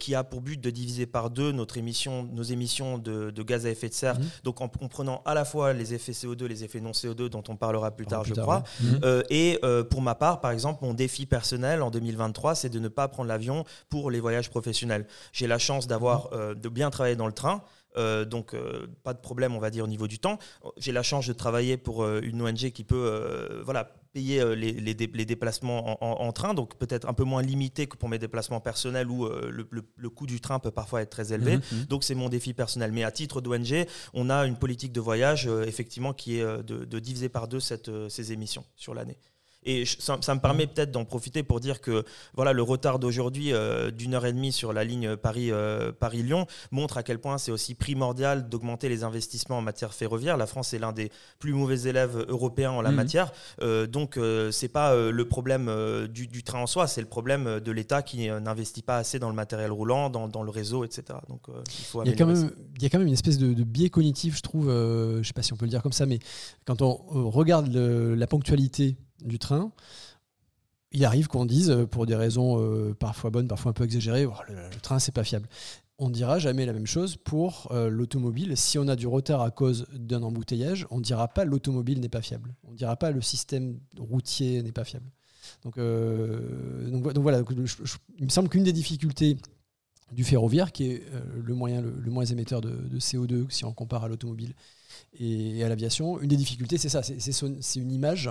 qui 0.00 0.14
a 0.14 0.24
pour 0.24 0.40
but 0.40 0.60
de 0.60 0.70
diviser 0.70 1.06
par 1.06 1.30
deux 1.30 1.52
notre 1.52 1.76
émission, 1.76 2.24
nos 2.32 2.42
émissions 2.42 2.98
de, 2.98 3.42
gaz 3.42 3.64
à 3.64 3.70
effet 3.70 3.88
de 3.88 3.94
serre, 3.94 4.18
mmh. 4.18 4.24
donc 4.42 4.60
en, 4.60 4.64
en 4.80 4.88
prenant 4.88 5.22
à 5.24 5.34
la 5.34 5.44
fois 5.44 5.72
les 5.72 5.94
effets 5.94 6.15
CO2, 6.24 6.44
les 6.46 6.64
effets 6.64 6.80
non 6.80 6.92
CO2 6.92 7.28
dont 7.28 7.42
on 7.48 7.56
parlera 7.56 7.90
plus 7.90 8.06
tard, 8.06 8.24
je 8.24 8.34
crois. 8.34 8.64
Mhm. 8.80 9.00
Euh, 9.04 9.22
et 9.30 9.58
euh, 9.64 9.84
pour 9.84 10.02
ma 10.02 10.14
part, 10.14 10.40
par 10.40 10.50
exemple, 10.50 10.84
mon 10.84 10.94
défi 10.94 11.26
personnel 11.26 11.82
en 11.82 11.90
2023, 11.90 12.54
c'est 12.54 12.68
de 12.68 12.78
ne 12.78 12.88
pas 12.88 13.08
prendre 13.08 13.28
l'avion 13.28 13.64
pour 13.88 14.10
les 14.10 14.20
voyages 14.20 14.50
professionnels. 14.50 15.06
J'ai 15.32 15.46
la 15.46 15.58
chance 15.58 15.86
d'avoir 15.86 16.26
mhm. 16.26 16.30
euh, 16.32 16.54
de 16.54 16.68
bien 16.68 16.90
travailler 16.90 17.16
dans 17.16 17.26
le 17.26 17.32
train. 17.32 17.62
Donc 17.96 18.54
pas 19.02 19.14
de 19.14 19.20
problème, 19.20 19.54
on 19.54 19.58
va 19.58 19.70
dire, 19.70 19.84
au 19.84 19.88
niveau 19.88 20.06
du 20.06 20.18
temps. 20.18 20.38
J'ai 20.76 20.92
la 20.92 21.02
chance 21.02 21.26
de 21.26 21.32
travailler 21.32 21.76
pour 21.76 22.06
une 22.06 22.42
ONG 22.42 22.70
qui 22.70 22.84
peut 22.84 23.62
voilà, 23.64 23.92
payer 24.16 24.40
euh, 24.40 24.54
les, 24.54 24.72
les, 24.72 25.24
déplacements 25.26 26.02
en, 26.02 26.32
train, 26.32 26.54
donc 26.54 26.78
peut-être 26.78 27.06
un 27.06 27.12
peu 27.12 27.24
moins 27.24 27.42
limité 27.42 27.86
que 27.86 27.98
pour 27.98 28.08
mes 28.08 28.18
déplacements 28.18 28.60
personnels 28.60 29.10
où 29.10 29.26
euh, 29.26 29.50
le, 29.70 30.08
coût 30.08 30.26
du 30.26 30.40
train 30.40 30.58
peut 30.58 30.70
parfois 30.70 31.02
être 31.02 31.10
très 31.10 31.34
élevé. 31.34 31.56
Mhm, 31.56 31.62
mhm. 31.72 31.84
Donc 31.84 32.02
c'est 32.02 32.14
mon 32.14 32.30
défi 32.30 32.54
personnel. 32.54 32.92
Mais 32.92 33.04
à 33.04 33.10
titre 33.10 33.42
d'ONG, 33.42 33.84
on 34.14 34.30
a 34.30 34.46
une 34.46 34.56
politique 34.56 34.92
de 34.92 35.02
voyage 35.02 35.46
euh, 35.46 35.64
effectivement 35.66 36.14
qui 36.14 36.38
est 36.38 36.62
de, 36.62 36.98
diviser 36.98 37.28
par 37.28 37.46
deux 37.46 37.60
cette, 37.60 37.90
ces 38.08 38.32
émissions 38.32 38.64
sur 38.74 38.94
l'année. 38.94 39.18
Et 39.66 39.84
ça, 39.84 40.16
me 40.16 40.40
permet 40.40 40.68
peut-être 40.68 40.92
d'en 40.92 41.04
profiter 41.04 41.42
pour 41.42 41.58
dire 41.58 41.80
que 41.80 42.04
voilà, 42.34 42.52
le 42.52 42.62
retard 42.62 43.00
d'aujourd'hui 43.00 43.52
euh, 43.52 43.90
d'une 43.90 44.14
heure 44.14 44.24
et 44.24 44.32
demie 44.32 44.52
sur 44.52 44.72
la 44.72 44.84
ligne 44.84 45.16
Paris, 45.16 45.50
euh, 45.50 45.90
Paris-Lyon 45.90 46.46
montre 46.70 46.98
à 46.98 47.02
quel 47.02 47.18
point 47.18 47.36
c'est 47.36 47.50
aussi 47.50 47.74
primordial 47.74 48.48
d'augmenter 48.48 48.88
les 48.88 49.02
investissements 49.02 49.58
en 49.58 49.62
matière 49.62 49.92
ferroviaire. 49.92 50.36
La 50.36 50.46
France 50.46 50.72
est 50.72 50.78
l'un 50.78 50.92
des 50.92 51.10
plus 51.40 51.52
mauvais 51.52 51.80
élèves 51.88 52.24
européens 52.28 52.70
en 52.70 52.80
la 52.80 52.92
mmh. 52.92 52.94
matière. 52.94 53.32
Euh, 53.60 53.88
donc, 53.88 54.14
ce 54.14 54.64
n'est 54.64 54.68
pas 54.68 54.94
le 54.94 55.24
problème 55.28 55.68
du, 56.08 56.44
train 56.44 56.60
en 56.60 56.68
soi, 56.68 56.86
c'est 56.86 57.00
le 57.00 57.08
problème 57.08 57.58
de 57.58 57.72
l'État 57.72 58.02
qui 58.02 58.28
n'investit 58.28 58.82
pas 58.82 58.98
assez 58.98 59.18
dans 59.18 59.28
le 59.28 59.34
matériel 59.34 59.72
roulant, 59.72 60.10
dans, 60.10 60.42
le 60.44 60.50
réseau, 60.50 60.84
etc. 60.84 61.18
Donc, 61.28 61.42
il 61.48 61.84
faut 61.84 62.04
il 62.04 62.10
y, 62.10 62.12
a 62.12 62.16
quand 62.16 62.26
même, 62.26 62.52
il 62.76 62.82
y 62.82 62.86
a 62.86 62.88
quand 62.88 62.98
même 62.98 63.08
une 63.08 63.14
espèce 63.14 63.38
de, 63.38 63.64
biais 63.64 63.90
cognitif, 63.90 64.36
je 64.36 64.42
trouve, 64.42 64.68
je 64.68 65.18
ne 65.18 65.22
sais 65.24 65.32
pas 65.32 65.42
si 65.42 65.52
on 65.52 65.56
peut 65.56 65.64
le 65.64 65.70
dire 65.70 65.82
comme 65.82 65.92
ça, 65.92 66.06
mais 66.06 66.20
quand 66.64 66.82
on 66.82 66.94
regarde 67.30 67.74
la 67.74 68.26
ponctualité 68.28 68.96
du 69.24 69.38
train, 69.38 69.72
il 70.92 71.04
arrive 71.04 71.28
qu'on 71.28 71.44
dise, 71.44 71.70
euh, 71.70 71.86
pour 71.86 72.06
des 72.06 72.14
raisons 72.14 72.60
euh, 72.60 72.94
parfois 72.94 73.30
bonnes, 73.30 73.48
parfois 73.48 73.70
un 73.70 73.74
peu 73.74 73.84
exagérées, 73.84 74.26
oh, 74.26 74.32
le, 74.48 74.80
train, 74.80 74.98
c'est 74.98 75.12
pas 75.12 75.24
fiable. 75.24 75.48
On 75.98 76.08
ne 76.08 76.14
dira 76.14 76.38
jamais 76.38 76.66
la 76.66 76.72
même 76.72 76.86
chose 76.86 77.16
pour 77.16 77.68
euh, 77.70 77.88
l'automobile. 77.88 78.56
Si 78.56 78.78
on 78.78 78.88
a 78.88 78.96
du 78.96 79.06
retard 79.06 79.40
à 79.42 79.50
cause 79.50 79.86
d'un 79.94 80.22
embouteillage, 80.22 80.86
on 80.90 80.98
ne 80.98 81.02
dira 81.02 81.28
pas 81.28 81.44
l'automobile 81.44 82.00
n'est 82.00 82.08
pas 82.08 82.22
fiable. 82.22 82.54
On 82.64 82.72
ne 82.72 82.76
dira 82.76 82.96
pas 82.96 83.10
le 83.10 83.22
système 83.22 83.78
routier 83.98 84.62
n'est 84.62 84.72
pas 84.72 84.84
fiable. 84.84 85.10
Donc, 85.62 85.78
voilà, 85.78 87.42
il 88.18 88.24
me 88.24 88.30
semble 88.30 88.48
qu'une 88.48 88.64
des 88.64 88.72
difficultés 88.72 89.36
du 90.12 90.24
ferroviaire, 90.24 90.72
qui 90.72 90.90
est 90.90 91.02
le 91.40 91.54
moyen 91.54 91.80
le, 91.80 92.10
moins 92.10 92.24
émetteur 92.24 92.60
de, 92.60 92.98
CO2 92.98 93.48
si 93.48 93.64
on 93.64 93.72
compare 93.72 94.04
à 94.04 94.08
l'automobile, 94.08 94.54
et, 95.18 95.62
à 95.62 95.68
l'aviation. 95.68 96.20
Une 96.20 96.28
des 96.28 96.36
difficultés, 96.36 96.78
c'est 96.78 96.88
ça, 96.88 97.02
c'est 97.02 97.80
une 97.80 97.92
image 97.92 98.30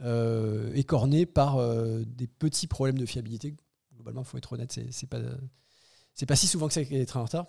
euh, 0.00 0.72
écornée 0.74 1.26
par 1.26 1.56
euh, 1.56 2.02
des 2.06 2.26
petits 2.26 2.66
problèmes 2.66 2.98
de 2.98 3.06
fiabilité. 3.06 3.54
Globalement, 3.94 4.22
il 4.22 4.26
faut 4.26 4.38
être 4.38 4.52
honnête, 4.52 4.78
c'est 4.90 5.06
pas, 5.06 5.20
pas 6.26 6.36
si 6.36 6.46
souvent 6.46 6.68
que 6.68 6.74
ça 6.74 6.84
qu'être 6.84 7.16
en 7.16 7.24
retard. 7.24 7.46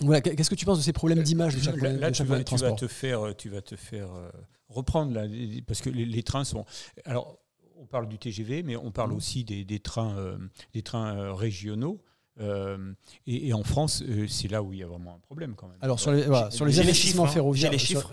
Voilà, 0.00 0.20
qu'est-ce 0.20 0.50
que 0.50 0.54
tu 0.54 0.64
penses 0.64 0.78
de 0.78 0.82
ces 0.82 0.92
problèmes 0.92 1.22
d'image 1.22 1.56
de 1.56 1.60
chaque, 1.60 1.76
là, 1.76 2.12
tu, 2.12 2.22
vas, 2.22 2.42
te 2.72 2.86
faire, 2.86 3.34
tu 3.36 3.48
vas 3.48 3.60
te 3.60 3.74
faire 3.74 4.14
euh, 4.14 4.30
reprendre 4.68 5.12
là, 5.12 5.26
parce 5.66 5.80
que 5.80 5.90
les, 5.90 6.22
trains 6.22 6.44
sont. 6.44 6.64
Alors, 7.04 7.38
on 7.76 7.86
parle 7.86 8.08
du 8.08 8.16
TGV, 8.16 8.62
mais 8.62 8.76
on 8.76 8.92
parle 8.92 9.10
mmh. 9.12 9.16
aussi 9.16 9.44
des, 9.44 9.80
trains, 9.80 10.38
des 10.72 10.82
trains 10.82 11.34
régionaux. 11.34 12.00
Euh, 12.40 12.92
et, 13.26 13.52
en 13.52 13.64
France, 13.64 14.02
euh, 14.08 14.26
c'est 14.28 14.48
là 14.48 14.62
où 14.62 14.72
il 14.72 14.78
y 14.78 14.82
a 14.82 14.86
vraiment 14.86 15.14
un 15.16 15.26
problème 15.26 15.54
quand 15.56 15.66
même. 15.66 15.76
Alors 15.80 15.98
sur 15.98 16.12
les, 16.12 16.24
sur 16.50 16.64
les 16.64 16.78
investissements 16.78 17.26
ferroviaires, 17.26 17.72
j'ai 17.72 17.76
les 17.76 17.82
chiffres. 17.82 18.12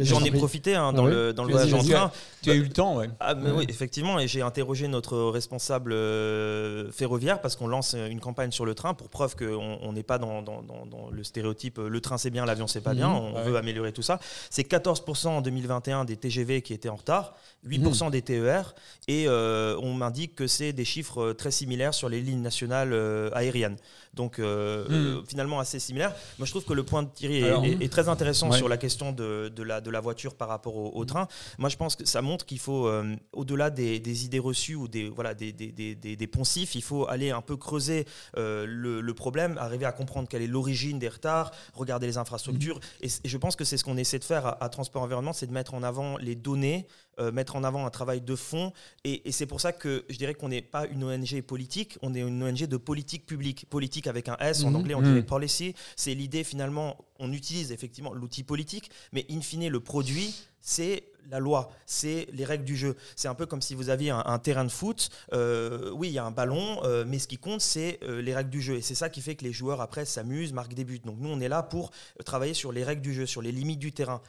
J'en 0.00 0.22
ai 0.22 0.30
profité 0.30 0.74
hein, 0.74 0.92
dans, 0.92 1.06
le, 1.06 1.32
dans 1.32 1.44
le 1.44 1.52
voyage 1.52 1.72
en 1.72 1.82
train. 1.82 2.12
Tu 2.42 2.50
as 2.50 2.54
eu 2.54 2.62
le 2.62 2.68
temps, 2.68 2.96
ouais. 2.96 3.08
Ah, 3.20 3.34
Oui, 3.34 3.64
effectivement, 3.68 4.18
et 4.18 4.28
j'ai 4.28 4.42
interrogé 4.42 4.88
notre 4.88 5.18
responsable 5.30 5.92
euh, 5.92 6.90
ferroviaire 6.92 7.40
parce 7.40 7.56
qu'on 7.56 7.66
lance 7.66 7.94
une 7.94 8.20
campagne 8.20 8.50
sur 8.50 8.66
le 8.66 8.74
train 8.74 8.92
pour 8.94 9.08
preuve 9.08 9.34
qu'on 9.34 9.92
n'est 9.92 10.02
pas 10.02 10.18
dans, 10.18 10.42
dans, 10.42 10.62
dans, 10.62 11.10
le 11.10 11.24
stéréotype 11.24 11.78
le 11.78 12.00
train 12.00 12.18
c'est 12.18 12.30
bien, 12.30 12.44
l'avion 12.44 12.66
c'est 12.66 12.80
pas 12.80 12.94
bien, 12.94 13.08
mhm. 13.08 13.34
on 13.34 13.42
veut 13.42 13.56
améliorer 13.56 13.92
tout 13.92 14.02
ça. 14.02 14.20
C'est 14.50 14.68
14% 14.68 15.28
en 15.28 15.40
2021 15.40 16.04
des 16.04 16.16
TGV 16.16 16.62
qui 16.62 16.74
étaient 16.74 16.88
en 16.88 16.96
retard, 16.96 17.34
8% 17.66 18.04
mhm. 18.04 18.10
des 18.10 18.22
TER, 18.22 18.74
et 19.08 19.28
on 19.28 19.94
m'indique 19.94 20.34
que 20.34 20.46
c'est 20.46 20.72
des 20.72 20.84
chiffres 20.84 21.32
très 21.32 21.50
similaires 21.50 21.94
sur 21.94 22.08
les 22.08 22.20
lignes 22.20 22.42
nationales 22.42 22.92
aériennes 23.32 23.53
Rian 23.54 23.78
donc 24.14 24.38
euh, 24.38 24.86
euh, 24.90 25.22
finalement 25.26 25.58
assez 25.60 25.78
similaire. 25.78 26.14
Moi 26.38 26.46
je 26.46 26.52
trouve 26.52 26.64
que 26.64 26.72
le 26.72 26.82
point 26.82 27.02
de 27.02 27.08
Thierry 27.08 27.42
est, 27.80 27.92
très 27.92 28.08
intéressant 28.08 28.52
sur 28.52 28.68
la 28.68 28.76
question 28.76 29.12
de, 29.12 29.52
de, 29.54 29.62
la, 29.62 29.80
de 29.80 29.90
la 29.90 30.00
voiture 30.00 30.34
par 30.34 30.48
rapport 30.48 30.76
au, 30.76 31.02
hmm. 31.02 31.06
train. 31.06 31.28
Moi 31.58 31.68
je 31.68 31.76
pense 31.76 31.96
que 31.96 32.04
ça 32.04 32.22
montre 32.22 32.46
qu'il 32.46 32.58
faut, 32.58 32.86
euh, 32.86 33.14
au-delà 33.32 33.70
des, 33.70 34.24
idées 34.24 34.38
reçues 34.38 34.74
ou 34.74 34.88
des, 34.88 35.08
voilà, 35.08 35.34
des, 35.34 35.52
des, 35.52 35.72
des, 35.72 36.26
poncifs, 36.26 36.74
il 36.74 36.82
faut 36.82 37.08
aller 37.08 37.30
un 37.30 37.42
peu 37.42 37.56
creuser 37.56 38.06
le, 38.36 39.12
problème, 39.12 39.58
arriver 39.58 39.86
à 39.86 39.92
comprendre 39.92 40.28
quelle 40.28 40.42
est 40.42 40.46
l'origine 40.46 40.98
des 40.98 41.08
retards, 41.08 41.52
regarder 41.72 42.06
les 42.06 42.18
infrastructures. 42.18 42.76
Hmm. 42.76 43.06
Et, 43.06 43.08
je 43.24 43.36
pense 43.38 43.56
que 43.56 43.64
c'est 43.64 43.76
ce 43.76 43.84
qu'on 43.84 43.96
essaie 43.96 44.18
de 44.18 44.24
faire 44.24 44.46
à, 44.46 44.64
à 44.64 44.68
Transport 44.68 45.02
Environnement, 45.02 45.32
c'est 45.32 45.46
de 45.46 45.52
mettre 45.52 45.74
en 45.74 45.82
avant 45.82 46.16
les 46.18 46.34
données, 46.34 46.86
mettre 47.32 47.54
en 47.54 47.62
avant 47.62 47.86
un 47.86 47.90
travail 47.90 48.20
de 48.20 48.34
fond. 48.34 48.72
Et, 49.04 49.28
et 49.28 49.32
c'est 49.32 49.46
pour 49.46 49.60
ça 49.60 49.72
que 49.72 50.04
je 50.08 50.16
dirais 50.16 50.34
qu'on 50.34 50.48
n'est 50.48 50.62
pas 50.62 50.86
une 50.86 51.04
ONG 51.04 51.42
politique, 51.42 51.96
on 52.02 52.14
est 52.14 52.20
une 52.20 52.42
ONG 52.42 52.66
de 52.66 52.76
politique 52.76 53.26
publique 53.26 53.66
politique. 53.70 54.03
Avec 54.06 54.28
un 54.28 54.36
S, 54.38 54.64
en 54.64 54.70
mhm. 54.70 54.76
anglais 54.76 54.94
on 54.94 55.02
dirait 55.02 55.16
mhm. 55.16 55.26
policy. 55.26 55.74
C'est 55.96 56.14
l'idée 56.14 56.44
finalement, 56.44 56.96
on 57.18 57.32
utilise 57.32 57.72
effectivement 57.72 58.12
l'outil 58.12 58.42
politique, 58.42 58.90
mais 59.12 59.26
in 59.30 59.40
fine 59.40 59.68
le 59.68 59.80
produit, 59.80 60.34
c'est 60.60 61.04
la 61.30 61.38
loi, 61.38 61.70
c'est 61.86 62.26
les 62.32 62.44
règles 62.44 62.64
du 62.64 62.76
jeu. 62.76 62.96
C'est 63.16 63.28
un 63.28 63.34
peu 63.34 63.46
comme 63.46 63.62
si 63.62 63.74
vous 63.74 63.88
aviez 63.88 64.10
un, 64.10 64.38
terrain 64.38 64.64
de 64.64 64.70
foot. 64.70 65.10
Euh, 65.32 65.90
oui, 65.92 66.08
il 66.08 66.14
y 66.14 66.18
a 66.18 66.24
un 66.24 66.30
ballon, 66.30 66.82
euh, 66.84 67.04
mais 67.06 67.18
ce 67.18 67.28
qui 67.28 67.38
compte, 67.38 67.60
c'est 67.60 67.98
euh, 68.02 68.20
les 68.20 68.34
règles 68.34 68.50
du 68.50 68.60
jeu. 68.60 68.76
Et 68.76 68.82
c'est 68.82 68.94
ça 68.94 69.08
qui 69.08 69.20
fait 69.20 69.34
que 69.34 69.44
les 69.44 69.52
joueurs, 69.52 69.80
après, 69.80 70.04
s'amusent, 70.04 70.52
marquent 70.52 70.74
des 70.74 70.84
buts. 70.84 71.00
Donc 71.04 71.16
nous, 71.18 71.28
on 71.28 71.40
est 71.40 71.48
là 71.48 71.62
pour 71.62 71.90
travailler 72.24 72.54
sur 72.54 72.72
les 72.72 72.84
règles 72.84 73.02
du 73.02 73.14
jeu, 73.14 73.26
sur 73.26 73.42
les 73.42 73.52
limites 73.52 73.78
du 73.78 73.92
terrain, 73.92 74.20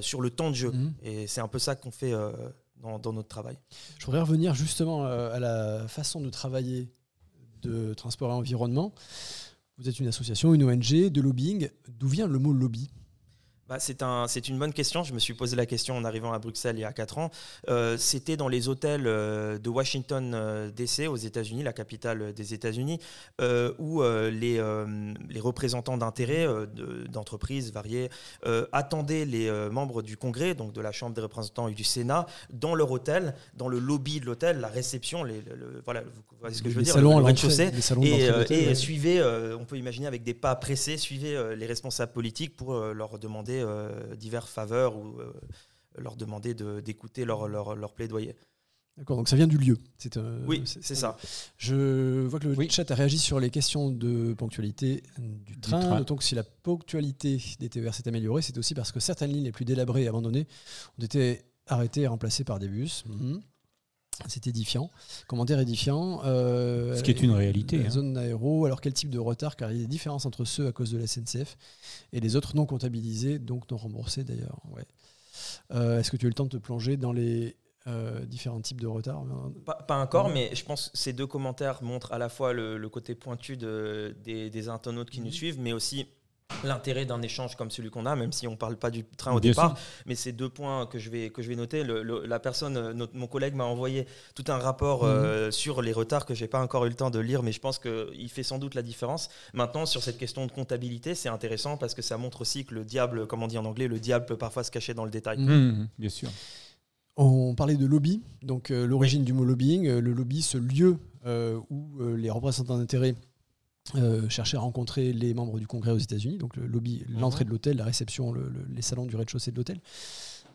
sur 0.00 0.20
le 0.20 0.30
temps 0.30 0.50
de 0.50 0.56
jeu. 0.56 0.72
Mhm. 0.72 0.94
Et 1.02 1.26
c'est 1.26 1.40
un 1.40 1.48
peu 1.48 1.58
ça 1.58 1.74
qu'on 1.76 1.90
fait 1.90 2.12
dans, 2.76 2.98
dans, 2.98 3.12
notre 3.12 3.28
travail. 3.28 3.58
Je 3.98 4.06
voudrais 4.06 4.20
revenir 4.20 4.54
justement 4.54 5.04
à 5.04 5.38
la 5.38 5.86
façon 5.88 6.20
de 6.20 6.30
travailler 6.30 6.90
de 7.62 7.94
transport 7.94 8.30
et 8.30 8.34
environnement. 8.34 8.92
Vous 9.78 9.88
êtes 9.88 10.00
une 10.00 10.08
association, 10.08 10.54
une 10.54 10.64
ONG 10.64 11.08
de 11.08 11.20
lobbying. 11.20 11.70
D'où 11.88 12.08
vient 12.08 12.26
le 12.26 12.38
mot 12.38 12.52
lobby? 12.52 12.90
Bah, 13.68 13.76
c'est 13.78 14.02
un, 14.02 14.26
une 14.26 14.58
bonne 14.58 14.72
question. 14.72 15.02
Je 15.04 15.12
me 15.12 15.18
suis 15.18 15.34
posé 15.34 15.54
la 15.54 15.66
question 15.66 15.94
en 15.96 16.04
arrivant 16.04 16.32
à 16.32 16.38
Bruxelles 16.38 16.76
il 16.78 16.80
y 16.80 16.84
a 16.84 16.92
4 16.92 17.18
ans. 17.18 17.30
Euh, 17.68 17.98
c'était 17.98 18.38
dans 18.38 18.48
les 18.48 18.68
hôtels 18.68 19.06
euh, 19.06 19.58
de 19.58 19.68
Washington 19.68 20.32
euh, 20.34 20.70
DC 20.70 21.06
aux 21.06 21.16
États-Unis, 21.16 21.62
la 21.62 21.74
capitale 21.74 22.32
des 22.32 22.54
États-Unis, 22.54 22.98
où 23.78 24.02
les, 24.02 24.62
les, 25.28 25.40
représentants 25.40 25.98
d'intérêts 25.98 26.46
d'entreprises 27.08 27.72
variées 27.72 28.10
attendaient 28.72 29.24
les 29.24 29.50
membres 29.70 30.02
du 30.02 30.16
Congrès, 30.16 30.54
donc 30.54 30.72
de 30.72 30.80
la 30.80 30.92
Chambre 30.92 31.14
des 31.14 31.20
représentants 31.20 31.68
et 31.68 31.74
du 31.74 31.84
Sénat, 31.84 32.26
dans 32.52 32.74
leur 32.74 32.90
hôtel, 32.90 33.34
dans 33.54 33.68
le 33.68 33.78
lobby 33.78 34.20
de 34.20 34.26
l'hôtel, 34.26 34.60
la 34.60 34.68
réception, 34.68 35.24
les, 35.24 35.42
voilà, 35.84 36.02
vous 36.02 36.38
voyez 36.40 36.54
ce 36.54 36.62
que 36.62 36.70
je 36.70 36.74
veux 36.74 36.82
dire, 36.82 36.94
salons 36.94 37.18
le, 37.18 37.24
rez-de-chaussée, 37.24 37.70
et, 38.50 38.70
et 38.70 38.74
suivez, 38.74 39.22
on 39.58 39.64
peut 39.64 39.76
imaginer 39.76 40.06
avec 40.06 40.22
des 40.22 40.34
pas 40.34 40.54
pressés, 40.56 40.96
suivez 40.96 41.54
les 41.56 41.66
responsables 41.66 42.12
politiques 42.12 42.56
pour 42.56 42.74
leur 42.74 43.18
demander 43.18 43.57
euh, 43.60 44.14
divers 44.16 44.48
faveurs 44.48 44.96
ou 44.96 45.18
euh, 45.18 45.32
leur 45.96 46.16
demander 46.16 46.54
d'écouter 46.54 47.24
leur, 47.24 47.48
leur, 47.48 47.74
leur, 47.74 47.92
plaidoyer. 47.92 48.36
D'accord, 48.96 49.16
donc 49.16 49.28
ça 49.28 49.36
vient 49.36 49.46
du 49.46 49.58
lieu. 49.58 49.78
Euh, 50.16 50.44
oui, 50.46 50.62
c'est 50.64 50.94
ça. 50.94 51.16
Je 51.56 52.26
vois 52.26 52.40
que 52.40 52.48
le 52.48 52.68
chat 52.68 52.90
a 52.90 52.94
réagi 52.94 53.18
sur 53.18 53.38
les 53.38 53.50
questions 53.50 53.90
de 53.90 54.34
ponctualité 54.34 55.02
du 55.18 55.58
train. 55.60 55.98
D'autant 55.98 56.16
que 56.16 56.24
si 56.24 56.34
la 56.34 56.42
ponctualité 56.42 57.40
des 57.60 57.68
TER 57.68 57.94
s'est 57.94 58.08
améliorée, 58.08 58.42
c'est 58.42 58.58
aussi 58.58 58.74
parce 58.74 58.90
que 58.90 58.98
certaines 58.98 59.32
lignes 59.32 59.44
les 59.44 59.52
plus 59.52 59.64
délabrées 59.64 60.04
et 60.04 60.08
abandonnées 60.08 60.48
ont 60.98 61.04
été 61.04 61.42
arrêtées 61.68 62.02
et 62.02 62.06
remplacées 62.08 62.44
par 62.44 62.58
des 62.58 62.68
bus. 62.68 63.04
Mhm. 63.06 63.40
C'est 64.26 64.46
édifiant. 64.46 64.90
Commentaire 65.26 65.60
édifiant. 65.60 66.22
Euh, 66.24 66.96
Ce 66.96 67.02
qui 67.02 67.10
est 67.10 67.22
une 67.22 67.30
réalité. 67.30 67.84
Hein. 67.86 67.90
Zone 67.90 68.16
aéro, 68.16 68.66
alors 68.66 68.80
quel 68.80 68.92
type 68.92 69.10
de 69.10 69.18
retard 69.18 69.56
Car 69.56 69.70
il 69.70 69.76
y 69.76 69.80
a 69.80 69.82
des 69.82 69.88
différences 69.88 70.26
entre 70.26 70.44
ceux 70.44 70.66
à 70.66 70.72
cause 70.72 70.90
de 70.90 70.98
la 70.98 71.06
SNCF 71.06 71.56
et 72.12 72.20
les 72.20 72.36
autres 72.36 72.56
non 72.56 72.66
comptabilisés, 72.66 73.38
donc 73.38 73.70
non 73.70 73.76
remboursés 73.76 74.24
d'ailleurs. 74.24 74.60
Ouais. 74.70 74.84
Est-ce 75.70 76.10
que 76.10 76.16
tu 76.16 76.26
as 76.26 76.28
eu 76.28 76.30
le 76.30 76.34
temps 76.34 76.44
de 76.44 76.50
te 76.50 76.56
plonger 76.56 76.96
dans 76.96 77.12
les 77.12 77.56
différents 78.26 78.60
types 78.60 78.80
de 78.80 78.86
retards? 78.86 79.24
Pas, 79.86 79.98
encore, 79.98 80.28
mais 80.28 80.54
je 80.54 80.64
pense 80.64 80.88
que 80.88 80.98
ces 80.98 81.12
deux 81.12 81.26
commentaires 81.26 81.82
montrent 81.82 82.12
à 82.12 82.18
la 82.18 82.28
fois 82.28 82.52
le, 82.52 82.88
côté 82.88 83.14
pointu 83.14 83.56
des, 83.56 84.50
des, 84.50 84.68
internautes 84.68 85.10
qui 85.10 85.20
nous 85.20 85.26
mhm. 85.26 85.32
suivent, 85.32 85.60
mais 85.60 85.72
aussi 85.72 86.08
l'intérêt 86.64 87.04
d'un 87.04 87.22
échange 87.22 87.56
comme 87.56 87.70
celui 87.70 87.90
qu'on 87.90 88.06
a, 88.06 88.16
même 88.16 88.32
si 88.32 88.46
on 88.46 88.52
ne 88.52 88.56
parle 88.56 88.76
pas 88.76 88.90
du 88.90 89.04
train 89.04 89.32
au 89.32 89.40
départ. 89.40 89.76
Mais 90.06 90.14
ces 90.14 90.32
deux 90.32 90.48
points 90.48 90.86
que 90.86 90.98
je 90.98 91.10
vais, 91.10 91.30
que 91.30 91.42
je 91.42 91.48
vais 91.48 91.56
noter, 91.56 91.84
la 91.84 92.38
personne, 92.38 93.08
mon 93.14 93.26
collègue 93.26 93.54
m'a 93.54 93.64
envoyé 93.64 94.06
tout 94.34 94.44
un 94.48 94.58
rapport 94.58 95.04
mhm. 95.04 95.10
euh, 95.10 95.50
sur 95.50 95.82
les 95.82 95.92
retards 95.92 96.26
que 96.26 96.34
je 96.34 96.42
n'ai 96.42 96.48
pas 96.48 96.60
encore 96.60 96.86
eu 96.86 96.88
le 96.88 96.94
temps 96.94 97.10
de 97.10 97.18
lire, 97.18 97.42
mais 97.42 97.52
je 97.52 97.60
pense 97.60 97.78
qu'il 97.78 98.28
fait 98.30 98.42
sans 98.42 98.58
doute 98.58 98.74
la 98.74 98.82
différence. 98.82 99.28
Maintenant, 99.54 99.86
sur 99.86 100.02
cette 100.02 100.18
question 100.18 100.46
de 100.46 100.52
comptabilité, 100.52 101.14
c'est 101.14 101.28
intéressant 101.28 101.76
parce 101.76 101.94
que 101.94 102.02
ça 102.02 102.18
montre 102.18 102.40
aussi 102.40 102.64
que 102.64 102.74
le 102.74 102.84
diable, 102.84 103.26
comme 103.26 103.42
on 103.42 103.46
dit 103.46 103.58
en 103.58 103.64
anglais, 103.64 103.88
le 103.88 104.00
diable 104.00 104.26
peut 104.26 104.38
parfois 104.38 104.64
se 104.64 104.70
cacher 104.70 104.94
dans 104.94 105.04
le 105.04 105.10
détail. 105.10 105.38
Mhm, 105.38 105.88
bien 105.98 106.10
sûr. 106.10 106.28
On 107.16 107.56
parlait 107.56 107.76
de 107.76 107.86
lobby, 107.86 108.22
donc 108.42 108.70
euh, 108.70 108.86
l'origine 108.86 109.24
du 109.24 109.32
mot 109.32 109.44
lobbying. 109.44 109.88
Euh, 109.88 110.00
le 110.00 110.12
lobby, 110.12 110.42
ce 110.42 110.58
lieu 110.58 110.98
où 111.68 112.00
les 112.16 112.30
représentants 112.30 112.78
d'intérêt 112.78 113.14
euh, 113.94 114.28
chercher 114.28 114.56
à 114.56 114.60
rencontrer 114.60 115.12
les 115.12 115.34
membres 115.34 115.58
du 115.58 115.66
Congrès 115.66 115.92
aux 115.92 115.98
États-Unis, 115.98 116.38
donc 116.38 116.56
le 116.56 116.66
lobby, 116.66 117.04
mhm. 117.08 117.20
l'entrée 117.20 117.44
de 117.44 117.50
l'hôtel, 117.50 117.76
la 117.76 117.84
réception, 117.84 118.34
les 118.74 118.82
salons 118.82 119.06
du 119.06 119.16
rez-de-chaussée 119.16 119.50
de 119.50 119.56
l'hôtel. 119.56 119.80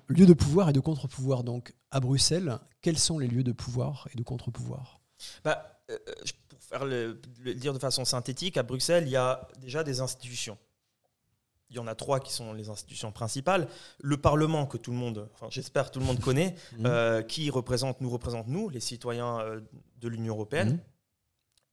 Lieu 0.07 0.25
de 0.25 0.33
pouvoir 0.33 0.69
et 0.69 0.73
de 0.73 0.79
contre-pouvoir. 0.79 1.43
Donc 1.43 1.73
à 1.91 1.99
Bruxelles, 1.99 2.59
quels 2.81 2.99
sont 2.99 3.19
les 3.19 3.27
lieux 3.27 3.43
de 3.43 3.53
pouvoir 3.53 4.07
et 4.13 4.17
de 4.17 4.23
contre-pouvoir? 4.23 4.99
Bah, 5.43 5.79
euh, 5.89 5.97
Pour 6.49 6.61
faire 6.61 6.85
le, 6.85 7.19
dire 7.55 7.73
de 7.73 7.79
façon 7.79 8.05
synthétique, 8.05 8.57
à 8.57 8.63
Bruxelles, 8.63 9.05
il 9.07 9.11
y 9.11 9.17
a 9.17 9.47
déjà 9.59 9.83
des 9.83 10.01
institutions. 10.01 10.57
Il 11.69 11.77
y 11.77 11.79
en 11.79 11.87
a 11.87 11.95
trois 11.95 12.19
qui 12.19 12.31
sont 12.31 12.53
les 12.53 12.69
institutions 12.69 13.11
principales. 13.11 13.67
Le 13.99 14.17
Parlement, 14.17 14.67
que 14.67 14.77
tout 14.77 14.91
le 14.91 14.97
monde, 14.97 15.27
enfin, 15.33 15.47
j'espère 15.49 15.89
tout 15.89 15.99
le 15.99 16.05
monde 16.05 16.19
connaît, 16.19 16.53
mhm. 16.77 16.85
euh, 16.85 17.21
qui 17.23 17.49
représente, 17.49 17.99
nous 18.01 18.09
représente, 18.09 18.47
nous, 18.47 18.69
les 18.69 18.81
citoyens 18.81 19.39
de 20.01 20.07
l'Union 20.07 20.35
européenne. 20.35 20.73
Mhm 20.73 20.79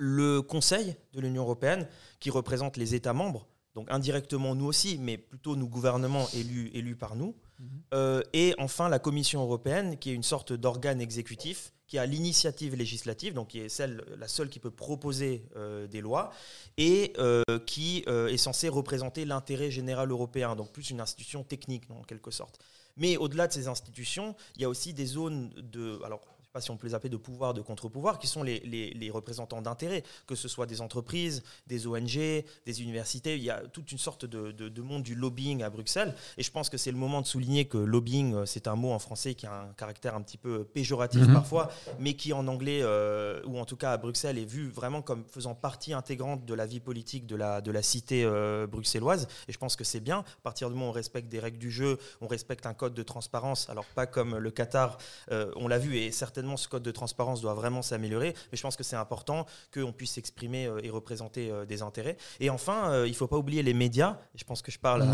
le 0.03 0.41
Conseil 0.41 0.97
de 1.13 1.21
l'Union 1.21 1.43
européenne, 1.43 1.87
qui 2.21 2.31
représente 2.31 2.79
les 2.79 2.95
États 2.95 3.13
membres, 3.13 3.47
donc 3.75 3.87
indirectement 3.91 4.55
nous 4.55 4.65
aussi, 4.65 4.97
mais 4.99 5.19
plutôt 5.19 5.57
nous 5.57 5.69
gouvernements 5.69 6.27
élus, 6.31 6.71
élus 6.73 6.97
par 6.97 7.17
nous, 7.17 7.37
mhm. 7.59 7.69
euh, 7.93 8.23
et 8.33 8.55
enfin 8.57 8.89
la 8.89 8.99
Commission 8.99 9.43
européenne, 9.43 9.99
qui 9.99 10.11
est 10.11 10.15
une 10.15 10.23
sorte 10.23 10.55
d'organe 10.55 11.03
exécutif, 11.03 11.75
qui 11.87 11.99
a 11.99 12.07
l'initiative 12.07 12.77
législative, 12.77 13.35
donc 13.35 13.49
qui 13.49 13.61
est 13.61 13.69
celle, 13.69 14.03
la 14.17 14.27
seule 14.27 14.49
qui 14.49 14.59
peut 14.59 14.71
proposer 14.71 15.45
euh, 15.57 15.87
des 15.87 16.01
lois, 16.01 16.31
et 16.79 17.13
euh, 17.19 17.43
qui 17.67 17.99
est 18.07 18.37
censée 18.39 18.71
représenter 18.71 19.27
l'intérêt 19.27 19.71
général 19.71 20.11
européen, 20.11 20.57
donc 20.57 20.73
plus 20.73 20.89
une 20.89 21.03
institution 21.03 21.45
technique 21.45 21.91
en 21.91 22.05
quelque 22.05 22.31
sorte. 22.31 22.59
Mais 22.97 23.19
au-delà 23.19 23.49
de 23.49 23.53
ces 23.53 23.69
institutions, 23.69 24.35
il 24.57 24.63
y 24.63 24.65
a 24.65 24.69
aussi 24.71 24.95
des 24.95 25.07
zones 25.07 25.51
de... 25.57 26.01
Alors, 26.05 26.23
pas 26.53 26.61
si 26.61 26.71
on 26.71 26.77
peut 26.77 26.87
les 26.87 26.95
appeler 26.95 27.11
de 27.11 27.17
pouvoir, 27.17 27.55
de 27.55 27.61
contre-pouvoir, 27.61 28.19
qui 28.19 28.27
sont 28.27 28.43
les, 28.43 29.11
représentants 29.13 29.63
d'intérêt, 29.63 30.03
que 30.27 30.35
ce 30.35 30.49
soit 30.49 30.67
des 30.67 30.81
entreprises, 30.81 31.43
des 31.67 31.87
ONG, 31.87 32.15
des 32.15 32.83
universités. 32.83 33.37
Il 33.37 33.43
y 33.43 33.51
a 33.51 33.61
toute 33.73 33.91
une 33.93 33.99
sorte 33.99 34.25
de, 34.25 34.81
monde 34.81 35.03
du 35.03 35.15
lobbying 35.15 35.63
à 35.63 35.71
Bruxelles. 35.71 36.15
Et 36.39 36.43
je 36.43 36.51
pense 36.51 36.71
que 36.71 36.77
c'est 36.77 36.91
le 36.91 36.97
moment 36.97 37.21
de 37.21 37.27
souligner 37.27 37.67
que 37.67 37.79
lobbying, 37.79 38.35
euh, 38.35 38.47
c'est 38.47 38.67
un 38.67 38.77
mot 38.77 38.93
en 38.93 38.99
français 38.99 39.35
qui 39.35 39.47
a 39.47 39.53
un 39.53 39.73
caractère 39.75 40.15
un 40.15 40.23
petit 40.23 40.39
peu 40.39 40.65
péjoratif 40.65 41.23
mhm. 41.23 41.35
parfois, 41.35 41.71
mais 41.99 42.15
qui 42.15 42.33
en 42.33 42.47
anglais, 42.49 42.81
euh, 42.83 43.43
ou 43.47 43.59
en 43.59 43.65
tout 43.65 43.77
cas 43.77 43.93
à 43.93 43.97
Bruxelles, 43.97 44.39
est 44.39 44.45
vu 44.45 44.69
vraiment 44.69 45.03
comme 45.03 45.25
faisant 45.25 45.55
partie 45.55 45.93
intégrante 45.93 46.45
de 46.45 46.55
la 46.55 46.67
vie 46.67 46.81
politique 46.81 47.27
de 47.27 47.37
la, 47.37 47.61
de 47.61 47.71
la 47.71 47.83
cité 47.83 48.25
euh, 48.25 48.67
bruxelloise. 48.67 49.29
Et 49.49 49.53
je 49.53 49.59
pense 49.59 49.77
que 49.77 49.85
c'est 49.85 50.01
bien. 50.01 50.19
À 50.19 50.43
partir 50.43 50.69
du 50.69 50.75
moment 50.75 50.87
où 50.87 50.91
on 50.91 50.93
respecte 50.93 51.29
des 51.29 51.41
règles 51.41 51.59
du 51.59 51.71
jeu, 51.71 51.99
on 52.21 52.27
respecte 52.27 52.67
un 52.67 52.75
code 52.75 52.95
de 52.95 53.03
transparence. 53.03 53.69
Alors 53.69 53.85
pas 53.85 54.07
comme 54.07 54.39
le 54.39 54.51
Qatar, 54.51 54.99
on 55.31 55.69
l'a 55.69 55.79
vu, 55.79 55.97
et 55.97 56.11
ce 56.57 56.69
code 56.69 56.83
de 56.83 56.91
transparence 56.91 57.41
doit 57.41 57.55
vraiment 57.55 57.83
s'améliorer, 57.83 58.35
mais 58.51 58.57
je 58.57 58.63
pense 58.63 58.77
que 58.77 58.83
c'est 58.83 58.97
important 58.97 59.47
qu'on 59.73 59.93
puisse 59.93 60.13
s'exprimer 60.13 60.67
euh, 60.67 60.81
et 60.83 60.91
représenter 60.91 61.51
euh, 61.51 61.65
des 61.65 61.83
intérêts. 61.83 62.17
Et 62.41 62.51
enfin, 62.51 62.91
euh, 62.91 63.07
il 63.07 63.11
ne 63.11 63.17
faut 63.17 63.27
pas 63.27 63.37
oublier 63.37 63.63
les 63.63 63.75
médias, 63.75 64.19
je 64.35 64.45
pense 64.45 64.63
que 64.63 64.71
je 64.73 64.79
parle 64.79 65.07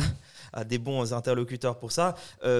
à, 0.52 0.64
des 0.64 0.78
bons 0.78 1.12
interlocuteurs 1.12 1.78
pour 1.78 1.92
ça, 1.92 2.14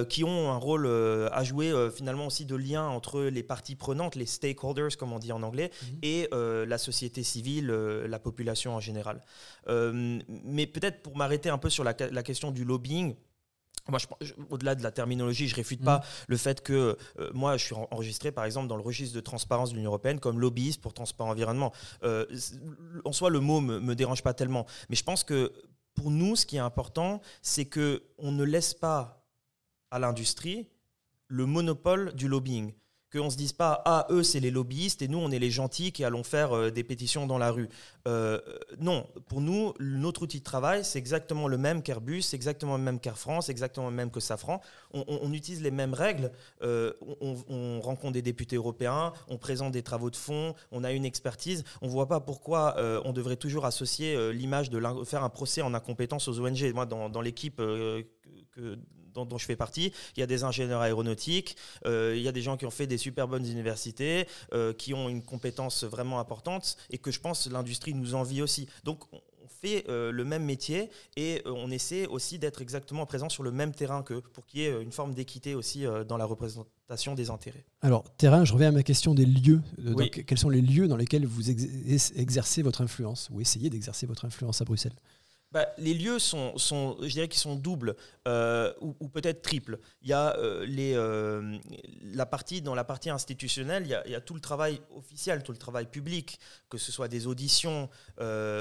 qui 0.09 0.23
ont 0.23 0.51
un 0.51 0.57
rôle 0.57 0.87
à 0.87 1.43
jouer 1.43 1.73
finalement 1.91 2.27
aussi 2.27 2.45
de 2.45 2.55
lien 2.55 2.87
entre 2.87 3.21
les 3.21 3.43
parties 3.43 3.75
prenantes, 3.75 4.15
les 4.15 4.25
stakeholders 4.25 4.97
comme 4.97 5.13
on 5.13 5.19
dit 5.19 5.31
en 5.31 5.43
anglais, 5.43 5.71
mhm. 5.81 5.99
et 6.03 6.29
la 6.31 6.77
société 6.77 7.23
civile, 7.23 7.67
la 7.67 8.19
population 8.19 8.75
en 8.75 8.79
général. 8.79 9.21
mais 9.67 10.67
peut-être 10.67 11.01
pour 11.01 11.17
m'arrêter 11.17 11.49
un 11.49 11.57
peu 11.57 11.69
sur 11.69 11.83
la, 11.83 11.95
la 12.11 12.23
question 12.23 12.51
du 12.51 12.63
lobbying, 12.65 13.15
moi, 13.89 13.99
au-delà 14.49 14.75
de 14.75 14.83
la 14.83 14.91
terminologie, 14.91 15.47
je 15.47 15.55
réfute 15.55 15.83
pas 15.83 15.99
mm. 15.99 16.01
le 16.27 16.37
fait 16.37 16.61
que 16.61 16.97
euh, 17.19 17.29
moi, 17.33 17.57
je 17.57 17.65
suis 17.65 17.75
enregistré, 17.75 18.31
par 18.31 18.45
exemple, 18.45 18.67
dans 18.67 18.75
le 18.75 18.81
registre 18.83 19.15
de 19.15 19.21
transparence 19.21 19.71
de 19.71 19.75
l'Union 19.75 19.89
européenne 19.89 20.19
comme 20.19 20.39
lobbyiste 20.39 20.81
pour 20.81 20.93
transparent 20.93 21.31
environnement. 21.31 21.73
Euh, 22.03 22.25
en 23.05 23.11
soi, 23.11 23.29
le 23.29 23.39
mot 23.39 23.61
me, 23.61 23.79
me 23.79 23.95
dérange 23.95 24.23
pas 24.23 24.33
tellement, 24.33 24.65
mais 24.89 24.95
je 24.95 25.03
pense 25.03 25.23
que 25.23 25.53
pour 25.95 26.11
nous, 26.11 26.35
ce 26.35 26.45
qui 26.45 26.57
est 26.57 26.59
important, 26.59 27.21
c'est 27.41 27.65
que 27.65 28.03
on 28.17 28.31
ne 28.31 28.43
laisse 28.43 28.73
pas 28.73 29.25
à 29.91 29.99
l'industrie 29.99 30.69
le 31.27 31.45
monopole 31.45 32.13
du 32.13 32.27
lobbying 32.27 32.73
qu'on 33.11 33.29
se 33.29 33.37
dise 33.37 33.53
pas 33.53 33.81
ah 33.85 34.05
eux 34.09 34.23
c'est 34.23 34.39
les 34.39 34.51
lobbyistes 34.51 35.01
et 35.01 35.07
nous 35.07 35.17
on 35.17 35.31
est 35.31 35.39
les 35.39 35.51
gentils 35.51 35.91
qui 35.91 36.03
allons 36.03 36.23
faire 36.23 36.55
euh, 36.55 36.71
des 36.71 36.83
pétitions 36.83 37.27
dans 37.27 37.37
la 37.37 37.51
rue. 37.51 37.69
Euh, 38.07 38.39
non, 38.79 39.07
pour 39.27 39.41
nous 39.41 39.73
notre 39.79 40.23
outil 40.23 40.39
de 40.39 40.43
travail 40.43 40.83
c'est 40.83 40.99
exactement 40.99 41.47
le 41.47 41.57
même 41.57 41.81
qu'Airbus, 41.81 42.21
c'est 42.21 42.35
exactement 42.35 42.77
le 42.77 42.83
même 42.83 42.99
qu'Air 42.99 43.17
France, 43.17 43.49
exactement 43.49 43.89
le 43.89 43.95
même 43.95 44.11
que 44.11 44.19
Safran. 44.19 44.61
On, 44.93 45.33
utilise 45.33 45.61
les 45.61 45.71
mêmes 45.71 45.93
règles. 45.93 46.31
Euh, 46.61 46.93
on, 47.21 47.79
rencontre 47.81 48.13
des 48.13 48.21
députés 48.21 48.55
européens, 48.55 49.13
on 49.27 49.37
présente 49.37 49.71
des 49.71 49.83
travaux 49.83 50.09
de 50.09 50.15
fond, 50.15 50.55
on 50.71 50.83
a 50.83 50.91
une 50.91 51.05
expertise. 51.05 51.63
On 51.81 51.87
voit 51.87 52.07
pas 52.07 52.19
pourquoi 52.19 52.75
on 53.05 53.13
devrait 53.13 53.35
toujours 53.35 53.65
associer 53.65 54.33
l'image 54.33 54.69
de 54.69 54.81
faire 55.05 55.23
un 55.23 55.29
procès 55.29 55.61
en 55.61 55.73
incompétence 55.73 56.27
aux 56.27 56.39
ONG. 56.39 56.73
Moi 56.73 56.85
dans 56.85 57.21
l'équipe 57.21 57.61
dont, 59.25 59.37
je 59.37 59.45
fais 59.45 59.55
partie. 59.55 59.91
Il 60.15 60.19
y 60.19 60.23
a 60.23 60.27
des 60.27 60.43
ingénieurs 60.43 60.81
aéronautiques, 60.81 61.57
euh, 61.85 62.13
il 62.15 62.21
y 62.21 62.27
a 62.27 62.31
des 62.31 62.41
gens 62.41 62.57
qui 62.57 62.65
ont 62.65 62.71
fait 62.71 62.87
des 62.87 62.97
super 62.97 63.27
bonnes 63.27 63.45
universités, 63.45 64.27
euh, 64.53 64.73
qui 64.73 64.93
ont 64.93 65.09
une 65.09 65.23
compétence 65.23 65.83
vraiment 65.83 66.19
importante 66.19 66.77
et 66.89 66.97
que 66.97 67.11
je 67.11 67.19
pense 67.19 67.49
l'industrie 67.49 67.93
nous 67.93 68.15
envie 68.15 68.41
aussi. 68.41 68.67
Donc 68.83 69.03
on 69.13 69.21
fait 69.61 69.85
euh, 69.89 70.11
le 70.11 70.23
même 70.23 70.43
métier 70.43 70.89
et 71.15 71.41
on 71.45 71.71
essaie 71.71 72.05
aussi 72.05 72.37
d'être 72.37 72.61
exactement 72.61 73.05
présent 73.05 73.29
sur 73.29 73.43
le 73.43 73.51
même 73.51 73.73
terrain 73.73 74.03
qu'eux 74.03 74.21
pour 74.33 74.45
qu'il 74.45 74.61
y 74.61 74.63
ait 74.65 74.81
une 74.81 74.91
forme 74.91 75.13
d'équité 75.13 75.55
aussi 75.55 75.85
dans 76.07 76.17
la 76.17 76.25
représentation 76.25 77.15
des 77.15 77.29
intérêts. 77.29 77.65
Alors, 77.81 78.03
terrain, 78.17 78.45
je 78.45 78.53
reviens 78.53 78.69
à 78.69 78.71
ma 78.71 78.83
question 78.83 79.13
des 79.13 79.25
lieux. 79.25 79.61
quels 80.25 80.37
sont 80.37 80.49
les 80.49 80.61
lieux 80.61 80.87
dans 80.87 80.97
lesquels 80.97 81.25
vous 81.25 81.49
exercez 81.49 82.61
votre 82.61 82.81
influence 82.81 83.29
ou 83.31 83.41
essayez 83.41 83.69
d'exercer 83.69 84.05
votre 84.05 84.25
influence 84.25 84.61
à 84.61 84.65
Bruxelles? 84.65 84.95
Bah, 85.51 85.65
les 85.77 85.93
lieux 85.93 86.19
sont, 86.19 86.53
je 86.57 87.07
dirais 87.07 87.29
qu'ils 87.29 87.39
sont 87.39 87.55
doubles 87.55 87.95
euh, 88.27 88.73
ou, 88.81 89.07
peut-être 89.07 89.41
triples. 89.41 89.79
Il 90.01 90.09
y 90.09 90.13
a 90.13 90.35
euh, 90.37 90.65
euh, 90.77 91.57
la 92.03 92.25
partie, 92.25 92.61
dans 92.61 92.75
la 92.75 92.83
partie 92.83 93.09
institutionnelle, 93.09 93.83
il 93.85 94.11
y, 94.11 94.15
a, 94.15 94.21
tout 94.21 94.33
le 94.33 94.41
travail 94.41 94.81
officiel, 94.93 95.43
tout 95.43 95.53
le 95.53 95.57
travail 95.57 95.85
public, 95.85 96.39
que 96.69 96.77
ce 96.77 96.91
soit 96.91 97.07
des 97.07 97.27
auditions 97.27 97.89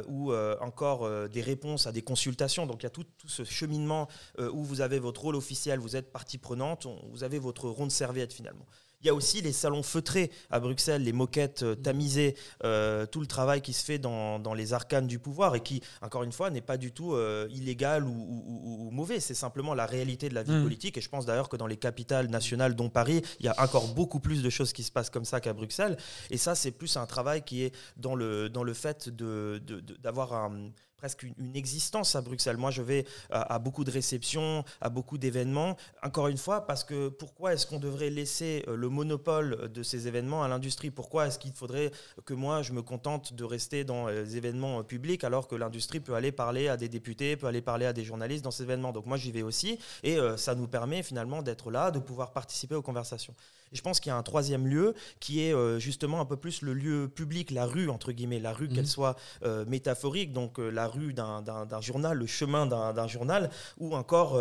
ou 0.09 0.33
encore 0.61 1.29
des 1.29 1.43
réponses 1.43 1.87
à 1.87 1.93
des 1.93 2.03
consultations. 2.03 2.67
Donc 2.67 2.83
il 2.83 2.85
y 2.85 2.87
a 2.87 2.91
tout, 2.91 3.05
tout 3.19 3.29
ce 3.29 3.43
cheminement 3.45 4.09
où 4.39 4.63
vous 4.63 4.81
avez 4.81 5.01
votre 5.01 5.23
rôle 5.23 5.37
officiel, 5.37 5.81
vous 5.81 5.97
êtes 5.97 6.13
partie 6.13 6.39
prenante, 6.39 6.87
vous 7.11 7.25
avez 7.25 7.39
votre 7.39 7.69
rond 7.69 7.87
de 7.87 7.93
serviette 7.93 8.33
finalement. 8.33 8.67
Il 9.07 9.11
y 9.11 9.13
a 9.13 9.15
aussi 9.15 9.41
les 9.41 9.53
salons 9.53 9.85
feutrés 9.85 10.33
à 10.51 10.59
Bruxelles, 10.59 11.05
les 11.05 11.13
moquettes 11.13 11.63
euh, 11.63 11.77
tamisées, 11.77 12.35
euh, 12.65 13.07
tout 13.07 13.21
le 13.21 13.29
travail 13.29 13.63
qui 13.63 13.73
se 13.73 13.85
fait 13.85 14.01
dans, 14.01 14.53
les 14.53 14.73
arcanes 14.73 15.07
du 15.07 15.21
pouvoir 15.21 15.55
et 15.55 15.61
qui, 15.61 15.81
encore 16.03 16.25
une 16.25 16.33
fois, 16.33 16.51
n'est 16.51 16.61
pas 16.61 16.77
du 16.77 16.91
tout 16.91 17.13
euh, 17.13 17.47
illégal 17.53 18.03
ou, 18.03 18.91
mauvais. 18.91 19.21
C'est 19.21 19.35
simplement 19.35 19.75
la 19.75 19.87
réalité 19.87 20.29
de 20.29 20.35
la 20.35 20.43
vie 20.43 20.57
mm. 20.57 20.63
politique. 20.65 20.99
Et 20.99 21.01
je 21.01 21.09
pense 21.09 21.25
d'ailleurs 21.25 21.49
que 21.49 21.57
dans 21.57 21.69
les 21.69 21.77
capitales 21.77 22.27
nationales, 22.31 22.75
dont 22.75 22.89
Paris, 22.89 23.23
il 23.39 23.47
y 23.47 23.49
a 23.49 23.55
encore 23.63 23.87
beaucoup 23.95 24.19
plus 24.19 24.43
de 24.43 24.51
choses 24.51 24.73
qui 24.73 24.83
se 24.83 24.91
passent 24.91 25.11
comme 25.11 25.25
ça 25.25 25.41
qu'à 25.41 25.53
Bruxelles. 25.53 25.97
Et 26.31 26.37
ça, 26.37 26.57
c'est 26.57 26.73
plus 26.73 26.97
un 26.97 27.07
travail 27.07 27.45
qui 27.45 27.63
est 27.63 27.73
dans 27.97 28.17
le, 28.17 28.49
dans 28.49 28.65
le 28.65 28.75
fait 28.75 29.09
d'avoir 29.09 30.33
un 30.33 30.73
presque 30.97 31.23
une, 31.23 31.57
existence 31.57 32.17
à 32.17 32.23
Bruxelles. 32.23 32.57
Moi, 32.57 32.71
je 32.71 32.83
vais 32.83 33.07
à, 33.31 33.59
beaucoup 33.59 33.85
de 33.85 33.91
réceptions, 33.91 34.65
à 34.81 34.89
beaucoup 34.89 35.19
d'événements. 35.19 35.77
Encore 36.03 36.29
une 36.29 36.37
fois, 36.37 36.67
parce 36.67 36.85
que 36.85 37.09
pourquoi 37.09 37.55
est-ce 37.55 37.67
qu'on 37.67 37.79
devrait 37.79 38.11
laisser 38.11 38.65
euh, 38.69 38.77
le 38.77 38.89
monopole 38.89 39.71
de 39.73 39.83
ces 39.83 40.09
événements 40.09 40.43
à 40.43 40.49
l'industrie? 40.49 40.91
Pourquoi 40.91 41.27
est-ce 41.27 41.39
qu'il 41.39 41.53
faudrait 41.53 41.91
que 42.25 42.35
moi, 42.35 42.63
je 42.63 42.73
me 42.73 42.83
contente 42.83 43.33
de 43.33 43.45
rester 43.45 43.85
dans 43.85 44.09
les 44.09 44.37
événements 44.37 44.81
euh, 44.81 44.83
publics 44.83 45.25
alors 45.25 45.49
que 45.49 45.55
l'industrie 45.55 46.01
peut 46.01 46.15
aller 46.15 46.33
parler 46.33 46.69
à 46.69 46.77
des 46.77 46.89
députés, 46.89 47.37
peut 47.37 47.47
aller 47.47 47.63
parler 47.63 47.87
à 47.87 47.93
des 47.93 48.05
journalistes 48.05 48.45
dans 48.45 48.51
ces 48.51 48.65
événements? 48.65 48.93
Donc 48.93 49.07
moi, 49.07 49.17
j'y 49.17 49.33
vais 49.33 49.43
aussi 49.43 49.79
et 50.03 50.19
euh, 50.19 50.37
ça 50.37 50.55
nous 50.55 50.69
permet 50.69 51.03
finalement 51.03 51.43
d'être 51.43 51.71
là, 51.71 51.91
de 51.91 51.99
pouvoir 51.99 52.33
participer 52.33 52.75
aux 52.75 52.83
conversations. 52.83 53.35
Et 53.73 53.77
je 53.77 53.83
pense 53.83 54.01
qu'il 54.01 54.11
y 54.11 54.13
a 54.13 54.17
un 54.17 54.23
troisième 54.23 54.67
lieu 54.67 54.95
qui 55.21 55.43
est 55.43 55.53
euh, 55.53 55.79
justement 55.79 56.21
un 56.21 56.25
peu 56.25 56.37
plus 56.37 56.63
le 56.63 56.75
lieu 56.75 57.09
public, 57.09 57.51
la 57.51 57.67
rue, 57.67 57.89
entre 57.89 58.13
guillemets, 58.13 58.39
la 58.39 58.53
rue, 58.53 58.69
qu'elle 58.69 58.81
mhm. 58.81 58.87
soit 58.87 59.17
euh, 59.45 59.65
métaphorique, 59.67 60.33
donc 60.33 60.59
euh, 60.59 60.71
rue 60.87 61.13
d'un 61.13 61.81
journal, 61.81 62.17
le 62.17 62.27
chemin 62.27 62.67
d'un 62.67 63.07
journal, 63.07 63.51
ou 63.79 63.95
encore 63.95 64.39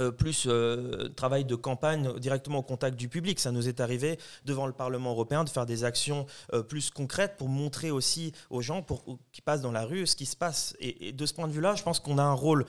euh, 0.00 0.12
plus 0.12 0.46
euh, 0.46 1.08
travail 1.16 1.44
de 1.44 1.56
campagne 1.56 2.12
directement 2.18 2.58
au 2.58 2.62
contact 2.62 2.96
du 2.96 3.08
public. 3.08 3.40
Ça 3.40 3.50
nous 3.50 3.68
est 3.68 3.80
arrivé 3.80 4.18
devant 4.44 4.66
le 4.66 4.72
Parlement 4.72 5.10
européen 5.10 5.42
de 5.42 5.48
faire 5.48 5.66
des 5.66 5.82
actions 5.82 6.26
euh, 6.52 6.62
plus 6.62 6.90
concrètes 6.90 7.36
pour 7.36 7.48
montrer 7.48 7.90
aussi 7.90 8.32
aux 8.50 8.62
gens 8.62 8.80
pour, 8.80 9.18
qui 9.32 9.42
passent 9.42 9.60
dans 9.60 9.72
la 9.72 9.84
rue 9.84 10.06
ce 10.06 10.14
qui 10.14 10.26
se 10.26 10.36
passe. 10.36 10.76
Et, 10.78 11.12
de 11.12 11.26
ce 11.26 11.34
point 11.34 11.48
de 11.48 11.52
vue-là, 11.52 11.74
je 11.74 11.82
pense 11.82 11.98
qu'on 11.98 12.18
a 12.18 12.22
un 12.22 12.32
rôle, 12.32 12.64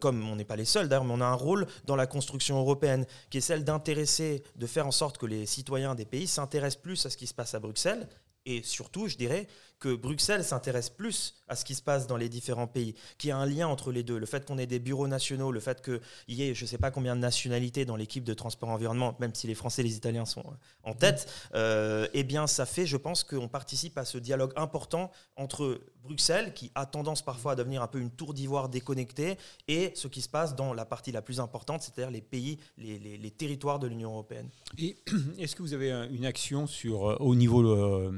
comme 0.00 0.28
on 0.28 0.36
n'est 0.36 0.44
pas 0.44 0.56
les 0.56 0.64
seuls 0.64 0.88
d'ailleurs, 0.88 1.04
mais 1.04 1.14
on 1.14 1.20
a 1.20 1.26
un 1.26 1.34
rôle 1.34 1.66
dans 1.86 1.96
la 1.96 2.06
construction 2.06 2.58
européenne 2.58 3.06
qui 3.30 3.38
est 3.38 3.40
celle 3.40 3.64
d'intéresser, 3.64 4.42
de 4.56 4.66
faire 4.66 4.86
en 4.86 4.92
sorte 4.92 5.18
que 5.18 5.26
les 5.26 5.46
citoyens 5.46 5.94
des 5.94 6.04
pays 6.04 6.26
s'intéressent 6.26 6.82
plus 6.82 7.04
à 7.06 7.10
ce 7.10 7.16
qui 7.16 7.26
se 7.26 7.34
passe 7.34 7.54
à 7.54 7.60
Bruxelles 7.60 8.08
et 8.46 8.62
surtout, 8.62 9.08
je 9.08 9.16
dirais, 9.16 9.46
que 9.78 9.94
Bruxelles 9.94 10.44
s'intéresse 10.44 10.90
plus 10.90 11.34
à 11.48 11.56
ce 11.56 11.64
qui 11.64 11.74
se 11.74 11.82
passe 11.82 12.06
dans 12.06 12.16
les 12.16 12.28
différents 12.28 12.66
pays, 12.66 12.94
qu'il 13.18 13.28
y 13.28 13.30
a 13.30 13.36
un 13.36 13.46
lien 13.46 13.68
entre 13.68 13.92
les 13.92 14.02
deux. 14.02 14.18
Le 14.18 14.26
fait 14.26 14.46
qu'on 14.46 14.58
ait 14.58 14.66
des 14.66 14.78
bureaux 14.78 15.08
nationaux, 15.08 15.52
le 15.52 15.60
fait 15.60 15.82
qu'il 15.82 16.00
y 16.28 16.42
ait 16.42 16.54
je 16.54 16.64
ne 16.64 16.68
sais 16.68 16.78
pas 16.78 16.90
combien 16.90 17.14
de 17.14 17.20
nationalités 17.20 17.84
dans 17.84 17.96
l'équipe 17.96 18.24
de 18.24 18.34
transport 18.34 18.70
environnement, 18.70 19.16
même 19.20 19.34
si 19.34 19.46
les 19.46 19.54
Français 19.54 19.82
et 19.82 19.84
les 19.84 19.96
Italiens 19.96 20.24
sont 20.24 20.44
euh, 20.46 20.90
en 20.90 20.94
tête, 20.94 21.30
euh, 21.54 22.06
eh 22.14 22.24
bien 22.24 22.46
ça 22.46 22.66
fait, 22.66 22.86
je 22.86 22.96
pense, 22.96 23.24
qu'on 23.24 23.48
participe 23.48 23.98
à 23.98 24.04
ce 24.04 24.18
dialogue 24.18 24.52
important 24.56 25.10
entre 25.36 25.80
Bruxelles, 26.02 26.52
qui 26.54 26.70
a 26.74 26.86
tendance 26.86 27.22
parfois 27.22 27.52
à 27.52 27.54
devenir 27.54 27.82
un 27.82 27.86
peu 27.86 27.98
une 27.98 28.10
tour 28.10 28.34
d'ivoire 28.34 28.68
déconnectée, 28.68 29.36
et 29.68 29.92
ce 29.94 30.08
qui 30.08 30.22
se 30.22 30.28
passe 30.28 30.54
dans 30.54 30.72
la 30.72 30.84
partie 30.84 31.12
la 31.12 31.22
plus 31.22 31.40
importante, 31.40 31.82
c'est-à-dire 31.82 32.10
les 32.10 32.20
pays, 32.20 32.58
les, 32.78 33.30
territoires 33.30 33.78
de 33.78 33.86
l'Union 33.86 34.10
européenne. 34.12 34.48
Et 34.78 34.96
est-ce 35.38 35.56
que 35.56 35.62
vous 35.62 35.74
avez 35.74 35.90
une 35.90 36.24
action 36.24 36.66
sur, 36.66 37.08
euh, 37.08 37.16
au 37.20 37.34
niveau 37.34 38.10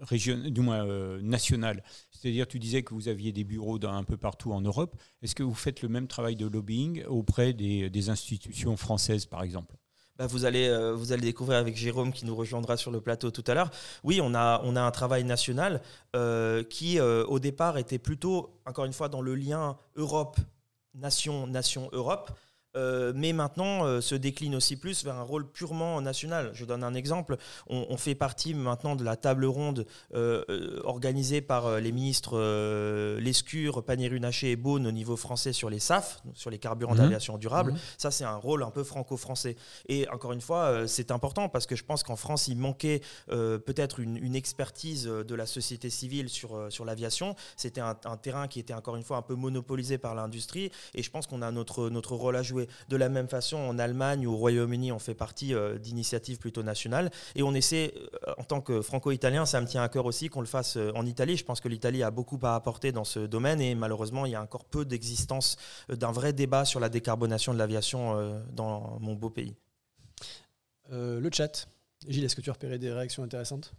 régional, 0.00 0.50
du 0.50 0.60
moins 0.60 0.84
national. 1.22 1.82
C'est-à-dire, 2.10 2.46
tu 2.46 2.58
disais 2.58 2.82
que 2.82 2.94
vous 2.94 3.08
aviez 3.08 3.32
des 3.32 3.44
bureaux 3.44 3.78
un 3.86 4.04
peu 4.04 4.16
partout 4.16 4.52
en 4.52 4.60
Europe. 4.60 4.96
Est-ce 5.22 5.34
que 5.34 5.42
vous 5.42 5.54
faites 5.54 5.82
le 5.82 5.88
même 5.88 6.06
travail 6.06 6.36
de 6.36 6.46
lobbying 6.46 7.04
auprès 7.04 7.52
des, 7.52 8.08
institutions 8.08 8.76
françaises, 8.76 9.26
par 9.26 9.42
exemple? 9.42 9.76
Bah, 10.16 10.26
vous, 10.26 10.44
allez, 10.44 10.68
euh, 10.68 10.94
vous 10.94 11.12
allez 11.12 11.22
découvrir 11.22 11.58
avec 11.58 11.76
Jérôme 11.76 12.12
qui 12.12 12.26
nous 12.26 12.34
rejoindra 12.36 12.76
sur 12.76 12.90
le 12.90 13.00
plateau 13.00 13.30
tout 13.30 13.44
à 13.46 13.54
l'heure. 13.54 13.70
Oui, 14.04 14.20
on 14.22 14.34
a, 14.34 14.60
on 14.64 14.76
a 14.76 14.82
un 14.82 14.90
travail 14.90 15.24
national 15.24 15.80
euh, 16.14 16.62
qui, 16.62 16.98
euh, 16.98 17.24
au 17.26 17.38
départ, 17.38 17.78
était 17.78 17.98
plutôt, 17.98 18.60
encore 18.66 18.84
une 18.84 18.92
fois, 18.92 19.08
dans 19.08 19.22
le 19.22 19.34
lien 19.34 19.78
Europe-nation, 19.96 21.46
nation-Europe. 21.46 22.30
Euh, 22.76 23.12
mais 23.14 23.32
maintenant 23.32 23.84
euh, 23.84 24.00
se 24.00 24.14
décline 24.14 24.54
aussi 24.54 24.76
plus 24.76 25.04
vers 25.04 25.16
un 25.16 25.22
rôle 25.22 25.46
purement 25.46 26.00
national. 26.00 26.50
Je 26.54 26.64
donne 26.64 26.82
un 26.82 26.94
exemple. 26.94 27.36
On, 27.68 27.96
fait 27.96 28.14
partie 28.14 28.54
maintenant 28.54 28.96
de 28.96 29.04
la 29.04 29.16
table 29.16 29.44
ronde 29.44 29.86
euh, 30.14 30.80
organisée 30.84 31.40
par 31.40 31.78
les 31.78 31.92
ministres 31.92 32.38
Lescure, 33.18 33.84
Pannier-Runacher 33.84 34.50
et 34.50 34.56
Beaune 34.56 34.86
au 34.86 34.90
niveau 34.90 35.16
français 35.16 35.52
sur 35.52 35.70
les 35.70 35.78
SAF, 35.78 36.22
sur 36.34 36.50
les 36.50 36.58
carburants 36.58 36.94
mhm. 36.94 37.00
d'aviation 37.00 37.38
durable. 37.38 37.72
Mhm. 37.72 37.78
Ça, 37.98 38.10
c'est 38.10 38.24
un 38.24 38.36
rôle 38.36 38.62
un 38.62 38.70
peu 38.70 38.82
franco-français. 38.82 39.56
Et 39.88 40.08
encore 40.08 40.32
une 40.32 40.40
fois, 40.40 40.88
c'est 40.88 41.10
important 41.10 41.48
parce 41.48 41.66
que 41.66 41.76
je 41.76 41.84
pense 41.84 42.02
qu'en 42.02 42.16
France, 42.16 42.48
il 42.48 42.56
manquait 42.56 43.02
peut-être 43.28 44.00
une, 44.00 44.32
expertise 44.32 45.04
de 45.04 45.34
la 45.34 45.46
société 45.46 45.90
civile 45.90 46.28
sur, 46.28 46.72
sur 46.72 46.84
l'aviation. 46.84 47.36
C'était 47.56 47.82
un, 47.82 47.96
un, 48.04 48.16
terrain 48.16 48.48
qui 48.48 48.58
était 48.58 48.74
encore 48.74 48.96
une 48.96 49.02
fois 49.02 49.18
un 49.18 49.22
peu 49.22 49.34
monopolisé 49.34 49.98
par 49.98 50.14
l'industrie. 50.14 50.72
Et 50.94 51.02
je 51.02 51.10
pense 51.10 51.26
qu'on 51.26 51.42
a 51.42 51.50
notre, 51.50 51.90
notre 51.90 52.14
rôle 52.16 52.36
à 52.36 52.42
jouer 52.42 52.61
de 52.88 52.96
la 52.96 53.08
même 53.08 53.28
façon, 53.28 53.56
en 53.56 53.78
Allemagne 53.78 54.26
ou 54.26 54.32
au 54.32 54.36
Royaume-Uni, 54.36 54.92
on 54.92 54.98
fait 54.98 55.14
partie 55.14 55.54
euh, 55.54 55.78
d'initiatives 55.78 56.38
plutôt 56.38 56.62
nationales. 56.62 57.10
Et 57.34 57.42
on 57.42 57.54
essaie, 57.54 57.94
euh, 57.96 58.32
en 58.38 58.44
tant 58.44 58.60
que 58.60 58.82
franco-italien, 58.82 59.46
ça 59.46 59.60
me 59.60 59.66
tient 59.66 59.82
à 59.82 59.88
cœur 59.88 60.06
aussi 60.06 60.28
qu'on 60.28 60.40
le 60.40 60.46
fasse 60.46 60.76
euh, 60.76 60.92
en 60.94 61.06
Italie. 61.06 61.36
Je 61.36 61.44
pense 61.44 61.60
que 61.60 61.68
l'Italie 61.68 62.02
a 62.02 62.10
beaucoup 62.10 62.38
à 62.42 62.54
apporter 62.54 62.92
dans 62.92 63.04
ce 63.04 63.20
domaine 63.20 63.60
et 63.60 63.74
malheureusement, 63.74 64.26
il 64.26 64.32
y 64.32 64.34
a 64.34 64.42
encore 64.42 64.64
peu 64.64 64.84
d'existence 64.84 65.56
d'un 65.88 66.12
vrai 66.12 66.32
débat 66.32 66.64
sur 66.64 66.80
la 66.80 66.88
décarbonation 66.88 67.52
de 67.52 67.58
l'aviation 67.58 68.42
dans 68.52 68.98
mon 69.00 69.14
beau 69.14 69.30
pays. 69.30 69.54
le 70.90 71.28
chat. 71.32 71.68
Gilles, 72.08 72.24
est-ce 72.24 72.36
que 72.36 72.40
tu 72.40 72.50
as 72.50 72.52
repéré 72.52 72.78
des 72.78 72.92
réactions 72.92 73.22
intéressantes? 73.22 73.74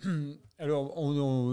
Alors, 0.58 0.94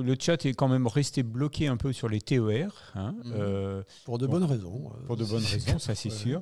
le 0.04 0.16
chat 0.20 0.46
est 0.46 0.54
quand 0.54 0.68
même 0.68 0.88
resté 0.88 1.24
bloqué 1.24 1.68
un 1.68 1.78
peu 1.78 1.94
sur 1.94 2.10
les 2.10 2.22
TER. 2.22 2.92
Hein, 2.96 3.16
mhm. 3.24 3.84
pour 4.06 4.18
de 4.18 4.28
bonnes 4.28 4.44
raisons. 4.44 4.92
Pour 5.08 5.18
de 5.18 5.26
bonnes 5.26 5.44
raisons, 5.44 5.80
ça 5.80 5.96
c'est 5.96 6.10
sûr. 6.10 6.42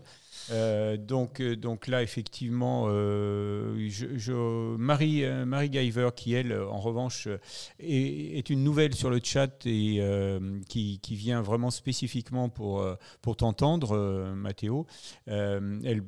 Euh, 0.51 0.97
donc, 0.97 1.39
euh, 1.39 1.55
donc 1.55 1.87
là, 1.87 2.03
effectivement, 2.03 2.85
euh, 2.87 3.89
Marie, 4.77 5.23
Marie 5.45 5.71
Giver, 5.71 6.09
qui 6.15 6.33
elle, 6.33 6.53
en 6.53 6.79
revanche, 6.79 7.27
est, 7.79 8.49
une 8.49 8.63
nouvelle 8.63 8.93
sur 8.93 9.09
le 9.09 9.19
chat 9.23 9.65
et 9.65 10.01
qui, 10.67 10.99
qui, 10.99 11.15
vient 11.15 11.41
vraiment 11.41 11.71
spécifiquement 11.71 12.49
pour, 12.49 12.85
pour 13.21 13.37
t'entendre, 13.37 14.33
Mathéo. 14.35 14.85
elle, 15.27 16.03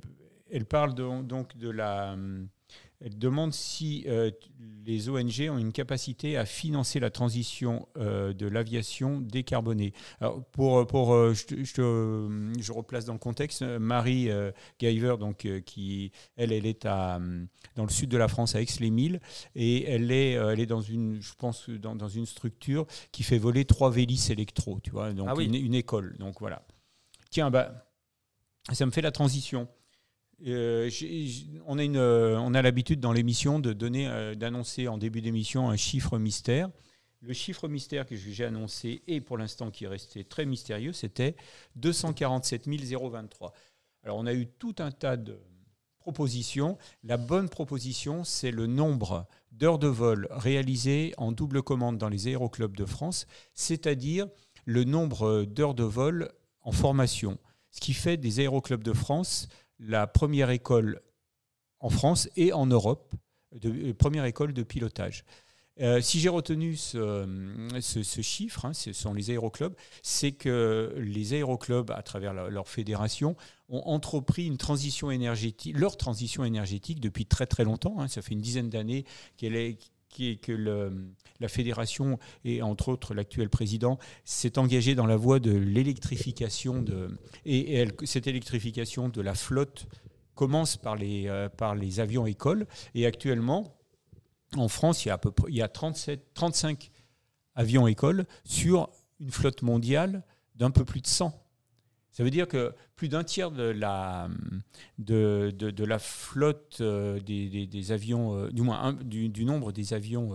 elle 0.51 0.65
parle 0.65 0.93
donc 0.93 1.57
de 1.57 1.69
la 1.69 2.15
elle 3.05 3.19
demande 3.19 3.53
si 3.53 4.03
euh, 4.07 4.31
les 4.83 5.09
ONG 5.09 5.47
ont 5.51 5.59
une 5.59 5.71
capacité 5.71 6.37
à 6.37 6.45
financer 6.45 6.99
la 6.99 7.11
transition 7.11 7.87
euh, 7.97 8.33
de 8.33 8.47
l'aviation 8.47 9.21
décarbonée. 9.21 9.93
Alors 10.19 10.43
pour, 10.45 10.87
pour 10.87 11.13
euh, 11.13 11.35
je, 11.35 11.63
je, 11.63 12.71
replace 12.71 13.05
dans 13.05 13.13
le 13.13 13.19
contexte, 13.19 13.61
Marie 13.61 14.31
Giver, 14.79 15.17
donc, 15.19 15.47
qui, 15.67 16.11
elle, 16.35 16.51
elle 16.51 16.65
est 16.65 16.87
à, 16.87 17.19
dans 17.75 17.83
le 17.83 17.91
sud 17.91 18.09
de 18.09 18.17
la 18.17 18.27
France, 18.27 18.55
à 18.55 18.61
Aix-les-Milles, 18.61 19.19
et 19.53 19.83
elle 19.83 20.11
est, 20.11 20.31
elle 20.31 20.59
est 20.59 20.65
dans 20.65 20.81
une, 20.81 21.21
je 21.21 21.33
pense, 21.37 21.69
dans, 21.69 21.95
dans, 21.95 22.09
une 22.09 22.25
structure 22.25 22.87
qui 23.11 23.21
fait 23.21 23.37
voler 23.37 23.65
trois 23.65 23.91
Vélis 23.91 24.29
électro, 24.31 24.79
tu 24.81 24.89
vois, 24.89 25.13
donc 25.13 25.27
ah 25.29 25.39
une, 25.39 25.53
une, 25.53 25.75
école. 25.75 26.17
Donc 26.17 26.39
voilà. 26.39 26.65
Tiens, 27.29 27.51
bah, 27.51 27.87
ça 28.73 28.87
me 28.87 28.91
fait 28.91 29.01
la 29.01 29.11
transition. 29.11 29.67
Euh, 30.45 30.89
on 31.65 31.77
a, 31.79 31.83
euh, 31.83 32.53
a 32.53 32.61
l'habitude 32.61 32.99
dans 32.99 33.13
l'émission 33.13 33.59
de 33.59 33.75
euh, 33.81 34.35
d'annoncer 34.35 34.87
en 34.87 34.97
début 34.97 35.21
d'émission 35.21 35.69
un 35.69 35.77
chiffre 35.77 36.17
mystère. 36.17 36.69
Le 37.21 37.33
chiffre 37.33 37.67
mystère 37.67 38.05
que 38.05 38.15
j'ai 38.15 38.43
annoncé 38.43 39.01
et 39.07 39.21
pour 39.21 39.37
l'instant 39.37 39.71
qui 39.71 39.85
est 39.85 39.87
resté 39.87 40.23
très 40.23 40.45
mystérieux, 40.45 40.93
c'était 40.93 41.35
247 41.77 42.67
023. 42.67 43.53
Alors 44.03 44.17
on 44.17 44.25
a 44.25 44.33
eu 44.33 44.45
tout 44.47 44.75
un 44.79 44.91
tas 44.91 45.17
de 45.17 45.39
propositions. 45.97 46.77
La 47.03 47.17
bonne 47.17 47.49
proposition, 47.49 48.23
c'est 48.23 48.51
le 48.51 48.67
nombre 48.67 49.25
d'heures 49.51 49.79
de 49.79 49.87
vol 49.87 50.27
réalisées 50.29 51.13
en 51.17 51.31
double 51.31 51.63
commande 51.63 51.97
dans 51.97 52.09
les 52.09 52.27
aéroclubs 52.27 52.75
de 52.75 52.85
France, 52.85 53.25
c'est-à-dire 53.53 54.27
le 54.65 54.83
nombre 54.83 55.45
d'heures 55.45 55.73
de 55.73 55.83
vol 55.83 56.29
en 56.61 56.71
formation. 56.71 57.39
Ce 57.71 57.79
qui 57.79 57.93
fait 57.93 58.17
des 58.17 58.39
aéroclubs 58.39 58.83
de 58.83 58.93
France 58.93 59.47
la 59.79 60.07
première 60.07 60.49
école 60.49 61.01
en 61.79 61.89
France 61.89 62.29
et 62.35 62.53
en 62.53 62.65
Europe, 62.65 63.13
de, 63.53 63.89
euh, 63.89 63.93
première 63.93 64.25
école 64.25 64.53
de 64.53 64.63
pilotage. 64.63 65.23
Euh, 65.81 65.99
si 65.99 66.21
j'ai 66.21 66.29
retenu 66.29 66.77
ce, 66.77 68.21
chiffre, 68.21 68.65
hein, 68.65 68.73
ce 68.73 68.93
sont 68.93 69.13
les 69.13 69.31
aéroclubs, 69.31 69.75
c'est 70.01 70.31
que 70.31 70.95
les 70.97 71.33
aéroclubs, 71.33 71.91
à 71.91 72.01
travers 72.01 72.33
leur, 72.33 72.69
fédération, 72.69 73.35
ont 73.67 73.81
entrepris 73.81 74.45
une 74.45 74.57
transition 74.57 75.11
énergétique, 75.11 75.77
leur 75.77 75.97
transition 75.97 76.45
énergétique 76.45 77.01
depuis 77.01 77.25
très 77.25 77.45
très 77.45 77.65
longtemps. 77.65 77.99
Hein. 77.99 78.07
ça 78.07 78.21
fait 78.21 78.33
une 78.33 78.41
dizaine 78.41 78.69
d'années 78.69 79.03
qu'elle 79.35 79.55
est, 79.55 79.77
que 80.41 81.03
la 81.39 81.47
fédération 81.47 82.19
et 82.43 82.61
entre 82.61 82.89
autres 82.89 83.13
l'actuel 83.13 83.49
président 83.49 83.97
s'est 84.23 84.57
engagé 84.57 84.95
dans 84.95 85.05
la 85.05 85.17
voie 85.17 85.39
de 85.39 85.51
l'électrification 85.51 86.81
de 86.81 87.17
et, 87.45 87.87
cette 88.03 88.27
électrification 88.27 89.09
de 89.09 89.21
la 89.21 89.35
flotte 89.35 89.87
commence 90.33 90.77
par 90.77 90.95
les 90.95 91.27
euh, 91.27 91.49
par 91.49 91.75
les 91.75 91.99
avions 91.99 92.25
écoles. 92.25 92.67
Et 92.93 93.05
actuellement 93.05 93.77
en 94.55 94.67
France 94.67 95.05
il 95.05 95.09
y 95.09 95.11
a 95.11 95.15
à 95.15 95.17
peu 95.17 95.31
près 95.31 95.49
il 95.49 95.55
y 95.55 95.61
a 95.61 95.67
37 95.67 96.33
35 96.33 96.91
avions 97.55 97.87
écoles 97.87 98.25
sur 98.43 98.89
une 99.19 99.31
flotte 99.31 99.61
mondiale 99.61 100.23
d'un 100.55 100.71
peu 100.71 100.85
plus 100.85 101.01
de 101.01 101.07
100 101.07 101.44
ça 102.15 102.23
veut 102.23 102.29
dire 102.29 102.47
que 102.47 102.73
plus 102.95 103.09
d'un 103.09 103.25
tiers 103.25 103.51
de 103.51 103.63
la, 103.63 104.29
de, 104.99 105.51
de, 105.51 105.83
la 105.83 105.99
flotte 105.99 106.77
euh, 106.79 107.19
des, 107.19 107.67
des, 107.67 107.91
avions, 107.91 108.37
euh, 108.37 108.49
du 108.51 108.61
moins 108.61 108.93
du, 108.93 109.43
nombre 109.43 109.73
des 109.73 109.93
avions 109.93 110.31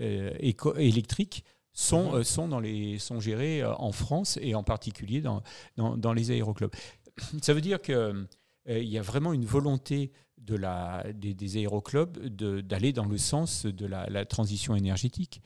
euh, 0.00 0.30
électriques 0.78 1.44
sont, 1.74 2.16
mhm. 2.16 2.24
sont, 2.24 2.48
dans 2.48 2.58
les, 2.58 2.98
sont 2.98 3.20
gérés 3.20 3.62
en 3.62 3.92
France 3.92 4.38
et 4.40 4.54
en 4.54 4.62
particulier 4.62 5.20
dans, 5.20 5.42
dans, 5.76 5.98
dans 5.98 6.14
les 6.14 6.30
aéroclubs. 6.30 6.72
Ça 7.42 7.52
veut 7.52 7.60
dire 7.60 7.82
qu'il 7.82 8.26
il 8.66 8.88
y 8.88 8.96
a 8.96 9.02
vraiment 9.02 9.34
une 9.34 9.44
volonté 9.44 10.10
de 10.38 10.56
la, 10.56 11.04
des, 11.12 11.34
des 11.34 11.58
aéroclubs 11.58 12.18
d'aller 12.28 12.94
dans 12.94 13.04
le 13.04 13.18
sens 13.18 13.66
de 13.66 13.84
la, 13.84 14.08
la 14.08 14.24
transition 14.24 14.74
énergétique 14.74 15.42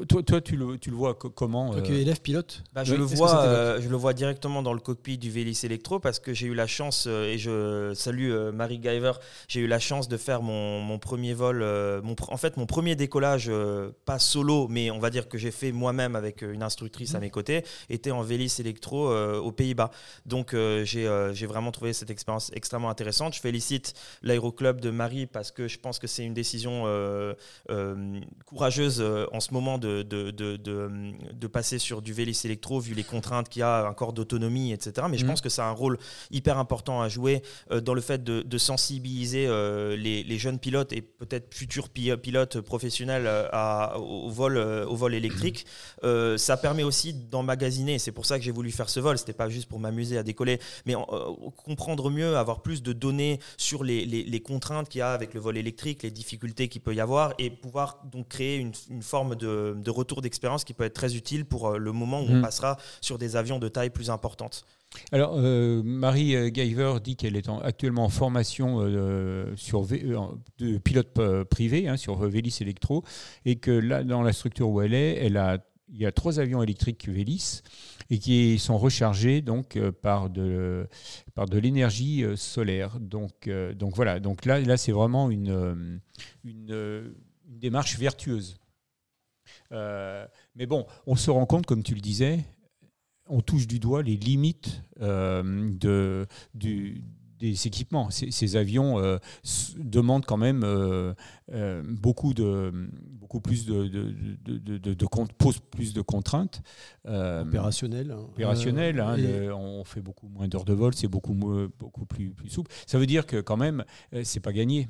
toi, 0.00 0.22
toi, 0.22 0.40
tu, 0.40 0.56
le, 0.56 0.78
tu 0.78 0.90
le 0.90 0.96
vois 0.96 1.14
comment 1.14 1.72
Toi 1.72 1.82
qui 1.82 1.92
es 1.92 2.02
élève 2.02 2.20
pilote 2.20 2.62
bah, 2.72 2.84
je, 2.84 2.92
Oui, 2.92 2.98
le 2.98 3.04
vois, 3.04 3.42
euh, 3.42 3.80
je 3.80 3.88
le 3.88 3.96
vois 3.96 4.12
directement 4.14 4.62
dans 4.62 4.72
le 4.72 4.80
cockpit 4.80 5.18
du 5.18 5.30
Vélis 5.30 5.60
Electro 5.64 5.98
parce 6.00 6.18
que 6.18 6.32
j'ai 6.32 6.46
eu 6.46 6.54
la 6.54 6.66
chance, 6.66 7.04
euh, 7.06 7.32
et 7.32 7.38
je 7.38 7.92
salue 7.94 8.30
euh, 8.30 8.52
Marie 8.52 8.78
Guyver, 8.78 9.12
j'ai 9.48 9.60
eu 9.60 9.66
la 9.66 9.78
chance 9.78 10.08
de 10.08 10.16
faire 10.16 10.42
mon, 10.42 10.80
mon 10.80 10.98
premier 10.98 11.34
vol, 11.34 11.62
euh, 11.62 12.00
mon, 12.02 12.16
en 12.28 12.36
fait 12.36 12.56
mon 12.56 12.66
premier 12.66 12.96
décollage, 12.96 13.46
euh, 13.48 13.90
pas 14.04 14.18
solo, 14.18 14.68
mais 14.68 14.90
on 14.90 14.98
va 14.98 15.10
dire 15.10 15.28
que 15.28 15.38
j'ai 15.38 15.50
fait 15.50 15.72
moi-même 15.72 16.16
avec 16.16 16.42
euh, 16.42 16.52
une 16.52 16.62
instructrice 16.62 17.14
à 17.14 17.20
mes 17.20 17.30
côtés, 17.30 17.64
était 17.90 18.10
en 18.10 18.22
Vélis 18.22 18.54
Electro 18.58 19.10
euh, 19.10 19.38
aux 19.38 19.52
Pays-Bas. 19.52 19.90
Donc 20.26 20.54
euh, 20.54 20.84
j'ai 20.84 21.06
euh, 21.06 21.32
j'ai 21.32 21.46
vraiment 21.46 21.72
trouvé 21.72 21.92
cette 21.92 22.10
expérience 22.10 22.50
extrêmement 22.54 22.90
intéressante. 22.90 23.34
Je 23.34 23.40
félicite 23.40 23.94
l'aéroclub 24.22 24.80
de 24.80 24.90
Marie 24.90 25.26
parce 25.26 25.50
que 25.50 25.68
je 25.68 25.78
pense 25.78 25.98
que 25.98 26.06
c'est 26.06 26.24
une 26.24 26.34
décision 26.34 26.84
euh, 26.86 27.34
euh, 27.70 28.20
courageuse 28.46 29.00
euh, 29.00 29.26
en 29.32 29.40
ce 29.40 29.52
moment 29.52 29.78
de, 29.82 30.02
de, 30.02 30.30
de, 30.30 30.56
de, 30.56 30.90
de 31.32 31.46
passer 31.46 31.78
sur 31.78 32.00
du 32.00 32.12
Vélis 32.14 32.40
électro 32.44 32.80
vu 32.80 32.94
les 32.94 33.04
contraintes 33.04 33.48
qu'il 33.50 33.60
y 33.60 33.62
a 33.64 33.86
encore 33.88 34.12
d'autonomie, 34.14 34.72
etc. 34.72 35.06
Mais 35.10 35.18
je 35.18 35.24
Mhm. 35.24 35.30
pense 35.30 35.40
que 35.42 35.48
ça 35.50 35.66
a 35.66 35.68
un 35.68 35.72
rôle 35.82 35.98
hyper 36.30 36.56
important 36.58 37.02
à 37.02 37.08
jouer 37.08 37.42
euh, 37.70 37.80
dans 37.80 37.94
le 37.94 38.00
fait 38.00 38.22
de, 38.24 38.58
sensibiliser 38.58 39.46
euh, 39.48 39.96
les, 39.96 40.22
les 40.22 40.38
jeunes 40.38 40.58
pilotes 40.58 40.92
et 40.92 41.02
peut-être 41.02 41.52
futurs 41.52 41.88
pi- 41.88 42.16
pilotes 42.16 42.60
professionnels 42.60 43.26
euh, 43.26 43.48
à- 43.52 43.98
au, 43.98 44.30
vol, 44.30 44.56
au 44.56 44.94
vol 44.96 45.14
électrique. 45.14 45.66
Euh, 46.04 46.38
ça 46.38 46.56
permet 46.56 46.84
aussi 46.84 47.12
d'emmagasiner. 47.12 47.98
C'est 47.98 48.12
pour 48.12 48.24
ça 48.26 48.38
que 48.38 48.44
j'ai 48.44 48.52
voulu 48.52 48.70
faire 48.70 48.88
ce 48.88 49.00
vol. 49.00 49.18
C'était 49.18 49.32
pas 49.32 49.48
juste 49.48 49.68
pour 49.68 49.80
m'amuser 49.80 50.16
à 50.16 50.22
décoller, 50.22 50.58
mais 50.86 50.94
euh, 50.94 51.00
comprendre 51.56 52.08
mieux, 52.10 52.36
avoir 52.36 52.62
plus 52.62 52.82
de 52.82 52.92
données 52.92 53.40
sur 53.56 53.82
les, 53.84 54.06
les- 54.06 54.22
les 54.24 54.40
contraintes 54.40 54.88
qu'il 54.88 55.00
y 55.00 55.02
a 55.02 55.12
avec 55.12 55.34
le 55.34 55.40
vol 55.40 55.56
électrique, 55.56 56.02
les 56.04 56.10
difficultés 56.10 56.68
qu'il 56.68 56.80
peut 56.82 56.94
y 56.94 57.00
avoir, 57.00 57.34
et 57.38 57.50
pouvoir 57.50 57.98
donc 58.12 58.28
créer 58.28 58.56
une, 58.56 58.72
une 58.90 59.02
forme 59.02 59.34
de, 59.34 59.61
de 59.74 59.90
retour 59.90 60.20
d'expérience 60.22 60.64
qui 60.64 60.74
peut 60.74 60.84
être 60.84 60.94
très 60.94 61.14
utile 61.16 61.44
pour 61.44 61.68
euh, 61.68 61.78
le 61.78 61.92
moment 61.92 62.20
où 62.20 62.26
on 62.28 62.36
Mm. 62.38 62.42
passera 62.42 62.76
sur 63.00 63.18
des 63.18 63.36
avions 63.36 63.58
de 63.58 63.68
taille 63.68 63.90
plus 63.90 64.10
importante. 64.10 64.64
Alors, 65.10 65.34
euh, 65.38 65.82
Marie 65.82 66.36
euh, 66.36 66.48
Guyver 66.50 66.94
dit 67.02 67.16
qu'elle 67.16 67.36
est 67.36 67.48
en- 67.48 67.60
actuellement 67.60 68.04
en 68.04 68.10
formation 68.10 68.80
euh, 68.80 69.52
sur 69.56 69.86
euh, 69.90 70.26
de 70.58 70.78
pilote 70.78 71.08
euh, 71.18 71.44
privé 71.44 71.88
hein, 71.88 71.96
sur 71.96 72.16
Vélis 72.28 72.58
Electro 72.60 73.02
et 73.46 73.56
que 73.56 73.70
là, 73.70 74.04
dans 74.04 74.22
la 74.22 74.32
structure 74.34 74.68
où 74.68 74.80
elle 74.82 74.92
est, 74.94 75.16
elle 75.24 75.38
a, 75.38 75.58
il 75.94 75.98
y 75.98 76.06
a 76.06 76.12
trois 76.12 76.40
avions 76.40 76.62
électriques 76.62 77.08
Vélis 77.08 77.62
et 78.10 78.18
qui 78.18 78.58
sont 78.58 78.76
rechargés 78.76 79.40
donc 79.40 79.76
euh, 79.76 79.92
par 79.92 80.28
de, 80.28 80.86
par 81.34 81.46
de 81.46 81.58
l'énergie 81.58 82.22
euh, 82.22 82.36
solaire. 82.36 82.98
Donc, 83.00 83.48
euh, 83.48 83.72
donc 83.74 83.94
voilà. 83.96 84.20
Donc 84.20 84.44
là, 84.44 84.60
là 84.60 84.76
c'est 84.76 84.92
vraiment 84.92 85.30
une, 85.30 85.50
euh, 85.50 85.74
une, 86.44 86.68
euh, 86.70 87.08
une 87.48 87.58
démarche 87.58 87.98
vertueuse. 87.98 88.56
Euh, 89.72 90.26
mais 90.54 90.66
bon, 90.66 90.86
on 91.06 91.16
se 91.16 91.30
rend 91.30 91.46
compte, 91.46 91.66
comme 91.66 91.82
tu 91.82 91.94
le 91.94 92.00
disais, 92.00 92.44
on 93.28 93.40
touche 93.40 93.66
du 93.66 93.78
doigt 93.78 94.02
les 94.02 94.16
limites 94.16 94.82
euh, 95.00 95.70
de, 95.72 96.26
du- 96.54 97.02
des 97.38 97.66
équipements. 97.66 98.08
Ces, 98.10 98.30
ces 98.30 98.54
avions 98.56 99.00
euh, 99.00 99.18
demandent 99.78 100.24
quand 100.26 100.36
même 100.36 100.62
euh, 100.64 101.12
euh, 101.52 101.82
beaucoup, 101.84 102.34
de, 102.34 102.72
beaucoup 103.18 103.40
plus 103.40 103.66
de, 103.66 103.88
de, 103.88 104.14
de- 104.58 104.78
de- 104.78 104.94
de- 104.94 105.06
posent 105.38 105.58
plus 105.70 105.92
de 105.92 106.02
contraintes. 106.02 106.62
euh, 107.06 107.42
Opérationnel. 107.42 108.12
opérationnelles, 108.12 109.00
Euh, 109.00 109.04
hein, 109.06 109.16
et- 109.16 109.22
le- 109.46 109.54
on 109.54 109.82
fait 109.84 110.00
beaucoup 110.02 110.28
moins 110.28 110.46
d'heures 110.46 110.64
de 110.64 110.72
vol, 110.74 110.94
c'est 110.94 111.08
beaucoup, 111.08 111.34
beaucoup 111.34 112.06
plus, 112.06 112.30
plus 112.30 112.48
souple. 112.48 112.70
Ça 112.86 112.98
veut 112.98 113.06
dire 113.06 113.26
que 113.26 113.40
quand 113.40 113.56
même, 113.56 113.84
euh, 114.14 114.22
c'est 114.24 114.40
pas 114.40 114.52
gagné. 114.52 114.88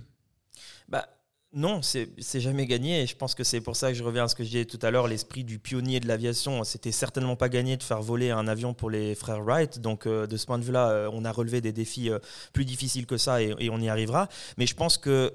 Bah, 0.88 1.08
non, 1.54 1.80
c'est 1.82 2.08
jamais 2.40 2.66
gagné. 2.66 3.02
Et 3.02 3.06
je 3.06 3.14
pense 3.14 3.34
que 3.34 3.44
c'est 3.44 3.60
pour 3.60 3.76
ça 3.76 3.88
que 3.92 3.94
je 3.98 4.02
reviens 4.02 4.24
à 4.24 4.28
ce 4.28 4.34
que 4.34 4.42
je 4.42 4.48
disais 4.48 4.64
tout 4.64 4.78
à 4.82 4.90
l'heure, 4.90 5.06
l'esprit 5.08 5.44
du 5.44 5.58
pionnier 5.58 6.00
de 6.00 6.08
l'aviation. 6.08 6.64
C'était 6.64 6.92
certainement 6.92 7.36
pas 7.36 7.48
gagné 7.48 7.76
de 7.76 7.82
faire 7.82 8.00
voler 8.00 8.30
un 8.30 8.48
avion 8.48 8.72
pour 8.74 8.88
les 8.90 9.14
frères 9.14 9.42
Wright. 9.42 9.78
Donc, 9.80 10.06
euh, 10.06 10.26
de 10.26 10.36
ce 10.36 10.46
point 10.46 10.58
de 10.58 10.64
vue-là, 10.64 10.90
euh, 10.90 11.10
on 11.12 11.24
a 11.24 11.32
relevé 11.32 11.60
des 11.60 11.72
défis 11.72 12.10
euh, 12.10 12.18
plus 12.52 12.64
difficiles 12.64 13.06
que 13.06 13.16
ça 13.18 13.42
et, 13.42 13.54
et 13.58 13.70
on 13.70 13.78
y 13.80 13.88
arrivera. 13.88 14.28
Mais 14.56 14.66
je 14.66 14.74
pense 14.74 14.96
que, 14.98 15.32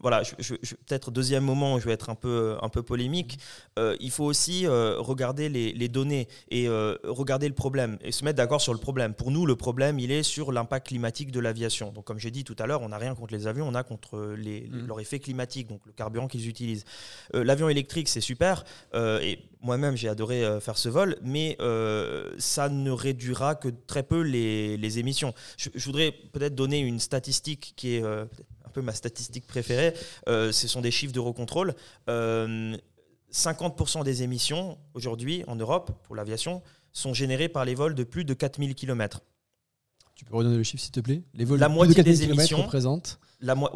voilà, 0.00 0.22
je- 0.22 0.34
je- 0.38 0.54
je- 0.62 0.74
peut-être 0.76 1.10
deuxième 1.10 1.44
moment 1.44 1.74
où 1.74 1.80
je 1.80 1.86
vais 1.86 1.92
être 1.92 2.10
un 2.10 2.14
peu, 2.14 2.56
un 2.62 2.68
peu 2.68 2.82
polémique, 2.82 3.38
il 3.78 4.10
faut 4.10 4.24
aussi 4.24 4.66
regarder 4.66 5.48
les, 5.48 5.72
les 5.72 5.88
données 5.88 6.28
et 6.50 6.68
regarder 7.04 7.48
le 7.48 7.54
problème 7.54 7.98
et 8.02 8.12
se 8.12 8.24
mettre 8.24 8.36
d'accord 8.36 8.60
sur 8.60 8.72
le 8.72 8.78
problème. 8.78 9.14
Pour 9.14 9.30
nous, 9.30 9.46
le 9.46 9.56
problème, 9.56 9.98
il 9.98 10.10
est 10.12 10.22
sur 10.22 10.52
l'impact 10.52 10.88
climatique 10.88 11.30
de 11.32 11.40
l'aviation. 11.40 11.90
Donc, 11.92 12.04
comme 12.04 12.18
j'ai 12.18 12.30
dit 12.30 12.44
tout 12.44 12.56
à 12.58 12.66
l'heure, 12.66 12.82
on 12.82 12.88
n'a 12.90 12.98
rien 12.98 13.14
contre 13.14 13.32
les 13.34 13.46
avions, 13.46 13.66
on 13.66 13.74
a 13.74 13.82
contre 13.82 14.34
les, 14.36 14.68
Mm. 14.70 14.86
leur 14.86 15.00
effet 15.00 15.18
climatique, 15.18 15.39
donc 15.68 15.80
le 15.86 15.92
carburant 15.92 16.28
qu'ils 16.28 16.48
utilisent. 16.48 16.84
Euh, 17.34 17.44
L'avion 17.44 17.68
électrique, 17.68 18.08
c'est 18.08 18.20
super, 18.20 18.64
euh, 18.94 19.20
et 19.20 19.38
moi-même, 19.62 19.96
j'ai 19.96 20.08
adoré 20.08 20.44
euh, 20.44 20.60
faire 20.60 20.78
ce 20.78 20.88
vol, 20.88 21.16
mais 21.22 21.56
ça 22.38 22.68
ne 22.68 22.90
réduira 22.90 23.54
que 23.54 23.68
très 23.86 24.02
peu 24.02 24.20
les, 24.20 24.76
les 24.76 24.98
émissions. 24.98 25.34
Je, 25.56 25.68
je 25.74 25.84
voudrais 25.84 26.12
peut-être 26.12 26.54
donner 26.54 26.78
une 26.80 27.00
statistique 27.00 27.72
qui 27.76 27.94
est 27.96 28.02
un 28.02 28.28
peu 28.72 28.82
ma 28.82 28.92
statistique 28.92 29.46
préférée. 29.46 29.94
Ce 30.26 30.52
sont 30.52 30.80
des 30.80 30.90
chiffres 30.90 31.12
d'Eurocontrol. 31.12 31.74
Euh, 32.08 32.76
50% 33.32 34.02
des 34.04 34.22
émissions 34.24 34.76
aujourd'hui 34.94 35.44
en 35.46 35.54
Europe 35.56 35.92
pour 36.04 36.16
l'aviation 36.16 36.62
sont 36.92 37.14
générées 37.14 37.48
par 37.48 37.64
les 37.64 37.74
vols 37.76 37.94
de 37.94 38.02
plus 38.02 38.24
de 38.24 38.34
4000 38.34 38.74
km. 38.74 39.20
Tu 40.16 40.24
peux 40.24 40.34
redonner 40.36 40.56
le 40.56 40.62
chiffre, 40.64 40.82
s'il 40.82 40.90
te 40.92 41.00
plaît? 41.00 41.22
Les 41.34 41.44
vols 41.44 41.60
La 41.60 41.66
de 41.68 41.70
plus 41.72 41.76
moitié 41.76 41.94
de 41.94 41.96
4000 42.02 42.18
des 42.18 42.24
émissions- 42.24 42.62
représentent. 42.62 43.20
La 43.42 43.54
Ouais. 43.54 43.70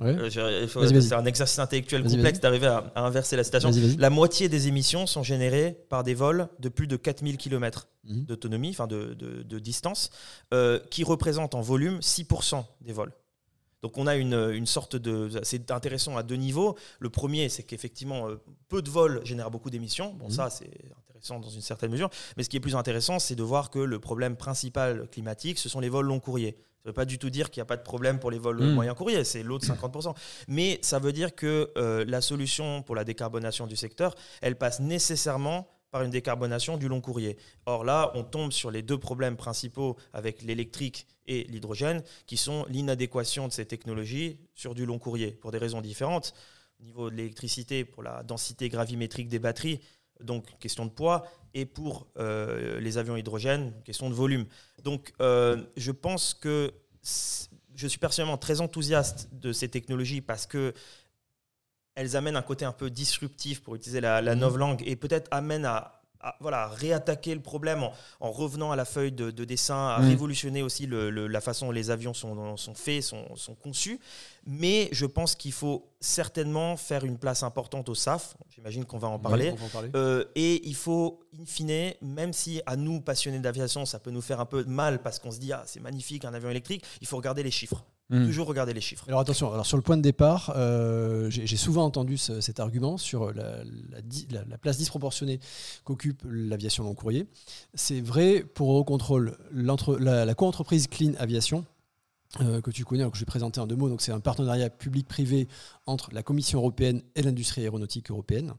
euh. 0.00 1.00
C'est 1.00 1.12
un 1.14 1.24
exercice 1.24 1.58
intellectuel 1.58 2.02
complexe 2.04 2.40
d'arriver 2.40 2.66
à, 2.66 2.92
à 2.94 3.02
inverser 3.02 3.36
la 3.36 3.44
citation. 3.44 3.70
La 3.98 4.10
moitié 4.10 4.48
des 4.48 4.68
émissions 4.68 5.06
sont 5.06 5.22
générées 5.22 5.78
par 5.88 6.04
des 6.04 6.14
vols 6.14 6.48
de 6.58 6.68
plus 6.68 6.86
de 6.86 6.96
4000 6.96 7.36
km 7.38 7.88
Mhm. 8.04 8.24
d'autonomie, 8.26 8.70
enfin 8.70 8.86
de, 8.86 9.14
de- 9.14 9.42
de 9.42 9.58
distance, 9.58 10.10
euh, 10.54 10.78
qui 10.90 11.02
représentent 11.02 11.54
en 11.54 11.60
volume 11.60 11.98
6% 12.00 12.64
des 12.82 12.92
vols. 12.92 13.12
Donc 13.82 13.98
on 13.98 14.06
a 14.06 14.16
une, 14.16 14.34
une 14.52 14.66
sorte 14.66 14.96
de... 14.96 15.28
C'est 15.42 15.70
intéressant 15.70 16.16
à 16.16 16.22
deux 16.22 16.36
niveaux. 16.36 16.76
Le 16.98 17.08
premier, 17.10 17.48
c'est 17.48 17.62
qu'effectivement, 17.62 18.28
euh, 18.28 18.36
peu 18.68 18.80
de 18.82 18.90
vols 18.90 19.20
génèrent 19.24 19.50
beaucoup 19.50 19.70
d'émissions. 19.70 20.12
Bon, 20.14 20.26
Mhm. 20.26 20.30
ça, 20.32 20.50
c'est 20.50 20.70
intéressant 21.00 21.40
dans 21.40 21.48
une 21.50 21.60
certaine 21.62 21.90
mesure. 21.90 22.10
Mais 22.36 22.42
ce 22.42 22.48
qui 22.48 22.56
est 22.56 22.60
plus 22.60 22.76
intéressant, 22.76 23.18
c'est 23.18 23.34
de 23.34 23.42
voir 23.42 23.70
que 23.70 23.78
le 23.78 23.98
problème 23.98 24.36
principal 24.36 25.08
climatique, 25.10 25.58
ce 25.58 25.68
sont 25.68 25.80
les 25.80 25.88
vols 25.88 26.06
long 26.06 26.20
courriers. 26.20 26.56
Ça 26.86 26.90
ne 26.90 26.92
veut 26.92 27.02
pas 27.02 27.04
du 27.04 27.18
tout 27.18 27.30
dire 27.30 27.50
qu'il 27.50 27.60
n'y 27.60 27.62
a 27.62 27.66
pas 27.66 27.76
de 27.76 27.82
problème 27.82 28.20
pour 28.20 28.30
les 28.30 28.38
vols 28.38 28.60
Mhm. 28.62 28.74
moyens 28.74 28.96
courriers, 28.96 29.24
c'est 29.24 29.42
l'autre 29.42 29.66
50%. 29.66 30.14
Mais 30.46 30.78
ça 30.82 31.00
veut 31.00 31.12
dire 31.12 31.34
que 31.34 31.72
euh, 31.76 32.04
la 32.06 32.20
solution 32.20 32.80
pour 32.84 32.94
la 32.94 33.02
décarbonation 33.02 33.66
du 33.66 33.74
secteur, 33.74 34.14
elle 34.40 34.54
passe 34.54 34.78
nécessairement 34.78 35.66
par 35.90 36.02
une 36.02 36.12
décarbonation 36.12 36.76
du 36.76 36.86
long 36.86 37.00
courrier. 37.00 37.38
Or 37.64 37.82
là, 37.82 38.12
on 38.14 38.22
tombe 38.22 38.52
sur 38.52 38.70
les 38.70 38.82
deux 38.82 38.98
problèmes 38.98 39.36
principaux 39.36 39.96
avec 40.12 40.42
l'électrique 40.42 41.08
et 41.26 41.42
l'hydrogène, 41.48 42.04
qui 42.26 42.36
sont 42.36 42.64
l'inadéquation 42.68 43.48
de 43.48 43.52
ces 43.52 43.66
technologies 43.66 44.38
sur 44.54 44.76
du 44.76 44.86
long 44.86 45.00
courrier, 45.00 45.32
pour 45.32 45.50
des 45.50 45.58
raisons 45.58 45.80
différentes. 45.80 46.34
Au 46.80 46.84
niveau 46.84 47.10
de 47.10 47.16
l'électricité, 47.16 47.84
pour 47.84 48.04
la 48.04 48.22
densité 48.22 48.68
gravimétrique 48.68 49.28
des 49.28 49.40
batteries, 49.40 49.80
donc 50.22 50.56
question 50.60 50.86
de 50.86 50.90
poids, 50.90 51.26
et 51.56 51.64
pour 51.64 52.06
euh, 52.18 52.78
les 52.80 52.98
avions 52.98 53.16
hydrogène, 53.16 53.72
question 53.82 54.10
de 54.10 54.14
volume. 54.14 54.44
Donc 54.84 55.14
euh, 55.22 55.64
je 55.78 55.90
pense 55.90 56.34
que 56.34 56.70
je 57.74 57.86
suis 57.86 57.98
personnellement 57.98 58.36
très 58.36 58.60
enthousiaste 58.60 59.30
de 59.32 59.52
ces 59.52 59.68
technologies 59.70 60.20
parce 60.20 60.46
que 60.46 60.74
elles 61.94 62.14
amènent 62.14 62.36
un 62.36 62.42
côté 62.42 62.66
un 62.66 62.72
peu 62.72 62.90
disruptif, 62.90 63.62
pour 63.62 63.74
utiliser 63.74 64.02
la, 64.02 64.20
la 64.20 64.34
Mhm. 64.34 64.40
novlangue, 64.42 64.82
et 64.84 64.96
peut-être 64.96 65.28
amènent 65.30 65.64
à, 65.64 65.95
à, 66.26 66.36
voilà, 66.40 66.68
réattaquer 66.68 67.34
le 67.34 67.40
problème 67.40 67.82
en, 67.82 67.92
en 68.20 68.30
revenant 68.32 68.72
à 68.72 68.76
la 68.76 68.84
feuille 68.84 69.12
de, 69.12 69.30
de 69.30 69.44
dessin, 69.44 69.88
à 69.88 70.00
Mhm. 70.00 70.08
révolutionner 70.08 70.62
aussi 70.62 70.86
le- 70.86 71.10
le- 71.10 71.26
la 71.28 71.40
façon 71.40 71.66
dont 71.66 71.72
les 71.72 71.90
avions 71.90 72.14
sont, 72.14 72.56
sont 72.56 72.74
faits, 72.74 73.02
sont, 73.02 73.24
sont 73.36 73.54
conçus. 73.54 74.00
Mais 74.46 74.88
je 74.92 75.06
pense 75.06 75.34
qu'il 75.34 75.52
faut 75.52 75.88
certainement 76.00 76.76
faire 76.76 77.04
une 77.04 77.18
place 77.18 77.42
importante 77.42 77.88
au 77.88 77.94
SAF. 77.94 78.36
J'imagine 78.54 78.84
qu'on 78.84 78.98
va 78.98 79.08
en 79.08 79.18
parler. 79.18 79.46
Ouais, 79.50 79.52
on 79.52 79.56
va 79.56 79.64
en 79.66 79.68
parler. 79.68 79.90
Euh, 79.94 80.24
et 80.34 80.66
il 80.68 80.74
faut, 80.74 81.20
in 81.40 81.44
fine, 81.46 81.92
même 82.02 82.32
si 82.32 82.60
à 82.66 82.76
nous, 82.76 83.00
passionnés 83.00 83.38
d'aviation, 83.40 83.84
ça 83.86 83.98
peut 83.98 84.10
nous 84.10 84.22
faire 84.22 84.40
un 84.40 84.46
peu 84.46 84.64
mal 84.64 85.02
parce 85.02 85.18
qu'on 85.18 85.30
se 85.30 85.38
dit, 85.38 85.52
ah, 85.52 85.62
c'est 85.66 85.80
magnifique 85.80 86.24
un 86.24 86.34
avion 86.34 86.50
électrique, 86.50 86.84
il 87.00 87.06
faut 87.06 87.16
regarder 87.16 87.42
les 87.42 87.50
chiffres. 87.50 87.84
Mm. 88.08 88.26
Toujours 88.26 88.46
regarder 88.46 88.72
les 88.72 88.80
chiffres. 88.80 89.04
Alors 89.08 89.18
attention, 89.20 89.52
alors 89.52 89.66
sur 89.66 89.76
le 89.76 89.82
point 89.82 89.96
de 89.96 90.02
départ, 90.02 90.52
euh, 90.54 91.28
j'ai 91.28 91.56
souvent 91.56 91.84
entendu 91.84 92.16
ce- 92.16 92.40
cet 92.40 92.60
argument 92.60 92.98
sur 92.98 93.32
la, 93.32 93.64
la 93.90 94.00
di- 94.00 94.28
la- 94.30 94.44
la 94.44 94.58
place 94.58 94.78
disproportionnée 94.78 95.40
qu'occupe 95.82 96.22
l'aviation 96.24 96.84
long 96.84 96.94
courrier. 96.94 97.26
C'est 97.74 98.00
vrai 98.00 98.44
pour 98.44 98.70
Eurocontrol, 98.70 99.36
la, 99.52 100.24
la 100.24 100.34
co-entreprise 100.34 100.86
Clean 100.86 101.14
Aviation. 101.18 101.64
euh, 102.40 102.60
que 102.60 102.70
tu 102.70 102.84
connais, 102.84 103.00
alors 103.02 103.12
que 103.12 103.18
je 103.18 103.22
vais 103.22 103.26
présenter 103.26 103.60
en 103.60 103.66
deux 103.66 103.76
mots. 103.76 103.88
Donc, 103.88 104.02
c'est 104.02 104.12
un 104.12 104.20
partenariat 104.20 104.68
public-privé 104.68 105.48
entre 105.86 106.12
la 106.12 106.22
Commission 106.22 106.58
européenne 106.58 107.00
et 107.14 107.22
l'industrie 107.22 107.62
aéronautique 107.62 108.10
européenne 108.10 108.52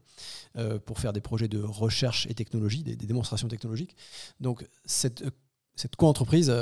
euh, 0.56 0.78
pour 0.78 0.98
faire 0.98 1.12
des 1.12 1.20
projets 1.20 1.48
de 1.48 1.62
recherche 1.62 2.26
et 2.28 2.34
technologie, 2.34 2.82
des, 2.82 2.96
des 2.96 3.06
démonstrations 3.06 3.46
technologiques. 3.46 3.94
Donc, 4.40 4.66
cette, 4.84 5.22
euh, 5.22 5.30
cette 5.78 5.94
co-entreprise 5.94 6.52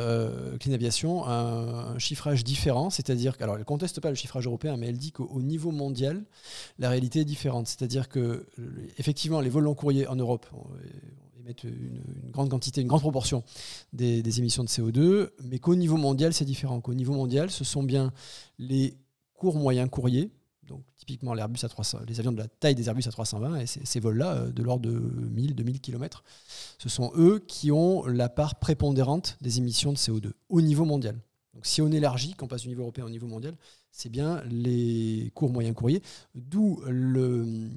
Clean 0.61 0.75
Aviation 0.75 1.25
a 1.25 1.95
un, 1.95 1.99
chiffrage 1.99 2.45
différent, 2.45 2.91
c'est-à-dire 2.91 3.39
qu'elle 3.39 3.49
ne 3.49 3.63
conteste 3.63 4.01
pas 4.01 4.11
le 4.11 4.15
chiffrage 4.15 4.47
européen, 4.47 4.77
mais 4.77 4.89
elle 4.89 4.99
dit 4.99 5.11
qu'au 5.11 5.41
niveau 5.41 5.71
mondial, 5.71 6.23
la 6.79 6.91
réalité 6.91 7.21
est 7.21 7.25
différente. 7.25 7.67
C'est-à-dire 7.67 8.11
que, 8.11 8.47
effectivement, 8.99 9.41
les 9.41 9.49
vols 9.49 9.65
long 9.65 9.75
courriers 9.75 10.07
en 10.07 10.17
Europe 10.17 10.45
émettent 11.41 11.65
une, 11.65 12.03
grande 12.31 12.51
quantité, 12.51 12.83
une 12.83 12.89
grande 12.89 13.01
proportion 13.01 13.43
des, 13.95 14.23
des 14.23 14.39
émissions 14.39 14.65
de 14.65 14.69
CO2, 14.69 15.31
mais 15.45 15.61
qu'au 15.61 15.77
niveau 15.77 15.97
mondial, 15.97 16.35
c'est 16.35 16.45
différent. 16.45 16.83
Qu'au 16.83 16.95
niveau 16.95 17.15
mondial, 17.15 17.51
ce 17.51 17.65
sont 17.65 17.83
bien 17.83 18.13
les 18.59 18.99
courts 19.33 19.57
moyens 19.57 19.89
courriers, 19.89 20.31
donc 20.67 20.83
typiquement 20.97 21.35
l'Airbus 21.35 21.61
A300, 21.61 22.05
les 22.07 22.21
avions 22.21 22.33
de 22.33 22.39
la 22.39 22.49
taille 22.49 22.75
des 22.75 22.89
Airbus 22.89 23.03
A320 23.03 23.61
et 23.61 23.67
ces, 23.67 24.01
vols-là 24.01 24.35
euh, 24.35 24.53
de 24.53 24.63
l'ordre 24.63 24.89
de 24.89 24.99
1000-2000 25.35 25.81
km, 25.81 26.25
ce 26.79 26.89
sont 26.89 27.13
eux 27.17 27.39
qui 27.47 27.71
ont 27.71 28.05
la 28.07 28.29
part 28.29 28.59
prépondérante 28.59 29.37
des 29.41 29.59
émissions 29.59 29.93
de 29.93 29.99
CO2 29.99 30.33
au 30.49 30.61
niveau 30.61 30.85
mondial. 30.85 31.19
Donc 31.55 31.65
si 31.67 31.81
on 31.81 31.91
élargit, 31.91 32.35
qu'on 32.35 32.49
passe 32.49 32.63
du 32.63 32.69
niveau 32.69 32.83
européen 32.83 33.05
au 33.05 33.11
niveau 33.11 33.27
mondial, 33.27 33.57
c'est 33.91 34.11
bien 34.11 34.43
les 34.51 35.33
courts 35.35 35.51
moyens 35.51 35.75
courriers, 35.75 36.03
d'où 36.35 36.83
le, 36.87 37.71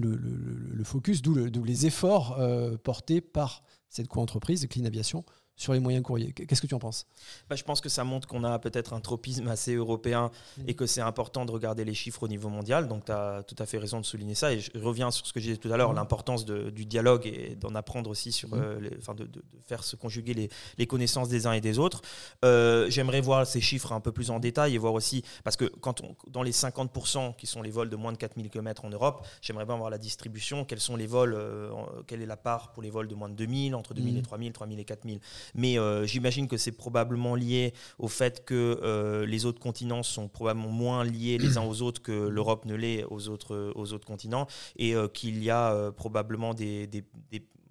le, 0.00 0.84
focus, 0.84 1.20
d'où 1.20 1.64
les 1.64 1.86
efforts 1.86 2.38
euh, 2.38 2.76
portés 2.78 3.20
par 3.20 3.62
cette 3.90 4.08
co-entreprise, 4.08 4.66
Clean 4.66 4.86
Aviation, 4.86 5.24
sur 5.56 5.72
les 5.72 5.80
moyens 5.80 6.02
courriers. 6.02 6.32
Qu'est-ce 6.32 6.60
que 6.60 6.66
tu 6.66 6.74
en 6.74 6.78
penses? 6.78 7.06
Bah, 7.48 7.56
Je 7.56 7.62
pense 7.62 7.80
que 7.80 7.88
ça 7.88 8.04
montre 8.04 8.26
qu'on 8.26 8.44
a 8.44 8.58
peut-être 8.58 8.94
un 8.94 9.00
tropisme 9.00 9.48
assez 9.48 9.74
européen 9.74 10.30
mm. 10.56 10.62
et 10.68 10.74
que 10.74 10.86
c'est 10.86 11.00
important 11.00 11.44
de 11.44 11.52
regarder 11.52 11.84
les 11.84 11.94
chiffres 11.94 12.22
au 12.22 12.28
niveau 12.28 12.48
mondial. 12.48 12.88
Donc 12.88 13.04
tu 13.04 13.12
as 13.12 13.42
tout 13.44 13.56
à 13.58 13.66
fait 13.66 13.78
raison 13.78 14.00
de 14.00 14.04
souligner 14.04 14.34
ça. 14.34 14.52
Et 14.52 14.60
je 14.60 14.70
reviens 14.78 15.10
sur 15.10 15.26
ce 15.26 15.32
que 15.32 15.40
j'ai 15.40 15.52
dit 15.52 15.58
tout 15.58 15.72
à 15.72 15.76
l'heure, 15.76 15.92
mm. 15.92 15.96
l'importance 15.96 16.44
du 16.44 16.86
dialogue 16.86 17.26
et 17.26 17.56
d'en 17.56 17.74
apprendre 17.74 18.10
aussi 18.10 18.32
sur, 18.32 18.48
mm. 18.48 18.62
euh, 18.62 18.80
les, 18.80 18.96
enfin 18.98 19.14
de, 19.14 19.24
de, 19.24 19.42
faire 19.66 19.84
se 19.84 19.96
conjuguer 19.96 20.34
les, 20.34 20.48
les, 20.78 20.86
connaissances 20.86 21.28
des 21.28 21.46
uns 21.46 21.52
et 21.52 21.60
des 21.60 21.78
autres. 21.78 22.02
Euh, 22.44 22.88
j'aimerais 22.90 23.20
voir 23.20 23.46
ces 23.46 23.60
chiffres 23.60 23.92
un 23.92 24.00
peu 24.00 24.12
plus 24.12 24.30
en 24.30 24.40
détail 24.40 24.74
et 24.74 24.78
voir 24.78 24.94
aussi, 24.94 25.22
parce 25.44 25.56
que 25.56 25.66
quand 25.66 26.00
on, 26.02 26.16
dans 26.28 26.42
les 26.42 26.52
50% 26.52 27.36
qui 27.36 27.46
sont 27.46 27.62
les 27.62 27.70
vols 27.70 27.90
de 27.90 27.96
moins 27.96 28.12
de 28.12 28.18
4000 28.18 28.50
km 28.50 28.84
en 28.84 28.90
Europe, 28.90 29.26
j'aimerais 29.40 29.66
bien 29.66 29.76
voir 29.76 29.90
la 29.90 29.98
distribution, 29.98 30.64
quels 30.64 30.80
sont 30.80 30.96
les 30.96 31.06
vols, 31.06 31.34
euh, 31.34 31.70
quelle 32.06 32.22
est 32.22 32.26
la 32.26 32.36
part 32.36 32.72
pour 32.72 32.82
les 32.82 32.90
vols 32.90 33.08
de 33.08 33.14
moins 33.14 33.28
de 33.28 33.34
2000, 33.34 33.74
entre 33.74 33.94
2000 33.94 34.18
et 34.18 34.22
3000, 34.22 34.52
3000 34.52 34.80
et 34.80 34.84
4000 34.84 35.20
mais 35.54 35.78
euh, 35.78 36.06
j'imagine 36.06 36.48
que 36.48 36.56
c'est 36.56 36.72
probablement 36.72 37.34
lié 37.34 37.72
au 37.98 38.08
fait 38.08 38.44
que 38.44 38.80
euh, 38.82 39.26
les 39.26 39.44
autres 39.44 39.60
continents 39.60 40.02
sont 40.02 40.28
probablement 40.28 40.68
moins 40.68 41.04
liés 41.04 41.38
les 41.38 41.58
uns 41.58 41.64
aux 41.64 41.82
autres 41.82 42.02
que 42.02 42.28
l'Europe 42.28 42.64
ne 42.64 42.74
l'est 42.74 43.04
aux 43.04 43.28
autres, 43.28 43.72
aux 43.74 43.92
autres 43.92 44.06
continents, 44.06 44.46
et 44.76 44.94
euh, 44.94 45.08
qu'il 45.08 45.42
y 45.42 45.50
a 45.50 45.92
probablement 45.92 46.54
des, 46.54 46.86
des, 46.86 47.02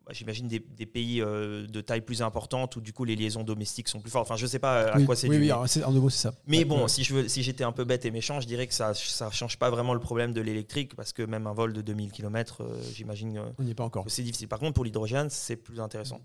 bah, 0.06 0.12
j'imagine 0.12 0.48
des, 0.48 0.60
des, 0.60 0.86
pays 0.86 1.20
de 1.20 1.82
taille 1.82 2.02
plus 2.02 2.22
importante 2.22 2.76
où 2.76 2.82
du 2.82 2.94
coup 2.94 3.04
les 3.04 3.16
liaisons 3.16 3.44
domestiques 3.44 3.88
sont 3.88 4.00
plus 4.00 4.12
fortes. 4.12 4.30
Enfin, 4.30 4.38
je 4.38 4.46
sais 4.46 4.60
pas 4.60 4.92
à 4.92 5.02
quoi 5.02 5.16
c'est 5.16 5.28
oui, 5.28 5.38
dû. 5.38 5.42
Oui, 5.44 5.68
c'est, 5.68 5.84
en 5.84 6.10
c'est 6.10 6.18
ça. 6.18 6.34
Mais 6.48 6.66
bon, 6.66 6.88
si, 6.88 7.04
je 7.04 7.14
veux, 7.14 7.28
si 7.28 7.44
j'étais 7.44 7.64
un 7.64 7.72
peu 7.72 7.84
bête 7.84 8.06
et 8.06 8.12
méchant, 8.12 8.40
je 8.40 8.48
dirais 8.48 8.68
que 8.68 8.74
ça 8.74 8.92
ne 8.92 9.32
change 9.32 9.58
pas 9.58 9.70
vraiment 9.70 9.94
le 9.94 10.00
problème 10.00 10.34
de 10.34 10.42
l'électrique 10.42 10.96
parce 10.96 11.14
que 11.14 11.24
même 11.24 11.48
un 11.48 11.54
vol 11.54 11.74
de 11.74 11.82
2000 11.82 12.12
km, 12.12 12.64
j'imagine. 12.94 13.42
On 13.58 13.64
n'y 13.64 13.72
est 13.72 13.76
pas 13.76 13.84
encore. 13.84 14.06
C'est 14.08 14.24
difficile. 14.24 14.48
Par 14.48 14.60
contre, 14.60 14.74
pour 14.74 14.86
l'hydrogène, 14.86 15.30
c'est 15.30 15.56
plus 15.56 15.80
intéressant. 15.80 16.20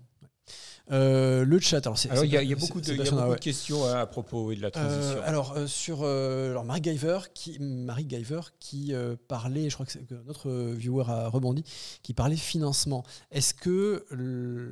Euh, 0.91 1.43
le 1.43 1.59
chat. 1.59 1.85
Alors, 1.85 1.97
il 2.23 2.31
y, 2.31 2.37
a 2.37 2.55
beaucoup 2.55 2.79
de, 2.79 3.35
questions 3.35 3.85
hein, 3.85 3.95
à 3.95 4.05
propos 4.05 4.53
de 4.53 4.61
la 4.61 4.71
transition. 4.71 5.17
Euh, 5.17 5.21
alors, 5.25 5.53
euh, 5.57 5.67
sur 5.67 6.03
alors 6.05 6.63
Marie 6.63 6.81
Giver 6.81 7.19
qui, 7.33 7.59
Marie 7.59 8.05
Giver 8.09 8.39
qui 8.59 8.93
parlait, 9.27 9.69
je 9.69 9.75
crois 9.75 9.85
que, 9.85 9.97
notre 10.25 10.49
viewer 10.49 11.03
a 11.07 11.27
rebondi, 11.27 11.63
qui 12.03 12.13
parlait 12.13 12.37
financement. 12.37 13.03
Est-ce 13.31 13.53
que 13.53 14.05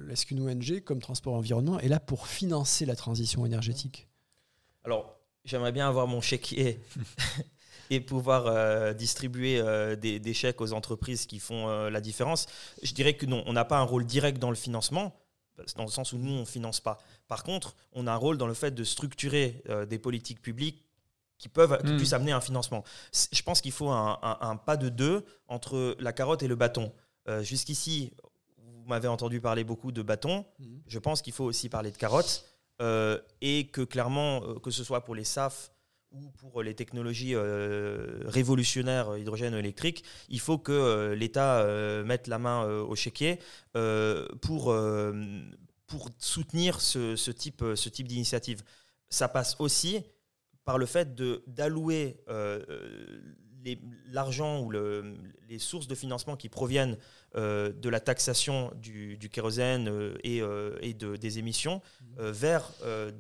est-ce 0.10 0.26
qu'une 0.26 0.48
ONG 0.48 0.82
comme 0.82 1.02
Transport 1.02 1.34
Environnement 1.34 1.80
est 1.80 1.90
là 1.90 2.00
pour 2.00 2.28
financer 2.28 2.86
la 2.86 2.96
transition 2.96 3.46
énergétique? 3.46 4.08
Alors, 4.86 5.18
j'aimerais 5.44 5.74
bien 5.74 5.88
avoir 5.88 6.08
mon 6.08 6.22
chéquier. 6.22 6.80
et 7.92 8.00
pouvoir 8.00 8.96
distribuer 8.96 9.62
des, 10.02 10.20
des, 10.20 10.34
chèques 10.34 10.60
aux 10.60 10.74
entreprises 10.74 11.28
qui 11.28 11.38
font 11.38 11.68
la 11.88 12.02
différence. 12.02 12.48
Je 12.82 12.94
dirais 12.94 13.14
que 13.14 13.28
non, 13.28 13.44
on 13.46 13.54
n'a 13.54 13.64
pas 13.64 13.78
un 13.78 13.84
rôle 13.84 14.06
direct 14.06 14.40
dans 14.40 14.50
le 14.50 14.56
financement, 14.56 15.14
dans 15.76 15.84
le 15.84 15.90
sens 15.90 16.14
où 16.14 16.18
nous, 16.18 16.32
on 16.32 16.42
ne 16.42 16.46
finance 16.46 16.80
pas. 16.80 17.00
Par 17.28 17.44
contre, 17.44 17.76
on 17.94 18.08
a 18.08 18.12
un 18.12 18.18
rôle 18.18 18.38
dans 18.38 18.48
le 18.48 18.54
fait 18.54 18.72
de 18.72 18.84
structurer 18.84 19.62
euh, 19.70 19.86
des 19.86 20.00
politiques 20.00 20.42
publiques 20.42 20.84
qui, 21.38 21.50
peuvent, 21.50 21.78
qui 21.84 21.92
hmm. 21.92 21.98
puissent 21.98 22.14
amener 22.14 22.32
un 22.32 22.42
financement. 22.42 22.84
Je 23.32 23.42
pense 23.42 23.62
qu'il 23.62 23.72
faut 23.72 23.90
un, 23.90 24.62
pas 24.66 24.78
de 24.78 24.90
deux 24.90 25.26
entre 25.48 25.96
la 26.00 26.14
carotte 26.14 26.44
et 26.44 26.48
le 26.48 26.56
bâton. 26.56 26.94
Euh, 27.28 27.44
jusqu'ici, 27.44 28.14
vous 28.58 28.86
m'avez 28.88 29.08
entendu 29.08 29.42
parler 29.42 29.64
beaucoup 29.64 29.92
de 29.92 30.02
bâton. 30.02 30.46
Hmm. 30.60 30.78
Je 30.88 31.00
pense 31.00 31.22
qu'il 31.22 31.34
faut 31.34 31.46
aussi 31.46 31.70
parler 31.70 31.92
de 31.92 31.98
carotte. 31.98 32.46
Euh, 32.82 33.22
et 33.40 33.68
que 33.68 33.82
clairement, 33.82 34.42
que 34.60 34.70
ce 34.70 34.84
soit 34.84 35.06
pour 35.06 35.16
les 35.16 35.24
SAF 35.24 35.72
ou 36.16 36.30
pour 36.38 36.64
les 36.64 36.74
technologies 36.74 37.36
euh, 37.36 38.22
révolutionnaires 38.26 39.10
euh, 39.10 39.20
hydrogène 39.20 39.54
électrique, 39.54 40.04
il 40.30 40.40
faut 40.40 40.58
que 40.58 40.72
euh, 40.72 41.16
l'État 41.16 41.66
mette 42.06 42.28
la 42.28 42.40
main 42.40 42.66
au 42.66 42.96
chéquier 42.96 43.40
pour, 44.42 44.76
pour 45.88 46.10
soutenir 46.20 46.82
ce, 46.82 47.16
ce 47.16 47.32
type, 47.32 47.64
ce 47.76 47.90
type 47.90 48.08
d'initiative. 48.08 48.64
Ça 49.10 49.28
passe 49.28 49.56
aussi 49.60 50.04
par 50.64 50.78
le 50.78 50.86
fait 50.86 51.16
d'allouer 51.48 52.18
l'argent 54.12 54.62
ou 54.62 54.70
le, 54.70 55.16
les 55.50 55.60
sources 55.60 55.88
de 55.88 55.96
financement 55.96 56.36
qui 56.36 56.50
proviennent 56.50 56.98
de 57.36 57.90
la 57.90 58.00
taxation 58.00 58.72
du, 58.76 59.18
du 59.18 59.30
kérosène 59.30 60.16
et, 60.24 60.42
et 60.82 60.94
de, 60.94 61.16
des 61.16 61.40
émissions 61.40 61.82
mmh. 62.02 62.30
vers 62.30 62.72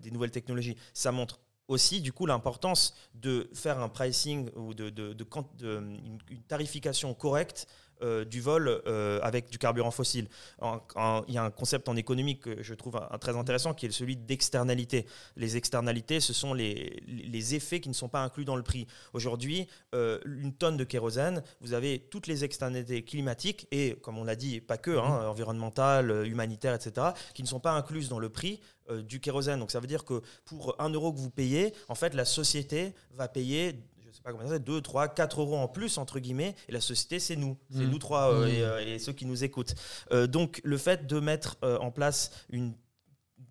des 0.01 0.11
nouvelles 0.11 0.31
technologies. 0.31 0.77
Ça 0.93 1.11
montre 1.11 1.39
aussi 1.67 2.01
du 2.01 2.13
coup 2.13 2.25
l'importance 2.25 2.93
de 3.13 3.49
faire 3.53 3.79
un 3.79 3.89
pricing 3.89 4.49
ou 4.55 4.73
de, 4.73 4.89
de, 4.89 5.15
une, 5.61 6.19
tarification 6.47 7.13
correcte 7.13 7.67
euh, 8.01 8.26
du 8.26 8.41
vol 8.41 8.81
euh, 8.88 9.19
avec 9.22 9.49
du 9.49 9.57
carburant 9.57 9.91
fossile. 9.91 10.27
il 10.61 11.34
y 11.34 11.38
a 11.38 11.43
un 11.43 11.51
concept 11.51 11.88
en 11.88 11.95
économie 11.95 12.38
que 12.39 12.61
je 12.61 12.73
trouve 12.73 12.99
très 13.22 13.38
intéressant 13.38 13.73
qui 13.73 13.85
est 13.85 13.91
celui 13.91 14.17
d'externalité. 14.17 15.05
Les 15.38 15.55
externalités, 15.55 16.19
ce 16.19 16.34
sont 16.34 16.53
les, 16.53 17.01
les, 17.07 17.55
effets 17.55 17.80
qui 17.80 17.88
ne 17.89 17.93
sont 17.93 18.09
pas 18.09 18.22
inclus 18.22 18.43
dans 18.43 18.57
le 18.57 18.63
prix. 18.63 18.85
Aujourd'hui, 19.13 19.67
euh, 19.93 20.19
une 20.26 20.53
tonne 20.53 20.77
de 20.77 20.84
kérosène, 20.84 21.41
vous 21.61 21.73
avez 21.73 21.99
toutes 21.99 22.27
les 22.27 22.43
externalités 22.43 23.03
climatiques 23.03 23.67
et, 23.72 23.95
comme 24.01 24.17
on 24.17 24.23
l'a 24.23 24.35
dit, 24.35 24.59
pas 24.59 24.77
que, 24.77 24.91
hein, 24.91 25.22
mmh. 25.22 25.30
environnementales, 25.30 26.27
humanitaires, 26.27 26.76
etc., 26.76 27.07
qui 27.34 27.43
ne 27.43 27.47
sont 27.47 27.59
pas 27.61 27.72
incluses 27.72 28.09
dans 28.09 28.19
le 28.19 28.30
prix 28.30 28.59
du 28.89 29.19
kérosène. 29.19 29.59
Donc 29.59 29.72
ça 29.72 29.80
veut 29.80 29.88
dire 29.88 30.03
que 30.03 30.22
pour 30.43 30.76
un 30.80 30.89
euro 30.89 31.13
que 31.13 31.17
vous 31.17 31.31
payez, 31.31 31.73
en 31.88 31.95
fait, 31.95 32.13
la 32.13 32.26
société 32.26 32.93
va 33.11 33.27
payer 33.27 33.80
pas 34.26 34.31
comment 34.31 34.49
ça, 34.49 34.57
2, 34.60 34.81
3, 34.81 35.10
4 35.10 35.41
euros 35.41 35.57
en 35.57 35.68
plus, 35.68 35.99
entre 35.99 36.19
guillemets, 36.19 36.56
et 36.68 36.72
la 36.72 36.81
société, 36.81 37.19
c'est 37.19 37.35
nous, 37.35 37.57
c'est 37.69 37.84
mmh. 37.84 37.89
nous 37.89 37.99
trois 37.99 38.34
euh, 38.34 38.47
mmh. 38.47 38.49
euh, 38.49 38.95
et, 38.95 38.99
ceux 38.99 39.14
qui 39.14 39.26
nous 39.27 39.43
écoutent. 39.43 39.76
Euh, 40.11 40.26
donc, 40.26 40.61
le 40.64 40.77
fait 40.77 41.06
de 41.06 41.19
mettre 41.19 41.57
en 41.61 41.91
place 41.91 42.31
une 42.49 42.73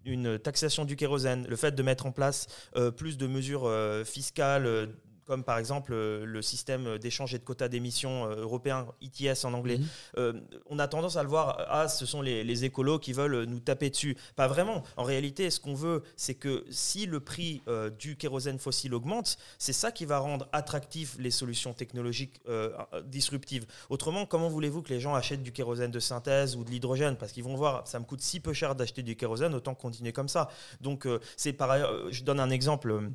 une 0.07 0.39
taxation 0.39 0.85
du 0.85 0.97
kérosène, 0.97 1.47
le 1.49 1.57
fait 1.57 1.75
de 1.75 1.83
mettre 1.83 2.05
en 2.05 2.13
place 2.13 2.47
plus 2.99 3.17
de 3.17 3.27
mesures 3.27 3.71
fiscales, 4.05 4.91
comme 5.27 5.45
par 5.45 5.59
exemple 5.59 5.93
euh, 5.93 6.25
le 6.25 6.43
système 6.43 6.99
d'échange 6.99 7.35
et 7.35 7.39
de 7.39 7.45
quotas 7.45 7.69
d'émissions 7.69 8.27
euh, 8.27 8.37
européen, 8.43 8.87
ETS 9.03 9.45
en 9.45 9.55
anglais, 9.55 9.79
mhm. 9.79 9.87
euh, 10.19 10.33
on 10.67 10.79
a 10.79 10.89
tendance 10.89 11.17
à 11.17 11.23
le 11.23 11.29
voir, 11.29 11.65
ah, 11.69 11.89
ce 11.89 12.07
sont 12.07 12.23
les, 12.23 12.65
écolos 12.65 12.99
qui 12.99 13.13
veulent 13.13 13.45
nous 13.45 13.59
taper 13.59 13.91
dessus. 13.91 14.17
Pas 14.37 14.47
vraiment. 14.47 14.85
En 14.97 15.03
réalité, 15.03 15.51
ce 15.51 15.59
qu'on 15.59 15.75
veut, 15.75 16.03
c'est 16.17 16.35
que 16.35 16.65
si 16.71 17.05
le 17.05 17.19
prix 17.19 17.63
du 17.99 18.17
kérosène 18.17 18.59
fossile 18.59 18.95
augmente, 18.95 19.37
c'est 19.59 19.73
ça 19.73 19.91
qui 19.91 20.05
va 20.05 20.19
rendre 20.19 20.49
attractif 20.53 21.17
les 21.19 21.33
solutions 21.33 21.75
technologiques 21.75 22.41
disruptives. 23.05 23.67
Autrement, 23.91 24.25
comment 24.25 24.49
voulez-vous 24.49 24.83
que 24.83 24.91
les 24.91 25.01
gens 25.01 25.15
achètent 25.15 25.43
du 25.43 25.51
kérosène 25.51 25.91
de 25.91 25.99
synthèse 25.99 26.55
ou 26.55 26.63
de 26.63 26.71
l'hydrogène? 26.71 27.17
Parce 27.17 27.33
qu'ils 27.33 27.43
vont 27.43 27.57
voir, 27.57 27.87
ça 27.89 27.99
me 27.99 28.05
coûte 28.05 28.21
si 28.21 28.39
peu 28.39 28.53
cher 28.53 28.77
d'acheter 28.77 29.03
du 29.03 29.17
kérosène, 29.17 29.55
autant 29.55 29.75
continuer 29.75 30.13
comme 30.13 30.29
ça. 30.29 30.49
Donc, 30.81 31.09
c'est 31.37 31.53
par 31.53 31.73
ailleurs, 31.73 32.13
je 32.13 32.23
donne 32.23 32.39
un 32.39 32.51
exemple 32.51 33.11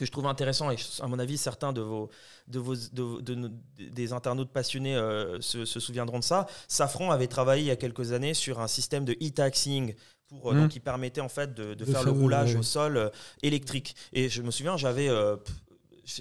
que 0.00 0.06
je 0.06 0.12
trouve 0.12 0.26
intéressant, 0.26 0.70
et 0.70 0.76
à 1.00 1.06
mon 1.08 1.18
avis, 1.18 1.36
certains 1.36 1.74
de 1.74 1.82
vos, 1.82 2.08
de 2.48 2.58
vos, 2.58 2.74
de, 2.74 3.52
des 3.78 4.14
internautes 4.14 4.50
passionnés 4.50 4.96
euh, 4.96 5.38
se, 5.42 5.66
souviendront 5.66 6.20
de 6.20 6.24
ça. 6.24 6.46
Safran 6.68 7.10
avait 7.10 7.26
travaillé 7.26 7.64
il 7.64 7.66
y 7.66 7.70
a 7.70 7.76
quelques 7.76 8.12
années 8.12 8.32
sur 8.32 8.60
un 8.60 8.66
système 8.66 9.04
de 9.04 9.12
e-taxing 9.12 9.94
pour, 10.28 10.52
euh, 10.52 10.54
mmh. 10.54 10.68
qui 10.68 10.80
permettait 10.80 11.20
en 11.20 11.28
fait 11.28 11.52
de, 11.52 11.84
faire 11.84 12.02
le 12.02 12.12
roulage 12.12 12.54
au 12.56 12.62
sol 12.62 12.96
euh, 12.96 13.10
électrique. 13.42 13.94
Et 14.14 14.30
je 14.30 14.40
me 14.40 14.50
souviens, 14.50 14.78
j'avais 14.78 15.10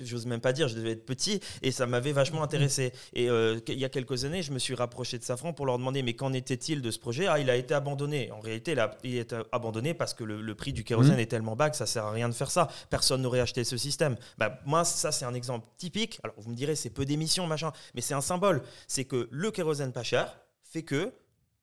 j'ose 0.03 0.25
même 0.25 0.41
pas 0.41 0.53
dire, 0.53 0.67
je 0.67 0.75
devais 0.75 0.91
être 0.91 1.05
petit, 1.05 1.39
et 1.61 1.71
ça 1.71 1.85
m'avait 1.85 2.11
vachement 2.11 2.43
intéressé. 2.43 2.93
Et 3.13 3.29
euh, 3.29 3.59
il 3.67 3.79
y 3.79 3.85
a 3.85 3.89
quelques 3.89 4.25
années, 4.25 4.41
je 4.41 4.51
me 4.51 4.59
suis 4.59 4.75
rapproché 4.75 5.17
de 5.17 5.23
Safran 5.23 5.53
pour 5.53 5.65
leur 5.65 5.77
demander, 5.77 6.03
mais 6.03 6.13
qu'en 6.13 6.33
était-il 6.33 6.81
de 6.81 6.91
ce 6.91 6.99
projet? 6.99 7.27
Ah, 7.27 7.39
il 7.39 7.49
a 7.49 7.55
été 7.55 7.73
abandonné. 7.73 8.31
En 8.31 8.39
réalité, 8.39 8.71
il 8.73 8.79
a, 8.79 8.97
été 9.03 9.41
abandonné 9.51 9.93
parce 9.93 10.13
que 10.13 10.23
le, 10.23 10.55
prix 10.55 10.73
du 10.73 10.83
kérosène 10.83 11.17
mmh. 11.17 11.19
est 11.19 11.25
tellement 11.27 11.55
bas 11.55 11.69
que 11.69 11.77
ça 11.77 11.85
sert 11.85 12.05
à 12.05 12.11
rien 12.11 12.27
de 12.27 12.33
faire 12.33 12.51
ça. 12.51 12.67
Personne 12.89 13.21
n'aurait 13.21 13.39
acheté 13.39 13.63
ce 13.63 13.77
système. 13.77 14.17
Bah, 14.37 14.59
moi, 14.65 14.83
ça, 14.83 15.11
c'est 15.11 15.25
un 15.25 15.33
exemple 15.33 15.67
typique. 15.77 16.19
Alors, 16.23 16.35
vous 16.37 16.49
me 16.49 16.55
direz, 16.55 16.75
c'est 16.75 16.89
peu 16.89 17.05
d'émissions, 17.05 17.47
machin, 17.47 17.71
mais 17.95 18.01
c'est 18.01 18.13
un 18.13 18.21
symbole. 18.21 18.61
C'est 18.87 19.05
que 19.05 19.27
le 19.31 19.51
kérosène 19.51 19.93
pas 19.93 20.03
cher 20.03 20.37
fait 20.63 20.83
que 20.83 21.13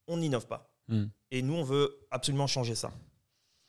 on 0.08 0.16
n'innove 0.16 0.46
pas. 0.46 0.70
Mmh. 0.88 1.04
Et 1.32 1.42
nous, 1.42 1.54
on 1.54 1.64
veut 1.64 2.06
absolument 2.10 2.46
changer 2.46 2.74
ça. 2.74 2.92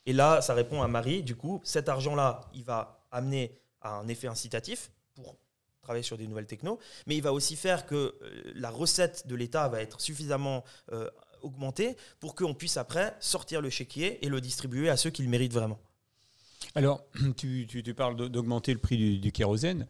Et 0.05 0.13
là, 0.13 0.41
ça 0.41 0.53
répond 0.53 0.81
à 0.81 0.87
Marie. 0.87 1.21
Du 1.21 1.35
coup, 1.35 1.59
cet 1.63 1.89
argent-là, 1.89 2.41
il 2.53 2.63
va 2.63 3.05
amener 3.11 3.59
un 3.93 4.07
effet 4.07 4.27
incitatif 4.27 4.91
pour 5.15 5.35
travailler 5.87 6.03
sur 6.03 6.17
des 6.17 6.27
nouvelles 6.27 6.47
technos, 6.47 6.79
mais 7.05 7.15
il 7.15 7.21
va 7.21 7.31
aussi 7.31 7.55
faire 7.55 7.85
que 7.85 7.95
euh, 7.95 8.51
la 8.55 8.69
recette 8.69 9.25
de 9.25 9.35
l'État 9.35 9.69
va 9.69 9.81
être 9.81 10.01
suffisamment 10.01 10.65
euh, 10.91 11.09
augmentée 11.41 11.95
pour 12.19 12.35
qu'on 12.35 12.53
puisse 12.53 12.75
après 12.75 13.15
sortir 13.21 13.61
le 13.61 13.69
chéquier 13.69 14.23
et 14.25 14.27
le 14.27 14.41
distribuer 14.41 14.89
à 14.89 14.97
ceux 14.97 15.11
qui 15.11 15.23
le 15.23 15.29
méritent 15.29 15.53
vraiment. 15.53 15.79
Alors, 16.75 17.05
tu, 17.37 17.65
parles 17.95 18.17
d'augmenter 18.29 18.73
le 18.73 18.79
prix 18.79 19.17
du, 19.17 19.31
kérosène. 19.31 19.87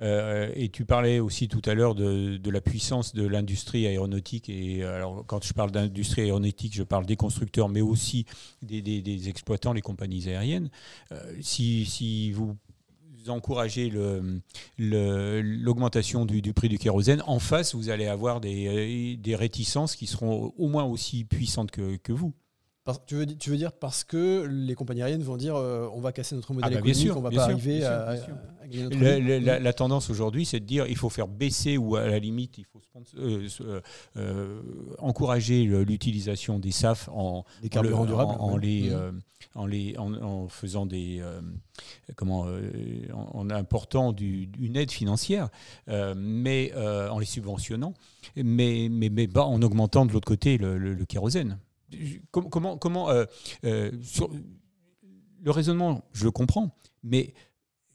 Euh, 0.00 0.52
et 0.54 0.68
tu 0.68 0.84
parlais 0.84 1.18
aussi 1.18 1.48
tout 1.48 1.62
à 1.64 1.74
l'heure 1.74 1.96
de, 1.96 2.50
la 2.50 2.60
puissance 2.60 3.14
de 3.14 3.26
l'industrie 3.26 3.86
aéronautique. 3.86 4.48
Et 4.50 4.84
alors, 4.84 5.24
quand 5.26 5.42
je 5.42 5.52
parle 5.54 5.72
d'industrie 5.72 6.22
aéronautique, 6.22 6.74
je 6.74 6.84
parle 6.84 7.06
des 7.06 7.16
constructeurs, 7.16 7.68
mais 7.68 7.80
aussi 7.80 8.26
des, 8.62 9.28
exploitants, 9.28 9.72
les 9.72 9.80
compagnies 9.80 10.28
aériennes. 10.28 10.70
si, 11.40 11.86
si, 11.86 12.30
vous 12.32 12.56
encourager 13.30 13.92
l'augmentation 14.78 16.24
du, 16.24 16.52
prix 16.52 16.68
du 16.68 16.78
kérosène, 16.78 17.22
en 17.26 17.38
face, 17.38 17.74
vous 17.74 17.90
allez 17.90 18.06
avoir 18.06 18.40
des, 18.40 19.16
des 19.16 19.36
réticences 19.36 19.96
qui 19.96 20.06
seront 20.06 20.52
au 20.56 20.68
moins 20.68 20.84
aussi 20.84 21.24
puissantes 21.24 21.70
que 21.70 22.12
vous. 22.12 22.32
Tu, 23.06 23.16
veux, 23.16 23.26
tu 23.26 23.50
veux 23.50 23.56
dire 23.56 23.72
parce 23.72 24.04
que 24.04 24.46
les 24.46 24.74
compagnies 24.74 25.02
aériennes 25.02 25.22
vont 25.22 25.36
dire 25.36 25.56
euh, 25.56 25.88
on 25.92 26.00
va 26.00 26.12
casser 26.12 26.34
notre 26.34 26.52
modèle 26.52 26.70
ah 26.72 26.80
bah 26.80 26.88
économique, 26.88 27.16
on 27.16 27.20
va 27.20 27.30
pas 27.30 27.44
arriver 27.44 27.84
à, 27.84 28.14
la, 29.58 29.72
tendance 29.72 30.10
aujourd'hui, 30.10 30.44
c'est 30.44 30.60
de 30.60 30.64
dire 30.64 30.86
il 30.86 30.96
faut 30.96 31.10
faire 31.10 31.28
baisser 31.28 31.76
ou 31.76 31.96
à 31.96 32.06
la 32.06 32.18
limite 32.18 32.58
il 32.58 32.64
faut 32.64 32.80
euh, 33.18 33.48
euh, 34.16 34.60
encourager 34.98 35.64
l'utilisation 35.64 36.58
des 36.58 36.72
SAF 36.72 37.08
en, 37.12 37.44
des 37.62 37.68
carburants 37.68 38.06
durables, 38.06 38.36
en, 38.38 38.56
les, 38.56 38.90
mmh 38.90 39.20
en, 39.54 39.66
les, 39.66 39.96
en, 39.98 40.48
faisant 40.48 40.86
des. 40.86 41.18
Euh, 41.20 41.40
comment. 42.16 42.46
Euh, 42.46 43.06
en, 43.12 43.50
important 43.50 44.12
du, 44.12 44.48
une 44.58 44.76
aide 44.76 44.90
financière, 44.90 45.48
euh, 45.88 46.14
mais 46.16 46.72
en 46.74 47.18
les 47.18 47.26
subventionnant, 47.26 47.94
mais, 48.36 48.88
mais, 48.90 49.08
mais 49.08 49.28
en 49.38 49.62
augmentant 49.62 50.06
de 50.06 50.12
l'autre 50.12 50.28
côté 50.28 50.58
le, 50.58 51.04
kérosène. 51.06 51.58
Comment. 52.30 52.76
comment 52.76 53.08
sur, 54.02 54.30
le 55.40 55.50
raisonnement, 55.50 56.04
je 56.12 56.24
le 56.24 56.30
comprends, 56.30 56.76
mais 57.02 57.32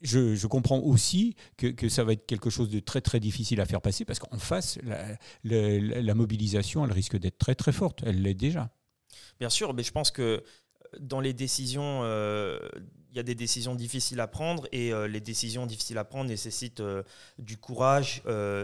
je, 0.04 0.46
comprends 0.46 0.78
aussi 0.80 1.34
que, 1.56 1.88
ça 1.88 2.04
va 2.04 2.12
être 2.12 2.26
quelque 2.26 2.50
chose 2.50 2.68
de 2.68 2.80
très 2.80 3.00
très 3.00 3.20
difficile 3.20 3.60
à 3.60 3.66
faire 3.66 3.80
passer 3.80 4.04
parce 4.04 4.18
qu'en 4.18 4.38
face, 4.38 4.78
la, 4.82 6.02
la, 6.02 6.14
mobilisation, 6.14 6.84
elle 6.84 6.92
risque 6.92 7.16
d'être 7.16 7.38
très 7.38 7.54
très 7.54 7.72
forte. 7.72 8.02
Elle 8.04 8.22
l'est 8.22 8.34
déjà. 8.34 8.70
Bien 9.40 9.48
sûr, 9.50 9.74
mais 9.74 9.82
je 9.82 9.92
pense 9.92 10.10
que 10.10 10.44
dans 11.00 11.20
les 11.20 11.32
décisions, 11.32 12.02
euh, 12.04 12.58
il 13.14 13.18
y 13.18 13.20
a 13.20 13.22
des 13.22 13.36
décisions 13.36 13.76
difficiles 13.76 14.18
à 14.18 14.26
prendre 14.26 14.66
et 14.72 14.92
euh, 14.92 15.06
les 15.06 15.20
décisions 15.20 15.66
difficiles 15.66 15.98
à 15.98 16.04
prendre 16.04 16.28
nécessitent 16.28 16.80
euh, 16.80 17.04
du 17.38 17.56
courage 17.56 18.22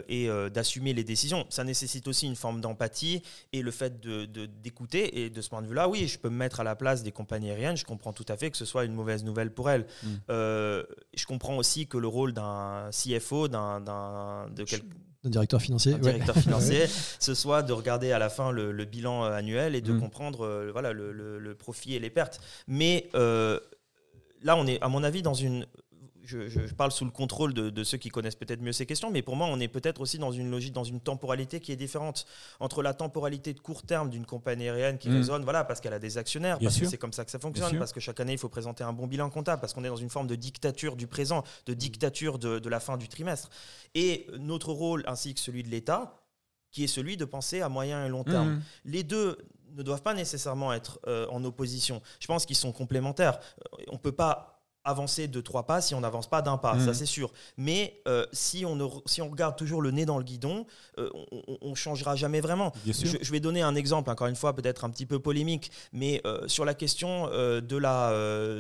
et 0.09 0.28
d'assumer 0.52 0.93
les 0.93 1.05
décisions. 1.05 1.47
Ça 1.51 1.64
nécessite 1.64 2.09
aussi 2.09 2.27
une 2.27 2.36
forme 2.36 2.60
d'empathie 2.60 3.22
et 3.52 3.62
le 3.62 3.70
fait 3.70 4.01
d'écouter. 4.62 5.10
De, 5.10 5.18
et 5.18 5.31
de 5.31 5.40
ce 5.40 5.48
point 5.48 5.62
de 5.62 5.66
vue-là, 5.66 5.89
oui, 5.89 6.09
je 6.09 6.18
peux 6.18 6.28
me 6.28 6.36
mettre 6.36 6.60
à 6.60 6.64
la 6.64 6.74
place 6.74 7.02
des 7.02 7.12
compagnies 7.12 7.51
aériennes. 7.51 7.77
Je 7.77 7.85
comprends 7.85 8.12
tout 8.12 8.27
à 8.28 8.36
fait 8.36 8.51
que 8.51 8.56
ce 8.56 8.64
soit 8.64 8.85
une 8.85 8.94
mauvaise 8.94 9.24
nouvelle 9.24 9.52
pour 9.52 9.70
elles. 9.70 9.86
Mm. 10.02 10.09
je 10.28 11.27
comprends 11.27 11.56
aussi 11.56 11.86
que 11.86 11.98
le 11.98 12.09
rôle 12.09 12.32
d'un 12.32 12.90
CFO, 12.90 13.48
d'un 13.48 13.81
de 13.81 14.64
d'un 15.22 15.31
directeur 15.31 15.60
financier, 15.60 15.94
directeur 15.94 16.36
financier, 16.36 16.86
ce 17.18 17.35
soit 17.35 17.62
de 17.62 17.72
regarder 17.72 18.12
à 18.12 18.18
la 18.18 18.31
fin 18.31 18.51
le, 18.52 18.85
bilan 18.85 19.24
euh, 19.24 19.32
annuel 19.32 19.74
et 19.74 19.81
de 19.81 19.93
mm. 19.93 20.01
comprendre 20.01 20.47
euh, 20.47 20.70
voilà, 20.72 20.93
le, 20.93 21.55
profit 21.59 21.94
et 21.94 21.98
les 21.98 22.10
pertes. 22.10 22.40
Mais 22.66 23.09
euh, 23.14 23.60
là, 24.42 24.56
on 24.56 24.66
est, 24.66 24.80
à 24.82 24.88
mon 24.88 25.02
avis, 25.02 25.22
dans 25.22 25.34
une 25.34 25.66
je, 26.24 26.74
parle 26.74 26.92
sous 26.92 27.04
le 27.04 27.10
contrôle 27.10 27.54
de, 27.54 27.84
ceux 27.84 27.98
qui 27.98 28.08
connaissent 28.08 28.36
peut-être 28.36 28.60
mieux 28.60 28.72
ces 28.72 28.86
questions, 28.86 29.10
mais 29.10 29.22
pour 29.22 29.36
moi, 29.36 29.46
on 29.50 29.58
est 29.60 29.68
peut-être 29.68 30.00
aussi 30.00 30.18
dans 30.18 30.32
une 30.32 30.50
logique, 30.50 30.72
dans 30.72 30.84
une 30.84 31.00
temporalité 31.00 31.60
qui 31.60 31.72
est 31.72 31.76
différente 31.76 32.26
entre 32.58 32.82
la 32.82 32.94
temporalité 32.94 33.52
de 33.52 33.60
court 33.60 33.82
terme 33.82 34.10
d'une 34.10 34.26
compagnie 34.26 34.68
aérienne 34.68 34.98
qui 34.98 35.08
mmh. 35.08 35.16
résonne, 35.16 35.44
voilà, 35.44 35.64
parce 35.64 35.80
qu'elle 35.80 35.92
a 35.92 35.98
des 35.98 36.18
actionnaires, 36.18 36.58
parce 36.58 36.78
que 36.78 36.86
c'est 36.86 36.98
comme 36.98 37.12
ça 37.12 37.24
que 37.24 37.30
ça 37.30 37.38
fonctionne, 37.38 37.78
parce 37.78 37.92
que 37.92 38.00
chaque 38.00 38.20
année, 38.20 38.32
il 38.32 38.38
faut 38.38 38.48
présenter 38.48 38.84
un 38.84 38.92
bon 38.92 39.06
bilan 39.06 39.30
comptable, 39.30 39.60
parce 39.60 39.72
qu'on 39.72 39.84
est 39.84 39.88
dans 39.88 39.96
une 39.96 40.10
forme 40.10 40.26
de 40.26 40.36
dictature 40.36 40.96
du 40.96 41.06
présent, 41.06 41.44
de 41.66 41.74
dictature 41.74 42.38
de, 42.38 42.68
la 42.68 42.80
fin 42.80 42.96
du 42.96 43.08
trimestre. 43.08 43.50
Et 43.94 44.26
notre 44.38 44.72
rôle, 44.72 45.02
ainsi 45.06 45.34
que 45.34 45.40
celui 45.40 45.62
de 45.62 45.68
l'État, 45.68 46.16
qui 46.70 46.84
est 46.84 46.88
celui 46.88 47.16
de 47.16 47.24
penser 47.24 47.62
à 47.62 47.68
moyen 47.68 48.06
et 48.06 48.08
long 48.08 48.22
terme. 48.22 48.50
Mmh. 48.50 48.62
Les 48.84 49.02
deux 49.02 49.38
ne 49.76 49.82
doivent 49.82 50.02
pas 50.02 50.14
nécessairement 50.14 50.72
être 50.72 51.01
euh, 51.06 51.26
en 51.30 51.44
opposition. 51.44 52.02
Je 52.18 52.26
pense 52.26 52.47
qu'ils 52.47 52.56
sont 52.56 52.72
complémentaires. 52.72 53.38
Euh, 53.78 53.84
on 53.88 53.94
ne 53.94 53.98
peut 53.98 54.12
pas 54.12 54.60
avancer 54.84 55.28
de 55.28 55.40
trois 55.40 55.66
pas 55.66 55.80
si 55.80 55.94
on 55.94 56.01
n'avance 56.01 56.28
pas 56.28 56.42
d'un 56.42 56.56
pas, 56.56 56.78
ça 56.78 56.90
mmh. 56.90 56.94
c'est 56.94 57.06
sûr. 57.06 57.32
Mais 57.56 58.01
euh, 58.09 58.26
si, 58.32 58.64
on 58.64 59.02
si 59.06 59.20
on 59.20 59.28
regarde 59.30 59.56
toujours 59.56 59.82
le 59.82 59.90
nez 59.90 60.06
dans 60.06 60.18
le 60.18 60.24
guidon, 60.24 60.66
euh, 60.98 61.10
on 61.60 61.70
ne 61.70 61.74
changera 61.74 62.16
jamais 62.16 62.40
vraiment. 62.40 62.72
Je, 62.86 63.30
vais 63.30 63.40
donner 63.40 63.62
un 63.62 63.74
exemple, 63.74 64.10
encore 64.10 64.26
une 64.26 64.36
fois 64.36 64.55
peut-être 64.55 64.84
un 64.84 64.90
petit 64.90 65.06
peu 65.06 65.18
polémique, 65.18 65.70
mais 65.92 66.20
euh, 66.24 66.48
sur 66.48 66.64
la 66.64 66.74
question 66.74 67.26
de, 67.28 67.76
la, 67.76 68.12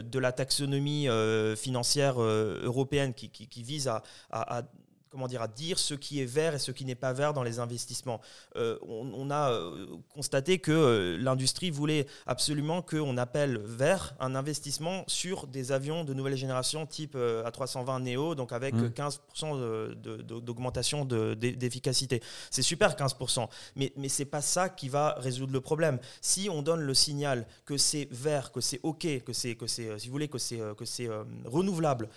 de 0.02 0.18
la 0.18 0.32
taxonomie 0.32 1.08
financière 1.56 2.20
européenne 2.20 3.14
qui, 3.14 3.30
qui, 3.30 3.62
vise 3.62 3.88
à, 3.88 4.02
à 4.30 4.62
comment 5.10 5.26
dire, 5.26 5.42
à 5.42 5.48
dire 5.48 5.78
ce 5.78 5.94
qui 5.94 6.20
est 6.20 6.26
vert 6.26 6.54
et 6.54 6.58
ce 6.58 6.70
qui 6.70 6.84
n'est 6.84 6.94
pas 6.94 7.12
vert 7.12 7.32
dans 7.32 7.42
les 7.42 7.58
investissements. 7.58 8.20
Euh, 8.56 8.78
on, 8.82 9.30
a 9.30 9.50
euh, 9.50 9.86
constaté 10.14 10.58
que 10.58 10.70
euh, 10.70 11.16
l'industrie 11.18 11.70
voulait 11.70 12.06
absolument 12.26 12.80
qu'on 12.80 13.16
appelle 13.16 13.58
vert 13.58 14.14
un 14.20 14.34
investissement 14.34 15.04
sur 15.08 15.46
des 15.46 15.72
avions 15.72 16.04
de 16.04 16.14
nouvelle 16.14 16.36
génération 16.36 16.86
type 16.86 17.16
A320 17.16 18.02
Neo, 18.02 18.34
donc 18.34 18.52
avec 18.52 18.74
15% 18.74 19.18
mmh. 19.42 20.40
d'augmentation 20.40 21.04
d'efficacité. 21.04 22.22
C'est 22.50 22.62
super 22.62 22.94
15%, 22.94 23.48
mais, 23.76 23.92
mais 23.96 24.08
ce 24.08 24.22
n'est 24.22 24.26
pas 24.26 24.40
ça 24.40 24.68
qui 24.68 24.88
va 24.88 25.14
résoudre 25.18 25.52
le 25.52 25.60
problème. 25.60 25.98
Si 26.20 26.48
on 26.50 26.62
donne 26.62 26.80
le 26.80 26.94
signal 26.94 27.46
que 27.64 27.76
c'est 27.76 28.08
vert, 28.10 28.52
que 28.52 28.60
c'est 28.60 28.80
OK, 28.84 29.06
que 29.24 29.32
c'est, 29.32 29.56
que 29.56 29.66
c'est 29.66 29.98
si 29.98 30.06
vous 30.06 30.12
voulez, 30.12 30.28
que 30.28 30.38
c'est, 30.38 30.60
que 30.76 30.84
c'est 30.84 31.08
renouvelable, 31.46 32.08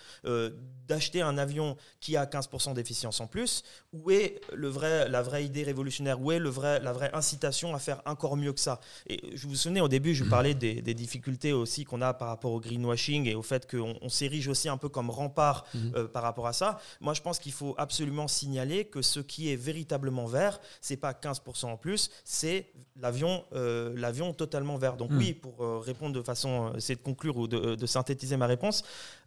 d'acheter 0.86 1.22
un 1.22 1.38
avion 1.38 1.76
qui 2.00 2.16
a 2.16 2.26
15% 2.26 2.74
d'efficacité, 2.74 2.83
en 3.20 3.26
plus 3.26 3.62
Où 3.92 4.10
est 4.10 4.40
le 4.52 4.68
vrai, 4.68 5.08
la 5.08 5.22
vraie 5.22 5.44
idée 5.44 5.62
révolutionnaire 5.62 6.20
Où 6.20 6.32
est 6.32 6.38
le 6.38 6.48
vrai, 6.48 6.80
la 6.80 6.92
vraie 6.92 7.10
incitation 7.14 7.74
à 7.74 7.78
faire 7.78 8.02
encore 8.06 8.36
mieux 8.36 8.52
que 8.52 8.60
ça? 8.60 8.80
Et 9.06 9.36
je 9.36 9.46
vous 9.46 9.54
souvenez, 9.54 9.80
au 9.80 9.88
début, 9.88 10.14
je 10.14 10.24
parlais 10.24 10.54
des, 10.54 10.94
difficultés 10.94 11.52
aussi 11.52 11.84
qu'on 11.84 12.00
a 12.02 12.14
par 12.14 12.28
rapport 12.28 12.52
au 12.52 12.60
greenwashing 12.60 13.26
et 13.26 13.34
au 13.34 13.42
fait 13.42 13.68
qu'on 13.68 13.96
on, 14.00 14.08
s'érige 14.08 14.46
aussi 14.48 14.68
un 14.68 14.76
peu 14.76 14.88
comme 14.88 15.10
rempart 15.10 15.66
mhm. 15.74 15.92
euh, 15.96 16.08
par 16.08 16.22
rapport 16.22 16.46
à 16.46 16.52
ça. 16.52 16.78
Moi, 17.00 17.14
je 17.14 17.20
pense 17.20 17.38
qu'il 17.38 17.52
faut 17.52 17.74
absolument 17.78 18.28
signaler 18.28 18.84
que 18.84 19.02
ce 19.02 19.18
qui 19.20 19.50
est 19.50 19.56
véritablement 19.56 20.26
vert, 20.26 20.60
c'est 20.80 20.96
pas 20.96 21.12
15% 21.12 21.66
en 21.66 21.76
plus, 21.76 22.10
c'est 22.24 22.72
l'avion 23.00 23.44
euh, 23.54 23.92
l'avion 23.96 24.32
totalement 24.32 24.76
vert. 24.76 24.96
Donc 24.96 25.10
mhm. 25.10 25.18
oui, 25.18 25.34
pour 25.34 25.64
euh, 25.64 25.78
répondre 25.78 26.14
de 26.14 26.22
façon, 26.22 26.72
essayer 26.76 26.96
de 26.96 27.02
conclure 27.02 27.36
ou 27.36 27.48
de, 27.48 27.74
de 27.74 27.86
synthétiser 27.86 28.36
ma 28.36 28.46
réponse, 28.46 28.84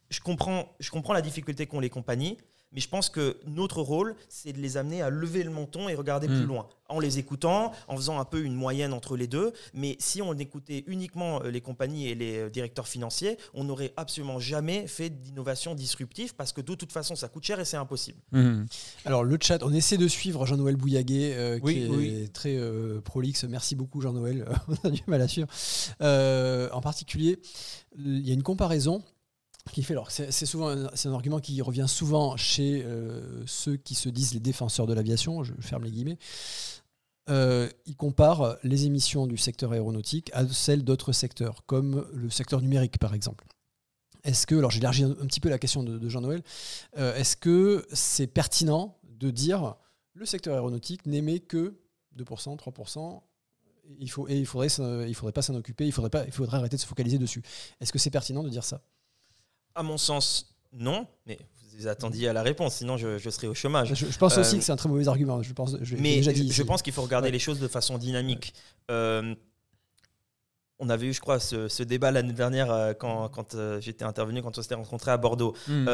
je 0.09 0.19
comprends, 0.19 0.75
je 0.79 0.89
comprends 0.89 1.13
la 1.13 1.21
difficulté 1.21 1.65
qu'ont 1.67 1.79
les 1.79 1.89
compagnies. 1.89 2.38
Mais 2.78 2.82
je 2.82 2.90
pense 2.90 3.10
que 3.10 3.38
notre 3.48 3.82
rôle, 3.82 4.14
c'est 4.30 4.54
de 4.54 4.60
les 4.60 4.78
amener 4.78 5.02
à 5.02 5.10
lever 5.10 5.41
le 5.41 5.49
menton 5.49 5.90
et 5.90 5.95
regarder 5.95 6.28
plus 6.28 6.44
hmm. 6.44 6.48
loin, 6.48 6.68
en 6.90 6.99
les 6.99 7.18
écoutant, 7.18 7.72
en 7.88 7.95
faisant 7.95 8.20
un 8.20 8.24
peu 8.24 8.44
une 8.44 8.54
moyenne 8.54 8.94
entre 8.94 9.18
les 9.18 9.26
deux. 9.26 9.52
Mais 9.74 9.95
si 9.98 10.22
on 10.22 10.36
écoutait 10.36 10.84
uniquement 10.86 11.41
euh, 11.41 11.49
les 11.49 11.60
compagnies 11.60 12.08
et 12.08 12.14
les 12.14 12.38
euh, 12.38 12.49
directeurs 12.52 12.88
financiers, 12.88 13.40
on 13.56 13.64
n'aurait 13.64 13.94
absolument 13.98 14.38
jamais 14.38 14.86
fait 14.86 15.10
d'innovation 15.10 15.74
disruptive 15.74 16.36
parce 16.36 16.54
que 16.54 16.62
de 16.62 16.76
toute 16.76 16.91
façon, 16.91 17.16
ça 17.16 17.30
coûte 17.30 17.45
cher 17.45 17.60
et 17.60 17.66
c'est 17.66 17.78
impossible. 17.78 18.20
Hmm. 18.32 18.66
Alors 19.06 19.24
le 19.24 19.40
chat, 19.41 19.64
on 19.64 19.74
essaie 19.74 19.98
de 19.98 20.08
suivre 20.08 20.45
Jean-Noël 20.45 20.76
Bouillaguet, 20.76 21.34
euh, 21.36 21.60
qui 21.60 21.80
est 21.80 22.32
très 22.32 22.60
prolixe. 23.04 23.44
Merci 23.45 23.74
beaucoup 23.76 24.02
Jean-Noël, 24.02 24.48
on 24.68 24.88
a 24.88 24.91
du 24.91 25.02
mal 25.08 25.24
à 25.24 25.28
suivre. 25.28 25.48
en 25.99 26.82
particulier, 26.82 27.40
il 27.98 28.28
y 28.28 28.30
a 28.30 28.36
une 28.36 28.44
comparaison 28.44 29.02
qui 29.72 29.84
fait 29.84 29.94
alors 29.94 30.11
c'est 30.11 30.31
souvent 30.45 30.76
c'est 30.94 31.10
un 31.10 31.14
argument 31.14 31.39
qui 31.39 31.61
revient 31.61 31.85
souvent 31.88 32.38
chez 32.38 32.84
euh, 32.84 33.44
ceux 33.45 33.77
qui 33.77 33.95
se 33.95 34.10
disent 34.10 34.34
les 34.34 34.39
défenseurs 34.39 34.88
de 34.88 34.94
l'aviation 34.94 35.44
je 35.44 35.53
ferme 35.60 35.84
les 35.84 35.91
guillemets. 35.91 36.18
Euh, 37.30 37.69
ils 37.85 37.98
comparent 37.98 38.57
les 38.64 38.85
émissions 38.85 39.27
du 39.27 39.38
secteur 39.38 39.73
aéronautique 39.73 40.31
à 40.34 40.48
celles 40.48 40.84
d'autres 40.84 41.11
secteurs 41.11 41.65
comme 41.65 42.07
le 42.14 42.30
secteur 42.30 42.61
numérique 42.61 42.99
par 42.99 43.14
exemple. 43.14 43.45
Est-ce 44.23 44.48
que 44.48 44.56
alors 44.56 44.72
j'élargis 44.72 45.03
un, 45.03 45.11
un, 45.11 45.26
petit 45.26 45.39
peu 45.39 45.49
la 45.49 45.60
question 45.60 45.84
de, 45.84 46.10
Jean-Noël 46.10 46.41
euh, 46.98 47.15
est-ce 47.15 47.35
que 47.35 47.85
c'est 47.91 48.27
pertinent 48.27 48.98
de 49.03 49.30
dire 49.30 49.76
le 50.14 50.26
secteur 50.26 50.53
aéronautique 50.53 51.06
n'émet 51.06 51.39
que 51.39 51.76
2% 52.18 52.57
3% 52.57 53.22
il 53.99 54.10
faut, 54.10 54.27
et 54.27 54.38
il 54.38 54.45
faudrait, 54.45 54.68
il 55.07 55.15
faudrait 55.15 55.31
pas 55.31 55.41
s'en 55.41 55.56
occuper, 55.56 55.85
il 55.85 55.91
faudrait, 55.91 56.10
pas, 56.10 56.26
il 56.26 56.31
faudrait 56.31 56.57
arrêter 56.57 56.76
de 56.76 56.81
se 56.81 56.88
focaliser 56.88 57.18
dessus. 57.18 57.41
Est-ce 57.80 57.91
que 57.91 57.99
c'est 57.99 58.10
pertinent 58.10 58.44
de 58.44 58.49
dire 58.49 58.64
ça? 58.64 58.81
À 59.78 59.84
mon 59.84 59.98
sens, 59.98 60.56
non, 60.74 61.08
mais 61.26 61.38
vous 61.78 61.88
attendiez 61.88 62.28
à 62.28 62.34
la 62.34 62.41
réponse, 62.41 62.78
sinon 62.78 62.98
je, 62.98 63.30
serais 63.30 63.48
au 63.48 63.54
chômage. 63.54 63.94
Je, 63.94 64.18
pense 64.18 64.38
aussi 64.38 64.56
euh, 64.56 64.58
que 64.58 64.64
c'est 64.66 64.72
un 64.72 64.76
très 64.76 64.90
mauvais 64.90 65.08
argument. 65.08 65.41
Je 65.44 65.54
pense, 65.54 65.76
mais 65.99 66.24
je, 66.24 66.64
pense 66.64 66.82
qu'il 66.82 66.94
faut 66.94 67.04
regarder 67.04 67.30
les 67.30 67.40
choses 67.40 67.60
de 67.60 67.68
façon 67.68 67.99
dynamique. 67.99 68.54
Euh, 68.90 69.36
on 70.80 70.90
avait 70.90 71.08
eu, 71.08 71.14
je 71.14 71.22
crois, 71.22 71.40
ce, 71.40 71.84
débat 71.84 72.12
l'année 72.12 72.34
dernière 72.34 72.72
euh, 72.72 72.94
quand, 72.94 73.30
quand 73.30 73.56
j'étais 73.80 74.04
intervenu, 74.04 74.41
quand 74.41 74.58
on 74.58 74.62
s'était 74.62 74.76
rencontré 74.76 75.12
à 75.12 75.18
Bordeaux. 75.18 75.56
Hmm. 75.68 75.88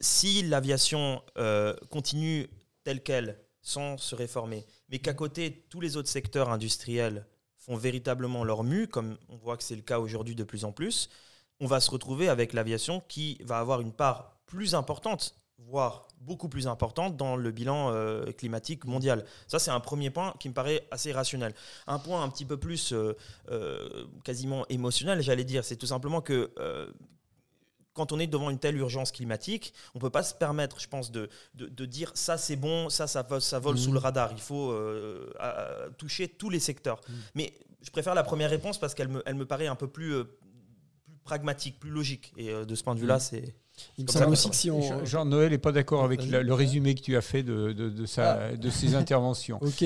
si 0.00 0.42
l'aviation 0.42 1.22
continue 1.90 2.48
telle 2.82 3.02
qu'elle, 3.02 3.38
sans 3.62 3.96
se 3.96 4.16
réformer, 4.16 4.66
mais 4.90 4.98
qu'à 4.98 5.14
côté, 5.14 5.64
tous 5.70 5.80
les 5.80 5.96
autres 5.96 6.08
secteurs 6.08 6.50
industriels 6.50 7.26
font 7.58 7.76
véritablement 7.76 8.44
leur 8.44 8.64
mue, 8.64 8.88
comme 8.88 9.16
on 9.28 9.36
voit 9.36 9.56
que 9.56 9.62
c'est 9.62 9.76
le 9.76 9.82
cas 9.82 10.00
aujourd'hui 10.00 10.34
de 10.34 10.44
plus 10.44 10.64
en 10.64 10.72
plus, 10.72 11.08
on 11.60 11.66
va 11.66 11.80
se 11.80 11.90
retrouver 11.90 12.28
avec 12.28 12.52
l'aviation 12.52 13.02
qui 13.08 13.38
va 13.44 13.58
avoir 13.58 13.80
une 13.80 13.92
part 13.92 14.36
plus 14.46 14.74
importante, 14.74 15.34
voire 15.58 16.06
beaucoup 16.20 16.48
plus 16.48 16.66
importante 16.66 17.16
dans 17.16 17.36
le 17.36 17.50
bilan 17.50 17.90
euh, 17.92 18.32
climatique 18.32 18.84
mondial. 18.84 19.24
Ça, 19.46 19.58
c'est 19.58 19.70
un 19.70 19.80
premier 19.80 20.10
point 20.10 20.34
qui 20.40 20.48
me 20.48 20.54
paraît 20.54 20.86
assez 20.90 21.12
rationnel. 21.12 21.54
Un 21.86 21.98
point 21.98 22.22
un 22.22 22.28
petit 22.28 22.44
peu 22.44 22.56
plus 22.56 22.92
euh, 22.92 23.16
euh, 23.50 24.06
quasiment 24.24 24.66
émotionnel, 24.68 25.20
j'allais 25.22 25.44
dire, 25.44 25.64
c'est 25.64 25.76
tout 25.76 25.86
simplement 25.86 26.20
que 26.20 26.50
quand 27.92 28.10
on 28.10 28.18
est 28.18 28.26
devant 28.26 28.50
une 28.50 28.58
telle 28.58 28.76
urgence 28.76 29.12
climatique, 29.12 29.72
on 29.94 29.98
ne 29.98 30.00
peut 30.00 30.10
pas 30.10 30.24
se 30.24 30.34
permettre, 30.34 30.80
je 30.80 30.88
pense, 30.88 31.12
de, 31.12 31.28
de, 31.54 31.84
dire 31.86 32.10
ça 32.14 32.36
c'est 32.36 32.56
bon, 32.56 32.88
ça 32.88 33.06
ça, 33.06 33.24
ça 33.38 33.58
vole 33.60 33.78
sous 33.78 33.92
le 33.92 34.00
mmh. 34.00 34.02
radar. 34.02 34.32
Il 34.32 34.40
faut 34.40 34.74
toucher 35.96 36.26
tous 36.26 36.50
les 36.50 36.58
secteurs. 36.58 37.00
Mmh. 37.08 37.12
Mais 37.36 37.54
je 37.82 37.90
préfère 37.90 38.16
la 38.16 38.24
première 38.24 38.50
réponse 38.50 38.78
parce 38.78 38.94
qu'elle 38.94 39.08
me, 39.08 39.22
elle 39.26 39.36
me 39.36 39.46
paraît 39.46 39.68
un 39.68 39.76
peu 39.76 39.86
plus, 39.86 40.24
plus 40.24 40.43
pragmatique, 41.24 41.78
plus 41.80 41.90
logique. 41.90 42.32
Et 42.36 42.52
de 42.52 42.74
ce 42.74 42.82
point 42.82 42.94
de 42.94 43.00
vue-là, 43.00 43.16
mmh. 43.16 43.20
c'est 43.20 43.54
il 43.98 44.04
me 44.04 44.10
semble 44.10 44.32
aussi 44.32 44.50
que 44.50 44.56
si 44.56 44.70
on. 44.70 45.04
Jean-Noël 45.04 45.50
n'est 45.50 45.58
pas 45.58 45.72
d'accord 45.72 46.04
avec 46.04 46.24
le 46.24 46.54
résumé 46.54 46.94
que 46.94 47.00
tu 47.00 47.16
as 47.16 47.20
fait 47.20 47.42
de, 47.42 47.72
de, 47.72 48.06
sa, 48.06 48.32
ah. 48.32 48.56
de 48.56 48.70
ses 48.70 48.94
interventions. 48.94 49.58
ok. 49.62 49.84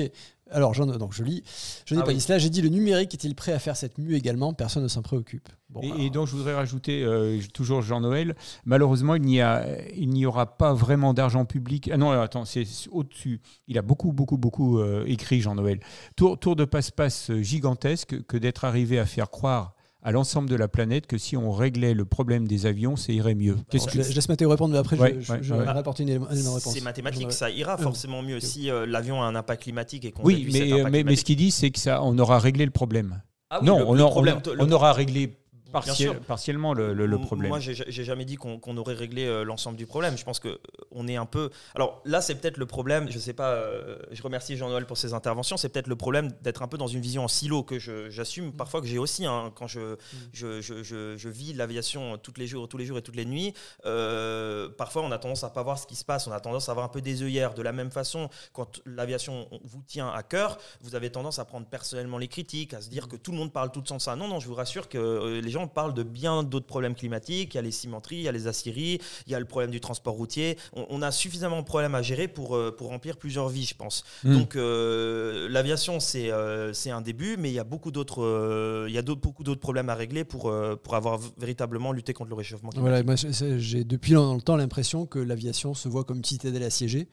Alors, 0.51 0.73
Jean, 0.73 0.87
donc 0.87 1.13
je 1.13 1.23
lis. 1.23 1.43
Je 1.85 1.93
n'ai 1.93 2.01
ah 2.01 2.05
pas 2.05 2.13
dit 2.13 2.21
cela. 2.21 2.39
J'ai 2.39 2.49
dit 2.49 2.63
le 2.63 2.69
numérique 2.69 3.13
est-il 3.13 3.35
prêt 3.35 3.51
à 3.51 3.59
faire 3.59 3.77
cette 3.77 3.99
mue 3.99 4.15
également? 4.15 4.53
Personne 4.53 4.81
ne 4.81 4.87
s'en 4.87 5.03
préoccupe. 5.03 5.47
et, 5.83 6.09
donc, 6.09 6.27
je 6.27 6.35
voudrais 6.35 6.55
rajouter, 6.55 7.03
euh, 7.03 7.39
toujours 7.53 7.83
Jean-Noël, 7.83 8.35
malheureusement, 8.65 9.13
il 9.13 9.21
n'y, 9.21 9.41
a, 9.41 9.63
il 9.95 10.09
n'y 10.09 10.25
aura 10.25 10.57
pas 10.57 10.73
vraiment 10.73 11.13
d'argent 11.13 11.45
public. 11.45 11.91
Ah 11.93 11.97
non, 11.97 12.11
attends, 12.11 12.45
c'est 12.45 12.65
au-dessus. 12.91 13.41
Il 13.67 13.77
a 13.77 13.83
beaucoup, 13.83 14.11
beaucoup, 14.11 14.37
beaucoup 14.37 14.79
euh, 14.79 15.03
écrit, 15.05 15.41
Jean-Noël. 15.41 15.79
Tour, 16.15 16.39
tour 16.39 16.55
de 16.55 16.65
passe-passe 16.65 17.31
gigantesque 17.41 18.23
que 18.25 18.37
d'être 18.37 18.65
arrivé 18.65 18.97
à 18.97 19.05
faire 19.05 19.29
croire 19.29 19.75
à 20.01 20.11
l'ensemble 20.11 20.49
de 20.49 20.55
la 20.55 20.67
planète 20.67 21.07
que 21.07 21.17
si 21.17 21.35
on 21.35 21.51
réglait 21.51 21.93
le 21.93 22.05
problème 22.05 22.47
des 22.47 22.65
avions, 22.65 22.95
ça 22.95 23.11
irait 23.11 23.35
mieux. 23.35 23.57
je, 23.73 24.13
laisse 24.13 24.29
Mathéo 24.29 24.49
répondre, 24.49 24.73
mais 24.73 24.79
après, 24.79 24.95
je, 24.95 25.53
vais 25.53 25.67
apporter 25.67 26.03
une, 26.03 26.11
réponse. 26.11 26.69
C'est 26.73 26.81
mathématique, 26.81 27.31
ça 27.31 27.49
ira 27.49 27.77
forcément 27.77 28.21
mieux 28.21 28.39
si 28.39 28.69
euh, 28.69 28.85
l'avion 28.85 29.21
a 29.21 29.25
un 29.25 29.35
impact 29.35 29.63
climatique 29.63 30.05
et 30.05 30.11
qu'on 30.11 30.23
Oui, 30.23 30.47
mais, 30.51 30.89
mais, 30.89 31.03
mais, 31.03 31.15
ce 31.15 31.23
qu'il 31.23 31.35
dit, 31.35 31.51
c'est 31.51 31.71
que 31.71 31.79
ça, 31.79 32.01
on 32.03 32.17
aura 32.17 32.39
réglé 32.39 32.65
le 32.65 32.71
problème. 32.71 33.21
Ah 33.49 33.59
non, 33.63 33.83
on, 33.87 33.99
on, 33.99 34.71
aura 34.71 34.93
réglé 34.93 35.35
partiellement 35.71 36.73
le, 36.73 37.17
problème. 37.19 37.49
Moi, 37.49 37.59
j'ai 37.59 38.03
jamais 38.03 38.25
dit 38.25 38.35
qu'on 38.35 38.77
aurait 38.77 38.93
réglé 38.93 39.25
euh, 39.25 39.43
l'ensemble 39.43 39.77
du 39.77 39.85
problème. 39.85 40.17
Je 40.17 40.23
pense 40.23 40.39
que 40.39 40.59
on 40.91 41.07
est 41.07 41.15
un 41.15 41.25
peu. 41.25 41.49
Alors 41.75 42.01
là, 42.05 42.21
c'est 42.21 42.35
peut-être 42.35 42.57
le 42.57 42.65
problème. 42.65 43.09
Je 43.09 43.19
sais 43.19 43.33
pas. 43.33 43.51
Euh, 43.51 43.97
je 44.11 44.21
remercie 44.23 44.57
Jean-Noël 44.57 44.85
pour 44.85 44.97
ses 44.97 45.13
interventions. 45.13 45.57
C'est 45.57 45.69
peut-être 45.69 45.87
le 45.87 45.95
problème 45.95 46.31
d'être 46.41 46.61
un 46.61 46.67
peu 46.67 46.77
dans 46.77 46.87
une 46.87 47.01
vision 47.01 47.23
en 47.23 47.27
silo 47.27 47.63
que 47.63 47.79
j'assume 48.09 48.53
parfois 48.53 48.81
que 48.81 48.87
j'ai 48.87 48.97
aussi 48.97 49.25
hein, 49.25 49.51
quand 49.55 49.67
je, 49.67 49.95
je, 50.33 50.61
je, 50.61 51.29
vis 51.29 51.53
l'aviation 51.53 52.17
tous 52.17 52.33
les 52.37 52.47
jours, 52.47 52.67
tous 52.67 52.77
les 52.77 52.85
jours 52.85 52.97
et 52.97 53.01
toutes 53.01 53.15
les 53.15 53.25
nuits. 53.25 53.53
Euh, 53.85 54.69
parfois, 54.69 55.03
on 55.03 55.11
a 55.11 55.17
tendance 55.17 55.43
à 55.43 55.49
pas 55.49 55.63
voir 55.63 55.77
ce 55.77 55.87
qui 55.87 55.95
se 55.95 56.05
passe. 56.05 56.27
On 56.27 56.31
a 56.31 56.39
tendance 56.39 56.69
à 56.69 56.71
avoir 56.71 56.85
un 56.85 56.89
peu 56.89 57.01
des 57.01 57.23
œillères. 57.23 57.53
De 57.53 57.61
la 57.61 57.71
même 57.71 57.91
façon, 57.91 58.29
quand 58.53 58.81
l'aviation 58.85 59.47
vous 59.63 59.83
tient 59.85 60.09
à 60.09 60.23
cœur, 60.23 60.57
vous 60.81 60.95
avez 60.95 61.11
tendance 61.11 61.39
à 61.39 61.45
prendre 61.45 61.67
personnellement 61.67 62.17
les 62.17 62.27
critiques, 62.27 62.73
à 62.73 62.81
se 62.81 62.89
dire 62.89 63.07
que 63.07 63.15
tout 63.15 63.31
le 63.31 63.37
monde 63.37 63.53
parle 63.53 63.71
tout 63.71 63.81
de 63.81 63.87
ça. 63.99 64.15
Non, 64.15 64.27
non, 64.27 64.39
je 64.39 64.47
vous 64.47 64.55
rassure 64.55 64.87
que 64.87 65.39
les 65.39 65.49
gens 65.49 65.58
on 65.59 65.67
parle 65.67 65.93
de 65.93 66.03
bien 66.03 66.43
d'autres 66.43 66.65
problèmes 66.65 66.95
climatiques. 66.95 67.53
Il 67.53 67.57
y 67.57 67.59
a 67.59 67.61
les 67.61 67.71
cimenteries, 67.71 68.17
il 68.17 68.23
y 68.23 68.27
a 68.27 68.31
les 68.31 68.47
aciéries, 68.47 68.99
il 69.27 69.31
y 69.31 69.35
a 69.35 69.39
le 69.39 69.45
problème 69.45 69.71
du 69.71 69.79
transport 69.79 70.13
routier. 70.13 70.57
On, 70.73 71.01
a 71.01 71.11
suffisamment 71.11 71.61
de 71.61 71.65
problèmes 71.65 71.95
à 71.95 72.01
gérer 72.01 72.27
pour, 72.27 72.55
euh, 72.55 72.75
pour 72.75 72.89
remplir 72.89 73.17
plusieurs 73.17 73.49
vies, 73.49 73.65
je 73.65 73.75
pense. 73.75 74.03
Hmm. 74.23 74.37
Donc 74.37 74.55
euh, 74.55 75.47
l'aviation, 75.49 75.99
c'est 75.99 76.31
euh, 76.31 76.73
c'est 76.73 76.91
un 76.91 77.01
début, 77.01 77.37
mais 77.37 77.49
il 77.49 77.53
y 77.53 77.59
a 77.59 77.63
beaucoup 77.63 77.91
d'autres 77.91 78.85
il 78.87 78.93
y 78.93 78.97
a 78.97 79.01
beaucoup 79.01 79.43
d'autres 79.43 79.61
problèmes 79.61 79.89
à 79.89 79.95
régler 79.95 80.23
pour, 80.23 80.53
pour 80.83 80.95
avoir 80.95 81.19
véritablement 81.37 81.91
lutté 81.91 82.13
contre 82.13 82.29
le 82.29 82.35
réchauffement 82.35 82.69
climatique. 82.69 83.05
Voilà, 83.05 83.57
j'ai 83.57 83.83
depuis 83.83 84.13
longtemps 84.13 84.55
l'impression 84.55 85.05
que 85.05 85.19
l'aviation 85.19 85.73
se 85.73 85.87
voit 85.89 86.03
comme 86.03 86.17
une 86.17 86.25
citadelle 86.25 86.63
assiégée. 86.63 87.07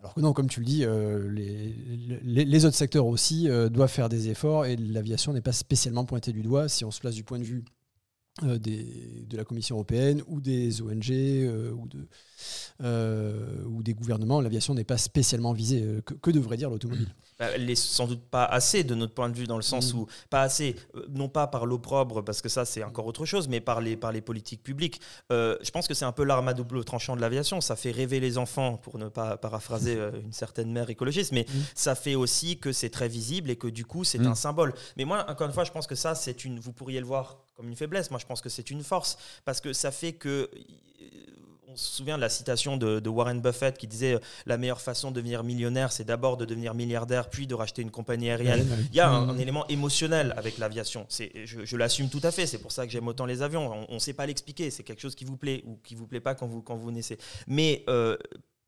Alors 0.00 0.14
que 0.14 0.20
non, 0.20 0.32
comme 0.32 0.48
tu 0.48 0.60
le 0.60 0.66
dis, 0.66 0.84
les, 1.30 2.44
les, 2.44 2.64
autres 2.64 2.76
secteurs 2.76 3.06
aussi 3.06 3.48
doivent 3.70 3.90
faire 3.90 4.08
des 4.08 4.30
efforts 4.30 4.64
et 4.64 4.76
l'aviation 4.76 5.34
n'est 5.34 5.42
pas 5.42 5.52
spécialement 5.52 6.06
pointée 6.06 6.32
du 6.32 6.42
doigt 6.42 6.68
si 6.68 6.86
on 6.86 6.90
se 6.90 7.00
place 7.00 7.14
du 7.14 7.22
point 7.22 7.38
de 7.38 7.44
vue 7.44 7.58
euh, 7.58 7.79
des, 8.46 9.24
de 9.28 9.36
la 9.36 9.44
Commission 9.44 9.76
européenne 9.76 10.22
ou 10.26 10.40
des 10.40 10.82
ONG 10.82 11.10
euh, 11.10 11.72
ou, 11.72 11.88
de, 11.88 12.06
euh, 12.82 13.64
ou 13.66 13.82
des 13.82 13.94
gouvernements, 13.94 14.40
l'aviation 14.40 14.74
n'est 14.74 14.84
pas 14.84 14.98
spécialement 14.98 15.52
visée. 15.52 15.84
Que, 16.22 16.30
devrait 16.30 16.56
dire 16.56 16.70
l'automobile? 16.70 17.08
Bah, 17.40 17.46
Elle 17.54 17.64
n'est 17.64 17.74
sans 17.74 18.06
doute 18.06 18.20
pas 18.20 18.44
assez 18.44 18.84
de 18.84 18.94
notre 18.94 19.14
point 19.14 19.30
de 19.30 19.34
vue, 19.34 19.46
dans 19.46 19.56
le 19.56 19.62
sens 19.62 19.94
mm. 19.94 19.98
où, 19.98 20.06
pas 20.28 20.42
assez, 20.42 20.76
non 21.08 21.30
pas 21.30 21.46
par 21.46 21.64
l'opprobre, 21.64 22.22
parce 22.22 22.42
que 22.42 22.50
ça 22.50 22.66
c'est 22.66 22.84
encore 22.84 23.06
autre 23.06 23.24
chose, 23.24 23.48
mais 23.48 23.62
par 23.62 23.80
les, 23.80 23.96
par 23.96 24.12
les 24.12 24.20
politiques 24.20 24.62
publiques. 24.62 25.00
je 25.30 25.70
pense 25.70 25.88
que 25.88 25.94
c'est 25.94 26.04
un 26.04 26.12
peu 26.12 26.22
l'arme 26.22 26.48
à 26.48 26.52
double 26.52 26.84
tranchant 26.84 27.16
de 27.16 27.22
l'aviation. 27.22 27.62
Ça 27.62 27.76
fait 27.76 27.92
rêver 27.92 28.20
les 28.20 28.36
enfants, 28.36 28.76
pour 28.76 28.98
ne 28.98 29.08
pas 29.08 29.38
paraphraser 29.38 29.98
une 30.22 30.34
certaine 30.34 30.70
mère 30.70 30.90
écologiste, 30.90 31.32
mais 31.32 31.46
mm. 31.48 31.60
ça 31.74 31.94
fait 31.94 32.14
aussi 32.14 32.58
que 32.58 32.72
c'est 32.72 32.90
très 32.90 33.08
visible 33.08 33.48
et 33.48 33.56
que 33.56 33.68
du 33.68 33.86
coup 33.86 34.04
c'est 34.04 34.18
mm. 34.18 34.26
un 34.26 34.34
symbole. 34.34 34.74
Mais 34.98 35.06
moi, 35.06 35.24
encore 35.26 35.46
une 35.46 35.54
fois, 35.54 35.64
je 35.64 35.72
pense 35.72 35.86
que 35.86 35.94
ça, 35.94 36.14
c'est 36.14 36.44
une. 36.44 36.60
Vous 36.60 36.74
pourriez 36.74 37.00
le 37.00 37.06
voir 37.06 37.38
comme 37.60 37.68
une 37.68 37.76
faiblesse. 37.76 38.10
Moi, 38.10 38.18
je 38.18 38.24
pense 38.24 38.40
que 38.40 38.48
c'est 38.48 38.70
une 38.70 38.82
force 38.82 39.18
parce 39.44 39.60
que 39.60 39.74
ça 39.74 39.90
fait 39.90 40.14
que 40.14 40.48
on 41.68 41.76
se 41.76 41.96
souvient 41.96 42.16
de 42.16 42.22
la 42.22 42.30
citation 42.30 42.78
de, 42.78 43.08
Warren 43.08 43.40
Buffett 43.40 43.76
qui 43.76 43.86
disait 43.86 44.14
euh, 44.14 44.20
la 44.46 44.56
meilleure 44.56 44.80
façon 44.80 45.10
de 45.10 45.16
devenir 45.16 45.44
millionnaire, 45.44 45.92
c'est 45.92 46.04
d'abord 46.04 46.38
de 46.38 46.44
devenir 46.44 46.74
milliardaire, 46.74 47.28
puis 47.28 47.46
de 47.46 47.54
racheter 47.54 47.82
une 47.82 47.90
compagnie 47.90 48.30
aérienne. 48.30 48.66
Il 48.90 48.96
y 48.96 49.00
a 49.00 49.08
un, 49.08 49.36
élément 49.38 49.66
émotionnel 49.68 50.34
avec 50.38 50.56
l'aviation. 50.56 51.06
Je, 51.10 51.64
je 51.64 51.76
l'assume 51.76 52.08
tout 52.08 52.20
à 52.22 52.30
fait. 52.30 52.46
C'est 52.46 52.58
pour 52.58 52.72
ça 52.72 52.86
que 52.86 52.92
j'aime 52.92 53.06
autant 53.06 53.26
les 53.26 53.42
avions. 53.42 53.86
On 53.88 53.94
ne 53.94 53.98
sait 54.00 54.14
pas 54.14 54.24
l'expliquer. 54.26 54.70
C'est 54.70 54.82
quelque 54.82 55.00
chose 55.00 55.14
qui 55.14 55.26
vous 55.26 55.36
plaît 55.36 55.62
ou 55.66 55.76
qui 55.84 55.94
vous 55.94 56.06
plaît 56.06 56.20
pas 56.20 56.34
quand 56.34 56.46
vous, 56.46 56.62
quand 56.62 56.76
vous 56.76 56.90
naissez. 56.90 57.18
Mais 57.46 57.84
euh, 57.88 58.16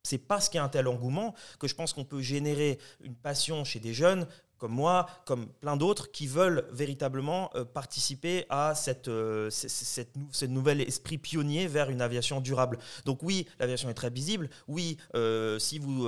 c'est 0.04 0.18
parce 0.18 0.48
qu'il 0.48 0.58
y 0.58 0.60
a 0.60 0.64
un 0.64 0.68
tel 0.68 0.86
engouement 0.86 1.34
que 1.58 1.66
je 1.66 1.74
pense 1.74 1.92
qu'on 1.92 2.04
peut 2.04 2.20
générer 2.20 2.78
une 3.02 3.16
passion 3.16 3.64
chez 3.64 3.80
des 3.80 3.94
jeunes 3.94 4.26
comme 4.62 4.74
moi, 4.74 5.08
comme 5.24 5.48
plein 5.60 5.76
d'autres, 5.76 6.12
qui 6.12 6.28
veulent 6.28 6.64
véritablement 6.70 7.50
euh, 7.56 7.64
participer 7.64 8.46
à 8.48 8.76
cette, 8.76 9.08
euh, 9.08 9.50
cette, 9.50 10.14
nouvel 10.48 10.80
esprit 10.82 11.18
pionnier 11.18 11.66
vers 11.66 11.90
une 11.90 12.00
aviation 12.00 12.40
durable. 12.40 12.78
Donc 13.04 13.24
oui, 13.24 13.48
l'aviation 13.58 13.90
est 13.90 13.94
très 13.94 14.10
visible. 14.10 14.48
Oui, 14.68 14.98
euh, 15.16 15.58
si 15.58 15.80
vous 15.80 16.06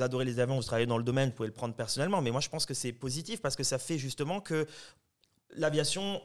adorez 0.00 0.24
les 0.24 0.38
avions, 0.38 0.54
vous 0.54 0.62
travaillez 0.62 0.86
dans 0.86 0.98
le 0.98 1.02
domaine, 1.02 1.30
vous 1.30 1.34
pouvez 1.34 1.48
le 1.48 1.52
prendre 1.52 1.74
personnellement. 1.74 2.22
Mais 2.22 2.30
moi, 2.30 2.40
je 2.40 2.48
pense 2.48 2.64
que 2.64 2.74
c'est 2.74 2.92
positif 2.92 3.42
parce 3.42 3.56
que 3.56 3.64
ça 3.64 3.76
fait 3.76 3.98
justement 3.98 4.40
que 4.40 4.68
l'aviation 5.56 6.22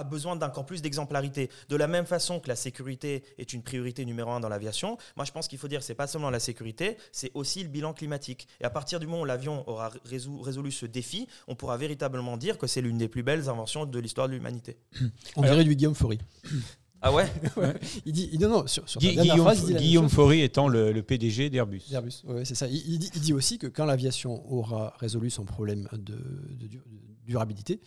a 0.00 0.04
besoin 0.04 0.36
d'encore 0.36 0.66
plus 0.66 0.82
d'exemplarité. 0.82 1.50
De 1.68 1.76
la 1.76 1.86
même 1.86 2.06
façon 2.06 2.40
que 2.40 2.48
la 2.48 2.56
sécurité 2.56 3.22
est 3.38 3.52
une 3.52 3.62
priorité 3.62 4.04
numéro 4.04 4.30
un 4.30 4.40
dans 4.40 4.48
l'aviation, 4.48 4.98
moi 5.16 5.24
je 5.24 5.32
pense 5.32 5.46
qu'il 5.46 5.58
faut 5.58 5.68
dire 5.68 5.82
c'est 5.82 5.94
pas 5.94 6.06
seulement 6.06 6.30
la 6.30 6.40
sécurité, 6.40 6.96
c'est 7.12 7.30
aussi 7.34 7.62
le 7.62 7.68
bilan 7.68 7.92
climatique. 7.92 8.48
Et 8.60 8.64
à 8.64 8.70
partir 8.70 8.98
du 8.98 9.06
moment 9.06 9.22
où 9.22 9.26
l'avion 9.26 9.68
aura 9.68 9.90
résolu 10.04 10.72
ce 10.72 10.86
défi, 10.86 11.28
on 11.46 11.54
pourra 11.54 11.76
véritablement 11.76 12.36
dire 12.36 12.58
que 12.58 12.66
c'est 12.66 12.80
l'une 12.80 12.98
des 12.98 13.08
plus 13.08 13.22
belles 13.22 13.48
inventions 13.48 13.86
de 13.86 13.98
l'histoire 13.98 14.28
de 14.28 14.34
l'humanité. 14.34 14.76
On 15.36 15.42
dirait 15.42 15.64
du 15.64 15.76
Guillaume 15.76 15.94
Faury. 15.94 16.18
Ah 17.02 17.12
ouais, 17.14 17.26
Il 18.04 18.12
dit, 18.12 18.38
non, 18.38 18.48
non, 18.48 18.66
sur, 18.66 18.84
Guillaume, 18.98 19.38
phrase, 19.38 19.72
Guillaume 19.72 20.08
Faury 20.10 20.42
étant 20.42 20.68
le, 20.68 21.00
PDG 21.02 21.48
d'Airbus. 21.48 21.82
Airbus, 21.90 22.22
ouais, 22.24 22.44
c'est 22.44 22.54
ça. 22.54 22.66
Il, 22.68 22.98
dit, 22.98 23.32
aussi 23.32 23.58
que 23.58 23.66
quand 23.66 23.86
l'aviation 23.86 24.42
aura 24.52 24.94
résolu 24.98 25.30
son 25.30 25.44
problème 25.44 25.88
de, 25.92 26.18
durabilité, 27.24 27.80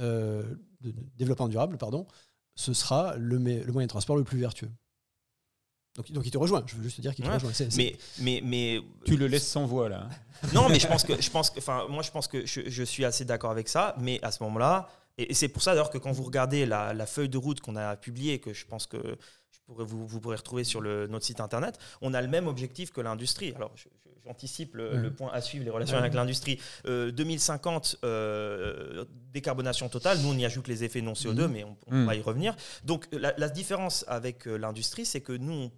euh, 0.00 0.42
de 0.80 0.94
développement 1.16 1.48
durable, 1.48 1.78
pardon, 1.78 2.06
ce 2.54 2.72
sera 2.72 3.16
le, 3.16 3.36
le 3.38 3.72
moyen 3.72 3.86
de 3.86 3.90
transport 3.90 4.16
le 4.16 4.24
plus 4.24 4.38
vertueux. 4.38 4.70
Donc, 5.96 6.12
donc, 6.12 6.26
il 6.26 6.30
te 6.30 6.38
rejoint. 6.38 6.62
Je 6.66 6.76
veux 6.76 6.82
juste 6.82 6.96
te 6.96 7.02
dire 7.02 7.14
qu'il 7.14 7.24
te 7.24 7.30
rejoint. 7.30 7.52
Mais, 7.76 7.96
mais, 8.20 8.42
mais 8.44 8.80
tu 9.04 9.16
le 9.16 9.26
laisses 9.28 9.48
sans 9.48 9.64
voix 9.64 9.88
là. 9.88 10.08
non, 10.54 10.68
mais 10.68 10.78
je 10.78 10.86
pense 10.86 11.04
que 11.04 11.20
je 11.20 11.30
pense 11.30 11.48
que, 11.48 11.58
enfin, 11.58 11.86
moi 11.88 12.02
je 12.02 12.10
pense 12.10 12.28
que 12.28 12.44
je, 12.44 12.60
je 12.66 12.82
suis 12.82 13.04
assez 13.04 13.24
d'accord 13.24 13.50
avec 13.50 13.68
ça. 13.68 13.94
Mais 13.98 14.22
à 14.22 14.30
ce 14.30 14.42
moment-là, 14.42 14.90
et, 15.18 15.34
c'est 15.34 15.48
pour 15.48 15.62
ça 15.62 15.72
d'ailleurs 15.72 15.90
que 15.90 15.98
quand 15.98 16.12
vous 16.12 16.24
regardez 16.24 16.66
la, 16.66 17.06
feuille 17.06 17.28
de 17.28 17.38
route 17.38 17.60
qu'on 17.60 17.76
a 17.76 17.96
publiée, 17.96 18.38
que 18.38 18.52
je 18.52 18.66
pense 18.66 18.86
que 18.86 19.16
vous, 19.68 20.06
vous, 20.06 20.20
pourrez 20.20 20.36
retrouver 20.36 20.64
sur 20.64 20.80
le, 20.80 21.06
notre 21.06 21.24
site 21.24 21.40
internet, 21.40 21.78
on 22.00 22.14
a 22.14 22.22
le 22.22 22.28
même 22.28 22.46
objectif 22.46 22.92
que 22.92 23.00
l'industrie. 23.00 23.52
Alors 23.56 23.72
j'anticipe 24.26 24.74
le, 24.74 25.10
point 25.10 25.30
à 25.32 25.40
suivre, 25.40 25.64
les 25.64 25.70
relations 25.70 25.96
avec 25.96 26.14
l'industrie. 26.14 26.58
2050, 26.84 27.96
euh, 28.04 28.08
euh, 28.08 29.04
décarbonation 29.32 29.88
totale. 29.88 30.18
Nous, 30.18 30.28
on 30.28 30.36
y 30.36 30.44
ajoute 30.44 30.68
les 30.68 30.84
effets 30.84 31.00
non 31.00 31.12
CO2, 31.12 31.46
mmh. 31.46 31.52
mais 31.52 31.64
on, 31.64 31.76
mmh. 31.94 32.04
va 32.06 32.14
y 32.14 32.20
revenir. 32.20 32.56
Donc 32.84 33.06
la, 33.12 33.34
la 33.36 33.48
différence 33.48 34.04
avec 34.08 34.46
euh, 34.46 34.56
l'industrie, 34.56 35.06
c'est 35.06 35.20
que 35.20 35.32
nous, 35.32 35.52
on 35.52 35.70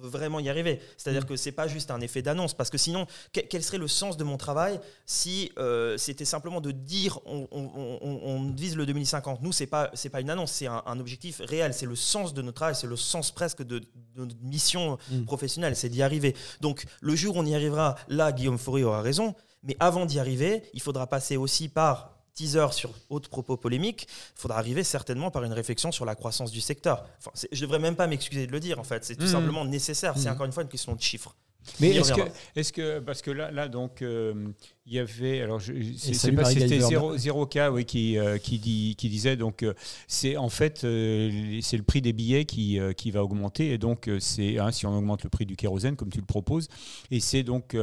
veut 0.00 0.08
vraiment 0.08 0.40
y 0.40 0.48
arriver. 0.48 0.80
C'est-à-dire 0.96 1.22
Mm. 1.22 1.26
que 1.26 1.36
c'est 1.36 1.52
pas 1.52 1.66
juste 1.68 1.90
un 1.90 2.00
effet 2.00 2.22
d'annonce, 2.22 2.54
parce 2.54 2.70
que 2.70 2.78
sinon, 2.78 3.06
que- 3.32 3.40
quel 3.40 3.62
serait 3.62 3.78
le 3.78 3.88
sens 3.88 4.16
de 4.16 4.24
mon 4.24 4.36
travail 4.36 4.80
si 5.06 5.52
euh, 5.58 5.96
c'était 5.96 6.24
simplement 6.24 6.60
de 6.60 6.70
dire 6.70 7.18
on, 7.26 7.48
on- 7.50 7.98
on- 8.02 8.20
on 8.24 8.52
vise 8.52 8.76
le 8.76 8.86
2050 8.86 9.42
Nous, 9.42 9.52
c'est 9.52 9.66
pas 9.66 9.90
c'est 9.94 10.10
pas 10.10 10.20
une 10.20 10.30
annonce, 10.30 10.52
c'est 10.52 10.66
un, 10.66 10.82
un 10.86 11.00
objectif 11.00 11.40
réel. 11.44 11.72
C'est 11.74 11.86
le 11.86 11.96
sens 11.96 12.34
de 12.34 12.42
notre 12.42 12.56
travail, 12.56 12.74
c'est 12.74 12.86
le 12.86 12.96
sens 12.96 13.30
presque 13.30 13.62
de, 13.62 13.78
de 13.78 13.86
notre 14.16 14.36
mission 14.42 14.98
Mm. 15.10 15.24
professionnelle, 15.24 15.76
c'est 15.76 15.88
d'y 15.88 16.02
arriver. 16.02 16.34
Donc, 16.60 16.84
le 17.00 17.14
jour 17.16 17.36
où 17.36 17.40
on 17.40 17.46
y 17.46 17.54
arrivera, 17.54 17.96
là, 18.08 18.32
Guillaume 18.32 18.58
Faury 18.58 18.82
aura 18.84 19.00
raison. 19.02 19.34
Mais 19.62 19.76
avant 19.80 20.06
d'y 20.06 20.20
arriver, 20.20 20.62
il 20.72 20.80
faudra 20.80 21.06
passer 21.08 21.36
aussi 21.36 21.68
par 21.68 22.17
teaser 22.38 22.66
sur 22.72 22.90
autres 23.10 23.28
propos 23.28 23.56
polémiques, 23.56 24.06
il 24.36 24.40
faudra 24.40 24.58
arriver 24.58 24.84
certainement 24.84 25.30
par 25.30 25.42
une 25.44 25.52
réflexion 25.52 25.90
sur 25.92 26.04
la 26.04 26.14
croissance 26.14 26.50
du 26.52 26.60
secteur. 26.60 27.04
Enfin, 27.18 27.32
je 27.34 27.56
ne 27.56 27.62
devrais 27.66 27.78
même 27.80 27.96
pas 27.96 28.06
m'excuser 28.06 28.46
de 28.46 28.52
le 28.52 28.60
dire, 28.60 28.78
en 28.78 28.84
fait. 28.84 29.04
C'est 29.04 29.16
tout 29.16 29.24
Mhm. 29.24 29.32
simplement 29.32 29.64
nécessaire. 29.64 30.14
C'est 30.16 30.28
Mhm. 30.28 30.34
encore 30.34 30.46
une 30.46 30.52
fois 30.52 30.62
une 30.62 30.68
question 30.68 30.94
de 30.94 31.00
chiffres. 31.00 31.34
Mais 31.80 31.90
est-ce 31.94 32.72
que, 32.72 32.76
que, 32.76 32.98
parce 33.00 33.20
que 33.20 33.30
là, 33.30 33.50
là 33.50 33.68
donc, 33.68 34.00
euh, 34.02 34.48
il 34.90 34.94
y 34.94 34.98
avait, 34.98 35.42
alors, 35.42 35.60
je, 35.60 35.74
salut 36.14 36.36
pas 36.36 36.46
si 36.46 36.54
c'était 36.54 36.66
Guyver. 36.78 36.86
zéro, 36.88 37.16
zéro 37.18 37.46
K, 37.46 37.58
oui, 37.70 37.84
qui, 37.84 38.16
euh, 38.16 38.38
qui, 38.38 38.58
dit, 38.58 38.94
qui 38.96 39.10
disait, 39.10 39.36
donc, 39.36 39.62
euh, 39.62 39.74
c'est 40.06 40.38
en 40.38 40.48
fait, 40.48 40.82
euh, 40.84 41.58
c'est 41.60 41.76
le 41.76 41.82
prix 41.82 42.00
des 42.00 42.14
billets 42.14 42.46
qui, 42.46 42.80
euh, 42.80 42.94
qui 42.94 43.10
va 43.10 43.22
augmenter, 43.22 43.70
et 43.70 43.76
donc, 43.76 44.08
euh, 44.08 44.18
c'est, 44.18 44.58
hein, 44.58 44.72
si 44.72 44.86
on 44.86 44.96
augmente 44.96 45.24
le 45.24 45.28
prix 45.28 45.44
du 45.44 45.56
kérosène, 45.56 45.94
comme 45.94 46.08
tu 46.10 46.20
le 46.20 46.24
proposes, 46.24 46.68
et 47.10 47.20
c'est 47.20 47.42
donc, 47.42 47.76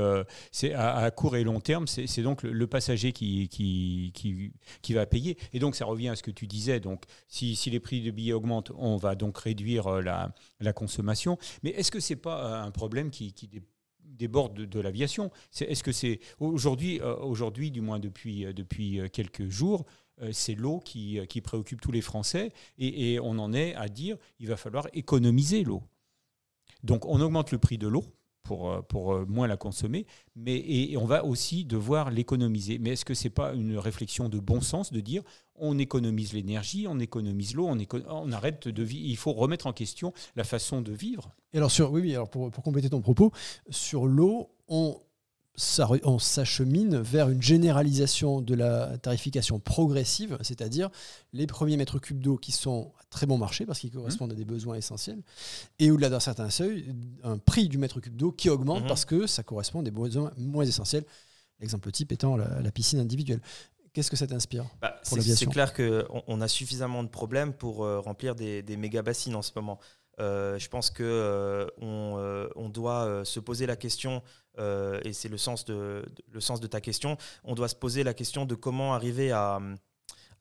c'est 0.51 0.73
à, 0.73 0.95
à 0.95 1.11
court 1.11 1.35
et 1.35 1.43
long 1.43 1.59
terme, 1.59 1.85
c'est, 1.85 2.21
donc 2.23 2.41
le, 2.41 2.51
le 2.51 2.67
passager 2.67 3.11
qui, 3.11 3.49
qui, 3.49 4.11
qui, 4.15 4.51
qui 4.81 4.93
va 4.93 5.05
payer, 5.05 5.37
et 5.53 5.59
donc, 5.59 5.75
ça 5.75 5.85
revient 5.85 6.09
à 6.09 6.15
ce 6.15 6.23
que 6.23 6.31
tu 6.31 6.47
disais, 6.47 6.79
donc, 6.79 7.03
si, 7.27 7.55
si 7.55 7.69
les 7.69 7.79
prix 7.79 8.01
des 8.01 8.11
billets 8.11 8.33
augmentent, 8.33 8.71
on 8.77 8.97
va 8.97 9.13
donc 9.13 9.37
réduire 9.37 10.01
la, 10.01 10.33
la 10.59 10.73
consommation, 10.73 11.37
mais 11.61 11.69
est-ce 11.69 11.91
que 11.91 11.99
c'est 11.99 12.15
pas 12.15 12.61
un 12.63 12.71
problème 12.71 13.11
qui, 13.11 13.31
qui 13.33 13.47
déborde 14.05 14.53
de, 14.53 14.65
de 14.65 14.79
l'aviation 14.79 15.31
Est-ce 15.59 15.83
que 15.83 15.91
c'est 15.91 16.19
aujourd'hui, 16.39 17.01
euh, 17.01 17.15
aujourd'hui, 17.17 17.71
du 17.71 17.81
moins 17.81 17.99
depuis, 17.99 18.45
euh, 18.45 18.53
euh, 18.53 19.07
quelques 19.09 19.47
jours, 19.49 19.85
c'est 20.31 20.55
l'eau 20.55 20.79
qui, 20.79 21.19
qui 21.27 21.41
préoccupe 21.41 21.81
tous 21.81 21.91
les 21.91 21.99
Français 21.99 22.53
et, 22.77 23.13
et 23.13 23.19
on 23.19 23.31
en 23.31 23.51
est 23.51 23.75
à 23.75 23.89
dire 23.89 24.15
il 24.39 24.47
va 24.47 24.55
falloir 24.55 24.87
économiser 24.93 25.65
l'eau. 25.65 25.83
Donc 26.83 27.05
on 27.05 27.19
augmente 27.19 27.51
le 27.51 27.57
prix 27.57 27.77
de 27.77 27.89
l'eau 27.89 28.05
pour, 28.45 28.71
euh, 28.71 28.81
euh, 28.95 29.25
moins 29.27 29.47
la 29.47 29.57
consommer, 29.57 30.05
mais 30.35 30.55
et, 30.55 30.95
on 30.97 31.05
va 31.05 31.25
aussi 31.25 31.65
devoir 31.65 32.11
l'économiser. 32.11 32.77
Mais 32.79 32.91
est-ce 32.91 33.03
que 33.03 33.13
c'est 33.13 33.29
pas 33.29 33.53
une 33.53 33.77
réflexion 33.77 34.29
de 34.29 34.39
bon 34.39 34.61
sens 34.61 34.93
de 34.93 35.01
dire 35.01 35.23
on 35.57 35.77
économise 35.77 36.33
l'énergie, 36.33 36.85
on 36.87 36.99
économise 36.99 37.55
l'eau, 37.55 37.67
on, 37.67 37.77
on 38.09 38.31
arrête 38.31 38.67
de 38.67 38.83
vivre, 38.83 39.05
il 39.05 39.17
faut 39.17 39.33
remettre 39.33 39.67
en 39.67 39.73
question 39.73 40.13
la 40.35 40.43
façon 40.43 40.81
de 40.81 40.91
vivre? 40.91 41.33
Et 41.53 41.57
alors, 41.57 41.71
sur, 41.71 41.91
oui, 41.91 42.01
oui, 42.01 42.13
alors 42.13 42.29
pour, 42.29 42.51
pour 42.51 42.63
compléter 42.63 42.89
ton 42.89 43.01
propos, 43.01 43.31
sur 43.69 44.05
l'eau, 44.05 44.49
on, 44.67 44.99
ça- 45.57 45.87
on 46.03 46.19
s'achemine 46.19 46.97
vers 46.97 47.29
une 47.29 47.41
généralisation 47.41 48.41
de 48.41 48.53
la 48.55 48.97
tarification 48.97 49.59
progressive, 49.59 50.37
c'est-à-dire 50.41 50.89
les 51.33 51.47
premiers 51.47 51.77
mètres 51.77 51.99
cubes 51.99 52.19
d'eau 52.21 52.37
qui 52.37 52.51
sont 52.51 52.91
à 52.99 53.03
très 53.09 53.25
bon 53.25 53.37
marché 53.37 53.65
parce 53.65 53.79
qu'ils 53.79 53.91
correspondent 53.91 54.31
à 54.31 54.35
des 54.35 54.45
besoins 54.45 54.75
essentiels, 54.75 55.21
et 55.79 55.91
au-delà 55.91 56.09
d'un 56.09 56.19
certain 56.19 56.49
seuil, 56.49 56.93
un 57.23 57.37
prix 57.37 57.69
du 57.69 57.77
mètre 57.77 57.99
cube 57.99 58.15
d'eau 58.15 58.31
qui 58.31 58.49
augmente 58.49 58.81
Mhm. 58.83 58.87
parce 58.87 59.05
que 59.05 59.27
ça 59.27 59.43
correspond 59.43 59.79
à 59.79 59.83
des 59.83 59.91
besoins 59.91 60.31
moins 60.37 60.65
essentiels. 60.65 61.05
L'exemple 61.59 61.89
type 61.91 62.11
étant 62.11 62.35
la, 62.35 62.59
la 62.61 62.71
piscine 62.71 62.99
individuelle. 62.99 63.39
Qu'est-ce 63.93 64.11
que 64.11 64.17
ça 64.17 64.27
t'inspire 64.27 64.65
Bah, 64.81 64.99
c'est- 65.03 65.45
clair 65.45 65.73
qu'on 65.73 66.03
on 66.27 66.41
a 66.41 66.49
suffisamment 66.49 67.01
de 67.01 67.07
problèmes 67.07 67.53
pour 67.53 67.85
euh, 67.85 68.01
remplir 68.01 68.35
des, 68.35 68.61
des 68.61 68.75
méga 68.75 69.01
bassines 69.01 69.35
en 69.35 69.41
ce 69.41 69.51
moment. 69.55 69.79
Euh, 70.19 70.57
je 70.57 70.69
pense 70.69 70.89
que 70.89 71.03
euh, 71.03 71.67
euh, 71.81 72.49
on 72.55 72.69
doit 72.69 73.23
se 73.25 73.39
poser 73.39 73.65
la 73.65 73.75
question, 73.75 74.21
et 74.57 75.11
c'est 75.11 75.27
le 75.29 75.37
sens 75.37 75.65
de, 75.65 75.73
de- 76.15 76.23
le 76.31 76.39
sens 76.39 76.61
de 76.61 76.67
ta 76.67 76.79
question, 76.79 77.17
on 77.43 77.55
doit 77.55 77.67
se 77.67 77.75
poser 77.75 78.03
la 78.03 78.13
question 78.13 78.45
de 78.45 78.55
comment 78.55 78.93
arriver 78.93 79.31
à, 79.33 79.59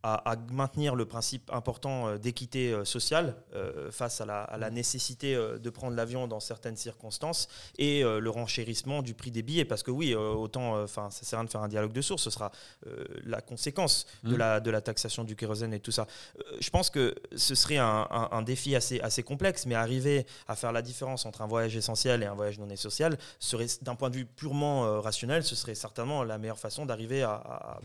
à, 0.05 0.33
à 0.33 0.37
maintenir 0.53 0.95
le 0.95 1.07
principe 1.07 1.51
important 1.53 2.09
euh, 2.09 2.19
d'équité 2.19 2.73
euh, 2.73 2.85
sociale 2.85 3.35
euh, 3.55 3.91
face 3.91 4.21
à 4.21 4.27
la, 4.27 4.43
à 4.43 4.59
la 4.59 4.71
nécessité 4.71 5.35
de 5.35 5.71
prendre 5.71 5.97
l'avion 5.97 6.29
dans 6.29 6.41
certaines 6.41 6.77
circonstances 6.77 7.49
et 7.79 8.05
euh, 8.05 8.21
le 8.21 8.29
renchérissement 8.31 9.01
du 9.03 9.15
prix 9.15 9.31
des 9.31 9.43
billets. 9.43 9.65
Parce 9.65 9.83
que 9.83 9.91
oui, 9.91 10.15
autant, 10.15 10.83
enfin, 10.83 11.09
ça 11.11 11.25
sert 11.25 11.39
à 11.39 11.41
rien 11.41 11.47
de 11.47 11.51
faire 11.51 11.63
un 11.63 11.69
dialogue 11.69 11.93
de 11.93 12.03
source, 12.03 12.23
ce 12.23 12.31
sera 12.31 12.53
la 13.25 13.41
conséquence 13.41 14.07
de, 14.23 14.31
Mhm. 14.33 14.37
la, 14.37 14.61
de 14.61 14.71
la 14.71 14.81
taxation 14.83 15.25
du 15.25 15.37
kérosène 15.37 15.73
et 15.73 15.81
tout 15.81 15.91
ça. 15.93 16.07
Je 16.61 16.69
pense 16.71 16.91
que 16.91 17.15
ce 17.35 17.55
serait 17.55 17.79
un, 17.79 18.07
un- 18.11 18.29
un 18.33 18.43
défi 18.43 18.77
assez, 18.77 19.01
assez 19.01 19.23
complexe, 19.23 19.65
mais 19.67 19.75
arriver 19.75 20.27
à 20.49 20.55
faire 20.57 20.73
la 20.73 20.83
différence 20.83 21.25
entre 21.25 21.41
un 21.43 21.47
voyage 21.47 21.75
essentiel 21.77 22.23
et 22.23 22.27
un 22.27 22.35
voyage 22.35 22.59
non 22.59 22.69
essentiel 22.69 23.17
serait, 23.39 23.67
d'un 23.83 23.95
point 23.95 24.11
de 24.11 24.17
vue 24.17 24.27
purement 24.27 25.01
rationnel, 25.01 25.45
ce 25.45 25.55
serait 25.57 25.75
certainement 25.75 26.25
la 26.25 26.37
meilleure 26.39 26.59
façon 26.59 26.85
d'arriver 26.85 27.23
à, 27.23 27.81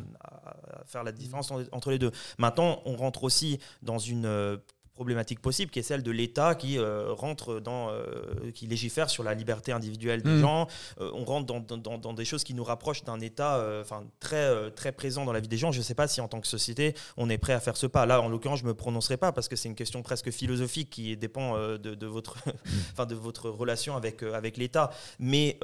faire 0.86 1.04
la 1.04 1.12
différence 1.12 1.52
en- 1.52 1.62
entre 1.72 1.92
les 1.92 2.00
deux. 2.00 2.09
Maintenant, 2.38 2.82
on 2.86 2.96
rentre 2.96 3.24
aussi 3.24 3.60
dans 3.82 4.00
une 4.00 4.26
euh, 4.26 4.58
problématique 5.04 5.40
possible 5.42 5.72
qui 5.72 5.80
est 5.80 5.84
celle 5.92 6.04
de 6.04 6.12
l'État 6.12 6.56
qui 6.56 6.78
euh, 6.78 7.14
rentre 7.14 7.62
dans 7.62 7.90
euh, 7.90 8.52
qui 8.54 8.68
légifère 8.68 9.10
sur 9.10 9.24
la 9.24 9.34
liberté 9.34 9.72
individuelle 9.72 10.22
des 10.22 10.30
Mm. 10.32 10.42
gens. 10.42 10.68
Euh, 11.00 11.10
on 11.14 11.24
rentre 11.24 11.46
dans, 11.46 11.62
dans- 11.78 11.98
dans 11.98 12.14
des 12.14 12.26
choses 12.26 12.44
qui 12.44 12.54
nous 12.54 12.66
rapprochent 12.66 13.06
d'un 13.06 13.22
État 13.22 13.64
enfin 13.80 14.04
très 14.20 14.70
très 14.72 14.92
présent 14.92 15.24
dans 15.24 15.32
la 15.32 15.40
vie 15.40 15.48
des 15.48 15.56
gens. 15.58 15.72
Je 15.72 15.78
ne 15.78 15.84
sais 15.84 15.96
pas 15.96 16.10
si 16.10 16.20
en 16.20 16.28
tant 16.28 16.42
que 16.42 16.48
société 16.48 16.96
on 17.16 17.30
est 17.30 17.38
prêt 17.38 17.54
à 17.54 17.62
faire 17.62 17.78
ce 17.78 17.88
pas. 17.88 18.06
Là 18.06 18.20
en 18.22 18.28
l'occurrence 18.28 18.60
je 18.60 18.66
me 18.66 18.74
prononcerai 18.74 19.16
pas 19.16 19.32
parce 19.32 19.48
que 19.48 19.56
c'est 19.56 19.70
une 19.70 19.76
question 19.76 20.02
presque 20.02 20.32
philosophique 20.32 20.90
qui 20.90 21.16
dépend 21.16 21.58
de, 21.58 21.78
de 21.78 22.06
votre 22.08 22.36
enfin 22.92 23.06
de 23.06 23.16
votre 23.16 23.50
relation 23.50 23.96
avec 23.96 24.22
avec 24.24 24.58
l'État. 24.58 24.92
Mais 25.18 25.58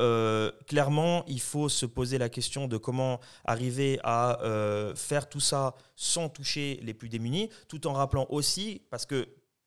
clairement 0.65 1.25
il 1.27 1.41
faut 1.41 1.67
se 1.67 1.85
poser 1.85 2.17
la 2.17 2.29
question 2.29 2.69
de 2.69 2.77
comment 2.77 3.19
arriver 3.43 3.99
à 4.05 4.39
faire 4.95 5.27
tout 5.27 5.41
ça 5.41 5.75
sans 5.97 6.29
toucher 6.29 6.79
les 6.83 6.93
plus 6.93 7.07
démunis, 7.09 7.49
tout 7.69 7.87
en 7.87 7.93
rappelant 7.93 8.25
aussi, 8.29 8.81
parce 8.89 9.05
que 9.05 9.24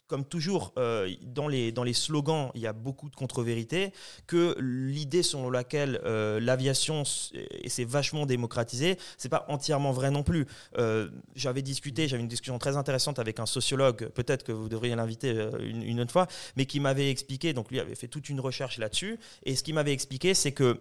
comme 0.09 0.24
toujours, 0.24 0.72
euh, 0.78 1.09
dans, 1.22 1.47
les, 1.47 1.70
dans 1.70 1.85
les 1.85 1.93
slogans, 1.93 2.51
il 2.55 2.62
y 2.62 2.66
a 2.66 2.72
beaucoup 2.72 3.10
de 3.10 3.14
contre-vérités, 3.14 3.93
que 4.26 4.56
l'idée 4.59 5.22
selon 5.22 5.51
laquelle 5.51 6.01
euh, 6.05 6.40
l'aviation 6.40 7.05
s'est 7.05 7.85
vachement 7.85 8.26
démocratisée, 8.26 8.98
c'est 9.18 9.28
pas 9.28 9.44
entièrement 9.48 9.93
vrai 9.93 10.10
non 10.10 10.22
plus. 10.22 10.47
Euh, 10.78 11.09
j'avais 11.36 11.62
discuté, 11.62 12.09
j'avais 12.09 12.22
une 12.22 12.28
discussion 12.28 12.59
très 12.59 12.76
intéressante 12.76 13.18
avec 13.18 13.39
un 13.39 13.47
sociologue, 13.47 14.09
peut-être 14.09 14.44
que 14.44 14.52
vous 14.52 14.68
devriez 14.68 14.97
l'inviter 14.97 15.48
une, 15.60 15.82
une 15.82 16.01
autre 16.01 16.12
fois, 16.12 16.26
mais 16.56 16.64
qui 16.64 16.80
m'avait 16.80 17.10
expliqué, 17.10 17.52
donc 17.52 17.70
lui 17.70 17.78
avait 17.78 17.94
fait 17.94 18.09
toute 18.09 18.30
une 18.30 18.40
recherche 18.40 18.78
là-dessus, 18.78 19.18
et 19.44 19.55
ce 19.55 19.62
qu'il 19.62 19.74
m'avait 19.74 19.93
expliqué, 19.93 20.32
c'est 20.32 20.52
que 20.52 20.80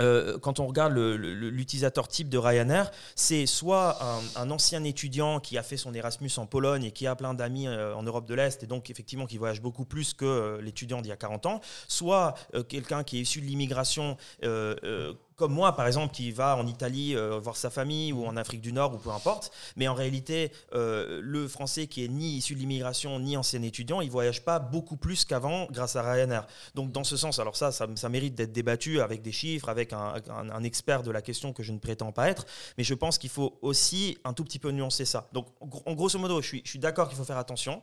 euh, 0.00 0.38
quand 0.38 0.60
on 0.60 0.66
regarde 0.66 0.94
l'utilisateur 0.94 2.08
type 2.08 2.28
de 2.28 2.38
Ryanair, 2.38 2.90
c'est 3.14 3.46
soit 3.46 3.98
un, 4.36 4.50
ancien 4.50 4.84
étudiant 4.84 5.40
qui 5.40 5.58
a 5.58 5.62
fait 5.62 5.76
son 5.76 5.94
Erasmus 5.94 6.30
en 6.36 6.46
Pologne 6.46 6.84
et 6.84 6.90
qui 6.92 7.06
a 7.06 7.16
plein 7.16 7.34
d'amis 7.34 7.66
euh, 7.66 7.94
en 7.94 8.02
Europe 8.02 8.26
de 8.26 8.34
l'Est 8.34 8.62
et 8.62 8.66
donc 8.66 8.90
effectivement 8.90 9.26
qui 9.26 9.38
voyage 9.38 9.60
beaucoup 9.60 9.84
plus 9.84 10.14
que 10.14 10.24
euh, 10.24 10.60
l'étudiant 10.60 11.00
d'il 11.00 11.08
y 11.08 11.12
a 11.12 11.16
40 11.16 11.46
ans, 11.46 11.60
soit 11.88 12.34
quelqu'un 12.68 13.04
qui 13.04 13.18
est 13.18 13.20
issu 13.22 13.40
de 13.40 13.46
l'immigration 13.46 14.16
comme 15.36 15.52
moi 15.52 15.76
par 15.76 15.86
exemple 15.86 16.14
qui 16.14 16.32
va 16.32 16.56
en 16.56 16.66
Italie 16.66 17.14
euh, 17.14 17.38
voir 17.38 17.56
sa 17.56 17.70
famille 17.70 18.12
ou 18.12 18.24
en 18.26 18.36
Afrique 18.36 18.60
du 18.60 18.72
Nord 18.72 18.94
ou 18.94 18.98
peu 18.98 19.10
importe, 19.10 19.52
mais 19.76 19.86
en 19.86 19.94
réalité 19.94 20.50
euh, 20.74 21.20
le 21.22 21.46
français 21.46 21.86
qui 21.86 22.04
est 22.04 22.08
ni 22.08 22.36
issu 22.36 22.54
de 22.54 22.60
l'immigration 22.60 23.18
ni 23.20 23.36
ancien 23.36 23.62
étudiant, 23.62 24.00
il 24.00 24.10
voyage 24.10 24.42
pas 24.42 24.58
beaucoup 24.58 24.96
plus 24.96 25.24
qu'avant 25.24 25.66
grâce 25.70 25.96
à 25.96 26.02
Ryanair. 26.02 26.46
Donc 26.74 26.90
dans 26.90 27.04
ce 27.04 27.16
sens, 27.16 27.38
alors 27.38 27.56
ça, 27.56 27.70
ça, 27.70 28.08
mérite 28.08 28.34
d'être 28.34 28.52
débattu 28.52 29.00
avec 29.00 29.22
des 29.22 29.32
chiffres, 29.32 29.68
avec 29.68 29.92
un, 29.92 30.62
expert 30.64 31.02
de 31.02 31.10
la 31.10 31.22
question 31.22 31.52
que 31.52 31.62
je 31.62 31.72
ne 31.72 31.78
prétends 31.78 32.12
pas 32.12 32.28
être, 32.28 32.46
mais 32.78 32.84
je 32.84 32.94
pense 32.94 33.18
qu'il 33.18 33.30
faut 33.30 33.58
aussi 33.62 34.18
un 34.24 34.32
tout 34.32 34.44
petit 34.44 34.58
peu 34.58 34.70
nuancer 34.70 35.04
ça. 35.04 35.28
Donc 35.32 35.46
en 35.60 35.94
grosso 35.94 36.18
modo, 36.18 36.40
je 36.40 36.46
suis, 36.46 36.62
je 36.64 36.70
suis 36.70 36.78
d'accord 36.78 37.08
qu'il 37.08 37.16
faut 37.16 37.24
faire 37.24 37.36
attention, 37.36 37.82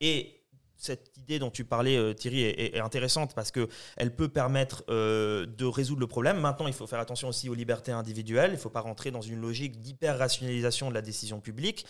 et 0.00 0.43
cette 0.76 1.16
idée 1.16 1.38
dont 1.38 1.50
tu 1.50 1.64
parlais, 1.64 1.96
euh, 1.96 2.12
Thierry, 2.12 2.42
est, 2.42 2.78
intéressante 2.80 3.34
parce 3.34 3.50
qu'elle 3.50 4.14
peut 4.14 4.28
permettre 4.28 4.84
euh, 4.88 5.46
de 5.46 5.64
résoudre 5.64 6.00
le 6.00 6.06
problème. 6.06 6.40
Maintenant, 6.40 6.66
il 6.66 6.72
faut 6.72 6.86
faire 6.86 7.00
attention 7.00 7.28
aussi 7.28 7.48
aux 7.48 7.54
libertés 7.54 7.92
individuelles. 7.92 8.50
Il 8.50 8.54
ne 8.54 8.58
faut 8.58 8.70
pas 8.70 8.80
rentrer 8.80 9.10
dans 9.10 9.22
une 9.22 9.40
logique 9.40 9.80
d'hyper-rationalisation 9.80 10.88
de 10.88 10.94
la 10.94 11.02
décision 11.02 11.40
publique. 11.40 11.86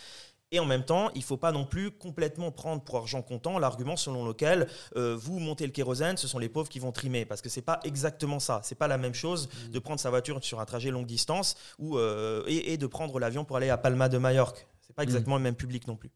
Et 0.51 0.59
en 0.59 0.65
même 0.65 0.85
temps, 0.85 1.09
il 1.15 1.19
ne 1.19 1.23
faut 1.23 1.37
pas 1.37 1.51
non 1.51 1.65
plus 1.65 1.91
complètement 1.91 2.51
prendre 2.51 2.83
pour 2.83 2.97
argent 2.97 3.21
comptant 3.23 3.57
l'argument 3.57 3.97
selon 3.97 4.25
lequel 4.25 4.67
euh, 4.95 5.15
vous 5.19 5.39
montez 5.39 5.65
le 5.65 5.71
kérosène, 5.71 6.17
ce 6.17 6.27
sont 6.27 6.37
les 6.37 6.49
pauvres 6.49 6.69
qui 6.69 6.79
vont 6.79 6.91
trimer. 6.91 7.25
Parce 7.25 7.41
que 7.41 7.49
ce 7.49 7.59
n'est 7.59 7.63
pas 7.63 7.79
exactement 7.83 8.39
ça. 8.39 8.61
Ce 8.63 8.73
n'est 8.73 8.77
pas 8.77 8.87
la 8.87 8.99
même 8.99 9.15
chose 9.15 9.49
de 9.71 9.79
prendre 9.79 9.99
sa 9.99 10.11
voiture 10.11 10.41
sur 10.43 10.59
un 10.59 10.65
trajet 10.65 10.91
longue 10.91 11.07
distance 11.07 11.55
ou, 11.79 11.99
et, 11.99 12.73
et 12.73 12.77
de 12.77 12.87
prendre 12.87 13.19
l'avion 13.19 13.43
pour 13.43 13.57
aller 13.57 13.69
à 13.69 13.77
Palma 13.77 14.07
de 14.07 14.19
Majorque. 14.19 14.67
Ce 14.81 14.91
n'est 14.91 14.95
pas 14.95 15.03
exactement 15.03 15.37
le 15.37 15.43
même 15.43 15.55
public 15.55 15.87
non 15.87 15.95
plus. 15.95 16.11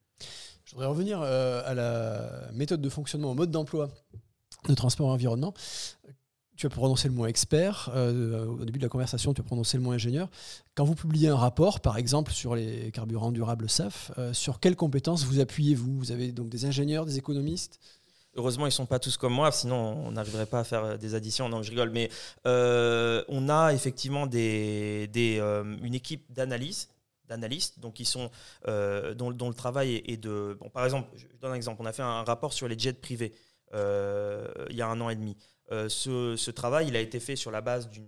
Je 0.70 0.76
voudrais 0.76 0.88
revenir 0.88 1.20
euh, 1.24 1.64
à 1.66 1.74
la 1.74 2.52
méthode 2.54 2.80
de 2.80 2.90
fonctionnement, 2.90 3.32
au 3.32 3.34
mode 3.34 3.50
d'emploi 3.50 3.90
de 4.68 4.76
transport 4.76 5.10
et 5.10 5.12
environnement. 5.12 5.52
Tu 6.58 6.68
as 6.68 6.70
prononcé 6.70 7.08
le 7.08 7.16
mot 7.16 7.26
expert. 7.26 7.90
euh, 7.96 8.46
au 8.46 8.64
début 8.66 8.78
de 8.78 8.84
la 8.84 8.90
conversation, 8.90 9.34
tu 9.34 9.42
as 9.42 9.44
prononcé 9.44 9.78
le 9.78 9.84
mot 9.84 9.94
ingénieur. 9.94 10.30
Quand 10.76 10.84
vous 10.84 10.94
publiez 10.94 11.30
un 11.30 11.36
rapport, 11.36 11.80
par 11.80 11.98
exemple, 11.98 12.32
sur 12.32 12.54
les 12.54 12.92
carburants 12.92 13.32
durables 13.32 13.68
SAF, 13.68 14.12
euh, 14.20 14.32
sur 14.32 14.60
quelles 14.60 14.76
compétences 14.76 15.24
vous 15.24 15.40
appuyez-vous 15.40 16.02
Vous? 16.02 16.12
Avez 16.12 16.32
donc 16.32 16.50
des 16.50 16.66
ingénieurs, 16.66 17.08
des 17.08 17.18
économistes? 17.18 17.80
Heureusement, 18.36 18.68
ils 18.68 18.72
sont 18.72 18.86
pas 18.86 19.00
tous 19.00 19.18
comme 19.18 19.34
moi, 19.34 19.52
sinon 19.52 20.04
on 20.06 20.12
n'arriverait 20.12 20.46
pas 20.46 20.60
à 20.60 20.64
faire 20.64 21.00
des 21.00 21.16
additions. 21.16 21.50
Non, 21.50 21.64
je 21.64 21.72
rigole. 21.72 21.90
Mais 21.90 22.12
on 22.46 23.50
a 23.50 23.74
effectivement 23.74 24.28
une 24.28 25.96
équipe 25.96 26.32
d'analyse 26.32 26.90
d'analystes, 27.30 27.80
donc 27.80 27.94
qui 27.96 28.06
sont 28.06 28.30
dont, 28.66 29.30
le 29.30 29.54
travail 29.54 30.04
est, 30.06 30.18
de. 30.18 30.58
Bon, 30.60 30.70
par 30.70 30.84
exemple, 30.86 31.10
je 31.16 31.26
donne 31.40 31.52
un 31.52 31.56
exemple. 31.56 31.82
On 31.82 31.86
a 31.86 31.94
fait 31.94 32.02
un 32.02 32.24
rapport 32.24 32.54
sur 32.54 32.68
les 32.68 32.78
jets 32.78 32.94
privés 32.94 33.34
il 33.74 34.76
y 34.76 34.82
a 34.82 34.88
un 34.88 35.00
an 35.00 35.10
et 35.10 35.16
demi. 35.16 35.38
Ce, 35.70 36.36
ce, 36.36 36.52
travail, 36.52 36.88
il 36.88 36.96
a 36.96 37.00
été 37.00 37.20
fait 37.20 37.36
sur 37.36 37.52
la 37.52 37.62
base 37.62 37.90
d'une 37.90 38.08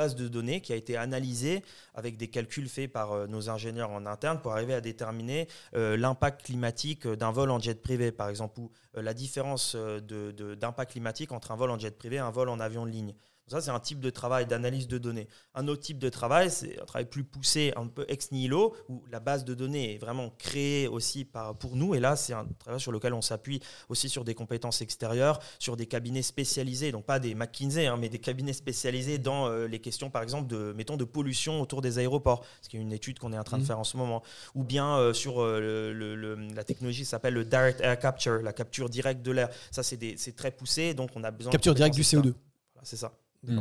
base 0.00 0.14
de 0.14 0.28
données 0.28 0.62
qui 0.62 0.72
a 0.72 0.76
été 0.76 0.96
analysée 0.96 1.62
avec 1.94 2.16
des 2.16 2.28
calculs 2.28 2.68
faits 2.68 2.90
par 2.90 3.12
euh, 3.12 3.26
nos 3.26 3.50
ingénieurs 3.50 3.90
en 3.90 4.06
interne 4.06 4.40
pour 4.40 4.52
arriver 4.52 4.72
à 4.72 4.80
déterminer 4.80 5.46
euh, 5.74 5.96
l'impact 5.98 6.46
climatique 6.46 7.06
d'un 7.06 7.30
vol 7.30 7.50
en 7.50 7.58
jet 7.58 7.82
privé, 7.82 8.10
par 8.10 8.30
exemple, 8.30 8.60
ou 8.60 8.70
euh, 8.96 9.02
la 9.02 9.12
différence 9.12 9.76
d'impact 9.76 10.92
climatique 10.92 11.32
entre 11.32 11.50
un 11.50 11.56
vol 11.56 11.70
en 11.70 11.78
jet 11.78 11.96
privé 11.96 12.16
et 12.16 12.20
un 12.20 12.30
vol 12.30 12.48
en 12.48 12.60
avion 12.60 12.86
de 12.86 12.90
ligne. 12.90 13.14
Ça, 13.50 13.60
c'est 13.60 13.70
un 13.70 13.80
type 13.80 13.98
de 14.00 14.10
travail 14.10 14.46
d'analyse 14.46 14.86
de 14.86 14.96
données. 14.96 15.26
Un 15.54 15.66
autre 15.66 15.82
type 15.82 15.98
de 15.98 16.08
travail, 16.08 16.50
c'est 16.50 16.80
un 16.80 16.84
travail 16.84 17.06
plus 17.06 17.24
poussé, 17.24 17.72
un 17.76 17.88
peu 17.88 18.04
ex 18.08 18.30
nihilo, 18.30 18.76
où 18.88 19.02
la 19.10 19.18
base 19.18 19.44
de 19.44 19.54
données 19.54 19.94
est 19.94 19.98
vraiment 19.98 20.30
créée 20.38 20.86
aussi 20.86 21.24
par, 21.24 21.56
pour 21.56 21.74
nous. 21.74 21.94
Et 21.96 22.00
là, 22.00 22.14
c'est 22.14 22.32
un 22.32 22.46
travail 22.58 22.80
sur 22.80 22.92
lequel 22.92 23.12
on 23.12 23.22
s'appuie 23.22 23.60
aussi 23.88 24.08
sur 24.08 24.24
des 24.24 24.34
compétences 24.34 24.82
extérieures, 24.82 25.40
sur 25.58 25.76
des 25.76 25.86
cabinets 25.86 26.22
spécialisés, 26.22 26.92
donc 26.92 27.04
pas 27.04 27.18
des 27.18 27.34
McKinsey, 27.34 27.86
hein, 27.86 27.96
mais 27.96 28.08
des 28.08 28.20
cabinets 28.20 28.52
spécialisés 28.52 29.18
dans 29.18 29.48
euh, 29.48 29.66
les 29.66 29.80
questions, 29.80 30.10
par 30.10 30.22
exemple, 30.22 30.46
de, 30.46 30.72
mettons, 30.76 30.96
de 30.96 31.04
pollution 31.04 31.60
autour 31.60 31.82
des 31.82 31.98
aéroports, 31.98 32.44
ce 32.62 32.68
qui 32.68 32.76
est 32.76 32.80
une 32.80 32.92
étude 32.92 33.18
qu'on 33.18 33.32
est 33.32 33.38
en 33.38 33.44
train 33.44 33.58
de 33.58 33.64
mmh. 33.64 33.66
faire 33.66 33.78
en 33.80 33.84
ce 33.84 33.96
moment. 33.96 34.22
Ou 34.54 34.62
bien 34.62 34.96
euh, 34.96 35.12
sur 35.12 35.42
euh, 35.42 35.92
le, 35.92 36.34
la 36.54 36.64
technologie 36.64 37.00
qui 37.00 37.08
s'appelle 37.08 37.34
le 37.34 37.44
Direct 37.44 37.80
Air 37.80 37.98
Capture, 37.98 38.42
la 38.42 38.52
capture 38.52 38.88
directe 38.88 39.22
de 39.22 39.32
l'air. 39.32 39.48
Ça, 39.70 39.82
c'est 39.82 40.36
très 40.36 40.50
poussé, 40.52 40.94
donc 40.94 41.10
on 41.16 41.24
a 41.24 41.30
besoin 41.30 41.50
Capture 41.50 41.74
directe 41.74 41.96
du 41.96 42.02
CO2. 42.02 42.32
Voilà, 42.74 42.84
c'est 42.84 42.96
ça. 42.96 43.12
Mm. 43.42 43.60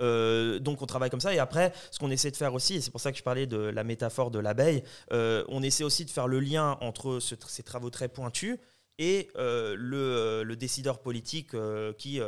Euh, 0.00 0.58
donc 0.58 0.82
on 0.82 0.86
travaille 0.86 1.10
comme 1.10 1.20
ça 1.20 1.34
et 1.34 1.38
après 1.38 1.72
ce 1.90 1.98
qu'on 1.98 2.10
essaie 2.10 2.30
de 2.30 2.36
faire 2.36 2.54
aussi 2.54 2.74
et 2.74 2.80
c'est 2.80 2.90
pour 2.90 3.00
ça 3.00 3.12
que 3.12 3.18
je 3.18 3.22
parlais 3.22 3.46
de 3.46 3.56
la 3.56 3.82
métaphore 3.82 4.30
de 4.30 4.38
l'abeille 4.38 4.82
euh, 5.12 5.42
on 5.48 5.62
essaie 5.62 5.84
aussi 5.84 6.04
de 6.04 6.10
faire 6.10 6.28
le 6.28 6.38
lien 6.38 6.76
entre 6.80 7.18
ces 7.18 7.62
travaux 7.62 7.90
très 7.90 8.08
pointus 8.08 8.58
et 8.98 9.28
euh, 9.36 9.74
le, 9.76 10.54
décideur 10.54 11.00
politique 11.00 11.56
qui 11.98 12.20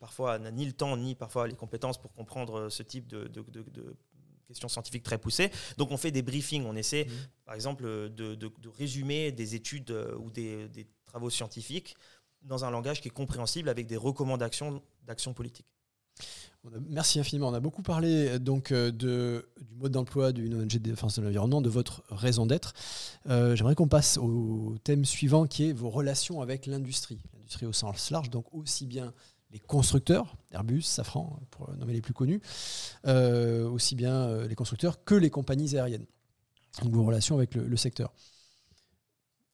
parfois 0.00 0.38
n'a 0.38 0.50
ni 0.50 0.66
le 0.66 0.72
temps 0.72 0.96
ni 0.96 1.14
parfois 1.14 1.46
les 1.48 1.54
compétences 1.54 1.98
pour 1.98 2.12
comprendre 2.12 2.68
ce 2.68 2.82
type 2.82 3.06
de, 3.06 3.28
questions 4.46 4.68
scientifiques 4.68 5.02
très 5.02 5.16
poussées. 5.16 5.50
Donc 5.78 5.90
on 5.90 5.96
fait 5.96 6.10
des 6.10 6.20
briefings, 6.20 6.66
on 6.66 6.76
essaie 6.76 7.06
mm. 7.06 7.10
par 7.46 7.54
exemple 7.54 7.84
de, 7.84 8.52
résumer 8.76 9.32
des 9.32 9.54
études 9.54 9.90
ou 10.18 10.30
des, 10.30 10.68
des 10.68 10.86
travaux 11.06 11.30
scientifiques 11.30 11.96
dans 12.42 12.64
un 12.64 12.70
langage 12.70 13.00
qui 13.00 13.08
est 13.08 13.12
compréhensible 13.12 13.68
avec 13.68 13.86
des 13.86 13.96
recommandations 13.96 14.82
d'action 15.06 15.32
politique. 15.32 15.66
Merci 16.88 17.20
infiniment. 17.20 17.48
On 17.48 17.54
a 17.54 17.60
beaucoup 17.60 17.82
parlé 17.82 18.28
euh, 18.28 18.38
donc 18.38 18.72
euh, 18.72 18.90
du 18.90 19.44
mode 19.76 19.92
d'emploi 19.92 20.32
d'une 20.32 20.54
ONG 20.54 20.72
de 20.72 20.78
défense 20.78 21.18
de 21.18 21.22
l'environnement, 21.22 21.60
de 21.60 21.68
votre 21.68 22.02
raison 22.08 22.46
d'être. 22.46 22.72
Euh, 23.28 23.54
j'aimerais 23.54 23.74
qu'on 23.74 23.88
passe 23.88 24.16
au 24.18 24.76
thème 24.82 25.04
suivant 25.04 25.46
qui 25.46 25.68
est 25.68 25.72
vos 25.72 25.90
relations 25.90 26.40
avec 26.40 26.66
l'industrie. 26.66 27.20
L'industrie 27.34 27.66
au 27.66 27.72
sens 27.72 28.10
large, 28.10 28.30
donc 28.30 28.46
aussi 28.54 28.86
bien 28.86 29.12
les 29.50 29.58
constructeurs, 29.60 30.36
Airbus, 30.52 30.82
Safran, 30.82 31.38
pour 31.50 31.70
nommer 31.76 31.92
les 31.92 32.00
plus 32.00 32.14
connus, 32.14 32.40
aussi 33.04 33.94
bien 33.94 34.44
les 34.48 34.54
constructeurs 34.56 35.04
que 35.04 35.14
les 35.14 35.30
compagnies 35.30 35.76
aériennes. 35.76 36.06
Donc 36.82 36.92
vos 36.92 37.04
relations 37.04 37.36
avec 37.36 37.54
le 37.54 37.76
secteur. 37.76 38.12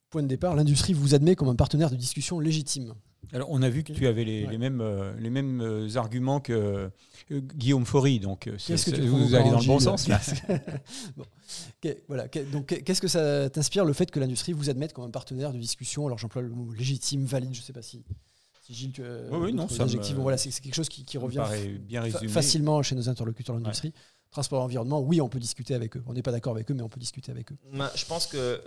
Point 0.09 0.23
de 0.23 0.29
départ, 0.29 0.57
l'industrie 0.57 0.95
vous 0.95 1.15
admet 1.15 1.37
comme 1.37 1.49
un 1.49 1.55
partenaire 1.55 1.91
de 1.91 1.97
discussion 1.97 2.41
légitime. 2.41 2.95
Alors, 3.33 3.49
on 3.51 3.63
a 3.63 3.69
vu 3.69 3.85
que 3.85 3.93
tu 3.93 4.07
avais 4.07 4.25
les, 4.25 4.59
mêmes, 4.59 4.81
euh, 4.81 5.13
les 5.19 5.31
mêmes 5.31 5.61
euh, 5.61 5.97
arguments 5.97 6.41
que 6.41 6.53
euh, 6.53 7.41
Guillaume 7.55 7.85
Faury, 7.85 8.19
donc 8.19 8.41
que 8.41 9.07
vous 9.07 9.35
allez 9.35 9.51
dans 9.51 9.61
le 9.61 9.67
bon 9.67 9.79
sens 9.79 10.09
là. 10.09 10.21
voilà. 12.09 12.27
Donc, 12.53 12.67
qu'est-ce 12.85 13.01
que 13.01 13.09
ça 13.09 13.49
t'inspire 13.51 13.85
le 13.85 13.93
fait 13.93 14.11
que 14.11 14.19
l'industrie 14.19 14.53
vous 14.53 14.69
admette 14.69 14.93
comme 14.93 15.05
un 15.05 15.11
partenaire 15.11 15.53
de 15.53 15.59
discussion? 15.59 16.07
Alors, 16.07 16.19
j'emploie 16.19 16.43
le 16.43 16.49
mot 16.49 16.73
légitime, 16.73 17.25
valide, 17.25 17.55
je 17.55 17.61
ne 17.61 17.65
sais 17.65 17.73
pas 17.73 17.83
si, 17.83 18.03
Gilles, 18.69 18.93
tu 18.93 19.03
oui, 19.33 19.53
non, 19.53 19.69
ça 19.69 19.85
voilà, 20.17 20.37
c'est 20.37 20.51
quelque 20.61 20.75
chose 20.75 20.89
qui, 20.89 21.19
revient 21.19 21.43
bien 21.81 22.09
facilement 22.29 22.83
chez 22.83 22.95
nos 22.95 23.09
interlocuteurs 23.09 23.57
de 23.57 23.63
l'industrie. 23.63 23.93
Transport 24.31 24.63
environnement, 24.63 25.01
oui, 25.01 25.21
on 25.21 25.29
peut 25.29 25.41
discuter 25.41 25.75
avec 25.75 25.97
eux. 25.97 26.05
On 26.07 26.13
n'est 26.13 26.23
pas 26.23 26.31
d'accord 26.31 26.55
avec 26.55 26.71
eux, 26.71 26.75
mais 26.75 26.83
on 26.83 26.89
peut 26.89 27.01
discuter 27.01 27.33
avec 27.33 27.53
eux. 27.53 27.57
je 27.95 28.05
pense 28.07 28.27
que 28.27 28.61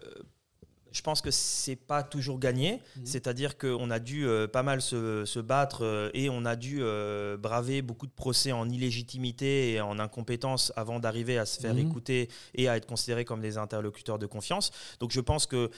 je 0.94 1.02
pense 1.02 1.22
que 1.22 1.32
c'est 1.32 1.76
pas 1.76 2.04
toujours 2.04 2.40
gagné. 2.40 2.80
Mhm. 2.96 3.06
C'est-à-dire 3.06 3.58
qu'on 3.58 3.90
a 3.90 4.00
dû 4.00 4.28
euh, 4.28 4.48
pas 4.48 4.64
mal 4.64 4.82
se, 4.82 5.40
battre 5.40 5.84
euh, 5.84 6.12
et 6.14 6.30
on 6.30 6.46
a 6.46 6.56
dû 6.56 6.78
euh, 6.80 7.36
braver 7.36 7.82
beaucoup 7.82 8.06
de 8.06 8.12
procès 8.12 8.52
en 8.52 8.70
illégitimité 8.70 9.74
et 9.74 9.82
en 9.82 10.00
incompétence 10.00 10.72
avant 10.76 11.00
d'arriver 11.00 11.38
à 11.38 11.46
se 11.46 11.60
faire 11.60 11.74
mhm. 11.74 11.88
écouter 11.88 12.30
et 12.54 12.70
à 12.70 12.78
être 12.78 12.86
considérés 12.86 13.26
comme 13.26 13.42
des 13.42 13.58
interlocuteurs 13.58 14.20
de 14.20 14.28
confiance. 14.28 14.72
Donc 15.00 15.12
je 15.12 15.20
pense 15.20 15.48
que 15.48 15.72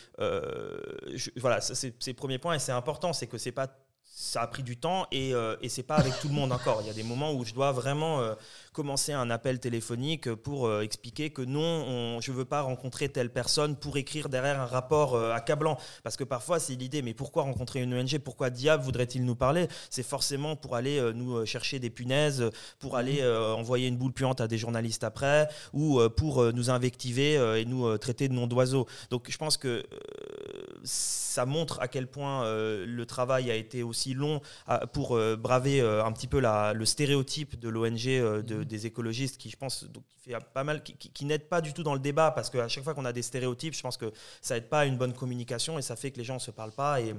voilà, 1.38 1.62
c'est 1.62 2.08
le 2.08 2.14
premier 2.14 2.38
point 2.38 2.56
et 2.56 2.60
c'est 2.60 2.74
important, 2.74 3.14
c'est 3.14 3.28
que 3.28 3.38
c'est 3.38 3.52
pas 3.54 3.68
ça 4.04 4.42
a 4.42 4.48
pris 4.48 4.64
du 4.64 4.78
temps 4.78 5.08
et, 5.12 5.34
et 5.62 5.70
c'est 5.70 5.84
pas 5.84 5.96
avec 5.96 6.18
tout 6.20 6.28
le 6.28 6.34
monde 6.34 6.52
encore. 6.52 6.80
Il 6.82 6.88
y 6.88 6.90
a 6.90 6.94
des 6.94 7.04
moments 7.04 7.34
où 7.34 7.44
je 7.44 7.54
dois 7.54 7.72
vraiment 7.72 8.22
commencer 8.76 9.14
un 9.14 9.30
appel 9.30 9.60
téléphonique 9.60 10.30
pour 10.36 10.68
euh, 10.68 10.82
expliquer 10.82 11.30
que 11.30 11.42
non, 11.42 12.20
je 12.20 12.32
ne 12.32 12.36
veux 12.36 12.44
pas 12.44 12.62
rencontrer 12.62 13.08
telle 13.08 13.30
personne 13.30 13.78
pour 13.78 13.96
écrire 13.96 14.28
derrière 14.28 14.60
un 14.60 14.66
rapport 14.66 15.16
euh, 15.16 15.32
accablant. 15.32 15.78
Parce 16.04 16.18
que 16.18 16.26
parfois, 16.26 16.60
c'est 16.60 16.76
l'idée, 16.76 17.02
mais 17.02 17.14
pourquoi 17.14 17.44
rencontrer 17.44 17.82
une 17.82 17.94
ONG 17.94 18.20
Pourquoi 18.20 18.50
diable 18.50 18.84
voudrait-il 18.84 19.24
nous 19.24 19.36
parler? 19.36 19.70
C'est 19.90 20.04
forcément 20.04 20.58
pour 20.58 20.76
aller 20.76 21.00
euh, 21.00 21.14
nous 21.14 21.46
chercher 21.46 21.80
des 21.80 21.90
punaises, 21.90 22.50
pour 22.80 22.98
aller 22.98 23.22
mmh. 23.22 23.56
envoyer 23.56 23.88
une 23.88 23.96
boule 23.96 24.12
puante 24.12 24.42
à 24.42 24.48
des 24.50 24.58
journalistes 24.58 25.06
après, 25.06 25.48
ou 25.72 26.02
pour 26.18 26.44
nous 26.52 26.70
invectiver 26.70 27.36
et 27.58 27.64
nous 27.64 27.98
traiter 27.98 28.28
de 28.28 28.34
noms 28.34 28.48
d'oiseaux. 28.48 28.88
Donc 29.10 29.28
je 29.30 29.38
pense 29.38 29.56
que 29.56 29.86
ça 30.84 31.46
montre 31.46 31.80
à 31.80 31.88
quel 31.88 32.08
point 32.08 32.44
le 32.46 33.04
travail 33.06 33.50
a 33.52 33.56
été 33.56 33.84
aussi 33.84 34.14
long 34.14 34.42
pour 34.92 35.18
braver 35.38 35.80
un 35.82 36.12
petit 36.12 36.28
peu 36.28 36.40
la, 36.40 36.74
le 36.74 36.86
stéréotype 36.86 37.58
de 37.60 37.70
l'ONG 37.70 38.04
de, 38.44 38.65
des 38.66 38.86
écologistes 38.86 39.38
qui, 39.38 39.50
je 39.50 39.58
pense, 39.58 39.88
qui 40.10 40.20
fait 40.20 40.38
pas 40.54 40.64
mal, 40.64 40.84
qui, 40.84 41.26
n'aident 41.26 41.48
pas 41.48 41.62
du 41.62 41.74
tout 41.74 41.84
dans 41.84 41.94
le 41.94 42.00
débat 42.00 42.32
parce 42.32 42.50
qu'à 42.50 42.68
chaque 42.68 42.84
fois 42.84 42.94
qu'on 42.94 43.06
a 43.06 43.14
des 43.14 43.22
stéréotypes, 43.22 43.74
je 43.74 43.82
pense 43.82 43.98
que 43.98 44.12
ça 44.42 44.58
aide 44.58 44.70
pas 44.70 44.82
à 44.82 44.86
une 44.86 44.98
bonne 44.98 45.14
communication 45.14 45.78
et 45.80 45.82
ça 45.82 45.96
fait 45.96 46.12
que 46.12 46.18
les 46.18 46.24
gens 46.24 46.36
ne 46.36 46.40
se 46.40 46.52
parlent 46.52 46.72
pas 46.72 47.02
et, 47.02 47.16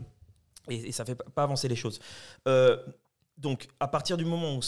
et, 0.69 0.93
ça 0.93 1.05
fait 1.05 1.15
pas 1.15 1.43
avancer 1.43 1.69
les 1.69 1.77
choses. 1.77 2.01
Euh, 2.49 2.77
donc, 3.39 3.69
à 3.81 3.89
partir 3.89 4.17
du 4.17 4.25
moment 4.25 4.57
où 4.57 4.63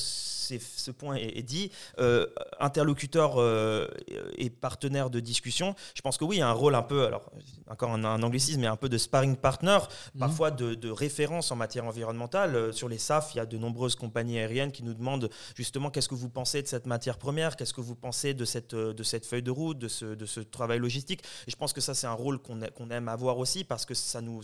ce 0.58 0.90
point 0.90 1.16
est, 1.16 1.42
dit, 1.42 1.70
euh, 1.98 2.26
interlocuteur 2.60 3.34
euh, 3.36 3.88
et 4.36 4.50
partenaire 4.50 5.10
de 5.10 5.20
discussion, 5.20 5.74
je 5.94 6.00
pense 6.00 6.16
que 6.16 6.24
oui, 6.24 6.36
il 6.36 6.38
y 6.40 6.42
a 6.42 6.48
un 6.48 6.52
rôle 6.52 6.74
un 6.74 6.82
peu, 6.82 7.04
alors 7.04 7.30
encore 7.68 7.90
un, 7.90 8.22
anglicisme, 8.22 8.60
mais 8.60 8.66
un 8.66 8.76
peu 8.76 8.88
de 8.88 8.96
sparring 8.98 9.36
partner, 9.36 9.78
mhm. 10.14 10.20
parfois 10.20 10.50
de, 10.50 10.90
référence 10.90 11.52
en 11.52 11.56
matière 11.56 11.84
environnementale. 11.84 12.56
Euh, 12.56 12.72
sur 12.72 12.88
les 12.88 12.98
SAF, 12.98 13.34
il 13.34 13.38
y 13.38 13.40
a 13.40 13.46
de 13.46 13.58
nombreuses 13.58 13.94
compagnies 13.94 14.38
aériennes 14.38 14.72
qui 14.72 14.82
nous 14.82 14.94
demandent 14.94 15.28
justement 15.54 15.90
qu'est-ce 15.90 16.08
que 16.08 16.14
vous 16.14 16.30
pensez 16.30 16.62
de 16.62 16.66
cette 16.66 16.86
matière 16.86 17.18
première, 17.18 17.56
qu'est-ce 17.56 17.74
que 17.74 17.80
vous 17.80 17.94
pensez 17.94 18.32
de 18.34 18.44
cette, 18.44 18.74
de 18.74 19.02
cette 19.02 19.26
feuille 19.26 19.42
de 19.42 19.50
route, 19.50 19.78
de 19.78 19.88
ce, 19.88 20.06
de 20.06 20.26
ce 20.26 20.40
travail 20.40 20.78
logistique. 20.78 21.22
Et 21.46 21.50
je 21.50 21.56
pense 21.56 21.72
que 21.72 21.80
ça, 21.80 21.94
c'est 21.94 22.06
un 22.06 22.12
rôle 22.12 22.38
qu'on 22.38 22.90
aime 22.90 23.08
avoir 23.08 23.38
aussi 23.38 23.64
parce 23.64 23.84
que 23.84 23.94
ça 23.94 24.20
nous, 24.20 24.42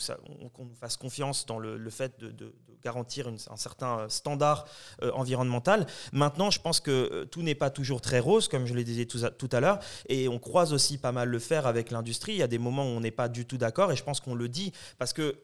qu'on 0.52 0.64
nous 0.64 0.74
fasse 0.74 0.96
confiance 0.96 1.46
dans 1.46 1.58
le, 1.58 1.90
fait 1.90 2.18
de, 2.20 2.54
garantir 2.82 3.28
un 3.28 3.56
certain 3.56 4.08
standard 4.10 4.66
euh, 5.02 5.10
environnemental. 5.12 5.86
Maintenant, 6.12 6.50
je 6.50 6.60
pense 6.60 6.80
que 6.80 6.90
euh, 6.90 7.24
tout 7.24 7.42
n'est 7.42 7.54
pas 7.54 7.70
toujours 7.70 8.00
très 8.00 8.18
rose, 8.18 8.48
comme 8.48 8.66
je 8.66 8.74
le 8.74 8.84
disais 8.84 9.06
tout, 9.06 9.48
à 9.52 9.60
l'heure, 9.60 9.78
et 10.08 10.28
on 10.28 10.38
croise 10.38 10.72
aussi 10.72 10.98
pas 10.98 11.12
mal 11.12 11.28
le 11.28 11.38
faire 11.38 11.66
avec 11.66 11.90
l'industrie. 11.90 12.32
Il 12.32 12.38
y 12.38 12.42
a 12.42 12.48
des 12.48 12.58
moments 12.58 12.84
où 12.84 12.96
on 12.96 13.00
n'est 13.00 13.10
pas 13.10 13.28
du 13.28 13.46
tout 13.46 13.58
d'accord, 13.58 13.92
et 13.92 13.96
je 13.96 14.04
pense 14.04 14.20
qu'on 14.20 14.34
le 14.34 14.48
dit, 14.48 14.72
parce 14.98 15.12
que 15.12 15.36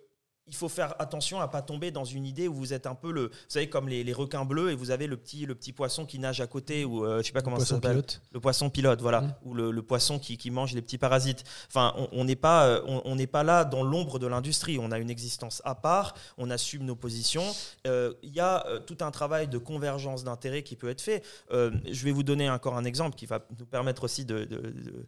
il 0.51 0.57
faut 0.57 0.69
faire 0.69 0.95
attention 0.99 1.41
à 1.41 1.49
pas 1.49 1.63
tomber 1.63 1.93
dans 1.93 2.05
une 2.05 2.27
idée 2.27 2.49
où 2.49 2.55
vous 2.55 2.73
êtes 2.73 2.87
un 2.87 2.97
peu 2.97 3.13
le, 3.13 3.29
vous 3.29 3.35
savez 3.49 3.69
comme 3.69 3.89
les, 3.89 4.13
requins 4.13 4.45
bleus 4.45 4.73
et 4.73 4.75
vous 4.75 4.91
avez 4.91 5.07
le 5.07 5.17
petit 5.17 5.47
le 5.47 5.55
petit 5.55 5.73
poisson 5.73 6.05
qui 6.05 6.19
nage 6.19 6.41
à 6.41 6.49
côté 6.49 6.85
ou 6.85 7.05
euh, 7.05 7.19
je 7.23 7.27
sais 7.29 7.33
pas 7.33 7.43
comment 7.43 7.61
ça 7.61 7.67
s'appelle, 7.67 8.03
le 8.33 8.41
poisson 8.41 8.69
pilote, 8.69 9.01
voilà, 9.01 9.21
mmh. 9.21 9.35
ou 9.45 9.55
le, 9.55 9.83
poisson 9.83 10.19
qui, 10.19 10.37
qui, 10.37 10.51
mange 10.51 10.75
les 10.75 10.83
petits 10.83 10.99
parasites. 10.99 11.45
Enfin, 11.69 11.95
on 12.13 12.25
n'est 12.25 12.37
pas 12.37 12.67
euh, 12.67 12.83
on 13.05 13.15
n'est 13.15 13.29
pas 13.29 13.45
là 13.45 13.65
dans 13.65 13.85
l'ombre 13.85 14.19
de 14.19 14.27
l'industrie. 14.27 14.79
On 14.81 14.91
a 14.91 14.99
une 14.99 15.11
existence 15.11 15.63
à 15.65 15.77
part, 15.77 16.15
on 16.37 16.51
assume 16.51 16.85
nos 16.85 16.97
positions. 16.97 17.45
Euh, 17.87 18.13
il 18.23 18.35
y 18.35 18.41
a 18.41 18.65
tout 18.87 18.99
un 19.01 19.13
travail 19.13 19.47
de 19.47 19.59
convergence 19.59 20.25
d'intérêts 20.25 20.65
qui 20.65 20.75
peut 20.75 20.89
être 20.89 21.01
fait. 21.01 21.23
je 21.51 22.05
vais 22.05 22.13
vous 22.13 22.25
donner 22.25 22.51
encore 22.51 22.77
un 22.77 22.85
exemple 22.85 23.17
qui 23.17 23.27
va 23.27 23.47
nous 23.59 23.67
permettre 23.67 24.05
aussi 24.05 24.25
de 24.25 24.45
de 24.45 25.07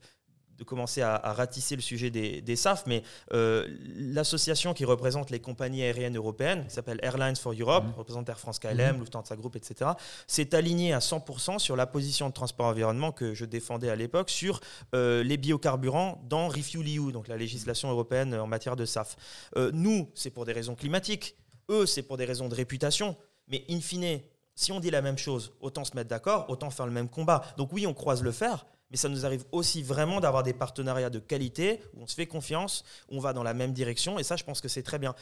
commencer 0.64 1.02
à, 1.02 1.18
ratisser 1.32 1.76
le 1.76 1.82
sujet 1.82 2.10
des, 2.10 2.56
SAF, 2.56 2.84
mais 2.86 3.02
euh, 3.32 3.66
l'association 3.96 4.74
qui 4.74 4.84
représente 4.84 5.30
les 5.30 5.40
compagnies 5.40 5.82
aériennes 5.82 6.16
européennes, 6.16 6.66
qui 6.66 6.74
s'appelle 6.74 6.98
Airlines 7.02 7.36
for 7.36 7.54
Europe, 7.58 7.84
mmh. 7.84 7.98
représente 7.98 8.28
Air 8.28 8.38
France 8.38 8.58
KLM, 8.58 8.96
mmh. 8.96 9.00
Lufthansa 9.00 9.36
Group, 9.36 9.56
etc., 9.56 9.92
s'est 10.26 10.54
alignée 10.54 10.92
à 10.92 10.98
100% 10.98 11.58
sur 11.58 11.76
la 11.76 11.86
position 11.86 12.28
de 12.28 12.34
transport 12.34 12.66
environnement 12.66 13.12
que 13.12 13.34
je 13.34 13.44
défendais 13.44 13.88
à 13.88 13.96
l'époque 13.96 14.30
sur 14.30 14.60
euh, 14.94 15.22
les 15.22 15.36
biocarburants 15.36 16.22
dans 16.28 16.48
RefuelEU, 16.48 17.12
donc 17.12 17.28
la 17.28 17.36
législation 17.36 17.90
européenne 17.90 18.34
en 18.34 18.46
matière 18.46 18.76
de 18.76 18.84
SAF. 18.84 19.16
Euh, 19.56 19.70
nous, 19.72 20.10
c'est 20.14 20.30
pour 20.30 20.44
des 20.44 20.52
raisons 20.52 20.74
climatiques. 20.74 21.36
Eux, 21.70 21.86
c'est 21.86 22.02
pour 22.02 22.16
des 22.16 22.24
raisons 22.24 22.48
de 22.48 22.54
réputation. 22.54 23.16
Mais 23.48 23.64
in 23.68 23.80
fine, 23.80 24.20
si 24.54 24.72
on 24.72 24.80
dit 24.80 24.90
la 24.90 25.02
même 25.02 25.18
chose, 25.18 25.52
autant 25.60 25.84
se 25.84 25.96
mettre 25.96 26.10
d'accord, 26.10 26.46
autant 26.48 26.70
faire 26.70 26.86
le 26.86 26.92
même 26.92 27.08
combat. 27.08 27.42
Donc 27.56 27.72
oui, 27.72 27.86
on 27.86 27.94
croise 27.94 28.22
le 28.22 28.32
fer, 28.32 28.66
mais 28.92 28.98
ça 28.98 29.08
nous 29.08 29.26
arrive 29.26 29.44
aussi 29.50 29.82
vraiment 29.82 30.20
d'avoir 30.20 30.42
des 30.42 30.52
partenariats 30.52 31.10
de 31.10 31.18
qualité 31.18 31.80
où 31.94 32.02
on 32.02 32.06
se 32.06 32.14
fait 32.14 32.26
confiance, 32.26 32.84
on 33.08 33.18
va 33.18 33.32
dans 33.32 33.42
la 33.42 33.54
même 33.54 33.72
direction, 33.72 34.18
et 34.18 34.22
ça, 34.22 34.36
je 34.36 34.44
pense 34.44 34.60
que 34.60 34.68
c'est 34.68 34.82
très 34.82 34.98
bien. 34.98 35.14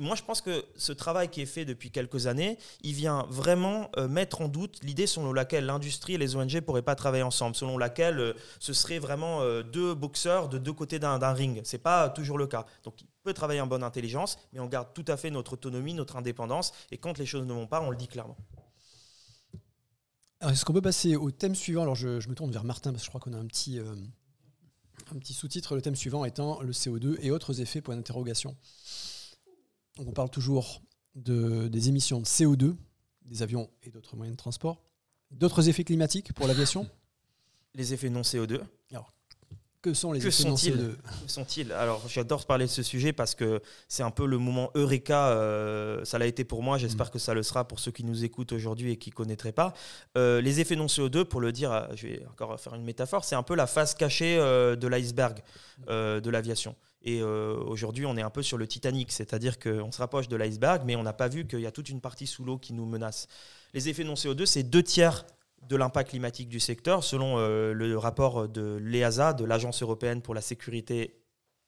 Moi, 0.00 0.16
je 0.16 0.22
pense 0.22 0.40
que 0.40 0.64
ce 0.76 0.92
travail 0.92 1.28
qui 1.28 1.42
est 1.42 1.46
fait 1.46 1.66
depuis 1.66 1.90
quelques 1.90 2.26
années, 2.26 2.58
il 2.82 2.94
vient 2.94 3.26
vraiment 3.28 3.90
euh, 3.98 4.08
mettre 4.08 4.40
en 4.40 4.48
doute 4.48 4.78
l'idée 4.82 5.06
selon 5.06 5.32
laquelle 5.32 5.66
l'industrie 5.66 6.14
et 6.14 6.18
les 6.18 6.36
ONG 6.36 6.54
ne 6.54 6.60
pourraient 6.60 6.82
pas 6.82 6.94
travailler 6.94 7.22
ensemble, 7.22 7.54
selon 7.54 7.76
laquelle 7.76 8.18
euh, 8.18 8.32
ce 8.58 8.72
serait 8.72 8.98
vraiment 8.98 9.42
euh, 9.42 9.62
deux 9.62 9.94
boxeurs 9.94 10.48
de 10.48 10.56
deux 10.56 10.72
côtés 10.72 10.98
d'un 10.98 11.32
ring. 11.32 11.60
Ce 11.64 11.76
n'est 11.76 11.82
pas 11.82 12.08
toujours 12.08 12.38
le 12.38 12.46
cas. 12.46 12.64
Donc, 12.84 12.94
peut 13.22 13.34
travailler 13.34 13.60
en 13.60 13.66
bonne 13.66 13.82
intelligence, 13.82 14.38
mais 14.54 14.60
on 14.60 14.66
garde 14.66 14.88
tout 14.94 15.04
à 15.06 15.18
fait 15.18 15.30
notre 15.30 15.52
autonomie, 15.52 15.92
notre 15.92 16.16
indépendance, 16.16 16.72
et 16.90 16.96
quand 16.96 17.18
les 17.18 17.26
choses 17.26 17.44
ne 17.44 17.52
vont 17.52 17.66
pas, 17.66 17.82
on 17.82 17.90
le 17.90 17.96
dit 17.96 18.08
clairement. 18.08 18.36
Est-ce 20.40 20.64
qu'on 20.64 20.72
peut 20.72 20.82
passer 20.82 21.16
au 21.16 21.30
thème 21.30 21.54
suivant? 21.54 21.82
Alors, 21.82 21.96
je, 21.96 22.28
me 22.28 22.34
tourne 22.34 22.52
vers 22.52 22.64
Martin 22.64 22.92
parce 22.92 23.02
que 23.02 23.06
je 23.06 23.10
crois 23.10 23.20
qu'on 23.20 23.32
a 23.32 23.38
un 23.38 23.46
petit, 23.46 23.78
euh, 23.78 23.94
un 25.10 25.18
petit 25.18 25.34
sous-titre. 25.34 25.74
Le 25.74 25.82
thème 25.82 25.96
suivant 25.96 26.24
étant 26.24 26.60
le 26.62 26.72
CO2 26.72 27.16
et 27.20 27.30
autres 27.30 27.60
effets, 27.60 27.80
point 27.80 27.96
d'interrogation. 27.96 28.56
on 29.98 30.12
parle 30.12 30.30
toujours 30.30 30.82
de, 31.16 31.66
des 31.66 31.88
émissions 31.88 32.20
de 32.20 32.26
CO2 32.26 32.76
des 33.28 33.42
avions 33.42 33.68
et 33.82 33.90
d'autres 33.90 34.16
moyens 34.16 34.36
de 34.36 34.38
transport. 34.38 34.82
D'autres 35.30 35.68
effets 35.68 35.84
climatiques 35.84 36.32
pour 36.32 36.46
l'aviation? 36.46 36.88
Les 37.74 37.92
effets 37.92 38.08
non 38.08 38.22
CO2. 38.22 38.62
Alors, 38.90 39.12
que 39.82 39.94
sont 39.94 40.12
les 40.12 40.20
que 40.20 40.30
sont-ils 40.30 40.96
Que 41.24 41.30
sont-ils 41.30 41.72
Alors, 41.72 42.02
j'adore 42.08 42.44
parler 42.46 42.66
de 42.66 42.70
ce 42.70 42.82
sujet 42.82 43.12
parce 43.12 43.34
que 43.34 43.60
c'est 43.88 44.02
un 44.02 44.10
peu 44.10 44.26
le 44.26 44.38
moment 44.38 44.70
Eureka. 44.74 45.28
Euh, 45.28 46.04
ça 46.04 46.18
l'a 46.18 46.26
été 46.26 46.44
pour 46.44 46.62
moi. 46.62 46.78
J'espère 46.78 47.06
mm. 47.06 47.10
que 47.10 47.18
ça 47.18 47.34
le 47.34 47.42
sera 47.42 47.66
pour 47.66 47.78
ceux 47.78 47.92
qui 47.92 48.04
nous 48.04 48.24
écoutent 48.24 48.52
aujourd'hui 48.52 48.92
et 48.92 48.96
qui 48.96 49.10
ne 49.10 49.14
connaîtraient 49.14 49.52
pas. 49.52 49.74
Euh, 50.16 50.40
les 50.40 50.60
effets 50.60 50.76
non 50.76 50.86
CO2, 50.86 51.24
pour 51.24 51.40
le 51.40 51.52
dire, 51.52 51.72
euh, 51.72 51.86
je 51.94 52.08
vais 52.08 52.26
encore 52.30 52.58
faire 52.60 52.74
une 52.74 52.84
métaphore, 52.84 53.24
c'est 53.24 53.36
un 53.36 53.42
peu 53.42 53.54
la 53.54 53.66
face 53.66 53.94
cachée 53.94 54.36
de 54.36 54.86
l'iceberg 54.88 55.42
de 55.86 56.30
l'aviation. 56.30 56.74
Et 57.02 57.22
aujourd'hui, 57.22 58.04
on 58.06 58.16
est 58.16 58.22
un 58.22 58.30
peu 58.30 58.42
sur 58.42 58.58
le 58.58 58.66
Titanic, 58.66 59.12
c'est-à-dire 59.12 59.58
qu'on 59.58 59.92
se 59.92 59.98
rapproche 59.98 60.28
de 60.28 60.36
l'iceberg, 60.36 60.82
mais 60.84 60.96
on 60.96 61.02
n'a 61.02 61.12
pas 61.12 61.28
vu 61.28 61.46
qu'il 61.46 61.60
y 61.60 61.66
a 61.66 61.70
toute 61.70 61.88
une 61.88 62.00
partie 62.00 62.26
sous 62.26 62.44
l'eau 62.44 62.58
qui 62.58 62.72
nous 62.72 62.86
menace. 62.86 63.28
Les 63.74 63.88
effets 63.88 64.04
non 64.04 64.14
CO2, 64.14 64.46
c'est 64.46 64.62
deux 64.64 64.82
tiers 64.82 65.24
de 65.62 65.76
l'impact 65.76 66.10
climatique 66.10 66.48
du 66.48 66.60
secteur, 66.60 67.04
selon 67.04 67.38
euh, 67.38 67.72
le 67.72 67.98
rapport 67.98 68.48
de 68.48 68.78
l'EASA, 68.80 69.32
de 69.32 69.44
l'Agence 69.44 69.82
européenne 69.82 70.22
pour 70.22 70.34
la 70.34 70.40
sécurité 70.40 71.18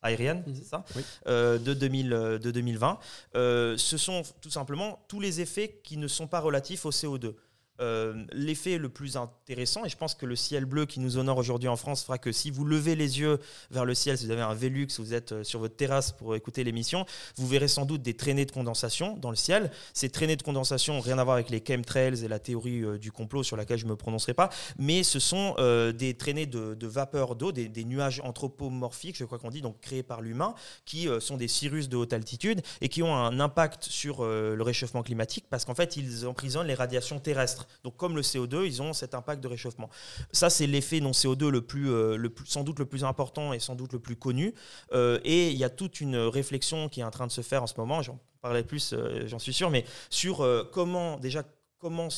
aérienne, 0.03 0.43
mhm. 0.47 0.55
c'est 0.55 0.65
ça, 0.65 0.85
euh, 1.27 1.59
de, 1.59 1.75
2000, 1.75 2.09
de 2.09 2.51
2020. 2.51 2.99
Euh, 3.35 3.77
ce 3.77 3.97
sont 3.97 4.23
tout 4.41 4.51
simplement 4.51 5.05
tous 5.09 5.21
les 5.21 5.41
effets 5.41 5.81
qui 5.85 5.97
ne 5.97 6.09
sont 6.09 6.27
pas 6.27 6.41
relatifs 6.41 6.87
au 6.87 6.91
CO2. 6.91 7.35
Euh, 7.81 8.24
l'effet 8.32 8.77
le 8.77 8.90
plus 8.90 9.16
intéressant, 9.16 9.85
et 9.86 9.89
je 9.89 9.97
pense 9.97 10.15
que 10.15 10.27
le 10.27 10.36
ciel 10.36 10.66
bleu 10.66 10.85
qui 10.85 11.01
nous 11.01 11.16
honore 11.16 11.39
aujourd'hui 11.39 11.69
en 11.69 11.77
France 11.77 12.05
fera 12.05 12.19
que 12.19 12.31
si 12.31 12.51
vous 12.51 12.65
levez 12.65 12.94
les 12.94 13.20
yeux 13.20 13.39
vers 13.70 13.86
le 13.86 13.94
ciel, 13.94 14.19
si 14.19 14.27
vous 14.27 14.32
avez 14.32 14.43
un 14.43 14.52
Velux, 14.52 14.89
vous 14.98 15.15
êtes 15.15 15.32
euh, 15.32 15.44
sur 15.44 15.61
votre 15.61 15.77
terrasse 15.77 16.12
pour 16.12 16.35
écouter 16.35 16.62
l'émission, 16.62 17.07
vous 17.36 17.47
verrez 17.47 17.69
sans 17.69 17.86
doute 17.86 18.02
des 18.02 18.15
traînées 18.15 18.44
de 18.44 18.52
condensation 18.52 19.16
dans 19.16 19.31
le 19.31 19.36
ciel. 19.36 19.70
Ces 19.94 20.11
traînées 20.11 20.36
de 20.36 20.43
condensation 20.43 21.01
rien 21.01 21.19
à 21.19 21.24
voir 21.24 21.36
avec 21.36 21.48
les 21.48 21.62
chemtrails 21.66 22.23
et 22.23 22.28
la 22.28 22.39
théorie 22.39 22.82
euh, 22.85 22.98
du 22.98 23.12
complot 23.12 23.43
sur 23.43 23.57
laquelle 23.57 23.78
je 23.78 23.86
ne 23.86 23.90
me 23.90 23.97
prononcerai 23.97 24.35
pas, 24.35 24.51
mais 24.78 25.02
ce 25.02 25.19
sont 25.19 25.55
des 25.93 26.15
traînées 26.15 26.47
de, 26.47 26.86
vapeur 26.86 27.35
d'eau, 27.35 27.52
des, 27.52 27.85
nuages 27.85 28.20
anthropomorphiques, 28.24 29.16
je 29.16 29.24
crois 29.24 29.39
qu'on 29.39 29.51
dit, 29.51 29.62
donc 29.62 29.81
créés 29.81 30.02
par 30.02 30.20
l'humain, 30.20 30.55
qui 30.85 31.09
sont 31.20 31.36
des 31.36 31.48
cirrus 31.48 31.89
de 31.89 31.97
haute 31.97 32.12
altitude 32.12 32.61
et 32.81 32.89
qui 32.89 33.02
ont 33.02 33.15
un 33.15 33.40
impact 33.40 33.85
sur 33.85 34.24
le 34.24 34.62
réchauffement 34.62 35.02
climatique 35.02 35.47
parce 35.48 35.65
qu'en 35.65 35.74
fait, 35.74 35.97
ils 35.97 36.27
emprisonnent 36.27 36.66
les 36.66 36.74
radiations 36.74 37.20
terrestres. 37.20 37.66
Donc 37.85 37.97
comme 37.97 38.17
le 38.17 38.23
CO2, 38.23 38.67
ils 38.67 38.83
ont 38.83 38.93
cet 38.93 39.15
impact 39.15 39.43
de 39.43 39.49
réchauffement. 39.49 39.91
Ça, 40.33 40.51
c'est 40.51 40.67
l'effet 40.67 41.01
non 41.01 41.11
CO2 41.11 41.49
le 41.49 41.63
plus, 41.63 41.91
euh, 41.91 42.17
le 42.17 42.31
plus, 42.31 42.47
sans 42.47 42.65
doute 42.65 42.79
le 42.79 42.87
plus 42.87 43.05
important 43.05 43.53
et 43.53 43.59
sans 43.59 43.75
doute 43.75 43.93
le 43.93 43.99
plus 43.99 44.17
connu. 44.17 44.55
Euh, 44.93 45.19
et 45.25 45.51
il 45.51 45.57
y 45.57 45.65
a 45.65 45.71
toute 45.71 46.01
une 46.01 46.17
réflexion 46.17 46.89
qui 46.89 47.01
est 47.01 47.05
en 47.05 47.11
train 47.11 47.27
de 47.27 47.33
se 47.33 47.41
faire 47.43 47.63
en 47.63 47.67
ce 47.67 47.75
moment, 47.77 48.03
j'en 48.03 48.19
parlais 48.41 48.65
plus, 48.65 48.93
euh, 48.93 49.27
j'en 49.27 49.39
suis 49.39 49.53
sûr, 49.53 49.71
mais 49.71 49.85
sur 50.09 50.47
comment 50.73 51.19
déjà 51.19 51.45
comment 51.79 52.09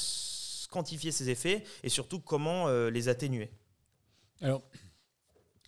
quantifier 0.70 1.12
ces 1.12 1.28
effets 1.30 1.64
et 1.82 1.88
surtout 1.88 2.18
comment 2.18 2.68
les 2.88 3.08
atténuer. 3.08 3.50
Alors, 4.40 4.62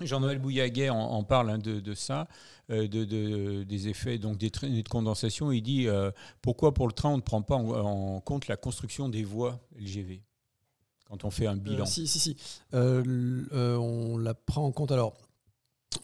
Jean-Noël 0.01 0.39
Bouillaguet 0.39 0.91
en, 0.91 1.23
parle 1.23 1.51
hein, 1.51 1.59
de, 1.59 1.95
ça, 1.95 2.27
euh, 2.71 2.89
de, 2.89 3.63
des 3.63 3.89
effets 3.89 4.19
donc 4.19 4.39
des 4.39 4.51
traînées 4.51 4.83
de 4.83 4.89
condensation. 4.89 5.53
Il 5.53 5.63
dit 5.63 5.87
euh, 5.87 6.11
pourquoi 6.43 6.75
pour 6.75 6.87
le 6.89 6.93
train 6.93 7.11
on 7.11 7.17
ne 7.17 7.23
prend 7.23 7.43
pas 7.43 7.57
en, 7.57 8.21
compte 8.21 8.49
la 8.49 8.57
construction 8.57 9.09
des 9.09 9.23
voies 9.23 9.61
LGV 9.79 10.23
quand 11.09 11.25
on 11.25 11.31
fait 11.31 11.47
un 11.47 11.57
bilan. 11.57 11.83
Euh, 11.83 11.87
si 11.87 12.09
si 12.09 12.19
si, 12.19 12.37
on 12.73 14.19
la 14.19 14.35
prend 14.35 14.65
en 14.65 14.73
compte. 14.73 14.91
Alors, 14.91 15.15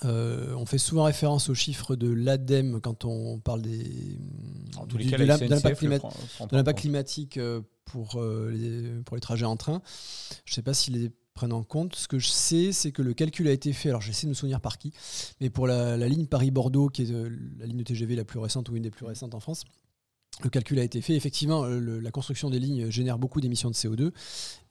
on 0.04 0.66
fait 0.66 0.78
souvent 0.78 1.04
référence 1.04 1.48
aux 1.48 1.54
chiffres 1.54 1.96
de 1.96 2.08
l'ADEME 2.08 2.80
quand 2.80 3.04
on 3.04 3.40
parle 3.40 3.62
des 3.62 4.18
de 4.86 6.54
l'impact 6.54 6.78
climatique 6.78 7.40
pour 7.86 8.22
les, 8.22 9.02
pour 9.04 9.16
les 9.16 9.20
trajets 9.20 9.46
en 9.46 9.56
train. 9.56 9.82
Je 10.44 10.52
ne 10.52 10.54
sais 10.54 10.62
pas 10.62 10.74
si 10.74 10.92
les 10.92 11.10
en 11.48 11.62
compte. 11.62 11.96
Ce 11.96 12.08
que 12.08 12.18
je 12.18 12.28
sais, 12.28 12.72
c'est 12.72 12.92
que 12.92 13.02
le 13.02 13.14
calcul 13.14 13.48
a 13.48 13.52
été 13.52 13.72
fait, 13.72 13.88
alors 13.88 14.00
j'essaie 14.00 14.26
de 14.26 14.30
me 14.30 14.34
souvenir 14.34 14.60
par 14.60 14.78
qui, 14.78 14.92
mais 15.40 15.50
pour 15.50 15.66
la, 15.66 15.96
ligne 16.08 16.26
Paris-Bordeaux, 16.26 16.88
qui 16.88 17.02
est 17.02 17.10
euh, 17.10 17.30
la 17.58 17.66
ligne 17.66 17.78
de 17.78 17.84
TGV 17.84 18.16
la 18.16 18.24
plus 18.24 18.38
récente 18.38 18.68
ou 18.68 18.76
une 18.76 18.82
des 18.82 18.90
plus 18.90 19.06
récentes 19.06 19.34
en 19.34 19.40
France, 19.40 19.64
le 20.42 20.50
calcul 20.50 20.78
a 20.78 20.82
été 20.82 21.00
fait. 21.00 21.14
Effectivement, 21.14 21.64
euh, 21.64 22.00
la 22.00 22.10
construction 22.10 22.50
des 22.50 22.58
lignes 22.58 22.90
génère 22.90 23.18
beaucoup 23.18 23.40
d'émissions 23.40 23.70
de 23.70 23.74
CO2. 23.74 24.12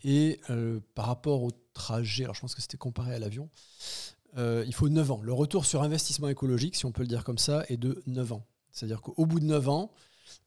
Et 0.03 0.39
euh, 0.49 0.79
par 0.95 1.05
rapport 1.05 1.43
au 1.43 1.51
trajet, 1.73 2.23
alors 2.23 2.35
je 2.35 2.41
pense 2.41 2.55
que 2.55 2.61
c'était 2.61 2.77
comparé 2.77 3.13
à 3.13 3.19
l'avion, 3.19 3.49
il 4.37 4.73
faut 4.73 4.89
9 4.89 5.11
ans. 5.11 5.19
Le 5.23 5.33
retour 5.33 5.65
sur 5.65 5.81
investissement 5.81 6.29
écologique, 6.29 6.75
si 6.75 6.85
on 6.85 6.91
peut 6.91 7.01
le 7.01 7.07
dire 7.07 7.23
comme 7.23 7.39
ça, 7.39 7.65
est 7.67 7.77
de 7.77 8.01
9 8.05 8.33
ans. 8.33 8.45
C'est-à-dire 8.71 9.01
qu'au 9.01 9.25
bout 9.25 9.39
de 9.39 9.45
9 9.45 9.69
ans, 9.69 9.91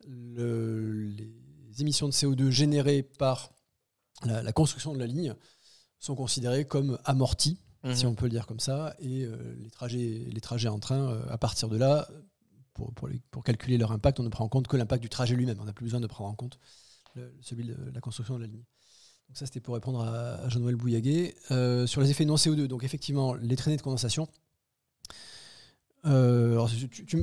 les 0.06 1.32
émissions 1.80 2.06
de 2.06 2.12
CO2 2.12 2.50
générées 2.50 3.02
par 3.02 3.52
la 4.24 4.52
construction 4.52 4.94
de 4.94 4.98
la 4.98 5.06
ligne 5.06 5.34
sont 6.02 6.14
considérés 6.16 6.64
comme 6.64 6.98
amortis, 7.04 7.58
si 7.94 8.04
mhm. 8.04 8.12
on 8.12 8.14
peut 8.14 8.26
le 8.26 8.30
dire 8.30 8.46
comme 8.46 8.60
ça, 8.60 8.94
et 8.98 9.24
euh, 9.24 9.36
les, 9.58 9.70
trajets, 9.70 10.26
les 10.30 10.40
trajets 10.40 10.68
en 10.68 10.78
train, 10.78 11.08
euh, 11.08 11.22
à 11.30 11.38
partir 11.38 11.68
de 11.68 11.76
là, 11.76 12.08
pour, 12.74 12.92
pour, 13.30 13.44
calculer 13.44 13.78
leur 13.78 13.92
impact, 13.92 14.18
on 14.18 14.22
ne 14.22 14.28
prend 14.28 14.44
en 14.44 14.48
compte 14.48 14.66
que 14.66 14.76
l'impact 14.76 15.02
du 15.02 15.08
trajet 15.08 15.36
lui-même. 15.36 15.58
On 15.60 15.64
n'a 15.64 15.72
plus 15.72 15.84
besoin 15.84 16.00
de 16.00 16.06
prendre 16.06 16.30
en 16.30 16.34
compte 16.34 16.58
celui 17.42 17.64
de 17.64 17.76
la 17.92 18.00
construction 18.00 18.36
de 18.36 18.40
la 18.40 18.46
ligne. 18.46 18.64
Donc 19.28 19.36
ça, 19.36 19.46
c'était 19.46 19.60
pour 19.60 19.74
répondre 19.74 20.00
à, 20.00 20.48
Jean-Noël 20.48 20.76
Bouillaguet. 20.76 21.34
Euh, 21.50 21.86
sur 21.86 22.00
les 22.00 22.10
effets 22.10 22.24
non 22.24 22.36
CO2, 22.36 22.66
donc 22.66 22.82
effectivement, 22.84 23.34
les 23.34 23.56
traînées 23.56 23.76
de 23.76 23.82
condensation, 23.82 24.26
euh, 26.04 26.52
alors, 26.52 26.70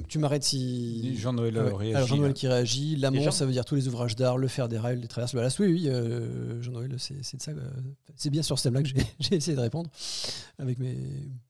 tu, 0.08 0.20
m'arrêtes 0.20 0.44
si. 0.44 1.18
Jean-Noël 1.18 1.58
réagit. 1.60 1.96
Alors, 1.96 2.08
Jean-Noël 2.08 2.34
qui 2.34 2.48
réagit. 2.48 2.96
L'amont, 2.96 3.30
ça 3.32 3.46
veut 3.46 3.52
dire 3.52 3.66
tous 3.66 3.76
les 3.76 3.88
ouvrages 3.88 4.16
d'art, 4.16 4.38
le 4.38 4.48
fer 4.48 4.70
des 4.70 4.78
rails, 4.78 5.00
les 5.02 5.08
traverses. 5.08 5.34
Voilà, 5.34 5.50
oui, 5.60 5.68
oui, 5.68 5.84
euh, 5.88 6.62
Jean-Noël, 6.62 6.96
c'est 6.98 7.38
de 7.38 7.42
ça. 7.42 7.52
c'est 8.16 8.30
bien 8.30 8.42
sur 8.42 8.58
ce 8.58 8.64
thème-là 8.64 8.84
que 8.84 8.90
j'ai 9.20 9.36
essayé 9.36 9.56
de 9.56 9.62
répondre 9.62 9.90
avec 10.58 10.80
mes 10.80 10.98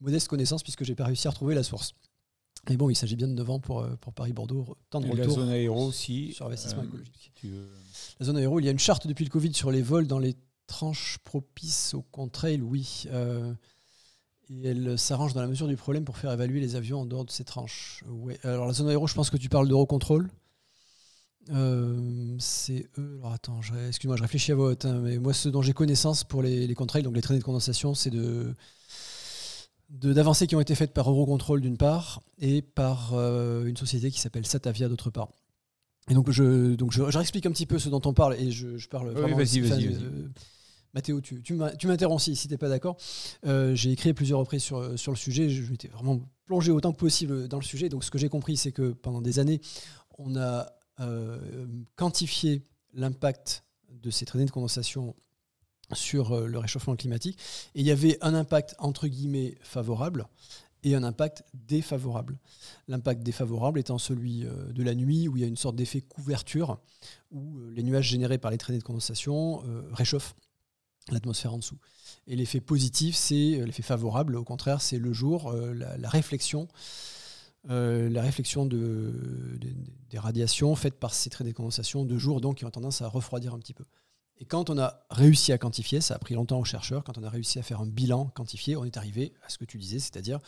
modestes 0.01 0.27
connaissances, 0.27 0.63
puisque 0.63 0.83
j'ai 0.83 0.95
pas 0.95 1.05
réussi 1.05 1.27
à 1.27 1.31
retrouver 1.31 1.53
la 1.53 1.63
source. 1.63 1.93
Mais 2.67 2.77
bon, 2.77 2.89
il 2.89 2.95
s'agit 2.95 3.15
bien 3.15 3.27
de 3.27 3.33
9 3.33 3.49
ans 3.51 3.59
pour, 3.59 3.81
euh, 3.81 3.95
pour 4.01 4.13
Paris-Bordeaux. 4.13 4.75
Tendre 4.89 5.07
retour. 5.07 5.25
La 5.25 5.33
zone 5.33 5.49
aéro 5.49 5.87
aussi. 5.87 6.33
Sur 6.33 6.47
investissement 6.47 6.83
écologique. 6.83 7.31
La 8.19 8.25
zone 8.25 8.37
aéro, 8.37 8.59
il 8.59 8.65
y 8.65 8.67
a 8.69 8.71
une 8.71 8.79
charte 8.79 9.05
depuis 9.07 9.23
le 9.23 9.29
Covid 9.29 9.53
sur 9.53 9.71
les 9.71 9.81
vols 9.83 10.07
dans 10.07 10.19
les 10.19 10.35
tranches 10.65 11.19
propices 11.23 11.93
au 11.93 12.01
contrail, 12.01 12.61
oui. 12.61 13.05
Et 14.49 14.69
elle 14.69 14.97
s'arrange 14.97 15.33
dans 15.33 15.41
la 15.41 15.47
mesure 15.47 15.67
du 15.67 15.75
problème 15.75 16.05
pour 16.05 16.17
faire 16.17 16.31
évaluer 16.31 16.59
les 16.59 16.75
avions 16.75 17.01
en 17.01 17.05
dehors 17.05 17.25
de 17.25 17.31
ces 17.31 17.43
tranches. 17.43 18.03
Ouais. 18.07 18.39
Alors 18.43 18.65
la 18.65 18.73
zone 18.73 18.89
aéro, 18.89 19.07
je 19.07 19.13
pense 19.13 19.29
que 19.29 19.37
tu 19.37 19.49
parles 19.49 19.67
d'Eurocontrol. 19.67 20.29
Euh, 21.51 22.35
c'est 22.39 22.87
eux. 22.97 23.17
Alors 23.19 23.33
attends, 23.33 23.59
excuse-moi, 23.87 24.17
je 24.17 24.21
réfléchis 24.21 24.51
à 24.51 24.57
haute. 24.57 24.85
Hein, 24.85 25.01
mais 25.03 25.17
moi, 25.17 25.33
ce 25.33 25.49
dont 25.49 25.61
j'ai 25.61 25.73
connaissance 25.73 26.23
pour 26.23 26.41
les, 26.41 26.67
les 26.67 26.75
contrails, 26.75 27.03
donc 27.03 27.15
les 27.15 27.21
traînées 27.21 27.39
de 27.39 27.43
condensation, 27.45 27.93
c'est 27.93 28.09
de 28.09 28.53
d'avancées 29.89 30.45
qui 30.45 30.55
ont 30.55 30.61
été 30.61 30.75
faites 30.75 30.93
par 30.93 31.09
Eurocontrol 31.09 31.61
d'une 31.61 31.77
part 31.77 32.21
et 32.37 32.61
par 32.61 33.13
euh, 33.13 33.65
une 33.65 33.75
société 33.75 34.11
qui 34.11 34.19
s'appelle 34.19 34.45
Satavia 34.45 34.87
d'autre 34.87 35.09
part. 35.09 35.29
Et 36.09 36.13
donc 36.13 36.29
je 36.29 36.75
donc 36.75 36.91
je, 36.91 37.01
réexplique 37.01 37.45
un 37.47 37.51
petit 37.51 37.65
peu 37.65 37.79
ce 37.79 37.89
dont 37.89 38.01
on 38.05 38.13
parle 38.13 38.35
et 38.35 38.51
je, 38.51 38.87
parle 38.87 39.09
vraiment. 39.09 39.35
vas-y, 39.35 39.61
vas-y. 39.61 39.97
Mathéo, 40.93 41.21
tu, 41.21 41.53
m'interromps 41.53 42.23
si, 42.23 42.35
tu 42.35 42.47
n'es 42.47 42.57
pas 42.57 42.69
d'accord. 42.69 42.97
Euh, 43.45 43.75
j'ai 43.75 43.91
écrit 43.91 44.13
plusieurs 44.13 44.39
reprises 44.39 44.63
sur, 44.63 44.97
sur 44.97 45.11
le 45.11 45.17
sujet. 45.17 45.49
Je 45.49 45.69
m'étais 45.69 45.87
vraiment 45.87 46.19
plongé 46.45 46.71
autant 46.71 46.91
que 46.91 46.97
possible 46.97 47.47
dans 47.47 47.59
le 47.59 47.63
sujet. 47.63 47.89
Donc, 47.89 48.03
ce 48.03 48.11
que 48.11 48.17
j'ai 48.17 48.29
compris, 48.29 48.57
c'est 48.57 48.71
que 48.71 48.91
pendant 48.91 49.21
des 49.21 49.39
années, 49.39 49.61
on 50.17 50.35
a 50.35 50.71
euh, 50.99 51.67
quantifié 51.95 52.65
l'impact 52.93 53.63
de 53.91 54.09
ces 54.09 54.25
traînées 54.25 54.45
de 54.45 54.51
condensation 54.51 55.15
sur 55.93 56.33
euh, 56.33 56.47
le 56.47 56.57
réchauffement 56.57 56.95
climatique. 56.95 57.37
Et 57.75 57.81
il 57.81 57.85
y 57.85 57.91
avait 57.91 58.17
un 58.21 58.33
impact, 58.33 58.75
entre 58.79 59.07
guillemets, 59.07 59.57
favorable 59.61 60.27
et 60.83 60.95
un 60.95 61.03
impact 61.03 61.43
défavorable. 61.53 62.37
L'impact 62.87 63.23
défavorable 63.23 63.79
étant 63.79 63.97
celui 63.97 64.45
euh, 64.45 64.71
de 64.71 64.83
la 64.83 64.95
nuit 64.95 65.27
où 65.27 65.37
il 65.37 65.41
y 65.41 65.43
a 65.43 65.47
une 65.47 65.57
sorte 65.57 65.75
d'effet 65.75 66.01
couverture 66.01 66.79
où 67.31 67.59
euh, 67.59 67.71
les 67.71 67.83
nuages 67.83 68.07
générés 68.07 68.37
par 68.37 68.51
les 68.51 68.57
traînées 68.57 68.79
de 68.79 68.83
condensation 68.83 69.63
euh, 69.65 69.81
réchauffent 69.91 70.35
l'atmosphère 71.13 71.53
en 71.53 71.57
dessous. 71.57 71.77
Et 72.27 72.35
l'effet 72.35 72.59
positif, 72.59 73.15
c'est 73.15 73.61
l'effet 73.65 73.83
favorable, 73.83 74.35
au 74.35 74.43
contraire, 74.43 74.81
c'est 74.81 74.99
le 74.99 75.13
jour, 75.13 75.53
la, 75.53 76.09
réflexion, 76.09 76.67
la 77.67 78.21
réflexion 78.21 78.65
de, 78.65 79.59
des 80.09 80.19
radiations 80.19 80.75
faites 80.75 80.99
par 80.99 81.13
ces 81.13 81.29
traînées 81.29 81.51
de 81.51 81.55
condensation 81.55 82.05
de 82.05 82.17
jour, 82.17 82.41
donc 82.41 82.57
qui 82.57 82.65
ont 82.65 82.71
tendance 82.71 83.01
à 83.01 83.07
refroidir 83.07 83.53
un 83.53 83.59
petit 83.59 83.73
peu. 83.73 83.85
Et 84.39 84.45
quand 84.45 84.69
on 84.69 84.77
a 84.77 85.01
réussi 85.09 85.51
à 85.51 85.57
quantifier, 85.57 85.99
ça 85.99 86.15
a 86.15 86.17
pris 86.17 86.33
longtemps 86.33 86.59
aux 86.59 86.65
chercheurs, 86.65 87.03
quand 87.03 87.17
on 87.17 87.23
a 87.23 87.29
réussi 87.29 87.59
à 87.59 87.61
faire 87.61 87.81
un 87.81 87.85
bilan 87.85 88.27
quantifié, 88.27 88.77
on 88.77 88.85
est 88.85 88.95
arrivé 88.95 89.33
à 89.45 89.49
ce 89.49 89.57
que 89.57 89.65
tu 89.65 89.77
disais, 89.77 89.99
c'est-à-dire 89.99 90.39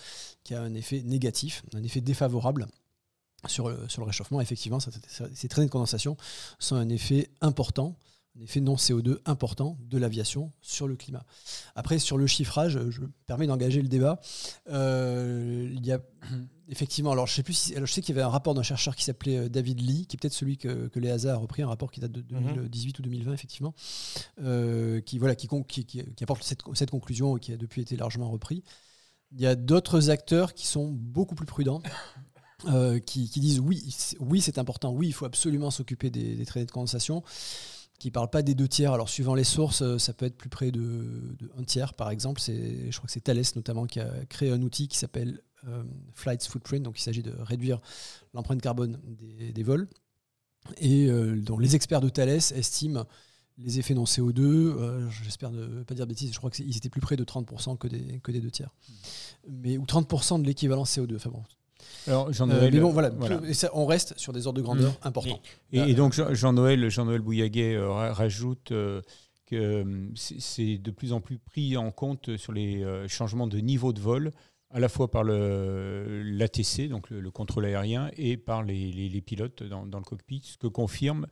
qu'il 0.43 0.55
y 0.55 0.59
a 0.59 0.61
un 0.61 0.73
effet 0.75 1.01
négatif, 1.01 1.63
un 1.73 1.83
effet 1.83 1.99
défavorable 1.99 2.67
sur 3.47 3.69
le, 3.69 3.89
sur 3.89 4.01
le 4.01 4.07
réchauffement. 4.07 4.39
Effectivement, 4.39 4.79
ces 4.79 5.47
traînées 5.49 5.67
de 5.67 5.71
condensation 5.71 6.15
sont 6.57 6.77
un 6.77 6.87
effet 6.87 7.29
important, 7.41 7.97
un 8.37 8.41
effet 8.41 8.61
non 8.61 8.75
CO2 8.75 9.19
important 9.25 9.77
de 9.81 9.97
l'aviation 9.97 10.51
sur 10.61 10.87
le 10.87 10.95
climat. 10.95 11.25
Après, 11.75 11.99
sur 11.99 12.17
le 12.17 12.27
chiffrage, 12.27 12.79
je 12.89 13.01
me 13.01 13.11
permets 13.25 13.47
d'engager 13.47 13.81
le 13.81 13.87
débat. 13.87 14.19
Euh, 14.69 15.69
il 15.73 15.85
y 15.85 15.91
a 15.91 15.99
Effectivement, 16.71 17.11
alors 17.11 17.27
je 17.27 17.33
sais 17.33 17.43
plus 17.43 17.53
si, 17.53 17.75
je 17.77 17.85
sais 17.85 18.01
qu'il 18.01 18.15
y 18.15 18.17
avait 18.17 18.25
un 18.25 18.29
rapport 18.29 18.53
d'un 18.53 18.63
chercheur 18.63 18.95
qui 18.95 19.03
s'appelait 19.03 19.37
euh, 19.37 19.49
David 19.49 19.81
Lee, 19.81 20.05
qui 20.07 20.15
est 20.15 20.19
peut-être 20.19 20.33
celui 20.33 20.57
que, 20.57 20.87
que 20.87 21.27
a 21.27 21.35
repris, 21.35 21.63
un 21.63 21.67
rapport 21.67 21.91
qui 21.91 21.99
date 21.99 22.13
de 22.13 22.21
2018 22.21 22.99
ou 22.99 23.01
2020 23.01 23.33
effectivement, 23.33 23.73
euh, 24.41 25.01
qui 25.01 25.19
voilà, 25.19 25.35
qui, 25.35 25.49
qui, 25.67 26.23
apporte 26.23 26.43
cette, 26.43 26.61
cette, 26.73 26.89
conclusion 26.89 27.35
et 27.35 27.41
qui 27.41 27.51
a 27.51 27.57
depuis 27.57 27.81
été 27.81 27.97
largement 27.97 28.29
repris. 28.29 28.63
Il 29.33 29.41
y 29.41 29.47
a 29.47 29.55
d'autres 29.55 30.09
acteurs 30.11 30.53
qui 30.53 30.65
sont 30.65 30.87
beaucoup 30.87 31.35
plus 31.35 31.45
prudents. 31.45 31.81
Euh, 32.67 32.99
qui, 32.99 33.27
disent 33.27 33.59
oui, 33.59 33.83
oui 34.19 34.39
c'est 34.39 34.59
important, 34.59 34.91
oui 34.91 35.07
il 35.07 35.13
faut 35.13 35.25
absolument 35.25 35.71
s'occuper 35.71 36.11
des, 36.11 36.35
des 36.35 36.45
traînées 36.45 36.67
de 36.67 36.71
condensation, 36.71 37.23
qui 38.01 38.07
ne 38.07 38.13
parlent 38.13 38.31
pas 38.31 38.41
des 38.41 38.55
deux 38.55 38.67
tiers. 38.67 38.93
Alors 38.93 39.09
suivant 39.09 39.35
les 39.35 39.43
sources, 39.43 39.97
ça 39.97 40.13
peut 40.13 40.25
être 40.25 40.35
plus 40.35 40.49
près 40.49 40.71
de, 40.71 40.79
de 40.79 41.51
un 41.57 41.63
tiers 41.63 41.93
par 41.93 42.09
exemple. 42.09 42.41
Je 42.41 42.95
crois 42.97 43.05
que 43.05 43.11
c'est 43.11 43.21
Thales 43.21 43.43
notamment 43.55 43.85
qui 43.85 43.99
a 43.99 44.09
créé 44.27 44.49
un 44.49 44.61
outil 44.63 44.87
qui 44.87 44.97
s'appelle 44.97 45.41
euh, 45.67 45.83
Flights 46.13 46.47
Footprint, 46.47 46.81
donc 46.81 46.97
il 46.97 47.03
s'agit 47.03 47.21
de 47.21 47.33
réduire 47.39 47.79
l'empreinte 48.33 48.59
carbone 48.61 48.99
des, 49.03 49.63
vols, 49.63 49.87
et 50.77 51.05
euh, 51.05 51.39
dont 51.39 51.59
les 51.59 51.75
experts 51.75 52.01
de 52.01 52.09
Thales 52.09 52.29
estiment 52.29 53.05
les 53.59 53.77
effets 53.77 53.93
non 53.93 54.05
CO2, 54.05 54.39
euh, 54.39 55.07
j'espère 55.23 55.51
ne 55.51 55.83
pas 55.83 55.93
dire 55.93 56.07
bêtises, 56.07 56.33
je 56.33 56.37
crois 56.39 56.49
qu'ils 56.49 56.75
étaient 56.75 56.89
plus 56.89 57.01
près 57.01 57.15
de 57.15 57.23
30% 57.23 57.77
que 57.77 57.87
des, 57.87 58.19
que 58.21 58.31
des 58.31 58.41
deux 58.41 58.49
tiers. 58.49 58.73
Mais, 59.47 59.77
ou 59.77 59.83
30% 59.83 60.41
de 60.41 60.47
l'équivalent 60.47 60.83
CO2. 60.83 61.17
Enfin 61.17 61.29
bon, 61.29 61.43
Jean-Noël, 62.07 62.73
mais 62.73 62.79
bon, 62.79 62.91
voilà, 62.91 63.11
on 63.73 63.85
reste 63.85 64.17
sur 64.17 64.33
des 64.33 64.47
ordres 64.47 64.57
de 64.57 64.63
grandeur 64.63 64.91
mmh. 64.91 65.07
importants. 65.07 65.39
Et, 65.71 65.93
donc 65.93 66.13
Jean-Noël 66.33 66.89
Jean 66.89 67.05
Bouillaguet 67.05 67.77
rajoute 67.77 68.73
que 69.45 70.11
c'est 70.15 70.77
de 70.77 70.91
plus 70.91 71.13
en 71.13 71.21
plus 71.21 71.37
pris 71.37 71.77
en 71.77 71.91
compte 71.91 72.37
sur 72.37 72.53
les 72.53 72.85
changements 73.07 73.47
de 73.47 73.59
niveau 73.59 73.93
de 73.93 73.99
vol 73.99 74.31
à 74.73 74.79
la 74.79 74.89
fois 74.89 75.11
par 75.11 75.23
l'ATC, 75.23 76.87
donc 76.87 77.09
le, 77.09 77.31
contrôle 77.31 77.65
aérien, 77.65 78.09
et 78.17 78.37
par 78.37 78.63
les, 78.63 79.21
pilotes 79.25 79.63
dans, 79.63 79.83
le 79.83 80.03
cockpit, 80.03 80.41
ce 80.43 80.57
que 80.57 80.67
confirme 80.67 81.27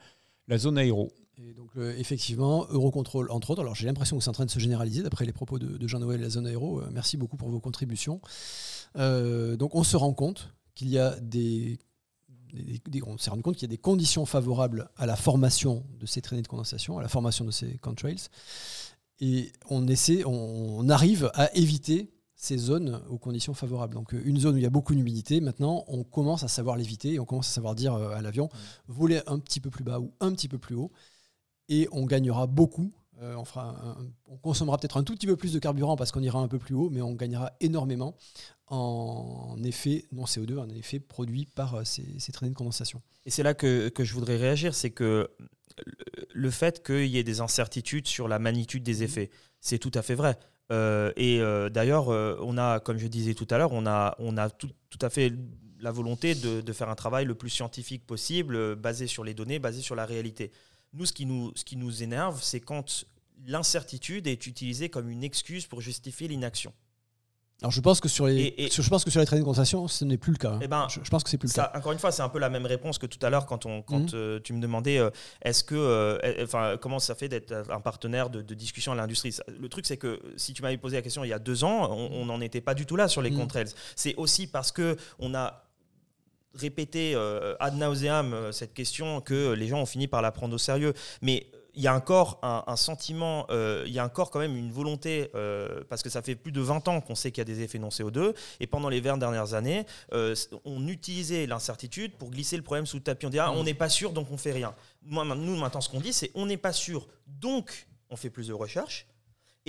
la 0.48 0.58
zone 0.58 0.78
aéro. 0.78 1.12
Et 1.42 1.54
donc 1.54 1.70
euh, 1.78 1.96
effectivement, 1.98 2.68
Eurocontrol 2.70 3.32
entre 3.32 3.52
autres. 3.52 3.62
Alors 3.62 3.74
j'ai 3.74 3.86
l'impression 3.86 4.18
que 4.18 4.24
c'est 4.24 4.30
en 4.30 4.34
train 4.34 4.46
de 4.46 4.52
se 4.52 4.60
généraliser 4.60 5.04
d'après 5.04 5.24
les 5.24 5.32
propos 5.32 5.58
de, 5.58 5.88
Jean-Noël, 5.88 6.20
la 6.20 6.30
zone 6.30 6.48
aéro. 6.48 6.82
Euh, 6.82 6.90
merci 6.92 7.16
beaucoup 7.16 7.38
pour 7.38 7.50
vos 7.50 7.62
contributions. 7.62 8.20
Euh, 8.98 9.56
donc 9.56 9.76
on 9.76 9.84
se 9.84 9.98
rend 9.98 10.14
compte 10.14 10.54
qu'il 10.76 10.90
y 10.90 10.98
a 10.98 11.20
des, 11.20 11.80
on 13.06 13.18
s'est 13.18 13.30
rendu 13.30 13.44
compte 13.44 13.56
qu'il 13.56 13.70
y 13.70 13.72
a 13.72 13.76
des 13.76 13.82
conditions 13.82 14.26
favorables 14.26 14.90
à 14.98 15.06
la 15.06 15.16
formation 15.16 15.86
de 16.00 16.06
ces 16.06 16.22
traînées 16.22 16.42
de 16.42 16.48
condensation, 16.48 16.98
à 16.98 17.02
la 17.02 17.08
formation 17.08 17.46
de 17.46 17.52
ces 17.52 17.78
contrails, 17.78 18.28
et 19.20 19.52
on 19.70 19.88
essaie, 19.88 20.24
on 20.26 20.88
arrive 20.90 21.30
à 21.34 21.54
éviter 21.56 22.10
ces 22.36 22.58
zones 22.58 23.02
aux 23.10 23.18
conditions 23.18 23.54
favorables. 23.54 23.94
Donc 23.94 24.14
euh, 24.14 24.22
une 24.24 24.40
zone 24.40 24.56
où 24.56 24.58
il 24.58 24.64
y 24.64 24.68
a 24.68 24.72
beaucoup 24.72 24.96
d'humidité, 24.96 25.42
maintenant 25.42 25.84
on 25.88 26.04
commence 26.04 26.44
à 26.44 26.48
savoir 26.48 26.78
l'éviter 26.78 27.14
et 27.16 27.20
on 27.20 27.26
commence 27.26 27.50
à 27.50 27.54
savoir 27.54 27.76
dire 27.76 27.94
euh, 27.94 28.16
à 28.16 28.22
l'avion 28.22 28.50
voler 28.88 29.22
un 29.28 29.40
petit 29.40 29.60
peu 29.60 29.70
plus 29.70 29.84
bas 29.84 30.00
ou 30.00 30.14
un 30.22 30.32
petit 30.32 30.48
peu 30.48 30.58
plus 30.58 30.76
haut 30.76 30.92
et 31.68 31.88
on 31.92 32.06
gagnera 32.06 32.48
beaucoup. 32.48 32.92
Euh, 33.22 33.36
on, 33.36 33.46
fera 33.46 33.98
on 34.28 34.38
consommera 34.38 34.78
peut-être 34.78 34.98
un 34.98 35.04
tout 35.04 35.14
petit 35.14 35.28
peu 35.28 35.36
plus 35.36 35.54
de 35.54 35.60
carburant 35.60 35.96
parce 35.98 36.12
qu'on 36.12 36.22
ira 36.22 36.40
un 36.40 36.48
peu 36.48 36.60
plus 36.60 36.76
haut, 36.76 36.90
mais 36.90 37.02
on 37.02 37.16
gagnera 37.16 37.52
énormément 37.60 38.16
en 38.68 39.58
effet 39.64 40.06
non 40.12 40.26
CO2, 40.26 40.58
en 40.58 40.70
effet 40.70 41.00
produit 41.00 41.46
par 41.46 41.86
ces, 41.86 42.04
traînées 42.32 42.52
de 42.52 42.58
condensation. 42.58 43.02
Et 43.26 43.32
c'est 43.32 43.44
là 43.44 43.54
que, 43.54 43.90
que, 43.90 44.04
je 44.04 44.14
voudrais 44.14 44.38
réagir, 44.38 44.74
c'est 44.76 44.92
que 44.92 45.30
le 46.32 46.50
fait 46.52 46.86
qu'il 46.86 47.08
y 47.08 47.18
ait 47.18 47.24
des 47.24 47.42
incertitudes 47.42 48.08
sur 48.08 48.28
la 48.28 48.40
magnitude 48.40 48.84
des 48.84 49.00
mmh. 49.00 49.04
effets, 49.04 49.30
c'est 49.60 49.80
tout 49.80 49.92
à 49.94 50.02
fait 50.02 50.16
vrai. 50.16 50.38
Euh, 50.72 51.12
et 51.16 51.42
euh, 51.42 51.70
d'ailleurs, 51.70 52.10
euh, 52.10 52.38
on 52.42 52.58
a, 52.58 52.80
comme 52.80 52.98
je 52.98 53.08
disais 53.08 53.34
tout 53.34 53.48
à 53.50 53.58
l'heure, 53.58 53.72
on 53.72 53.86
a, 53.88 54.16
on 54.20 54.38
a 54.38 54.50
tout, 54.50 54.70
tout, 54.90 55.00
à 55.02 55.10
fait 55.10 55.34
la 55.80 55.92
volonté 55.92 56.36
de, 56.36 56.62
de, 56.62 56.74
faire 56.74 56.90
un 56.90 56.96
travail 56.96 57.26
le 57.26 57.36
plus 57.36 57.50
scientifique 57.50 58.06
possible, 58.06 58.76
basé 58.76 59.08
sur 59.08 59.24
les 59.24 59.34
données, 59.34 59.60
basé 59.60 59.82
sur 59.82 59.96
la 59.96 60.06
réalité. 60.06 60.52
Nous, 60.94 61.06
ce 61.06 61.14
qui 61.14 61.26
nous, 61.26 61.52
ce 61.56 61.64
qui 61.64 61.78
nous 61.78 62.04
énerve, 62.04 62.42
c'est 62.42 62.60
quand 62.60 63.06
l'incertitude 63.46 64.28
est 64.28 64.48
utilisée 64.48 64.90
comme 64.90 65.10
une 65.10 65.24
excuse 65.24 65.68
pour 65.68 65.82
justifier 65.82 66.28
l'inaction. 66.28 66.74
Alors 67.62 67.72
je 67.74 67.82
pense 67.82 68.00
que 68.00 68.08
sur 68.08 68.26
les, 68.26 68.70
je 68.72 68.90
pense 68.90 69.04
que 69.04 69.12
sur 69.12 69.20
les 69.20 69.26
traînées 69.26 69.42
de 69.42 69.46
concession, 69.46 69.90
ce 69.90 70.06
n'est 70.06 70.18
plus 70.18 70.32
le 70.32 70.38
cas. 70.38 70.52
Hein. 70.52 70.60
Eh 70.62 70.68
ben, 70.70 70.88
je, 70.90 71.10
pense 71.10 71.26
que 71.26 71.30
c'est 71.30 71.38
plus 71.38 71.50
le 71.50 71.56
cas. 71.56 71.72
Encore 71.76 71.92
une 71.92 72.00
fois, 72.00 72.12
c'est 72.12 72.22
un 72.22 72.30
peu 72.30 72.40
la 72.40 72.50
même 72.50 72.66
réponse 72.66 72.98
que 72.98 73.06
tout 73.06 73.24
à 73.26 73.30
l'heure 73.30 73.46
quand, 73.46 73.66
on, 73.66 73.82
quand 73.82 74.00
mhm. 74.00 74.10
euh, 74.14 74.40
tu 74.42 74.54
me 74.54 74.62
demandais 74.62 74.98
euh, 74.98 75.10
est-ce 75.42 75.66
que, 75.66 75.76
euh, 75.76 76.18
enfin, 76.42 76.78
comment 76.82 77.00
ça 77.00 77.16
fait 77.16 77.28
d'être 77.28 77.52
un 77.70 77.82
partenaire 77.82 78.30
de, 78.30 78.42
discussion 78.54 78.94
à 78.94 78.96
l'industrie? 78.96 79.36
Le 79.60 79.68
truc, 79.68 79.86
c'est 79.86 79.98
que 79.98 80.22
si 80.38 80.54
tu 80.54 80.62
m'avais 80.62 80.78
posé 80.78 80.96
la 80.96 81.02
question 81.02 81.26
il 81.26 81.30
y 81.30 81.34
a 81.34 81.40
deux 81.40 81.66
ans, 81.66 81.92
on 81.92 82.26
n'en 82.26 82.40
était 82.40 82.62
pas 82.62 82.76
du 82.76 82.86
tout 82.86 82.96
là 82.96 83.10
sur 83.10 83.22
les 83.22 83.30
mmh. 83.30 83.48
C'est 83.98 84.16
aussi 84.16 84.48
parce 84.48 84.72
que 84.72 84.96
on 85.20 85.36
a 85.36 85.69
répété 86.56 87.16
ad 87.60 87.76
nauseam 87.76 88.52
cette 88.52 88.74
question 88.74 89.22
que 89.22 89.54
les 89.54 89.68
gens 89.68 89.82
ont 89.82 89.86
fini 89.86 90.08
par 90.08 90.22
la 90.22 90.32
prendre 90.32 90.56
au 90.56 90.58
sérieux. 90.58 90.94
Mais 91.22 91.48
il 91.80 91.84
y 91.84 91.88
a 91.88 91.96
encore 91.96 92.40
un, 92.44 92.76
sentiment, 92.76 93.46
euh, 93.50 93.86
il 93.88 93.94
y 93.94 94.00
a 94.00 94.06
encore 94.06 94.32
quand 94.32 94.40
même 94.40 94.58
une 94.58 94.72
volonté, 94.72 95.30
euh, 95.36 95.82
parce 95.88 96.04
que 96.04 96.10
ça 96.10 96.22
fait 96.22 96.36
plus 96.36 96.52
de 96.52 96.62
20 96.62 96.88
ans 96.88 97.00
qu'on 97.02 97.16
sait 97.16 97.32
qu'il 97.32 97.40
y 97.40 97.42
a 97.42 97.46
des 97.46 97.62
effets 97.62 97.80
non 97.80 97.88
CO2, 97.90 98.34
et 98.60 98.68
pendant 98.68 98.90
les 98.90 99.00
20 99.00 99.18
dernières 99.18 99.54
années, 99.54 99.86
euh, 100.14 100.36
on 100.66 100.88
utilisait 100.88 101.46
l'incertitude 101.46 102.18
pour 102.18 102.32
glisser 102.32 102.58
le 102.58 102.64
problème 102.64 102.86
sous 102.86 102.98
le 102.98 103.04
tapis. 103.04 103.26
On 103.28 103.30
dit, 103.30 103.40
ah, 103.40 103.52
on 103.52 103.64
n'est 103.64 103.74
pas 103.74 103.90
sûr, 103.90 104.12
donc 104.12 104.32
on 104.32 104.38
fait 104.38 104.52
rien. 104.52 104.74
Moi, 105.04 105.24
nous, 105.24 105.56
maintenant, 105.56 105.82
ce 105.82 105.90
qu'on 105.90 106.02
dit, 106.02 106.12
c'est 106.12 106.32
on 106.34 106.46
n'est 106.46 106.58
pas 106.58 106.74
sûr, 106.74 107.08
donc 107.28 107.88
on 108.10 108.16
fait 108.16 108.30
plus 108.30 108.48
de 108.48 108.54
recherches. 108.54 109.08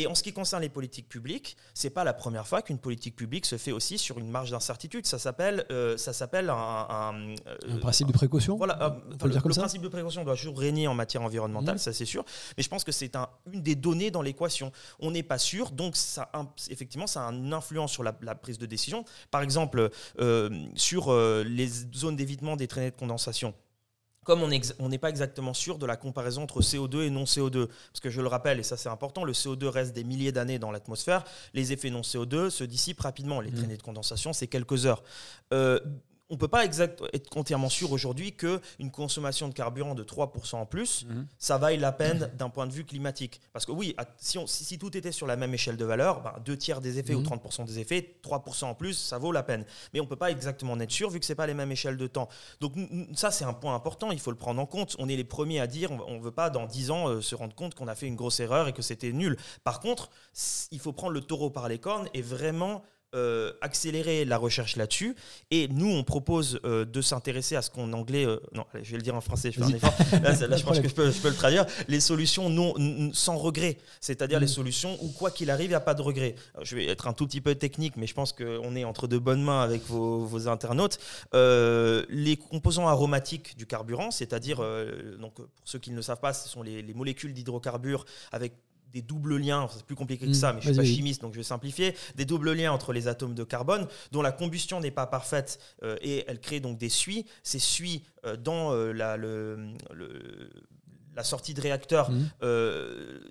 Et 0.00 0.06
en 0.06 0.14
ce 0.14 0.22
qui 0.22 0.32
concerne 0.32 0.62
les 0.62 0.70
politiques 0.70 1.10
publiques, 1.10 1.58
c'est 1.74 1.90
pas 1.90 2.04
la 2.04 2.14
première 2.14 2.46
fois 2.48 2.62
qu'une 2.62 2.78
politique 2.78 3.14
publique 3.14 3.44
se 3.44 3.58
fait 3.58 3.70
aussi 3.70 3.98
sur 3.98 4.18
une 4.18 4.30
marge 4.30 4.50
d'incertitude. 4.50 5.04
Ça 5.04 5.18
s'appelle, 5.18 5.66
euh, 5.70 5.98
ça 5.98 6.14
s'appelle 6.14 6.48
un, 6.48 6.54
un, 6.88 7.34
un, 7.68 7.76
principe 7.80 8.06
de 8.06 8.12
précaution. 8.12 8.56
Voilà, 8.56 8.82
euh, 8.82 8.90
le, 9.22 9.28
le 9.28 9.54
principe 9.54 9.82
de 9.82 9.88
précaution 9.88 10.24
doit 10.24 10.36
toujours 10.36 10.58
régner 10.58 10.88
en 10.88 10.94
matière 10.94 11.20
environnementale, 11.20 11.74
mmh. 11.74 11.78
ça 11.78 11.92
c'est 11.92 12.06
sûr. 12.06 12.24
Mais 12.56 12.62
je 12.62 12.70
pense 12.70 12.82
que 12.82 12.92
c'est 12.92 13.14
un, 13.14 13.28
une 13.52 13.60
des 13.60 13.74
données 13.74 14.10
dans 14.10 14.22
l'équation. 14.22 14.72
On 15.00 15.10
n'est 15.10 15.22
pas 15.22 15.36
sûr, 15.36 15.70
donc 15.70 15.96
ça, 15.96 16.30
effectivement, 16.70 17.06
ça 17.06 17.26
a 17.26 17.30
une 17.30 17.52
influence 17.52 17.92
sur 17.92 18.02
la, 18.02 18.12
prise 18.12 18.56
de 18.56 18.64
décision. 18.64 19.04
Par 19.30 19.42
exemple, 19.42 19.90
euh, 20.18 20.48
sur 20.76 21.12
les 21.12 21.68
zones 21.94 22.16
d'évitement 22.16 22.56
des 22.56 22.68
traînées 22.68 22.90
de 22.90 22.96
condensation 22.96 23.52
comme 24.24 24.42
on 24.42 24.88
n'est 24.88 24.98
pas 24.98 25.08
exactement 25.08 25.54
sûr 25.54 25.78
de 25.78 25.86
la 25.86 25.96
comparaison 25.96 26.42
entre 26.42 26.60
CO2 26.60 27.02
et 27.02 27.10
non 27.10 27.24
CO2, 27.24 27.66
parce 27.66 28.00
que 28.00 28.10
je 28.10 28.20
le 28.20 28.28
rappelle, 28.28 28.60
et 28.60 28.62
ça 28.62 28.76
c'est 28.76 28.88
important, 28.88 29.24
le 29.24 29.32
CO2 29.32 29.66
reste 29.66 29.94
des 29.94 30.04
milliers 30.04 30.32
d'années 30.32 30.58
dans 30.58 30.70
l'atmosphère, 30.70 31.24
les 31.54 31.72
effets 31.72 31.90
non 31.90 32.02
CO2 32.02 32.50
se 32.50 32.64
dissipent 32.64 33.00
rapidement, 33.00 33.40
les 33.40 33.50
mmh. 33.50 33.54
traînées 33.54 33.76
de 33.76 33.82
condensation 33.82 34.32
c'est 34.32 34.46
quelques 34.46 34.86
heures. 34.86 35.02
Euh, 35.52 35.80
on 36.30 36.34
ne 36.34 36.38
peut 36.38 36.48
pas 36.48 36.64
exact, 36.64 37.02
être 37.12 37.36
entièrement 37.36 37.68
sûr 37.68 37.92
aujourd'hui 37.92 38.32
qu'une 38.32 38.90
consommation 38.92 39.48
de 39.48 39.52
carburant 39.52 39.94
de 39.94 40.04
3% 40.04 40.56
en 40.56 40.66
plus, 40.66 41.04
mhm. 41.06 41.26
ça 41.38 41.58
vaille 41.58 41.78
la 41.78 41.92
peine 41.92 42.30
d'un 42.38 42.48
point 42.48 42.66
de 42.66 42.72
vue 42.72 42.84
climatique. 42.84 43.40
Parce 43.52 43.66
que 43.66 43.72
oui, 43.72 43.96
si, 44.18 44.38
si, 44.46 44.78
tout 44.78 44.96
était 44.96 45.12
sur 45.12 45.26
la 45.26 45.36
même 45.36 45.52
échelle 45.52 45.76
de 45.76 45.84
valeur, 45.84 46.22
ben, 46.22 46.34
deux 46.44 46.56
tiers 46.56 46.80
des 46.80 46.98
effets 46.98 47.14
ou 47.14 47.22
30% 47.22 47.62
mhm. 47.62 47.66
des 47.66 47.78
effets, 47.80 48.16
3% 48.22 48.64
en 48.64 48.74
plus, 48.74 48.94
ça 48.94 49.18
vaut 49.18 49.32
la 49.32 49.42
peine. 49.42 49.64
Mais 49.92 50.00
on 50.00 50.04
ne 50.04 50.08
peut 50.08 50.16
pas 50.16 50.30
exactement 50.30 50.72
en 50.74 50.80
être 50.80 50.92
sûr 50.92 51.10
vu 51.10 51.18
que 51.18 51.26
ce 51.26 51.32
n'est 51.32 51.36
pas 51.36 51.48
les 51.48 51.54
mêmes 51.54 51.72
échelles 51.72 51.96
de 51.96 52.06
temps. 52.06 52.28
Donc 52.60 52.74
ça, 53.14 53.30
c'est 53.32 53.44
un 53.44 53.52
point 53.52 53.74
important, 53.74 54.12
il 54.12 54.20
faut 54.20 54.30
le 54.30 54.36
prendre 54.36 54.60
en 54.60 54.66
compte. 54.66 54.94
On 55.00 55.08
est 55.08 55.16
les 55.16 55.24
premiers 55.24 55.60
à 55.60 55.66
dire, 55.66 55.90
on 55.90 56.14
ne 56.14 56.22
veut 56.22 56.30
pas 56.30 56.48
dans 56.48 56.66
10 56.66 56.90
ans 56.92 57.08
euh, 57.08 57.20
se 57.20 57.34
rendre 57.34 57.54
compte 57.54 57.74
qu'on 57.74 57.88
a 57.88 57.94
fait 57.96 58.06
une 58.06 58.16
grosse 58.16 58.38
erreur 58.38 58.68
et 58.68 58.72
que 58.72 58.82
c'était 58.82 59.12
nul. 59.12 59.36
Par 59.64 59.80
contre, 59.80 60.10
il 60.70 60.78
faut 60.78 60.92
prendre 60.92 61.12
le 61.12 61.20
taureau 61.20 61.50
par 61.50 61.68
les 61.68 61.78
cornes 61.78 62.08
et 62.14 62.22
vraiment 62.22 62.84
euh, 63.16 63.52
accélérer 63.60 64.24
la 64.24 64.38
recherche 64.38 64.76
là-dessus. 64.76 65.16
Et 65.50 65.66
nous, 65.66 65.90
on 65.90 66.04
propose 66.04 66.60
euh, 66.64 66.84
de 66.84 67.02
s'intéresser 67.02 67.56
à 67.56 67.62
ce 67.62 67.68
qu'en 67.68 67.92
anglais, 67.92 68.24
euh, 68.24 68.38
non, 68.54 68.64
allez, 68.72 68.84
je 68.84 68.92
vais 68.92 68.98
le 68.98 69.02
dire 69.02 69.16
en 69.16 69.20
français, 69.20 69.50
je 69.50 69.58
fais 69.58 69.64
un 69.64 69.74
effort. 69.74 69.92
Là, 70.22 70.46
là, 70.46 70.56
je 70.56 70.62
pense 70.64 70.78
que 70.78 70.88
je 70.88 70.94
peux, 70.94 71.10
je 71.10 71.18
peux, 71.20 71.28
le 71.28 71.34
traduire. 71.34 71.66
Les 71.88 71.98
solutions 71.98 72.48
non, 72.48 72.72
sans 73.12 73.36
regret, 73.36 73.78
c'est-à-dire 74.00 74.38
les 74.38 74.46
mm. 74.46 74.50
solutions 74.50 74.96
où 75.02 75.08
quoi 75.08 75.32
qu'il 75.32 75.50
arrive, 75.50 75.66
il 75.66 75.70
n'y 75.70 75.74
a 75.74 75.80
pas 75.80 75.94
de 75.94 76.02
regret. 76.02 76.36
je 76.62 76.76
vais 76.76 76.86
être 76.86 77.08
un 77.08 77.12
tout 77.12 77.26
petit 77.26 77.40
peu 77.40 77.56
technique, 77.56 77.96
mais 77.96 78.06
je 78.06 78.14
pense 78.14 78.32
qu'on 78.32 78.76
est 78.76 78.84
entre 78.84 79.08
de 79.08 79.18
bonnes 79.18 79.42
mains 79.42 79.62
avec 79.62 79.82
vos, 79.86 80.24
vos 80.24 80.46
internautes. 80.46 81.00
les 81.32 82.36
composants 82.36 82.86
aromatiques 82.86 83.56
du 83.56 83.66
carburant, 83.66 84.12
c'est-à-dire, 84.12 84.58
donc 85.18 85.34
pour 85.34 85.48
ceux 85.64 85.80
qui 85.80 85.90
ne 85.90 85.96
le 85.96 86.02
savent 86.02 86.20
pas, 86.20 86.32
ce 86.32 86.48
sont 86.48 86.62
les, 86.62 86.80
les 86.80 86.94
molécules 86.94 87.34
d'hydrocarbures 87.34 88.04
avec 88.30 88.52
des 88.92 89.02
doubles 89.02 89.36
liens, 89.36 89.68
c'est 89.72 89.84
plus 89.84 89.96
compliqué 89.96 90.26
que 90.26 90.30
mm. 90.30 90.34
ça, 90.34 90.52
mais 90.52 90.60
je 90.60 90.68
ne 90.68 90.74
suis 90.74 90.82
pas 90.82 90.86
chimiste, 90.86 91.22
donc 91.22 91.32
je 91.32 91.38
vais 91.38 91.44
simplifier, 91.44 91.94
des 92.16 92.24
doubles 92.24 92.52
liens 92.52 92.72
entre 92.72 92.92
les 92.92 93.08
atomes 93.08 93.34
de 93.34 93.44
carbone 93.44 93.86
dont 94.12 94.22
la 94.22 94.32
combustion 94.32 94.80
n'est 94.80 94.90
pas 94.90 95.06
parfaite 95.06 95.58
euh, 95.82 95.96
et 96.02 96.24
elle 96.26 96.40
crée 96.40 96.60
donc 96.60 96.78
des 96.78 96.88
suies. 96.88 97.26
Ces 97.42 97.58
suies 97.58 98.04
euh, 98.24 98.36
dans 98.36 98.72
euh, 98.72 98.92
la, 98.92 99.16
le, 99.16 99.74
la 101.14 101.24
sortie 101.24 101.54
de 101.54 101.60
réacteur, 101.60 102.10
mm. 102.10 102.30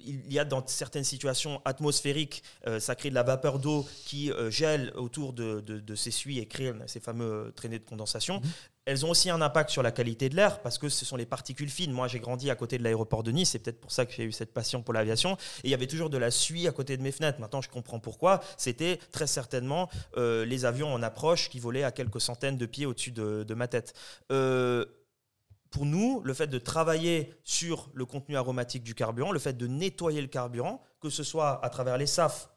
il 0.05 0.31
y 0.33 0.39
a 0.39 0.45
dans 0.45 0.65
certaines 0.67 1.03
situations 1.03 1.61
atmosphériques, 1.65 2.43
ça 2.79 2.95
crée 2.95 3.09
de 3.09 3.15
la 3.15 3.23
vapeur 3.23 3.59
d'eau 3.59 3.85
qui 4.05 4.31
gèle 4.49 4.91
autour 4.95 5.33
de, 5.33 5.61
de, 5.61 5.95
ces 5.95 6.11
suies 6.11 6.39
et 6.39 6.45
crée 6.45 6.73
ces 6.87 6.99
fameux 6.99 7.51
traînées 7.55 7.79
de 7.79 7.85
condensation. 7.85 8.39
Mm. 8.39 8.43
Elles 8.89 9.05
ont 9.05 9.11
aussi 9.11 9.29
un 9.29 9.39
impact 9.39 9.69
sur 9.69 9.83
la 9.83 9.91
qualité 9.91 10.29
de 10.29 10.35
l'air 10.35 10.63
parce 10.63 10.79
que 10.79 10.89
ce 10.89 11.05
sont 11.05 11.15
les 11.15 11.27
particules 11.27 11.69
fines. 11.69 11.91
Moi, 11.91 12.07
j'ai 12.07 12.19
grandi 12.19 12.49
à 12.49 12.55
côté 12.55 12.79
de 12.79 12.83
l'aéroport 12.83 13.21
de 13.21 13.29
Nice, 13.29 13.51
c'est 13.51 13.59
peut-être 13.59 13.79
pour 13.79 13.91
ça 13.91 14.07
que 14.07 14.11
j'ai 14.11 14.23
eu 14.23 14.31
cette 14.31 14.51
passion 14.51 14.81
pour 14.81 14.95
l'aviation. 14.95 15.33
Et 15.63 15.65
il 15.67 15.69
y 15.69 15.75
avait 15.75 15.85
toujours 15.85 16.09
de 16.09 16.17
la 16.17 16.31
suie 16.31 16.67
à 16.67 16.71
côté 16.71 16.97
de 16.97 17.03
mes 17.03 17.11
fenêtres. 17.11 17.39
Maintenant, 17.39 17.61
je 17.61 17.69
comprends 17.69 17.99
pourquoi. 17.99 18.39
C'était 18.57 18.97
très 19.11 19.27
certainement 19.27 19.89
euh, 20.17 20.43
les 20.43 20.65
avions 20.65 20.91
en 20.91 21.03
approche 21.03 21.49
qui 21.49 21.59
volaient 21.59 21.83
à 21.83 21.91
quelques 21.91 22.19
centaines 22.19 22.57
de 22.57 22.65
pieds 22.65 22.87
au-dessus 22.87 23.11
de, 23.11 23.53
ma 23.53 23.67
tête. 23.67 23.93
Pour 25.69 25.85
nous, 25.85 26.21
le 26.23 26.33
fait 26.33 26.47
de 26.47 26.57
travailler 26.57 27.33
sur 27.43 27.89
le 27.93 28.05
contenu 28.05 28.35
aromatique 28.35 28.83
du 28.83 28.95
carburant, 28.95 29.31
le 29.31 29.39
fait 29.39 29.53
de 29.53 29.67
nettoyer 29.67 30.21
le 30.21 30.27
carburant, 30.27 30.81
que 30.99 31.09
ce 31.09 31.23
soit 31.23 31.63
à 31.63 31.69
travers 31.69 31.97
les 31.97 32.07
SAF 32.07 32.49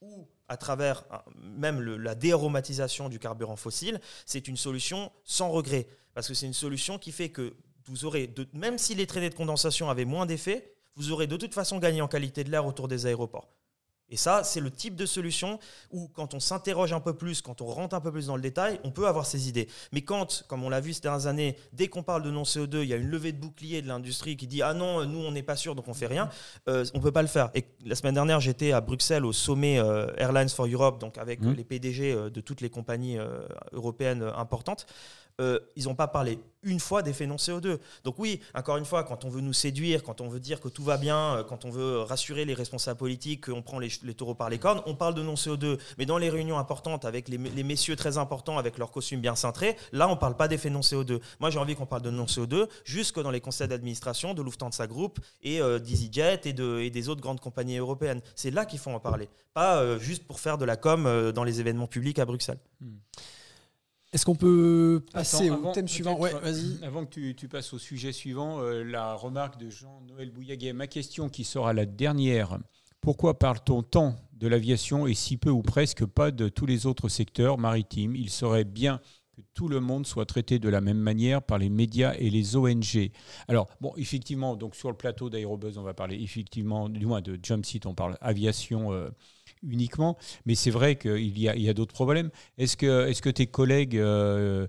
ou 0.00 0.26
à 0.48 0.56
travers 0.56 1.04
même 1.36 1.80
la 1.80 2.14
déaromatisation 2.14 3.08
du 3.08 3.18
carburant 3.18 3.56
fossile, 3.56 4.00
c'est 4.26 4.48
une 4.48 4.56
solution 4.56 5.10
sans 5.24 5.50
regret. 5.50 5.86
Parce 6.14 6.28
que 6.28 6.34
c'est 6.34 6.46
une 6.46 6.54
solution 6.54 6.98
qui 6.98 7.12
fait 7.12 7.30
que 7.30 7.54
vous 7.86 8.04
aurez, 8.04 8.32
même 8.52 8.78
si 8.78 8.94
les 8.94 9.06
traînées 9.06 9.30
de 9.30 9.34
condensation 9.34 9.90
avaient 9.90 10.04
moins 10.04 10.26
d'effet, 10.26 10.74
vous 10.96 11.12
aurez 11.12 11.26
de 11.26 11.36
toute 11.36 11.54
façon 11.54 11.78
gagné 11.78 12.00
en 12.00 12.08
qualité 12.08 12.44
de 12.44 12.50
l'air 12.50 12.66
autour 12.66 12.88
des 12.88 13.06
aéroports. 13.06 13.48
Et 14.14 14.16
ça, 14.16 14.44
c'est 14.44 14.60
le 14.60 14.70
type 14.70 14.94
de 14.94 15.06
solution 15.06 15.58
où, 15.90 16.06
quand 16.06 16.34
on 16.34 16.38
s'interroge 16.38 16.92
un 16.92 17.00
peu 17.00 17.14
plus, 17.14 17.42
quand 17.42 17.60
on 17.62 17.66
rentre 17.66 17.96
un 17.96 18.00
peu 18.00 18.12
plus 18.12 18.28
dans 18.28 18.36
le 18.36 18.42
détail, 18.42 18.78
on 18.84 18.92
peut 18.92 19.08
avoir 19.08 19.26
ces 19.26 19.48
idées. 19.48 19.66
Mais 19.90 20.02
quand, 20.02 20.44
comme 20.46 20.62
on 20.62 20.68
l'a 20.68 20.80
vu 20.80 20.92
ces 20.92 21.00
dernières 21.00 21.26
années, 21.26 21.56
dès 21.72 21.88
qu'on 21.88 22.04
parle 22.04 22.22
de 22.22 22.30
non-CO2, 22.30 22.84
il 22.84 22.88
y 22.88 22.92
a 22.92 22.96
une 22.96 23.08
levée 23.08 23.32
de 23.32 23.38
bouclier 23.38 23.82
de 23.82 23.88
l'industrie 23.88 24.36
qui 24.36 24.46
dit 24.46 24.62
Ah 24.62 24.72
non, 24.72 25.04
nous, 25.04 25.18
on 25.18 25.32
n'est 25.32 25.42
pas 25.42 25.56
sûr, 25.56 25.74
donc 25.74 25.88
on 25.88 25.94
fait 25.94 26.06
rien, 26.06 26.30
euh, 26.68 26.84
on 26.94 26.98
ne 26.98 27.02
peut 27.02 27.10
pas 27.10 27.22
le 27.22 27.28
faire. 27.28 27.50
Et 27.56 27.64
la 27.84 27.96
semaine 27.96 28.14
dernière, 28.14 28.38
j'étais 28.38 28.70
à 28.70 28.80
Bruxelles 28.80 29.24
au 29.24 29.32
sommet 29.32 29.80
euh, 29.80 30.06
Airlines 30.16 30.48
for 30.48 30.66
Europe, 30.68 31.00
donc 31.00 31.18
avec 31.18 31.40
mmh. 31.40 31.50
les 31.50 31.64
PDG 31.64 32.12
euh, 32.12 32.30
de 32.30 32.40
toutes 32.40 32.60
les 32.60 32.70
compagnies 32.70 33.18
européennes 33.72 34.22
importantes. 34.36 34.86
Euh, 35.40 35.58
ils 35.74 35.84
n'ont 35.84 35.96
pas 35.96 36.06
parlé 36.06 36.38
une 36.64 36.80
fois 36.80 37.02
d'effet 37.02 37.26
non 37.26 37.36
CO2. 37.36 37.78
Donc 38.04 38.18
oui, 38.18 38.40
encore 38.54 38.76
une 38.76 38.84
fois, 38.84 39.04
quand 39.04 39.24
on 39.24 39.28
veut 39.28 39.40
nous 39.40 39.52
séduire, 39.52 40.02
quand 40.02 40.20
on 40.20 40.28
veut 40.28 40.40
dire 40.40 40.60
que 40.60 40.68
tout 40.68 40.82
va 40.82 40.96
bien, 40.96 41.36
euh, 41.36 41.44
quand 41.44 41.64
on 41.64 41.70
veut 41.70 41.98
rassurer 41.98 42.44
les 42.44 42.54
responsables 42.54 42.98
politiques, 42.98 43.46
qu'on 43.46 43.62
prend 43.62 43.78
les, 43.78 43.90
taureaux 44.16 44.34
par 44.34 44.50
les 44.50 44.58
cornes, 44.58 44.80
on 44.86 44.94
parle 44.94 45.14
de 45.14 45.22
non 45.22 45.34
CO2. 45.34 45.78
Mais 45.98 46.06
dans 46.06 46.18
les 46.18 46.30
réunions 46.30 46.58
importantes 46.58 47.04
avec 47.04 47.28
les, 47.28 47.38
messieurs 47.38 47.96
très 47.96 48.18
importants, 48.18 48.58
avec 48.58 48.78
leurs 48.78 48.90
costumes 48.90 49.20
bien 49.20 49.34
cintrés, 49.34 49.76
là, 49.92 50.08
on 50.08 50.12
ne 50.12 50.20
parle 50.20 50.36
pas 50.36 50.48
d'effet 50.48 50.70
non 50.70 50.80
CO2. 50.80 51.20
Moi, 51.40 51.50
j'ai 51.50 51.58
envie 51.58 51.74
qu'on 51.74 51.86
parle 51.86 52.02
de 52.02 52.10
non 52.10 52.26
CO2 52.26 52.68
jusque 52.84 53.20
dans 53.20 53.30
les 53.30 53.40
conseils 53.40 53.68
d'administration 53.68 54.34
de 54.34 54.42
Lufthansa 54.42 54.86
Group 54.86 55.18
et 55.42 55.60
euh, 55.60 55.78
d'EasyJet 55.78 56.42
et, 56.44 56.90
des 56.90 57.08
autres 57.08 57.20
grandes 57.20 57.40
compagnies 57.40 57.78
européennes. 57.78 58.20
C'est 58.34 58.50
là 58.50 58.64
qu'il 58.64 58.78
faut 58.78 58.90
en 58.90 59.00
parler, 59.00 59.28
pas 59.52 59.98
juste 59.98 60.26
pour 60.26 60.40
faire 60.40 60.58
de 60.58 60.64
la 60.64 60.76
com 60.76 61.32
dans 61.34 61.44
les 61.44 61.60
événements 61.60 61.86
publics 61.86 62.18
à 62.18 62.24
Bruxelles. 62.24 62.60
Hmm. 62.80 62.98
Est-ce 64.14 64.24
qu'on 64.24 64.36
peut 64.36 65.02
passer 65.12 65.50
au 65.50 65.72
thème 65.72 65.88
suivant? 65.88 66.16
Ouais, 66.16 66.32
vas-y. 66.32 66.78
Avant 66.84 67.04
que 67.04 67.32
tu, 67.32 67.48
passes 67.48 67.74
au 67.74 67.80
sujet 67.80 68.12
suivant, 68.12 68.60
euh, 68.60 68.84
la 68.84 69.14
remarque 69.14 69.58
de 69.58 69.68
Jean-Noël 69.68 70.30
Bouillaguet. 70.30 70.72
Ma 70.72 70.86
question 70.86 71.28
qui 71.28 71.42
sera 71.42 71.72
la 71.72 71.84
dernière. 71.84 72.60
Pourquoi 73.00 73.40
parle-t-on 73.40 73.82
tant 73.82 74.14
de 74.34 74.46
l'aviation 74.46 75.08
et 75.08 75.14
si 75.14 75.36
peu 75.36 75.50
ou 75.50 75.62
presque 75.62 76.06
pas 76.06 76.30
de 76.30 76.48
tous 76.48 76.64
les 76.64 76.86
autres 76.86 77.08
secteurs 77.08 77.58
maritimes? 77.58 78.14
Il 78.14 78.30
serait 78.30 78.62
bien 78.62 79.00
que 79.36 79.42
tout 79.52 79.66
le 79.66 79.80
monde 79.80 80.06
soit 80.06 80.26
traité 80.26 80.60
de 80.60 80.68
la 80.68 80.80
même 80.80 80.98
manière 80.98 81.42
par 81.42 81.58
les 81.58 81.68
médias 81.68 82.14
et 82.16 82.30
les 82.30 82.54
ONG. 82.54 83.10
Alors, 83.48 83.66
bon, 83.80 83.94
effectivement, 83.96 84.54
donc 84.54 84.76
sur 84.76 84.90
le 84.90 84.96
plateau 84.96 85.28
d'Aérobuzz, 85.28 85.76
on 85.76 85.82
va 85.82 85.92
parler 85.92 86.22
effectivement, 86.22 86.88
du 86.88 87.04
moins 87.04 87.20
de 87.20 87.36
Jump 87.42 87.64
on 87.84 87.94
parle 87.94 88.16
aviation. 88.20 88.92
Euh, 88.92 89.10
uniquement, 89.68 90.16
mais 90.46 90.54
c'est 90.54 90.70
vrai 90.70 90.96
qu'il 90.96 91.38
y 91.38 91.68
a, 91.68 91.74
d'autres 91.74 91.94
problèmes. 91.94 92.30
Est-ce 92.58 92.76
que, 92.76 93.30
tes 93.30 93.46
collègues 93.46 93.96
euh, 93.96 94.66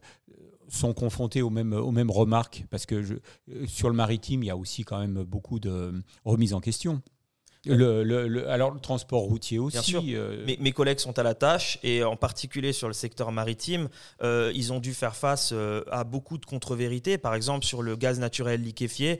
sont 0.67 0.93
confrontés 0.93 1.41
aux 1.41 1.49
mêmes, 1.49 1.73
remarques? 1.73 2.65
Parce 2.69 2.85
que 2.85 2.95
euh, 2.95 3.65
sur 3.67 3.89
le 3.89 3.95
maritime, 3.95 4.43
il 4.43 4.47
y 4.47 4.51
a 4.51 4.57
aussi 4.57 4.84
quand 4.84 4.99
même 4.99 5.23
beaucoup 5.23 5.59
de 5.59 5.93
remises 6.23 6.53
en 6.53 6.61
question. 6.61 7.01
Le, 7.66 8.48
alors 8.50 8.72
le 8.72 8.80
transport 8.80 9.22
routier 9.22 9.60
aussi. 9.60 9.76
Bien 9.76 9.82
sûr. 9.82 10.04
Euh, 10.08 10.46
mes, 10.60 10.72
collègues 10.72 11.00
sont 11.00 11.18
à 11.18 11.24
la 11.24 11.34
tâche 11.34 11.80
et 11.84 12.04
en 12.04 12.16
particulier 12.16 12.74
sur 12.74 12.88
le 12.88 12.94
secteur 12.94 13.32
maritime, 13.32 13.90
euh, 14.22 14.52
ils 14.54 14.72
ont 14.72 14.80
dû 14.80 14.94
faire 14.94 15.16
face 15.16 15.52
euh, 15.54 15.84
à 15.92 16.04
beaucoup 16.04 16.38
de 16.38 16.46
contre-vérités. 16.46 17.18
Par 17.18 17.34
exemple 17.34 17.66
sur 17.66 17.82
le 17.82 17.96
gaz 17.96 18.20
naturel 18.20 18.62
liquéfié, 18.62 19.20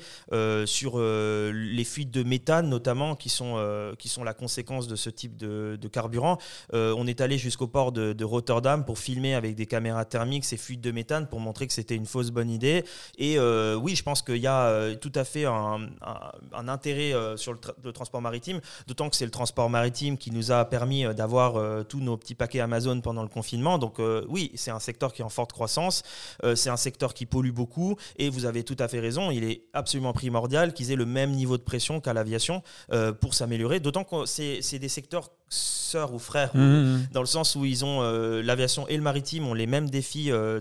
sur 0.66 1.00
les 1.00 1.84
fuites 1.84 2.12
de 2.12 2.24
méthane 2.24 2.70
notamment 2.70 3.16
qui 3.16 3.30
sont 3.30 3.96
qui 3.98 4.10
sont 4.10 4.24
la 4.24 4.34
conséquence 4.34 4.88
de 4.88 4.96
ce 4.96 5.10
type 5.10 5.38
de, 5.38 5.88
carburant. 5.92 6.38
on 6.74 7.08
est 7.08 7.22
allé 7.22 7.38
jusqu'au 7.38 7.68
port 7.68 7.92
de, 7.92 8.24
Rotterdam 8.24 8.86
pour 8.86 9.00
filmer 9.00 9.36
avec 9.36 9.56
des 9.56 9.66
caméras 9.66 10.06
thermiques 10.06 10.46
ces 10.46 10.58
fuites 10.58 10.82
de 10.82 10.92
méthane 10.92 11.28
pour 11.28 11.40
montrer 11.40 11.68
que 11.68 11.74
c'était 11.74 11.96
une 11.96 12.06
fausse 12.06 12.32
bonne 12.32 12.50
idée. 12.50 12.84
Et 13.18 13.40
oui, 13.40 13.96
je 13.96 14.04
pense 14.04 14.22
qu'il 14.22 14.38
y 14.38 14.48
a 14.48 14.96
tout 14.96 15.12
à 15.16 15.24
fait 15.24 15.46
un, 15.46 15.88
intérêt 16.54 17.14
sur 17.38 17.54
le 17.54 17.92
transport 17.94 18.22
maritime 18.22 18.35
d'autant 18.88 19.10
que 19.10 19.16
c'est 19.16 19.26
le 19.26 19.32
transport 19.32 19.70
maritime 19.70 20.18
qui 20.18 20.32
nous 20.32 20.52
a 20.52 20.66
permis 20.66 21.06
euh, 21.06 21.14
d'avoir 21.14 21.56
euh, 21.57 21.84
tous 21.84 21.99
nos 21.99 22.18
petits 22.18 22.36
paquets 22.36 22.60
Amazon 22.60 23.02
pendant 23.02 23.24
le 23.24 23.30
confinement. 23.30 23.78
Donc 23.78 23.99
euh, 23.99 24.26
oui, 24.30 24.52
c'est 24.56 24.72
un 24.72 24.80
secteur 24.80 25.14
qui 25.14 25.22
est 25.22 25.26
en 25.26 25.30
forte 25.30 25.52
croissance, 25.52 26.03
c'est 26.56 26.70
un 26.70 26.78
secteur 26.78 27.14
qui 27.14 27.26
pollue 27.26 27.52
beaucoup, 27.52 27.95
et 28.18 28.30
vous 28.30 28.45
avez 28.45 28.64
tout 28.64 28.76
à 28.80 28.88
fait 28.88 28.99
raison, 28.99 29.32
il 29.32 29.44
est 29.44 29.64
absolument 29.74 30.14
primordial 30.14 30.74
qu'ils 30.74 30.91
aient 30.91 30.95
le 30.95 31.06
même 31.06 31.32
niveau 31.32 31.57
de 31.57 31.64
pression 31.64 31.99
qu'à 32.02 32.14
l'aviation 32.14 32.62
pour 33.22 33.34
s'améliorer, 33.34 33.80
d'autant 33.80 34.03
que 34.03 34.26
c'est 34.26 34.80
des 34.80 34.90
secteurs 34.90 35.32
sœurs 35.50 36.14
ou 36.14 36.20
frères, 36.20 36.56
mmh, 36.56 36.60
mmh. 36.60 37.08
dans 37.12 37.22
le 37.22 37.28
sens 37.28 37.56
où 37.56 37.66
ils 37.66 37.86
ont 37.86 38.02
euh, 38.02 38.42
l'aviation 38.42 38.88
et 38.88 38.98
le 38.98 39.04
maritime 39.04 39.48
ont 39.48 39.54
les 39.54 39.68
mêmes 39.68 39.90
défis, 39.90 40.32
euh, 40.32 40.60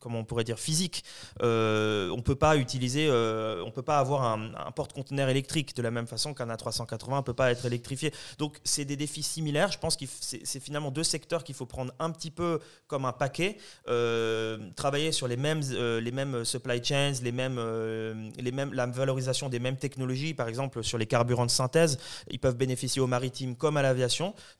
comment 0.00 0.20
on 0.20 0.24
pourrait 0.24 0.44
dire, 0.44 0.58
physiques. 0.58 1.04
Euh, 1.42 2.10
on 2.10 2.22
peut 2.22 2.34
pas 2.34 2.56
utiliser, 2.56 3.08
on 3.10 3.70
peut 3.70 3.82
pas 3.82 3.98
avoir 3.98 4.24
un, 4.24 4.72
porte-conteneur 4.74 5.28
électrique 5.28 5.76
de 5.76 5.82
la 5.82 5.90
même 5.90 6.06
façon 6.06 6.32
qu'un 6.34 6.48
A380 6.48 7.22
peut 7.22 7.34
pas 7.34 7.50
être 7.50 7.66
électrifié. 7.66 8.12
Donc 8.38 8.58
c'est 8.64 8.84
des 8.84 8.96
défis 8.96 9.22
similaires. 9.22 9.70
Je 9.70 9.78
pense 9.78 9.96
que 9.96 10.06
c'est 10.20 10.60
finalement 10.60 10.90
deux 10.90 11.04
secteurs 11.04 11.44
qu'il 11.44 11.54
faut 11.54 11.66
prendre 11.66 11.92
un 11.98 12.10
petit 12.10 12.30
peu 12.30 12.60
comme 12.86 13.04
un 13.04 13.12
paquet, 13.12 13.58
travailler 14.76 15.12
sur 15.12 15.28
les 15.28 15.36
mêmes, 15.36 15.60
les 15.60 16.12
mêmes 16.12 16.44
supply 16.44 16.82
chains, 16.82 17.12
les 17.22 17.32
mêmes, 17.32 17.60
les 18.38 18.52
mêmes, 18.52 18.72
la 18.72 18.86
valorisation 18.86 19.48
des 19.48 19.58
mêmes 19.58 19.76
technologies, 19.76 20.32
par 20.32 20.48
exemple 20.48 20.82
sur 20.82 20.96
les 20.96 21.06
carburants 21.06 21.46
de 21.46 21.50
synthèse, 21.50 21.98
ils 22.30 22.38
peuvent 22.38 22.56
bénéficier 22.56 23.02
au 23.02 23.06
maritime 23.06 23.54
comme 23.54 23.76
à 23.76 23.82
l'aviation 23.82 24.07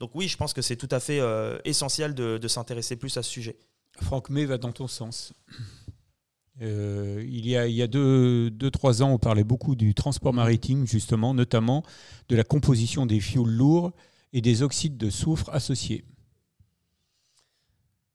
donc 0.01 0.11
oui, 0.15 0.29
je 0.29 0.37
pense 0.37 0.53
que 0.53 0.63
c'est 0.63 0.77
tout 0.77 0.89
à 0.91 1.01
fait 1.01 1.21
euh, 1.21 1.59
essentiel 1.65 2.15
de, 2.15 2.49
s'intéresser 2.49 2.97
plus 2.97 3.17
à 3.17 3.23
ce 3.23 3.31
sujet. 3.31 3.59
Franck 4.01 4.31
May 4.31 4.45
va 4.45 4.59
dans 4.59 4.73
ton 4.73 4.87
sens. 4.87 5.33
Euh, 6.61 7.25
il 7.29 7.47
y 7.47 7.57
a, 7.57 7.67
il 7.69 7.75
y 7.75 7.83
a 7.83 7.87
deux, 7.87 8.51
deux, 8.51 8.71
trois 8.71 9.03
ans, 9.03 9.13
on 9.13 9.19
parlait 9.19 9.45
beaucoup 9.45 9.77
du 9.77 9.95
transport 9.95 10.33
maritime, 10.33 10.87
justement, 10.87 11.33
notamment 11.33 11.85
de 12.29 12.37
la 12.37 12.43
composition 12.43 13.07
des 13.07 13.21
fioul 13.21 13.49
lourds 13.49 13.93
et 14.33 14.41
des 14.41 14.63
oxydes 14.63 14.97
de 14.97 15.09
soufre 15.09 15.51
associés. 15.51 16.05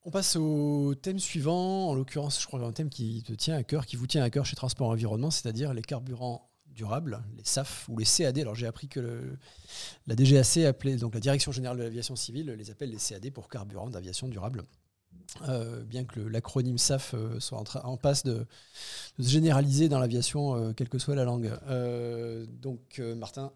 On 0.06 0.12
passe 0.12 0.36
au 0.36 0.94
thème 0.96 1.20
suivant, 1.20 1.90
en 1.90 1.96
l'occurrence, 1.96 2.42
je 2.42 2.46
crois 2.46 2.60
un 2.62 2.74
thème 2.74 2.90
qui 2.90 3.24
te 3.24 3.32
tient 3.32 3.56
à 3.56 3.64
cœur, 3.64 3.86
qui 3.86 3.96
vous 3.96 4.08
tient 4.08 4.22
à 4.22 4.30
cœur 4.30 4.46
chez 4.46 4.58
Transport 4.58 4.90
Environnement, 4.90 5.32
c'est-à-dire 5.32 5.74
les 5.74 5.82
carburants 5.82 6.50
durables, 6.74 7.24
les 7.38 7.44
SAF 7.44 7.88
ou 7.90 7.98
les 7.98 8.06
CAD. 8.06 8.40
Alors 8.40 8.56
j'ai 8.56 8.68
appris 8.68 8.88
que 8.88 9.36
la 10.08 10.16
DGAC 10.16 10.58
appelait, 10.66 10.96
donc 10.98 11.14
la 11.14 11.20
Direction 11.20 11.52
Générale 11.52 11.78
de 11.78 11.84
l'Aviation 11.84 12.16
Civile, 12.16 12.52
les 12.52 12.72
appelle 12.72 12.90
les 12.90 12.98
CAD 12.98 13.30
pour 13.32 13.50
carburant 13.50 13.90
d'aviation 13.90 14.28
durable. 14.28 14.66
Euh, 15.50 15.84
bien 15.84 16.06
que 16.06 16.20
l'acronyme 16.20 16.78
SAF 16.78 17.16
euh, 17.16 17.40
soit 17.40 17.64
en, 17.84 17.98
passe 17.98 18.24
de, 18.24 18.46
se 19.20 19.30
généraliser 19.30 19.90
dans 19.90 19.98
l'aviation, 19.98 20.56
euh, 20.56 20.74
quelle 20.74 20.90
que 20.90 21.00
soit 21.00 21.16
la 21.16 21.24
langue. 21.24 21.52
donc 22.62 23.02
Martin, 23.18 23.52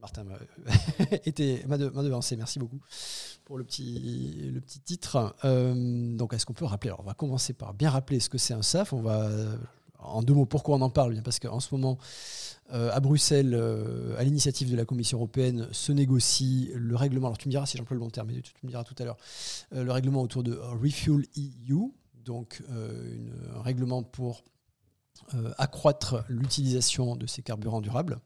Martin 0.00 0.24
m'a 1.66 1.78
devancé. 1.78 2.36
Merci 2.36 2.58
beaucoup 2.58 2.80
pour 3.44 3.56
le 3.56 3.64
petit, 3.64 4.50
le 4.52 4.60
petit 4.60 4.80
titre. 4.80 5.34
Donc, 5.44 6.34
est-ce 6.34 6.44
qu'on 6.44 6.54
peut 6.54 6.64
rappeler? 6.64 6.90
Alors, 6.90 7.00
on 7.00 7.04
va 7.06 7.14
commencer 7.14 7.52
par 7.52 7.72
bien 7.72 7.90
rappeler 7.90 8.18
ce 8.18 8.28
que 8.28 8.38
c'est 8.38 8.54
un 8.54 8.62
SAF. 8.62 8.92
On 8.92 9.02
va, 9.02 9.30
en 10.04 10.22
deux 10.22 10.34
mots, 10.34 10.46
pourquoi 10.46 10.76
on 10.76 10.80
en 10.80 10.90
parle 10.90 11.12
Bien? 11.12 11.22
Parce 11.22 11.38
qu'en 11.38 11.60
ce 11.60 11.74
moment, 11.74 11.98
euh, 12.72 12.90
à 12.92 13.00
Bruxelles, 13.00 13.54
euh, 13.54 14.16
à 14.18 14.24
l'initiative 14.24 14.70
de 14.70 14.76
la 14.76 14.84
Commission 14.84 15.18
européenne, 15.18 15.68
se 15.72 15.92
négocie 15.92 16.70
le 16.74 16.96
règlement. 16.96 17.26
Alors, 17.26 17.38
tu 17.38 17.48
me 17.48 17.50
diras 17.50 17.66
si 17.66 17.76
j'emploie 17.76 17.94
le 17.94 18.00
bon 18.00 18.10
terme, 18.10 18.28
mais 18.28 18.40
tu, 18.40 18.52
me 18.62 18.68
diras 18.68 18.84
tout 18.84 18.94
à 18.98 19.04
l'heure. 19.04 19.18
euh, 19.74 19.84
le 19.84 19.92
règlement 19.92 20.22
autour 20.22 20.42
de 20.42 20.54
Refuel 20.54 21.26
EU, 21.36 21.92
donc 22.24 22.62
un 22.70 23.62
règlement 23.62 24.04
pour 24.04 24.44
accroître 25.58 26.24
l'utilisation 26.28 27.16
de 27.16 27.26
ces 27.26 27.42
carburants 27.42 27.80
durables 27.80 28.20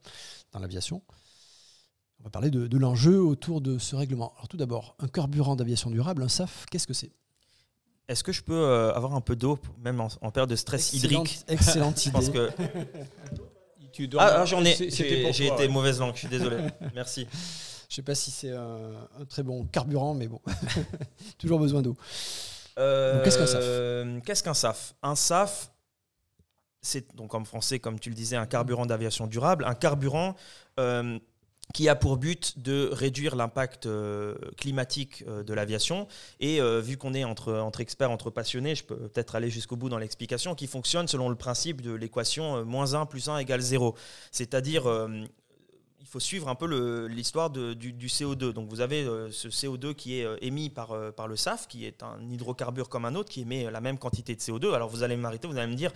dans 0.51 0.59
l'aviation. 0.59 1.01
On 2.19 2.25
va 2.25 2.29
parler 2.29 2.51
de, 2.51 2.67
de 2.67 2.77
l'enjeu 2.77 3.19
autour 3.19 3.59
de 3.59 3.79
ce 3.79 3.95
règlement. 3.95 4.33
Alors 4.35 4.47
tout 4.47 4.57
d'abord, 4.57 4.95
un 4.99 5.07
carburant 5.07 5.55
d'aviation 5.55 5.89
durable, 5.89 6.21
un 6.21 6.27
SAF, 6.27 6.65
qu'est-ce 6.69 6.85
que 6.85 6.93
c'est? 6.93 7.11
Est-ce 8.07 8.23
que 8.23 8.31
je 8.31 8.41
peux 8.41 8.53
euh, 8.53 8.93
avoir 8.93 9.13
un 9.15 9.21
peu 9.21 9.35
d'eau, 9.35 9.59
même 9.83 9.99
en, 9.99 10.07
en 10.21 10.31
période 10.31 10.49
de 10.49 10.55
stress 10.55 10.93
Excellente- 10.93 11.11
hydrique 11.29 11.39
Excellente 11.47 12.01
Je 12.05 12.09
pense 12.09 12.27
idée. 12.27 12.33
que 12.33 12.49
Tu 13.91 14.07
dois- 14.07 14.21
ah, 14.23 14.41
ah, 14.41 14.45
j'en 14.45 14.63
ai. 14.63 14.75
J'ai 14.75 15.47
été 15.47 15.49
ouais. 15.49 15.67
mauvaise 15.67 15.99
langue. 15.99 16.13
Je 16.13 16.19
suis 16.19 16.27
désolé. 16.27 16.57
Merci. 16.93 17.27
Je 17.89 17.93
ne 17.93 17.95
sais 17.95 18.01
pas 18.03 18.15
si 18.15 18.31
c'est 18.31 18.51
un, 18.51 18.91
un 19.19 19.25
très 19.25 19.43
bon 19.43 19.65
carburant, 19.65 20.13
mais 20.13 20.27
bon, 20.27 20.39
toujours 21.39 21.57
besoin 21.59 21.81
d'eau. 21.81 21.95
Euh, 22.77 23.23
qu'est-ce 23.23 23.37
qu'un 23.37 23.47
SAF? 23.47 24.23
Qu'est-ce 24.25 24.43
qu'un 24.43 24.53
SAF? 24.53 24.93
Un 25.01 25.15
SAF, 25.15 25.71
c'est 26.81 27.15
donc 27.15 27.33
en 27.33 27.43
français, 27.43 27.79
comme 27.79 27.99
tu 27.99 28.09
le 28.09 28.15
disais, 28.15 28.35
un 28.35 28.45
carburant 28.45 28.85
d'aviation 28.85 29.25
durable. 29.25 29.65
Un 29.65 29.73
carburant 29.73 30.35
euh, 30.79 31.17
qui 31.77 31.89
a 31.89 31.95
pour 31.95 32.17
but 32.17 32.57
de 32.57 32.89
réduire 32.91 33.35
l'impact 33.35 33.85
euh, 33.85 34.33
climatique 34.57 35.23
euh, 35.27 35.43
de 35.43 35.53
l'aviation. 35.53 36.07
Et 36.39 36.59
euh, 36.59 36.81
vu 36.81 36.97
qu'on 36.97 37.13
est 37.13 37.23
entre, 37.23 37.69
experts, 37.79 38.09
entre 38.09 38.31
passionnés, 38.31 38.73
je 38.73 38.83
peux 38.83 38.95
peut-être 38.95 39.35
aller 39.35 39.51
jusqu'au 39.51 39.75
bout 39.75 39.87
dans 39.87 39.99
l'explication, 39.99 40.55
qui 40.55 40.65
fonctionne 40.65 41.07
selon 41.07 41.29
le 41.29 41.35
principe 41.35 41.83
de 41.83 41.93
l'équation 41.93 42.65
moins 42.65 42.95
1 42.95 43.05
plus 43.05 43.29
1 43.29 43.37
égale 43.37 43.61
0. 43.61 43.93
C'est-à-dire... 44.31 44.87
suivre 46.19 46.47
un 46.47 46.55
peu 46.55 47.07
l'histoire 47.07 47.49
du, 47.49 47.75
du 47.75 48.07
CO2. 48.07 48.51
Donc 48.51 48.69
vous 48.69 48.81
avez 48.81 49.03
euh, 49.03 49.31
ce 49.31 49.47
CO2 49.47 49.93
qui 49.93 50.19
est 50.19 50.25
euh, 50.25 50.37
émis 50.41 50.69
par, 50.69 50.91
euh, 50.91 51.11
par 51.11 51.27
le 51.27 51.35
SAF, 51.35 51.67
qui 51.67 51.85
est 51.85 52.03
un 52.03 52.19
hydrocarbure 52.29 52.89
comme 52.89 53.05
un 53.05 53.15
autre, 53.15 53.29
qui 53.29 53.41
émet 53.41 53.69
la 53.69 53.81
même 53.81 53.97
quantité 53.97 54.35
de 54.35 54.39
CO2. 54.39 54.73
Alors 54.73 54.89
vous 54.89 55.03
allez 55.03 55.17
m'arrêter, 55.17 55.47
vous 55.47 55.57
allez 55.57 55.71
me 55.71 55.77
dire, 55.77 55.91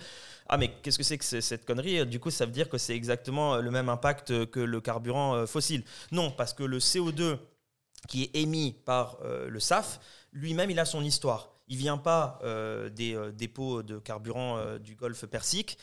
ah 0.48 0.56
mais 0.56 0.72
qu'est-ce 0.82 0.98
que 0.98 1.04
c'est 1.04 1.18
que 1.18 1.24
cette 1.24 1.64
connerie? 1.64 2.06
Du 2.06 2.20
coup, 2.20 2.30
ça 2.30 2.46
veut 2.46 2.52
dire 2.52 2.68
que 2.68 2.78
c'est 2.78 2.94
exactement 2.94 3.56
le 3.56 3.70
même 3.70 3.88
impact 3.88 4.46
que 4.46 4.60
le 4.60 4.80
carburant 4.80 5.46
fossile. 5.46 5.84
Non, 6.10 6.30
parce 6.30 6.52
que 6.52 6.64
le 6.64 6.78
CO2 6.78 7.38
qui 8.08 8.24
est 8.24 8.36
émis 8.36 8.74
par 8.84 9.18
le 9.22 9.60
SAF, 9.60 10.00
lui-même, 10.32 10.70
il 10.70 10.78
a 10.80 10.84
son 10.84 11.02
histoire. 11.02 11.51
Il 11.72 11.78
vient 11.78 11.96
pas 11.96 12.38
euh, 12.44 12.90
des 12.90 13.14
euh, 13.16 13.32
dépôts 13.32 13.82
de 13.82 13.98
carburant 13.98 14.58
euh, 14.58 14.78
du 14.78 14.94
Golfe 14.94 15.24
Persique, 15.24 15.78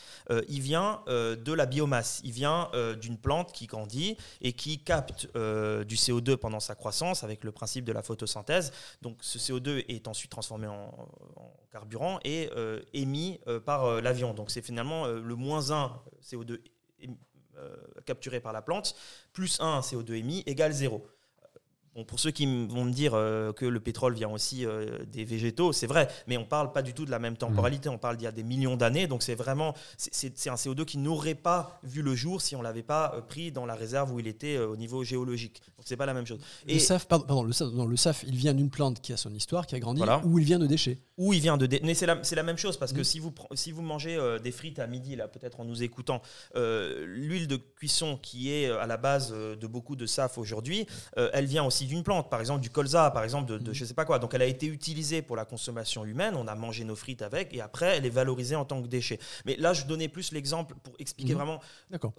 il 0.48 0.60
vient 0.60 1.02
de 1.08 1.52
la 1.52 1.66
biomasse, 1.66 2.20
il 2.22 2.30
vient 2.30 2.70
d'une 3.00 3.18
plante 3.18 3.52
qui 3.52 3.66
grandit 3.66 4.16
et 4.40 4.52
qui 4.52 4.78
capte 4.78 5.26
du 5.26 5.96
CO2 5.96 6.36
pendant 6.36 6.60
sa 6.60 6.76
croissance 6.76 7.24
avec 7.24 7.42
le 7.42 7.50
principe 7.50 7.84
de 7.84 7.92
la 7.92 8.02
photosynthèse. 8.02 8.72
Donc 9.02 9.18
ce 9.20 9.38
CO2 9.38 9.84
est 9.88 10.06
ensuite 10.06 10.30
transformé 10.30 10.68
en, 10.68 11.08
carburant 11.72 12.20
et 12.24 12.50
émis 12.92 13.40
par 13.64 14.00
l'avion. 14.00 14.32
Donc 14.34 14.50
c'est 14.50 14.62
finalement 14.62 15.06
le 15.06 15.34
moins 15.34 15.72
1 15.72 16.00
CO2 16.22 16.60
émi- 17.02 17.18
euh, 17.60 17.76
capturé 18.06 18.40
par 18.40 18.52
la 18.52 18.62
plante, 18.62 18.94
plus 19.32 19.60
1 19.60 19.80
CO2 19.80 20.14
émis 20.14 20.42
égale 20.46 20.72
0. 20.72 21.04
Bon, 21.96 22.04
pour 22.04 22.20
ceux 22.20 22.30
qui 22.30 22.46
vont 22.46 22.84
me 22.84 22.92
dire 22.92 23.14
euh, 23.14 23.52
que 23.52 23.66
le 23.66 23.80
pétrole 23.80 24.14
vient 24.14 24.28
aussi 24.30 24.64
euh, 24.64 24.98
des 25.12 25.24
végétaux, 25.24 25.72
c'est 25.72 25.88
vrai, 25.88 26.06
mais 26.28 26.36
on 26.36 26.44
parle 26.44 26.70
pas 26.70 26.82
du 26.82 26.94
tout 26.94 27.04
de 27.04 27.10
la 27.10 27.18
même 27.18 27.36
temporalité, 27.36 27.88
on 27.88 27.98
parle 27.98 28.16
d'il 28.16 28.24
y 28.24 28.28
a 28.28 28.32
des 28.32 28.44
millions 28.44 28.76
d'années, 28.76 29.08
donc 29.08 29.24
c'est 29.24 29.34
vraiment 29.34 29.74
c'est- 29.96 30.46
un 30.48 30.54
CO2 30.54 30.84
qui 30.84 30.98
n'aurait 30.98 31.34
pas 31.34 31.80
vu 31.82 32.02
le 32.02 32.14
jour 32.14 32.42
si 32.42 32.54
on 32.54 32.62
l'avait 32.62 32.84
pas 32.84 33.12
euh, 33.16 33.20
pris 33.20 33.50
dans 33.50 33.66
la 33.66 33.74
réserve 33.74 34.12
où 34.12 34.20
il 34.20 34.28
était 34.28 34.56
au 34.58 34.76
niveau 34.76 35.02
géologique. 35.02 35.60
Donc 35.76 35.84
c'est 35.86 35.96
pas 35.96 36.06
la 36.06 36.14
même 36.14 36.26
chose. 36.26 36.38
Le 36.68 36.78
SAF, 36.78 37.06
pardon, 37.08 37.26
pardon, 37.26 37.42
le, 37.42 37.52
SAF, 37.52 37.72
non, 37.72 37.86
le 37.86 37.96
SAF, 37.96 38.22
il 38.24 38.36
vient 38.36 38.54
d'une 38.54 38.70
plante 38.70 39.00
qui 39.00 39.12
a 39.12 39.16
son 39.16 39.34
histoire, 39.34 39.66
qui 39.66 39.74
a 39.74 39.80
grandi, 39.80 39.98
Voilà. 39.98 40.22
ou 40.24 40.38
il 40.38 40.44
vient 40.44 40.60
de 40.60 40.68
déchets. 40.68 40.98
Où 41.18 41.32
il 41.32 41.40
vient 41.40 41.56
de... 41.58 41.68
Mais 41.82 41.94
c'est 41.94 42.06
la, 42.06 42.42
même 42.44 42.56
chose, 42.56 42.76
parce 42.76 42.92
que 42.92 42.98
Mhm. 42.98 43.04
si 43.04 43.18
vous, 43.18 43.34
si 43.54 43.72
vous 43.72 43.82
mangez 43.82 44.16
des 44.42 44.52
frites 44.52 44.78
à 44.78 44.86
midi, 44.86 45.16
là, 45.16 45.26
peut-être 45.28 45.58
en 45.60 45.64
nous 45.64 45.82
écoutant, 45.82 46.22
l'huile 46.54 47.48
de 47.48 47.56
cuisson 47.56 48.16
qui 48.16 48.52
est 48.52 48.70
à 48.70 48.86
la 48.86 48.96
base 48.96 49.32
de 49.32 49.66
beaucoup 49.66 49.96
de 49.96 50.06
SAF 50.06 50.38
aujourd'hui, 50.38 50.86
elle 51.16 51.46
vient 51.46 51.64
aussi 51.64 51.79
d'une 51.86 52.02
plante, 52.02 52.30
par 52.30 52.40
exemple 52.40 52.60
du 52.60 52.70
colza, 52.70 53.10
par 53.10 53.22
exemple 53.24 53.46
de, 53.50 53.58
de 53.58 53.68
Mhm. 53.70 53.74
je 53.74 53.84
sais 53.84 53.94
pas 53.94 54.04
quoi. 54.04 54.18
Donc 54.18 54.34
elle 54.34 54.42
a 54.42 54.46
été 54.46 54.66
utilisée 54.66 55.22
pour 55.22 55.36
la 55.36 55.44
consommation 55.44 56.04
humaine, 56.04 56.34
on 56.36 56.46
a 56.46 56.54
mangé 56.54 56.84
nos 56.84 56.96
frites 56.96 57.22
avec, 57.22 57.52
et 57.54 57.60
après 57.60 57.96
elle 57.96 58.06
est 58.06 58.10
valorisée 58.10 58.56
en 58.56 58.64
tant 58.64 58.80
que 58.82 58.86
déchet. 58.88 59.18
Mais 59.44 59.56
là, 59.56 59.72
je 59.72 59.84
donnais 59.86 60.08
plus 60.08 60.32
l'exemple 60.32 60.74
pour 60.82 60.94
expliquer 60.98 61.32
Mhm. 61.34 61.38
vraiment 61.38 61.60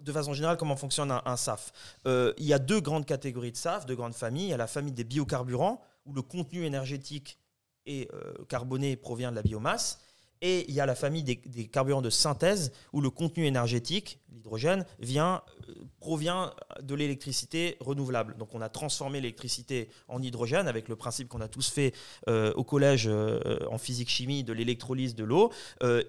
de 0.01 0.11
façon 0.11 0.33
générale 0.33 0.57
comment 0.57 0.75
fonctionne 0.75 1.11
un, 1.11 1.21
un 1.25 1.37
SAF. 1.37 1.71
Euh, 2.07 2.33
il 2.37 2.45
y 2.45 2.53
a 2.53 2.59
deux 2.59 2.81
grandes 2.81 3.05
catégories 3.05 3.51
de 3.51 3.57
SAF, 3.57 3.85
deux 3.85 3.95
grandes 3.95 4.15
familles. 4.15 4.45
Il 4.45 4.49
y 4.49 4.53
a 4.53 4.57
la 4.57 4.67
famille 4.67 4.93
des 4.93 5.03
biocarburants, 5.03 5.81
où 6.05 6.13
le 6.13 6.21
contenu 6.21 6.65
énergétique 6.65 7.37
et 7.85 8.07
euh, 8.13 8.33
carboné 8.49 8.95
provient 8.95 9.31
de 9.31 9.35
la 9.35 9.41
biomasse. 9.43 9.99
Et 10.41 10.65
il 10.67 10.73
y 10.73 10.79
a 10.79 10.85
la 10.85 10.95
famille 10.95 11.23
des, 11.23 11.37
carburants 11.67 12.01
de 12.01 12.09
synthèse, 12.09 12.71
où 12.93 13.01
le 13.01 13.09
contenu 13.09 13.45
énergétique, 13.45 14.19
l'hydrogène, 14.33 14.85
vient, 14.99 15.41
euh, 15.69 15.73
provient 15.99 16.53
de 16.81 16.95
l'électricité 16.95 17.77
renouvelable. 17.79 18.35
Donc 18.37 18.55
on 18.55 18.61
a 18.61 18.69
transformé 18.69 19.21
l'électricité 19.21 19.89
en 20.07 20.21
hydrogène 20.21 20.67
avec 20.67 20.87
le 20.89 20.95
principe 20.95 21.27
qu'on 21.27 21.41
a 21.41 21.47
tous 21.47 21.69
fait 21.69 21.93
euh, 22.27 22.51
au 22.55 22.63
collège 22.63 23.05
euh, 23.07 23.59
en 23.69 23.77
physique-chimie 23.77 24.43
de 24.43 24.53
l'électrolyse 24.53 25.13
de 25.15 25.23
l'eau. 25.23 25.51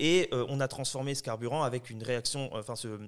Et 0.01 0.31
on 0.49 0.61
a 0.61 0.69
transformé 0.69 1.15
ce 1.15 1.23
carburant 1.23 1.63
avec 1.63 1.91
une 1.91 2.03
réaction, 2.03 2.49
enfin, 2.55 2.75
si 2.77 2.87
vous 2.87 2.99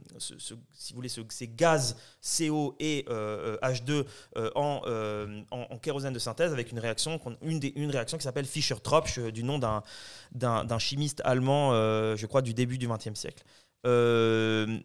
voulez, 0.94 1.08
ce- 1.08 1.20
ces 1.30 1.48
gaz 1.48 1.96
CO 2.22 2.74
et 2.80 3.04
euh, 3.08 3.56
euh, 3.62 3.68
H2 3.68 4.04
euh, 4.36 4.50
en, 4.54 5.40
en, 5.50 5.78
kérosène 5.78 6.12
de 6.12 6.18
synthèse 6.18 6.52
avec 6.52 6.70
une 6.72 6.78
réaction, 6.78 7.20
une, 7.42 7.60
une 7.76 7.90
réaction 7.90 8.18
qui 8.18 8.24
s'appelle 8.24 8.44
Fischer-Tropsch, 8.46 9.18
du 9.18 9.42
nom 9.42 9.58
d'un- 9.58 9.82
d'un 10.32 10.78
allemand, 11.24 11.72
euh, 11.72 12.16
je 12.16 12.26
crois, 12.26 12.42
du 12.42 12.54
début 12.54 12.78
du 12.78 12.88
XXe 12.88 13.14
siècle. 13.14 13.44
Euh, 13.86 14.66
Et 14.66 14.70
donc, 14.76 14.82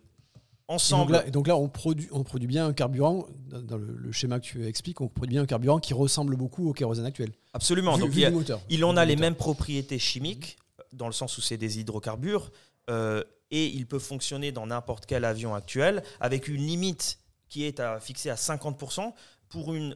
ensemble, 0.68 1.14
là, 1.14 1.26
et 1.27 1.31
donc 1.31 1.47
là, 1.47 1.56
on 1.57 1.68
produit, 1.68 2.07
on 2.11 2.23
produit 2.23 2.47
bien 2.47 2.68
un 2.68 2.73
carburant, 2.73 3.26
dans 3.49 3.77
le, 3.77 3.95
le 3.97 4.11
schéma 4.11 4.39
que 4.39 4.45
tu 4.45 4.65
expliques, 4.68 5.01
on 5.01 5.07
produit 5.07 5.34
bien 5.35 5.41
un 5.43 5.47
carburant 5.47 5.80
qui 5.80 5.93
ressemble 5.93 6.35
beaucoup 6.35 6.69
au 6.69 6.73
kérosène 6.73 7.06
actuel. 7.06 7.31
absolument. 7.53 7.95
Vu- 7.95 8.01
Donc, 8.01 8.10
vu 8.11 8.18
il 8.18 8.22
y 8.22 8.26
a- 8.26 8.30
du 8.30 8.35
moteur. 8.35 8.61
Il 8.69 8.85
en 8.85 8.95
a 8.97 9.06
les 9.06 9.15
moteur. 9.15 9.22
mêmes 9.30 9.35
propriétés 9.35 9.97
chimiques, 9.99 10.57
dans 10.93 11.07
le 11.07 11.14
sens 11.14 11.38
où 11.38 11.41
c'est 11.41 11.57
des 11.57 11.80
hydrocarbures, 11.80 12.51
euh, 12.89 13.23
et 13.51 13.65
il 13.68 13.88
peut 13.88 13.99
fonctionner 13.99 14.51
dans 14.51 14.68
n'importe 14.68 15.06
quel 15.07 15.26
avion 15.26 15.56
actuel, 15.56 16.03
avec 16.19 16.47
une 16.47 16.57
limite 16.65 17.18
qui 17.47 17.64
est 17.64 17.80
à, 17.80 17.99
fixée 17.99 18.30
à 18.30 18.35
50% 18.35 19.14
pour 19.49 19.73
une, 19.73 19.95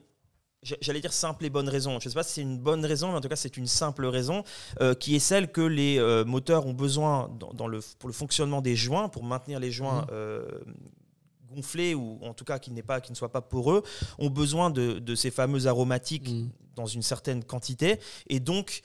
j'allais 0.81 1.01
dire 1.01 1.13
simple 1.13 1.45
et 1.45 1.49
bonne 1.49 1.69
raison. 1.69 1.99
Je 1.99 2.07
ne 2.07 2.09
sais 2.09 2.15
pas 2.15 2.23
si 2.23 2.33
c'est 2.33 2.41
une 2.41 2.57
bonne 2.57 2.85
raison, 2.85 3.09
mais 3.11 3.17
en 3.17 3.21
tout 3.21 3.27
cas 3.29 3.35
c'est 3.35 3.57
une 3.57 3.67
simple 3.67 4.05
raison, 4.05 4.43
euh, 4.81 4.93
qui 4.93 5.15
est 5.15 5.19
celle 5.19 5.51
que 5.51 5.61
les 5.61 5.99
euh, 5.99 6.25
moteurs 6.25 6.65
ont 6.65 6.73
besoin 6.73 7.29
dans, 7.39 7.53
dans 7.53 7.67
le, 7.67 7.79
pour 7.99 8.07
le 8.09 8.13
fonctionnement 8.13 8.61
des 8.61 8.75
joints, 8.75 9.09
pour 9.09 9.23
maintenir 9.23 9.59
les 9.59 9.71
joints. 9.71 10.01
Mhm. 10.01 10.07
euh, 10.11 10.47
gonflés 11.55 11.93
ou 11.93 12.17
en 12.23 12.33
tout 12.33 12.45
cas 12.45 12.57
qui, 12.57 12.71
n'est 12.71 12.81
pas, 12.81 12.99
qui 12.99 13.11
ne 13.11 13.15
soient 13.15 13.31
pas 13.31 13.41
poreux, 13.41 13.83
ont 14.17 14.31
besoin 14.31 14.71
de, 14.71 14.97
de 14.97 15.13
ces 15.13 15.29
fameux 15.29 15.67
aromatiques 15.67 16.31
Mhm. 16.31 16.49
dans 16.75 16.87
une 16.87 17.03
certaine 17.03 17.43
quantité. 17.43 17.99
Et 18.27 18.39
donc, 18.39 18.81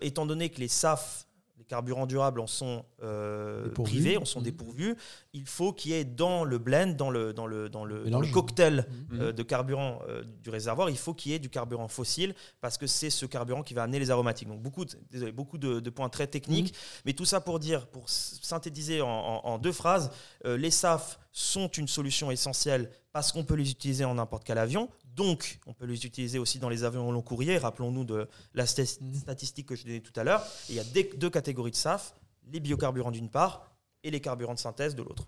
étant 0.00 0.24
donné 0.24 0.48
que 0.48 0.60
les 0.60 0.68
SAF, 0.68 1.26
les 1.64 1.68
carburants 1.68 2.06
durables, 2.06 2.40
en 2.40 2.46
sont 2.46 2.84
euh, 3.02 3.70
privés, 3.70 4.16
en 4.18 4.24
sont 4.24 4.40
Mhm. 4.40 4.44
dépourvus, 4.44 4.96
il 5.32 5.46
faut 5.46 5.72
qu'il 5.72 5.92
y 5.92 5.94
ait 5.94 6.04
dans 6.04 6.44
le 6.44 6.58
blend, 6.58 6.94
dans 6.96 7.10
le, 7.10 7.32
dans 7.32 7.46
le, 7.46 7.68
dans 7.70 7.84
le, 7.84 7.98
dans 8.00 8.04
Mélange. 8.04 8.26
le 8.28 8.32
cocktail 8.32 8.86
Mhm. 9.10 9.20
euh, 9.20 9.32
de 9.32 9.42
carburant 9.42 10.00
euh, 10.08 10.22
du 10.42 10.50
réservoir, 10.50 10.90
il 10.90 10.96
faut 10.98 11.14
qu'il 11.14 11.32
y 11.32 11.34
ait 11.34 11.38
du 11.38 11.48
carburant 11.50 11.88
fossile 11.88 12.34
parce 12.60 12.76
que 12.78 12.86
c'est 12.86 13.10
ce 13.10 13.24
carburant 13.26 13.62
qui 13.62 13.72
va 13.74 13.82
amener 13.84 13.98
les 13.98 14.10
aromatiques. 14.10 14.48
Donc 14.48 14.60
beaucoup, 14.62 14.84
de, 14.84 14.92
désolé, 15.10 15.32
beaucoup 15.32 15.58
de, 15.58 15.80
de 15.80 15.90
points 15.90 16.08
très 16.10 16.26
techniques, 16.26 16.72
Mhm. 16.74 17.02
mais 17.06 17.12
tout 17.14 17.24
ça 17.24 17.40
pour 17.40 17.58
dire, 17.58 17.86
pour 17.86 18.08
synthétiser 18.08 19.00
en, 19.00 19.08
en- 19.08 19.40
en 19.44 19.58
deux 19.58 19.72
phrases, 19.72 20.10
les 20.44 20.70
SAF 20.70 21.18
sont 21.32 21.68
une 21.68 21.88
solution 21.88 22.30
essentielle 22.30 22.90
parce 23.12 23.32
qu'on 23.32 23.44
peut 23.44 23.54
les 23.54 23.70
utiliser 23.70 24.04
en 24.04 24.14
n'importe 24.14 24.44
quel 24.44 24.58
avion. 24.58 24.88
Donc, 25.14 25.58
on 25.66 25.72
peut 25.74 25.86
les 25.86 26.06
utiliser 26.06 26.38
aussi 26.38 26.58
dans 26.58 26.68
les 26.68 26.82
avions 26.84 27.10
long 27.12 27.22
courrier. 27.22 27.56
Rappelons-nous 27.58 28.04
de 28.04 28.28
la 28.54 28.64
sta- 28.64 28.98
statistique 29.16 29.66
que 29.66 29.76
je 29.76 29.84
donnais 29.84 30.00
tout 30.00 30.18
à 30.18 30.24
l'heure. 30.24 30.44
Il 30.68 30.74
y 30.74 30.80
a 30.80 30.84
deux 31.16 31.30
catégories 31.30 31.70
de 31.70 31.76
SAF 31.76 32.14
les 32.52 32.60
biocarburants 32.60 33.10
d'une 33.12 33.28
part 33.30 33.70
et 34.02 34.10
les 34.10 34.20
carburants 34.20 34.54
de 34.54 34.58
synthèse 34.58 34.94
de 34.94 35.02
l'autre. 35.02 35.26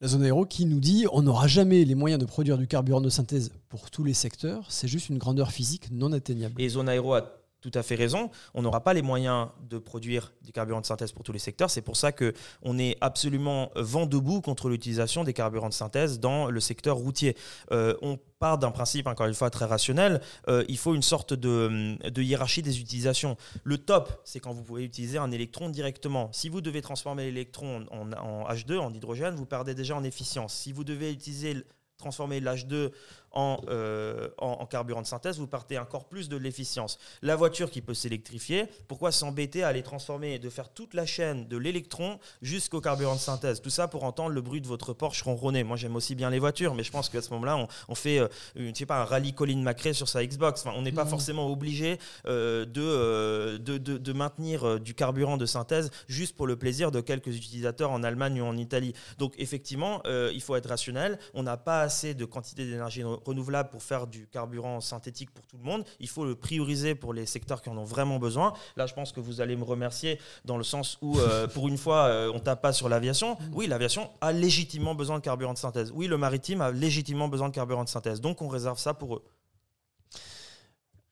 La 0.00 0.08
zone 0.08 0.22
aéro 0.22 0.44
qui 0.44 0.66
nous 0.66 0.78
dit 0.78 1.06
on 1.10 1.22
n'aura 1.22 1.48
jamais 1.48 1.84
les 1.84 1.94
moyens 1.94 2.20
de 2.20 2.26
produire 2.26 2.58
du 2.58 2.66
carburant 2.68 3.00
de 3.00 3.08
synthèse 3.08 3.50
pour 3.68 3.90
tous 3.90 4.04
les 4.04 4.12
secteurs, 4.14 4.70
c'est 4.70 4.88
juste 4.88 5.08
une 5.08 5.18
grandeur 5.18 5.50
physique 5.50 5.90
non 5.90 6.12
atteignable. 6.12 6.60
Et 6.60 6.68
Zone 6.68 6.88
Aéro 6.88 7.14
a 7.14 7.32
tout 7.70 7.76
à 7.78 7.82
fait 7.82 7.96
raison. 7.96 8.30
On 8.54 8.62
n'aura 8.62 8.82
pas 8.82 8.94
les 8.94 9.02
moyens 9.02 9.48
de 9.68 9.78
produire 9.78 10.32
des 10.42 10.52
carburants 10.52 10.80
de 10.80 10.86
synthèse 10.86 11.12
pour 11.12 11.24
tous 11.24 11.32
les 11.32 11.40
secteurs. 11.40 11.68
C'est 11.68 11.82
pour 11.82 11.96
ça 11.96 12.12
qu'on 12.12 12.78
est 12.78 12.96
absolument 13.00 13.72
vent 13.74 14.06
debout 14.06 14.40
contre 14.40 14.68
l'utilisation 14.68 15.24
des 15.24 15.32
carburants 15.32 15.68
de 15.68 15.74
synthèse 15.74 16.20
dans 16.20 16.48
le 16.48 16.60
secteur 16.60 16.96
routier. 16.96 17.36
Euh, 17.72 17.94
on 18.02 18.18
part 18.38 18.58
d'un 18.58 18.70
principe, 18.70 19.08
encore 19.08 19.26
une 19.26 19.34
fois, 19.34 19.50
très 19.50 19.64
rationnel. 19.64 20.20
Euh, 20.48 20.64
il 20.68 20.78
faut 20.78 20.94
une 20.94 21.02
sorte 21.02 21.34
de, 21.34 21.96
hiérarchie 22.20 22.62
des 22.62 22.78
utilisations. 22.80 23.36
Le 23.64 23.78
top, 23.78 24.20
c'est 24.24 24.38
quand 24.38 24.52
vous 24.52 24.62
pouvez 24.62 24.84
utiliser 24.84 25.18
un 25.18 25.32
électron 25.32 25.68
directement. 25.68 26.30
Si 26.32 26.48
vous 26.48 26.60
devez 26.60 26.82
transformer 26.82 27.24
l'électron 27.24 27.86
en, 27.90 28.12
en, 28.12 28.48
H2, 28.48 28.78
en 28.78 28.92
hydrogène, 28.92 29.34
vous 29.34 29.46
perdez 29.46 29.74
déjà 29.74 29.96
en 29.96 30.04
efficience. 30.04 30.54
Si 30.54 30.72
vous 30.72 30.84
devez 30.84 31.18
transformer 31.96 32.40
l'H2 32.40 32.90
euh, 33.36 34.28
en, 34.38 34.64
carburant 34.66 35.02
de 35.02 35.06
synthèse, 35.06 35.38
vous 35.38 35.46
partez 35.46 35.78
encore 35.78 36.06
plus 36.06 36.28
de 36.28 36.36
l'efficience. 36.36 36.98
La 37.22 37.36
voiture 37.36 37.70
qui 37.70 37.82
peut 37.82 37.94
s'électrifier, 37.94 38.66
pourquoi 38.88 39.12
s'embêter 39.12 39.62
à 39.62 39.72
les 39.72 39.82
transformer 39.82 40.34
et 40.34 40.38
de 40.38 40.48
faire 40.48 40.70
toute 40.70 40.94
la 40.94 41.06
chaîne 41.06 41.46
de 41.46 41.56
l'électron 41.56 42.18
jusqu'au 42.40 42.80
carburant 42.80 43.14
de 43.14 43.20
synthèse? 43.20 43.60
Tout 43.60 43.70
ça 43.70 43.88
pour 43.88 44.04
entendre 44.04 44.30
le 44.30 44.40
bruit 44.40 44.60
de 44.60 44.66
votre 44.66 44.92
Porsche 44.92 45.22
ronronner. 45.22 45.64
Moi, 45.64 45.76
j'aime 45.76 45.96
aussi 45.96 46.14
bien 46.14 46.30
les 46.30 46.38
voitures, 46.38 46.74
mais 46.74 46.82
je 46.82 46.90
pense 46.90 47.08
qu'à 47.08 47.20
ce 47.20 47.30
moment-là, 47.30 47.66
on, 47.88 47.94
fait 47.94 48.18
euh, 48.18 48.28
je 48.56 48.72
sais 48.74 48.86
pas, 48.86 49.02
un 49.02 49.04
rallye 49.04 49.34
Colin 49.34 49.62
McRae 49.62 49.92
sur 49.92 50.08
sa 50.08 50.24
Xbox. 50.24 50.62
Enfin, 50.64 50.74
on 50.76 50.82
n'est 50.82 50.92
pas 50.92 51.04
mmh. 51.04 51.08
forcément 51.08 51.50
obligé 51.50 51.98
euh, 52.26 52.64
de, 52.64 53.58
de, 53.58 53.76
de, 53.78 54.12
maintenir 54.12 54.80
du 54.80 54.94
carburant 54.94 55.36
de 55.36 55.46
synthèse 55.46 55.90
juste 56.08 56.36
pour 56.36 56.46
le 56.46 56.56
plaisir 56.56 56.90
de 56.90 57.00
quelques 57.02 57.36
utilisateurs 57.36 57.90
en 57.90 58.02
Allemagne 58.02 58.40
ou 58.40 58.44
en 58.44 58.56
Italie. 58.56 58.94
Donc, 59.18 59.34
effectivement, 59.36 60.02
il 60.06 60.40
faut 60.40 60.56
être 60.56 60.68
rationnel. 60.68 61.18
On 61.34 61.42
n'a 61.42 61.58
pas 61.58 61.82
assez 61.82 62.14
de 62.14 62.24
quantité 62.24 62.64
d'énergie 62.64 63.02
renouvelable 63.26 63.70
pour 63.70 63.82
faire 63.82 64.06
du 64.06 64.26
carburant 64.26 64.80
synthétique 64.80 65.30
pour 65.30 65.46
tout 65.46 65.56
le 65.56 65.64
monde. 65.64 65.84
Il 66.00 66.08
faut 66.08 66.24
le 66.24 66.34
prioriser 66.34 66.94
pour 66.94 67.12
les 67.12 67.26
secteurs 67.26 67.62
qui 67.62 67.68
en 67.68 67.76
ont 67.76 67.84
vraiment 67.84 68.18
besoin. 68.18 68.52
Là, 68.76 68.86
je 68.86 68.94
pense 68.94 69.12
que 69.12 69.20
vous 69.20 69.40
allez 69.40 69.56
me 69.56 69.64
remercier 69.64 70.18
dans 70.44 70.56
le 70.56 70.64
sens 70.64 70.98
où, 71.02 71.18
euh, 71.18 71.46
pour 71.54 71.68
une 71.68 71.78
fois, 71.78 72.06
euh, 72.06 72.32
on 72.34 72.40
tape 72.40 72.62
pas 72.62 72.72
sur 72.72 72.88
l'aviation. 72.88 73.36
Oui, 73.52 73.66
l'aviation 73.66 74.10
a 74.20 74.32
légitimement 74.32 74.94
besoin 74.94 75.18
de 75.18 75.24
carburant 75.24 75.52
de 75.52 75.58
synthèse. 75.58 75.92
Oui, 75.94 76.06
le 76.06 76.18
maritime 76.18 76.60
a 76.60 76.70
légitimement 76.70 77.28
besoin 77.28 77.48
de 77.48 77.54
carburant 77.54 77.84
de 77.84 77.88
synthèse. 77.88 78.20
Donc, 78.20 78.42
on 78.42 78.48
réserve 78.48 78.78
ça 78.78 78.94
pour 78.94 79.16
eux. 79.16 79.22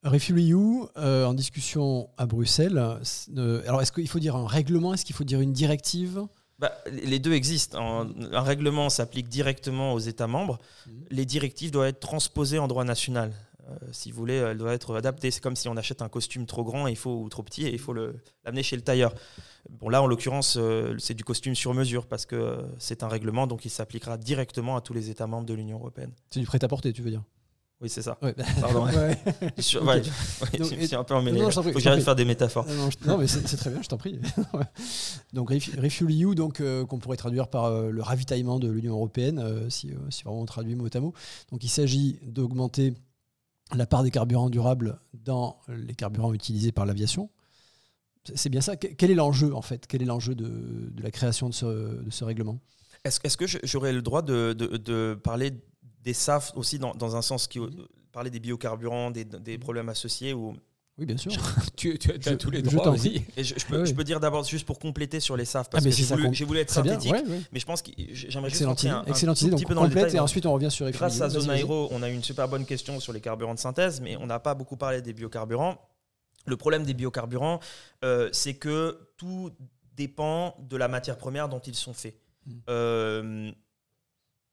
RefuelEU, 0.04 0.88
euh, 0.98 1.24
en 1.24 1.32
discussion 1.32 2.10
à 2.18 2.26
Bruxelles. 2.26 2.76
alors, 2.76 3.80
est-ce 3.80 3.92
qu'il 3.92 4.08
faut 4.08 4.18
dire 4.18 4.36
un 4.36 4.46
règlement? 4.46 4.92
Est-ce 4.92 5.04
qu'il 5.04 5.14
faut 5.14 5.24
dire 5.24 5.40
une 5.40 5.52
directive? 5.52 6.26
Bah, 6.64 6.72
les 6.90 7.18
deux 7.18 7.34
existent. 7.34 7.78
Un, 7.78 8.40
règlement 8.40 8.88
s'applique 8.88 9.28
directement 9.28 9.92
aux 9.92 9.98
États 9.98 10.26
membres. 10.26 10.58
Mhm. 10.86 10.92
Les 11.10 11.26
directives 11.26 11.70
doivent 11.70 11.88
être 11.88 12.00
transposées 12.00 12.58
en 12.58 12.68
droit 12.68 12.84
national. 12.84 13.32
Euh, 13.68 13.74
si 13.92 14.10
vous 14.10 14.16
voulez, 14.16 14.36
elles 14.36 14.56
doivent 14.56 14.72
être 14.72 14.96
adaptées. 14.96 15.30
C'est 15.30 15.42
comme 15.42 15.56
si 15.56 15.68
on 15.68 15.76
achète 15.76 16.00
un 16.00 16.08
costume 16.08 16.46
trop 16.46 16.64
grand 16.64 16.86
il 16.86 16.96
faut, 16.96 17.16
ou 17.16 17.28
trop 17.28 17.42
petit 17.42 17.66
et 17.66 17.72
il 17.72 17.78
faut 17.78 17.92
l'amener 17.92 18.62
chez 18.62 18.76
le 18.76 18.82
tailleur. 18.82 19.14
Bon, 19.68 19.90
là, 19.90 20.00
en 20.00 20.06
l'occurrence, 20.06 20.56
euh, 20.58 20.96
c'est 20.98 21.12
du 21.12 21.22
costume 21.22 21.54
sur 21.54 21.74
mesure 21.74 22.06
parce 22.06 22.24
que 22.24 22.36
euh, 22.36 22.62
c'est 22.78 23.02
un 23.02 23.08
règlement, 23.08 23.46
donc 23.46 23.66
il 23.66 23.70
s'appliquera 23.70 24.16
directement 24.16 24.76
à 24.76 24.80
tous 24.80 24.94
les 24.94 25.10
États 25.10 25.26
membres 25.26 25.46
de 25.46 25.52
l'Union 25.52 25.78
européenne. 25.78 26.12
C'est 26.30 26.40
du 26.40 26.46
prêt-à-porter, 26.46 26.94
tu 26.94 27.02
veux 27.02 27.10
dire? 27.10 27.22
Oui, 27.84 27.90
c'est 27.90 28.00
ça. 28.00 28.18
Pardon. 28.62 28.86
je, 29.58 29.62
suis, 29.62 29.76
un 30.96 31.04
peu 31.04 31.14
emmêlé. 31.14 31.38
Il 31.38 31.52
faut 31.52 31.62
que 31.62 31.78
j'arrête 31.78 31.98
de 31.98 32.04
faire 32.04 32.16
des 32.16 32.24
métaphores. 32.24 32.66
Non, 33.06 33.18
mais 33.18 33.26
c'est 33.26 33.58
très 33.58 33.68
bien, 33.68 33.82
je 33.82 33.88
t'en 33.88 33.98
prie. 33.98 34.18
donc, 35.34 35.50
Refuel 35.50 36.34
donc 36.34 36.62
euh, 36.62 36.86
qu'on 36.86 36.98
pourrait 36.98 37.18
traduire 37.18 37.48
par 37.48 37.66
euh, 37.66 37.90
le 37.90 38.02
ravitaillement 38.02 38.58
de 38.58 38.70
l'Union 38.70 38.94
européenne, 38.94 39.38
euh, 39.38 39.68
si, 39.68 39.92
si, 40.08 40.24
vraiment 40.24 40.40
on 40.40 40.46
traduit 40.46 40.74
mot 40.74 40.88
à 40.94 41.00
mot. 41.00 41.12
Donc, 41.52 41.62
il 41.62 41.68
s'agit 41.68 42.18
d'augmenter 42.22 42.94
la 43.74 43.84
part 43.84 44.02
des 44.02 44.10
carburants 44.10 44.48
durables 44.48 44.98
dans 45.12 45.58
les 45.68 45.94
carburants 45.94 46.32
utilisés 46.32 46.72
par 46.72 46.86
l'aviation. 46.86 47.28
C'est 48.34 48.48
bien 48.48 48.62
ça. 48.62 48.76
Quel 48.76 49.10
est 49.10 49.14
l'enjeu, 49.14 49.54
en 49.54 49.60
fait? 49.60 49.86
Quel 49.86 50.00
est 50.00 50.06
l'enjeu 50.06 50.34
de, 50.34 50.90
de, 50.90 51.02
la 51.02 51.10
création 51.10 51.50
de 51.50 51.54
ce, 51.54 52.02
de 52.02 52.10
ce 52.10 52.24
règlement? 52.24 52.60
Est-ce 53.04 53.20
est 53.22 53.36
que 53.36 53.66
j'aurais 53.66 53.92
le 53.92 54.00
droit 54.00 54.22
de, 54.22 54.54
de 54.54 55.20
parler 55.22 55.52
des 56.04 56.12
SAF 56.14 56.52
aussi 56.54 56.78
dans, 56.78 56.94
dans 56.94 57.16
un 57.16 57.22
sens 57.22 57.46
qui 57.46 57.58
mhm. 57.58 57.70
parler 58.12 58.30
des 58.30 58.40
biocarburants, 58.40 59.10
des, 59.10 59.24
des, 59.24 59.58
problèmes 59.58 59.88
associés 59.88 60.32
ou 60.32 60.54
oui, 60.96 61.06
bien 61.06 61.16
sûr. 61.16 61.32
tu, 61.76 61.98
tu, 61.98 62.12
as 62.12 62.36
tous 62.36 62.50
les 62.50 62.62
droits 62.62 62.88
aussi. 62.90 63.24
Et 63.36 63.42
je, 63.42 63.54
peux, 63.66 63.84
je, 63.84 63.92
peux, 63.92 64.04
dire 64.04 64.20
d'abord, 64.20 64.44
juste 64.44 64.64
pour 64.64 64.78
compléter 64.78 65.18
sur 65.18 65.36
les 65.36 65.44
SAF, 65.44 65.68
parce 65.68 65.84
ah, 65.84 65.90
que 65.90 65.94
j'ai 65.94 66.04
voulu, 66.04 66.44
voulu, 66.44 66.58
être 66.60 66.70
synthétique, 66.70 67.12
mais 67.50 67.58
je 67.58 67.66
pense 67.66 67.82
que 67.82 67.90
j'aimerais 68.12 68.50
juste 68.50 68.64
rentrer 68.64 68.90
un, 68.90 69.00
un 69.00 69.02
petit 69.02 69.64
peu 69.64 69.74
dans 69.74 69.82
le 69.82 69.88
détail. 69.88 70.14
Et 70.14 70.20
ensuite, 70.20 70.46
on 70.46 70.52
revient 70.52 70.70
sur 70.70 70.88
Grâce 70.92 71.20
à 71.20 71.28
Zone 71.28 71.50
Aero, 71.50 71.88
on 71.90 72.02
a 72.02 72.10
eu 72.10 72.14
une 72.14 72.22
super 72.22 72.48
bonne 72.48 72.64
question 72.64 73.00
sur 73.00 73.12
les 73.12 73.20
carburants 73.20 73.54
de 73.54 73.58
synthèse, 73.58 74.00
mais 74.00 74.16
on 74.16 74.26
n'a 74.26 74.38
pas 74.38 74.54
beaucoup 74.54 74.76
parlé 74.76 75.02
des 75.02 75.12
biocarburants. 75.12 75.78
Le 76.46 76.56
problème 76.56 76.84
des 76.84 76.94
biocarburants, 76.94 77.58
euh, 78.04 78.28
c'est 78.32 78.54
que 78.54 78.98
tout 79.16 79.50
dépend 79.96 80.56
de 80.60 80.76
la 80.76 80.88
matière 80.88 81.16
première 81.16 81.48
dont 81.48 81.60
ils 81.60 81.74
sont 81.74 81.94
faits. 81.94 82.16
Mm. 82.46 82.52
Euh, 82.68 83.52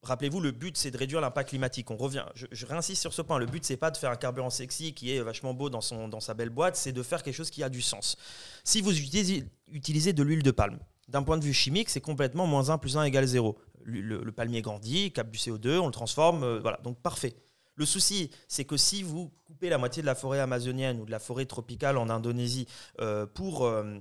Rappelez-vous, 0.04 0.40
le 0.40 0.50
but, 0.50 0.78
c'est 0.78 0.90
de 0.90 0.98
réduire 0.98 1.22
l'impact 1.22 1.50
climatique. 1.50 1.92
On 1.92 1.98
revient, 1.98 2.26
je, 2.34 2.66
réinsiste 2.66 3.02
sur 3.02 3.14
ce 3.14 3.22
point. 3.22 3.38
Le 3.38 3.46
but, 3.46 3.64
c'est 3.64 3.78
pas 3.78 3.92
de 3.92 3.98
faire 3.98 4.10
un 4.10 4.16
carburant 4.16 4.50
sexy 4.50 4.94
qui 4.96 5.16
est 5.16 5.22
vachement 5.22 5.54
beau 5.54 5.70
dans, 5.70 5.82
son, 5.82 6.08
dans 6.08 6.20
sa 6.20 6.34
belle 6.34 6.50
boîte, 6.50 6.76
c'est 6.76 6.92
de 6.92 7.04
faire 7.04 7.22
quelque 7.22 7.36
chose 7.36 7.52
qui 7.52 7.62
a 7.62 7.70
du 7.70 7.84
sens. 7.84 8.18
Si 8.64 8.82
vous 8.82 8.98
utilisez, 8.98 10.14
de 10.14 10.24
l'huile 10.24 10.42
de 10.42 10.50
palme, 10.50 10.80
d'un 11.08 11.22
point 11.22 11.38
de 11.38 11.44
vue 11.44 11.54
chimique, 11.54 11.90
c'est 11.90 12.02
complètement 12.02 12.48
moins 12.48 12.72
1 12.72 12.80
plus 12.80 12.98
1 12.98 13.04
égale 13.04 13.26
0. 13.26 13.56
Le, 13.84 14.32
palmier 14.32 14.64
grandit, 14.64 15.12
capte 15.12 15.30
du 15.30 15.38
CO2, 15.38 15.78
on 15.78 15.86
le 15.86 15.92
transforme, 15.92 16.44
euh, 16.44 16.60
voilà, 16.60 16.80
donc 16.84 17.00
parfait. 17.00 17.36
Le 17.76 17.86
souci, 17.86 18.32
c'est 18.48 18.66
que 18.66 18.78
si 18.78 19.02
vous 19.04 19.32
coupez 19.46 19.70
la 19.70 19.78
moitié 19.78 20.02
de 20.02 20.08
la 20.08 20.16
forêt 20.16 20.40
amazonienne 20.40 21.00
ou 21.00 21.06
de 21.06 21.12
la 21.12 21.20
forêt 21.20 21.46
tropicale 21.46 21.98
en 21.98 22.10
Indonésie 22.10 22.68
euh, 23.00 23.26
pour 23.26 23.66
euh, 23.66 24.00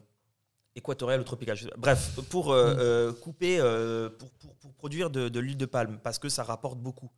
équatoriale 0.76 1.20
ou 1.20 1.24
tropicale. 1.24 1.58
Bref, 1.76 2.20
pour 2.28 2.52
euh, 2.52 2.74
euh, 2.78 3.12
couper, 3.12 3.58
euh, 3.60 4.08
pour, 4.10 4.30
pour, 4.60 4.72
produire 4.74 5.10
de, 5.10 5.38
l'huile 5.38 5.56
de 5.56 5.66
palme, 5.66 5.98
parce 6.02 6.18
que 6.18 6.28
ça 6.28 6.42
rapporte 6.42 6.78
beaucoup. 6.78 7.10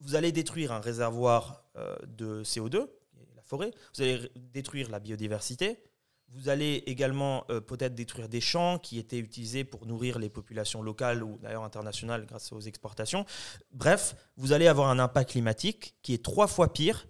Vous 0.00 0.14
allez 0.14 0.32
détruire 0.32 0.72
un 0.72 0.80
réservoir 0.80 1.64
de 2.06 2.42
CO2, 2.42 2.88
la 3.36 3.42
forêt, 3.42 3.70
vous 3.94 4.02
allez 4.02 4.30
détruire 4.34 4.88
la 4.88 4.98
biodiversité, 4.98 5.82
vous 6.28 6.48
allez 6.48 6.84
également 6.86 7.44
peut-être 7.66 7.94
détruire 7.94 8.30
des 8.30 8.40
champs 8.40 8.78
qui 8.78 8.98
étaient 8.98 9.18
utilisés 9.18 9.62
pour 9.62 9.84
nourrir 9.84 10.18
les 10.18 10.30
populations 10.30 10.80
locales 10.80 11.22
ou 11.22 11.38
d'ailleurs 11.42 11.64
internationales 11.64 12.24
grâce 12.24 12.50
aux 12.52 12.60
exportations. 12.60 13.26
Bref, 13.72 14.16
vous 14.38 14.52
allez 14.52 14.68
avoir 14.68 14.88
un 14.88 14.98
impact 14.98 15.32
climatique 15.32 15.96
qui 16.00 16.14
est 16.14 16.24
trois 16.24 16.46
fois 16.46 16.72
pire 16.72 17.06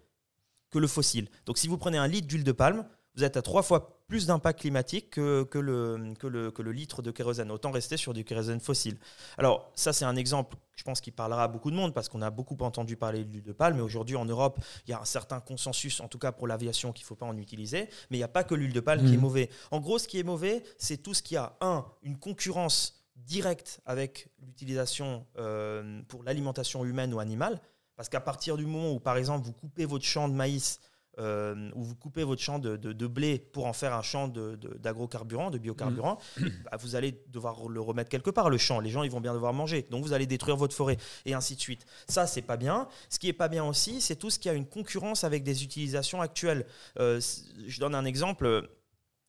que 0.70 0.78
le 0.80 0.88
fossile. 0.88 1.28
Donc 1.46 1.58
si 1.58 1.68
vous 1.68 1.78
prenez 1.78 1.98
un 1.98 2.08
litre 2.08 2.26
d'huile 2.26 2.44
de 2.44 2.52
palme, 2.52 2.88
vous 3.14 3.22
êtes 3.22 3.36
à 3.36 3.42
trois 3.42 3.62
fois 3.62 3.99
plus 4.10 4.26
d'impact 4.26 4.60
climatique 4.60 5.10
que, 5.10 5.44
que, 5.44 5.58
le, 5.58 6.14
que, 6.18 6.26
le, 6.26 6.50
que, 6.50 6.62
le, 6.62 6.72
litre 6.72 7.00
de 7.00 7.12
kérosène. 7.12 7.50
Autant 7.52 7.70
rester 7.70 7.96
sur 7.96 8.12
du 8.12 8.24
kérosène 8.24 8.58
fossile. 8.58 8.98
Alors, 9.38 9.70
ça, 9.76 9.92
c'est 9.92 10.04
un 10.04 10.16
exemple, 10.16 10.56
je 10.74 10.82
pense, 10.82 11.00
qui 11.00 11.12
parlera 11.12 11.44
à 11.44 11.48
beaucoup 11.48 11.70
de 11.70 11.76
monde 11.76 11.94
parce 11.94 12.08
qu'on 12.08 12.20
a 12.20 12.30
beaucoup 12.30 12.56
entendu 12.60 12.96
parler 12.96 13.24
de 13.24 13.30
l'huile 13.30 13.44
de 13.44 13.52
palme. 13.52 13.76
Mais 13.76 13.82
aujourd'hui, 13.82 14.16
en 14.16 14.24
Europe, 14.24 14.58
il 14.86 14.90
y 14.90 14.94
a 14.94 15.00
un 15.00 15.04
certain 15.04 15.38
consensus, 15.38 16.00
en 16.00 16.08
tout 16.08 16.18
cas 16.18 16.32
pour 16.32 16.48
l'aviation, 16.48 16.92
qu'il 16.92 17.04
ne 17.04 17.06
faut 17.06 17.14
pas 17.14 17.24
en 17.24 17.36
utiliser. 17.36 17.88
Mais 18.10 18.16
il 18.16 18.20
n'y 18.20 18.24
a 18.24 18.28
pas 18.28 18.42
que 18.42 18.56
l'huile 18.56 18.72
de 18.72 18.80
palme 18.80 19.06
qui 19.06 19.14
est 19.14 19.16
mmh. 19.16 19.20
mauvais. 19.20 19.48
En 19.70 19.78
gros, 19.78 19.98
ce 19.98 20.08
qui 20.08 20.18
est 20.18 20.24
mauvais, 20.24 20.64
c'est 20.76 20.96
tout 20.98 21.14
ce 21.14 21.22
qui 21.22 21.36
a, 21.36 21.56
un, 21.60 21.86
une 22.02 22.18
concurrence 22.18 23.06
directe 23.14 23.80
avec 23.86 24.26
l'utilisation 24.44 25.24
euh, 25.38 26.02
pour 26.08 26.24
l'alimentation 26.24 26.84
humaine 26.84 27.14
ou 27.14 27.20
animale. 27.20 27.60
Parce 27.94 28.08
qu'à 28.08 28.20
partir 28.20 28.56
du 28.56 28.66
moment 28.66 28.92
où, 28.92 28.98
par 28.98 29.16
exemple, 29.18 29.46
vous 29.46 29.52
coupez 29.52 29.84
votre 29.84 30.04
champ 30.04 30.28
de 30.28 30.34
maïs 30.34 30.80
euh, 31.20 31.70
où 31.74 31.84
vous 31.84 31.94
coupez 31.94 32.24
votre 32.24 32.40
champ 32.40 32.58
de, 32.58 33.06
blé 33.06 33.38
pour 33.38 33.66
en 33.66 33.72
faire 33.72 33.94
un 33.94 34.02
champ 34.02 34.28
d'agrocarburant, 34.28 35.50
de, 35.50 35.58
de, 35.58 35.62
biocarburant, 35.62 36.18
mmh. 36.38 36.46
bah, 36.64 36.78
vous 36.78 36.94
allez 36.96 37.22
devoir 37.28 37.68
le 37.68 37.80
remettre 37.80 38.08
quelque 38.08 38.30
part, 38.30 38.48
le 38.48 38.58
champ. 38.58 38.80
Les 38.80 38.90
gens, 38.90 39.02
ils 39.02 39.10
vont 39.10 39.20
bien 39.20 39.34
devoir 39.34 39.52
manger. 39.52 39.86
Donc, 39.90 40.04
vous 40.04 40.12
allez 40.12 40.26
détruire 40.26 40.56
votre 40.56 40.74
forêt 40.74 40.96
et 41.26 41.34
ainsi 41.34 41.56
de 41.56 41.60
suite. 41.60 41.84
Ça, 42.08 42.26
c'est 42.26 42.42
pas 42.42 42.56
bien. 42.56 42.88
Ce 43.10 43.18
qui 43.18 43.28
est 43.28 43.34
pas 43.34 43.48
bien 43.48 43.64
aussi, 43.64 44.00
c'est 44.00 44.16
tout 44.16 44.30
ce 44.30 44.38
qui 44.38 44.48
a 44.48 44.54
une 44.54 44.66
concurrence 44.66 45.24
avec 45.24 45.42
des 45.42 45.62
utilisations 45.62 46.22
actuelles. 46.22 46.66
Euh, 46.98 47.20
je 47.66 47.80
donne 47.80 47.94
un 47.94 48.04
exemple. 48.04 48.68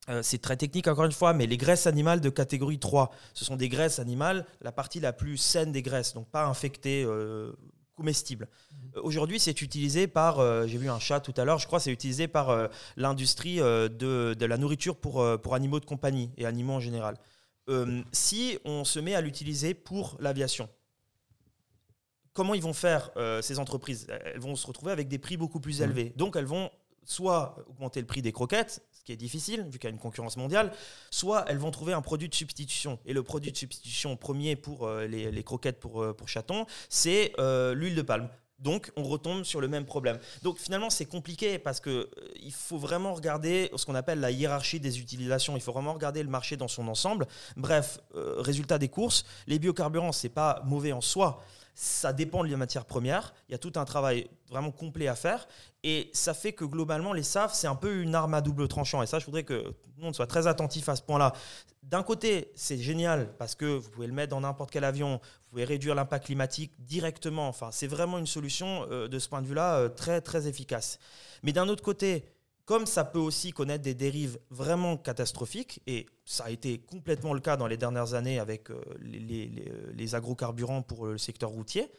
Euh, 0.09 0.21
c'est 0.23 0.41
très 0.41 0.57
technique 0.57 0.87
encore 0.87 1.05
une 1.05 1.11
fois, 1.11 1.33
mais 1.33 1.45
les 1.45 1.57
graisses 1.57 1.87
animales 1.87 2.21
de 2.21 2.29
catégorie 2.29 2.79
3, 2.79 3.11
ce 3.33 3.45
sont 3.45 3.55
des 3.55 3.69
graisses 3.69 3.99
animales, 3.99 4.47
la 4.61 4.71
partie 4.71 4.99
la 4.99 5.13
plus 5.13 5.37
saine 5.37 5.71
des 5.71 5.83
graisses, 5.83 6.13
donc 6.13 6.27
pas 6.29 6.45
infectées, 6.45 7.05
comestibles. 8.01 8.47
Euh, 8.97 9.01
aujourd'hui, 9.03 9.39
c'est 9.39 9.61
utilisé 9.61 10.07
par, 10.07 10.39
euh, 10.39 10.65
j'ai 10.65 10.79
vu 10.79 10.89
un 10.89 10.97
chat 10.97 11.19
tout 11.19 11.33
à 11.37 11.45
l'heure, 11.45 11.59
je 11.59 11.67
crois, 11.67 11.79
c'est 11.79 11.91
utilisé 11.91 12.27
par 12.27 12.49
euh, 12.49 12.67
l'industrie 12.97 13.57
de, 13.57 14.35
la 14.45 14.57
nourriture 14.57 14.95
pour, 14.95 15.23
pour 15.39 15.53
animaux 15.53 15.79
de 15.79 15.85
compagnie 15.85 16.31
et 16.37 16.45
animaux 16.47 16.73
en 16.73 16.79
général. 16.79 17.15
si 18.11 18.57
on 18.65 18.83
se 18.83 18.99
met 18.99 19.13
à 19.13 19.21
l'utiliser 19.21 19.75
pour 19.75 20.17
l'aviation, 20.19 20.67
comment 22.33 22.55
ils 22.55 22.63
vont 22.63 22.73
faire 22.73 23.11
ces 23.41 23.59
entreprises? 23.59 24.07
Elles 24.09 24.39
vont 24.39 24.55
se 24.55 24.65
retrouver 24.67 24.91
avec 24.91 25.07
des 25.07 25.19
prix 25.19 25.37
beaucoup 25.37 25.59
plus 25.59 25.79
mmh. 25.79 25.83
élevés. 25.83 26.13
Donc, 26.15 26.35
elles 26.35 26.45
vont 26.45 26.71
soit 27.03 27.55
augmenter 27.69 27.99
le 27.99 28.07
prix 28.07 28.21
des 28.21 28.31
croquettes, 28.31 28.83
ce 28.91 29.03
qui 29.03 29.11
est 29.11 29.17
difficile 29.17 29.63
vu 29.63 29.79
qu'il 29.79 29.85
y 29.85 29.87
a 29.87 29.93
une 29.93 29.99
concurrence 29.99 30.37
mondiale, 30.37 30.71
soit 31.09 31.45
elles 31.47 31.57
vont 31.57 31.71
trouver 31.71 31.93
un 31.93 32.01
produit 32.01 32.29
de 32.29 32.35
substitution. 32.35 32.99
Et 33.05 33.13
le 33.13 33.23
produit 33.23 33.51
de 33.51 33.57
substitution 33.57 34.15
premier 34.15 34.55
pour 34.55 34.89
les, 34.89 35.43
croquettes 35.43 35.79
pour, 35.79 36.15
pour 36.15 36.27
chatons, 36.27 36.65
c'est 36.89 37.33
l'huile 37.73 37.95
de 37.95 38.01
palme 38.01 38.29
Donc, 38.61 38.91
on 38.95 39.03
retombe 39.03 39.43
sur 39.43 39.59
le 39.59 39.67
même 39.67 39.85
problème. 39.85 40.19
Donc, 40.43 40.59
finalement, 40.59 40.91
c'est 40.91 41.05
compliqué 41.05 41.57
parce 41.57 41.79
que 41.79 41.89
euh, 41.89 42.09
il 42.41 42.53
faut 42.53 42.77
vraiment 42.77 43.13
regarder 43.13 43.71
ce 43.75 43.85
qu'on 43.85 43.95
appelle 43.95 44.19
la 44.19 44.29
hiérarchie 44.29 44.79
des 44.79 44.99
utilisations. 44.99 45.55
Il 45.57 45.61
faut 45.61 45.71
vraiment 45.71 45.93
regarder 45.93 46.21
le 46.21 46.29
marché 46.29 46.57
dans 46.57 46.67
son 46.67 46.87
ensemble. 46.87 47.27
Bref, 47.57 47.99
euh, 48.15 48.35
résultat 48.37 48.77
des 48.77 48.89
courses, 48.89 49.25
les 49.47 49.57
biocarburants, 49.57 50.11
c'est 50.11 50.29
pas 50.29 50.61
mauvais 50.65 50.91
en 50.91 51.01
soi. 51.01 51.43
Ça 51.73 52.13
dépend 52.13 52.43
de 52.43 52.49
la 52.49 52.57
matière 52.57 52.85
première. 52.85 53.33
Il 53.47 53.53
y 53.53 53.55
a 53.55 53.57
tout 53.57 53.73
un 53.75 53.85
travail 53.85 54.29
vraiment 54.49 54.71
complet 54.71 55.07
à 55.07 55.15
faire. 55.15 55.47
Et 55.83 56.09
ça 56.13 56.33
fait 56.33 56.53
que 56.53 56.65
globalement, 56.65 57.13
les 57.13 57.23
SAF, 57.23 57.53
c'est 57.53 57.67
un 57.67 57.75
peu 57.75 58.01
une 58.01 58.13
arme 58.13 58.33
à 58.33 58.41
double 58.41 58.67
tranchant. 58.67 59.01
Et 59.01 59.07
ça, 59.07 59.19
je 59.19 59.25
voudrais 59.25 59.43
que 59.43 59.61
tout 59.61 59.89
le 59.97 60.03
monde 60.03 60.15
soit 60.15 60.27
très 60.27 60.47
attentif 60.47 60.89
à 60.89 60.95
ce 60.95 61.01
point-là. 61.01 61.33
D'un 61.83 62.03
côté, 62.03 62.51
c'est 62.55 62.77
génial 62.77 63.33
parce 63.37 63.55
que 63.55 63.65
vous 63.65 63.89
pouvez 63.89 64.07
le 64.07 64.13
mettre 64.13 64.29
dans 64.29 64.41
n'importe 64.41 64.69
quel 64.69 64.83
avion, 64.83 65.13
vous 65.13 65.49
pouvez 65.49 65.63
réduire 65.63 65.95
l'impact 65.95 66.25
climatique 66.25 66.73
directement. 66.79 67.47
Enfin, 67.47 67.69
c'est 67.71 67.87
vraiment 67.87 68.19
une 68.19 68.27
solution 68.27 68.87
euh, 68.91 69.07
de 69.07 69.17
ce 69.17 69.27
point 69.27 69.41
de 69.41 69.47
vue-là 69.47 69.77
euh, 69.77 69.89
très, 69.89 70.21
très 70.21 70.47
efficace. 70.47 70.99
Mais 71.41 71.53
d'un 71.53 71.67
autre 71.67 71.83
côté, 71.83 72.25
comme 72.65 72.85
ça 72.85 73.03
peut 73.03 73.19
aussi 73.19 73.51
connaître 73.51 73.83
des 73.83 73.93
dérives 73.93 74.39
vraiment 74.49 74.97
catastrophiques, 74.97 75.81
et 75.87 76.05
ça 76.25 76.45
a 76.45 76.49
été 76.49 76.79
complètement 76.79 77.33
le 77.33 77.39
cas 77.39 77.57
dans 77.57 77.67
les 77.67 77.77
dernières 77.77 78.13
années 78.13 78.39
avec 78.39 78.69
euh, 78.69 78.81
les, 78.99 79.51
les 79.93 80.15
agrocarburants 80.15 80.81
pour 80.81 81.05
le 81.07 81.17
secteur 81.17 81.49
routier, 81.49 81.91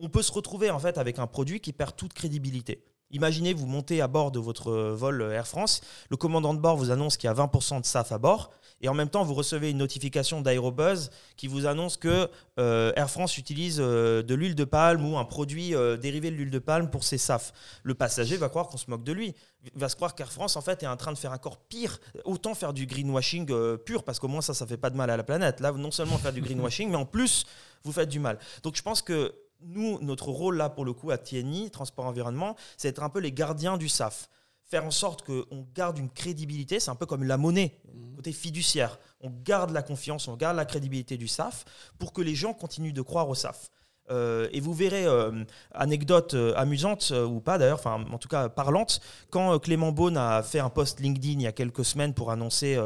on 0.00 0.08
peut 0.08 0.22
se 0.22 0.32
retrouver 0.32 0.70
en 0.70 0.78
fait 0.78 0.98
avec 0.98 1.18
un 1.18 1.26
produit 1.26 1.60
qui 1.60 1.72
perd 1.72 1.94
toute 1.96 2.12
crédibilité. 2.12 2.84
Imaginez, 3.12 3.54
vous 3.54 3.66
montez 3.66 4.00
à 4.00 4.08
bord 4.08 4.32
de 4.32 4.38
votre 4.38 4.72
vol 4.72 5.22
Air 5.32 5.46
France, 5.46 5.80
le 6.10 6.16
commandant 6.16 6.54
de 6.54 6.60
bord 6.60 6.76
vous 6.76 6.90
annonce 6.90 7.16
qu'il 7.16 7.28
y 7.28 7.30
a 7.30 7.34
20% 7.34 7.80
de 7.80 7.86
SAF 7.86 8.12
à 8.12 8.18
bord, 8.18 8.50
et 8.82 8.88
en 8.88 8.94
même 8.94 9.08
temps, 9.08 9.22
vous 9.22 9.34
recevez 9.34 9.70
une 9.70 9.78
notification 9.78 10.40
d'Aerobuzz 10.40 11.10
qui 11.36 11.46
vous 11.46 11.66
annonce 11.66 11.96
que 11.96 12.28
euh, 12.58 12.92
Air 12.96 13.08
France 13.08 13.38
utilise 13.38 13.78
euh, 13.80 14.22
de 14.22 14.34
l'huile 14.34 14.56
de 14.56 14.64
palme 14.64 15.06
ou 15.06 15.16
un 15.16 15.24
produit 15.24 15.74
euh, 15.74 15.96
dérivé 15.96 16.32
de 16.32 16.36
l'huile 16.36 16.50
de 16.50 16.58
palme 16.58 16.90
pour 16.90 17.04
ses 17.04 17.16
SAF. 17.16 17.52
Le 17.84 17.94
passager 17.94 18.36
va 18.36 18.48
croire 18.48 18.66
qu'on 18.66 18.76
se 18.76 18.90
moque 18.90 19.04
de 19.04 19.12
lui. 19.12 19.36
Il 19.62 19.80
va 19.80 19.88
se 19.88 19.94
croire 19.94 20.16
qu'Air 20.16 20.32
France, 20.32 20.56
en 20.56 20.62
fait, 20.62 20.82
est 20.82 20.88
en 20.88 20.96
train 20.96 21.12
de 21.12 21.18
faire 21.18 21.30
encore 21.30 21.58
pire. 21.58 22.00
Autant 22.24 22.54
faire 22.54 22.72
du 22.72 22.86
greenwashing 22.86 23.46
pur, 23.84 24.02
parce 24.02 24.18
qu'au 24.18 24.28
moins, 24.28 24.42
ça, 24.42 24.52
ça 24.52 24.66
fait 24.66 24.76
pas 24.76 24.90
de 24.90 24.96
mal 24.96 25.10
à 25.10 25.16
la 25.16 25.22
planète. 25.22 25.60
Là, 25.60 25.70
non 25.70 25.92
seulement 25.92 26.18
faire 26.18 26.32
du 26.32 26.40
greenwashing, 26.40 26.90
mais 26.90 26.96
en 26.96 27.06
plus, 27.06 27.44
vous 27.84 27.92
faites 27.92 28.08
du 28.08 28.18
mal. 28.18 28.40
Donc, 28.64 28.74
je 28.74 28.82
pense 28.82 29.00
que 29.00 29.32
nous, 29.64 29.98
notre 30.00 30.28
rôle 30.28 30.56
là, 30.56 30.68
pour 30.68 30.84
le 30.84 30.92
coup, 30.92 31.10
à 31.10 31.18
TNI, 31.18 31.70
Transport 31.70 32.06
Environnement, 32.06 32.56
c'est 32.76 32.88
être 32.88 33.02
un 33.02 33.08
peu 33.08 33.20
les 33.20 33.32
gardiens 33.32 33.76
du 33.76 33.88
SAF. 33.88 34.28
Faire 34.64 34.84
en 34.84 34.90
sorte 34.90 35.22
qu'on 35.22 35.66
garde 35.74 35.98
une 35.98 36.08
crédibilité, 36.08 36.80
c'est 36.80 36.90
un 36.90 36.94
peu 36.94 37.06
comme 37.06 37.24
la 37.24 37.36
monnaie, 37.36 37.78
mmh. 37.84 38.16
côté 38.16 38.32
fiduciaire. 38.32 38.98
On 39.20 39.30
garde 39.30 39.70
la 39.70 39.82
confiance, 39.82 40.28
on 40.28 40.36
garde 40.36 40.56
la 40.56 40.64
crédibilité 40.64 41.16
du 41.16 41.28
SAF 41.28 41.64
pour 41.98 42.12
que 42.12 42.22
les 42.22 42.34
gens 42.34 42.54
continuent 42.54 42.94
de 42.94 43.02
croire 43.02 43.28
au 43.28 43.34
SAF. 43.34 43.70
Euh, 44.10 44.48
et 44.52 44.60
vous 44.60 44.74
verrez, 44.74 45.06
euh, 45.06 45.44
anecdote 45.72 46.34
euh, 46.34 46.52
amusante 46.56 47.12
ou 47.12 47.40
pas 47.40 47.56
d'ailleurs, 47.56 47.78
enfin 47.78 48.04
en 48.12 48.18
tout 48.18 48.28
cas 48.28 48.48
parlante, 48.48 49.00
quand 49.30 49.58
Clément 49.60 49.92
Beaune 49.92 50.16
a 50.16 50.42
fait 50.42 50.58
un 50.58 50.70
post 50.70 51.00
LinkedIn 51.00 51.40
il 51.40 51.42
y 51.42 51.46
a 51.46 51.52
quelques 51.52 51.84
semaines 51.84 52.12
pour 52.12 52.30
annoncer 52.30 52.78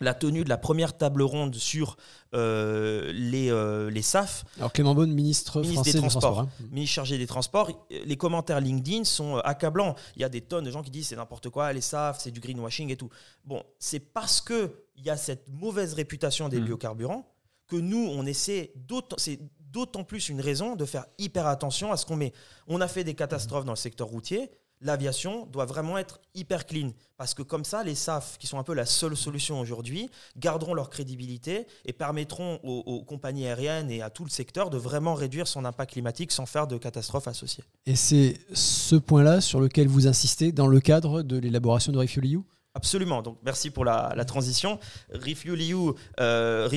la 0.00 0.14
tenue 0.14 0.44
de 0.44 0.48
la 0.48 0.58
première 0.58 0.96
table 0.96 1.22
ronde 1.22 1.54
sur 1.54 1.96
euh, 2.34 3.12
les, 3.12 3.50
euh, 3.50 3.90
les 3.90 4.02
SAF. 4.02 4.44
Alors 4.58 4.72
Clément 4.72 4.94
Beaune, 4.94 5.12
ministre, 5.12 5.62
français 5.62 5.92
des 5.92 5.98
Transports, 5.98 6.40
hein. 6.40 6.48
ministre 6.70 6.94
chargé 6.94 7.18
des 7.18 7.26
Transports. 7.26 7.86
Les 7.90 8.16
commentaires 8.16 8.60
LinkedIn 8.60 9.04
sont 9.04 9.36
euh, 9.36 9.40
accablants. 9.44 9.94
Il 10.16 10.22
y 10.22 10.24
a 10.24 10.28
des 10.28 10.40
tonnes 10.40 10.64
de 10.64 10.70
gens 10.70 10.82
qui 10.82 10.90
disent 10.90 11.08
c'est 11.08 11.16
n'importe 11.16 11.50
quoi, 11.50 11.72
les 11.72 11.80
SAF, 11.80 12.20
c'est 12.20 12.30
du 12.30 12.40
greenwashing 12.40 12.90
et 12.90 12.96
tout. 12.96 13.10
Bon, 13.44 13.62
c'est 13.78 14.00
parce 14.00 14.40
qu'il 14.40 14.70
y 14.98 15.10
a 15.10 15.16
cette 15.16 15.48
mauvaise 15.48 15.94
réputation 15.94 16.48
des 16.48 16.60
mmh. 16.60 16.64
biocarburants 16.64 17.26
que 17.66 17.76
nous, 17.76 18.08
on 18.10 18.24
essaie 18.26 18.72
d'autant... 18.76 19.16
C'est 19.18 19.38
d'autant 19.70 20.02
plus 20.02 20.30
une 20.30 20.40
raison 20.40 20.76
de 20.76 20.84
faire 20.86 21.04
hyper 21.18 21.46
attention 21.46 21.92
à 21.92 21.98
ce 21.98 22.06
qu'on 22.06 22.16
met. 22.16 22.32
On 22.68 22.80
a 22.80 22.88
fait 22.88 23.04
des 23.04 23.14
catastrophes 23.14 23.66
dans 23.66 23.72
le 23.72 23.76
secteur 23.76 24.06
routier 24.08 24.50
l'aviation 24.80 25.46
doit 25.46 25.64
vraiment 25.64 25.98
être 25.98 26.20
hyper 26.34 26.66
clean. 26.66 26.90
Parce 27.16 27.34
que 27.34 27.42
comme 27.42 27.64
ça, 27.64 27.82
les 27.82 27.94
SAF, 27.94 28.38
qui 28.38 28.46
sont 28.46 28.58
un 28.58 28.62
peu 28.62 28.74
la 28.74 28.86
seule 28.86 29.16
solution 29.16 29.60
aujourd'hui, 29.60 30.08
garderont 30.36 30.74
leur 30.74 30.90
crédibilité 30.90 31.66
et 31.84 31.92
permettront 31.92 32.60
aux, 32.62 33.02
compagnies 33.04 33.46
aériennes 33.46 33.90
et 33.90 34.02
à 34.02 34.10
tout 34.10 34.24
le 34.24 34.30
secteur 34.30 34.70
de 34.70 34.78
vraiment 34.78 35.14
réduire 35.14 35.48
son 35.48 35.64
impact 35.64 35.92
climatique 35.92 36.32
sans 36.32 36.46
faire 36.46 36.66
de 36.66 36.76
catastrophes 36.76 37.28
associées. 37.28 37.64
Et 37.86 37.96
c'est 37.96 38.38
ce 38.52 38.96
point-là 38.96 39.40
sur 39.40 39.60
lequel 39.60 39.88
vous 39.88 40.06
insistez 40.06 40.52
dans 40.52 40.66
le 40.66 40.80
cadre 40.80 41.22
de 41.22 41.38
l'élaboration 41.38 41.92
de 41.92 41.98
Refuel 41.98 42.38
Absolument. 42.74 43.22
Donc, 43.22 43.38
merci 43.42 43.70
pour 43.70 43.84
la, 43.84 44.24
transition. 44.24 44.78
Refuel 45.12 45.60
EU, 45.72 45.94
euh, 46.20 46.68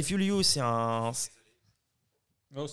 c'est 0.43 0.61
un 0.61 1.11
Oh, 2.53 2.65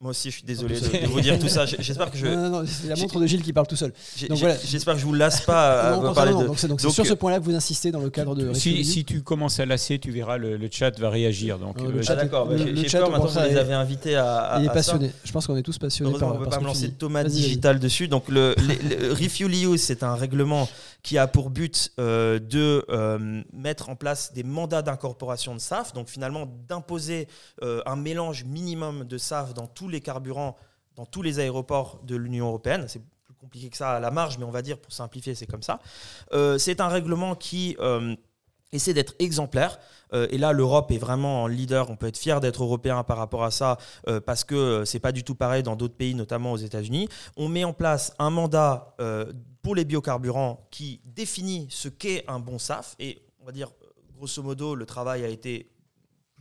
Moi 0.00 0.10
aussi, 0.10 0.28
je 0.28 0.36
suis 0.38 0.44
désolé 0.44 0.80
de, 0.80 1.06
vous 1.06 1.20
dire 1.20 1.38
tout 1.40 1.46
ça. 1.46 1.64
J'espère 1.64 2.10
que 2.10 2.18
je. 2.18 2.26
Non, 2.26 2.36
non, 2.36 2.50
non 2.50 2.64
c'est 2.66 2.88
la 2.88 2.96
montre 2.96 3.20
de 3.20 3.26
Gilles 3.28 3.44
qui 3.44 3.52
parle 3.52 3.68
tout 3.68 3.76
seul. 3.76 3.92
J'espère 4.16 4.94
que 4.94 5.00
je 5.00 5.06
vous 5.06 5.14
lasse 5.14 5.42
pas 5.42 5.92
à 6.10 6.14
parler 6.14 6.32
de. 6.32 6.48
Donc 6.48 6.58
c'est 6.58 6.90
sur 6.90 7.06
ce 7.06 7.14
point-là 7.14 7.38
que 7.38 7.44
vous 7.44 7.54
insistez 7.54 7.92
dans 7.92 8.00
le 8.00 8.10
cadre 8.10 8.34
de. 8.34 8.52
Si, 8.54 8.84
si, 8.84 9.04
tu 9.04 9.22
commences 9.22 9.60
à 9.60 9.66
lasser, 9.66 10.00
tu 10.00 10.10
verras 10.10 10.36
le, 10.36 10.58
chat 10.72 10.98
va 10.98 11.10
réagir. 11.10 11.58
Donc, 11.60 11.80
euh, 11.80 12.02
ah, 12.08 12.14
d'accord. 12.16 12.50
J'ai 12.56 12.98
peur 12.98 13.10
maintenant 13.10 13.26
que 13.26 13.32
vous 13.32 13.48
les 13.48 13.56
avez 13.56 13.74
invités 13.74 14.16
à. 14.16 14.56
il 14.58 14.66
est 14.66 14.72
passionné. 14.72 15.12
Je 15.22 15.30
pense 15.30 15.46
qu'on 15.46 15.56
est 15.56 15.62
tous 15.62 15.78
passionnés. 15.78 16.12
On 16.20 16.34
ne 16.34 16.44
peut 16.44 16.50
pas 16.50 16.58
me 16.58 16.66
lancer 16.66 16.88
de 16.88 16.94
tomate 16.94 17.28
digital 17.28 17.78
dessus. 17.78 18.08
Donc 18.08 18.28
le 18.28 18.56
Refuel 19.10 19.78
c'est 19.78 20.02
un 20.02 20.16
règlement 20.16 20.68
qui 21.02 21.18
a 21.18 21.26
pour 21.26 21.50
but 21.50 21.92
euh, 21.98 22.38
de 22.38 22.84
euh, 22.90 23.42
mettre 23.52 23.88
en 23.88 23.96
place 23.96 24.32
des 24.32 24.42
mandats 24.42 24.82
d'incorporation 24.82 25.54
de 25.54 25.60
SAF. 25.60 25.92
Donc 25.92 26.08
finalement 26.08 26.52
d'imposer 26.68 27.28
un 27.62 27.96
mélange 27.96 28.44
minimum 28.44 29.04
de 29.04 29.19
SAF 29.20 29.54
dans 29.54 29.66
tous 29.66 29.88
les 29.88 30.00
carburants, 30.00 30.56
dans 30.96 31.06
tous 31.06 31.22
les 31.22 31.38
aéroports 31.38 32.00
de 32.04 32.16
l'Union 32.16 32.48
européenne. 32.48 32.84
C'est 32.88 33.02
plus 33.24 33.34
compliqué 33.34 33.70
que 33.70 33.76
ça 33.76 33.92
à 33.92 34.00
la 34.00 34.10
marge, 34.10 34.38
mais 34.38 34.44
on 34.44 34.50
va 34.50 34.62
dire 34.62 34.78
pour 34.78 34.92
simplifier, 34.92 35.34
c'est 35.34 35.46
comme 35.46 35.62
ça. 35.62 35.80
Euh, 36.32 36.58
c'est 36.58 36.80
un 36.80 36.88
règlement 36.88 37.34
qui 37.34 37.76
euh, 37.80 38.14
essaie 38.72 38.94
d'être 38.94 39.14
exemplaire. 39.18 39.78
Euh, 40.12 40.26
et 40.30 40.38
là, 40.38 40.52
l'Europe 40.52 40.90
est 40.90 40.98
vraiment 40.98 41.44
en 41.44 41.46
leader. 41.46 41.90
On 41.90 41.96
peut 41.96 42.08
être 42.08 42.18
fier 42.18 42.40
d'être 42.40 42.62
européen 42.62 43.02
par 43.04 43.18
rapport 43.18 43.44
à 43.44 43.50
ça, 43.50 43.78
parce 44.26 44.44
que 44.44 44.84
c'est 44.84 45.00
pas 45.00 45.12
du 45.12 45.24
tout 45.24 45.34
pareil 45.34 45.62
dans 45.62 45.76
d'autres 45.76 45.96
pays, 45.96 46.14
notamment 46.14 46.52
aux 46.52 46.58
États-Unis. 46.58 47.08
On 47.36 47.48
met 47.48 47.64
en 47.64 47.72
place 47.72 48.12
un 48.18 48.30
mandat 48.30 48.96
pour 49.62 49.74
les 49.74 49.84
biocarburants 49.84 50.66
qui 50.70 51.00
définit 51.04 51.66
ce 51.70 51.88
qu'est 51.88 52.24
un 52.28 52.40
bon 52.40 52.58
SAF. 52.58 52.96
Et 52.98 53.22
on 53.40 53.46
va 53.46 53.52
dire, 53.52 53.70
grosso 54.16 54.42
modo, 54.42 54.74
le 54.74 54.86
travail 54.86 55.24
a 55.24 55.28
été 55.28 55.69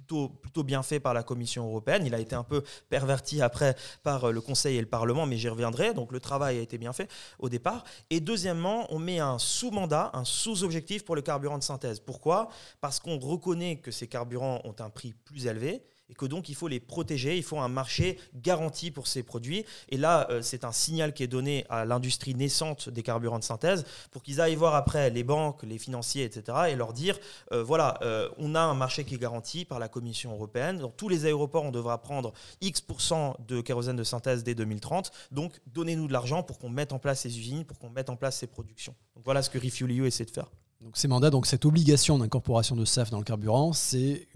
plutôt, 0.10 0.64
bien 0.64 0.84
fait 0.84 1.00
par 1.00 1.14
la 1.14 1.24
Commission 1.24 1.68
européenne. 1.68 2.06
Il 2.06 2.14
a 2.14 2.20
été 2.20 2.36
un 2.36 2.44
peu 2.44 2.64
perverti 2.90 3.42
après 3.42 3.76
par 4.04 4.26
euh, 4.26 4.32
le 4.32 4.42
Conseil 4.42 4.78
et 4.78 4.82
le 4.82 4.88
Parlement, 4.88 5.26
mais 5.26 5.38
j'y 5.38 5.50
reviendrai. 5.50 5.94
Donc 5.94 6.12
le 6.12 6.20
travail 6.20 6.58
a 6.58 6.62
été 6.62 6.78
bien 6.78 6.94
fait 6.94 7.10
au 7.40 7.50
départ. 7.50 7.84
Et 8.10 8.20
deuxièmement, 8.20 8.88
on 8.90 9.00
met 9.00 9.20
un 9.20 9.40
sous-mandat, 9.40 10.12
un 10.14 10.26
sous-objectif 10.26 11.06
pour 11.06 11.16
le 11.16 11.22
carburant 11.22 11.58
de 11.58 11.64
synthèse. 11.64 12.00
Pourquoi? 12.00 12.50
Parce 12.82 13.00
qu'on 13.00 13.20
reconnaît 13.20 13.78
que 13.78 13.92
ces 13.92 14.08
carburants 14.08 14.62
ont 14.64 14.76
un 14.80 14.90
prix 14.90 15.14
plus 15.14 15.48
élevé 15.48 15.84
et 16.10 16.14
que 16.16 16.26
donc 16.26 16.50
il 16.50 16.56
faut 16.56 16.68
les 16.68 16.80
protéger, 16.80 17.38
il 17.38 17.44
faut 17.44 17.60
un 17.60 17.68
marché 17.68 18.18
garanti 18.36 18.92
pour 18.92 19.08
ces 19.08 19.24
produits. 19.24 19.66
Et 19.90 19.98
là, 19.98 20.28
euh, 20.30 20.42
c'est 20.42 20.64
un 20.64 20.72
signal 20.72 21.14
qui 21.14 21.24
est 21.24 21.28
donné 21.28 21.66
à 21.70 21.86
l'industrie 21.86 22.36
naissante 22.36 22.90
des 22.90 23.04
carburants 23.04 23.40
de 23.40 23.44
synthèse 23.44 23.86
pour 24.12 24.24
qu'ils 24.24 24.42
aillent 24.42 24.56
voir 24.56 24.76
après 24.76 25.10
les 25.10 25.24
banques, 25.24 25.64
les 25.64 25.78
financiers, 25.78 26.24
etc. 26.24 26.58
et 26.70 26.76
leur 26.76 26.94
dire, 26.94 27.18
euh, 27.52 27.64
voilà, 27.64 28.00
euh, 28.02 28.30
on 28.38 28.56
a 28.56 28.62
un 28.62 28.74
marché 28.74 29.04
qui 29.04 29.16
est 29.16 29.20
garanti 29.20 29.66
par 29.66 29.80
la 29.80 29.88
Commission 29.88 30.34
européenne. 30.34 30.80
Dans 30.80 30.90
tous 30.90 31.10
les 31.10 31.26
aéroports, 31.26 31.64
on 31.64 31.72
devra 31.72 32.02
prendre 32.02 32.34
X% 32.62 33.36
de 33.48 33.62
kérosène 33.62 33.96
de 33.96 34.04
synthèse 34.04 34.44
dès 34.44 34.56
2030. 34.56 35.12
Donc, 35.32 35.60
donnez-nous 35.68 36.08
de 36.08 36.14
l'argent 36.14 36.44
pour 36.44 36.60
qu'on 36.60 36.70
mette 36.70 36.94
en 36.94 37.00
place 37.00 37.22
ces 37.22 37.38
usines, 37.38 37.66
pour 37.66 37.78
qu'on 37.78 37.90
mette 37.90 38.10
en 38.10 38.16
place 38.16 38.38
ces 38.38 38.48
productions. 38.48 38.96
Voilà 39.24 39.42
ce 39.42 39.50
que 39.50 39.58
Refuel 39.58 40.06
essaie 40.06 40.26
de 40.26 40.32
faire. 40.32 40.50
Donc 40.82 40.96
ces 40.96 41.10
mandats, 41.10 41.30
donc 41.30 41.46
cette 41.46 41.66
obligation 41.66 42.18
d'incorporation 42.18 42.76
de 42.76 42.86
SAF 42.86 43.10
dans 43.10 43.18
le 43.18 43.26
carburant, 43.26 43.74
c'est 43.74 44.28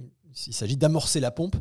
il 0.48 0.54
s'agit 0.54 0.78
d'amorcer 0.78 1.20
la 1.20 1.32
pompe 1.32 1.56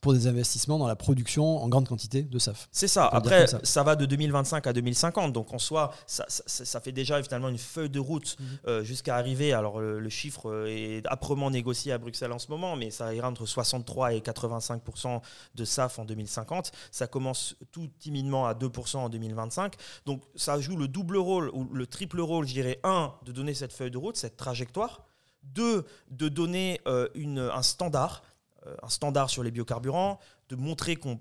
pour 0.00 0.12
des 0.12 0.26
investissements 0.26 0.78
dans 0.78 0.86
la 0.86 0.96
production 0.96 1.62
en 1.62 1.68
grande 1.68 1.88
quantité 1.88 2.22
de 2.22 2.38
SAF. 2.38 2.68
C'est 2.70 2.88
ça. 2.88 3.06
Après, 3.08 3.46
ça. 3.46 3.82
va 3.82 3.96
de 3.96 4.06
2025 4.06 4.66
à 4.66 4.72
2050. 4.72 5.32
Donc, 5.32 5.52
en 5.52 5.58
soi, 5.58 5.92
ça, 6.06 6.80
fait 6.80 6.92
déjà 6.92 7.22
finalement 7.22 7.48
une 7.48 7.58
feuille 7.58 7.90
de 7.90 7.98
route 7.98 8.36
mhm. 8.38 8.46
euh, 8.66 8.84
jusqu'à 8.84 9.16
arriver. 9.16 9.52
Alors, 9.52 9.80
le, 9.80 10.08
chiffre 10.08 10.50
euh, 10.50 10.66
est 10.66 11.06
âprement 11.08 11.50
négocié 11.50 11.92
à 11.92 11.98
Bruxelles 11.98 12.32
en 12.32 12.38
ce 12.38 12.48
moment, 12.50 12.76
mais 12.76 12.90
ça 12.90 13.12
ira 13.12 13.28
entre 13.28 13.44
63 13.44 14.14
et 14.14 14.20
85% 14.20 15.20
de 15.54 15.64
SAF 15.64 15.98
en 15.98 16.04
2050. 16.04 16.70
Ça 16.90 17.06
commence 17.06 17.56
tout 17.72 17.88
timidement 17.98 18.46
à 18.46 18.54
2 18.54 18.70
en 18.94 19.08
2025. 19.08 19.74
Donc, 20.06 20.22
ça 20.34 20.60
joue 20.60 20.76
le 20.76 20.88
double 20.88 21.16
rôle 21.16 21.50
ou 21.52 21.68
le 21.72 21.86
triple 21.86 22.20
rôle, 22.20 22.46
je 22.46 22.52
dirais. 22.52 22.78
Un, 22.84 23.12
de 23.24 23.32
donner 23.32 23.54
cette 23.54 23.72
feuille 23.72 23.90
de 23.90 23.98
route, 23.98 24.16
cette 24.16 24.36
trajectoire. 24.36 25.05
Deux, 25.52 25.84
de 26.10 26.28
donner 26.28 26.80
euh, 26.86 27.08
une, 27.14 27.38
un 27.38 27.62
standard 27.62 28.22
euh, 28.66 28.74
un 28.82 28.88
standard 28.88 29.30
sur 29.30 29.42
les 29.42 29.50
biocarburants, 29.50 30.18
de 30.48 30.56
montrer 30.56 30.96
qu'on 30.96 31.18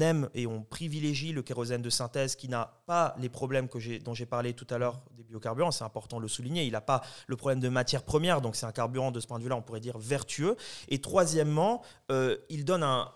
aime 0.00 0.28
et 0.34 0.46
on 0.46 0.62
privilégie 0.62 1.32
le 1.32 1.42
kérosène 1.42 1.82
de 1.82 1.90
synthèse 1.90 2.36
qui 2.36 2.48
n'a 2.48 2.80
pas 2.86 3.14
les 3.18 3.28
problèmes 3.28 3.68
que 3.68 3.98
dont 3.98 4.14
j'ai 4.14 4.26
parlé 4.26 4.54
tout 4.54 4.66
à 4.70 4.78
l'heure 4.78 5.02
des 5.16 5.24
biocarburant, 5.24 5.72
c'est 5.72 5.84
important 5.84 6.18
de 6.18 6.22
le 6.22 6.28
souligner. 6.28 6.64
Il 6.64 6.72
n'a 6.72 6.80
pas 6.80 7.02
le 7.26 7.36
problème 7.36 7.58
de 7.58 7.68
matière 7.68 8.04
première, 8.04 8.40
donc 8.40 8.54
c'est 8.54 8.66
un 8.66 8.72
carburant 8.72 9.10
de 9.10 9.18
ce 9.18 9.26
point 9.26 9.38
de 9.38 9.42
vue-là, 9.42 9.56
on 9.56 9.62
pourrait 9.62 9.80
dire 9.80 9.98
vertueux. 9.98 10.56
Et 10.88 11.00
troisièmement, 11.00 11.82
euh, 12.12 12.36
il 12.48 12.64
donne 12.64 12.84
un 12.84 13.10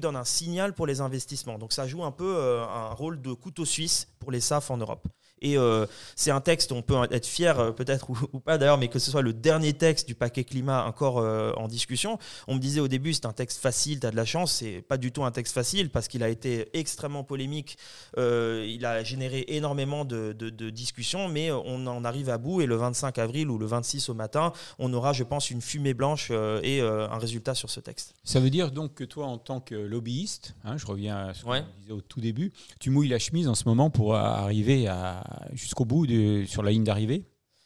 donne 0.00 0.16
un 0.16 0.24
signal 0.24 0.74
pour 0.74 0.86
les 0.86 1.00
investissements. 1.00 1.58
Donc 1.58 1.72
ça 1.72 1.86
joue 1.86 2.02
un 2.04 2.12
peu 2.12 2.62
un 2.68 2.92
rôle 2.92 3.20
de 3.20 3.32
couteau 3.32 3.64
suisse 3.64 4.08
pour 4.18 4.32
les 4.32 4.40
SAF 4.40 4.70
en 4.70 4.76
Europe. 4.76 5.06
Et 5.42 5.58
euh, 5.58 5.86
c'est 6.16 6.30
un 6.30 6.40
texte, 6.40 6.72
on 6.72 6.82
peut 6.82 6.96
être 7.10 7.26
fier 7.26 7.58
euh, 7.58 7.72
peut-être 7.72 8.08
ou, 8.10 8.40
pas 8.40 8.58
d'ailleurs, 8.58 8.78
mais 8.78 8.88
que 8.88 8.98
ce 8.98 9.10
soit 9.10 9.22
le 9.22 9.32
dernier 9.32 9.72
texte 9.74 10.06
du 10.06 10.14
paquet 10.14 10.44
climat 10.44 10.86
encore 10.86 11.18
euh, 11.18 11.52
en 11.56 11.68
discussion. 11.68 12.18
On 12.46 12.54
me 12.54 12.60
disait 12.60 12.80
au 12.80 12.88
début, 12.88 13.12
c'est 13.12 13.26
un 13.26 13.32
texte 13.32 13.60
facile, 13.60 14.00
tu 14.00 14.06
as 14.06 14.12
de 14.12 14.16
la 14.16 14.24
chance. 14.24 14.52
C'est 14.52 14.82
pas 14.82 14.96
du 14.96 15.12
tout 15.12 15.24
un 15.24 15.32
texte 15.32 15.52
facile 15.52 15.90
parce 15.90 16.06
qu'il 16.08 16.22
a 16.22 16.28
été 16.28 16.68
extrêmement 16.78 17.24
polémique. 17.24 17.76
il 18.16 18.86
a 18.86 19.02
généré 19.02 19.44
énormément 19.48 20.04
de, 20.04 20.32
de, 20.32 20.70
discussions, 20.70 21.28
mais 21.28 21.50
on 21.50 21.86
en 21.86 22.04
arrive 22.04 22.30
à 22.30 22.38
bout. 22.38 22.60
Et 22.60 22.66
le 22.66 22.76
25 22.76 23.18
avril 23.18 23.50
ou 23.50 23.58
le 23.58 23.66
26 23.66 24.08
au 24.08 24.14
matin, 24.14 24.52
on 24.78 24.92
aura, 24.92 25.12
je 25.12 25.24
pense, 25.24 25.50
une 25.50 25.60
fumée 25.60 25.94
blanche 25.94 26.30
et 26.62 26.80
un 26.80 27.18
résultat 27.18 27.54
sur 27.54 27.68
ce 27.68 27.80
texte. 27.80 28.14
Ça 28.22 28.38
veut 28.38 28.50
dire 28.50 28.70
donc 28.70 28.94
que 28.94 29.04
toi, 29.04 29.26
en 29.26 29.38
tant 29.38 29.60
que 29.60 29.74
lobbyiste, 29.74 30.54
hein, 30.64 30.76
je 30.76 30.86
reviens 30.86 31.16
à 31.16 31.34
ce 31.34 31.42
qu'on 31.42 31.52
disait 31.80 31.92
au 31.92 32.00
tout 32.00 32.20
début, 32.20 32.52
tu 32.78 32.90
mouilles 32.90 33.08
la 33.08 33.18
chemise 33.18 33.48
en 33.48 33.54
ce 33.54 33.64
moment 33.66 33.90
pour 33.90 34.14
arriver 34.14 34.86
à 34.86 35.22
jusqu'au 35.52 35.84
bout 35.84 36.06
de, 36.06 36.44
sur 36.46 36.62
la 36.62 36.70
ligne 36.70 36.84
d'arrivée 36.84 37.24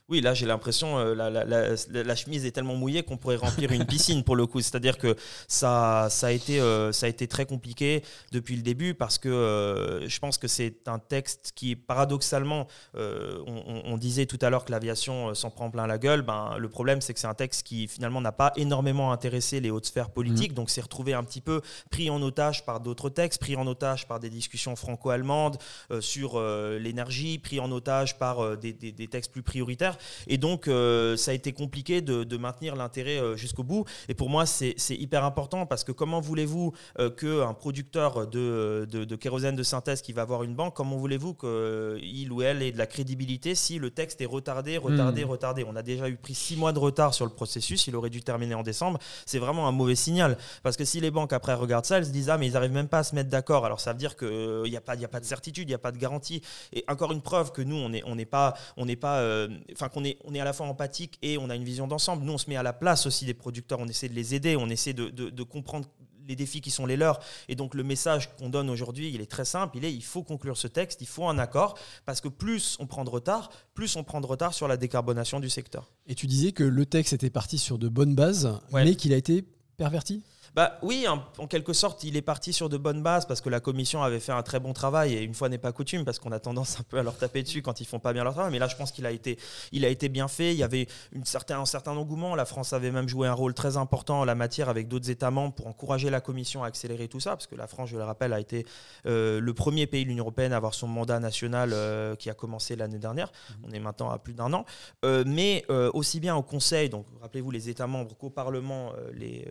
oui, 0.08 0.20
là 0.20 0.34
j'ai 0.34 0.46
l'impression 0.46 0.98
euh, 0.98 1.14
la, 1.14 1.30
la, 1.30 2.14
chemise 2.14 2.46
est 2.46 2.52
tellement 2.52 2.76
mouillée 2.76 3.02
qu'on 3.02 3.16
pourrait 3.16 3.36
remplir 3.36 3.72
une 3.72 3.84
piscine 3.86 4.22
pour 4.22 4.36
le 4.36 4.46
coup. 4.46 4.60
C'est-à-dire 4.60 4.98
que 4.98 5.16
ça, 5.48 6.06
ça, 6.10 6.28
a 6.28 6.30
été, 6.30 6.60
euh, 6.60 6.92
ça 6.92 7.06
a 7.06 7.08
été 7.08 7.26
très 7.26 7.44
compliqué 7.44 8.04
depuis 8.30 8.54
le 8.54 8.62
début 8.62 8.94
parce 8.94 9.18
que 9.18 9.28
euh, 9.28 10.08
je 10.08 10.18
pense 10.20 10.38
que 10.38 10.46
c'est 10.46 10.86
un 10.86 11.00
texte 11.00 11.52
qui, 11.56 11.74
paradoxalement, 11.74 12.68
on, 12.94 13.96
disait 13.96 14.26
tout 14.26 14.38
à 14.42 14.50
l'heure 14.50 14.64
que 14.66 14.72
l'aviation 14.72 15.34
s'en 15.34 15.50
prend 15.50 15.70
plein 15.70 15.86
la 15.86 15.96
gueule. 15.96 16.22
Ben, 16.22 16.56
le 16.58 16.68
problème 16.68 17.00
c'est 17.00 17.14
que 17.14 17.20
c'est 17.20 17.26
un 17.26 17.34
texte 17.34 17.66
qui 17.66 17.88
finalement 17.88 18.20
n'a 18.20 18.30
pas 18.30 18.52
énormément 18.56 19.10
intéressé 19.10 19.58
les 19.58 19.70
hautes 19.70 19.86
sphères 19.86 20.10
politiques, 20.10 20.52
mmh. 20.52 20.54
donc 20.54 20.70
c'est 20.70 20.82
retrouvé 20.82 21.14
un 21.14 21.24
petit 21.24 21.40
peu 21.40 21.62
pris 21.90 22.10
en 22.10 22.20
otage 22.20 22.64
par 22.66 22.80
d'autres 22.80 23.08
textes, 23.08 23.40
pris 23.40 23.56
en 23.56 23.66
otage 23.66 24.06
par 24.06 24.20
des 24.20 24.28
discussions 24.28 24.76
franco-allemandes 24.76 25.56
sur 26.00 26.40
l'énergie, 26.40 27.38
pris 27.38 27.58
en 27.58 27.72
otage 27.72 28.18
par 28.18 28.56
des, 28.58 28.72
des 28.72 29.08
textes 29.08 29.32
plus 29.32 29.42
prioritaires. 29.42 29.95
Et 30.26 30.38
donc, 30.38 30.68
euh, 30.68 31.16
ça 31.16 31.30
a 31.30 31.34
été 31.34 31.52
compliqué 31.52 32.00
de, 32.00 32.36
maintenir 32.36 32.76
l'intérêt 32.76 33.18
euh, 33.18 33.36
jusqu'au 33.36 33.62
bout. 33.62 33.84
Et 34.08 34.14
pour 34.14 34.28
moi, 34.28 34.44
c'est 34.44 34.74
hyper 34.90 35.24
important 35.24 35.64
parce 35.64 35.84
que 35.84 35.92
comment 35.92 36.20
voulez-vous 36.20 36.72
euh, 36.98 37.08
qu'un 37.08 37.54
producteur 37.54 38.26
de, 38.26 38.86
de, 38.90 39.16
kérosène 39.16 39.56
de 39.56 39.62
synthèse 39.62 40.02
qui 40.02 40.12
va 40.12 40.22
avoir 40.22 40.42
une 40.42 40.54
banque, 40.54 40.74
comment 40.74 40.96
voulez-vous 40.96 41.34
qu'il 41.34 42.32
ou 42.32 42.42
elle 42.42 42.62
ait 42.62 42.72
de 42.72 42.78
la 42.78 42.86
crédibilité 42.86 43.54
si 43.54 43.78
le 43.78 43.90
texte 43.90 44.20
est 44.20 44.26
retardé, 44.26 44.76
retardé, 44.76 45.24
hmm. 45.24 45.28
retardé? 45.28 45.64
On 45.66 45.76
a 45.76 45.82
déjà 45.82 46.08
eu 46.08 46.16
pris 46.16 46.34
six 46.34 46.56
mois 46.56 46.72
de 46.72 46.78
retard 46.78 47.14
sur 47.14 47.24
le 47.24 47.32
processus, 47.32 47.86
il 47.86 47.96
aurait 47.96 48.10
dû 48.10 48.22
terminer 48.22 48.54
en 48.54 48.62
décembre. 48.62 48.98
C'est 49.24 49.38
vraiment 49.38 49.66
un 49.66 49.72
mauvais 49.72 49.94
signal 49.94 50.36
parce 50.62 50.76
que 50.76 50.84
si 50.84 51.00
les 51.00 51.10
banques 51.10 51.32
après 51.32 51.54
regardent 51.54 51.86
ça, 51.86 51.98
elles 51.98 52.06
se 52.06 52.10
disent 52.10 52.28
Ah, 52.28 52.36
mais 52.36 52.48
ils 52.48 52.52
n'arrivent 52.52 52.72
même 52.72 52.88
pas 52.88 52.98
à 52.98 53.04
se 53.04 53.14
mettre 53.14 53.30
d'accord. 53.30 53.64
Alors 53.64 53.80
ça 53.80 53.92
veut 53.92 53.98
dire 53.98 54.16
qu'il 54.16 54.70
n'y 54.70 54.76
a, 54.76 54.80
pas, 54.80 54.92
a 54.92 55.08
pas 55.08 55.20
de 55.20 55.24
certitude, 55.24 55.68
il 55.68 55.70
n'y 55.70 55.74
a 55.74 55.78
pas 55.78 55.92
de 55.92 55.98
garantie. 55.98 56.42
Et 56.72 56.84
encore 56.88 57.12
une 57.12 57.22
preuve 57.22 57.52
que 57.52 57.62
nous, 57.62 57.76
on 57.76 57.88
n'est 57.88 58.02
on 58.04 58.16
pas, 58.24 58.54
on 58.76 58.86
pas, 58.94 59.46
enfin 59.86 59.92
qu'on 59.92 60.04
est, 60.04 60.18
on 60.24 60.34
est 60.34 60.40
à 60.40 60.44
la 60.44 60.52
fois 60.52 60.66
empathique 60.66 61.18
et 61.22 61.38
on 61.38 61.50
a 61.50 61.54
une 61.54 61.64
vision 61.64 61.86
d'ensemble. 61.86 62.24
Nous, 62.24 62.32
on 62.32 62.38
se 62.38 62.50
met 62.50 62.56
à 62.56 62.62
la 62.62 62.72
place 62.72 63.06
aussi 63.06 63.24
des 63.24 63.34
producteurs, 63.34 63.78
on 63.80 63.86
essaie 63.86 64.08
de 64.08 64.14
les 64.14 64.34
aider, 64.34 64.56
on 64.56 64.68
essaie 64.68 64.92
de, 64.92 65.42
comprendre 65.42 65.86
les 66.28 66.34
défis 66.34 66.60
qui 66.60 66.72
sont 66.72 66.86
les 66.86 66.96
leurs. 66.96 67.20
Et 67.48 67.54
donc 67.54 67.74
le 67.74 67.84
message 67.84 68.34
qu'on 68.36 68.48
donne 68.48 68.68
aujourd'hui, 68.68 69.12
il 69.14 69.20
est 69.20 69.30
très 69.30 69.44
simple, 69.44 69.76
il 69.76 69.84
est 69.84 69.94
il 69.94 70.02
faut 70.02 70.24
conclure 70.24 70.56
ce 70.56 70.66
texte, 70.66 71.00
il 71.00 71.06
faut 71.06 71.28
un 71.28 71.38
accord, 71.38 71.78
parce 72.04 72.20
que 72.20 72.26
plus 72.26 72.76
on 72.80 72.86
prend 72.86 73.04
de 73.04 73.10
retard, 73.10 73.50
plus 73.74 73.94
on 73.94 74.02
prend 74.02 74.20
de 74.20 74.26
retard 74.26 74.52
sur 74.52 74.66
la 74.66 74.76
décarbonation 74.76 75.38
du 75.38 75.48
secteur. 75.48 75.92
Et 76.08 76.16
tu 76.16 76.26
disais 76.26 76.50
que 76.50 76.64
le 76.64 76.84
texte 76.84 77.12
était 77.12 77.30
parti 77.30 77.58
sur 77.58 77.78
de 77.78 77.88
bonnes 77.88 78.16
bases, 78.16 78.58
mais 78.72 78.96
qu'il 78.96 79.12
a 79.12 79.16
été 79.16 79.44
perverti? 79.76 80.24
Bah 80.56 80.78
oui, 80.80 81.06
en, 81.06 81.46
quelque 81.46 81.74
sorte, 81.74 82.02
il 82.02 82.16
est 82.16 82.22
parti 82.22 82.54
sur 82.54 82.70
de 82.70 82.78
bonnes 82.78 83.02
bases 83.02 83.26
parce 83.26 83.42
que 83.42 83.50
la 83.50 83.60
commission 83.60 84.02
avait 84.02 84.20
fait 84.20 84.32
un 84.32 84.42
très 84.42 84.58
bon 84.58 84.72
travail 84.72 85.12
et 85.12 85.22
une 85.22 85.34
fois 85.34 85.50
n'est 85.50 85.58
pas 85.58 85.70
coutume 85.70 86.06
parce 86.06 86.18
qu'on 86.18 86.32
a 86.32 86.40
tendance 86.40 86.80
un 86.80 86.82
peu 86.82 86.98
à 86.98 87.02
leur 87.02 87.18
taper 87.18 87.42
dessus 87.42 87.60
quand 87.60 87.82
ils 87.82 87.84
font 87.84 87.98
pas 87.98 88.14
bien 88.14 88.24
leur 88.24 88.32
travail. 88.32 88.52
Mais 88.52 88.58
là, 88.58 88.66
je 88.66 88.74
pense 88.74 88.90
qu'il 88.90 89.04
a 89.04 89.10
été, 89.10 89.38
il 89.72 89.84
a 89.84 89.90
été 89.90 90.08
bien 90.08 90.28
fait. 90.28 90.54
Il 90.54 90.56
y 90.56 90.62
avait 90.62 90.86
une 91.12 91.26
certain, 91.26 91.60
un 91.60 91.66
certain 91.66 91.92
engouement. 91.92 92.34
La 92.34 92.46
France 92.46 92.72
avait 92.72 92.90
même 92.90 93.06
joué 93.06 93.28
un 93.28 93.34
rôle 93.34 93.52
très 93.52 93.76
important 93.76 94.20
en 94.20 94.24
la 94.24 94.34
matière 94.34 94.70
avec 94.70 94.88
d'autres 94.88 95.10
États 95.10 95.30
membres 95.30 95.52
pour 95.52 95.66
encourager 95.66 96.08
la 96.08 96.22
commission 96.22 96.64
à 96.64 96.68
accélérer 96.68 97.06
tout 97.08 97.20
ça 97.20 97.32
parce 97.32 97.46
que 97.46 97.54
la 97.54 97.66
France, 97.66 97.90
je 97.90 97.98
le 97.98 98.04
rappelle, 98.04 98.32
a 98.32 98.40
été 98.40 98.64
euh, 99.04 99.40
le 99.40 99.52
premier 99.52 99.86
pays 99.86 100.04
de 100.04 100.08
l'Union 100.08 100.24
européenne 100.24 100.54
à 100.54 100.56
avoir 100.56 100.72
son 100.72 100.88
mandat 100.88 101.20
national 101.20 101.72
euh, 101.74 102.16
qui 102.16 102.30
a 102.30 102.34
commencé 102.34 102.76
l'année 102.76 102.98
dernière. 102.98 103.28
Mmh. 103.28 103.54
On 103.68 103.72
est 103.72 103.80
maintenant 103.80 104.08
à 104.08 104.18
plus 104.18 104.32
d'un 104.32 104.54
an. 104.54 104.64
Euh, 105.04 105.22
mais 105.26 105.66
aussi 105.92 106.18
bien 106.18 106.34
au 106.34 106.42
Conseil, 106.42 106.88
donc 106.88 107.04
rappelez-vous 107.20 107.50
les 107.50 107.68
États 107.68 107.86
membres 107.86 108.16
qu'au 108.16 108.30
Parlement, 108.30 108.92
les, 109.12 109.44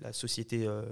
la 0.00 0.12
société 0.12 0.51
euh, 0.52 0.82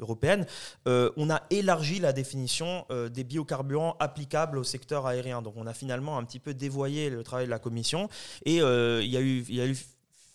européenne, 0.00 0.46
euh, 0.88 1.10
on 1.16 1.30
a 1.30 1.42
élargi 1.50 2.00
la 2.00 2.12
définition 2.12 2.84
euh, 2.90 3.08
des 3.08 3.24
biocarburants 3.24 3.96
applicables 4.00 4.58
au 4.58 4.64
secteur 4.64 5.06
aérien. 5.06 5.42
Donc 5.42 5.54
on 5.56 5.66
a 5.66 5.74
finalement 5.74 6.18
un 6.18 6.24
petit 6.24 6.40
peu 6.40 6.54
dévoyé 6.54 7.10
le 7.10 7.22
travail 7.22 7.46
de 7.46 7.50
la 7.50 7.58
Commission 7.58 8.08
et 8.44 8.56
il 8.56 9.10
y 9.10 9.16
a 9.16 9.20
eu, 9.20 9.44
il 9.48 9.54
y 9.54 9.60
a 9.60 9.66
eu 9.66 9.76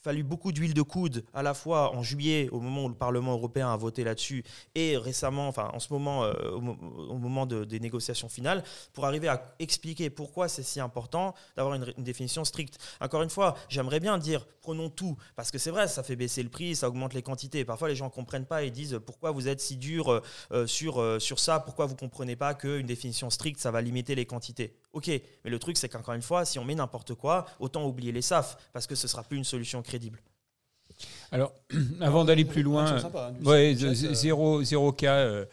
fallu 0.02 0.24
beaucoup 0.24 0.52
d'huile 0.52 0.74
de 0.74 0.82
coude, 0.82 1.26
à 1.34 1.44
la 1.44 1.54
fois 1.54 1.96
en 1.96 2.04
juillet, 2.04 2.50
au 2.52 2.60
moment 2.60 2.86
où 2.86 2.90
le 2.90 2.96
Parlement 2.96 3.34
européen 3.34 3.72
a 3.72 3.78
voté 3.78 4.04
là-dessus, 4.04 4.44
et 4.76 4.98
récemment, 4.98 5.48
enfin 5.48 5.70
en 5.74 5.80
ce 5.80 5.92
moment, 5.92 6.24
euh, 6.24 6.52
au, 6.52 7.18
moment 7.18 7.46
des 7.46 7.80
négociations 7.80 8.30
finales, 8.30 8.64
pour 8.94 9.06
arriver 9.06 9.28
à 9.28 9.56
expliquer 9.60 10.10
pourquoi 10.10 10.48
c'est 10.48 10.64
si 10.64 10.80
important 10.80 11.34
d'avoir 11.58 11.76
une, 11.76 11.94
définition 11.98 12.46
stricte. 12.46 12.78
Encore 13.02 13.24
une 13.24 13.30
fois, 13.30 13.56
j'aimerais 13.68 14.00
bien 14.00 14.18
dire 14.18 14.48
prenons 14.62 14.90
tout, 14.90 15.18
parce 15.36 15.52
que 15.52 15.58
c'est 15.58 15.72
vrai, 15.72 15.88
ça 15.88 16.04
fait 16.04 16.16
baisser 16.16 16.44
le 16.44 16.50
prix, 16.50 16.76
ça 16.76 16.88
augmente 16.88 17.14
les 17.14 17.22
quantités. 17.22 17.66
Parfois, 17.66 17.90
les 17.90 17.96
gens 17.96 18.06
ne 18.06 18.12
comprennent 18.12 18.46
pas 18.46 18.64
et 18.64 18.72
disent 18.72 19.00
pourquoi 19.06 19.32
vous 19.32 19.48
êtes 19.48 19.60
si 19.60 19.78
dur 19.78 20.12
euh, 20.12 20.22
euh, 20.52 20.68
sur, 20.68 21.22
sur 21.22 21.40
ça, 21.40 21.60
pourquoi 21.60 21.86
vous 21.86 21.94
ne 21.94 22.00
comprenez 22.00 22.36
pas 22.36 22.54
qu'une 22.54 22.86
définition 22.86 23.30
stricte, 23.30 23.60
ça 23.60 23.72
va 23.72 23.82
limiter 23.82 24.16
les 24.16 24.26
quantités? 24.26 24.76
Ok, 24.94 25.08
mais 25.08 25.52
le 25.52 25.60
truc, 25.60 25.78
c'est 25.78 25.88
qu'encore 25.88 26.16
une 26.16 26.22
fois, 26.22 26.46
si 26.46 26.58
on 26.58 26.66
met 26.66 26.76
n'importe 26.76 27.14
quoi, 27.14 27.46
autant 27.60 27.86
oublier 27.86 28.12
les 28.12 28.24
SAF, 28.24 28.58
parce 28.74 28.88
que 28.88 28.96
ce 28.96 29.06
ne 29.06 29.10
sera 29.10 29.24
plus 29.24 29.38
une 29.38 29.44
solution 29.44 29.82
crédible. 29.82 30.20
Alors, 31.32 31.54
avant 32.02 32.26
d'aller 32.26 32.46
plus 32.46 32.64
loin, 32.64 33.00
hein, 33.04 33.34
ouais, 33.46 33.76
0, 33.76 34.64
0 34.64 34.92
cas. 34.94 35.18
Euh, 35.18 35.46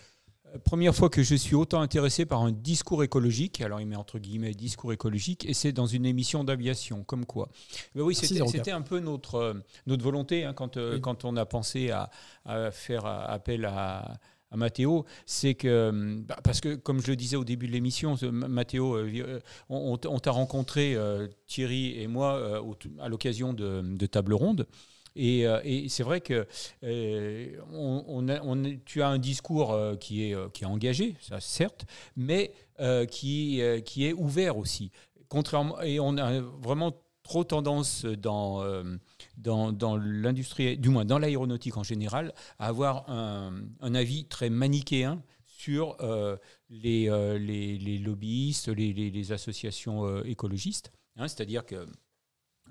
première 0.65 0.94
fois 0.94 1.10
que 1.10 1.23
je 1.23 1.34
suis 1.34 1.55
autant 1.55 1.81
intéressé 1.81 2.24
par 2.24 2.40
un 2.40 2.52
discours 2.52 3.05
écologique, 3.05 3.60
alors 3.60 3.81
il 3.81 3.86
met 3.86 3.97
entre 3.97 4.18
guillemets 4.18 4.55
discours 4.55 4.92
écologique, 4.92 5.44
et 5.44 5.52
c'est 5.52 5.73
dans 5.73 5.86
une 5.86 6.06
émission 6.06 6.44
d'aviation, 6.44 7.05
comme 7.05 7.26
quoi. 7.26 7.50
Mais 7.94 8.02
oui, 8.02 8.15
c'était 8.15 8.70
un 8.70 8.82
peu 8.82 9.00
notre, 9.00 9.34
euh, 9.34 9.55
notre 9.86 10.02
volonté 10.02 10.44
hein, 10.44 10.55
quand, 10.55 10.78
euh, 10.78 10.98
quand 10.98 11.24
on 11.26 11.36
a 11.36 11.44
pensé 11.44 11.90
à, 11.90 12.10
à 12.47 12.70
faire 12.70 13.05
appel 13.05 13.66
à, 13.66 14.18
à 14.50 14.57
Mathéo, 14.57 15.05
c'est 15.26 15.55
que, 15.55 16.20
bah, 16.26 16.36
parce 16.44 16.60
que 16.60 16.75
comme 16.75 17.00
je 17.00 17.08
le 17.08 17.16
disais 17.16 17.36
au 17.36 17.44
début 17.44 17.66
de 17.66 17.73
l'émission, 17.73 18.16
Mathéo, 18.23 18.97
euh, 18.97 19.41
on, 19.68 19.97
t'a 19.97 20.31
rencontré, 20.31 20.94
euh, 20.94 21.26
Thierry 21.47 22.00
et 22.00 22.07
moi, 22.07 22.34
euh, 22.34 22.62
à 23.00 23.08
l'occasion 23.08 23.52
de, 23.52 23.83
de 23.83 24.07
Table 24.07 24.34
Ronde. 24.34 24.66
Et, 25.18 25.47
c'est 25.89 26.02
vrai 26.02 26.20
que 26.20 26.47
tu 28.84 29.02
as 29.02 29.08
un 29.08 29.18
discours 29.18 29.78
qui, 29.99 30.31
est, 30.31 30.52
qui 30.52 30.65
est 30.65 30.66
engagé, 30.66 31.15
ça, 31.20 31.41
certes, 31.41 31.86
mais 32.16 32.52
qui, 33.10 33.62
qui 33.86 34.07
est 34.07 34.12
ouvert 34.12 34.58
aussi. 34.58 34.91
Contrairement, 35.28 35.81
et 35.81 35.99
on 36.00 36.18
a 36.18 36.41
vraiment 36.41 36.92
trop 37.26 37.44
tendance 37.44 38.05
dans 38.05 38.62
dans, 39.36 39.96
l'industrie, 39.96 40.78
du 40.78 40.88
moins 40.88 41.05
dans 41.05 41.18
l'aéronautique 41.18 41.76
en 41.76 41.82
général, 41.82 42.32
à 42.58 42.68
avoir 42.68 43.10
un, 43.10 43.94
avis 43.94 44.24
très 44.26 44.50
manichéen 44.50 45.22
sur 45.44 45.96
euh, 46.00 46.36
euh, 46.84 47.38
les, 47.38 47.78
les, 47.78 47.98
lobbyistes, 47.98 48.68
les, 48.68 49.32
associations 49.32 50.06
euh, 50.06 50.22
écologistes. 50.24 50.92
Hein, 51.16 51.28
c'est-à-dire 51.28 51.64
qu'il 51.64 51.86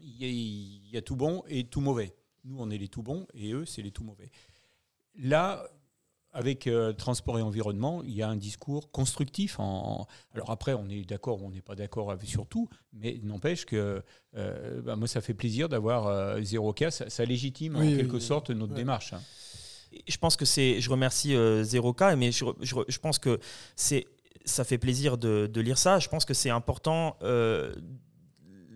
y, 0.01 0.89
y, 0.91 0.97
a 0.97 1.01
tout 1.01 1.15
bon 1.15 1.43
et 1.47 1.65
tout 1.65 1.81
mauvais. 1.81 2.15
Nous, 2.43 2.55
on 2.59 2.69
est 2.69 2.77
les 2.77 2.87
tout 2.87 3.03
bons 3.03 3.27
et 3.33 3.51
eux, 3.53 3.65
c'est 3.65 3.81
les 3.81 3.91
tout 3.91 4.03
mauvais. 4.03 4.29
Là, 5.15 5.67
avec 6.35 6.67
euh, 6.67 6.91
transport 6.91 7.39
et 7.39 7.41
environnement, 7.41 8.03
il 8.03 8.13
y 8.13 8.21
a 8.21 8.27
un 8.27 8.35
discours 8.35 8.91
constructif. 8.91 9.57
En, 9.57 10.05
alors 10.33 10.51
après, 10.51 10.73
on 10.73 10.87
est 10.89 11.07
d'accord 11.07 11.41
ou 11.41 11.47
on 11.47 11.49
n'est 11.49 11.61
pas 11.61 11.75
d'accord 11.75 12.13
sur 12.23 12.45
tout, 12.45 12.67
mais 12.93 13.19
n'empêche 13.23 13.65
que 13.65 14.03
euh, 14.35 14.81
bah, 14.81 14.97
moi, 14.97 15.07
ça 15.07 15.21
fait 15.21 15.33
plaisir 15.33 15.69
d'avoir 15.69 16.07
euh, 16.07 16.41
zéro 16.41 16.73
cas. 16.73 16.91
Ça, 16.91 17.25
légitime 17.25 17.77
en 17.77 17.81
quelque 17.81 18.19
sorte 18.19 18.49
notre 18.49 18.73
démarche. 18.73 19.13
Hein. 19.13 19.21
Je 20.07 20.17
pense 20.17 20.35
que 20.35 20.43
c'est. 20.43 20.81
Je 20.81 20.89
remercie 20.89 21.35
zéro 21.63 21.93
cas, 21.93 22.17
mais 22.17 22.33
je, 22.33 22.43
je, 22.59 22.99
pense 22.99 23.17
que 23.17 23.39
c'est. 23.77 24.05
Ça 24.43 24.65
fait 24.65 24.77
plaisir 24.77 25.17
de, 25.17 25.47
de, 25.47 25.61
lire 25.61 25.77
ça. 25.77 25.99
Je 25.99 26.09
pense 26.09 26.25
que 26.25 26.33
c'est 26.33 26.49
important 26.49 27.15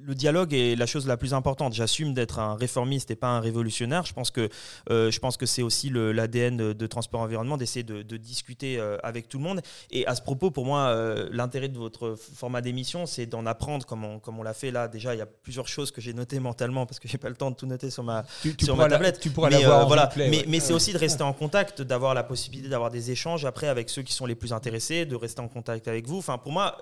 le 0.10 0.16
dialogue 0.16 0.56
est 0.56 0.76
la 0.76 0.88
chose 0.88 1.06
la 1.06 1.18
plus 1.18 1.36
importante. 1.36 1.74
J'assume 1.74 2.16
d'être 2.16 2.40
un 2.40 2.56
réformiste 2.56 3.12
et 3.12 3.16
pas 3.16 3.28
un 3.28 3.40
révolutionnaire. 3.40 4.08
Je 4.08 4.14
pense 4.14 4.32
que, 4.32 4.50
euh, 4.90 5.12
je 5.12 5.20
pense 5.20 5.38
que 5.38 5.46
c'est 5.46 5.62
aussi 5.62 5.92
l'ADN 5.92 6.58
de, 6.58 6.74
de, 6.74 6.88
Transport 6.88 7.22
Environnement 7.22 7.58
d'essayer 7.58 7.84
de, 7.84 8.18
discuter 8.18 8.80
euh, 8.80 8.98
avec 9.04 9.30
tout 9.30 9.38
le 9.38 9.44
monde. 9.44 9.62
Et 9.92 10.08
à 10.08 10.16
ce 10.16 10.24
propos, 10.24 10.50
pour 10.50 10.66
moi, 10.66 10.88
euh, 10.88 11.30
l'intérêt 11.32 11.68
de 11.68 11.78
votre 11.78 12.16
format 12.16 12.62
d'émission, 12.62 13.06
c'est 13.06 13.28
d'en 13.28 13.46
apprendre 13.46 13.86
comme 13.86 14.04
on, 14.04 14.18
comme 14.18 14.40
on 14.40 14.44
l'a 14.44 14.56
fait 14.56 14.72
là. 14.72 14.88
Déjà, 14.88 15.14
il 15.14 15.20
y 15.20 15.22
a 15.22 15.28
plusieurs 15.28 15.68
choses 15.68 15.92
que 15.92 16.02
j'ai 16.02 16.14
notées 16.14 16.40
mentalement 16.40 16.88
parce 16.88 16.98
que 17.00 17.08
j'ai 17.08 17.20
pas 17.20 17.30
le 17.30 17.36
temps 17.36 17.52
de 17.52 17.56
tout 17.56 17.68
noter 17.68 17.92
sur 17.92 18.04
ma, 18.04 18.26
sur 18.60 18.76
ma 18.76 18.88
tablette. 18.90 19.20
tu 19.20 19.30
pourras 19.30 19.52
mais, 19.52 19.64
voilà. 19.64 20.10
mais, 20.18 20.44
mais 20.48 20.60
c'est 20.60 20.74
aussi 20.74 20.92
de 20.92 20.98
rester 20.98 21.22
en 21.22 21.34
contact, 21.34 21.84
d'avoir 21.84 22.16
la 22.16 22.24
possibilité 22.24 22.68
d'avoir 22.68 22.90
des 22.90 23.12
échanges 23.12 23.46
après 23.46 23.68
avec 23.68 23.92
ceux 23.92 24.02
qui 24.02 24.14
sont 24.14 24.26
les 24.26 24.36
plus 24.36 24.54
intéressés, 24.54 25.06
de 25.06 25.16
rester 25.16 25.42
en 25.42 25.48
contact 25.48 25.88
avec 25.88 26.08
vous. 26.08 26.18
Enfin, 26.18 26.40
pour 26.40 26.52
moi, 26.52 26.80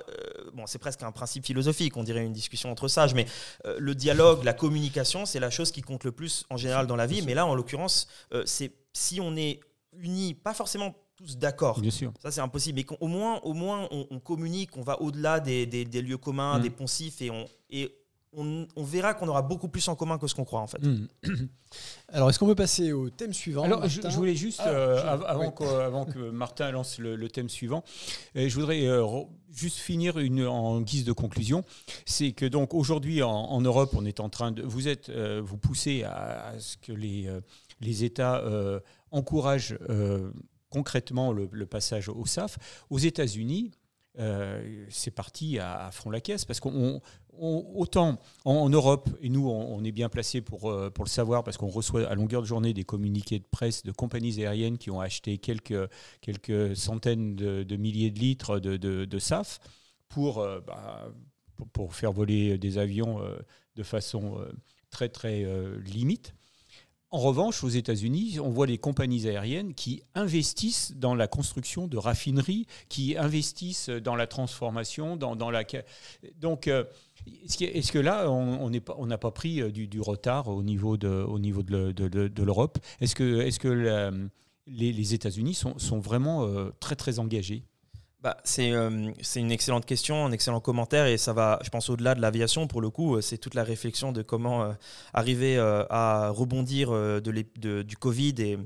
bon, 0.54 0.66
c'est 0.66 0.80
presque 0.80 1.04
un 1.04 1.12
principe 1.12 1.46
philosophique. 1.46 1.98
On 1.98 2.04
dirait 2.04 2.24
une 2.24 2.32
discussion 2.32 2.72
entre 2.72 2.88
sages 2.88 3.17
mais 3.18 3.26
euh, 3.66 3.76
le 3.80 3.96
dialogue, 3.96 4.44
la 4.44 4.54
communication, 4.54 5.26
c'est 5.26 5.40
la 5.40 5.50
chose 5.50 5.72
qui 5.72 5.82
compte 5.82 6.04
le 6.04 6.12
plus 6.12 6.46
en 6.50 6.58
général 6.58 6.88
dans 6.88 6.96
la 6.96 7.08
vie. 7.08 7.22
Mais 7.22 7.34
là, 7.34 7.46
en 7.46 7.56
l'occurrence, 7.56 8.08
euh, 8.34 8.44
c'est 8.46 8.72
si 8.94 9.20
on 9.20 9.36
est 9.36 9.60
unis, 9.94 10.34
pas 10.34 10.54
forcément 10.54 10.96
tous 11.16 11.38
d'accord. 11.38 11.82
Bien 11.82 11.92
sûr. 11.92 12.14
Ça, 12.22 12.32
c'est 12.32 12.42
impossible. 12.42 12.80
Mais 12.80 12.98
au 13.02 13.08
moins, 13.08 13.40
au 13.42 13.54
moins 13.54 13.88
on, 13.92 14.20
communique, 14.20 14.78
on 14.78 14.82
va 14.82 15.02
au-delà 15.02 15.40
des, 15.40 15.66
lieux 15.86 16.18
communs, 16.18 16.60
mm. 16.60 16.62
des 16.62 16.70
poncifs, 16.70 17.22
et 17.22 17.32
on, 17.32 17.46
et 17.70 17.94
on, 18.34 18.68
verra 18.78 19.14
qu'on 19.14 19.28
aura 19.28 19.42
beaucoup 19.42 19.68
plus 19.68 19.88
en 19.88 19.96
commun 19.96 20.18
que 20.18 20.28
ce 20.28 20.36
qu'on 20.36 20.46
croit, 20.46 20.62
en 20.62 20.68
fait. 20.68 20.82
Mm. 20.82 21.08
Alors, 22.10 22.30
est-ce 22.30 22.40
qu'on 22.40 22.46
peut 22.46 22.56
passer 22.56 22.92
au 22.92 23.10
thème 23.10 23.34
suivant 23.34 23.64
Alors, 23.64 23.88
je, 23.88 24.02
voulais 24.16 24.36
juste, 24.36 24.62
ah, 24.64 24.70
euh, 24.70 25.24
avant, 25.26 25.52
que, 25.52 25.64
avant, 25.64 26.06
que, 26.14 26.30
Martin 26.30 26.72
lance 26.72 27.00
le, 27.00 27.28
thème 27.30 27.50
suivant, 27.50 27.84
je 28.36 28.54
voudrais 28.54 28.86
juste 29.58 29.78
finir 29.78 30.20
une, 30.20 30.46
en 30.46 30.82
guise 30.82 31.04
de 31.04 31.12
conclusion, 31.12 31.64
c'est 32.06 32.32
que 32.32 32.46
donc 32.46 32.74
aujourd'hui 32.74 33.24
en, 33.24 33.62
Europe, 33.62 33.94
on 33.96 34.06
est 34.06 34.20
en 34.20 34.30
train 34.30 34.52
de, 34.52 34.62
vous 34.62 34.88
êtes, 34.88 35.10
euh, 35.10 35.42
vous 35.44 35.58
poussez 35.58 36.04
à, 36.04 36.54
ce 36.60 36.78
que 36.78 36.92
les, 36.92 37.28
euh, 37.28 37.42
les 37.82 38.04
États 38.04 38.38
euh, 38.38 38.80
encouragent 39.12 39.78
concrètement 40.70 41.32
le, 41.32 41.66
passage 41.66 42.10
au 42.10 42.26
SAF. 42.26 42.58
Aux 42.90 43.00
États-Unis, 43.00 43.72
c'est 44.90 45.12
parti 45.12 45.60
à, 45.60 45.88
à, 45.88 45.92
fond 45.92 46.10
la 46.10 46.22
caisse 46.22 46.44
parce 46.44 46.60
qu'on 46.60 47.02
autant 47.40 48.20
en, 48.46 48.70
Europe, 48.70 49.10
et 49.22 49.30
nous 49.30 49.48
on, 49.50 49.84
est 49.84 49.92
bien 49.92 50.10
placé 50.10 50.42
pour, 50.42 50.70
euh, 50.70 50.90
pour 50.90 51.06
le 51.06 51.10
savoir 51.10 51.44
parce 51.44 51.58
qu'on 51.58 51.68
reçoit 51.68 52.08
à 52.08 52.16
longueur 52.16 52.42
de 52.42 52.48
journée 52.48 52.74
des 52.74 52.84
communiqués 52.84 53.40
de 53.40 53.46
presse 53.50 53.84
de 53.84 53.92
compagnies 53.92 54.40
aériennes 54.42 54.78
qui 54.78 54.92
ont 54.92 55.00
acheté 55.00 55.38
quelques, 55.38 55.90
quelques 56.22 56.76
centaines 56.76 57.36
de, 57.36 57.76
milliers 57.76 58.12
de 58.12 58.20
litres 58.20 58.60
de, 58.60 59.20
SAF 59.20 59.60
euh, 60.18 60.62
bah, 60.62 61.10
pour, 61.56 61.68
pour, 61.70 61.96
faire 61.96 62.12
voler 62.12 62.58
des 62.58 62.78
avions 62.78 63.22
euh, 63.22 63.38
de 63.76 63.84
façon 63.84 64.38
très 64.90 65.10
très 65.10 65.46
limite. 65.86 66.34
En 67.10 67.20
revanche, 67.20 67.64
aux 67.64 67.70
États-Unis, 67.70 68.38
on 68.42 68.50
voit 68.50 68.68
les 68.68 68.78
compagnies 68.78 69.28
aériennes 69.28 69.74
qui 69.74 70.04
investissent 70.14 70.92
dans 70.94 71.16
la 71.16 71.28
construction 71.28 71.88
de 71.88 71.96
raffineries, 71.96 72.68
qui 72.90 73.18
investissent 73.18 73.90
dans 73.90 74.16
la 74.16 74.28
transformation, 74.28 75.16
dans, 75.16 75.50
la... 75.50 75.64
Donc, 76.36 76.68
est-ce 76.68 77.92
que, 77.92 78.00
là, 78.00 78.30
on 78.30 78.70
n'a 78.70 79.18
pas 79.18 79.32
pris 79.32 79.62
euh, 79.62 79.72
du, 79.72 80.02
retard 80.02 80.50
au 80.50 80.64
niveau 80.64 80.98
de, 80.98 82.44
l'Europe? 82.44 82.78
Est-ce 83.00 83.16
que, 83.16 83.58
que 83.58 84.30
les, 84.68 85.14
États-Unis 85.14 85.54
sont, 85.54 85.80
sont, 85.80 86.00
vraiment 86.00 86.44
euh, 86.44 86.72
très 86.82 86.98
très 86.98 87.20
engagés? 87.20 87.64
Bah, 88.22 88.38
euh, 88.60 89.12
c'est 89.22 89.40
une 89.40 89.52
excellente 89.52 89.86
question, 89.86 90.26
un 90.26 90.32
excellent 90.32 90.60
commentaire 90.60 91.06
et 91.06 91.18
ça 91.18 91.34
va, 91.34 91.60
je 91.64 91.70
pense, 91.70 91.90
au-delà 91.90 92.16
de 92.16 92.22
l'aviation. 92.22 92.68
Pour 92.68 92.82
le 92.82 92.90
coup, 92.90 93.22
c'est 93.22 93.38
toute 93.38 93.54
la 93.54 93.64
réflexion 93.64 94.12
de 94.12 94.22
comment 94.22 94.74
arriver 95.14 95.58
à 95.60 96.30
rebondir 96.30 96.92
de, 96.92 97.82
du 97.84 97.98
Covid 97.98 98.36
et 98.40 98.58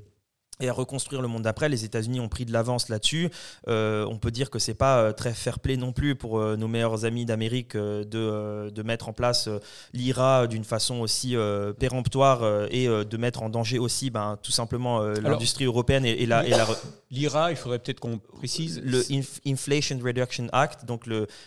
et 0.61 0.69
à 0.69 0.73
reconstruire 0.73 1.21
le 1.21 1.27
monde 1.27 1.43
d'après. 1.43 1.69
Les 1.69 1.85
États-Unis 1.85 2.19
ont 2.19 2.29
pris 2.29 2.45
de 2.45 2.53
l'avance 2.53 2.89
là-dessus. 2.89 3.29
Euh, 3.67 4.05
on 4.09 4.17
peut 4.17 4.31
dire 4.31 4.49
que 4.49 4.59
c'est 4.59 4.73
pas 4.73 4.99
euh, 4.99 5.11
très 5.11 5.33
fair-play 5.33 5.77
non 5.77 5.91
plus 5.91 6.15
pour 6.15 6.39
euh, 6.39 6.55
nos 6.55 6.67
meilleurs 6.67 7.05
amis 7.05 7.25
d'Amérique 7.25 7.75
de, 7.75 8.69
de, 8.69 8.83
mettre 8.83 9.09
en 9.09 9.13
place 9.13 9.49
l'IRA 9.93 10.47
d'une 10.47 10.63
façon 10.63 10.99
aussi 10.99 11.35
péremptoire 11.79 12.67
et 12.71 12.87
de 12.87 13.17
mettre 13.17 13.43
en 13.43 13.49
danger 13.49 13.79
aussi 13.79 14.09
ben, 14.09 14.37
tout 14.41 14.51
simplement 14.51 15.01
l'industrie 15.01 15.65
européenne 15.65 16.05
et, 16.05 16.25
la, 16.25 16.43
L'IRA, 17.11 17.51
il 17.51 17.57
faudrait 17.57 17.79
peut-être 17.79 17.99
qu'on 17.99 18.17
précise. 18.17 18.81
Le 18.83 19.03
Inflation 19.45 19.99
Reduction 20.01 20.47
Act, 20.51 20.85
donc 20.85 21.03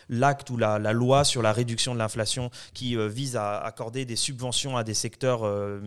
l'acte 0.09 0.49
ou 0.49 0.57
la, 0.57 0.79
la, 0.79 0.93
loi 0.93 1.23
sur 1.23 1.41
la 1.41 1.51
réduction 1.51 1.93
de 1.93 1.99
l'inflation 1.99 2.49
qui 2.73 2.95
vise 2.95 3.35
à 3.35 3.57
accorder 3.59 4.05
des 4.05 4.15
subventions 4.15 4.77
à 4.77 4.83
des 4.83 4.93
secteurs 4.93 5.43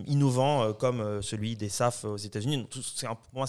innovants 0.07 0.73
comme 0.73 1.21
celui 1.21 1.55
des 1.55 1.69
SAF 1.69 2.05
aux 2.05 2.17
États-Unis. 2.17 2.67
C'est 2.95 3.07
un 3.07 3.17
moi, 3.33 3.45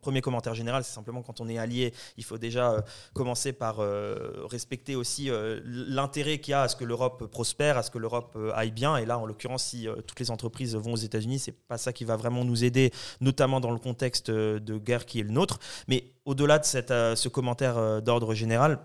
premier 0.00 0.20
commentaire 0.20 0.54
général, 0.54 0.84
c'est 0.84 0.92
simplement 0.92 1.22
quand 1.22 1.40
on 1.40 1.48
est 1.48 1.58
allié, 1.58 1.92
il 2.16 2.24
faut 2.24 2.38
déjà 2.38 2.72
euh, 2.72 2.80
commencer 3.12 3.52
par 3.52 3.80
euh, 3.80 4.44
respecter 4.44 4.96
aussi 4.96 5.30
euh, 5.30 5.60
l'intérêt 5.64 6.38
qu'il 6.38 6.52
y 6.52 6.54
a 6.54 6.62
à 6.62 6.68
ce 6.68 6.76
que 6.76 6.84
l'Europe 6.84 7.26
prospère, 7.26 7.76
à 7.76 7.82
ce 7.82 7.90
que 7.90 7.98
l'Europe 7.98 8.38
aille 8.54 8.70
bien. 8.70 8.96
Et 8.96 9.06
là, 9.06 9.18
en 9.18 9.26
l'occurrence, 9.26 9.64
si 9.64 9.88
toutes 10.06 10.20
les 10.20 10.30
entreprises 10.30 10.76
vont 10.76 10.92
aux 10.92 10.96
États-Unis, 10.96 11.38
c'est 11.38 11.52
pas 11.52 11.78
ça 11.78 11.92
qui 11.92 12.04
va 12.04 12.16
vraiment 12.16 12.44
nous 12.44 12.64
aider, 12.64 12.92
notamment 13.20 13.60
dans 13.60 13.70
le 13.70 13.78
contexte 13.78 14.30
de 14.30 14.78
guerre 14.78 15.06
qui 15.06 15.20
est 15.20 15.24
le 15.24 15.30
nôtre. 15.30 15.58
Mais 15.88 16.12
au-delà 16.24 16.58
de 16.58 16.64
ce 16.64 17.28
commentaire 17.28 18.02
d'ordre 18.02 18.34
général, 18.34 18.78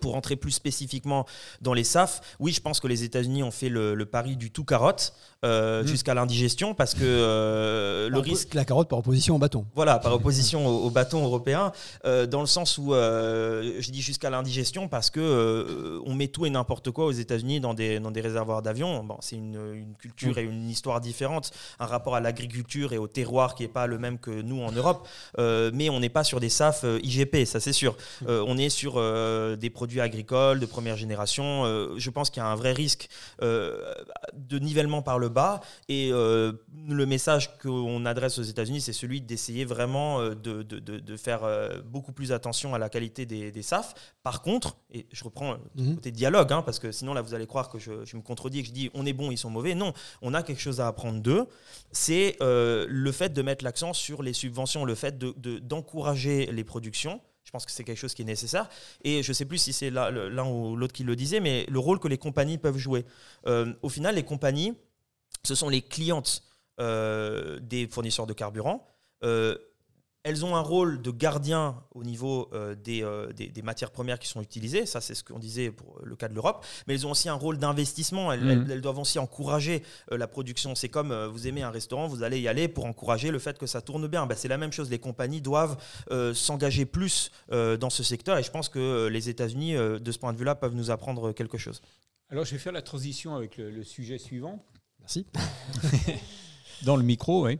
pour 0.00 0.16
entrer 0.16 0.36
plus 0.36 0.52
spécifiquement 0.52 1.26
dans 1.60 1.74
les 1.74 1.84
SAF, 1.84 2.20
oui, 2.40 2.52
je 2.52 2.60
pense 2.60 2.80
que 2.80 2.86
les 2.86 3.04
États-Unis 3.04 3.42
ont 3.42 3.50
fait 3.50 3.68
le, 3.68 3.94
le, 3.94 4.06
pari 4.06 4.36
du 4.36 4.50
tout 4.50 4.64
carotte. 4.64 5.12
Euh, 5.46 5.82
mmh. 5.82 5.86
jusqu'à 5.86 6.14
l'indigestion 6.14 6.74
parce 6.74 6.94
que 6.94 7.04
euh, 7.04 8.08
le 8.08 8.18
risque. 8.18 8.54
La 8.54 8.64
carotte 8.64 8.88
par 8.88 8.98
opposition 8.98 9.36
au 9.36 9.38
bâton. 9.38 9.66
Voilà, 9.74 9.98
par 9.98 10.14
opposition 10.14 10.66
au, 10.66 10.90
bâton 10.90 11.22
européen, 11.22 11.72
euh, 12.04 12.26
dans 12.26 12.40
le 12.40 12.46
sens 12.46 12.78
où 12.78 12.92
je 12.94 13.90
dis 13.90 14.00
jusqu'à 14.00 14.30
l'indigestion 14.30 14.88
parce 14.88 15.10
que 15.10 16.00
on 16.04 16.14
met 16.14 16.28
tout 16.28 16.46
et 16.46 16.50
n'importe 16.50 16.90
quoi 16.90 17.04
aux 17.04 17.12
États-Unis 17.12 17.60
dans 17.60 17.74
des, 17.74 18.00
dans 18.00 18.10
des 18.10 18.22
réservoirs 18.22 18.62
d'avions. 18.62 19.04
Bon, 19.04 19.18
c'est 19.20 19.36
une, 19.36 19.60
une, 19.74 19.94
culture 19.94 20.34
mmh. 20.36 20.38
et 20.38 20.42
une 20.42 20.70
histoire 20.70 21.00
différente, 21.00 21.52
un 21.78 21.86
rapport 21.86 22.16
à 22.16 22.20
l'agriculture 22.20 22.92
et 22.92 22.98
au 22.98 23.06
terroir 23.06 23.54
qui 23.54 23.62
n'est 23.62 23.68
pas 23.68 23.86
le 23.86 23.98
même 23.98 24.18
que 24.18 24.30
nous 24.30 24.62
en 24.62 24.72
Europe, 24.72 25.06
mais 25.38 25.90
on 25.90 26.00
n'est 26.00 26.08
pas 26.08 26.24
sur 26.24 26.40
des 26.40 26.48
SAF 26.48 26.84
IGP, 27.02 27.44
ça 27.44 27.60
c'est 27.60 27.74
sûr. 27.74 27.94
Mmh. 28.22 28.26
on 28.46 28.56
est 28.56 28.70
sur 28.70 28.94
des 29.56 29.70
produits 29.70 30.00
agricoles 30.00 30.60
de 30.60 30.66
première 30.66 30.96
génération. 30.96 31.64
je 31.96 32.10
pense 32.10 32.30
qu'il 32.30 32.42
y 32.42 32.46
a 32.46 32.48
un 32.48 32.54
vrai 32.54 32.72
risque 32.72 33.08
de 33.40 34.58
nivellement 34.58 35.02
par 35.02 35.18
le 35.18 35.28
bas. 35.28 35.60
Et 35.88 36.10
euh, 36.12 36.52
le 36.88 37.06
message 37.06 37.56
qu'on 37.58 38.04
adresse 38.04 38.38
aux 38.38 38.42
États-Unis, 38.42 38.80
c'est 38.80 38.92
celui 38.92 39.20
d'essayer 39.20 39.64
vraiment 39.64 40.20
euh, 40.20 40.34
de, 40.34 40.62
de, 40.62 40.78
de, 40.78 41.16
faire 41.16 41.44
euh, 41.44 41.80
beaucoup 41.82 42.12
plus 42.12 42.32
attention 42.32 42.74
à 42.74 42.78
la 42.78 42.88
qualité 42.88 43.26
des, 43.26 43.50
des 43.50 43.62
SAF. 43.62 43.94
Par 44.22 44.42
contre, 44.42 44.76
et 44.92 45.06
je 45.12 45.24
reprends 45.24 45.54
le 45.74 45.82
mhm. 45.82 45.94
côté 45.96 46.10
dialogue, 46.10 46.52
hein, 46.52 46.62
parce 46.62 46.78
que 46.78 46.92
sinon 46.92 47.14
là 47.14 47.22
vous 47.22 47.34
allez 47.34 47.46
croire 47.46 47.70
que 47.70 47.78
je, 47.78 48.04
je, 48.04 48.16
me 48.16 48.22
contredis 48.22 48.60
et 48.60 48.62
que 48.62 48.68
je 48.68 48.72
dis 48.72 48.90
on 48.94 49.06
est 49.06 49.12
bon, 49.12 49.30
ils 49.30 49.38
sont 49.38 49.50
mauvais. 49.50 49.74
Non, 49.74 49.92
on 50.22 50.34
a 50.34 50.42
quelque 50.42 50.60
chose 50.60 50.80
à 50.80 50.88
apprendre 50.88 51.20
d'eux. 51.20 51.46
C'est 51.92 52.36
le 52.40 53.12
fait 53.12 53.32
de 53.32 53.42
mettre 53.42 53.64
l'accent 53.64 53.92
sur 53.92 54.22
les 54.22 54.32
subventions, 54.32 54.84
le 54.84 54.94
fait 54.94 55.18
d'encourager 55.18 56.46
les 56.46 56.64
productions. 56.64 57.20
Je 57.46 57.50
pense 57.52 57.64
que 57.64 57.72
c'est 57.72 57.84
quelque 57.84 57.96
chose 57.96 58.12
qui 58.12 58.22
est 58.22 58.26
nécessaire. 58.26 58.68
Et 59.02 59.22
je 59.22 59.30
ne 59.30 59.34
sais 59.34 59.46
plus 59.46 59.56
si 59.56 59.72
c'est 59.72 59.88
l'un 59.88 60.46
ou 60.46 60.76
l'autre 60.76 60.92
qui 60.92 61.04
le 61.04 61.16
disait, 61.16 61.40
mais 61.40 61.64
le 61.70 61.78
rôle 61.78 61.98
que 61.98 62.08
les 62.08 62.18
compagnies 62.18 62.58
peuvent 62.58 62.76
jouer. 62.76 63.06
au 63.46 63.88
final, 63.88 64.16
les 64.16 64.24
compagnies, 64.24 64.74
ce 65.44 65.54
sont 65.54 65.68
les 65.68 65.80
clientes 65.80 66.42
euh, 66.78 67.58
des 67.60 67.86
fournisseurs 67.86 68.26
de 68.26 68.34
carburant. 68.34 68.86
Euh, 69.24 69.56
elles 70.26 70.44
ont 70.44 70.56
un 70.56 70.60
rôle 70.60 71.00
de 71.00 71.12
gardien 71.12 71.76
au 71.94 72.02
niveau 72.02 72.50
euh, 72.52 72.74
des, 72.74 73.04
des, 73.32 73.62
matières 73.62 73.92
premières 73.92 74.18
qui 74.18 74.26
sont 74.26 74.42
utilisées, 74.42 74.84
ça 74.84 75.00
c'est 75.00 75.14
ce 75.14 75.22
qu'on 75.22 75.38
disait 75.38 75.70
pour 75.70 76.00
le 76.02 76.16
cas 76.16 76.26
de 76.26 76.34
l'Europe, 76.34 76.66
mais 76.86 76.94
elles 76.94 77.06
ont 77.06 77.12
aussi 77.12 77.28
un 77.28 77.34
rôle 77.34 77.58
d'investissement, 77.58 78.32
elles, 78.32 78.40
mmh. 78.40 78.80
doivent 78.80 78.98
aussi 78.98 79.20
encourager 79.20 79.84
la 80.10 80.26
production. 80.26 80.74
C'est 80.74 80.88
comme 80.88 81.14
vous 81.26 81.46
aimez 81.46 81.62
un 81.62 81.70
restaurant, 81.70 82.08
vous 82.08 82.24
allez 82.24 82.40
y 82.40 82.48
aller 82.48 82.66
pour 82.66 82.86
encourager 82.86 83.30
le 83.30 83.38
fait 83.38 83.56
que 83.56 83.66
ça 83.66 83.80
tourne 83.80 84.08
bien. 84.08 84.26
Ben, 84.26 84.34
c'est 84.36 84.48
la 84.48 84.58
même 84.58 84.72
chose, 84.72 84.90
les 84.90 84.98
compagnies 84.98 85.40
doivent 85.40 85.76
s'engager 86.34 86.86
plus 86.86 87.30
dans 87.50 87.90
ce 87.90 88.02
secteur 88.02 88.36
et 88.36 88.42
je 88.42 88.50
pense 88.50 88.68
que 88.68 89.06
les 89.06 89.28
États-Unis, 89.28 89.74
de 89.74 90.12
ce 90.12 90.18
point 90.18 90.32
de 90.32 90.38
vue-là, 90.38 90.56
peuvent 90.56 90.74
nous 90.74 90.90
apprendre 90.90 91.32
quelque 91.32 91.56
chose. 91.56 91.80
Alors 92.30 92.44
je 92.44 92.50
vais 92.50 92.58
faire 92.58 92.72
la 92.72 92.82
transition 92.82 93.36
avec 93.36 93.58
le 93.58 93.84
sujet 93.84 94.18
suivant. 94.18 94.64
Merci. 94.98 95.24
Dans 96.82 96.96
le 96.96 97.02
micro, 97.02 97.46
oui. 97.46 97.58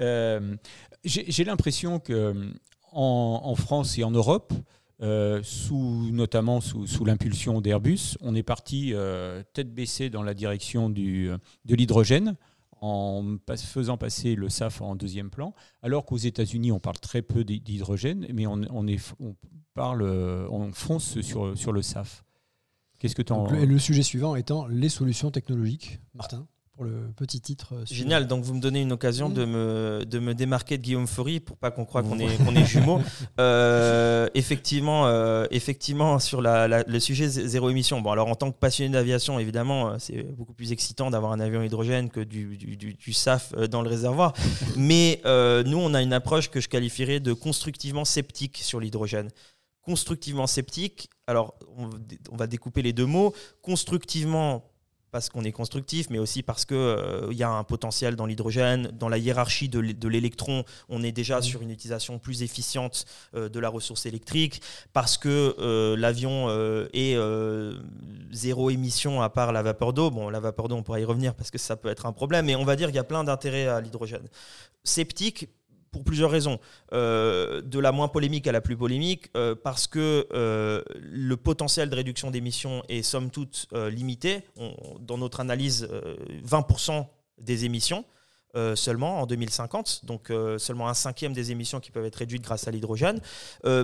Euh, 0.00 0.56
j'ai 1.04 1.44
l'impression 1.44 1.98
que 1.98 2.52
en, 2.92 3.54
France 3.54 3.98
et 3.98 4.04
en 4.04 4.10
Europe, 4.10 4.52
euh, 5.00 5.40
sous, 5.42 6.10
notamment 6.10 6.60
sous, 6.60 7.04
l'impulsion 7.04 7.60
d'Airbus, 7.60 8.16
on 8.20 8.34
est 8.34 8.42
parti 8.42 8.92
euh, 8.94 9.42
tête 9.52 9.72
baissée 9.72 10.10
dans 10.10 10.22
la 10.22 10.34
direction 10.34 10.90
du, 10.90 11.30
de 11.64 11.74
l'hydrogène 11.74 12.36
en 12.80 13.36
faisant 13.56 13.96
passer 13.96 14.36
le 14.36 14.48
SAF 14.48 14.80
en 14.80 14.94
deuxième 14.94 15.30
plan, 15.30 15.52
alors 15.82 16.04
qu'aux 16.04 16.16
États-Unis, 16.16 16.70
on 16.70 16.78
parle 16.78 16.98
très 16.98 17.22
peu 17.22 17.42
d'hydrogène, 17.42 18.26
mais 18.32 18.46
on, 18.46 18.62
est, 18.86 19.14
on, 19.18 19.34
parle, 19.74 20.02
on 20.02 20.72
fonce 20.72 21.20
sur, 21.20 21.58
sur 21.58 21.72
le 21.72 21.82
SAF. 21.82 22.24
Qu'est-ce 22.98 23.16
que 23.16 23.22
tu 23.22 23.32
en... 23.32 23.50
Le, 23.50 23.64
le 23.64 23.78
sujet 23.78 24.02
suivant 24.02 24.36
étant 24.36 24.66
les 24.66 24.88
solutions 24.88 25.30
technologiques. 25.30 26.00
Martin, 26.14 26.46
pour 26.78 26.84
le 26.84 27.10
petit 27.16 27.40
titre. 27.40 27.74
euh. 27.74 27.84
Génial, 27.90 28.28
donc 28.28 28.44
vous 28.44 28.54
me 28.54 28.60
donnez 28.60 28.80
une 28.82 28.92
occasion 28.92 29.28
Mm. 29.28 29.34
de, 29.34 29.44
me, 29.44 30.04
de 30.06 30.18
me 30.20 30.32
démarquer 30.32 30.78
de 30.78 30.82
Guillaume 30.84 31.08
Faury 31.08 31.40
pour 31.40 31.56
pas 31.56 31.72
qu'on 31.72 31.84
croie 31.84 32.04
qu'on 32.04 32.20
est, 32.20 32.36
qu'on 32.44 32.54
est 32.54 32.64
jumeaux. 32.64 33.00
Euh, 33.40 34.28
effectivement, 34.34 35.06
euh, 35.08 35.46
effectivement, 35.50 36.20
sur 36.20 36.40
la- 36.40 36.68
la- 36.68 36.84
le 36.84 37.00
sujet 37.00 37.26
zé- 37.26 37.46
zéro 37.48 37.68
émission, 37.70 38.00
bon, 38.00 38.10
alors 38.12 38.28
en 38.28 38.36
tant 38.36 38.52
que 38.52 38.56
passionné 38.58 38.92
d'aviation, 38.92 39.40
évidemment, 39.40 39.98
c'est 39.98 40.22
beaucoup 40.22 40.52
plus 40.54 40.70
excitant 40.70 41.10
d'avoir 41.10 41.32
un 41.32 41.40
avion 41.40 41.62
hydrogène 41.64 42.10
que 42.10 42.20
du, 42.20 42.56
du, 42.56 42.76
du- 42.76 42.94
du 42.94 43.12
SAF 43.12 43.52
dans 43.54 43.82
le 43.82 43.88
réservoir. 43.88 44.32
Mais 44.76 45.20
euh, 45.24 45.64
nous, 45.64 45.78
on 45.78 45.94
a 45.94 46.02
une 46.02 46.12
approche 46.12 46.48
que 46.48 46.60
je 46.60 46.68
qualifierais 46.68 47.18
de 47.18 47.32
constructivement 47.32 48.04
sceptique 48.04 48.58
sur 48.58 48.78
l'hydrogène. 48.78 49.30
Constructivement 49.82 50.46
sceptique, 50.46 51.08
alors 51.26 51.54
on 52.30 52.36
va 52.36 52.46
découper 52.46 52.82
les 52.82 52.92
deux 52.92 53.06
mots. 53.06 53.32
Constructivement, 53.62 54.64
parce 55.18 55.30
qu'on 55.30 55.42
est 55.42 55.50
constructif, 55.50 56.10
mais 56.10 56.20
aussi 56.20 56.44
parce 56.44 56.64
qu'il 56.64 57.32
y 57.32 57.42
a 57.42 57.50
un 57.50 57.64
potentiel 57.64 58.14
dans 58.14 58.24
l'hydrogène. 58.24 58.92
Dans 58.92 59.08
la 59.08 59.18
hiérarchie 59.18 59.68
de 59.68 59.80
l'é- 59.80 59.92
de 59.92 60.06
l'électron, 60.06 60.62
on 60.88 61.02
est 61.02 61.10
déjà 61.10 61.42
sur 61.42 61.60
une 61.60 61.72
utilisation 61.72 62.20
plus 62.20 62.44
efficiente 62.44 63.04
euh, 63.34 63.48
de 63.48 63.58
la 63.58 63.68
ressource 63.68 64.06
électrique, 64.06 64.62
parce 64.92 65.18
que 65.18 65.56
euh, 65.58 65.96
l'avion 65.96 66.46
euh, 66.50 66.86
est 66.92 67.16
euh, 67.16 67.80
zéro 68.30 68.70
émission 68.70 69.20
à 69.20 69.28
part 69.28 69.50
la 69.50 69.64
vapeur 69.64 69.92
d'eau. 69.92 70.12
Bon, 70.12 70.30
la 70.30 70.38
vapeur 70.38 70.68
d'eau, 70.68 70.76
on 70.76 70.84
pourra 70.84 71.00
y 71.00 71.04
revenir 71.04 71.34
parce 71.34 71.50
que 71.50 71.58
ça 71.58 71.74
peut 71.74 71.88
être 71.88 72.06
un 72.06 72.12
problème, 72.12 72.46
mais 72.46 72.54
on 72.54 72.64
va 72.64 72.76
dire 72.76 72.86
qu'il 72.86 72.96
y 72.96 73.00
a 73.00 73.04
plein 73.04 73.24
d'intérêts 73.24 73.66
à 73.66 73.80
l'hydrogène. 73.80 74.28
Sceptique, 74.84 75.48
pour 75.90 76.04
plusieurs 76.04 76.30
raisons. 76.30 76.58
Euh, 76.92 77.60
de 77.62 77.78
la 77.78 77.92
moins 77.92 78.08
polémique 78.08 78.46
à 78.46 78.52
la 78.52 78.60
plus 78.60 78.76
polémique, 78.76 79.30
euh, 79.36 79.54
parce 79.54 79.86
que 79.86 80.26
euh, 80.32 80.82
le 81.00 81.36
potentiel 81.36 81.90
de 81.90 81.94
réduction 81.94 82.30
d'émissions 82.30 82.82
est 82.88 83.02
somme 83.02 83.30
toute 83.30 83.68
limité. 83.90 84.42
Dans 85.00 85.18
notre 85.18 85.40
analyse, 85.40 85.88
euh, 85.90 86.16
20% 86.44 87.06
des 87.38 87.64
émissions 87.64 88.04
seulement 88.74 89.20
en 89.20 89.26
2050, 89.26 90.04
donc 90.04 90.32
seulement 90.58 90.88
un 90.88 90.94
cinquième 90.94 91.32
des 91.32 91.52
émissions 91.52 91.78
qui 91.78 91.92
peuvent 91.92 92.06
être 92.06 92.16
réduites 92.16 92.42
grâce 92.42 92.66
à 92.66 92.72
l'hydrogène. 92.72 93.20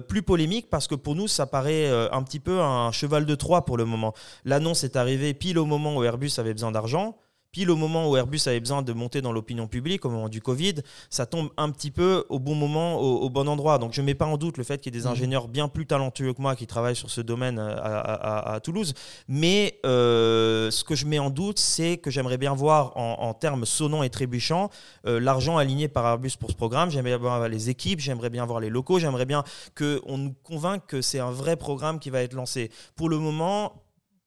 Plus 0.09 0.23
polémique 0.23 0.69
parce 0.69 0.89
que 0.89 0.97
pour 0.97 1.15
nous, 1.15 1.29
ça 1.29 1.47
paraît 1.47 1.89
un 1.89 2.23
petit 2.25 2.41
peu 2.41 2.61
un 2.61 2.91
cheval 2.91 3.25
de 3.25 3.37
Troie 3.37 3.65
pour 3.67 3.77
le 3.77 3.85
moment. 3.85 4.15
L'annonce 4.45 4.83
est 4.83 4.97
arrivée 4.97 5.33
pile 5.33 5.61
au 5.61 5.65
moment 5.65 5.97
où 5.97 6.03
Airbus 6.03 6.33
avait 6.39 6.55
besoin 6.55 6.73
d'argent. 6.73 7.17
Pile 7.55 7.71
au 7.71 7.77
moment 7.77 8.11
où 8.11 8.17
Airbus 8.17 8.41
avait 8.47 8.59
besoin 8.59 8.83
de 8.83 8.93
monter 8.93 9.23
dans 9.23 9.31
l'opinion 9.31 9.69
publique, 9.69 10.05
au 10.05 10.11
moment 10.11 10.29
du 10.29 10.41
Covid, 10.43 10.75
ça 11.09 11.25
tombe 11.25 11.51
un 11.57 11.71
petit 11.71 11.93
peu 11.93 12.25
au 12.29 12.41
bon 12.41 12.57
moment, 12.57 12.97
au, 13.01 13.21
au 13.21 13.31
bon 13.31 13.47
endroit. 13.49 13.79
Donc 13.79 13.93
je 13.93 14.01
ne 14.01 14.07
mets 14.07 14.17
pas 14.17 14.27
en 14.27 14.37
doute 14.37 14.59
le 14.59 14.65
fait 14.65 14.79
qu'il 14.81 14.93
y 14.93 14.99
ait 14.99 15.01
des 15.01 15.07
Mhm. 15.07 15.13
ingénieurs 15.13 15.47
bien 15.47 15.69
plus 15.69 15.87
talentueux 15.87 16.33
que 16.33 16.43
moi 16.43 16.57
qui 16.57 16.67
travaillent 16.67 16.97
sur 16.97 17.11
ce 17.11 17.21
domaine 17.21 17.61
à, 17.61 17.69
à- 17.69 18.15
à- 18.51 18.55
à 18.55 18.61
Toulouse. 18.61 18.93
Mais 19.29 19.79
euh, 19.87 20.73
ce 20.73 20.83
que 20.83 20.97
je 20.97 21.07
mets 21.07 21.21
en 21.21 21.31
doute, 21.31 21.61
c'est 21.61 21.97
que 21.97 22.11
j'aimerais 22.11 22.39
bien 22.39 22.55
voir 22.55 22.97
en, 22.97 23.19
en 23.21 23.35
termes 23.35 23.67
sonnants 23.67 24.03
et 24.03 24.11
trébuchants 24.11 24.69
euh, 25.07 25.21
l'argent 25.21 25.57
aligné 25.57 25.87
par 25.87 26.05
Airbus 26.07 26.33
pour 26.41 26.51
ce 26.51 26.57
programme. 26.57 26.91
J'aimerais 26.91 27.11
bien 27.11 27.19
voir 27.19 27.49
les 27.49 27.71
équipes, 27.71 28.01
j'aimerais 28.01 28.31
bien 28.31 28.45
voir 28.47 28.59
les 28.59 28.69
locaux, 28.69 28.99
j'aimerais 28.99 29.27
bien 29.27 29.45
qu'on 29.79 30.19
nous 30.19 30.35
convainque 30.43 30.87
que 30.89 31.01
c'est 31.03 31.21
un 31.21 31.31
vrai 31.31 31.55
programme 31.55 32.01
qui 32.01 32.11
va 32.11 32.21
être 32.23 32.35
lancé. 32.35 32.73
Pour 32.97 33.09
le 33.09 33.19
moment, 33.19 33.84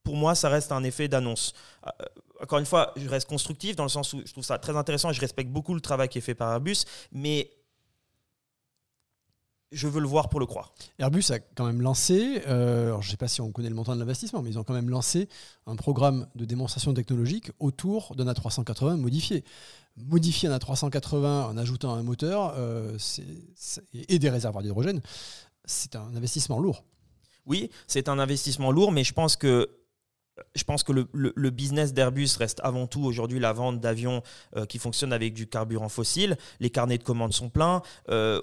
pour 0.07 0.15
moi, 0.15 0.35
ça 0.35 0.47
reste 0.47 0.71
un 0.71 0.83
effet 0.83 1.09
d'annonce. 1.09 1.53
Euh, 1.85 1.89
encore 2.41 2.59
une 2.59 2.65
fois, 2.65 2.93
je 2.95 3.09
reste 3.09 3.27
constructif 3.27 3.75
dans 3.75 3.83
le 3.83 3.89
sens 3.89 4.13
où 4.13 4.21
je 4.25 4.31
trouve 4.31 4.45
ça 4.45 4.57
très 4.57 4.77
intéressant 4.77 5.09
et 5.09 5.13
je 5.13 5.19
respecte 5.19 5.51
beaucoup 5.51 5.73
le 5.73 5.81
travail 5.81 6.07
qui 6.07 6.17
est 6.17 6.21
fait 6.21 6.33
par 6.33 6.49
Airbus, 6.49 6.85
mais 7.11 7.51
je 9.73 9.85
veux 9.89 9.99
le 9.99 10.07
voir 10.07 10.29
pour 10.29 10.39
le 10.39 10.45
croire. 10.45 10.73
Airbus 10.97 11.25
a 11.31 11.39
quand 11.39 11.65
même 11.65 11.81
lancé, 11.81 12.41
euh, 12.47 12.85
alors 12.85 13.01
je 13.01 13.09
ne 13.09 13.11
sais 13.11 13.17
pas 13.17 13.27
si 13.27 13.41
on 13.41 13.51
connaît 13.51 13.67
le 13.67 13.75
montant 13.75 13.95
de 13.95 13.99
l'investissement, 13.99 14.41
mais 14.41 14.49
ils 14.49 14.57
ont 14.57 14.63
quand 14.63 14.73
même 14.73 14.89
lancé 14.89 15.27
un 15.65 15.75
programme 15.75 16.27
de 16.35 16.45
démonstration 16.45 16.93
technologique 16.93 17.51
autour 17.59 18.15
d'un 18.15 18.31
A380 18.31 18.95
modifié. 18.95 19.43
Modifier 19.97 20.47
un 20.47 20.57
A380 20.57 21.47
en 21.47 21.57
ajoutant 21.57 21.93
un 21.95 22.03
moteur 22.03 22.53
euh, 22.55 22.97
et 23.93 24.19
des 24.19 24.29
réservoirs 24.29 24.63
d'hydrogène, 24.63 25.01
c'est 25.65 25.97
un 25.97 26.15
investissement 26.15 26.61
lourd. 26.61 26.85
Oui, 27.45 27.71
c'est 27.87 28.07
un 28.07 28.19
investissement 28.19 28.71
lourd, 28.71 28.93
mais 28.93 29.03
je 29.03 29.13
pense 29.13 29.35
que 29.35 29.69
je 30.55 30.63
pense 30.63 30.83
que 30.83 30.91
le, 30.91 31.49
business 31.49 31.93
d'Airbus 31.93 32.29
reste 32.37 32.59
avant 32.63 32.87
tout 32.87 33.03
aujourd'hui 33.03 33.39
la 33.39 33.53
vente 33.53 33.79
d'avions 33.79 34.21
euh, 34.55 34.65
qui 34.65 34.79
fonctionnent 34.79 35.13
avec 35.13 35.33
du 35.33 35.47
carburant 35.47 35.89
fossile. 35.89 36.37
Les 36.59 36.69
carnets 36.69 36.97
de 36.97 37.03
commandes 37.03 37.33
sont 37.33 37.49
pleins. 37.49 37.81
Euh, 38.09 38.39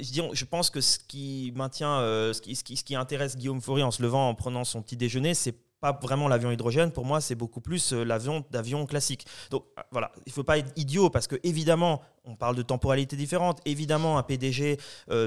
je, 0.00 0.10
dis- 0.10 0.22
je 0.32 0.44
pense 0.44 0.70
que 0.70 0.80
ce 0.80 0.98
qui 0.98 1.52
maintient, 1.54 2.00
euh, 2.00 2.32
ce, 2.32 2.40
qui, 2.40 2.96
intéresse 2.96 3.36
Guillaume 3.36 3.60
Faury 3.60 3.82
en 3.82 3.90
se 3.90 4.02
levant, 4.02 4.28
en 4.28 4.34
prenant 4.34 4.64
son 4.64 4.82
petit 4.82 4.96
déjeuner, 4.96 5.34
c'est 5.34 5.54
pas 5.80 5.98
vraiment 6.00 6.28
l'avion 6.28 6.50
hydrogène. 6.50 6.92
Pour 6.92 7.04
moi, 7.04 7.20
c'est 7.20 7.34
beaucoup 7.34 7.60
plus 7.60 7.92
l'avion 7.92 8.44
d'avion 8.50 8.86
classique. 8.86 9.26
Donc 9.50 9.64
voilà, 9.90 10.12
il 10.26 10.28
ne 10.28 10.32
faut 10.32 10.44
pas 10.44 10.58
être 10.58 10.70
idiot 10.76 11.10
parce 11.10 11.26
que 11.26 11.36
évidemment, 11.42 12.02
on 12.24 12.36
parle 12.36 12.54
de 12.54 12.62
temporalités 12.62 13.16
différentes. 13.16 13.60
Évidemment, 13.64 14.16
un 14.16 14.22
PDG 14.22 14.78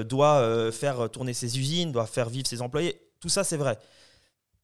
doit 0.06 0.72
faire 0.72 1.10
tourner 1.10 1.34
ses 1.34 1.58
usines, 1.58 1.92
doit 1.92 2.06
faire 2.06 2.30
vivre 2.30 2.46
ses 2.46 2.62
employés. 2.62 2.98
Tout 3.20 3.28
ça, 3.28 3.44
c'est 3.44 3.58
vrai. 3.58 3.76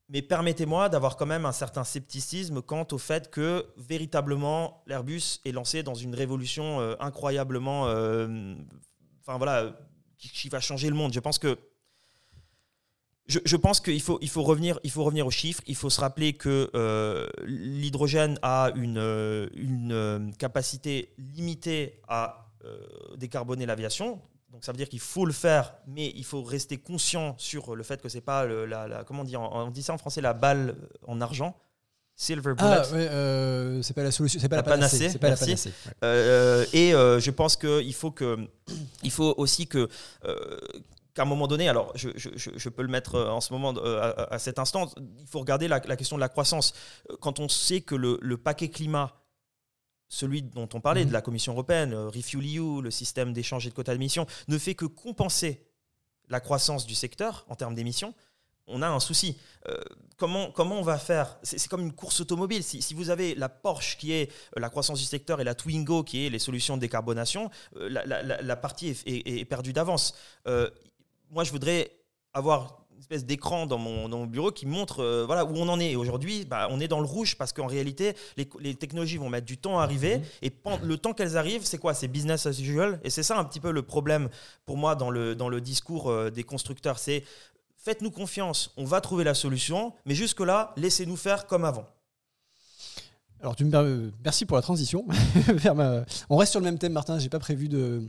Mais 0.09 0.21
permettez-moi 0.21 0.89
d'avoir 0.89 1.17
quand 1.17 1.27
même 1.27 1.47
un 1.47 1.53
certain 1.53 1.85
scepticisme 1.85 2.61
quant 2.61 2.87
au 2.93 2.99
fait 2.99 3.31
que 3.31 3.67
véritablement 3.77 4.83
l'Airbus 4.87 5.41
est 5.45 5.53
lancé 5.53 5.83
dans 5.83 5.95
une 5.95 6.15
révolution 6.15 6.81
euh, 6.81 6.95
incroyablement, 7.01 7.87
euh, 7.87 8.55
voilà, 9.27 9.75
qui, 10.19 10.49
va 10.49 10.61
changer 10.61 10.89
le 10.89 10.95
monde. 10.95 11.13
Je 11.15 11.21
pense 11.21 11.39
que 11.39 11.59
qu'il 13.83 14.01
faut, 14.03 14.19
il 14.21 14.29
faut, 14.29 14.43
revenir, 14.43 15.27
aux 15.27 15.31
chiffres. 15.31 15.63
Il 15.67 15.77
faut 15.77 15.89
se 15.89 16.01
rappeler 16.01 16.35
que 16.35 16.71
euh, 16.75 17.29
l'hydrogène 17.45 18.39
a 18.43 18.71
une, 18.75 20.35
capacité 20.39 21.15
limitée 21.17 22.01
à 22.09 22.49
décarboner 23.17 23.67
l'aviation. 23.67 24.21
Donc 24.53 24.65
ça 24.65 24.73
veut 24.73 24.77
dire 24.79 24.89
qu'il 24.89 25.01
faut 25.01 25.25
le 25.25 25.33
faire, 25.33 25.75
mais 25.87 26.13
il 26.15 26.25
faut 26.25 26.43
rester 26.43 26.77
conscient 26.79 27.35
sur 27.39 27.75
le 27.75 27.83
fait 27.83 28.03
que 28.03 28.09
c'est 28.11 28.21
pas 28.21 28.45
le- 28.45 28.67
la, 28.67 28.87
la- 28.87 29.05
comment 29.05 29.23
on 29.23 29.25
dit, 29.25 29.37
on 29.37 29.71
dit 29.71 29.83
ça 29.83 29.95
en 29.95 29.99
français 29.99 30.21
la 30.21 30.35
balle 30.35 30.77
en 31.07 31.21
argent, 31.23 31.57
silver 32.17 32.55
bullet. 32.55 32.69
Ah 32.71 32.83
ouais, 32.93 33.09
euh, 33.09 33.81
c'est 33.83 33.95
pas 33.95 34.03
la 34.03 34.11
solution, 34.13 34.39
c'est 34.39 34.49
pas 34.51 34.57
la, 34.57 34.63
panacée, 34.63 34.99
panacée, 34.99 35.19
pas 35.19 35.31
la 35.31 35.37
panacée. 35.37 35.71
ouais. 35.71 35.93
Euh, 36.05 36.67
et 36.75 36.93
euh, 36.95 37.19
je 37.19 37.31
pense 37.31 37.57
qu'il 37.57 37.95
faut 37.95 38.11
que, 38.11 38.47
il 39.03 39.11
faut 39.11 39.33
aussi 39.39 39.67
que, 39.67 39.89
euh, 40.27 40.59
qu'à 41.15 41.23
un 41.23 41.27
moment 41.27 41.47
donné, 41.47 41.69
alors 41.71 41.91
je, 41.95 42.11
je- 42.17 42.29
je- 42.37 42.69
peux 42.69 42.83
le 42.83 42.89
mettre 42.89 43.19
en 43.19 43.41
ce 43.41 43.53
moment, 43.55 43.71
à, 43.71 44.35
à 44.35 44.39
cet 44.39 44.59
instant, 44.59 44.91
il 45.19 45.27
faut 45.27 45.41
regarder 45.41 45.67
la, 45.67 45.81
la 45.83 45.97
question 45.97 46.17
de 46.17 46.21
la 46.21 46.29
croissance. 46.29 46.75
Quand 47.21 47.41
on 47.41 47.49
sait 47.49 47.81
que 47.81 47.95
le, 47.95 48.19
le 48.21 48.37
paquet 48.37 48.69
climat, 48.69 49.13
celui 50.13 50.43
dont 50.43 50.69
on 50.75 50.81
parlait, 50.81 51.03
Mhm. 51.05 51.09
de 51.09 51.13
la 51.15 51.23
Commission 51.23 51.53
européenne, 51.55 51.95
euh, 51.95 52.09
RefuelEU, 52.11 52.83
le 52.83 52.91
système 52.91 53.33
d'échange 53.33 53.67
et 53.67 53.71
de 53.71 53.75
quotas 53.75 53.93
d'émissions, 53.93 54.27
ne 54.49 54.59
fait 54.59 54.75
que 54.75 54.85
compenser 54.85 55.65
la 56.29 56.39
croissance 56.41 56.87
du 56.87 56.95
secteur 56.95 57.47
en 57.49 57.57
termes 57.57 57.75
d'émissions, 57.75 58.15
on 58.67 58.83
a 58.83 58.89
un 58.89 59.01
souci. 59.01 59.39
Euh, 59.69 59.81
comment, 60.19 60.51
comment 60.53 60.79
on 60.79 60.83
va 60.83 60.99
faire? 60.99 61.39
C'est 61.43 61.67
comme 61.69 61.81
une 61.81 61.93
course 61.95 62.21
automobile. 62.21 62.63
Si, 62.63 62.81
si 62.83 62.93
vous 62.95 63.09
avez 63.11 63.35
la 63.35 63.49
Porsche 63.49 63.97
qui 63.97 64.13
est 64.13 64.31
euh, 64.57 64.61
la 64.61 64.69
croissance 64.69 64.99
du 65.01 65.05
secteur 65.07 65.41
et 65.41 65.45
la 65.45 65.55
Twingo 65.55 66.05
qui 66.05 66.27
est 66.27 66.31
les 66.31 66.39
solutions 66.39 66.77
de 66.77 66.83
décarbonation, 66.83 67.51
euh, 67.77 67.89
la, 67.89 68.05
la- 68.05 68.23
la- 68.23 68.41
la 68.43 68.57
partie 68.57 68.89
est, 68.89 69.07
est- 69.09 69.41
est 69.41 69.45
perdue 69.47 69.73
d'avance. 69.73 70.15
Euh, 70.47 70.71
moi, 71.31 71.43
je 71.43 71.51
voudrais 71.51 71.91
avoir 72.35 72.82
espèce 73.03 73.25
d'écran 73.27 73.67
dans 73.67 73.79
mon, 73.79 74.09
dans 74.09 74.19
mon 74.21 74.27
bureau 74.27 74.51
qui 74.51 74.65
montre 74.67 75.01
euh, 75.01 75.25
voilà, 75.27 75.45
où 75.45 75.53
on 75.57 75.69
en 75.69 75.79
est. 75.79 75.91
Et 75.93 75.97
aujourd'hui, 75.97 76.45
bah, 76.45 76.69
on 76.71 76.81
est 76.81 76.89
dans 76.89 77.01
le 77.01 77.07
rouge 77.07 77.37
parce 77.37 77.53
qu'en 77.53 77.67
réalité, 77.67 78.15
les, 78.37 78.49
les 78.61 78.75
technologies 78.75 79.19
vont 79.19 79.29
mettre 79.29 79.47
du 79.47 79.59
temps 79.59 79.79
à 79.79 79.83
arriver. 79.83 80.21
Et 80.41 80.51
pen- 80.51 80.79
le 80.83 80.97
temps 80.97 81.13
qu'elles 81.13 81.37
arrivent, 81.37 81.65
c'est 81.65 81.79
quoi? 81.79 81.95
C'est 81.95 82.09
business 82.09 82.47
as 82.47 82.59
usual. 82.59 83.01
Et 83.05 83.11
c'est 83.11 83.23
ça 83.23 83.39
un 83.39 83.45
petit 83.45 83.61
peu 83.61 83.71
le 83.73 83.83
problème 83.83 84.29
pour 84.65 84.77
moi 84.77 84.95
dans 84.95 85.11
le, 85.11 85.35
dans 85.35 85.49
le 85.49 85.61
discours 85.61 86.11
euh, 86.11 86.31
des 86.31 86.45
constructeurs. 86.45 86.99
C'est 86.99 87.25
faites-nous 87.77 88.13
confiance, 88.13 88.73
on 88.77 88.85
va 88.85 89.01
trouver 89.01 89.25
la 89.25 89.35
solution, 89.35 89.93
mais 90.07 90.15
jusque-là, 90.15 90.73
laissez-nous 90.77 91.17
faire 91.17 91.47
comme 91.49 91.65
avant. 91.65 91.85
Alors, 93.41 93.57
tu 93.57 93.65
me 93.65 93.71
per- 93.73 94.13
merci 94.23 94.47
pour 94.47 94.57
la 94.57 94.63
transition. 94.63 95.05
On 96.31 96.37
reste 96.37 96.53
sur 96.53 96.61
le 96.61 96.65
même 96.65 96.79
thème, 96.79 96.93
Martin. 96.93 97.19
J'ai 97.19 97.29
pas 97.29 97.41
prévu 97.41 97.69
de 97.69 98.03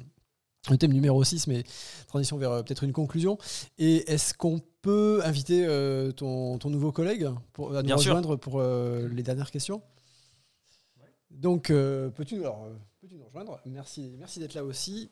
le 0.69 0.77
thème 0.77 0.93
numéro 0.93 1.23
6, 1.23 1.47
mais 1.47 1.63
transition 2.07 2.37
vers 2.37 2.51
euh, 2.51 2.61
peut-être 2.61 2.83
une 2.83 2.93
conclusion. 2.93 3.39
Et 3.79 4.11
est-ce 4.11 4.35
qu'on 4.35 4.61
peut 4.83 5.21
inviter 5.23 5.65
euh, 5.65 6.11
ton, 6.11 6.59
ton 6.59 6.69
nouveau 6.69 6.91
collègue 6.91 7.27
pour, 7.53 7.75
à 7.75 7.81
nous 7.81 7.87
Bien 7.87 7.97
sûr. 7.97 8.11
rejoindre 8.11 8.35
pour 8.35 8.59
euh, 8.59 9.07
les 9.07 9.23
dernières 9.23 9.49
questions? 9.49 9.81
Donc, 11.31 11.71
euh, 11.71 12.11
peux-tu 12.11 12.35
alors, 12.41 12.67
peux-tu 13.01 13.15
nous 13.15 13.25
rejoindre? 13.25 13.59
Merci, 13.65 14.13
merci 14.19 14.39
d'être 14.39 14.53
là 14.53 14.63
aussi. 14.63 15.09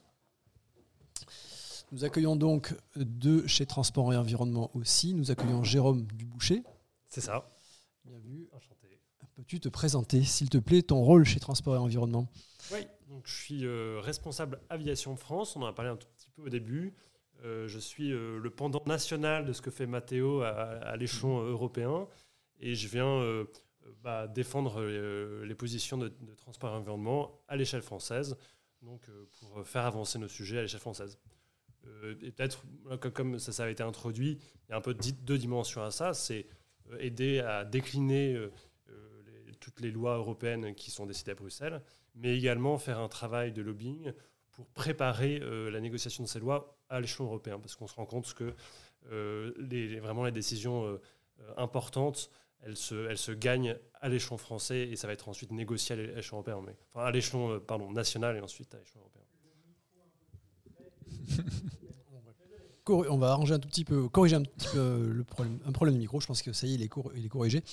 Nous 1.92 2.04
accueillons 2.04 2.36
donc 2.36 2.76
de 2.96 3.48
chez 3.48 3.66
Transport 3.66 4.14
et 4.14 4.18
Environnement 4.18 4.70
aussi. 4.76 5.14
Nous 5.14 5.32
accueillons 5.32 5.64
Jérôme 5.64 6.04
Duboucher. 6.04 6.64
C'est 7.08 7.22
ça. 7.22 7.50
Bienvenue. 8.06 8.48
Enchanté. 8.52 9.00
Peux-tu 9.36 9.60
te 9.60 9.70
présenter, 9.70 10.22
s'il 10.24 10.50
te 10.50 10.58
plaît, 10.58 10.82
ton 10.84 11.02
rôle 11.02 11.24
chez 11.26 11.40
Transport 11.40 11.76
et 11.76 11.80
Environnement? 11.80 12.28
Oui, 12.74 12.86
donc 13.10 13.24
je 13.26 13.36
suis 13.36 13.66
euh, 13.66 14.00
responsable 14.02 14.60
aviation 14.70 15.16
France. 15.16 15.56
On 15.56 15.62
en 15.62 15.68
a 15.68 15.74
parlé 15.74 15.92
un 15.92 15.96
tout 15.96 16.08
petit 16.18 16.30
peu 16.36 16.44
au 16.44 16.50
début. 16.50 16.94
Euh, 17.44 17.68
je 17.68 17.80
suis 17.80 18.12
euh, 18.12 18.38
le 18.38 18.50
pendant 18.50 18.84
national 18.86 19.46
de 19.46 19.54
ce 19.54 19.62
que 19.62 19.72
fait 19.72 19.88
Matteo 19.88 20.42
à, 20.42 20.96
l'échelon 20.96 21.42
euh, 21.42 21.52
européen. 21.52 22.08
et 22.60 22.76
je 22.76 22.88
viens 22.88 23.46
bah, 24.04 24.28
défendre 24.28 24.84
les 24.84 25.56
positions 25.56 25.98
de, 25.98 26.10
de 26.10 26.36
transport 26.36 26.74
et 26.74 26.78
environnement 26.78 27.42
à 27.48 27.56
l'échelle 27.56 27.82
française, 27.82 28.38
donc 28.82 29.10
pour 29.40 29.68
faire 29.68 29.86
avancer 29.86 30.20
nos 30.20 30.28
sujets 30.28 30.60
à 30.60 30.62
l'échelle 30.62 30.80
française. 30.80 31.20
Et 32.22 32.32
peut-être, 32.32 32.64
comme, 33.12 33.40
ça, 33.40 33.64
a 33.64 33.70
été 33.70 33.82
introduit, 33.82 34.38
il 34.68 34.72
y 34.72 34.74
a 34.74 34.78
un 34.78 34.82
peu 34.82 34.94
deux 34.94 35.40
dimensions 35.40 35.82
à 35.82 35.90
ça. 35.90 36.14
C'est 36.14 36.46
aider 37.00 37.40
à 37.40 37.66
décliner 37.66 38.40
toutes 39.60 39.80
les 39.80 39.90
lois 39.90 40.18
européennes 40.18 40.76
qui 40.76 40.92
sont 40.92 41.08
décidées 41.08 41.32
à 41.32 41.36
Bruxelles, 41.36 41.82
mais 42.14 42.38
également 42.38 42.78
faire 42.78 43.00
un 43.00 43.10
travail 43.10 43.52
de 43.52 43.64
lobbying 43.64 44.14
pour 44.52 44.68
préparer 44.68 45.40
la 45.40 45.80
négociation 45.80 46.24
de 46.24 46.30
ces 46.30 46.40
lois 46.40 46.78
à 46.92 47.00
l'échelon 47.00 47.26
européen, 47.26 47.60
parce 47.60 47.76
qu'on 47.76 47.88
se 47.88 47.96
rend 47.96 48.06
compte 48.06 48.34
que 48.34 48.54
euh, 49.12 49.52
les, 49.58 50.00
vraiment 50.00 50.26
les 50.26 50.32
décisions 50.32 50.86
euh, 50.86 51.02
importantes, 51.58 52.30
elles 52.62 52.78
se, 52.78 53.10
elles 53.10 53.18
se 53.18 53.32
gagnent 53.32 53.76
à 53.96 54.10
l'échelon 54.10 54.38
français 54.38 54.88
et 54.90 54.96
ça 54.96 55.08
va 55.08 55.14
être 55.14 55.28
ensuite 55.30 55.52
négocié 55.52 55.94
à 55.94 56.16
l'échelon 56.16 56.38
européen, 56.38 56.62
mais, 56.66 56.76
enfin 56.94 57.06
à 57.06 57.12
l'échelon 57.12 57.54
euh, 57.54 57.60
pardon, 57.60 57.92
national 57.92 58.38
et 58.38 58.42
ensuite 58.42 58.76
à 58.76 58.78
l'échelon 58.78 59.02
européen. 59.02 59.22
On 62.90 63.18
va 63.18 63.32
arranger 63.32 63.54
un 63.54 63.60
tout 63.60 63.68
petit 63.70 63.86
peu, 63.86 64.08
corriger 64.10 64.36
un 64.36 64.42
petit 64.42 64.68
peu 64.74 64.80
euh, 64.80 65.14
le 65.14 65.24
problème, 65.24 65.60
un 65.68 65.72
problème 65.72 65.94
de 65.96 66.00
micro. 66.00 66.20
Je 66.20 66.26
pense 66.26 66.42
que 66.42 66.52
ça 66.52 66.66
y 66.66 66.72
est, 66.72 66.76
il 66.76 66.82
est, 66.82 66.90
il 67.16 67.26
est 67.26 67.30
corrigé. 67.30 67.64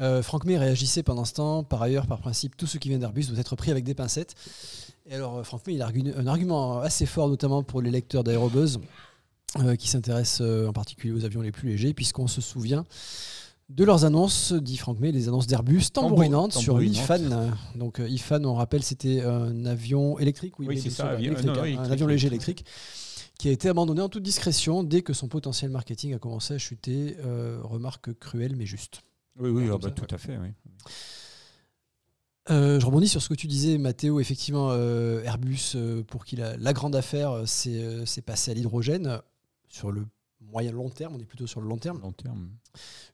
Euh, 0.00 0.22
Franck 0.22 0.44
May 0.44 0.56
réagissait 0.56 1.02
pendant 1.02 1.26
ce 1.26 1.34
temps. 1.34 1.62
Par 1.62 1.82
ailleurs, 1.82 2.06
par 2.06 2.20
principe, 2.20 2.56
tout 2.56 2.66
ce 2.66 2.78
qui 2.78 2.88
vient 2.88 2.98
d'Airbus 2.98 3.26
doit 3.26 3.38
être 3.38 3.54
pris 3.54 3.70
avec 3.70 3.84
des 3.84 3.94
pincettes. 3.94 4.34
Et 5.08 5.14
alors, 5.14 5.36
euh, 5.38 5.42
Franck 5.42 5.66
May, 5.66 5.74
il 5.74 5.82
a 5.82 5.90
un 6.16 6.26
argument 6.26 6.78
assez 6.78 7.04
fort, 7.04 7.28
notamment 7.28 7.62
pour 7.62 7.82
les 7.82 7.90
lecteurs 7.90 8.24
d'Aérobuzz, 8.24 8.78
euh, 9.60 9.76
qui 9.76 9.88
s'intéressent 9.88 10.40
en 10.66 10.72
particulier 10.72 11.12
aux 11.12 11.24
avions 11.26 11.42
les 11.42 11.52
plus 11.52 11.68
légers, 11.68 11.92
puisqu'on 11.92 12.26
se 12.26 12.40
souvient 12.40 12.86
de 13.68 13.84
leurs 13.84 14.04
annonces, 14.04 14.52
dit 14.54 14.76
Franck 14.78 15.00
May, 15.00 15.12
les 15.12 15.28
annonces 15.28 15.46
d'Airbus 15.48 15.90
tambourinantes 15.92 16.52
sur 16.62 16.78
l'IFAN. 16.78 17.18
Donc, 17.74 18.00
IFAN, 18.06 18.42
on 18.44 18.54
rappelle, 18.54 18.82
c'était 18.82 19.20
un 19.22 19.66
avion 19.66 20.18
électrique. 20.18 20.58
Oui, 20.58 20.66
c'est 20.80 20.88
ça, 20.90 21.08
avion- 21.18 21.32
non, 21.44 21.52
hein, 21.62 21.84
un 21.84 21.90
avion 21.90 22.06
léger 22.06 22.28
électrique. 22.28 22.64
Qui 23.38 23.48
a 23.48 23.52
été 23.52 23.68
abandonné 23.68 24.00
en 24.00 24.08
toute 24.08 24.22
discrétion 24.22 24.82
dès 24.82 25.02
que 25.02 25.12
son 25.12 25.28
potentiel 25.28 25.70
marketing 25.70 26.14
a 26.14 26.18
commencé 26.18 26.54
à 26.54 26.58
chuter. 26.58 27.16
Euh, 27.24 27.60
remarque 27.62 28.12
cruelle 28.18 28.56
mais 28.56 28.66
juste. 28.66 29.02
Oui, 29.38 29.50
oui, 29.50 29.68
ah 29.72 29.78
bah, 29.78 29.90
tout 29.90 30.14
à 30.14 30.18
fait. 30.18 30.38
Oui. 30.38 30.48
Euh, 32.48 32.80
je 32.80 32.86
rebondis 32.86 33.08
sur 33.08 33.20
ce 33.20 33.28
que 33.28 33.34
tu 33.34 33.48
disais, 33.48 33.76
Mathéo. 33.76 34.20
Effectivement, 34.20 34.70
euh, 34.70 35.22
Airbus, 35.24 35.76
pour 36.06 36.24
qui 36.24 36.36
la, 36.36 36.56
la 36.56 36.72
grande 36.72 36.96
affaire, 36.96 37.42
c'est 37.46 38.22
passer 38.24 38.52
à 38.52 38.54
l'hydrogène 38.54 39.20
sur 39.68 39.90
le 39.90 40.06
moyen 40.40 40.72
long 40.72 40.88
terme. 40.88 41.16
On 41.16 41.20
est 41.20 41.24
plutôt 41.24 41.46
sur 41.46 41.60
le 41.60 41.68
long 41.68 41.76
terme. 41.76 42.00
Long 42.00 42.12
terme. 42.12 42.48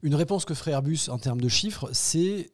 Une 0.01 0.15
réponse 0.15 0.45
que 0.45 0.53
ferait 0.53 0.71
Airbus 0.71 1.09
en 1.09 1.17
termes 1.17 1.41
de 1.41 1.49
chiffres, 1.49 1.89
c'est 1.91 2.51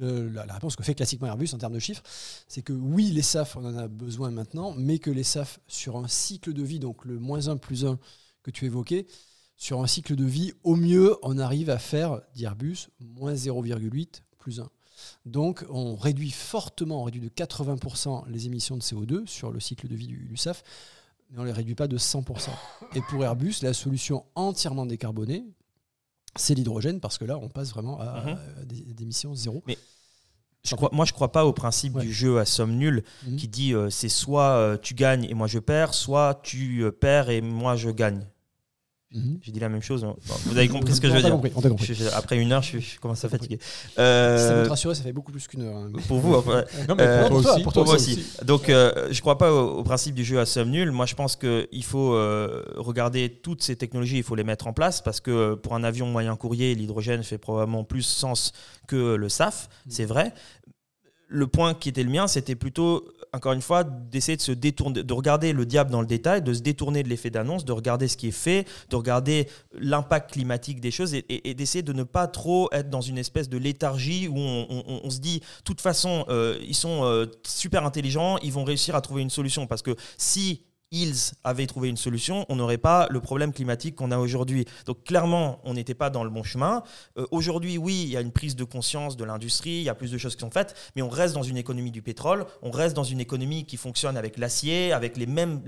la 0.00 0.54
réponse 0.54 0.76
que 0.76 0.82
fait 0.82 0.94
classiquement 0.94 1.26
Airbus 1.26 1.48
en 1.52 1.58
termes 1.58 1.72
de 1.72 1.78
chiffres, 1.78 2.02
c'est 2.48 2.62
que 2.62 2.72
oui, 2.72 3.10
les 3.10 3.22
SAF, 3.22 3.56
on 3.56 3.64
en 3.64 3.76
a 3.76 3.88
besoin 3.88 4.30
maintenant, 4.30 4.74
mais 4.76 4.98
que 4.98 5.10
les 5.10 5.24
SAF, 5.24 5.60
sur 5.66 5.96
un 5.96 6.08
cycle 6.08 6.52
de 6.52 6.62
vie, 6.62 6.78
donc 6.78 7.04
le 7.04 7.18
moins 7.18 7.48
1 7.48 7.56
plus 7.56 7.84
1 7.84 7.98
que 8.42 8.50
tu 8.50 8.66
évoquais, 8.66 9.06
sur 9.56 9.82
un 9.82 9.86
cycle 9.86 10.16
de 10.16 10.24
vie, 10.24 10.52
au 10.64 10.76
mieux, 10.76 11.16
on 11.22 11.38
arrive 11.38 11.70
à 11.70 11.78
faire, 11.78 12.20
dit 12.34 12.44
Airbus, 12.44 12.88
moins 13.00 13.34
0,8 13.34 14.22
plus 14.38 14.60
1. 14.60 14.68
Donc, 15.24 15.64
on 15.70 15.96
réduit 15.96 16.30
fortement, 16.30 17.02
on 17.02 17.04
réduit 17.04 17.20
de 17.20 17.28
80% 17.28 18.28
les 18.28 18.46
émissions 18.46 18.76
de 18.76 18.82
CO2 18.82 19.26
sur 19.26 19.50
le 19.50 19.60
cycle 19.60 19.88
de 19.88 19.94
vie 19.94 20.06
du, 20.06 20.26
du 20.26 20.36
SAF, 20.36 20.62
mais 21.30 21.38
on 21.38 21.42
ne 21.42 21.46
les 21.46 21.52
réduit 21.52 21.74
pas 21.74 21.88
de 21.88 21.98
100%. 21.98 22.50
Et 22.94 23.00
pour 23.02 23.24
Airbus, 23.24 23.56
la 23.62 23.74
solution 23.74 24.24
entièrement 24.34 24.86
décarbonée, 24.86 25.44
c'est 26.36 26.54
l'hydrogène, 26.54 27.00
parce 27.00 27.18
que 27.18 27.24
là, 27.24 27.38
on 27.38 27.48
passe 27.48 27.70
vraiment 27.70 27.98
à 28.00 28.24
Mhm. 28.24 28.66
des, 28.66 28.80
des 28.94 29.02
émissions 29.02 29.34
zéro. 29.34 29.62
Je 30.64 30.74
crois, 30.74 30.90
moi, 30.92 31.04
je 31.04 31.12
crois 31.12 31.30
pas 31.30 31.46
au 31.46 31.52
principe 31.52 31.94
Ouais. 31.94 32.02
du 32.02 32.12
jeu 32.12 32.38
à 32.40 32.44
somme 32.44 32.72
nulle 32.76 33.04
Mhm. 33.26 33.36
qui 33.36 33.46
dit 33.48 33.72
euh, 33.72 33.88
c'est 33.88 34.08
soit 34.08 34.50
euh, 34.56 34.76
tu 34.76 34.94
gagnes 34.94 35.24
et 35.24 35.34
moi 35.34 35.46
je 35.46 35.60
perds, 35.60 35.94
soit 35.94 36.40
tu 36.42 36.82
euh, 36.82 36.90
perds 36.90 37.30
et 37.30 37.40
moi 37.40 37.76
je 37.76 37.90
gagne. 37.90 38.26
Mhm. 39.12 39.38
J'ai 39.40 39.52
dit 39.52 39.60
la 39.60 39.68
même 39.68 39.82
chose. 39.82 40.04
hein. 40.04 40.16
Bon, 40.26 40.34
vous 40.46 40.58
avez 40.58 40.66
compris 40.68 40.92
ce 40.94 41.00
que 41.00 41.08
je 41.08 41.12
veux 41.14 41.22
dire. 41.22 41.30
compris, 41.30 41.52
on 41.54 41.60
t'a 41.62 41.68
compris. 41.68 41.86
Je- 41.86 41.94
je- 41.94 42.08
après 42.08 42.36
une 42.38 42.50
heure, 42.50 42.62
je, 42.62 42.80
je 42.80 42.98
commence 42.98 43.24
à 43.24 43.28
fatiguer. 43.28 43.58
Si 43.62 43.94
ça 43.94 44.02
Euh, 44.02 44.60
peut 44.62 44.64
te 44.64 44.70
rassurer, 44.70 44.94
ça 44.96 45.04
fait 45.04 45.12
beaucoup 45.12 45.30
plus 45.30 45.46
qu'une 45.46 45.62
heure. 45.62 45.76
hein. 45.76 45.92
pour 46.08 46.18
vous, 46.18 46.32
Non, 46.32 46.42
mais 46.96 47.02
Euh, 47.04 47.28
pour, 47.28 47.40
toi 47.42 47.52
aussi. 47.54 47.62
pour 47.62 47.72
toi 47.72 47.84
moi 47.84 47.94
aussi. 47.94 48.12
aussi. 48.14 48.44
Donc, 48.44 48.68
euh, 48.68 49.08
je 49.12 49.20
crois 49.20 49.38
pas 49.38 49.52
au, 49.52 49.78
au 49.78 49.82
principe 49.84 50.14
du 50.16 50.24
jeu 50.24 50.40
à 50.40 50.44
somme 50.44 50.70
nulle. 50.70 50.90
Moi, 50.90 51.06
je 51.06 51.14
pense 51.14 51.36
qu'il 51.36 51.84
faut 51.84 52.14
euh, 52.14 52.64
regarder 52.76 53.28
toutes 53.30 53.62
ces 53.62 53.76
technologies, 53.76 54.16
il 54.18 54.22
faut 54.24 54.34
les 54.34 54.44
mettre 54.44 54.66
en 54.66 54.72
place 54.72 55.00
parce 55.00 55.20
que 55.20 55.30
euh, 55.30 55.56
pour 55.56 55.74
un 55.76 55.84
avion 55.84 56.06
moyen 56.08 56.34
courrier, 56.34 56.74
l'hydrogène 56.74 57.22
fait 57.22 57.38
probablement 57.38 57.84
plus 57.84 58.02
sens 58.02 58.52
que 58.88 59.14
le 59.14 59.28
SAF, 59.28 59.68
c'est 59.88 60.04
vrai. 60.04 60.34
Le 61.28 61.46
point 61.46 61.74
qui 61.74 61.88
était 61.88 62.02
le 62.02 62.10
mien, 62.10 62.28
c'était 62.28 62.54
plutôt, 62.54 63.08
encore 63.32 63.52
une 63.52 63.60
fois, 63.60 63.82
d'essayer 63.82 64.36
de 64.36 64.42
se 64.42 64.52
détourner, 64.52 65.02
de 65.02 65.12
regarder 65.12 65.52
le 65.52 65.66
diable 65.66 65.90
dans 65.90 66.00
le 66.00 66.06
détail, 66.06 66.40
de 66.40 66.54
se 66.54 66.60
détourner 66.60 67.02
de 67.02 67.08
l'effet 67.08 67.30
d'annonce, 67.30 67.64
de 67.64 67.72
regarder 67.72 68.06
ce 68.06 68.16
qui 68.16 68.28
est 68.28 68.30
fait, 68.30 68.66
de 68.90 68.96
regarder 68.96 69.48
l'impact 69.72 70.32
climatique 70.32 70.80
des 70.80 70.90
choses 70.90 71.14
et, 71.14 71.54
d'essayer 71.54 71.82
de 71.82 71.92
ne 71.92 72.04
pas 72.04 72.28
trop 72.28 72.68
être 72.72 72.90
dans 72.90 73.00
une 73.00 73.18
espèce 73.18 73.48
de 73.48 73.58
léthargie 73.58 74.28
où 74.28 74.36
on 74.36 75.10
se 75.10 75.18
dit, 75.18 75.40
de 75.40 75.64
toute 75.64 75.80
façon, 75.80 76.24
euh, 76.28 76.58
ils 76.62 76.74
sont 76.74 77.04
euh, 77.04 77.26
super 77.44 77.84
intelligents, 77.84 78.38
ils 78.38 78.52
vont 78.52 78.64
réussir 78.64 78.94
à 78.94 79.00
trouver 79.00 79.22
une 79.22 79.30
solution. 79.30 79.66
Parce 79.66 79.82
que 79.82 79.96
si 80.18 80.62
ils 81.02 81.32
avaient 81.44 81.66
trouvé 81.66 81.88
une 81.88 81.96
solution, 81.96 82.46
on 82.48 82.56
n'aurait 82.56 82.78
pas 82.78 83.06
le 83.10 83.20
problème 83.20 83.52
climatique 83.52 83.96
qu'on 83.96 84.10
a 84.10 84.18
aujourd'hui. 84.18 84.64
Donc 84.86 85.04
clairement, 85.04 85.60
on 85.64 85.74
n'était 85.74 85.94
pas 85.94 86.10
dans 86.10 86.24
le 86.24 86.30
bon 86.30 86.42
chemin. 86.42 86.82
Euh, 87.18 87.26
aujourd'hui, 87.30 87.78
oui, 87.78 88.02
il 88.04 88.08
y 88.08 88.16
a 88.16 88.20
une 88.20 88.32
prise 88.32 88.56
de 88.56 88.64
conscience 88.64 89.16
de 89.16 89.24
l'industrie, 89.24 89.70
il 89.70 89.82
y 89.82 89.88
a 89.88 89.94
plus 89.94 90.10
de 90.10 90.18
choses 90.18 90.34
qui 90.34 90.40
sont 90.40 90.50
faites, 90.50 90.74
mais 90.96 91.02
on 91.02 91.08
reste 91.08 91.34
dans 91.34 91.42
une 91.42 91.56
économie 91.56 91.90
du 91.90 92.02
pétrole, 92.02 92.46
on 92.62 92.70
reste 92.70 92.96
dans 92.96 93.04
une 93.04 93.20
économie 93.20 93.66
qui 93.66 93.76
fonctionne 93.76 94.16
avec 94.16 94.38
l'acier, 94.38 94.92
avec 94.92 95.16
les 95.16 95.26
mêmes, 95.26 95.60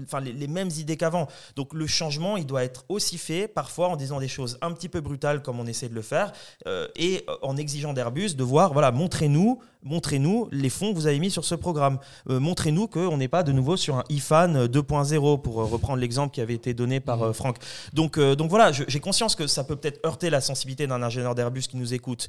idées 0.79 0.97
qu'avant. 0.97 1.29
Donc 1.57 1.75
le 1.75 1.87
changement, 1.87 2.37
il 2.37 2.47
doit 2.47 2.65
être 2.65 2.85
aussi 2.89 3.19
fait, 3.19 3.49
parfois 3.49 3.89
en 3.89 3.97
disant 3.97 4.21
des 4.21 4.29
choses 4.29 4.59
un 4.63 4.73
petit 4.73 4.89
peu 4.89 5.01
brutales 5.01 5.43
comme 5.43 5.61
on 5.61 5.67
essaie 5.67 5.89
de 5.89 5.95
le 5.95 6.03
faire, 6.03 6.33
euh, 6.67 6.89
et 6.97 7.27
en 7.43 7.57
exigeant 7.57 7.93
d'Airbus 7.93 8.35
de 8.35 8.45
voir, 8.45 8.73
voilà, 8.73 8.93
montrez-nous, 8.93 9.61
montrez-nous 9.83 10.49
les 10.51 10.71
fonds 10.71 10.93
que 10.93 10.97
vous 10.97 11.07
avez 11.07 11.19
mis 11.19 11.31
sur 11.31 11.45
ce 11.45 11.55
programme. 11.55 11.99
Euh, 12.29 12.41
montrez-nous 12.41 12.89
qu'on 12.89 13.17
n'est 13.17 13.29
pas 13.29 13.43
de 13.43 13.53
nouveau 13.53 13.77
sur 13.77 13.97
un 13.97 14.05
IFAN 14.09 14.67
2.0, 14.67 15.41
pour 15.41 15.61
euh, 15.61 15.65
reprendre 15.65 15.99
l'exemple 15.99 16.35
qui 16.35 16.41
avait 16.41 16.55
été 16.55 16.75
donné 16.75 17.01
par 17.01 17.23
euh, 17.23 17.33
Franck. 17.33 17.57
Donc, 17.93 18.19
euh, 18.19 18.35
donc 18.35 18.51
voilà, 18.51 18.73
j'ai 18.73 19.01
conscience 19.01 19.35
que 19.35 19.47
ça 19.47 19.65
peut 19.65 19.77
peut-être 19.77 20.05
heurter 20.05 20.31
la 20.31 20.41
sensibilité 20.41 20.87
d'un 20.87 21.03
ingénieur 21.03 21.35
d'Airbus 21.35 21.63
qui 21.63 21.77
nous 21.77 21.95
écoute. 21.95 22.29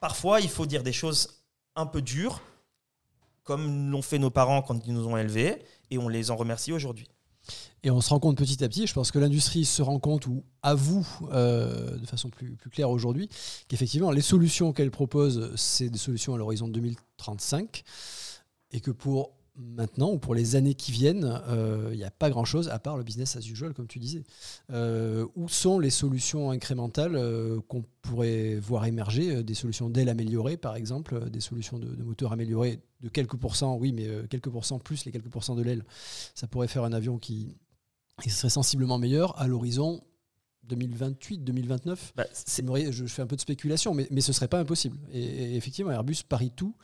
Parfois, 0.00 0.40
il 0.40 0.48
faut 0.48 0.66
dire 0.66 0.82
des 0.82 0.92
choses 0.92 1.42
un 1.76 1.86
peu 1.86 2.02
dures, 2.02 2.40
comme 3.44 3.90
l'ont 3.90 4.02
fait 4.02 4.18
nos 4.18 4.30
parents 4.30 4.62
quand 4.62 4.86
ils 4.86 4.92
nous 4.92 5.06
ont 5.06 5.16
élevés, 5.16 5.62
et 5.90 5.98
on 5.98 6.08
les 6.08 6.30
en 6.30 6.36
remercie 6.36 6.72
aujourd'hui. 6.72 7.08
Et 7.84 7.90
on 7.90 8.00
se 8.00 8.10
rend 8.10 8.18
compte 8.18 8.36
petit 8.36 8.62
à 8.64 8.68
petit, 8.68 8.86
je 8.86 8.94
pense 8.94 9.12
que 9.12 9.18
l'industrie 9.18 9.64
se 9.64 9.82
rend 9.82 9.98
compte 10.00 10.26
ou 10.26 10.44
avoue 10.62 11.06
euh, 11.30 11.96
de 11.96 12.06
façon 12.06 12.28
plus, 12.28 12.56
plus 12.56 12.70
claire 12.70 12.90
aujourd'hui 12.90 13.28
qu'effectivement 13.68 14.10
les 14.10 14.20
solutions 14.20 14.72
qu'elle 14.72 14.90
propose, 14.90 15.52
c'est 15.56 15.88
des 15.88 15.98
solutions 15.98 16.34
à 16.34 16.38
l'horizon 16.38 16.66
2035 16.68 17.84
et 18.72 18.80
que 18.80 18.90
pour 18.90 19.32
maintenant 19.60 20.12
ou 20.12 20.18
pour 20.18 20.36
les 20.36 20.54
années 20.54 20.74
qui 20.74 20.92
viennent, 20.92 21.40
euh, 21.48 21.90
il 21.92 21.96
n'y 21.96 22.04
a 22.04 22.12
pas 22.12 22.30
grand-chose 22.30 22.68
à 22.68 22.78
part 22.78 22.96
le 22.96 23.02
business 23.02 23.34
as 23.36 23.40
usual, 23.40 23.74
comme 23.74 23.88
tu 23.88 23.98
disais. 23.98 24.22
Euh, 24.70 25.26
où 25.34 25.48
sont 25.48 25.80
les 25.80 25.90
solutions 25.90 26.50
incrémentales 26.50 27.20
qu'on 27.66 27.84
pourrait 28.02 28.56
voir 28.56 28.86
émerger 28.86 29.42
Des 29.42 29.54
solutions 29.54 29.90
d'ailes 29.90 30.10
améliorées, 30.10 30.56
par 30.56 30.76
exemple, 30.76 31.28
des 31.30 31.40
solutions 31.40 31.78
de, 31.78 31.88
de 31.88 32.02
moteurs 32.04 32.32
améliorés 32.32 32.80
de 33.00 33.08
quelques 33.08 33.36
pourcents, 33.36 33.76
oui, 33.76 33.92
mais 33.92 34.06
quelques 34.28 34.48
pourcents 34.48 34.78
plus 34.78 35.04
les 35.04 35.10
quelques 35.10 35.28
pourcents 35.28 35.56
de 35.56 35.62
l'aile. 35.62 35.84
Ça 36.36 36.46
pourrait 36.46 36.68
faire 36.68 36.84
un 36.84 36.92
avion 36.92 37.18
qui 37.18 37.56
qui 38.22 38.30
serait 38.30 38.50
sensiblement 38.50 38.98
meilleur 38.98 39.38
à 39.40 39.46
l'horizon 39.46 40.02
2028, 40.68 41.38
2029. 41.44 42.12
Bah, 42.16 42.24
Je, 42.90 43.04
fais 43.06 43.22
un 43.22 43.26
peu 43.26 43.36
de 43.36 43.40
spéculation, 43.40 43.94
mais, 43.94 44.06
mais 44.10 44.20
ce 44.20 44.32
serait 44.32 44.48
pas 44.48 44.58
impossible. 44.58 44.98
Et, 45.12 45.22
et 45.22 45.56
effectivement, 45.56 45.90
Airbus 45.90 46.18
parie 46.28 46.50
tout, 46.50 46.74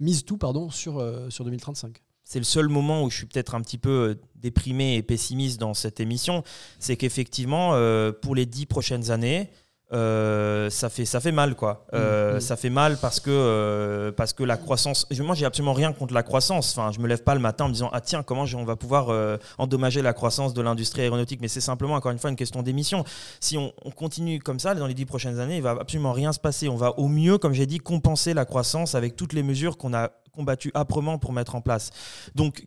mise 0.00 0.24
tout 0.24 0.38
pardon, 0.38 0.70
sur, 0.70 0.98
euh, 0.98 1.28
sur 1.30 1.44
2035. 1.44 2.02
c'est 2.24 2.38
le 2.38 2.44
seul 2.44 2.68
moment 2.68 3.04
où 3.04 3.10
je 3.10 3.16
suis 3.16 3.26
peut-être 3.26 3.54
un 3.54 3.60
petit 3.60 3.78
peu 3.78 3.90
euh, 3.90 4.20
déprimé 4.36 4.96
et 4.96 5.02
pessimiste 5.02 5.58
dans 5.60 5.74
cette 5.74 6.00
émission, 6.00 6.44
c'est 6.78 6.96
qu'effectivement, 6.96 7.74
euh, 7.74 8.12
pour 8.12 8.34
les 8.34 8.46
dix 8.46 8.66
prochaines 8.66 9.10
années, 9.10 9.50
euh, 9.92 10.70
ça, 10.70 10.88
fait, 10.88 11.04
ça 11.04 11.20
fait 11.20 11.32
mal, 11.32 11.54
quoi. 11.54 11.84
Euh, 11.94 12.32
Mm, 12.32 12.36
mm. 12.36 12.40
Ça 12.40 12.56
fait 12.56 12.70
mal 12.70 12.96
parce 12.98 13.20
que, 13.20 13.30
euh, 13.30 14.12
parce 14.12 14.32
que 14.32 14.42
la 14.42 14.56
croissance. 14.56 15.06
Moi, 15.20 15.34
j'ai 15.34 15.44
absolument 15.44 15.72
rien 15.72 15.92
contre 15.92 16.14
la 16.14 16.22
croissance. 16.22 16.76
Enfin, 16.76 16.92
je 16.92 17.00
me 17.00 17.06
lève 17.06 17.22
pas 17.22 17.34
le 17.34 17.40
matin 17.40 17.64
en 17.64 17.68
me 17.68 17.72
disant 17.72 17.90
Ah, 17.92 18.00
tiens, 18.00 18.22
comment 18.22 18.44
on 18.54 18.64
va 18.64 18.76
pouvoir 18.76 19.38
endommager 19.58 20.02
la 20.02 20.12
croissance 20.12 20.54
de 20.54 20.62
l'industrie 20.62 21.02
aéronautique? 21.02 21.40
Mais 21.40 21.48
c'est 21.48 21.60
simplement, 21.60 21.94
encore 21.94 22.12
une 22.12 22.18
fois, 22.18 22.30
une 22.30 22.36
question 22.36 22.62
d'émission. 22.62 23.04
Si 23.40 23.56
on, 23.58 23.72
on 23.84 23.90
continue 23.90 24.38
comme 24.38 24.58
ça, 24.58 24.74
dans 24.74 24.86
les 24.86 24.94
dix 24.94 25.06
prochaines 25.06 25.38
années, 25.38 25.56
il 25.56 25.62
va 25.62 25.76
absolument 25.80 26.12
rien 26.12 26.32
se 26.32 26.40
passer. 26.40 26.68
On 26.68 26.76
va 26.76 26.98
au 26.98 27.08
mieux, 27.08 27.38
comme 27.38 27.52
j'ai 27.52 27.66
dit, 27.66 27.78
compenser 27.78 28.34
la 28.34 28.44
croissance 28.44 28.94
avec 28.94 29.16
toutes 29.16 29.32
les 29.32 29.42
mesures 29.42 29.76
qu'on 29.76 29.94
a 29.94 30.10
combattues 30.32 30.72
âprement 30.74 31.18
pour 31.18 31.32
mettre 31.32 31.54
en 31.54 31.60
place. 31.60 31.90
Donc, 32.34 32.66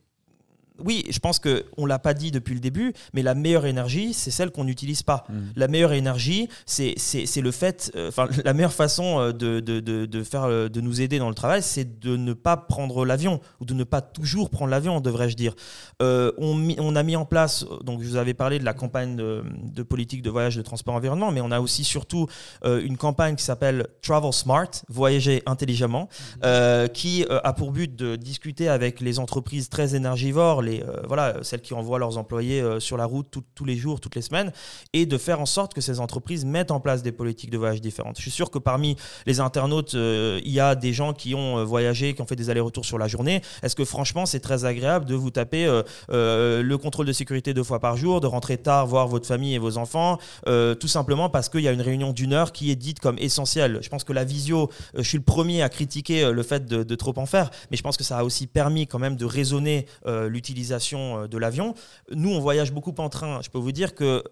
oui, 0.84 1.06
je 1.10 1.20
pense 1.20 1.40
qu'on 1.40 1.84
ne 1.84 1.88
l'a 1.88 2.00
pas 2.00 2.14
dit 2.14 2.32
depuis 2.32 2.54
le 2.54 2.60
début, 2.60 2.94
mais 3.14 3.22
la 3.22 3.36
meilleure 3.36 3.66
énergie, 3.66 4.14
c'est 4.14 4.32
celle 4.32 4.52
qu'on 4.52 4.66
n'utilise 4.66 5.04
pas. 5.04 5.26
Mm. 5.30 5.34
La 5.56 5.68
meilleure 5.68 5.94
énergie, 5.94 6.50
c'est 6.66 6.96
le 7.42 7.52
fait, 7.52 7.92
euh, 7.96 8.10
enfin, 8.10 8.28
la 8.44 8.54
meilleure 8.54 8.74
façon 8.74 9.20
euh, 9.20 9.32
de, 9.32 9.60
de, 9.60 9.80
de, 9.80 10.06
de, 10.06 10.24
faire, 10.24 10.44
euh, 10.44 10.70
de 10.70 10.82
nous 10.82 11.02
aider 11.02 11.20
dans 11.20 11.30
le 11.30 11.36
travail, 11.36 11.62
c'est 11.62 12.00
de 12.00 12.18
ne 12.18 12.34
pas 12.34 12.58
prendre 12.58 13.06
l'avion, 13.06 13.40
ou 13.62 13.66
de 13.66 13.74
ne 13.74 13.84
pas 13.84 14.02
toujours 14.02 14.50
prendre 14.50 14.72
l'avion, 14.72 15.00
devrais-je 15.02 15.36
dire. 15.36 15.54
Euh, 16.02 16.32
on, 16.38 16.68
on, 16.78 16.96
a 16.96 17.04
mis 17.04 17.16
en 17.16 17.26
place, 17.26 17.66
donc 17.84 18.02
je 18.02 18.08
vous 18.08 18.16
avais 18.18 18.34
parlé 18.34 18.60
de 18.60 18.66
la 18.66 18.74
campagne 18.74 19.16
de, 19.16 19.84
politique 19.84 20.22
de 20.22 20.30
voyage 20.30 20.56
de 20.56 20.62
transport 20.62 20.96
environnement, 20.96 21.32
mais 21.32 21.42
on 21.42 21.52
a 21.52 21.60
aussi 21.60 21.84
surtout 21.84 22.28
euh, 22.66 22.82
une 22.84 22.98
campagne 22.98 23.36
qui 23.36 23.44
s'appelle 23.44 23.88
Travel 24.02 24.34
Smart, 24.34 24.70
voyager 24.90 25.44
intelligemment, 25.46 26.10
mm. 26.44 26.90
qui 26.94 27.26
a 27.30 27.54
pour 27.54 27.72
but 27.72 27.96
de 27.96 28.16
discuter 28.16 28.68
avec 28.68 29.00
les 29.00 29.20
entreprises 29.20 29.70
très 29.70 29.96
énergivores, 29.96 30.62
euh, 30.68 31.02
voilà, 31.08 31.36
celles 31.44 31.62
qui 31.62 31.74
envoient 31.74 32.00
leurs 32.00 32.18
employés 32.18 32.62
euh, 32.62 32.80
sur 32.80 32.98
la 32.98 33.06
route 33.06 33.28
tous 33.54 33.66
les 33.66 33.76
jours, 33.76 34.00
toutes 34.00 34.16
les 34.16 34.22
semaines, 34.22 34.52
et 34.94 35.06
de 35.06 35.18
faire 35.18 35.40
en 35.40 35.46
sorte 35.46 35.74
que 35.74 35.82
ces 35.82 36.00
entreprises 36.00 36.46
mettent 36.46 36.72
en 36.72 36.80
place 36.80 37.04
des 37.04 37.12
politiques 37.12 37.50
de 37.50 37.58
voyage 37.58 37.82
différentes. 37.82 38.18
Je 38.18 38.22
suis 38.22 38.32
sûr 38.32 38.52
que 38.52 38.60
parmi 38.60 38.96
les 39.26 39.40
internautes, 39.40 39.96
euh, 39.96 40.40
il 40.44 40.52
y 40.52 40.60
a 40.60 40.76
des 40.76 40.94
gens 40.94 41.14
qui 41.14 41.36
ont 41.36 41.64
voyagé, 41.64 42.14
qui 42.14 42.22
ont 42.22 42.28
fait 42.28 42.36
des 42.36 42.50
allers-retours 42.50 42.86
sur 42.86 42.98
la 42.98 43.08
journée. 43.08 43.42
Est-ce 43.64 43.76
que 43.76 43.86
franchement, 43.86 44.26
c'est 44.26 44.40
très 44.40 44.66
agréable 44.66 45.06
de 45.06 45.16
vous 45.16 45.32
taper 45.32 45.66
le 46.10 46.76
contrôle 46.76 47.06
de 47.06 47.14
sécurité 47.14 47.54
deux 47.54 47.64
fois 47.64 47.80
par 47.80 47.98
jour, 47.98 48.22
de 48.22 48.28
rentrer 48.28 48.58
tard, 48.58 48.88
voir 48.88 49.08
votre 49.08 49.28
famille 49.28 49.56
et 49.56 49.58
vos 49.58 49.78
enfants, 49.78 50.18
tout 50.46 50.88
simplement 50.88 51.30
parce 51.30 51.50
qu'il 51.50 51.62
y 51.62 51.68
a 51.68 51.72
une 51.72 51.82
réunion 51.82 52.12
d'une 52.12 52.34
heure 52.34 52.52
qui 52.52 52.72
est 52.72 52.76
dite 52.76 53.00
comme 53.00 53.18
essentielle. 53.20 53.80
Je 53.82 53.90
pense 53.90 54.04
que 54.04 54.14
la 54.14 54.24
visio, 54.24 54.70
je 54.96 55.04
suis 55.04 55.18
le 55.18 55.24
premier 55.24 55.62
à 55.62 55.70
critiquer 55.70 56.32
le 56.32 56.44
fait 56.44 56.66
de, 56.66 56.84
de, 56.84 56.96
trop 56.96 57.14
en 57.18 57.26
faire, 57.26 57.52
mais 57.72 57.78
je 57.78 57.84
pense 57.84 57.98
que 57.98 58.04
ça 58.04 58.20
a 58.20 58.24
aussi 58.24 58.48
permis 58.48 58.88
quand 58.88 59.00
même 59.00 59.16
de 59.16 59.26
raisonner 59.26 59.86
l'utilisation 60.06 60.55
euh, 60.94 61.28
de 61.28 61.38
l'avion. 61.38 61.74
Nous, 62.12 62.30
on 62.30 62.40
voyage 62.40 62.72
beaucoup 62.72 62.94
en 62.98 63.10
train. 63.10 63.42
Je 63.42 63.50
peux 63.50 63.60
vous 63.60 63.72
dire 63.72 63.96
que 63.96 64.24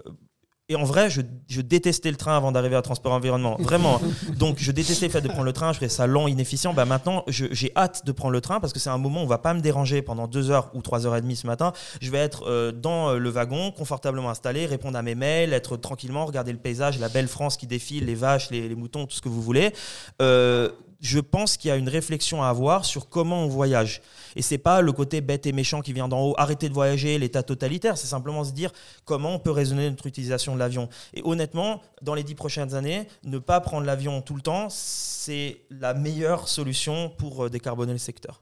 et 0.70 0.76
en 0.78 0.86
vrai, 0.86 1.10
je, 1.10 1.22
détestais 1.62 2.10
le 2.10 2.16
train 2.16 2.38
avant 2.38 2.54
d'arriver 2.54 2.78
à 2.78 2.82
Transport 2.82 3.12
Environnement. 3.12 3.58
Vraiment. 3.60 4.00
Donc, 4.38 4.58
je 4.60 4.72
détestais 4.72 5.08
le 5.08 5.12
fait 5.12 5.20
de 5.20 5.28
prendre 5.28 5.44
le 5.44 5.52
train. 5.52 5.74
Je 5.74 5.78
trouvais 5.78 5.90
ça 5.90 6.08
lent, 6.08 6.28
inefficient. 6.28 6.74
Bah, 6.74 6.86
maintenant, 6.86 7.26
j'ai 7.28 7.74
hâte 7.76 8.06
de 8.06 8.12
prendre 8.14 8.32
le 8.32 8.40
train 8.40 8.62
parce 8.62 8.72
que 8.72 8.80
c'est 8.80 8.90
un 8.90 8.98
moment 8.98 9.22
où 9.22 9.24
on 9.26 9.28
va 9.28 9.40
pas 9.40 9.54
me 9.54 9.60
déranger 9.60 10.02
pendant 10.02 10.26
deux 10.26 10.52
heures 10.52 10.72
ou 10.74 10.82
trois 10.82 11.06
heures 11.06 11.18
et 11.18 11.22
demie 11.22 11.36
ce 11.36 11.48
matin. 11.48 11.74
Je 12.00 12.10
vais 12.10 12.20
être 12.20 12.46
euh, 12.48 12.72
dans 12.72 13.10
euh, 13.10 13.18
le 13.18 13.30
wagon, 13.30 13.72
confortablement 13.72 14.30
installé, 14.30 14.66
répondre 14.66 14.98
à 14.98 15.02
mes 15.02 15.16
mails, 15.16 15.52
être 15.52 15.76
tranquillement, 15.76 16.26
regarder 16.26 16.54
le 16.54 16.60
paysage, 16.60 16.98
la 16.98 17.10
belle 17.10 17.28
France 17.28 17.58
qui 17.58 17.68
défile, 17.68 18.06
les 18.06 18.16
vaches, 18.16 18.50
les, 18.50 18.74
moutons, 18.74 19.06
tout 19.06 19.18
ce 19.18 19.22
que 19.22 19.30
vous 19.30 19.42
voulez. 19.42 19.74
Euh, 20.22 20.70
je 21.04 21.20
pense 21.20 21.58
qu'il 21.58 21.68
y 21.68 21.72
a 21.72 21.76
une 21.76 21.90
réflexion 21.90 22.42
à 22.42 22.48
avoir 22.48 22.86
sur 22.86 23.10
comment 23.10 23.44
on 23.44 23.48
voyage. 23.48 24.02
Et 24.38 24.42
c'est 24.42 24.58
pas 24.58 24.82
le 24.82 24.94
côté 24.94 25.20
bête 25.20 25.46
et 25.46 25.52
méchant 25.52 25.82
qui 25.82 25.92
vient 25.92 26.08
d'en 26.08 26.22
haut, 26.22 26.34
arrêter 26.38 26.70
de 26.70 26.74
voyager, 26.74 27.20
l'état 27.20 27.44
totalitaire, 27.44 27.98
c'est 27.98 28.08
simplement 28.08 28.46
se 28.46 28.54
dire 28.54 28.72
comment 29.04 29.36
on 29.36 29.40
peut 29.40 29.52
raisonner 29.52 29.90
notre 29.90 30.08
utilisation 30.08 30.54
de 30.54 30.60
l'avion. 30.60 30.88
Et 31.14 31.22
honnêtement, 31.26 31.82
dans 32.02 32.16
les 32.16 32.24
dix 32.24 32.36
prochaines 32.36 32.74
années, 32.74 33.06
ne 33.26 33.38
pas 33.38 33.60
prendre 33.60 33.86
l'avion 33.86 34.22
tout 34.22 34.34
le 34.34 34.42
temps, 34.42 34.70
c'est 34.70 35.66
la 35.70 35.94
meilleure 35.94 36.48
solution 36.48 37.10
pour 37.10 37.46
euh, 37.46 37.50
décarboner 37.50 37.92
le 37.92 38.00
secteur. 38.00 38.42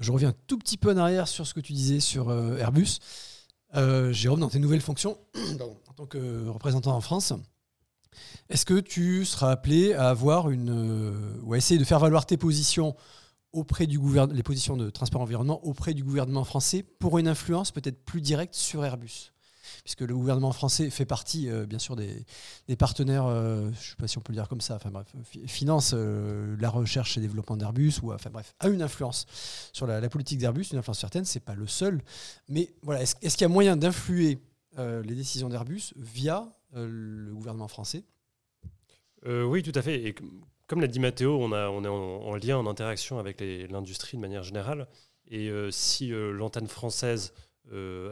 Je 0.00 0.10
reviens 0.10 0.34
tout 0.48 0.58
petit 0.58 0.76
peu 0.76 0.90
en 0.90 0.96
arrière 0.96 1.28
sur 1.28 1.46
ce 1.46 1.54
que 1.54 1.60
tu 1.60 1.72
disais 1.72 2.00
sur 2.00 2.30
euh, 2.30 2.58
Airbus. 2.58 2.98
Euh, 3.76 4.12
Jérôme, 4.12 4.40
dans 4.40 4.48
tes 4.48 4.58
nouvelles 4.58 4.80
fonctions, 4.80 5.18
en 5.88 5.92
tant 5.92 6.06
que 6.06 6.48
représentant 6.48 6.96
en 6.96 7.00
France, 7.00 7.32
est-ce 8.48 8.64
que 8.64 8.80
tu 8.80 9.24
seras 9.24 9.50
appelé 9.50 9.94
à 9.94 10.08
avoir 10.08 10.50
une 10.50 10.70
euh, 10.70 11.40
ou 11.42 11.54
à 11.54 11.56
essayer 11.56 11.78
de 11.78 11.84
faire 11.84 11.98
valoir 11.98 12.26
tes 12.26 12.36
positions 12.36 12.94
auprès 13.52 13.86
du 13.86 13.98
gouvernement, 13.98 14.36
les 14.36 14.42
positions 14.42 14.76
de 14.76 14.90
transport 14.90 15.20
environnement 15.20 15.64
auprès 15.64 15.94
du 15.94 16.02
gouvernement 16.02 16.44
français 16.44 16.84
pour 16.98 17.18
une 17.18 17.28
influence 17.28 17.70
peut-être 17.70 18.04
plus 18.04 18.20
directe 18.20 18.54
sur 18.54 18.84
Airbus? 18.84 19.30
Puisque 19.82 20.02
le 20.02 20.14
gouvernement 20.14 20.52
français 20.52 20.88
fait 20.88 21.04
partie, 21.04 21.48
euh, 21.50 21.66
bien 21.66 21.78
sûr, 21.78 21.96
des, 21.96 22.76
partenaires, 22.76 23.26
euh, 23.26 23.64
je 23.64 23.68
ne 23.68 23.72
sais 23.72 23.96
pas 23.98 24.08
si 24.08 24.18
on 24.18 24.20
peut 24.20 24.32
le 24.32 24.36
dire 24.36 24.48
comme 24.48 24.60
ça, 24.60 24.76
enfin 24.76 24.90
bref, 24.90 25.06
finance 25.46 25.94
la 25.94 26.68
recherche 26.70 27.18
et 27.18 27.20
développement 27.20 27.56
d'Airbus, 27.56 27.94
ou 28.02 28.12
enfin 28.12 28.30
bref, 28.30 28.54
a 28.60 28.68
une 28.68 28.82
influence 28.82 29.26
sur 29.72 29.86
la, 29.86 30.08
politique 30.08 30.38
d'Airbus, 30.38 30.68
une 30.72 30.78
influence 30.78 31.00
certaine, 31.00 31.24
c'est 31.24 31.40
pas 31.40 31.54
le 31.54 31.66
seul. 31.66 32.02
Mais 32.48 32.74
voilà, 32.82 33.02
est-ce 33.02 33.16
qu'il 33.36 33.42
y 33.42 33.44
a 33.44 33.48
moyen 33.48 33.76
d'influer 33.76 34.38
les 34.78 35.14
décisions 35.14 35.48
d'Airbus 35.48 35.92
via 35.96 36.52
le 36.72 37.32
gouvernement 37.32 37.68
français 37.68 38.04
euh, 39.26 39.44
oui, 39.44 39.62
tout 39.62 39.72
à 39.74 39.82
fait. 39.82 40.02
Et 40.02 40.14
comme 40.66 40.80
l'a 40.80 40.86
dit 40.86 41.00
Mathéo, 41.00 41.38
on, 41.40 41.52
est 41.52 41.88
en, 41.88 42.36
lien, 42.36 42.58
en 42.58 42.66
interaction 42.66 43.18
avec 43.18 43.40
l'industrie 43.40 44.16
de 44.16 44.22
manière 44.22 44.42
générale. 44.42 44.86
Et 45.28 45.48
euh, 45.48 45.70
si 45.70 46.12
euh, 46.12 46.32
l'antenne 46.32 46.68
française 46.68 47.32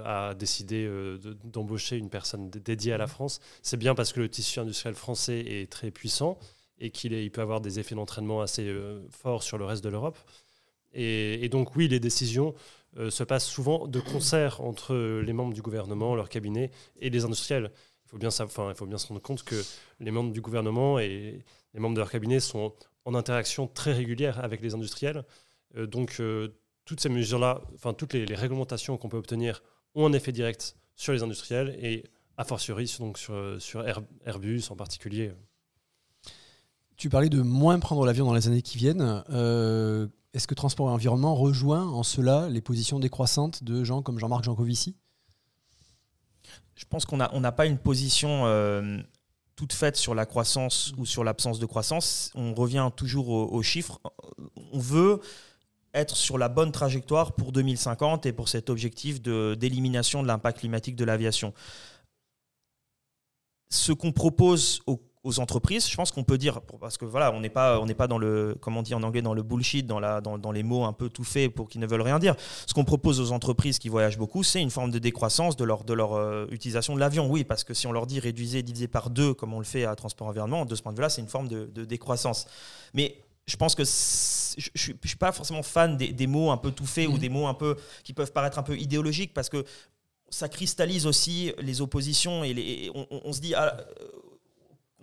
a 0.05 0.35
décidé 0.35 0.91
d'embaucher 1.45 1.99
une 1.99 2.09
personne 2.09 2.49
dédiée 2.49 2.95
à 2.95 2.99
la 2.99 3.07
France, 3.07 3.39
c'est 3.61 3.77
bien 3.77 3.95
parce 3.95 4.15
que 4.15 4.21
le 4.21 4.31
tissu 4.31 4.61
industriel 4.61 4.95
français 4.95 5.41
est 5.41 5.71
très 5.71 5.91
puissant 5.91 6.39
et 6.79 6.91
qu'il 6.91 7.13
il 7.13 7.31
peut 7.31 7.43
avoir 7.43 7.61
des 7.61 7.79
effets 7.79 7.95
d'entraînement 7.95 8.41
assez 8.41 8.75
forts 9.11 9.43
sur 9.43 9.59
le 9.59 9.67
reste 9.67 9.85
de 9.85 9.91
l'Europe. 9.91 10.19
Et, 10.95 11.51
donc 11.51 11.77
oui, 11.77 11.87
les 11.87 12.01
décisions 12.01 12.55
se 12.97 13.25
passent 13.25 13.47
souvent 13.47 13.87
de 13.87 14.01
concert 14.01 14.61
entre 14.61 14.95
les 14.95 15.33
membres 15.33 15.55
du 15.55 15.63
gouvernement, 15.63 16.15
leur 16.15 16.29
cabinet 16.29 16.71
et 17.01 17.11
les 17.11 17.25
industriels 17.25 17.71
il 18.13 18.19
faut 18.77 18.87
bien 18.87 18.99
se 18.99 19.07
rendre 19.07 19.23
compte 19.23 19.43
que 19.43 19.63
les 20.01 20.11
membres 20.11 20.33
du 20.33 20.43
gouvernement 20.43 20.99
et 20.99 21.43
les 21.73 21.81
membres 21.81 21.95
de 21.95 22.01
leur 22.01 22.11
cabinet 22.11 22.41
sont 22.41 22.75
en 23.07 23.15
interaction 23.15 23.67
très 23.67 23.93
régulière 23.93 24.45
avec 24.45 24.61
les 24.61 24.75
industriels. 24.75 25.25
Euh, 25.77 25.87
donc, 25.87 26.17
euh, 26.21 26.49
toutes 26.85 27.01
ces 27.01 27.09
mesures-là, 27.09 27.63
enfin, 27.75 27.95
toutes 27.95 28.13
les, 28.13 28.27
réglementations 28.35 28.99
qu'on 28.99 29.09
peut 29.09 29.17
obtenir 29.17 29.63
ont 29.95 30.07
un 30.07 30.13
effet 30.13 30.33
direct 30.33 30.77
sur 30.95 31.15
les 31.15 31.23
industriels 31.23 31.71
et 31.81 32.05
a 32.37 32.45
fortiori 32.45 32.87
sur, 32.87 33.85
Airbus 34.27 34.65
en 34.71 34.77
particulier. 34.77 35.33
Tu 36.97 37.09
parlais 37.09 37.31
de 37.31 37.41
moins 37.41 37.79
prendre 37.79 38.05
l'avion 38.05 38.27
dans 38.27 38.35
les 38.35 38.47
années 38.47 38.63
qui 38.63 38.77
viennent. 38.77 39.25
Euh, 39.31 40.07
est-ce 40.35 40.47
que 40.47 40.55
Transport 40.55 40.89
et 40.89 40.93
Environnement 40.93 41.35
rejoint 41.35 41.87
en 41.87 42.03
cela 42.03 42.49
les 42.49 42.61
positions 42.61 42.99
décroissantes 42.99 43.65
de 43.65 43.85
gens 43.85 44.03
comme 44.03 44.19
Jean-Marc 44.19 44.45
Jancovici? 44.45 44.97
Je 46.75 46.85
pense 46.87 47.05
qu'on 47.05 47.17
n'a 47.17 47.53
pas 47.53 47.67
une 47.67 47.79
position 47.79 48.47
euh, 48.47 48.99
toute 49.57 49.73
faite 49.73 49.97
sur 49.97 50.15
la 50.15 50.27
croissance 50.27 50.93
ou 50.97 51.05
sur 51.05 51.23
l'absence 51.23 51.59
de 51.59 51.67
croissance. 51.67 52.31
On 52.35 52.55
revient 52.55 52.91
toujours 52.97 53.29
aux, 53.29 53.63
chiffres. 53.63 54.01
On 54.73 54.79
veut 54.79 55.21
être 55.95 56.17
sur 56.17 56.39
la 56.39 56.49
bonne 56.49 56.73
trajectoire 56.73 57.35
pour 57.35 57.53
2050 57.53 58.25
et 58.25 58.33
pour 58.33 58.49
cet 58.49 58.71
objectif 58.71 59.21
d'élimination 59.21 60.23
de 60.23 60.29
l'impact 60.29 60.61
climatique 60.61 60.97
de 60.97 61.05
l'aviation. 61.05 61.53
Ce 63.69 63.93
qu'on 63.93 64.13
propose 64.13 64.81
au 64.87 64.97
aux 65.25 65.39
entreprises. 65.39 65.89
Je 65.89 65.97
pense 65.97 66.11
qu'on 66.11 66.25
peut 66.25 66.39
dire, 66.39 66.61
parce 66.81 66.99
que 66.99 67.05
voilà, 67.05 67.33
on 67.33 67.41
n'est 67.41 67.51
pas, 67.51 67.79
on 67.81 67.87
n'est 67.87 67.95
pas 67.95 68.09
dans 68.09 68.19
le, 68.19 68.57
comment 68.61 68.81
on 68.81 68.83
dit 68.83 68.95
en 68.95 69.03
anglais, 69.03 69.23
dans 69.23 69.35
le 69.35 69.43
bullshit, 69.43 69.87
dans, 69.87 70.01
la, 70.01 70.21
dans, 70.21 70.39
dans 70.39 70.51
les 70.53 70.63
mots 70.63 70.85
un 70.85 70.93
peu 70.93 71.09
tout 71.09 71.25
faits 71.25 71.55
pour 71.55 71.69
qu'ils 71.69 71.81
ne 71.81 71.87
veulent 71.87 72.03
rien 72.03 72.19
dire. 72.19 72.35
Ce 72.67 72.75
qu'on 72.75 72.85
propose 72.85 73.21
aux 73.21 73.33
entreprises 73.33 73.79
qui 73.79 73.89
voyagent 73.89 74.19
beaucoup, 74.19 74.43
c'est 74.43 74.61
une 74.61 74.71
forme 74.71 74.91
de 74.91 74.99
décroissance 74.99 75.57
de 75.57 75.65
leur, 75.65 75.85
de 75.85 75.93
leur 75.93 76.15
euh, 76.15 76.47
utilisation 76.51 76.95
de 76.95 77.01
l'avion. 77.01 77.29
Oui, 77.31 77.45
parce 77.45 77.63
que 77.63 77.75
si 77.75 77.87
on 77.87 77.93
leur 77.93 78.07
dit 78.07 78.19
réduisez, 78.19 78.63
divisez 78.63 78.89
par 78.89 79.11
deux, 79.11 79.33
comme 79.35 79.55
on 79.55 79.59
le 79.59 79.65
fait 79.65 79.85
à 79.85 79.95
Transport 79.95 80.27
Environnement, 80.27 80.65
de 80.65 80.75
ce 80.75 80.83
point 80.83 80.93
de 80.93 80.97
vue-là, 80.97 81.09
c'est 81.09 81.21
une 81.21 81.29
forme 81.29 81.49
de, 81.49 81.67
de, 81.67 81.85
décroissance. 81.85 82.47
Mais 82.95 83.17
je 83.47 83.57
pense 83.57 83.75
que 83.75 83.85
je 83.85 84.93
ne 84.93 85.07
suis 85.07 85.17
pas 85.17 85.33
forcément 85.33 85.63
fan 85.63 85.97
des, 85.97 86.13
des, 86.13 86.27
mots 86.27 86.51
un 86.51 86.57
peu 86.57 86.73
tout 86.73 86.87
faits 86.87 87.09
ou 87.09 87.15
mmh. 87.15 87.19
des 87.19 87.29
mots 87.29 87.47
un 87.47 87.55
peu 87.55 87.77
qui 88.05 88.13
peuvent 88.13 88.33
paraître 88.33 88.59
un 88.59 88.63
peu 88.63 88.77
idéologiques 88.77 89.35
parce 89.35 89.49
que 89.49 89.65
ça 90.31 90.49
cristallise 90.49 91.07
aussi 91.07 91.53
les 91.59 91.81
oppositions 91.81 92.43
et 92.43 92.55
les, 92.55 92.91
on, 92.95 93.07
on, 93.11 93.33
se 93.33 93.41
dit 93.41 93.55
ah, 93.55 93.77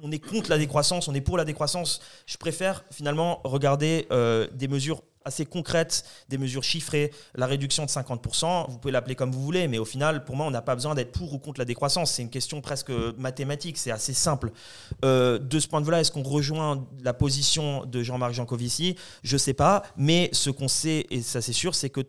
on 0.02 0.12
est 0.12 0.20
contre 0.20 0.50
la 0.50 0.58
décroissance, 0.58 1.08
on 1.08 1.14
est 1.14 1.22
pour 1.22 1.38
la 1.38 1.46
décroissance. 1.46 2.02
Je 2.26 2.38
préfère 2.38 2.84
finalement 2.92 3.42
regarder 3.44 4.08
euh, 4.12 4.48
des 4.54 4.68
mesures 4.68 5.02
assez 5.26 5.46
concrètes, 5.46 6.04
des 6.30 6.38
mesures 6.38 6.64
chiffrées, 6.64 7.12
la 7.36 7.46
réduction 7.46 7.86
de 7.86 7.90
50%, 7.90 8.70
vous 8.70 8.78
pouvez 8.80 8.92
l'appeler 8.92 9.16
comme 9.16 9.32
vous 9.32 9.42
voulez, 9.42 9.68
mais 9.68 9.78
au 9.78 9.86
final, 9.86 10.24
pour 10.24 10.36
moi, 10.36 10.46
on 10.46 10.52
n'a 10.52 10.62
pas 10.62 10.76
besoin 10.76 10.96
d'être 10.96 11.12
pour 11.12 11.34
ou 11.34 11.40
contre 11.40 11.60
la 11.60 11.66
décroissance. 11.66 12.12
C'est 12.12 12.22
une 12.22 12.30
question 12.30 12.62
presque 12.62 12.92
mathématique, 13.18 13.78
c'est 13.78 13.92
assez 13.92 14.14
simple. 14.14 14.52
Euh, 15.06 15.38
de 15.38 15.60
ce 15.60 15.68
point 15.68 15.82
de 15.82 15.86
vue-là, 15.86 16.00
est-ce 16.00 16.12
qu'on 16.12 16.24
rejoint 16.24 16.88
la 17.02 17.14
position 17.14 17.86
de 17.86 18.02
Jean-Marc 18.02 18.34
Jancovici? 18.34 18.96
Je 19.24 19.36
ne 19.36 19.40
sais 19.40 19.54
pas, 19.54 19.84
mais 19.98 20.30
ce 20.32 20.50
qu'on 20.50 20.68
sait, 20.68 21.06
et 21.10 21.22
ça 21.22 21.42
c'est 21.42 21.54
sûr, 21.54 21.76
c'est 21.76 21.90
que 21.90 22.02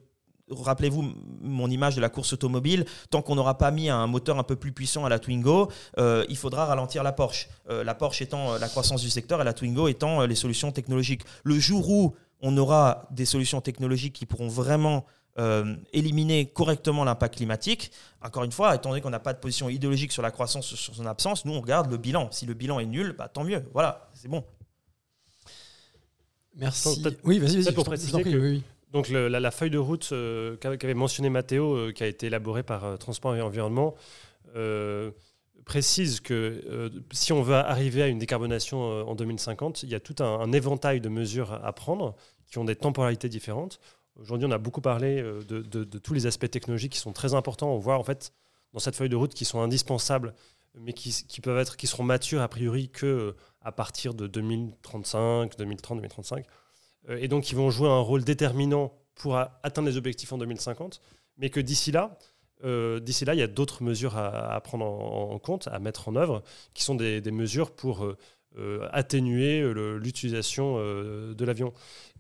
rappelez-vous 0.51 1.13
mon 1.41 1.71
image 1.71 1.97
de 1.97 2.01
la 2.01 2.09
course 2.09 2.33
automobile, 2.33 2.85
tant 3.11 3.23
qu'on 3.23 3.35
n'aura 3.35 3.59
pas 3.59 3.71
mis 3.71 3.89
un 3.89 4.07
moteur 4.07 4.39
un 4.39 4.43
peu 4.43 4.57
plus 4.57 4.73
puissant 4.73 5.05
à 5.05 5.09
la 5.09 5.19
Twingo, 5.19 5.71
euh, 5.99 6.25
il 6.29 6.37
faudra 6.37 6.67
ralentir 6.67 7.03
la 7.03 7.13
Porsche. 7.13 7.49
Euh, 7.69 7.85
la 7.85 7.95
Porsche 7.95 8.23
étant 8.23 8.53
euh, 8.55 8.59
la 8.59 8.69
croissance 8.69 9.03
du 9.03 9.11
secteur 9.11 9.41
et 9.41 9.45
la 9.45 9.53
Twingo 9.53 9.89
étant 9.89 10.27
les 10.27 10.35
solutions 10.35 10.73
technologiques. 10.73 11.23
Le 11.45 11.59
jour 11.59 11.89
où 11.91 12.15
on 12.41 12.57
aura 12.57 13.07
des 13.11 13.25
solutions 13.25 13.61
technologiques 13.61 14.15
qui 14.15 14.27
pourront 14.27 14.49
vraiment 14.49 15.05
éliminer 15.95 16.45
correctement 16.45 17.03
l'impact 17.03 17.37
climatique, 17.37 17.93
encore 18.21 18.45
une 18.45 18.53
fois, 18.53 18.75
étant 18.75 18.91
donné 18.91 19.01
qu'on 19.01 19.09
n'a 19.09 19.21
pas 19.21 19.33
de 19.33 19.39
position 19.39 19.71
idéologique 19.71 20.13
sur 20.13 20.21
la 20.21 20.31
croissance, 20.31 20.75
sur 20.75 20.95
son 20.95 21.07
absence, 21.07 21.47
nous 21.47 21.55
on 21.55 21.63
regarde 21.63 21.91
le 21.91 21.97
bilan. 21.97 22.29
Si 22.31 22.45
le 22.45 22.53
bilan 22.53 22.79
est 22.79 22.85
nul, 22.85 23.15
bah, 23.17 23.31
tant 23.33 23.43
mieux. 23.43 23.65
Voilà, 23.73 24.11
c'est 24.13 24.29
bon. 24.29 24.45
Merci. 26.57 27.03
Oui, 27.25 27.39
vas-y, 27.39 27.63
vas-y. 27.63 27.75
Pour 27.75 27.85
préciser 27.85 28.23
que 28.23 28.61
Donc 28.93 29.09
la, 29.09 29.51
feuille 29.51 29.71
de 29.71 29.79
route 29.79 30.09
euh, 30.13 30.57
qu'a- 30.57 30.77
qu'avait 30.77 30.95
mentionné 30.95 31.31
Mathéo, 31.31 31.75
euh, 31.75 31.93
qui 31.93 32.03
a 32.03 32.07
été 32.07 32.27
élaborée 32.27 32.65
par 32.65 32.85
euh, 32.85 32.97
Transport 32.97 33.37
et 33.37 33.41
Environnement, 33.41 33.95
précise 35.65 36.19
que 36.21 36.91
si 37.13 37.33
on 37.33 37.43
veut 37.43 37.55
arriver 37.55 38.03
à 38.03 38.09
une 38.09 38.19
décarbonation 38.19 39.09
en 39.09 39.15
2050, 39.15 39.85
il 39.85 39.91
y 39.91 39.95
a 39.95 40.01
tout 40.01 40.17
un, 40.21 40.51
éventail 40.51 41.01
de 41.01 41.09
mesures 41.09 41.53
à, 41.53 41.73
prendre 41.73 42.17
qui 42.49 42.59
ont 42.59 42.65
des 42.65 42.75
temporalités 42.75 43.29
différentes. 43.29 43.79
Aujourd'hui, 44.17 44.49
on 44.49 44.51
a 44.51 44.59
beaucoup 44.59 44.81
parlé 44.81 45.23
de, 45.23 45.99
tous 45.99 46.15
les 46.15 46.27
aspects 46.27 46.51
technologiques 46.51 46.95
qui 46.95 46.99
sont 46.99 47.13
très 47.13 47.35
importants. 47.35 47.73
On 47.73 47.79
voit 47.79 47.97
en 47.97 48.03
fait 48.03 48.33
dans 48.73 48.81
cette 48.81 48.97
feuille 48.97 49.11
de 49.11 49.15
route 49.15 49.33
qui 49.33 49.45
sont 49.45 49.61
indispensables, 49.61 50.35
mais 50.75 50.93
qui, 50.93 51.13
qui 51.29 51.41
peuvent 51.41 51.59
être, 51.59 51.77
qui 51.77 51.87
seront 51.87 52.03
matures 52.03 52.43
a 52.43 52.49
priori 52.49 52.89
que 52.89 53.37
à 53.63 53.71
partir 53.71 54.15
de 54.15 54.27
2035, 54.27 55.57
2030, 55.57 55.99
2035 55.99 56.45
euh, 56.45 56.49
et 57.19 57.29
donc 57.29 57.45
qui 57.45 57.55
vont 57.55 57.71
jouer 57.71 57.89
un 57.89 58.01
rôle 58.01 58.25
déterminant 58.25 58.93
pour 59.15 59.37
atteindre 59.37 59.89
les 59.89 59.97
objectifs 59.97 60.33
en 60.33 60.39
2050, 60.39 61.01
mais 61.37 61.51
que 61.51 61.61
d'ici 61.61 61.93
là, 61.93 62.19
euh, 62.65 63.01
d'ici 63.01 63.25
là, 63.25 63.35
il 63.35 63.41
y 63.41 63.43
a 63.43 63.47
d'autres 63.47 63.83
mesures 63.83 64.17
à, 64.17 64.61
prendre 64.61 64.85
en, 64.85 65.39
compte, 65.39 65.69
à 65.69 65.79
mettre 65.79 66.09
en 66.09 66.17
œuvre, 66.17 66.43
qui 66.75 66.85
sont 66.85 66.95
des, 66.95 67.21
mesures 67.31 67.71
pour 67.71 68.05
euh, 68.05 68.17
euh, 68.59 68.89
atténuer 68.93 69.63
l'utilisation 69.99 70.77
euh, 70.79 71.35
de 71.35 71.45
l'avion. 71.45 71.73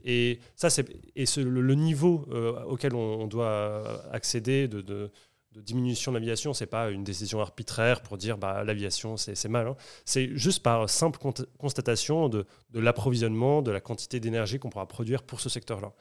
Et 0.04 0.38
ça, 0.56 0.70
c'est 0.70 0.86
et 1.16 1.24
le, 1.36 1.74
niveau 1.74 2.26
euh, 2.30 2.62
auquel 2.64 2.94
on, 2.94 3.26
doit 3.26 4.02
accéder 4.12 4.68
de, 4.68 4.80
de- 4.80 5.10
de 5.52 5.60
diminution 5.60 6.12
de 6.12 6.16
l'aviation, 6.18 6.54
c'est 6.54 6.66
pas 6.66 6.90
une 6.90 7.02
décision 7.02 7.40
arbitraire 7.40 8.02
pour 8.02 8.16
dire 8.18 8.38
bah, 8.38 8.62
l'aviation 8.62 9.16
c'est 9.16 9.34
c'est 9.34 9.48
mal. 9.48 9.66
hein. 9.66 9.76
C'est 10.04 10.36
juste 10.36 10.62
par 10.62 10.88
simple 10.88 11.18
constatation 11.58 12.28
de, 12.28 12.46
de 12.70 12.78
l'approvisionnement, 12.80 13.60
de 13.62 13.70
la 13.72 13.80
quantité 13.80 14.20
d'énergie 14.20 14.58
qu'on 14.60 14.70
pourra 14.70 14.86
produire 14.86 15.22
pour 15.24 15.40
ce 15.40 15.48
secteur-là. 15.48 15.92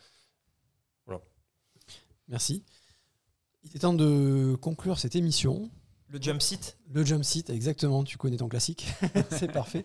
Merci. 2.27 2.63
Il 3.63 3.75
est 3.75 3.79
temps 3.79 3.93
de 3.95 4.55
conclure 4.61 4.99
cette 4.99 5.15
émission. 5.15 5.69
Le 6.09 6.21
jump 6.21 6.41
seat 6.41 6.77
Le 6.91 7.03
jump 7.03 7.23
seat, 7.23 7.49
exactement, 7.49 8.03
tu 8.03 8.17
connais 8.17 8.37
ton 8.37 8.47
classique. 8.47 8.85
c'est 9.31 9.51
parfait. 9.51 9.83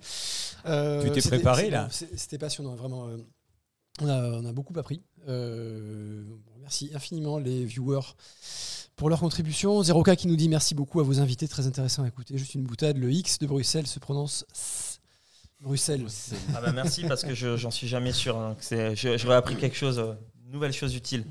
Euh, 0.67 1.03
Tu 1.05 1.11
t'es 1.11 1.21
c'était- 1.23 1.37
préparé, 1.37 1.71
là? 1.71 1.89
C'était 1.91 2.39
passionnant, 2.39 2.75
vraiment. 2.75 3.09
euh, 3.09 3.17
on, 4.01 4.09
a, 4.09 4.31
on 4.41 4.45
a 4.45 4.53
beaucoup 4.53 4.79
appris. 4.79 5.03
Euh, 5.29 6.23
merci 6.61 6.91
infiniment 6.95 7.39
les 7.39 7.65
viewers 7.65 8.15
pour 8.97 9.09
leur 9.09 9.21
contribution. 9.21 9.83
0K 9.83 10.17
qui 10.17 10.27
nous 10.29 10.37
dit 10.37 10.49
merci 10.49 10.75
beaucoup 10.75 11.01
à 11.01 11.03
vos 11.03 11.21
invités, 11.21 11.49
très 11.49 11.67
intéressant 11.67 12.03
à 12.05 12.09
écouter. 12.09 12.37
Juste 12.39 12.55
une 12.55 12.65
boutade, 12.65 12.97
le 12.99 13.11
X 13.13 13.39
de 13.39 13.47
Bruxelles 13.47 13.87
se 13.87 13.99
prononce. 13.99 14.45
Bruxelles. 15.61 16.05
Ah 16.55 16.61
bah 16.61 16.73
merci 16.73 17.05
parce 17.05 17.23
que 17.23 17.35
je- 17.35 17.57
j'en 17.57 17.71
suis 17.71 17.89
jamais 17.89 18.13
sûr. 18.13 18.37
hein, 18.39 18.55
J'aurais 19.17 19.37
appris 19.37 19.57
quelque 19.57 19.77
chose, 19.77 19.99
euh, 19.99 20.13
nouvelle 20.51 20.73
chose 20.75 20.95
utile. 20.95 21.25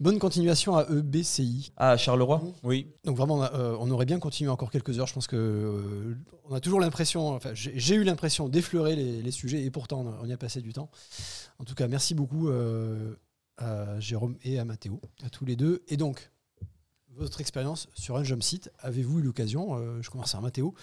Bonne 0.00 0.18
continuation 0.18 0.76
à 0.76 0.84
E 0.90 1.00
EBCI. 1.00 1.72
Ah, 1.76 1.94
Charleroi 1.98 2.42
Oui. 2.62 2.86
Donc 3.04 3.18
vraiment, 3.18 3.34
on, 3.36 3.42
a- 3.42 3.52
euh, 3.54 3.76
on 3.80 3.90
aurait 3.90 4.06
bien 4.06 4.18
continué 4.18 4.50
encore 4.50 4.70
quelques 4.70 4.98
heures. 4.98 5.06
Je 5.06 5.12
pense 5.12 5.26
que 5.26 5.36
euh, 5.36 6.14
on 6.48 6.54
a 6.54 6.60
toujours 6.60 6.80
l'impression, 6.80 7.28
enfin 7.34 7.50
j'ai 7.52 7.94
eu 7.94 8.02
l'impression 8.02 8.48
d'effleurer 8.48 8.96
les, 8.96 9.20
les 9.20 9.30
sujets 9.30 9.62
et 9.62 9.70
pourtant 9.70 10.06
on 10.22 10.24
y 10.26 10.32
a 10.32 10.38
passé 10.38 10.62
du 10.62 10.72
temps. 10.72 10.90
En 11.58 11.64
tout 11.64 11.74
cas, 11.74 11.86
merci 11.86 12.14
beaucoup 12.14 12.48
euh, 12.48 13.14
à 13.58 14.00
Jérôme 14.00 14.36
et 14.42 14.58
à 14.58 14.64
Mathéo, 14.64 15.02
à 15.22 15.28
tous 15.28 15.44
les 15.44 15.54
deux. 15.54 15.82
Et 15.88 15.98
donc, 15.98 16.30
votre 17.14 17.42
expérience 17.42 17.86
sur 17.94 18.16
un 18.16 18.24
jump 18.24 18.42
site, 18.42 18.70
avez-vous 18.78 19.18
eu 19.18 19.22
l'occasion, 19.22 19.76
euh, 19.76 20.00
je 20.00 20.08
commence 20.08 20.32
par 20.32 20.40
Mathéo, 20.40 20.74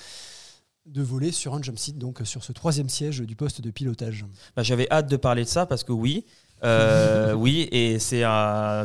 de 0.85 1.01
voler 1.01 1.31
sur 1.31 1.55
un 1.55 1.61
jump 1.63 1.79
site, 1.79 1.97
donc 1.97 2.21
sur 2.23 2.43
ce 2.43 2.51
troisième 2.51 2.87
siège 2.87 3.21
du 3.21 3.35
poste 3.35 3.61
de 3.61 3.71
pilotage? 3.71 4.25
Bah, 4.55 4.61
J'avais 4.61 4.87
hâte 4.91 5.09
de 5.09 5.17
parler 5.17 5.43
de 5.43 5.49
ça 5.49 5.65
parce 5.65 5.83
que 5.83 5.91
oui, 5.91 6.23
euh, 6.63 7.33
oui, 7.33 7.67
et 7.71 7.99
c'est 7.99 8.23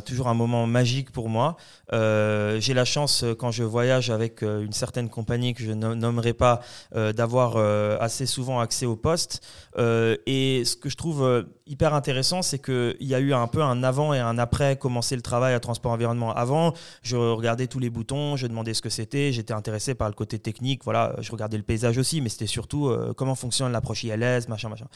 toujours 0.04 0.28
un 0.28 0.34
moment 0.34 0.66
magique 0.66 1.10
pour 1.10 1.28
moi. 1.28 1.56
Euh, 1.92 2.58
J'ai 2.60 2.74
la 2.74 2.84
chance, 2.84 3.22
euh, 3.22 3.34
quand 3.34 3.50
je 3.50 3.64
voyage 3.64 4.10
avec 4.10 4.42
une 4.42 4.72
certaine 4.72 5.08
compagnie 5.10 5.52
que 5.54 5.62
je 5.62 5.72
no- 5.72 5.94
nommerai 5.94 6.32
pas, 6.32 6.60
d'avoir 6.94 7.56
assez 8.00 8.26
souvent 8.26 8.60
accès 8.60 8.86
au 8.86 8.96
poste. 8.96 9.42
Et 9.78 10.62
ce 10.64 10.76
que 10.76 10.88
je 10.88 10.96
trouve 10.96 11.46
hyper 11.66 11.94
intéressant, 11.94 12.42
c'est 12.42 12.58
qu'il 12.58 12.96
y 13.00 13.14
a 13.14 13.20
eu 13.20 13.32
un 13.32 13.46
peu 13.46 13.62
un 13.62 13.82
avant 13.82 14.12
et 14.12 14.18
un 14.18 14.38
après 14.38 14.76
commencer 14.76 15.16
le 15.16 15.22
travail 15.22 15.54
à 15.54 15.60
Transport 15.60 15.92
Environnement. 15.92 16.34
Avant, 16.34 16.74
je 17.02 17.16
regardais 17.16 17.66
tous 17.66 17.78
les 17.78 17.90
boutons, 17.90 18.36
je 18.36 18.46
demandais 18.46 18.74
ce 18.74 18.82
que 18.82 18.90
c'était, 18.90 19.32
j'étais 19.32 19.54
intéressé 19.54 19.94
par 19.94 20.08
le 20.08 20.14
côté 20.14 20.38
technique, 20.38 20.84
voilà, 20.84 21.14
je 21.20 21.30
regardais 21.32 21.56
le 21.56 21.62
paysage 21.62 21.98
aussi, 21.98 22.20
mais 22.20 22.28
c'était 22.28 22.46
surtout 22.46 22.92
comment 23.16 23.34
fonctionne 23.34 23.72
l'approche 23.72 24.04
ILS, 24.04 24.48
machin, 24.48 24.68
machin. 24.68 24.86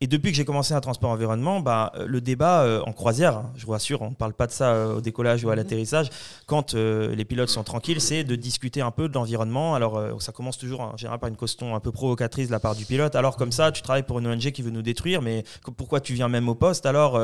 Et 0.00 0.06
depuis 0.06 0.30
que 0.30 0.36
j'ai 0.36 0.44
commencé 0.44 0.74
à 0.74 0.80
Transport 0.80 1.10
Environnement, 1.10 1.60
bah, 1.60 1.92
le 2.06 2.20
débat 2.22 2.62
euh, 2.62 2.80
en 2.86 2.92
croisière, 2.92 3.36
hein, 3.36 3.52
je 3.56 3.66
vous 3.66 3.72
rassure, 3.72 4.02
on 4.02 4.10
ne 4.10 4.14
parle 4.14 4.32
pas 4.32 4.46
de 4.46 4.52
ça 4.52 4.72
euh, 4.72 4.96
au 4.96 5.00
décollage 5.00 5.44
ou 5.44 5.50
à 5.50 5.56
l'atterrissage, 5.56 6.08
quand 6.46 6.74
euh, 6.74 7.14
les 7.14 7.24
pilotes 7.24 7.48
sont 7.50 7.62
tranquilles, 7.64 8.00
c'est 8.00 8.24
de 8.24 8.36
discuter 8.36 8.80
un 8.80 8.90
peu 8.90 9.08
de 9.08 9.14
l'environnement. 9.14 9.74
Alors 9.74 10.00
ça 10.20 10.32
commence 10.32 10.58
toujours 10.58 10.80
en 10.80 10.96
général 10.96 11.18
par 11.18 11.28
une 11.28 11.36
question 11.36 11.74
un 11.74 11.80
peu 11.80 11.92
provocatrice 11.92 12.46
de 12.46 12.52
la 12.52 12.60
part 12.60 12.74
du 12.74 12.84
pilote. 12.84 13.14
Alors 13.16 13.36
comme 13.36 13.52
ça, 13.52 13.72
tu 13.72 13.82
travailles 13.82 14.02
pour 14.04 14.18
une 14.18 14.26
ONG 14.26 14.50
qui 14.52 14.62
veut 14.62 14.70
nous 14.70 14.82
détruire, 14.82 15.22
mais 15.22 15.44
pourquoi 15.76 16.00
tu 16.00 16.14
viens 16.14 16.28
même 16.28 16.48
au 16.48 16.54
poste? 16.54 16.86
Alors 16.86 17.20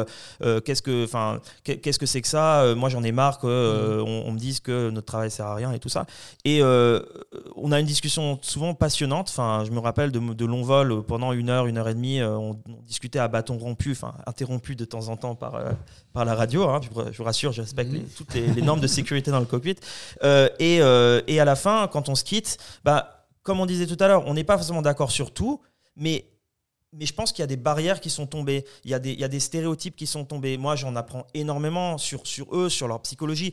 qu'est-ce 0.64 0.82
que, 0.82 1.04
enfin, 1.04 1.40
qu'est- 1.64 1.78
qu'est-ce 1.78 1.98
que 1.98 2.06
c'est 2.06 2.20
que 2.20 2.28
ça? 2.28 2.74
Moi 2.76 2.88
j'en 2.88 3.02
ai 3.02 3.12
marre 3.12 3.38
qu'on 3.38 3.48
on 3.48 4.32
me 4.32 4.38
dise 4.38 4.60
que 4.60 4.90
notre 4.90 5.06
travail 5.06 5.30
sert 5.30 5.46
à 5.46 5.54
rien 5.54 5.72
et 5.72 5.78
tout 5.78 5.88
ça. 5.88 6.06
Et 6.44 6.62
on 6.62 7.72
a 7.72 7.80
une 7.80 7.86
discussion 7.86 8.38
souvent 8.42 8.74
passionnante. 8.74 9.28
Enfin, 9.30 9.64
je 9.64 9.70
me 9.70 9.78
rappelle 9.78 10.12
de, 10.12 10.18
de 10.18 10.44
longs 10.44 10.62
vols 10.62 11.02
pendant 11.02 11.32
une 11.32 11.50
heure, 11.50 11.66
une 11.66 11.78
heure 11.78 11.88
et 11.88 11.94
demie. 11.94 12.22
on, 12.22 12.50
on 12.50 12.82
discutait 12.86 13.18
à 13.18 13.28
bâton 13.28 13.58
rompu, 13.58 13.92
enfin 13.92 14.14
interrompu 14.26 14.76
de 14.76 14.84
temps 14.88 15.08
en 15.08 15.16
temps 15.16 15.34
par, 15.34 15.54
euh, 15.54 15.70
par 16.12 16.24
la 16.24 16.34
radio. 16.34 16.64
hein. 16.68 16.80
je, 16.82 16.88
vous- 16.90 17.24
rassure, 17.24 17.52
je 17.52 17.62
respecte 17.62 17.92
les- 17.92 18.02
toutes 18.04 18.34
les, 18.34 18.46
les 18.46 18.62
normes 18.62 18.80
de 18.80 18.86
sécurité 18.86 19.30
dans 19.30 19.40
le 19.40 19.46
cockpit. 19.46 19.76
Euh, 20.22 20.48
et, 20.58 20.80
euh, 20.80 21.20
et 21.26 21.40
à 21.40 21.44
la 21.44 21.56
fin, 21.56 21.88
quand 21.88 22.08
on 22.08 22.14
se 22.14 22.24
quitte, 22.24 22.58
bah, 22.84 23.26
comme 23.42 23.60
on 23.60 23.66
disait 23.66 23.86
tout 23.86 23.96
à 24.02 24.08
l'heure, 24.08 24.24
on 24.26 24.34
n'est 24.34 24.44
pas 24.44 24.56
forcément 24.58 24.82
d'accord 24.82 25.10
sur 25.10 25.32
tout, 25.32 25.60
mais 25.96 26.26
mais 26.94 27.04
je 27.04 27.12
pense 27.12 27.32
qu'il 27.32 27.42
y 27.42 27.44
a 27.44 27.46
des 27.46 27.58
barrières 27.58 28.00
qui 28.00 28.08
sont 28.08 28.26
tombées, 28.26 28.64
il 28.82 28.90
y 28.90 28.94
a 28.94 28.98
des, 28.98 29.12
il 29.12 29.20
y 29.20 29.24
a 29.24 29.28
des 29.28 29.40
stéréotypes 29.40 29.94
qui 29.94 30.06
sont 30.06 30.24
tombés. 30.24 30.56
Moi, 30.56 30.74
j'en 30.74 30.96
apprends 30.96 31.26
énormément 31.34 31.98
sur, 31.98 32.26
sur 32.26 32.46
eux, 32.56 32.70
sur 32.70 32.88
leur 32.88 33.02
psychologie, 33.02 33.52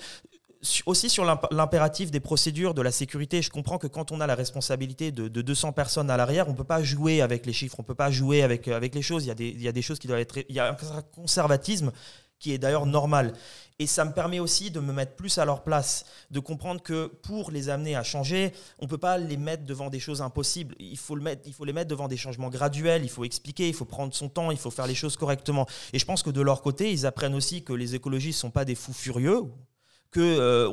aussi 0.85 1.09
sur 1.09 1.25
l'imp- 1.25 1.47
l'impératif 1.51 2.11
des 2.11 2.19
procédures, 2.19 2.73
de 2.73 2.81
la 2.81 2.91
sécurité. 2.91 3.41
Je 3.41 3.49
comprends 3.49 3.77
que 3.77 3.87
quand 3.87 4.11
on 4.11 4.21
a 4.21 4.27
la 4.27 4.35
responsabilité 4.35 5.11
de, 5.11 5.27
de 5.27 5.41
200 5.41 5.71
personnes 5.73 6.09
à 6.09 6.17
l'arrière, 6.17 6.47
on 6.47 6.51
ne 6.51 6.57
peut 6.57 6.63
pas 6.63 6.83
jouer 6.83 7.21
avec 7.21 7.45
les 7.45 7.53
chiffres, 7.53 7.75
on 7.79 7.83
ne 7.83 7.87
peut 7.87 7.95
pas 7.95 8.11
jouer 8.11 8.43
avec, 8.43 8.67
avec 8.67 8.95
les 8.95 9.01
choses. 9.01 9.25
Il 9.25 9.27
y, 9.27 9.31
a 9.31 9.35
des, 9.35 9.47
il 9.47 9.61
y 9.61 9.67
a 9.67 9.71
des 9.71 9.81
choses 9.81 9.99
qui 9.99 10.07
doivent 10.07 10.19
être... 10.19 10.37
Il 10.49 10.55
y 10.55 10.59
a 10.59 10.69
un 10.69 11.01
conservatisme 11.15 11.91
qui 12.39 12.51
est 12.51 12.57
d'ailleurs 12.57 12.85
normal. 12.85 13.33
Et 13.79 13.87
ça 13.87 14.05
me 14.05 14.13
permet 14.13 14.39
aussi 14.39 14.71
de 14.71 14.79
me 14.79 14.93
mettre 14.93 15.15
plus 15.15 15.37
à 15.37 15.45
leur 15.45 15.63
place, 15.63 16.05
de 16.31 16.39
comprendre 16.39 16.81
que 16.81 17.07
pour 17.07 17.51
les 17.51 17.69
amener 17.69 17.95
à 17.95 18.03
changer, 18.03 18.53
on 18.79 18.85
ne 18.85 18.89
peut 18.89 18.97
pas 18.97 19.17
les 19.17 19.35
mettre 19.35 19.65
devant 19.65 19.89
des 19.89 19.99
choses 19.99 20.21
impossibles. 20.21 20.75
Il 20.79 20.97
faut, 20.97 21.15
le 21.15 21.21
mettre, 21.21 21.41
il 21.45 21.53
faut 21.53 21.65
les 21.65 21.73
mettre 21.73 21.89
devant 21.89 22.07
des 22.07 22.17
changements 22.17 22.49
graduels, 22.49 23.03
il 23.03 23.09
faut 23.09 23.25
expliquer, 23.25 23.67
il 23.67 23.73
faut 23.73 23.85
prendre 23.85 24.13
son 24.13 24.29
temps, 24.29 24.51
il 24.51 24.57
faut 24.57 24.71
faire 24.71 24.87
les 24.87 24.95
choses 24.95 25.17
correctement. 25.17 25.65
Et 25.91 25.99
je 25.99 26.05
pense 26.05 26.23
que 26.23 26.29
de 26.29 26.41
leur 26.41 26.61
côté, 26.61 26.91
ils 26.91 27.05
apprennent 27.05 27.35
aussi 27.35 27.63
que 27.63 27.73
les 27.73 27.95
écologistes 27.95 28.37
ne 28.37 28.41
sont 28.41 28.51
pas 28.51 28.63
des 28.63 28.75
fous 28.75 28.93
furieux, 28.93 29.43
euh, 30.19 30.69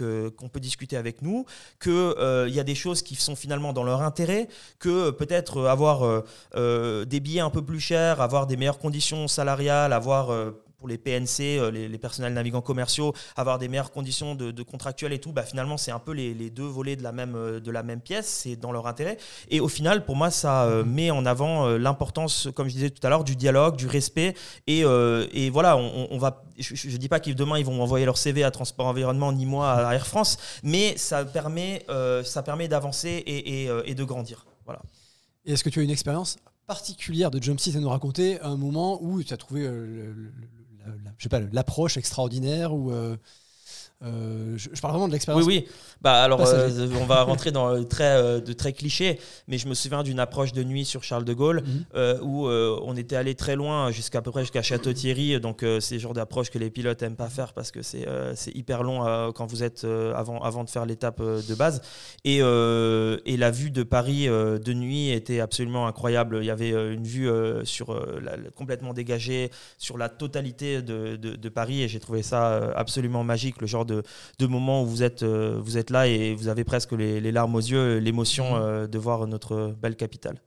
euh, 0.00 0.30
qu'on 0.30 0.48
peut 0.48 0.60
discuter 0.60 0.96
avec 0.96 1.22
nous 1.22 1.44
que 1.78 1.90
euh, 2.18 2.46
il 2.48 2.54
y 2.54 2.60
a 2.60 2.64
des 2.64 2.74
choses 2.74 3.02
qui 3.02 3.14
sont 3.14 3.36
finalement 3.36 3.72
dans 3.72 3.84
leur 3.84 4.02
intérêt 4.02 4.48
que 4.78 4.88
euh, 4.88 5.12
peut-être 5.12 5.58
euh, 5.58 5.68
avoir 5.68 6.04
euh, 6.04 6.24
euh, 6.56 7.04
des 7.04 7.20
billets 7.20 7.40
un 7.40 7.50
peu 7.50 7.62
plus 7.62 7.80
chers 7.80 8.20
avoir 8.20 8.46
des 8.46 8.56
meilleures 8.56 8.78
conditions 8.78 9.28
salariales 9.28 9.92
avoir 9.92 10.30
euh, 10.30 10.50
pour 10.84 10.90
les 10.90 10.98
PNC, 10.98 11.40
euh, 11.58 11.70
les, 11.70 11.88
les 11.88 11.96
personnels 11.98 12.34
navigants 12.34 12.60
commerciaux, 12.60 13.14
avoir 13.36 13.58
des 13.58 13.68
meilleures 13.68 13.90
conditions 13.90 14.34
de, 14.34 14.50
de 14.50 14.64
et 15.10 15.18
tout, 15.18 15.32
bah 15.32 15.42
finalement 15.44 15.78
c'est 15.78 15.92
un 15.92 15.98
peu 15.98 16.12
les, 16.12 16.34
les 16.34 16.50
deux 16.50 16.66
volets 16.66 16.94
de 16.94 17.02
la 17.02 17.10
même, 17.10 17.36
euh, 17.36 17.58
de 17.58 17.70
la 17.70 17.82
même 17.82 18.02
pièce, 18.02 18.26
c'est 18.26 18.56
dans 18.56 18.70
leur 18.70 18.86
intérêt. 18.86 19.16
Et 19.48 19.60
au 19.60 19.68
final, 19.68 20.04
pour 20.04 20.14
moi, 20.14 20.30
ça 20.30 20.64
euh, 20.64 20.84
met 20.84 21.10
en 21.10 21.24
avant 21.24 21.68
l'importance, 21.78 22.48
comme 22.54 22.68
je 22.68 22.74
disais 22.74 22.90
tout 22.90 23.04
à 23.06 23.08
l'heure, 23.08 23.24
du 23.24 23.34
dialogue, 23.34 23.76
du 23.76 23.86
respect. 23.86 24.34
Et, 24.66 24.84
euh, 24.84 25.26
et 25.32 25.48
voilà, 25.48 25.78
on, 25.78 26.08
on 26.10 26.18
va. 26.18 26.44
Je 26.58 26.74
ne 26.90 26.96
dis 26.98 27.08
pas 27.08 27.18
que 27.18 27.30
demain 27.30 27.58
ils 27.58 27.64
vont 27.64 27.82
envoyer 27.82 28.04
leur 28.04 28.18
CV 28.18 28.44
à 28.44 28.50
Transport 28.50 28.84
Environnement 28.86 29.32
ni 29.32 29.46
moi 29.46 29.72
à 29.72 29.94
Air 29.94 30.06
France, 30.06 30.36
mais 30.62 30.98
ça 30.98 31.24
permet, 31.24 31.82
euh, 31.88 32.22
ça 32.24 32.42
permet 32.42 32.68
d'avancer 32.68 33.08
et, 33.08 33.64
et, 33.64 33.70
et 33.86 33.94
de 33.94 34.04
grandir. 34.04 34.44
Voilà. 34.66 34.82
Est-ce 35.46 35.64
que 35.64 35.70
tu 35.70 35.80
as 35.80 35.82
une 35.82 35.90
expérience 35.90 36.36
particulière 36.66 37.30
de 37.30 37.42
jump 37.42 37.58
seat 37.58 37.74
à 37.76 37.80
nous 37.80 37.88
raconter, 37.88 38.38
un 38.42 38.56
moment 38.58 38.98
où 39.02 39.22
tu 39.22 39.32
as 39.32 39.36
trouvé 39.38 39.62
le- 39.62 40.32
je 41.18 41.22
sais 41.22 41.28
pas, 41.28 41.40
l'approche 41.40 41.96
extraordinaire 41.96 42.74
ou, 42.74 42.92
euh, 44.04 44.08
Euh, 44.14 44.54
je, 44.56 44.68
je 44.72 44.80
parle 44.80 44.92
vraiment 44.92 45.06
de 45.08 45.12
Oui, 45.12 45.14
l'expérience. 45.14 45.44
oui. 45.46 45.66
Bah 46.00 46.22
alors, 46.22 46.40
euh, 46.46 46.88
on 47.00 47.06
va 47.06 47.22
rentrer 47.30 47.50
dans 47.52 47.72
le 47.72 47.84
très, 47.86 48.04
euh, 48.16 48.40
de 48.40 48.52
très 48.52 48.72
clichés, 48.72 49.18
mais 49.48 49.58
je 49.58 49.66
me 49.68 49.74
souviens 49.74 50.02
d'une 50.02 50.20
approche 50.20 50.52
de 50.52 50.62
nuit 50.62 50.84
sur 50.84 51.02
Charles 51.02 51.24
de 51.24 51.32
Gaulle 51.32 51.62
Mhm. 51.64 51.84
euh, 51.94 52.18
où 52.22 52.46
euh, 52.48 52.78
on 52.84 52.96
était 52.96 53.16
allé 53.16 53.34
très 53.34 53.56
loin, 53.56 53.90
jusqu'à 53.90 54.20
peu 54.22 54.30
près 54.30 54.42
jusqu'à 54.42 54.62
Château-Thierry. 54.62 55.40
Donc, 55.40 55.62
euh, 55.62 55.80
c'est 55.80 55.94
le 55.94 56.00
genre 56.00 56.12
d'approche 56.12 56.50
que 56.50 56.58
les 56.58 56.70
pilotes 56.70 57.02
aiment 57.02 57.16
pas 57.16 57.28
faire 57.28 57.52
parce 57.54 57.70
que 57.70 57.82
c'est 57.82 58.06
euh, 58.08 58.34
hyper 58.54 58.82
long 58.82 59.06
euh, 59.06 59.32
quand 59.32 59.46
vous 59.46 59.62
êtes 59.62 59.84
euh, 59.84 60.14
avant, 60.14 60.40
avant 60.42 60.64
de 60.64 60.70
faire 60.70 60.84
l'étape 60.86 61.20
euh, 61.20 61.40
de 61.48 61.54
base. 61.54 61.80
Et, 62.24 62.38
euh, 62.42 63.18
et 63.24 63.36
la 63.36 63.50
vue 63.50 63.70
de 63.70 63.82
Paris 63.82 64.28
euh, 64.28 64.58
de 64.58 64.72
nuit 64.74 65.10
était 65.10 65.40
absolument 65.40 65.86
incroyable. 65.86 66.38
Il 66.42 66.46
y 66.46 66.50
avait 66.50 66.72
euh, 66.72 66.92
une 66.94 67.04
vue 67.04 67.28
euh, 67.28 67.64
sur, 67.64 67.90
euh, 67.92 68.20
la- 68.22 68.36
complètement 68.54 68.92
dégagée 68.92 69.50
sur 69.78 69.96
la 69.98 70.08
totalité 70.08 70.82
de, 70.82 71.16
de- 71.16 71.36
de 71.36 71.48
Paris 71.48 71.82
et 71.82 71.88
j'ai 71.88 72.00
trouvé 72.00 72.22
ça 72.22 72.52
euh, 72.52 72.72
absolument 72.76 73.24
magique, 73.24 73.60
le 73.60 73.66
genre 73.66 73.84
de, 73.86 73.93
de 74.38 74.46
moment 74.46 74.82
où 74.82 74.86
vous 74.86 75.02
êtes, 75.02 75.22
euh, 75.22 75.58
vous 75.62 75.78
êtes 75.78 75.90
là 75.90 76.06
et 76.08 76.34
vous 76.34 76.48
avez 76.48 76.64
presque 76.64 76.92
les, 76.92 77.20
les 77.20 77.32
larmes 77.32 77.54
aux 77.54 77.60
yeux, 77.60 77.98
l'émotion 77.98 78.56
euh, 78.56 78.86
de 78.86 78.98
voir 78.98 79.26
notre 79.26 79.74
belle 79.80 79.96
capitale. 79.96 80.40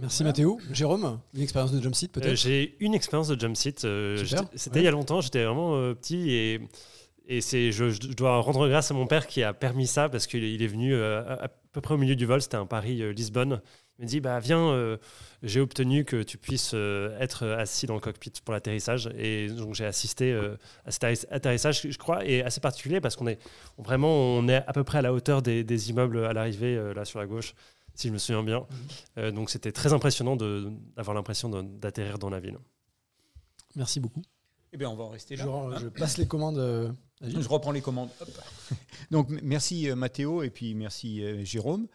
Merci 0.00 0.24
Mathéo. 0.24 0.58
Jérôme, 0.72 1.20
une 1.34 1.42
expérience 1.42 1.70
de 1.72 1.80
jump 1.80 1.94
seat 1.94 2.16
Euh, 2.16 2.20
peut-être 2.20 2.36
J'ai 2.36 2.76
une 2.80 2.94
expérience 2.94 3.28
de 3.28 3.38
jump 3.38 3.56
seat. 3.56 3.84
euh, 3.84 4.16
C'était 4.54 4.76
Ouais. 4.76 4.82
il 4.82 4.84
y 4.84 4.88
a 4.88 4.90
longtemps, 4.90 5.20
j'étais 5.20 5.44
vraiment 5.44 5.76
euh, 5.76 5.94
petit 5.94 6.30
et, 6.30 6.60
et 7.26 7.40
c'est, 7.40 7.70
je, 7.70 7.90
je 7.90 8.00
dois 8.08 8.40
rendre 8.40 8.66
grâce 8.68 8.90
à 8.90 8.94
mon 8.94 9.06
père 9.06 9.26
qui 9.26 9.42
a 9.42 9.52
permis 9.52 9.86
ça 9.86 10.08
parce 10.08 10.26
qu'il 10.26 10.42
il 10.42 10.62
est 10.62 10.66
venu 10.66 10.94
à, 10.96 11.44
à 11.44 11.48
peu 11.72 11.80
près 11.80 11.94
au 11.94 11.98
milieu 11.98 12.16
du 12.16 12.26
vol, 12.26 12.40
c'était 12.42 12.56
un 12.56 12.66
Paris-Lisbonne. 12.66 13.60
Il 13.98 14.02
m'a 14.02 14.06
dit 14.08 14.20
bah, 14.20 14.40
Viens, 14.40 14.68
euh, 14.70 14.96
j'ai 15.44 15.60
obtenu 15.60 16.04
que 16.04 16.22
tu 16.22 16.38
puisses 16.38 16.72
euh, 16.74 17.16
être 17.20 17.46
assis 17.46 17.86
dans 17.86 17.94
le 17.94 18.00
cockpit 18.00 18.32
pour 18.44 18.52
l'atterrissage. 18.54 19.08
Et 19.16 19.48
donc 19.48 19.74
j'ai 19.74 19.84
assisté 19.84 20.32
euh, 20.32 20.56
à 20.84 20.90
cet 20.90 21.04
atterri- 21.04 21.26
atterrissage, 21.30 21.82
je 21.88 21.98
crois, 21.98 22.24
et 22.24 22.42
assez 22.42 22.60
particulier 22.60 23.00
parce 23.00 23.14
qu'on 23.16 23.26
est 23.26 23.38
vraiment 23.78 24.08
on 24.12 24.48
est 24.48 24.56
à 24.66 24.72
peu 24.72 24.84
près 24.84 24.98
à 24.98 25.02
la 25.02 25.12
hauteur 25.12 25.42
des, 25.42 25.62
des 25.64 25.90
immeubles 25.90 26.24
à 26.24 26.32
l'arrivée, 26.32 26.76
euh, 26.76 26.94
là 26.94 27.04
sur 27.04 27.18
la 27.18 27.26
gauche, 27.26 27.54
si 27.94 28.08
je 28.08 28.12
me 28.12 28.18
souviens 28.18 28.42
bien. 28.42 28.66
Euh, 29.18 29.30
donc 29.30 29.50
c'était 29.50 29.72
très 29.72 29.92
impressionnant 29.92 30.36
d'avoir 30.36 31.14
l'impression 31.14 31.48
d'atterrir 31.62 32.18
dans 32.18 32.30
la 32.30 32.40
ville. 32.40 32.58
Merci 33.76 34.00
beaucoup. 34.00 34.22
Eh 34.72 34.76
bien, 34.76 34.88
on 34.90 34.96
va 34.96 35.04
en 35.04 35.08
rester 35.10 35.36
Je, 35.36 35.44
là. 35.44 35.52
hein. 35.52 35.78
je 35.80 35.86
passe 35.88 36.18
les 36.18 36.26
commandes 36.26 36.58
euh. 36.58 36.90
Je 37.22 37.48
reprends 37.48 37.70
les 37.70 37.80
commandes. 37.80 38.10
Hop. 38.20 38.28
Donc, 39.12 39.28
merci 39.42 39.88
euh, 39.88 39.94
Mathéo 39.94 40.42
et 40.42 40.50
puis 40.50 40.74
merci 40.74 41.22
euh, 41.22 41.44
Jérôme. 41.44 41.86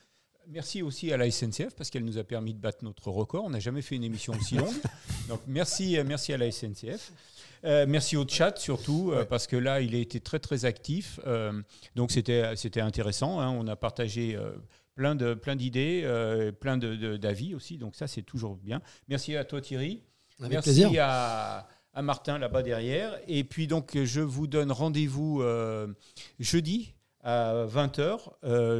Merci 0.51 0.81
aussi 0.81 1.13
à 1.13 1.17
la 1.17 1.29
SNCF 1.29 1.75
parce 1.75 1.89
qu'elle 1.91 2.03
nous 2.05 2.17
a 2.17 2.23
permis 2.23 2.53
de 2.55 2.59
battre 2.59 2.83
notre 2.83 3.09
record. 3.11 3.45
On 3.45 3.51
n'a 3.51 3.59
jamais 3.59 3.81
fait 3.83 3.95
une 3.95 4.03
émission 4.03 4.33
aussi 4.33 4.55
longue. 4.55 4.73
Donc, 5.29 5.41
merci, 5.47 5.97
euh, 5.97 6.03
merci 6.05 6.33
à 6.33 6.37
la 6.37 6.51
SNCF. 6.51 7.11
Euh, 7.65 7.85
merci 7.87 8.17
au 8.17 8.25
chat 8.27 8.57
surtout 8.57 9.11
euh, 9.11 9.25
parce 9.25 9.45
que 9.45 9.55
là, 9.55 9.81
il 9.81 9.93
a 9.93 9.99
été 9.99 10.19
très 10.21 10.39
très 10.39 10.65
actif. 10.65 11.19
Euh, 11.27 11.61
donc, 11.95 12.09
c'était 12.11 12.55
c'était 12.55 12.79
intéressant. 12.81 13.39
hein. 13.41 13.49
On 13.51 13.67
a 13.67 13.75
partagé 13.75 14.35
euh, 14.35 14.51
plein 14.95 15.13
de 15.13 15.33
plein 15.35 15.55
d'idées, 15.55 16.01
plein 16.61 16.77
de- 16.77 17.17
d'avis 17.17 17.53
aussi. 17.53 17.77
Donc, 17.77 17.95
ça, 17.95 18.07
c'est 18.07 18.21
toujours 18.23 18.55
bien. 18.55 18.81
Merci 19.07 19.35
à 19.35 19.43
toi 19.45 19.61
Thierry. 19.61 20.01
Avec 20.39 20.51
Merci 20.53 20.69
plaisir. 20.69 20.91
à, 21.03 21.67
à 21.93 22.01
Martin 22.01 22.37
là-bas 22.39 22.63
derrière. 22.63 23.19
Et 23.27 23.43
puis 23.43 23.67
donc, 23.67 23.97
je 24.03 24.21
vous 24.21 24.47
donne 24.47 24.71
rendez-vous 24.71 25.43
jeudi 26.39 26.93
à 27.23 27.65
20h. 27.65 28.19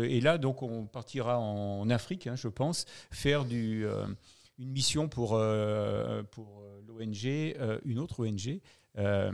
et 0.04 0.22
là, 0.22 0.38
donc, 0.38 0.62
on 0.62 0.86
partira 0.86 1.40
en 1.40 1.90
Afrique, 1.90 2.28
hein, 2.28 2.36
je 2.36 2.48
pense, 2.48 2.86
faire 3.12 3.46
du, 3.46 3.86
euh, 3.86 4.06
une 4.60 4.70
mission 4.72 5.08
pour, 5.08 5.36
euh, 5.36 6.24
pour 6.32 6.64
l'ONG, 6.88 7.26
euh, 7.26 7.80
une 7.86 8.00
autre 8.00 8.26
ONG. 8.26 8.60
euh, 8.98 9.32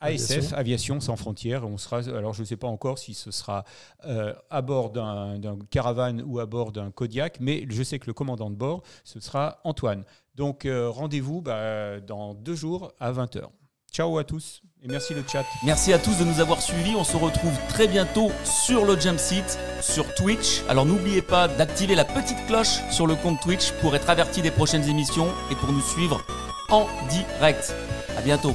ASF, 0.00 0.30
Aviation. 0.30 0.56
Aviation 0.56 1.00
sans 1.00 1.16
frontières. 1.16 1.66
On 1.66 1.76
sera, 1.76 1.98
alors 2.08 2.32
je 2.32 2.42
ne 2.42 2.46
sais 2.46 2.56
pas 2.56 2.68
encore 2.68 2.98
si 3.00 3.14
ce 3.14 3.32
sera 3.32 3.64
euh, 4.04 4.32
à 4.48 4.62
bord 4.62 4.90
d'un 4.90 5.40
d'un 5.40 5.58
caravane 5.70 6.22
ou 6.24 6.38
à 6.38 6.46
bord 6.46 6.70
d'un 6.70 6.92
Kodiak, 6.92 7.40
mais 7.40 7.66
je 7.68 7.82
sais 7.82 7.98
que 7.98 8.06
le 8.06 8.12
commandant 8.12 8.48
de 8.50 8.54
bord, 8.54 8.82
ce 9.02 9.18
sera 9.18 9.58
Antoine. 9.64 10.04
Donc 10.36 10.66
euh, 10.66 10.88
rendez-vous 10.88 11.42
bah, 11.42 11.98
dans 12.00 12.34
deux 12.34 12.54
jours 12.54 12.92
à 13.00 13.10
20h. 13.12 13.48
Ciao 13.90 14.18
à 14.18 14.22
tous 14.24 14.62
merci 14.86 15.14
le 15.14 15.24
chat. 15.30 15.44
Merci 15.64 15.92
à 15.92 15.98
tous 15.98 16.18
de 16.18 16.24
nous 16.24 16.40
avoir 16.40 16.62
suivis. 16.62 16.94
On 16.96 17.04
se 17.04 17.16
retrouve 17.16 17.52
très 17.68 17.88
bientôt 17.88 18.30
sur 18.44 18.84
le 18.84 18.98
Jump 18.98 19.18
Seat, 19.18 19.58
sur 19.80 20.14
Twitch. 20.14 20.62
Alors 20.68 20.86
n'oubliez 20.86 21.22
pas 21.22 21.48
d'activer 21.48 21.94
la 21.94 22.04
petite 22.04 22.46
cloche 22.46 22.80
sur 22.90 23.06
le 23.06 23.14
compte 23.14 23.40
Twitch 23.40 23.72
pour 23.80 23.94
être 23.96 24.10
averti 24.10 24.42
des 24.42 24.50
prochaines 24.50 24.88
émissions 24.88 25.28
et 25.50 25.54
pour 25.54 25.72
nous 25.72 25.82
suivre 25.82 26.22
en 26.70 26.86
direct. 27.08 27.74
À 28.16 28.20
bientôt. 28.22 28.54